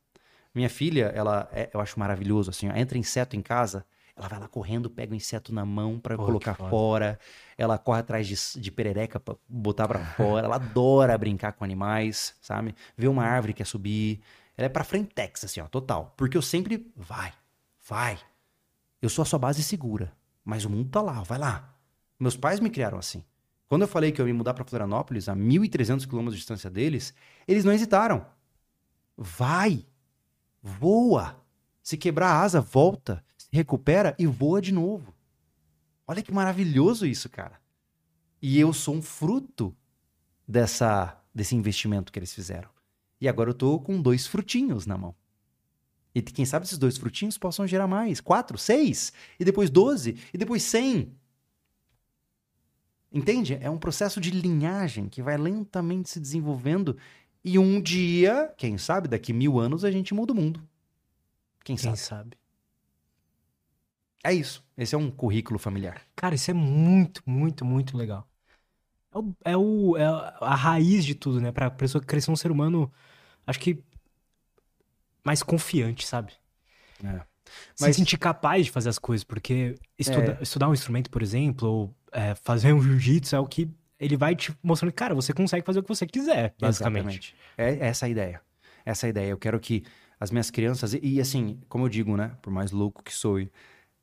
Minha 0.55 0.69
filha, 0.69 1.13
ela 1.15 1.49
é- 1.53 1.71
eu 1.73 1.81
acho 1.81 1.99
maravilhoso 1.99 2.51
assim, 2.51 2.69
ó, 2.69 2.77
entra 2.77 2.99
inseto 2.99 3.37
em 3.37 3.41
casa, 3.43 3.85
ela 4.17 4.29
vai 4.29 4.39
lá 4.39 4.49
correndo, 4.49 4.89
pega 4.89 5.13
o 5.13 5.17
inseto 5.17 5.53
na 5.53 5.65
mão 5.65 5.99
para 5.99 6.17
colocar 6.17 6.55
fora. 6.71 7.19
Ela 7.59 7.79
corre 7.79 8.01
atrás 8.01 8.27
de, 8.27 8.61
de 8.61 8.71
perereca 8.71 9.19
para 9.19 9.35
botar 9.49 9.89
para 9.89 9.99
fora. 10.05 10.47
Ela 10.47 10.57
adora 10.57 11.17
brincar 11.19 11.53
com 11.53 11.65
animais, 11.65 12.35
sabe? 12.41 12.75
Vê 12.97 13.09
uma 13.09 13.25
árvore 13.25 13.53
que 13.53 13.59
quer 13.59 13.67
subir. 13.67 14.21
Ela 14.57 14.67
é 14.67 14.69
para 14.69 14.85
frentex 14.85 15.45
assim, 15.45 15.61
ó, 15.61 15.67
total. 15.67 16.15
Porque 16.17 16.37
eu 16.37 16.43
sempre 16.43 16.93
vai, 16.97 17.33
vai. 17.89 18.19
Eu 19.03 19.09
sou 19.09 19.23
a 19.23 19.27
sua 19.27 19.39
base 19.39 19.63
segura, 19.65 20.13
mas 20.45 20.65
o 20.65 20.71
mundo 20.71 20.89
tá 20.91 21.01
lá, 21.03 21.21
vai 21.23 21.39
lá. 21.39 21.74
Meus 22.19 22.37
pais 22.37 22.61
me 22.61 22.71
criaram 22.71 22.99
assim. 22.99 23.25
Quando 23.69 23.83
eu 23.83 23.89
falei 23.89 24.13
que 24.13 24.21
eu 24.21 24.29
ia 24.29 24.35
mudar 24.35 24.55
para 24.55 24.65
Florianópolis, 24.65 25.29
a 25.29 25.35
1.300 25.35 26.07
quilômetros 26.07 26.35
de 26.35 26.41
distância 26.41 26.71
deles, 26.71 27.15
eles 27.47 27.65
não 27.65 27.73
hesitaram. 27.73 28.27
Vai, 29.17 29.87
voa. 30.63 31.43
Se 31.83 31.97
quebrar 31.97 32.29
a 32.29 32.41
asa, 32.41 32.61
volta, 32.61 33.25
se 33.37 33.49
recupera 33.53 34.15
e 34.19 34.27
voa 34.27 34.61
de 34.61 34.73
novo. 34.73 35.15
Olha 36.07 36.23
que 36.23 36.33
maravilhoso 36.33 37.07
isso, 37.07 37.29
cara. 37.29 37.61
E 38.41 38.59
eu 38.59 38.73
sou 38.73 38.95
um 38.95 39.03
fruto 39.03 39.75
dessa 40.47 41.21
desse 41.35 41.57
investimento 41.57 42.13
que 42.13 42.19
eles 42.19 42.33
fizeram. 42.33 42.71
E 43.21 43.29
agora 43.29 43.51
eu 43.51 43.55
tô 43.55 43.81
com 43.81 44.01
dois 44.01 44.27
frutinhos 44.27 44.87
na 44.87 44.97
mão. 44.97 45.15
E 46.15 46.23
quem 46.23 46.45
sabe 46.45 46.65
esses 46.65 46.79
dois 46.79 46.97
frutinhos 46.97 47.37
possam 47.37 47.67
gerar 47.67 47.89
mais. 47.89 48.21
Quatro, 48.21 48.57
seis, 48.57 49.13
e 49.39 49.45
depois 49.45 49.69
doze, 49.69 50.17
e 50.33 50.39
depois 50.39 50.63
cem. 50.63 51.13
Entende? 53.15 53.57
É 53.61 53.71
um 53.71 53.79
processo 53.79 54.21
de 54.21 54.31
linhagem 54.31 55.09
que 55.09 55.23
vai 55.23 55.37
lentamente 55.39 56.11
se 56.11 56.19
desenvolvendo. 56.21 56.99
E 57.45 57.59
um 57.59 57.81
dia, 57.81 58.53
quem 58.59 58.77
sabe, 58.77 59.07
daqui 59.07 59.33
mil 59.33 59.59
anos 59.61 59.85
a 59.85 59.91
gente 59.91 60.13
muda 60.13 60.33
o 60.33 60.37
mundo. 60.37 60.59
Quem 61.63 61.77
Quem 61.77 61.95
sabe? 61.95 61.99
sabe? 61.99 62.39
É 64.23 64.33
isso. 64.33 64.65
Esse 64.77 64.95
é 64.95 64.99
um 64.99 65.11
currículo 65.11 65.59
familiar. 65.59 66.01
Cara, 66.17 66.35
isso 66.35 66.51
é 66.51 66.55
muito, 66.55 67.23
muito, 67.27 67.65
muito 67.65 67.97
legal. 67.97 68.27
É, 69.13 69.21
o, 69.21 69.33
é, 69.45 69.57
o- 69.57 69.97
é 69.97 70.05
a 70.41 70.55
raiz 70.55 71.05
de 71.05 71.15
tudo, 71.15 71.41
né? 71.41 71.53
Pra 71.53 71.71
pessoa 71.71 72.03
crescer 72.03 72.31
um 72.31 72.37
ser 72.37 72.51
humano, 72.51 72.91
acho 73.47 73.61
que 73.61 73.79
mais 75.23 75.43
confiante, 75.43 76.07
sabe? 76.07 76.33
É. 77.03 77.21
Se 77.75 77.85
Mas- 77.85 77.97
sentir 77.97 78.17
capaz 78.19 78.65
de 78.65 78.73
fazer 78.73 78.89
as 78.89 78.99
coisas, 78.99 79.23
porque 79.23 79.77
estuda- 79.99 80.39
É. 80.41 80.43
estudar 80.43 80.69
um 80.69 80.73
instrumento, 80.75 81.11
por 81.11 81.23
exemplo, 81.23 81.69
ou 81.69 81.95
é, 82.15 82.35
fazer 82.37 82.73
um 82.73 82.81
jiu-jitsu 82.81 83.35
é 83.35 83.41
o 83.41 83.47
que 83.47 83.69
ele 83.99 84.17
vai 84.17 84.37
te 84.37 84.57
mostrando, 84.63 84.93
cara, 84.93 85.15
você 85.15 85.33
consegue 85.33 85.67
fazer 85.67 85.81
o 85.81 85.83
que 85.83 85.89
você 85.89 86.07
quiser, 86.07 86.55
basicamente. 86.59 87.35
Exatamente. 87.59 87.81
É 87.83 87.87
essa 87.89 88.07
a 88.07 88.09
ideia. 88.09 88.41
Essa 88.85 89.07
a 89.07 89.09
ideia. 89.11 89.31
Eu 89.31 89.39
quero 89.39 89.59
que 89.59 89.85
as 90.19 90.31
minhas 90.31 90.51
crianças, 90.51 90.95
e, 90.95 91.21
assim, 91.21 91.61
como 91.69 91.85
eu 91.85 91.89
digo, 91.89 92.17
né? 92.17 92.37
Por 92.41 92.53
mais 92.53 92.71
louco 92.71 93.03
que 93.03 93.13
sou, 93.13 93.39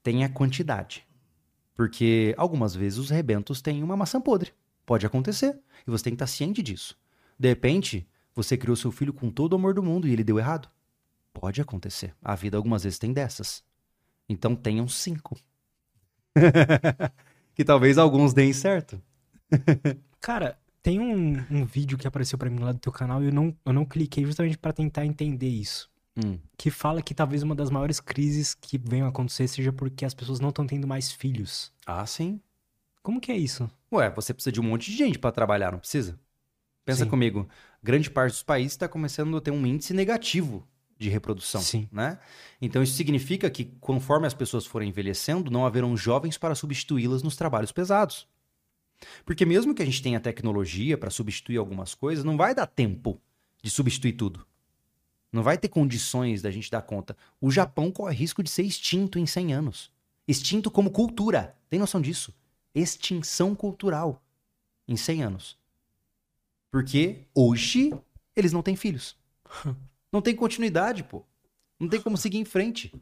tenha 0.04 0.28
quantidade. 0.30 1.08
Porque 1.74 2.36
algumas 2.38 2.76
vezes 2.76 3.00
os 3.00 3.10
rebentos 3.10 3.62
têm 3.62 3.82
uma 3.82 3.96
maçã 3.96 4.20
podre. 4.20 4.54
Pode 4.86 5.06
acontecer. 5.06 5.58
E 5.88 5.90
você 5.90 6.04
tem 6.04 6.12
que 6.12 6.16
estar 6.16 6.28
ciente 6.28 6.62
disso. 6.62 6.98
De 7.40 7.48
repente, 7.48 8.08
você 8.36 8.58
criou 8.58 8.76
seu 8.76 8.92
filho 8.92 9.14
com 9.14 9.30
todo 9.30 9.54
o 9.54 9.56
amor 9.56 9.74
do 9.74 9.82
mundo 9.82 10.08
e 10.08 10.12
ele 10.12 10.24
deu 10.24 10.38
errado. 10.38 10.70
Pode 11.34 11.62
acontecer. 11.62 12.14
A 12.22 12.36
vida 12.36 12.58
algumas 12.58 12.84
vezes 12.84 13.00
tem 13.00 13.14
dessas. 13.14 13.64
Então 14.28 14.56
tenham 14.56 14.88
cinco. 14.88 15.38
que 17.54 17.64
talvez 17.64 17.98
alguns 17.98 18.34
deem 18.34 18.54
certo. 18.54 19.02
Cara, 20.20 20.58
tem 20.82 21.00
um, 21.00 21.46
um 21.50 21.66
vídeo 21.66 21.98
que 21.98 22.08
apareceu 22.08 22.38
pra 22.38 22.50
mim 22.50 22.60
lá 22.60 22.72
do 22.72 22.80
teu 22.80 22.92
canal 22.92 23.22
e 23.24 23.28
eu 23.28 23.34
não, 23.34 23.56
eu 23.66 23.74
não 23.74 23.86
cliquei 23.86 24.26
justamente 24.26 24.58
pra 24.58 24.74
tentar 24.74 25.06
entender 25.06 25.50
isso. 25.50 25.90
Hum. 26.18 26.40
Que 26.58 26.70
fala 26.70 27.02
que 27.02 27.14
talvez 27.14 27.42
uma 27.44 27.56
das 27.56 27.70
maiores 27.70 28.00
crises 28.00 28.54
que 28.54 28.78
venham 28.78 29.08
a 29.08 29.10
acontecer 29.10 29.48
seja 29.48 29.72
porque 29.72 30.06
as 30.06 30.14
pessoas 30.14 30.40
não 30.40 30.50
estão 30.50 30.68
tendo 30.68 30.88
mais 30.88 31.12
filhos. 31.12 31.72
Ah, 31.86 32.06
sim. 32.06 32.42
Como 33.02 33.22
que 33.22 33.32
é 33.32 33.38
isso? 33.38 33.70
Ué, 33.92 34.10
você 34.10 34.34
precisa 34.34 34.52
de 34.52 34.60
um 34.60 34.64
monte 34.64 34.92
de 34.92 34.98
gente 34.98 35.18
para 35.18 35.32
trabalhar, 35.32 35.72
não 35.72 35.80
precisa? 35.80 36.20
Pensa 36.86 37.04
Sim. 37.04 37.10
comigo, 37.10 37.48
grande 37.82 38.10
parte 38.10 38.34
dos 38.34 38.44
países 38.44 38.74
está 38.74 38.88
começando 38.88 39.36
a 39.38 39.42
ter 39.42 39.52
um 39.52 39.66
índice 39.66 39.94
negativo 39.94 40.68
de 41.02 41.10
reprodução, 41.10 41.62
Sim. 41.62 41.90
né? 41.92 42.20
Então 42.62 42.84
isso 42.84 42.94
significa 42.94 43.50
que 43.50 43.66
conforme 43.80 44.28
as 44.28 44.34
pessoas 44.34 44.66
forem 44.66 44.90
envelhecendo, 44.90 45.50
não 45.50 45.66
haverão 45.66 45.98
jovens 45.98 46.38
para 46.38 46.54
substituí-las 46.54 47.24
nos 47.24 47.36
trabalhos 47.36 47.72
pesados. 47.72 48.28
Porque 49.26 49.46
mesmo 49.46 49.74
que 49.74 49.82
a 49.82 49.86
gente 49.86 50.02
tenha 50.02 50.20
tecnologia 50.20 50.98
para 50.98 51.10
substituir 51.10 51.58
algumas 51.58 51.96
coisas, 51.96 52.24
não 52.24 52.38
vai 52.38 52.54
dar 52.54 52.68
tempo 52.68 53.20
de 53.64 53.70
substituir 53.72 54.14
tudo. 54.14 54.46
Não 55.32 55.42
vai 55.42 55.58
ter 55.58 55.70
condições 55.70 56.42
da 56.42 56.52
gente 56.52 56.70
dar 56.70 56.84
conta. 56.84 57.18
O 57.40 57.50
Japão 57.50 57.90
corre 57.92 58.16
risco 58.16 58.44
de 58.44 58.50
ser 58.50 58.64
extinto 58.64 59.18
em 59.18 59.26
100 59.26 59.54
anos. 59.54 59.92
Extinto 60.28 60.70
como 60.70 60.92
cultura. 60.92 61.56
Tem 61.68 61.80
noção 61.80 62.00
disso? 62.00 62.34
Extinção 62.76 63.56
cultural 63.56 64.22
em 64.88 64.96
100 64.96 65.24
anos. 65.24 65.58
Porque 66.70 67.22
hoje 67.34 67.92
eles 68.36 68.54
não 68.54 68.62
têm 68.62 68.76
filhos. 68.76 69.16
Não 70.12 70.22
tem 70.22 70.36
continuidade, 70.36 71.04
pô. 71.04 71.24
Não 71.80 71.88
tem 71.88 72.02
como 72.02 72.18
seguir 72.18 72.38
em 72.38 72.46
frente. 72.46 72.94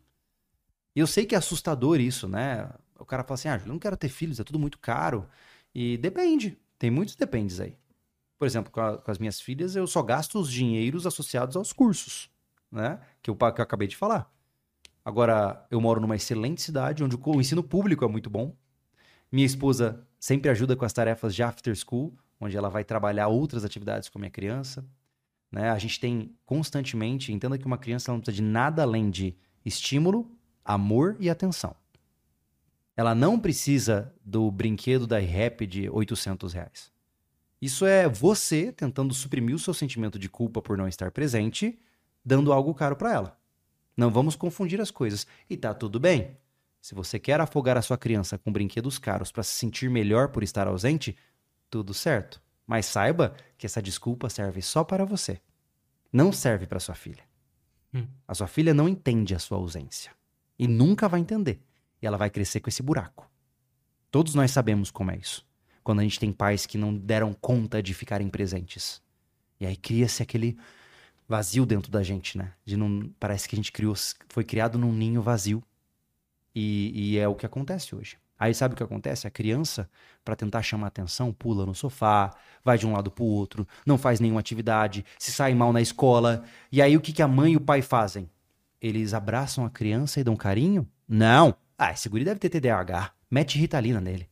E 0.96 1.00
eu 1.00 1.08
sei 1.08 1.26
que 1.26 1.36
é 1.36 1.38
assustador 1.38 2.00
isso, 2.00 2.28
né? 2.28 2.70
O 2.98 3.06
cara 3.06 3.24
fala 3.24 3.36
assim: 3.36 3.50
ah, 3.50 3.60
eu 3.62 3.68
não 3.68 3.80
quero 3.80 3.98
ter 3.98 4.10
filhos, 4.10 4.40
é 4.40 4.44
tudo 4.44 4.60
muito 4.60 4.78
caro. 4.78 5.28
E 5.74 5.98
depende. 5.98 6.58
Tem 6.78 6.90
muitos 6.90 7.16
dependes 7.16 7.60
aí. 7.60 7.78
Por 8.38 8.46
exemplo, 8.46 8.72
com, 8.72 8.80
a, 8.80 8.98
com, 8.98 9.12
as 9.12 9.18
minhas 9.18 9.42
filhas, 9.42 9.76
eu 9.76 9.86
só 9.86 10.02
gasto 10.02 10.40
os 10.40 10.52
dinheiros 10.52 11.06
associados 11.06 11.58
aos 11.58 11.74
cursos, 11.74 12.30
né? 12.72 13.00
Que 13.22 13.30
eu, 13.30 13.36
que 13.36 13.44
eu 13.44 13.64
acabei 13.64 13.88
de 13.88 13.98
falar. 13.98 14.32
Agora, 15.04 15.66
eu 15.70 15.82
moro 15.82 16.00
numa 16.00 16.16
excelente 16.16 16.62
cidade, 16.62 17.04
onde 17.04 17.18
o 17.18 17.42
ensino 17.42 17.64
público 17.64 18.06
é 18.06 18.08
muito 18.08 18.30
bom. 18.30 18.56
Minha 19.32 19.46
esposa 19.46 20.08
sempre 20.20 20.50
ajuda 20.50 20.76
com 20.76 20.86
as 20.86 20.94
tarefas 20.94 21.36
de 21.36 21.44
after 21.44 21.76
school, 21.76 22.18
onde 22.40 22.56
ela 22.56 22.70
vai 22.70 22.84
trabalhar 22.84 23.28
outras 23.28 23.66
atividades 23.66 24.10
com 24.10 24.18
a 24.18 24.22
minha 24.22 24.32
criança. 24.32 24.86
Né? 25.52 25.70
A 25.70 25.78
gente 25.78 26.00
tem 26.00 26.36
constantemente, 26.46 27.34
entenda 27.34 27.58
que 27.58 27.66
uma 27.66 27.78
criança 27.78 28.12
não 28.12 28.20
precisa 28.20 28.36
de 28.36 28.42
nada 28.42 28.84
além 28.84 29.10
de 29.10 29.36
estímulo, 29.66 30.30
amor 30.64 31.18
e 31.20 31.30
atenção. 31.30 31.76
Ela 32.96 33.16
não 33.16 33.40
precisa 33.40 34.14
do 34.24 34.52
brinquedo 34.52 35.08
da 35.08 35.20
rap 35.20 35.66
de 35.66 35.90
800 35.90 36.54
reais. 36.54 36.92
Isso 37.62 37.86
é 37.86 38.08
você 38.08 38.72
tentando 38.72 39.14
suprimir 39.14 39.56
o 39.56 39.60
seu 39.60 39.74
sentimento 39.74 40.20
de 40.20 40.30
culpa 40.30 40.62
por 40.62 40.78
não 40.78 40.88
estar 40.88 41.12
presente, 41.12 41.80
dando 42.24 42.54
algo 42.54 42.74
caro 42.74 42.96
para 42.96 43.14
ela. 43.14 43.40
Não 43.96 44.10
vamos 44.10 44.36
confundir 44.36 44.80
as 44.80 44.92
coisas. 44.92 45.28
E 45.50 45.58
tá 45.58 45.74
tudo 45.74 46.00
bem. 46.00 46.38
Se 46.82 46.96
você 46.96 47.20
quer 47.20 47.42
afogar 47.42 47.78
a 47.78 47.82
sua 47.82 47.98
criança 47.98 48.38
com 48.38 48.52
brinquedos 48.52 48.98
caros 48.98 49.32
para 49.32 49.44
se 49.44 49.52
sentir 49.52 49.90
melhor 49.90 50.30
por 50.30 50.44
estar 50.44 50.68
ausente, 50.68 51.18
tudo 51.70 51.94
certo. 51.94 52.42
Mas 52.70 52.86
saiba 52.86 53.36
que 53.58 53.66
essa 53.66 53.82
desculpa 53.82 54.30
serve 54.30 54.62
só 54.62 54.84
para 54.84 55.04
você. 55.04 55.42
Não 56.14 56.32
serve 56.32 56.68
para 56.68 56.80
sua 56.80 56.94
filha. 56.94 57.24
Hum. 57.92 58.06
A 58.28 58.36
sua 58.36 58.46
filha 58.46 58.76
não 58.76 58.88
entende 58.88 59.34
a 59.34 59.40
sua 59.40 59.58
ausência. 59.58 60.12
E 60.58 60.68
nunca 60.68 61.10
vai 61.10 61.20
entender. 61.20 61.60
E 62.00 62.06
ela 62.06 62.16
vai 62.16 62.30
crescer 62.30 62.60
com 62.60 62.70
esse 62.70 62.84
buraco. 62.84 63.28
Todos 64.12 64.36
nós 64.36 64.52
sabemos 64.52 64.92
como 64.92 65.10
é 65.10 65.18
isso 65.18 65.50
quando 65.90 66.02
a 66.02 66.04
gente 66.04 66.20
tem 66.20 66.32
pais 66.32 66.68
que 66.68 66.78
não 66.78 66.96
deram 66.96 67.34
conta 67.34 67.82
de 67.82 67.96
ficarem 67.96 68.30
presentes. 68.30 69.02
E 69.60 69.66
aí 69.66 69.76
cria-se 69.76 70.22
aquele 70.22 70.56
vazio 71.28 71.66
dentro 71.66 71.92
da 71.92 72.04
gente, 72.04 72.38
né? 72.38 72.54
De 72.64 72.78
não, 72.78 73.12
parece 73.20 73.50
que 73.50 73.56
a 73.56 73.58
gente 73.58 73.72
criou, 73.72 73.96
foi 74.28 74.44
criado 74.44 74.78
num 74.78 74.94
ninho 74.94 75.20
vazio. 75.20 75.64
E, 76.54 76.92
e 76.94 77.18
é 77.18 77.28
o 77.28 77.34
que 77.34 77.44
acontece 77.44 77.96
hoje. 77.96 78.20
Aí 78.40 78.54
sabe 78.54 78.74
o 78.74 78.78
que 78.78 78.84
acontece? 78.84 79.28
A 79.28 79.30
criança, 79.30 79.90
para 80.24 80.34
tentar 80.34 80.62
chamar 80.62 80.88
atenção, 80.88 81.34
pula 81.34 81.66
no 81.66 81.76
sofá, 81.76 82.34
vai 82.64 82.78
de 82.78 82.88
um 82.88 82.94
lado 82.94 83.12
pro 83.12 83.26
outro, 83.26 83.68
não 83.86 83.98
faz 83.98 84.22
nenhuma 84.22 84.40
atividade, 84.40 85.06
se 85.18 85.32
sai 85.32 85.54
mal 85.54 85.74
na 85.74 85.82
escola. 85.82 86.46
E 86.72 86.82
aí 86.82 86.96
o 86.96 87.02
que, 87.02 87.12
que 87.12 87.22
a 87.22 87.28
mãe 87.28 87.54
e 87.54 87.58
o 87.58 87.62
pai 87.62 87.82
fazem? 87.82 88.30
Eles 88.82 89.14
abraçam 89.14 89.66
a 89.66 89.70
criança 89.70 90.22
e 90.22 90.24
dão 90.24 90.38
carinho? 90.38 90.88
Não! 91.06 91.54
Ah, 91.78 91.92
esse 91.92 92.08
guri 92.08 92.24
deve 92.24 92.40
ter 92.40 92.50
TDAH. 92.50 93.12
Mete 93.30 93.60
ritalina 93.60 94.00
nele. 94.00 94.30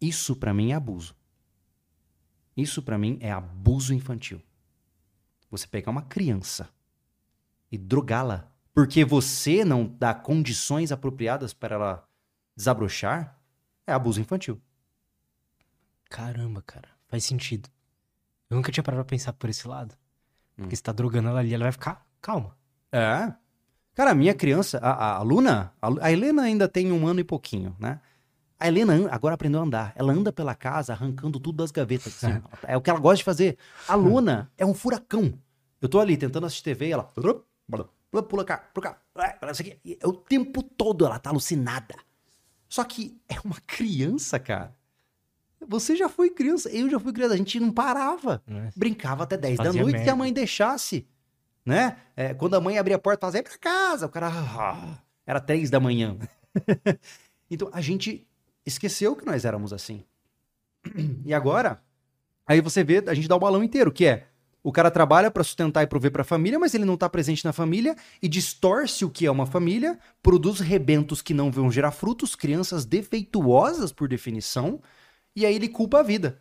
Isso 0.00 0.34
para 0.34 0.52
mim 0.52 0.72
é 0.72 0.74
abuso. 0.74 1.14
Isso 2.56 2.82
para 2.82 2.98
mim 2.98 3.18
é 3.20 3.30
abuso 3.30 3.94
infantil. 3.94 4.42
Você 5.48 5.66
pegar 5.66 5.92
uma 5.92 6.02
criança 6.02 6.68
e 7.70 7.78
drogá-la 7.78 8.50
porque 8.74 9.04
você 9.04 9.64
não 9.64 9.86
dá 9.86 10.12
condições 10.12 10.90
apropriadas 10.90 11.54
para 11.54 11.76
ela 11.76 12.08
desabrochar, 12.56 13.38
é 13.86 13.92
abuso 13.92 14.20
infantil. 14.20 14.60
Caramba, 16.08 16.62
cara, 16.62 16.88
faz 17.08 17.24
sentido. 17.24 17.68
Eu 18.48 18.56
nunca 18.56 18.70
tinha 18.70 18.84
parado 18.84 19.04
pra 19.04 19.10
pensar 19.10 19.32
por 19.32 19.50
esse 19.50 19.66
lado. 19.66 19.94
Hum. 20.56 20.62
Porque 20.62 20.76
você 20.76 20.82
tá 20.82 20.92
drogando 20.92 21.28
ela 21.28 21.40
ali, 21.40 21.52
ela 21.52 21.64
vai 21.64 21.72
ficar 21.72 22.06
calma. 22.20 22.56
É. 22.92 23.32
Cara, 23.94 24.10
a 24.10 24.14
minha 24.14 24.34
criança, 24.34 24.78
a, 24.78 25.16
a 25.16 25.22
Luna, 25.22 25.72
a, 25.80 26.06
a 26.06 26.12
Helena 26.12 26.42
ainda 26.42 26.68
tem 26.68 26.90
um 26.90 27.06
ano 27.06 27.20
e 27.20 27.24
pouquinho, 27.24 27.76
né? 27.78 28.00
A 28.58 28.68
Helena 28.68 29.08
agora 29.10 29.34
aprendeu 29.34 29.60
a 29.60 29.64
andar. 29.64 29.92
Ela 29.96 30.12
anda 30.12 30.32
pela 30.32 30.54
casa 30.54 30.92
arrancando 30.92 31.38
tudo 31.38 31.56
das 31.56 31.70
gavetas. 31.70 32.24
Assim. 32.24 32.40
é 32.66 32.76
o 32.76 32.80
que 32.80 32.90
ela 32.90 32.98
gosta 32.98 33.18
de 33.18 33.24
fazer. 33.24 33.58
A 33.86 33.94
Luna 33.94 34.50
é 34.56 34.64
um 34.64 34.74
furacão. 34.74 35.34
Eu 35.80 35.88
tô 35.88 36.00
ali 36.00 36.16
tentando 36.16 36.46
assistir 36.46 36.64
TV 36.64 36.88
e 36.88 36.92
ela. 36.92 37.04
Pula 37.04 38.44
cá, 38.44 38.58
pula 38.72 38.86
cá. 38.90 38.98
É 40.00 40.06
o 40.06 40.12
tempo 40.12 40.62
todo 40.62 41.04
ela 41.04 41.18
tá 41.18 41.30
alucinada. 41.30 41.94
Só 42.74 42.82
que 42.82 43.16
é 43.28 43.36
uma 43.44 43.54
criança, 43.68 44.36
cara. 44.36 44.74
Você 45.64 45.94
já 45.94 46.08
foi 46.08 46.28
criança, 46.28 46.68
eu 46.70 46.90
já 46.90 46.98
fui 46.98 47.12
criança. 47.12 47.34
A 47.34 47.36
gente 47.36 47.60
não 47.60 47.70
parava. 47.70 48.42
Brincava 48.74 49.22
até 49.22 49.36
10 49.36 49.58
da 49.58 49.72
noite 49.72 49.92
merda. 49.92 50.02
se 50.02 50.10
a 50.10 50.16
mãe 50.16 50.32
deixasse. 50.32 51.06
Né? 51.64 51.96
É, 52.16 52.34
quando 52.34 52.54
a 52.54 52.60
mãe 52.60 52.76
abria 52.76 52.96
a 52.96 52.98
porta, 52.98 53.28
fazia 53.28 53.44
pra 53.44 53.56
casa. 53.58 54.06
O 54.06 54.08
cara. 54.08 54.26
Ah, 54.28 54.98
era 55.24 55.38
3 55.38 55.70
da 55.70 55.78
manhã. 55.78 56.18
então 57.48 57.70
a 57.72 57.80
gente 57.80 58.26
esqueceu 58.66 59.14
que 59.14 59.24
nós 59.24 59.44
éramos 59.44 59.72
assim. 59.72 60.02
E 61.24 61.32
agora, 61.32 61.80
aí 62.44 62.60
você 62.60 62.82
vê, 62.82 63.04
a 63.06 63.14
gente 63.14 63.28
dá 63.28 63.36
o 63.36 63.38
balão 63.38 63.62
inteiro, 63.62 63.92
que 63.92 64.04
é 64.04 64.26
o 64.64 64.72
cara 64.72 64.90
trabalha 64.90 65.30
para 65.30 65.44
sustentar 65.44 65.82
e 65.82 65.86
prover 65.86 66.10
para 66.10 66.22
a 66.22 66.24
família, 66.24 66.58
mas 66.58 66.72
ele 66.74 66.86
não 66.86 66.94
está 66.94 67.06
presente 67.06 67.44
na 67.44 67.52
família 67.52 67.94
e 68.22 68.26
distorce 68.26 69.04
o 69.04 69.10
que 69.10 69.26
é 69.26 69.30
uma 69.30 69.44
família, 69.44 69.98
produz 70.22 70.58
rebentos 70.58 71.20
que 71.20 71.34
não 71.34 71.52
vão 71.52 71.70
gerar 71.70 71.90
frutos, 71.90 72.34
crianças 72.34 72.86
defeituosas 72.86 73.92
por 73.92 74.08
definição, 74.08 74.80
e 75.36 75.44
aí 75.44 75.54
ele 75.54 75.68
culpa 75.68 76.00
a 76.00 76.02
vida. 76.02 76.40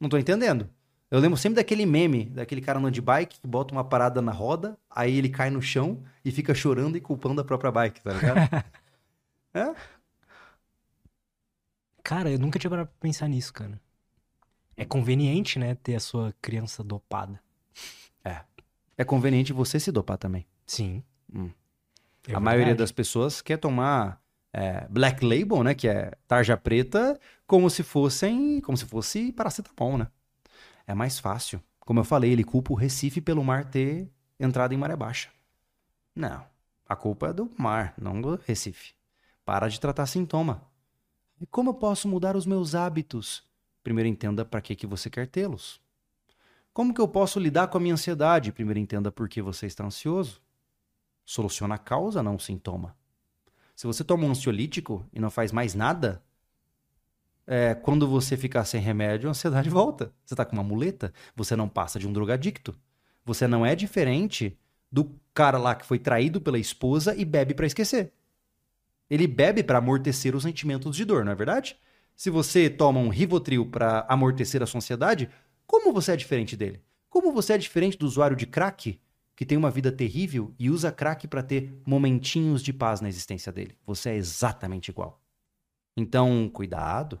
Não 0.00 0.08
tô 0.08 0.16
entendendo. 0.16 0.70
Eu 1.10 1.20
lembro 1.20 1.36
sempre 1.36 1.56
daquele 1.56 1.84
meme, 1.84 2.24
daquele 2.24 2.62
cara 2.62 2.78
andando 2.78 2.94
de 2.94 3.02
bike 3.02 3.38
que 3.38 3.46
bota 3.46 3.74
uma 3.74 3.84
parada 3.84 4.22
na 4.22 4.32
roda, 4.32 4.78
aí 4.88 5.18
ele 5.18 5.28
cai 5.28 5.50
no 5.50 5.60
chão 5.60 6.02
e 6.24 6.32
fica 6.32 6.54
chorando 6.54 6.96
e 6.96 7.02
culpando 7.02 7.42
a 7.42 7.44
própria 7.44 7.70
bike, 7.70 8.00
tá 8.00 8.14
ligado? 8.14 8.64
é? 9.52 9.74
Cara, 12.02 12.30
eu 12.30 12.38
nunca 12.38 12.58
tinha 12.58 12.70
parado 12.70 12.88
pra 12.88 12.96
pensar 12.98 13.28
nisso, 13.28 13.52
cara. 13.52 13.78
É 14.80 14.84
conveniente, 14.86 15.58
né, 15.58 15.74
ter 15.74 15.94
a 15.94 16.00
sua 16.00 16.34
criança 16.40 16.82
dopada. 16.82 17.38
É. 18.24 18.40
É 18.96 19.04
conveniente 19.04 19.52
você 19.52 19.78
se 19.78 19.92
dopar 19.92 20.16
também. 20.16 20.46
Sim. 20.66 21.04
Hum. 21.30 21.44
É 21.44 21.48
a 21.48 22.24
verdade. 22.24 22.44
maioria 22.44 22.74
das 22.74 22.90
pessoas 22.90 23.42
quer 23.42 23.58
tomar 23.58 24.22
é, 24.54 24.86
Black 24.88 25.22
Label, 25.22 25.62
né, 25.62 25.74
que 25.74 25.86
é 25.86 26.12
tarja 26.26 26.56
preta, 26.56 27.20
como 27.46 27.68
se 27.68 27.82
fossem, 27.82 28.58
como 28.62 28.74
se 28.74 28.86
fosse 28.86 29.30
paracetamol, 29.32 29.98
né? 29.98 30.08
É 30.86 30.94
mais 30.94 31.18
fácil. 31.18 31.62
Como 31.80 32.00
eu 32.00 32.04
falei, 32.04 32.32
ele 32.32 32.42
culpa 32.42 32.72
o 32.72 32.76
Recife 32.76 33.20
pelo 33.20 33.44
mar 33.44 33.66
ter 33.66 34.10
entrado 34.38 34.72
em 34.72 34.78
maré 34.78 34.96
baixa. 34.96 35.28
Não. 36.16 36.42
A 36.88 36.96
culpa 36.96 37.28
é 37.28 37.32
do 37.34 37.50
mar, 37.58 37.92
não 38.00 38.18
do 38.18 38.40
Recife. 38.46 38.94
Para 39.44 39.68
de 39.68 39.78
tratar 39.78 40.06
sintoma. 40.06 40.62
E 41.38 41.44
como 41.44 41.68
eu 41.68 41.74
posso 41.74 42.08
mudar 42.08 42.34
os 42.34 42.46
meus 42.46 42.74
hábitos? 42.74 43.49
Primeiro 43.82 44.08
entenda 44.08 44.44
para 44.44 44.60
que, 44.60 44.76
que 44.76 44.86
você 44.86 45.08
quer 45.08 45.26
tê-los. 45.26 45.80
Como 46.72 46.94
que 46.94 47.00
eu 47.00 47.08
posso 47.08 47.40
lidar 47.40 47.68
com 47.68 47.78
a 47.78 47.80
minha 47.80 47.94
ansiedade? 47.94 48.52
Primeiro 48.52 48.78
entenda 48.78 49.10
por 49.10 49.28
que 49.28 49.42
você 49.42 49.66
está 49.66 49.84
ansioso. 49.84 50.40
Soluciona 51.24 51.74
a 51.74 51.78
causa, 51.78 52.22
não 52.22 52.36
o 52.36 52.40
sintoma. 52.40 52.96
Se 53.74 53.86
você 53.86 54.04
toma 54.04 54.24
um 54.24 54.30
ansiolítico 54.30 55.04
e 55.12 55.18
não 55.18 55.30
faz 55.30 55.52
mais 55.52 55.74
nada, 55.74 56.22
é, 57.46 57.74
quando 57.74 58.06
você 58.06 58.36
ficar 58.36 58.64
sem 58.64 58.80
remédio, 58.80 59.28
a 59.28 59.30
ansiedade 59.30 59.68
volta. 59.70 60.12
Você 60.24 60.34
está 60.34 60.44
com 60.44 60.54
uma 60.54 60.62
muleta, 60.62 61.12
você 61.34 61.56
não 61.56 61.68
passa 61.68 61.98
de 61.98 62.06
um 62.06 62.12
drogadicto. 62.12 62.76
Você 63.24 63.46
não 63.46 63.64
é 63.64 63.74
diferente 63.74 64.56
do 64.90 65.12
cara 65.34 65.58
lá 65.58 65.74
que 65.74 65.84
foi 65.84 65.98
traído 65.98 66.40
pela 66.40 66.58
esposa 66.58 67.14
e 67.16 67.24
bebe 67.24 67.54
para 67.54 67.66
esquecer. 67.66 68.12
Ele 69.08 69.26
bebe 69.26 69.62
para 69.62 69.78
amortecer 69.78 70.36
os 70.36 70.44
sentimentos 70.44 70.94
de 70.94 71.04
dor, 71.04 71.24
não 71.24 71.32
é 71.32 71.34
verdade? 71.34 71.76
Se 72.20 72.28
você 72.28 72.68
toma 72.68 73.00
um 73.00 73.08
Rivotril 73.08 73.64
para 73.64 74.04
amortecer 74.06 74.62
a 74.62 74.66
sua 74.66 74.76
ansiedade, 74.76 75.30
como 75.66 75.90
você 75.90 76.12
é 76.12 76.16
diferente 76.16 76.54
dele? 76.54 76.82
Como 77.08 77.32
você 77.32 77.54
é 77.54 77.56
diferente 77.56 77.96
do 77.96 78.04
usuário 78.04 78.36
de 78.36 78.44
crack, 78.44 79.00
que 79.34 79.46
tem 79.46 79.56
uma 79.56 79.70
vida 79.70 79.90
terrível 79.90 80.54
e 80.58 80.68
usa 80.68 80.92
crack 80.92 81.26
para 81.26 81.42
ter 81.42 81.80
momentinhos 81.86 82.62
de 82.62 82.74
paz 82.74 83.00
na 83.00 83.08
existência 83.08 83.50
dele? 83.50 83.74
Você 83.86 84.10
é 84.10 84.16
exatamente 84.16 84.90
igual. 84.90 85.18
Então, 85.96 86.50
cuidado, 86.52 87.18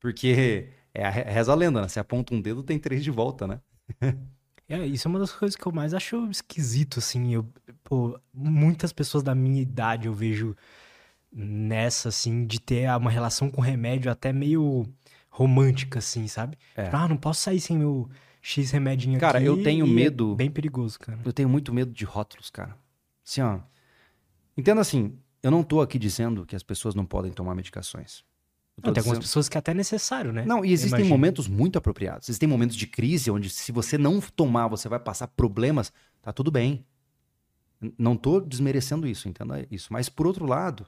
porque 0.00 0.70
é 0.92 1.04
a, 1.04 1.08
reza 1.08 1.52
a 1.52 1.54
lenda, 1.54 1.80
né? 1.80 1.86
Se 1.86 2.00
aponta 2.00 2.34
um 2.34 2.40
dedo, 2.40 2.64
tem 2.64 2.80
três 2.80 3.04
de 3.04 3.12
volta, 3.12 3.46
né? 3.46 3.60
É, 4.68 4.86
isso 4.86 5.08
é 5.08 5.08
uma 5.08 5.18
das 5.18 5.32
coisas 5.32 5.56
que 5.56 5.66
eu 5.66 5.72
mais 5.72 5.92
acho 5.92 6.30
esquisito, 6.30 7.00
assim. 7.00 7.34
Eu, 7.34 7.44
pô, 7.82 8.16
muitas 8.32 8.92
pessoas 8.92 9.20
da 9.20 9.34
minha 9.34 9.60
idade 9.60 10.06
eu 10.06 10.14
vejo 10.14 10.56
nessa, 11.32 12.08
assim, 12.08 12.44
de 12.46 12.60
ter 12.60 12.88
uma 12.96 13.10
relação 13.10 13.50
com 13.50 13.60
remédio 13.60 14.10
até 14.10 14.32
meio 14.32 14.86
romântica, 15.30 15.98
assim, 16.00 16.26
sabe? 16.26 16.58
É. 16.76 16.84
Tipo, 16.84 16.96
ah, 16.96 17.08
não 17.08 17.16
posso 17.16 17.42
sair 17.42 17.60
sem 17.60 17.78
meu 17.78 18.08
X 18.42 18.70
remedinho 18.70 19.18
cara, 19.18 19.38
aqui. 19.38 19.46
Cara, 19.46 19.58
eu 19.58 19.62
tenho 19.62 19.86
é 19.86 19.88
medo. 19.88 20.32
É 20.32 20.36
bem 20.36 20.50
perigoso, 20.50 20.98
cara. 20.98 21.18
Eu 21.24 21.32
tenho 21.32 21.48
muito 21.48 21.72
medo 21.72 21.92
de 21.92 22.04
rótulos, 22.04 22.50
cara. 22.50 22.76
Assim, 23.24 23.40
ó. 23.42 23.60
Entenda 24.56 24.80
assim, 24.80 25.16
eu 25.42 25.50
não 25.50 25.62
tô 25.62 25.80
aqui 25.80 25.98
dizendo 25.98 26.44
que 26.44 26.56
as 26.56 26.62
pessoas 26.62 26.94
não 26.94 27.06
podem 27.06 27.32
tomar 27.32 27.54
medicações. 27.54 28.24
Não, 28.76 28.92
tem 28.92 29.00
algumas 29.00 29.18
dizendo- 29.18 29.22
pessoas 29.22 29.48
que 29.48 29.58
até 29.58 29.72
é 29.72 29.74
necessário, 29.74 30.32
né? 30.32 30.44
Não, 30.46 30.64
e 30.64 30.72
existem 30.72 31.04
momentos 31.04 31.46
muito 31.46 31.76
apropriados. 31.76 32.28
Existem 32.28 32.48
momentos 32.48 32.74
de 32.74 32.86
crise 32.86 33.30
onde, 33.30 33.50
se 33.50 33.70
você 33.72 33.98
não 33.98 34.20
tomar, 34.20 34.68
você 34.68 34.88
vai 34.88 34.98
passar 34.98 35.28
problemas. 35.28 35.92
Tá 36.22 36.32
tudo 36.32 36.50
bem. 36.50 36.84
Não 37.98 38.16
tô 38.16 38.40
desmerecendo 38.40 39.06
isso, 39.06 39.28
entenda 39.28 39.66
isso. 39.70 39.92
Mas, 39.92 40.08
por 40.08 40.26
outro 40.26 40.46
lado, 40.46 40.86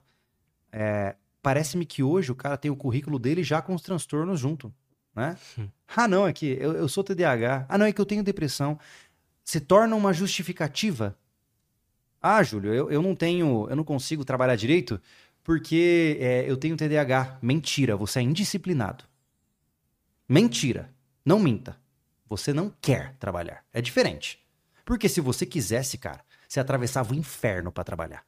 é, 0.73 1.15
parece-me 1.43 1.85
que 1.85 2.03
hoje 2.03 2.33
o 2.33 2.35
cara 2.35 2.57
tem 2.57 2.71
o 2.71 2.77
currículo 2.77 3.19
dele 3.19 3.45
já 3.45 3.61
com 3.61 3.75
os 3.75 3.83
transtornos 3.83 4.41
junto. 4.41 4.73
Né? 5.15 5.37
Hum. 5.59 5.69
Ah, 5.95 6.09
não, 6.09 6.27
é 6.27 6.33
que 6.33 6.57
eu, 6.59 6.73
eu 6.73 6.89
sou 6.89 7.05
TDAH. 7.05 7.67
Ah, 7.69 7.77
não, 7.77 7.85
é 7.85 7.93
que 7.93 8.01
eu 8.01 8.07
tenho 8.07 8.23
depressão. 8.23 8.79
Se 9.45 9.61
torna 9.61 9.95
uma 9.95 10.13
justificativa. 10.13 11.17
Ah, 12.21 12.43
Júlio, 12.43 12.73
eu, 12.73 12.91
eu 12.91 13.03
não 13.03 13.15
tenho, 13.15 13.67
eu 13.69 13.77
não 13.77 13.85
consigo 13.85 14.25
trabalhar 14.25 14.57
direito 14.57 15.01
porque 15.43 16.17
é, 16.21 16.49
eu 16.49 16.57
tenho 16.57 16.77
TDAH. 16.77 17.39
Mentira, 17.43 17.97
você 17.97 18.21
é 18.21 18.23
indisciplinado. 18.23 19.05
Mentira. 20.29 20.91
Não 21.25 21.39
minta. 21.39 21.77
Você 22.29 22.53
não 22.53 22.73
quer 22.81 23.15
trabalhar. 23.19 23.65
É 23.73 23.83
diferente. 23.83 24.41
Porque 24.85 25.09
se 25.09 25.21
você 25.21 25.45
quisesse, 25.45 25.99
cara, 25.99 26.25
você 26.49 26.59
atravessava 26.59 27.13
o 27.13 27.17
inferno 27.17 27.71
pra 27.71 27.85
trabalhar. 27.85 28.25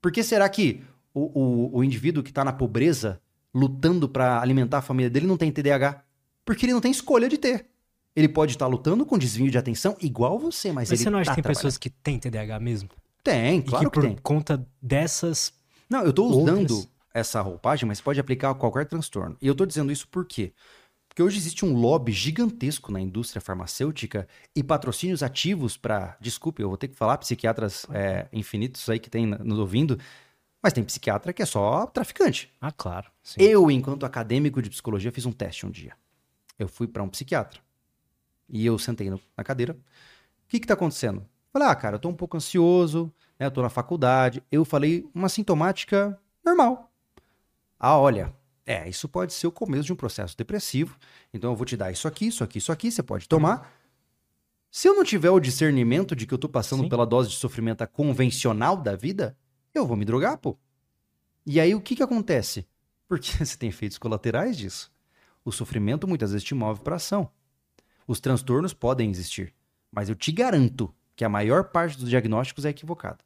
Por 0.00 0.12
que 0.12 0.22
será 0.22 0.48
que 0.48 0.82
o, 1.14 1.40
o, 1.40 1.78
o 1.78 1.84
indivíduo 1.84 2.22
que 2.22 2.32
tá 2.32 2.44
na 2.44 2.52
pobreza, 2.52 3.20
lutando 3.54 4.08
pra 4.08 4.40
alimentar 4.40 4.78
a 4.78 4.82
família 4.82 5.10
dele, 5.10 5.26
não 5.26 5.36
tem 5.36 5.50
TDAH? 5.50 6.02
Porque 6.44 6.66
ele 6.66 6.72
não 6.72 6.80
tem 6.80 6.90
escolha 6.90 7.28
de 7.28 7.38
ter. 7.38 7.66
Ele 8.14 8.28
pode 8.28 8.52
estar 8.52 8.66
lutando 8.66 9.06
com 9.06 9.16
desvio 9.16 9.50
de 9.50 9.58
atenção 9.58 9.96
igual 10.00 10.38
você, 10.38 10.72
mas, 10.72 10.90
Mas 10.90 10.92
ele 10.92 11.04
você 11.04 11.10
não 11.10 11.18
acha 11.18 11.30
tá 11.30 11.36
que 11.36 11.42
tem 11.42 11.48
pessoas 11.48 11.78
que 11.78 11.88
têm 11.90 12.18
TDAH 12.18 12.58
mesmo? 12.58 12.88
Tem, 13.22 13.58
e 13.58 13.62
claro 13.62 13.84
que 13.84 13.90
que 13.90 14.00
por 14.00 14.08
tem. 14.08 14.16
conta 14.22 14.66
dessas. 14.80 15.52
Não, 15.88 16.02
eu 16.02 16.12
tô 16.12 16.26
usando 16.26 16.70
Outras. 16.70 16.88
essa 17.12 17.40
roupagem, 17.40 17.86
mas 17.86 18.00
pode 18.00 18.18
aplicar 18.18 18.50
a 18.50 18.54
qualquer 18.54 18.86
transtorno. 18.86 19.36
E 19.40 19.46
eu 19.46 19.54
tô 19.54 19.64
dizendo 19.66 19.92
isso 19.92 20.08
por 20.08 20.24
quê? 20.24 20.52
Porque 21.08 21.22
hoje 21.22 21.38
existe 21.38 21.64
um 21.64 21.74
lobby 21.74 22.12
gigantesco 22.12 22.92
na 22.92 23.00
indústria 23.00 23.40
farmacêutica 23.40 24.28
e 24.54 24.62
patrocínios 24.62 25.22
ativos 25.22 25.76
para. 25.76 26.16
Desculpe, 26.20 26.62
eu 26.62 26.68
vou 26.68 26.78
ter 26.78 26.88
que 26.88 26.96
falar 26.96 27.18
psiquiatras 27.18 27.84
é, 27.92 28.26
infinitos 28.32 28.88
aí 28.88 28.98
que 28.98 29.10
tem 29.10 29.26
nos 29.26 29.58
ouvindo, 29.58 29.98
mas 30.62 30.72
tem 30.72 30.84
psiquiatra 30.84 31.32
que 31.32 31.42
é 31.42 31.46
só 31.46 31.86
traficante. 31.86 32.52
Ah, 32.60 32.72
claro. 32.72 33.10
Sim. 33.22 33.40
Eu, 33.40 33.70
enquanto 33.70 34.04
acadêmico 34.04 34.60
de 34.60 34.70
psicologia, 34.70 35.10
fiz 35.12 35.24
um 35.26 35.32
teste 35.32 35.64
um 35.66 35.70
dia. 35.70 35.94
Eu 36.58 36.68
fui 36.68 36.86
para 36.86 37.02
um 37.02 37.08
psiquiatra. 37.08 37.60
E 38.48 38.66
eu 38.66 38.78
sentei 38.78 39.08
no- 39.08 39.20
na 39.36 39.44
cadeira. 39.44 39.72
O 39.72 40.48
que 40.48 40.60
que 40.60 40.66
tá 40.66 40.74
acontecendo? 40.74 41.24
Falei, 41.52 41.68
ah, 41.68 41.74
cara, 41.74 41.96
eu 41.96 42.00
tô 42.00 42.08
um 42.08 42.14
pouco 42.14 42.36
ansioso, 42.36 43.12
né? 43.38 43.46
Eu 43.46 43.50
tô 43.50 43.62
na 43.62 43.70
faculdade. 43.70 44.42
Eu 44.50 44.64
falei 44.64 45.08
uma 45.14 45.28
sintomática 45.28 46.18
normal. 46.44 46.92
Ah, 47.78 47.98
olha, 47.98 48.34
é, 48.66 48.88
isso 48.88 49.08
pode 49.08 49.32
ser 49.32 49.46
o 49.46 49.52
começo 49.52 49.84
de 49.84 49.92
um 49.92 49.96
processo 49.96 50.36
depressivo. 50.36 50.98
Então 51.32 51.50
eu 51.50 51.56
vou 51.56 51.64
te 51.64 51.76
dar 51.76 51.90
isso 51.90 52.06
aqui, 52.06 52.26
isso 52.26 52.44
aqui, 52.44 52.58
isso 52.58 52.70
aqui, 52.70 52.90
você 52.90 53.02
pode 53.02 53.28
tomar. 53.28 53.72
Se 54.70 54.86
eu 54.86 54.94
não 54.94 55.02
tiver 55.02 55.30
o 55.30 55.40
discernimento 55.40 56.14
de 56.14 56.26
que 56.26 56.34
eu 56.34 56.38
tô 56.38 56.48
passando 56.48 56.84
Sim. 56.84 56.88
pela 56.88 57.04
dose 57.06 57.30
de 57.30 57.36
sofrimento 57.36 57.84
convencional 57.88 58.76
da 58.76 58.94
vida, 58.94 59.36
eu 59.74 59.86
vou 59.86 59.96
me 59.96 60.04
drogar, 60.04 60.38
pô. 60.38 60.56
E 61.46 61.60
aí 61.60 61.74
o 61.74 61.80
que 61.80 61.96
que 61.96 62.02
acontece? 62.02 62.66
Porque 63.08 63.44
você 63.44 63.56
tem 63.56 63.68
efeitos 63.68 63.98
colaterais 63.98 64.56
disso. 64.56 64.92
O 65.44 65.50
sofrimento 65.50 66.06
muitas 66.06 66.32
vezes 66.32 66.44
te 66.44 66.54
move 66.54 66.80
para 66.80 66.96
ação. 66.96 67.30
Os 68.06 68.20
transtornos 68.20 68.74
podem 68.74 69.10
existir, 69.10 69.54
mas 69.90 70.08
eu 70.08 70.14
te 70.14 70.32
garanto 70.32 70.92
que 71.16 71.24
a 71.24 71.28
maior 71.28 71.64
parte 71.64 71.98
dos 71.98 72.08
diagnósticos 72.08 72.64
é 72.64 72.70
equivocada. 72.70 73.18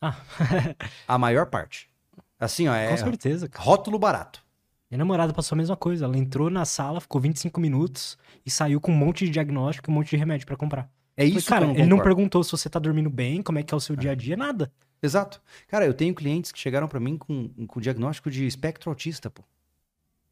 Ah, 0.00 0.16
A 1.06 1.18
maior 1.18 1.46
parte. 1.46 1.90
Assim, 2.38 2.68
ó, 2.68 2.74
é 2.74 2.90
com 2.90 2.96
certeza, 2.96 3.48
cara. 3.48 3.64
rótulo 3.64 3.98
barato. 3.98 4.44
Minha 4.90 4.98
namorada 4.98 5.34
passou 5.34 5.54
a 5.56 5.58
mesma 5.58 5.76
coisa. 5.76 6.04
Ela 6.04 6.16
entrou 6.16 6.48
na 6.48 6.64
sala, 6.64 7.00
ficou 7.00 7.20
25 7.20 7.60
minutos 7.60 8.16
e 8.46 8.50
saiu 8.50 8.80
com 8.80 8.92
um 8.92 8.96
monte 8.96 9.24
de 9.26 9.30
diagnóstico 9.32 9.90
e 9.90 9.92
um 9.92 9.94
monte 9.94 10.10
de 10.10 10.16
remédio 10.16 10.46
pra 10.46 10.56
comprar. 10.56 10.90
É 11.16 11.22
Falei, 11.22 11.36
isso 11.36 11.48
cara, 11.48 11.66
que 11.66 11.70
eu 11.70 11.74
não 11.74 11.80
ele 11.80 11.88
não 11.88 11.98
perguntou 12.00 12.42
se 12.44 12.52
você 12.52 12.70
tá 12.70 12.78
dormindo 12.78 13.10
bem, 13.10 13.42
como 13.42 13.58
é 13.58 13.62
que 13.62 13.74
é 13.74 13.76
o 13.76 13.80
seu 13.80 13.96
dia 13.96 14.12
a 14.12 14.14
dia, 14.14 14.36
nada. 14.36 14.72
Exato. 15.02 15.40
Cara, 15.68 15.86
eu 15.86 15.94
tenho 15.94 16.14
clientes 16.14 16.50
que 16.52 16.58
chegaram 16.58 16.88
pra 16.88 16.98
mim 17.00 17.16
com, 17.16 17.48
com 17.66 17.80
diagnóstico 17.80 18.30
de 18.30 18.46
espectro 18.46 18.90
autista, 18.90 19.30
pô. 19.30 19.42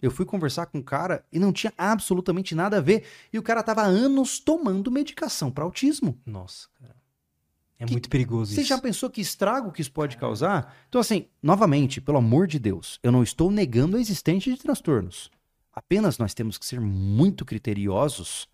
Eu 0.03 0.11
fui 0.11 0.27
conversar 0.27 0.67
com 0.67 0.78
um 0.78 0.83
cara 0.83 1.25
e 1.33 1.39
não 1.39 1.53
tinha 1.53 1.73
absolutamente 1.78 2.55
nada 2.55 2.77
a 2.78 2.81
ver. 2.81 3.05
E 3.33 3.39
o 3.39 3.43
cara 3.43 3.62
tava 3.62 3.83
há 3.83 3.86
anos 3.86 4.39
tomando 4.39 4.91
medicação 4.91 5.51
pra 5.51 5.65
autismo. 5.65 6.20
Nossa, 6.27 6.69
cara. 6.78 6.95
É 7.78 7.85
Que- 7.86 7.93
muito 7.93 8.09
perigoso 8.09 8.55
Você 8.55 8.61
isso. 8.62 8.69
já 8.70 8.78
pensou 8.78 9.09
que 9.11 9.20
estrago 9.20 9.70
que 9.73 9.81
isso 9.83 9.93
pode 9.93 10.17
causar? 10.17 10.75
Então, 10.89 11.01
assim, 11.01 11.27
novamente, 11.43 12.01
pelo 12.01 12.19
amor 12.19 12.47
de 12.47 12.59
Deus, 12.59 12.99
eu 13.03 13.12
não 13.12 13.23
estou 13.23 13.51
negando 13.51 13.97
a 13.97 14.01
existência 14.01 14.53
de 14.53 14.59
transtornos. 14.61 15.31
Apenas 15.73 16.17
nós 16.19 16.33
temos 16.35 16.57
que 16.57 16.65
ser 16.67 16.81
muito 16.81 17.45
criteriosos 17.45 18.49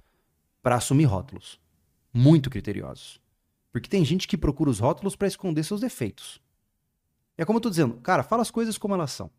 para 0.60 0.74
assumir 0.76 1.04
rótulos. 1.04 1.60
Muito 2.12 2.50
criteriosos. 2.50 3.20
Porque 3.72 3.88
tem 3.88 4.04
gente 4.04 4.28
que 4.28 4.36
procura 4.36 4.70
os 4.70 4.78
rótulos 4.78 5.16
para 5.16 5.26
esconder 5.26 5.64
seus 5.64 5.80
defeitos. 5.80 6.40
É 7.36 7.44
como 7.44 7.56
eu 7.56 7.62
tô 7.62 7.70
dizendo, 7.70 7.94
cara, 7.96 8.22
fala 8.22 8.42
as 8.42 8.50
coisas 8.50 8.76
como 8.76 8.94
elas 8.94 9.10
são. 9.10 9.30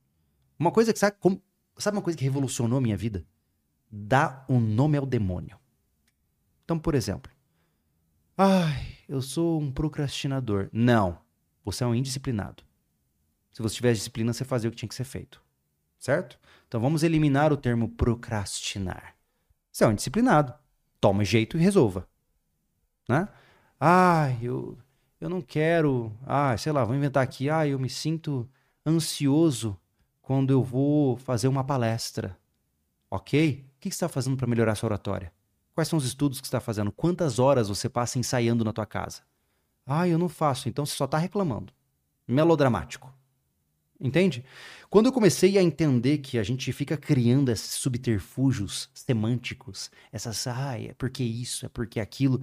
Uma 0.57 0.71
coisa 0.71 0.91
que 0.91 0.99
sabe, 0.99 1.15
como- 1.19 1.41
sabe 1.77 1.95
uma 1.97 2.03
coisa 2.03 2.17
que 2.17 2.23
revolucionou 2.23 2.79
a 2.79 2.81
minha 2.81 2.97
vida? 2.97 3.25
Dá 3.89 4.43
um 4.49 4.59
nome 4.59 4.97
ao 4.97 5.05
demônio. 5.05 5.59
Então, 6.65 6.79
por 6.79 6.95
exemplo, 6.95 7.31
ai, 8.35 8.97
eu 9.07 9.21
sou 9.21 9.61
um 9.61 9.71
procrastinador. 9.71 10.67
Não, 10.73 11.19
você 11.63 11.83
é 11.83 11.87
um 11.87 11.93
indisciplinado. 11.93 12.63
Se 13.51 13.61
você 13.61 13.75
tivesse 13.75 13.99
disciplina, 13.99 14.33
você 14.33 14.43
fazia 14.43 14.67
o 14.67 14.71
que 14.71 14.77
tinha 14.77 14.89
que 14.89 14.95
ser 14.95 15.03
feito. 15.03 15.43
Certo? 15.99 16.39
Então 16.67 16.81
vamos 16.81 17.03
eliminar 17.03 17.53
o 17.53 17.57
termo 17.57 17.87
procrastinar. 17.87 19.15
Você 19.71 19.83
é 19.83 19.87
um 19.87 19.91
indisciplinado. 19.91 20.53
Toma 20.99 21.23
jeito 21.23 21.55
e 21.55 21.61
resolva. 21.61 22.07
Né? 23.07 23.27
Ai, 23.85 24.39
eu, 24.41 24.77
eu 25.19 25.29
não 25.29 25.41
quero. 25.41 26.09
Ah, 26.25 26.55
sei 26.55 26.71
lá, 26.71 26.85
vou 26.85 26.95
inventar 26.95 27.21
aqui. 27.21 27.49
Ah, 27.49 27.67
eu 27.67 27.77
me 27.77 27.89
sinto 27.89 28.49
ansioso 28.85 29.77
quando 30.21 30.53
eu 30.53 30.63
vou 30.63 31.17
fazer 31.17 31.49
uma 31.49 31.65
palestra. 31.65 32.39
Ok? 33.11 33.65
O 33.75 33.79
que 33.81 33.89
você 33.89 33.95
está 33.95 34.07
fazendo 34.07 34.37
para 34.37 34.47
melhorar 34.47 34.75
sua 34.75 34.87
oratória? 34.87 35.33
Quais 35.75 35.89
são 35.89 35.97
os 35.99 36.05
estudos 36.05 36.39
que 36.39 36.47
você 36.47 36.55
está 36.55 36.61
fazendo? 36.61 36.93
Quantas 36.93 37.39
horas 37.39 37.67
você 37.67 37.89
passa 37.89 38.17
ensaiando 38.17 38.63
na 38.63 38.71
tua 38.71 38.85
casa? 38.85 39.21
Ah, 39.85 40.07
eu 40.07 40.17
não 40.17 40.29
faço, 40.29 40.69
então 40.69 40.85
você 40.85 40.95
só 40.95 41.03
está 41.03 41.17
reclamando. 41.17 41.73
Melodramático. 42.25 43.13
Entende? 43.99 44.45
Quando 44.89 45.07
eu 45.07 45.11
comecei 45.11 45.57
a 45.57 45.61
entender 45.61 46.19
que 46.19 46.37
a 46.37 46.43
gente 46.43 46.71
fica 46.71 46.95
criando 46.95 47.51
esses 47.51 47.73
subterfúgios 47.73 48.89
semânticos, 48.93 49.91
essas, 50.09 50.47
ah, 50.47 50.79
é 50.79 50.93
porque 50.93 51.21
isso, 51.21 51.65
é 51.65 51.69
porque 51.69 51.99
aquilo, 51.99 52.41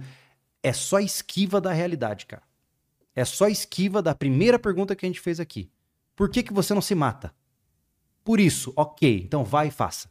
é 0.63 0.73
só 0.73 0.99
esquiva 0.99 1.59
da 1.59 1.71
realidade, 1.71 2.25
cara. 2.25 2.43
É 3.15 3.25
só 3.25 3.47
esquiva 3.47 4.01
da 4.01 4.15
primeira 4.15 4.57
pergunta 4.57 4.95
que 4.95 5.05
a 5.05 5.09
gente 5.09 5.19
fez 5.19 5.39
aqui. 5.39 5.69
Por 6.15 6.29
que, 6.29 6.43
que 6.43 6.53
você 6.53 6.73
não 6.73 6.81
se 6.81 6.95
mata? 6.95 7.33
Por 8.23 8.39
isso, 8.39 8.71
ok, 8.75 9.21
então 9.23 9.43
vai 9.43 9.67
e 9.67 9.71
faça. 9.71 10.09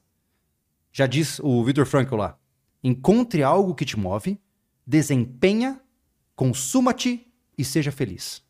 Já 0.92 1.06
diz 1.06 1.38
o 1.40 1.64
Viktor 1.64 1.86
Frankl 1.86 2.16
lá. 2.16 2.38
Encontre 2.82 3.42
algo 3.42 3.74
que 3.74 3.84
te 3.84 3.98
move, 3.98 4.40
desempenha, 4.86 5.80
consuma-te 6.34 7.32
e 7.56 7.64
seja 7.64 7.92
feliz. 7.92 8.42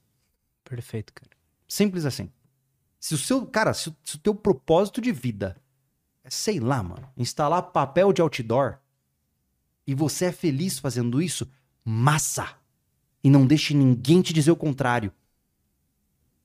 Perfeito, 0.65 1.13
cara. 1.13 1.31
Simples 1.69 2.05
assim. 2.07 2.31
Se 2.99 3.15
o 3.15 3.19
seu, 3.19 3.47
cara, 3.47 3.75
se, 3.75 3.89
o- 3.89 3.97
se 4.05 4.17
o 4.17 4.19
teu 4.19 4.35
propósito 4.35 5.01
de 5.01 5.13
vida 5.13 5.57
é, 6.25 6.31
sei 6.31 6.61
lá, 6.61 6.83
mano, 6.83 7.09
instalar 7.17 7.63
papel 7.63 8.13
de 8.13 8.21
outdoor 8.23 8.79
e 9.87 9.95
você 9.95 10.27
é 10.27 10.33
feliz 10.33 10.79
fazendo 10.79 11.21
isso, 11.21 11.49
massa. 11.91 12.57
E 13.23 13.29
não 13.29 13.47
deixe 13.47 13.75
ninguém 13.75 14.23
te 14.23 14.33
dizer 14.33 14.51
o 14.51 14.57
contrário. 14.57 15.13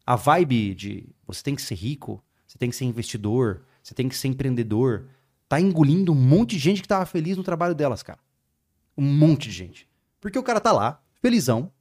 A 0.05 0.15
vibe 0.15 0.73
de 0.73 1.09
você 1.25 1.41
tem 1.41 1.55
que 1.55 1.61
ser 1.61 1.75
rico, 1.75 2.23
você 2.45 2.57
tem 2.57 2.69
que 2.69 2.75
ser 2.75 2.85
investidor, 2.85 3.63
você 3.81 3.93
tem 3.93 4.09
que 4.09 4.17
ser 4.17 4.27
empreendedor, 4.27 5.07
tá 5.47 5.59
engolindo 5.59 6.11
um 6.11 6.15
monte 6.15 6.51
de 6.51 6.59
gente 6.59 6.81
que 6.81 6.87
tava 6.87 7.05
feliz 7.05 7.37
no 7.37 7.43
trabalho 7.43 7.75
delas, 7.75 8.03
cara. 8.03 8.19
Um 8.97 9.05
monte 9.05 9.49
de 9.49 9.51
gente. 9.51 9.89
Porque 10.19 10.37
o 10.37 10.43
cara 10.43 10.59
tá 10.59 10.71
lá, 10.71 11.01
felizão. 11.21 11.71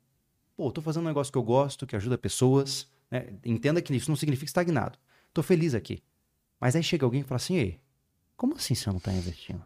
Pô, 0.57 0.71
tô 0.71 0.81
fazendo 0.81 1.05
um 1.05 1.09
negócio 1.09 1.33
que 1.33 1.39
eu 1.39 1.43
gosto, 1.43 1.87
que 1.87 1.97
ajuda 1.97 2.17
pessoas. 2.17 2.89
né? 3.11 3.33
Entenda 3.45 3.83
que 3.83 3.95
isso 3.95 4.11
não 4.11 4.17
significa 4.17 4.49
estagnado. 4.49 4.99
Tô 5.33 5.43
feliz 5.43 5.75
aqui. 5.75 6.03
Mas 6.61 6.77
aí 6.77 6.83
chega 6.83 7.05
alguém 7.05 7.23
e 7.23 7.25
fala 7.25 7.37
assim: 7.37 7.57
Ei, 7.57 7.81
como 8.37 8.55
assim 8.55 8.75
você 8.75 8.91
não 8.91 9.01
tá 9.01 9.13
investindo? 9.13 9.63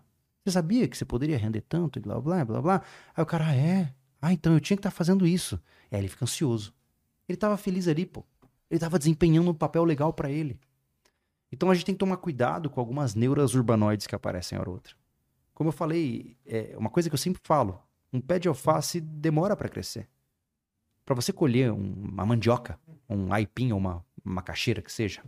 Você 0.49 0.53
sabia 0.53 0.89
que 0.89 0.97
você 0.97 1.05
poderia 1.05 1.37
render 1.37 1.61
tanto 1.61 1.99
e 1.99 2.03
blá 2.03 2.19
blá 2.19 2.43
blá 2.43 2.63
blá? 2.63 2.83
Aí 3.15 3.23
o 3.23 3.27
cara, 3.27 3.49
ah, 3.49 3.55
é? 3.55 3.93
Ah, 4.21 4.33
então 4.33 4.55
eu 4.55 4.61
tinha 4.61 4.77
que 4.77 4.81
estar 4.81 4.91
fazendo 4.91 5.27
isso. 5.27 5.61
Aí 5.93 5.99
ele 5.99 6.09
fica 6.09 6.25
ansioso. 6.25 6.73
Ele 7.29 7.37
tava 7.37 7.59
feliz 7.59 7.87
ali, 7.87 8.07
pô. 8.07 8.25
Ele 8.71 8.81
tava 8.81 8.99
desempenhando 8.99 9.51
um 9.51 9.55
papel 9.55 9.85
legal 9.85 10.11
pra 10.11 10.31
ele. 10.31 10.59
Então 11.53 11.71
a 11.71 11.75
gente 11.75 11.85
tem 11.85 11.95
que 11.95 11.99
tomar 11.99 12.17
cuidado 12.17 12.71
com 12.71 12.81
algumas 12.81 13.15
neuras 13.15 13.55
urbanoides 13.55 14.07
que 14.07 14.15
aparecem 14.15 14.59
hora 14.59 14.71
ou 14.71 14.77
outra. 14.77 14.95
Como 15.53 15.69
eu 15.69 15.73
falei, 15.73 16.35
é 16.47 16.75
uma 16.79 16.89
coisa 16.89 17.11
que 17.11 17.15
eu 17.15 17.19
sempre 17.19 17.43
falo: 17.45 17.79
um 18.11 18.19
pé 18.21 18.39
de 18.39 18.49
alface 18.49 19.03
demora 19.03 19.55
pra 19.55 19.69
crescer. 19.69 20.09
Para 21.05 21.15
você 21.15 21.31
colher 21.31 21.71
um- 21.73 21.93
uma 22.11 22.25
mandioca, 22.25 22.81
um 23.07 23.35
aipim 23.35 23.71
ou 23.73 23.79
uma 23.79 24.03
macaxeira 24.25 24.81
que 24.81 24.91
seja, 24.91 25.23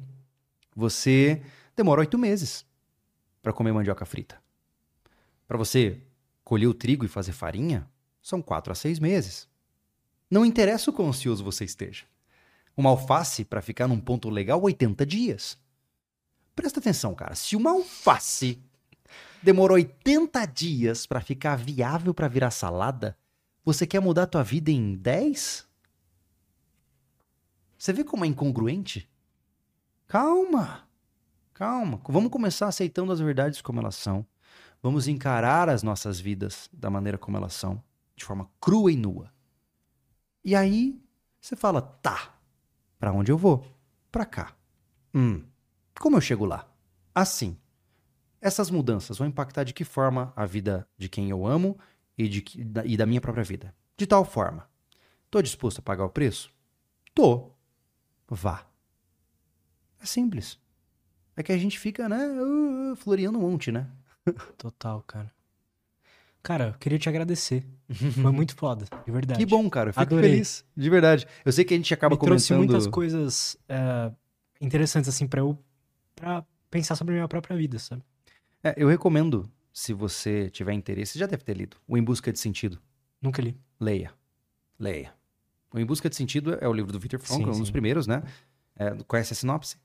você 0.74 1.42
demora 1.76 2.00
oito 2.00 2.16
meses 2.16 2.64
para 3.42 3.52
comer 3.52 3.72
mandioca 3.72 4.06
frita. 4.06 4.40
Para 5.50 5.58
você 5.58 6.00
colher 6.44 6.68
o 6.68 6.72
trigo 6.72 7.04
e 7.04 7.08
fazer 7.08 7.32
farinha, 7.32 7.90
são 8.22 8.40
quatro 8.40 8.70
a 8.70 8.76
seis 8.76 9.00
meses. 9.00 9.48
Não 10.30 10.44
interessa 10.44 10.90
o 10.90 10.92
quão 10.92 11.08
ansioso 11.08 11.42
você 11.42 11.64
esteja. 11.64 12.04
Uma 12.76 12.90
alface, 12.90 13.44
para 13.44 13.60
ficar 13.60 13.88
num 13.88 13.98
ponto 13.98 14.30
legal, 14.30 14.62
80 14.62 15.04
dias. 15.04 15.58
Presta 16.54 16.78
atenção, 16.78 17.16
cara. 17.16 17.34
Se 17.34 17.56
uma 17.56 17.72
alface 17.72 18.62
demora 19.42 19.72
80 19.72 20.46
dias 20.46 21.04
para 21.04 21.20
ficar 21.20 21.56
viável 21.56 22.14
para 22.14 22.28
virar 22.28 22.52
salada, 22.52 23.18
você 23.64 23.84
quer 23.88 23.98
mudar 23.98 24.22
a 24.22 24.28
tua 24.28 24.44
vida 24.44 24.70
em 24.70 24.94
10? 24.94 25.66
Você 27.76 27.92
vê 27.92 28.04
como 28.04 28.24
é 28.24 28.28
incongruente? 28.28 29.10
Calma. 30.06 30.88
Calma. 31.52 32.00
Vamos 32.06 32.30
começar 32.30 32.68
aceitando 32.68 33.10
as 33.10 33.18
verdades 33.18 33.60
como 33.60 33.80
elas 33.80 33.96
são. 33.96 34.24
Vamos 34.82 35.06
encarar 35.08 35.68
as 35.68 35.82
nossas 35.82 36.18
vidas 36.18 36.68
da 36.72 36.88
maneira 36.90 37.18
como 37.18 37.36
elas 37.36 37.52
são, 37.52 37.82
de 38.16 38.24
forma 38.24 38.50
crua 38.60 38.90
e 38.90 38.96
nua. 38.96 39.30
E 40.44 40.54
aí 40.56 41.00
você 41.40 41.54
fala: 41.56 41.80
"Tá. 41.82 42.34
Para 42.98 43.12
onde 43.12 43.30
eu 43.32 43.38
vou? 43.38 43.64
Para 44.10 44.24
cá. 44.26 44.54
Hum. 45.14 45.44
Como 45.98 46.16
eu 46.16 46.20
chego 46.20 46.44
lá? 46.44 46.68
Assim. 47.14 47.56
Essas 48.40 48.70
mudanças 48.70 49.18
vão 49.18 49.26
impactar 49.28 49.64
de 49.64 49.74
que 49.74 49.84
forma 49.84 50.32
a 50.34 50.46
vida 50.46 50.88
de 50.96 51.08
quem 51.10 51.28
eu 51.28 51.46
amo 51.46 51.78
e, 52.16 52.26
de, 52.28 52.64
da- 52.64 52.84
e 52.86 52.96
da 52.96 53.04
minha 53.04 53.20
própria 53.20 53.44
vida? 53.44 53.74
De 53.98 54.06
tal 54.06 54.24
forma. 54.24 54.68
Tô 55.30 55.42
disposto 55.42 55.78
a 55.80 55.82
pagar 55.82 56.04
o 56.04 56.10
preço? 56.10 56.50
Tô. 57.14 57.50
Vá. 58.28 58.66
É 60.00 60.06
simples. 60.06 60.58
É 61.36 61.42
que 61.42 61.52
a 61.52 61.58
gente 61.58 61.78
fica, 61.78 62.08
né, 62.08 62.26
uh, 62.28 62.92
uh, 62.92 62.96
floreando 62.96 63.38
um 63.38 63.42
monte, 63.42 63.70
né? 63.70 63.90
Total, 64.56 65.02
cara. 65.02 65.32
Cara, 66.42 66.68
eu 66.68 66.74
queria 66.74 66.98
te 66.98 67.08
agradecer. 67.08 67.66
Foi 68.22 68.32
muito 68.32 68.54
foda, 68.54 68.86
de 69.04 69.12
verdade. 69.12 69.38
Que 69.38 69.46
bom, 69.46 69.68
cara. 69.68 69.90
Eu 69.90 69.92
fico 69.92 70.02
Adorei. 70.02 70.30
feliz. 70.30 70.64
De 70.74 70.88
verdade. 70.88 71.26
Eu 71.44 71.52
sei 71.52 71.64
que 71.64 71.74
a 71.74 71.76
gente 71.76 71.92
acaba 71.92 72.14
Me 72.14 72.20
trouxe 72.20 72.48
comentando... 72.48 72.70
muitas 72.70 72.86
coisas 72.86 73.56
é, 73.68 74.10
interessantes, 74.60 75.08
assim, 75.08 75.26
pra 75.26 75.40
eu 75.40 75.58
pra 76.16 76.44
pensar 76.70 76.96
sobre 76.96 77.12
a 77.14 77.16
minha 77.16 77.28
própria 77.28 77.56
vida, 77.56 77.78
sabe? 77.78 78.02
É, 78.62 78.74
eu 78.76 78.88
recomendo, 78.88 79.50
se 79.72 79.92
você 79.92 80.48
tiver 80.50 80.72
interesse, 80.72 81.18
já 81.18 81.26
deve 81.26 81.42
ter 81.42 81.56
lido, 81.56 81.76
o 81.86 81.96
Em 81.96 82.02
Busca 82.02 82.32
de 82.32 82.38
Sentido. 82.38 82.78
Nunca 83.20 83.42
li. 83.42 83.56
Leia. 83.78 84.12
Leia. 84.78 85.12
O 85.72 85.78
Em 85.78 85.84
Busca 85.84 86.08
de 86.08 86.16
Sentido 86.16 86.56
é 86.60 86.68
o 86.68 86.72
livro 86.72 86.92
do 86.92 86.98
Victor 86.98 87.20
Frankl, 87.20 87.50
Sim, 87.52 87.56
um 87.58 87.60
dos 87.60 87.70
primeiros, 87.70 88.06
né? 88.06 88.22
É, 88.76 88.90
conhece 89.06 89.32
a 89.32 89.36
sinopse? 89.36 89.76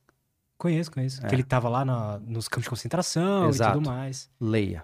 Conheço, 0.58 0.92
conheço. 0.92 1.24
É. 1.25 1.27
Que 1.30 1.35
ele 1.35 1.43
tava 1.43 1.67
lá 1.69 1.84
na- 1.84 2.19
nos 2.19 2.48
campos 2.48 2.64
de 2.64 2.69
concentração 2.69 3.50
Exato. 3.50 3.72
e 3.72 3.74
tudo 3.82 3.90
mais. 3.90 4.30
Leia. 4.40 4.84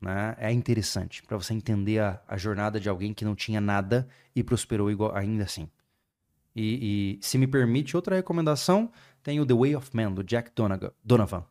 Né? 0.00 0.36
É 0.38 0.52
interessante 0.52 1.22
para 1.22 1.36
você 1.36 1.54
entender 1.54 2.00
a, 2.00 2.20
a 2.28 2.36
jornada 2.36 2.78
de 2.78 2.88
alguém 2.88 3.14
que 3.14 3.24
não 3.24 3.34
tinha 3.34 3.60
nada 3.60 4.06
e 4.34 4.42
prosperou 4.42 4.90
igual, 4.90 5.14
ainda 5.16 5.44
assim. 5.44 5.68
E, 6.54 7.18
e, 7.20 7.26
se 7.26 7.38
me 7.38 7.46
permite, 7.46 7.96
outra 7.96 8.16
recomendação, 8.16 8.90
tem 9.22 9.40
o 9.40 9.46
The 9.46 9.54
Way 9.54 9.76
of 9.76 9.90
Man, 9.94 10.12
do 10.12 10.24
Jack 10.24 10.50
Donovan. 11.04 11.44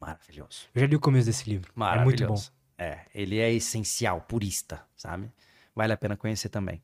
Maravilhoso. 0.00 0.66
Eu 0.74 0.80
já 0.80 0.86
li 0.86 0.96
o 0.96 1.00
começo 1.00 1.26
desse 1.26 1.48
livro. 1.48 1.70
É 1.70 1.74
muito 1.74 2.20
bom. 2.22 2.28
Maravilhoso. 2.34 2.52
É, 2.78 3.00
ele 3.14 3.38
é 3.38 3.52
essencial, 3.52 4.22
purista, 4.22 4.82
sabe? 4.96 5.30
Vale 5.74 5.92
a 5.92 5.96
pena 5.96 6.16
conhecer 6.16 6.48
também. 6.48 6.82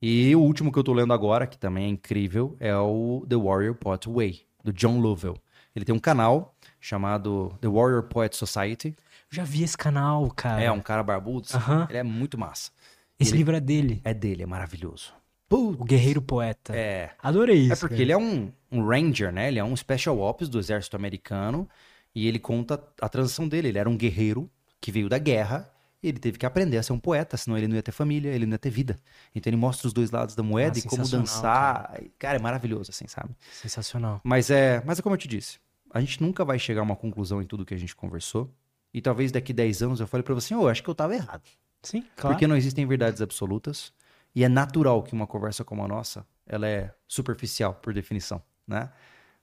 E 0.00 0.34
o 0.36 0.40
último 0.40 0.70
que 0.72 0.78
eu 0.78 0.84
tô 0.84 0.92
lendo 0.92 1.12
agora, 1.12 1.46
que 1.46 1.58
também 1.58 1.84
é 1.86 1.88
incrível, 1.88 2.56
é 2.60 2.74
o 2.76 3.24
The 3.28 3.36
Warrior 3.36 3.74
Poet 3.74 4.08
Way, 4.08 4.46
do 4.62 4.72
John 4.72 4.98
Lovell. 5.00 5.36
Ele 5.74 5.84
tem 5.84 5.94
um 5.94 5.98
canal 5.98 6.54
chamado 6.80 7.56
The 7.60 7.68
Warrior 7.68 8.02
Poet 8.04 8.36
Society. 8.36 8.88
Eu 8.88 9.36
já 9.36 9.44
vi 9.44 9.62
esse 9.62 9.76
canal, 9.76 10.30
cara. 10.30 10.62
É 10.62 10.70
um 10.70 10.80
cara 10.80 11.02
barbudo, 11.02 11.48
ele 11.88 11.98
é 11.98 12.02
muito 12.02 12.36
massa. 12.38 12.70
Esse 13.18 13.30
ele- 13.32 13.38
livro 13.38 13.56
é 13.56 13.60
dele. 13.60 14.00
É 14.04 14.12
dele, 14.12 14.42
é 14.42 14.46
maravilhoso. 14.46 15.12
O 15.50 15.84
Guerreiro 15.84 16.22
Poeta. 16.22 16.74
É, 16.74 17.10
Adorei 17.22 17.58
isso. 17.58 17.72
é 17.72 17.76
porque 17.76 17.94
cara. 17.96 18.02
ele 18.02 18.12
é 18.12 18.16
um, 18.16 18.50
um 18.70 18.86
ranger, 18.86 19.30
né? 19.30 19.48
Ele 19.48 19.58
é 19.58 19.64
um 19.64 19.76
special 19.76 20.18
ops 20.18 20.48
do 20.48 20.58
exército 20.58 20.96
americano 20.96 21.68
e 22.14 22.26
ele 22.26 22.38
conta 22.38 22.82
a 23.00 23.08
transição 23.08 23.46
dele. 23.46 23.68
Ele 23.68 23.78
era 23.78 23.88
um 23.88 23.96
guerreiro 23.96 24.50
que 24.80 24.90
veio 24.90 25.10
da 25.10 25.18
guerra 25.18 25.70
ele 26.02 26.18
teve 26.18 26.36
que 26.38 26.44
aprender 26.44 26.78
a 26.78 26.82
ser 26.82 26.92
um 26.92 26.98
poeta, 26.98 27.36
senão 27.36 27.56
ele 27.56 27.68
não 27.68 27.76
ia 27.76 27.82
ter 27.82 27.92
família, 27.92 28.30
ele 28.30 28.44
não 28.44 28.54
ia 28.54 28.58
ter 28.58 28.70
vida. 28.70 28.98
Então 29.34 29.48
ele 29.50 29.56
mostra 29.56 29.86
os 29.86 29.92
dois 29.92 30.10
lados 30.10 30.34
da 30.34 30.42
moeda 30.42 30.76
Ah, 30.76 30.78
e 30.78 30.82
como 30.82 31.08
dançar. 31.08 32.00
Cara. 32.18 32.36
é 32.36 32.40
maravilhoso, 32.40 32.90
assim, 32.90 33.06
sabe? 33.06 33.36
Sensacional. 33.52 34.20
Mas 34.24 34.50
é, 34.50 34.82
mas 34.84 34.98
é 34.98 35.02
como 35.02 35.14
eu 35.14 35.18
te 35.18 35.28
disse, 35.28 35.60
a 35.90 36.00
gente 36.00 36.20
nunca 36.20 36.44
vai 36.44 36.58
chegar 36.58 36.80
a 36.80 36.84
uma 36.84 36.96
conclusão 36.96 37.40
em 37.40 37.46
tudo 37.46 37.64
que 37.64 37.74
a 37.74 37.78
gente 37.78 37.94
conversou. 37.94 38.52
E 38.92 39.00
talvez 39.00 39.32
daqui 39.32 39.52
10 39.52 39.82
anos 39.82 40.00
eu 40.00 40.06
fale 40.06 40.22
pra 40.22 40.34
você, 40.34 40.54
ô, 40.54 40.68
acho 40.68 40.82
que 40.82 40.90
eu 40.90 40.94
tava 40.94 41.14
errado. 41.14 41.48
Sim, 41.82 42.04
claro. 42.16 42.34
Porque 42.34 42.46
não 42.46 42.56
existem 42.56 42.86
verdades 42.86 43.22
absolutas. 43.22 43.92
E 44.34 44.44
é 44.44 44.48
natural 44.48 45.02
que 45.02 45.12
uma 45.12 45.26
conversa 45.26 45.64
como 45.64 45.84
a 45.84 45.88
nossa, 45.88 46.26
ela 46.46 46.66
é 46.66 46.94
superficial, 47.06 47.74
por 47.74 47.92
definição, 47.94 48.42
né? 48.66 48.90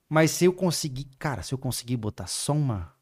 Mas 0.07 0.31
se 0.31 0.45
eu 0.45 0.53
conseguir, 0.53 1.05
cara, 1.17 1.41
se 1.43 1.53
eu 1.53 1.57
conseguir 1.57 1.97
botar 1.97 2.27
só 2.27 2.53
uma... 2.53 2.93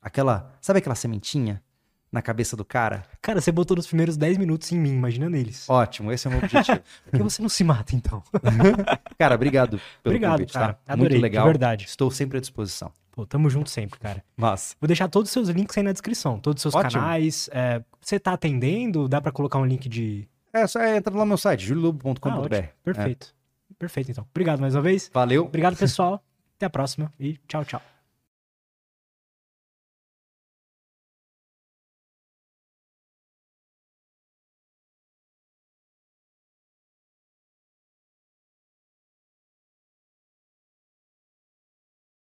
Aquela, 0.00 0.54
sabe 0.60 0.78
aquela 0.78 0.94
sementinha 0.94 1.62
na 2.10 2.22
cabeça 2.22 2.56
do 2.56 2.64
cara? 2.64 3.04
Cara, 3.20 3.40
você 3.40 3.50
botou 3.52 3.76
nos 3.76 3.86
primeiros 3.86 4.16
10 4.16 4.38
minutos 4.38 4.70
em 4.72 4.78
mim, 4.78 4.90
imagina 4.94 5.28
neles. 5.28 5.68
Ótimo, 5.68 6.12
esse 6.12 6.26
é 6.26 6.30
o 6.30 6.32
meu 6.32 6.42
objetivo. 6.42 6.80
Por 7.10 7.16
que 7.16 7.22
você 7.22 7.42
não 7.42 7.48
se 7.48 7.64
mata, 7.64 7.94
então? 7.94 8.22
cara, 9.18 9.34
obrigado 9.34 9.78
pelo 10.02 10.14
Obrigado, 10.14 10.32
convite, 10.32 10.52
cara. 10.52 10.74
tá? 10.74 10.92
Adorei, 10.92 11.00
Muito 11.10 11.14
de 11.16 11.22
legal. 11.22 11.46
verdade. 11.46 11.84
Estou 11.86 12.10
sempre 12.10 12.38
à 12.38 12.40
disposição. 12.40 12.90
Pô, 13.12 13.24
tamo 13.26 13.48
junto 13.48 13.70
sempre, 13.70 13.98
cara. 13.98 14.22
Mas, 14.36 14.76
Vou 14.80 14.86
deixar 14.86 15.08
todos 15.08 15.30
os 15.30 15.32
seus 15.32 15.48
links 15.48 15.76
aí 15.76 15.82
na 15.82 15.92
descrição. 15.92 16.38
Todos 16.38 16.60
os 16.64 16.72
seus 16.72 16.74
Ótimo. 16.74 17.02
canais. 17.02 17.48
é, 17.52 17.82
você 18.00 18.20
tá 18.20 18.32
atendendo? 18.34 19.08
Dá 19.08 19.20
pra 19.20 19.32
colocar 19.32 19.58
um 19.58 19.64
link 19.64 19.88
de... 19.88 20.28
é 20.52 20.66
só 20.66 20.84
entra 20.84 21.12
lá 21.14 21.20
no 21.20 21.26
meu 21.26 21.38
site, 21.38 21.64
juliolobo.com.br. 21.64 22.28
Ah, 22.28 22.38
ótimo. 22.40 22.68
Perfeito. 22.84 23.34
Perfeito, 23.78 24.10
então. 24.10 24.26
Obrigado 24.30 24.60
mais 24.60 24.74
uma 24.74 24.82
vez. 24.82 25.10
Valeu. 25.12 25.44
Obrigado, 25.44 25.76
pessoal. 25.78 26.22
Até 26.56 26.66
a 26.66 26.70
próxima 26.70 27.12
e 27.18 27.38
tchau, 27.48 27.64
tchau. 27.64 27.95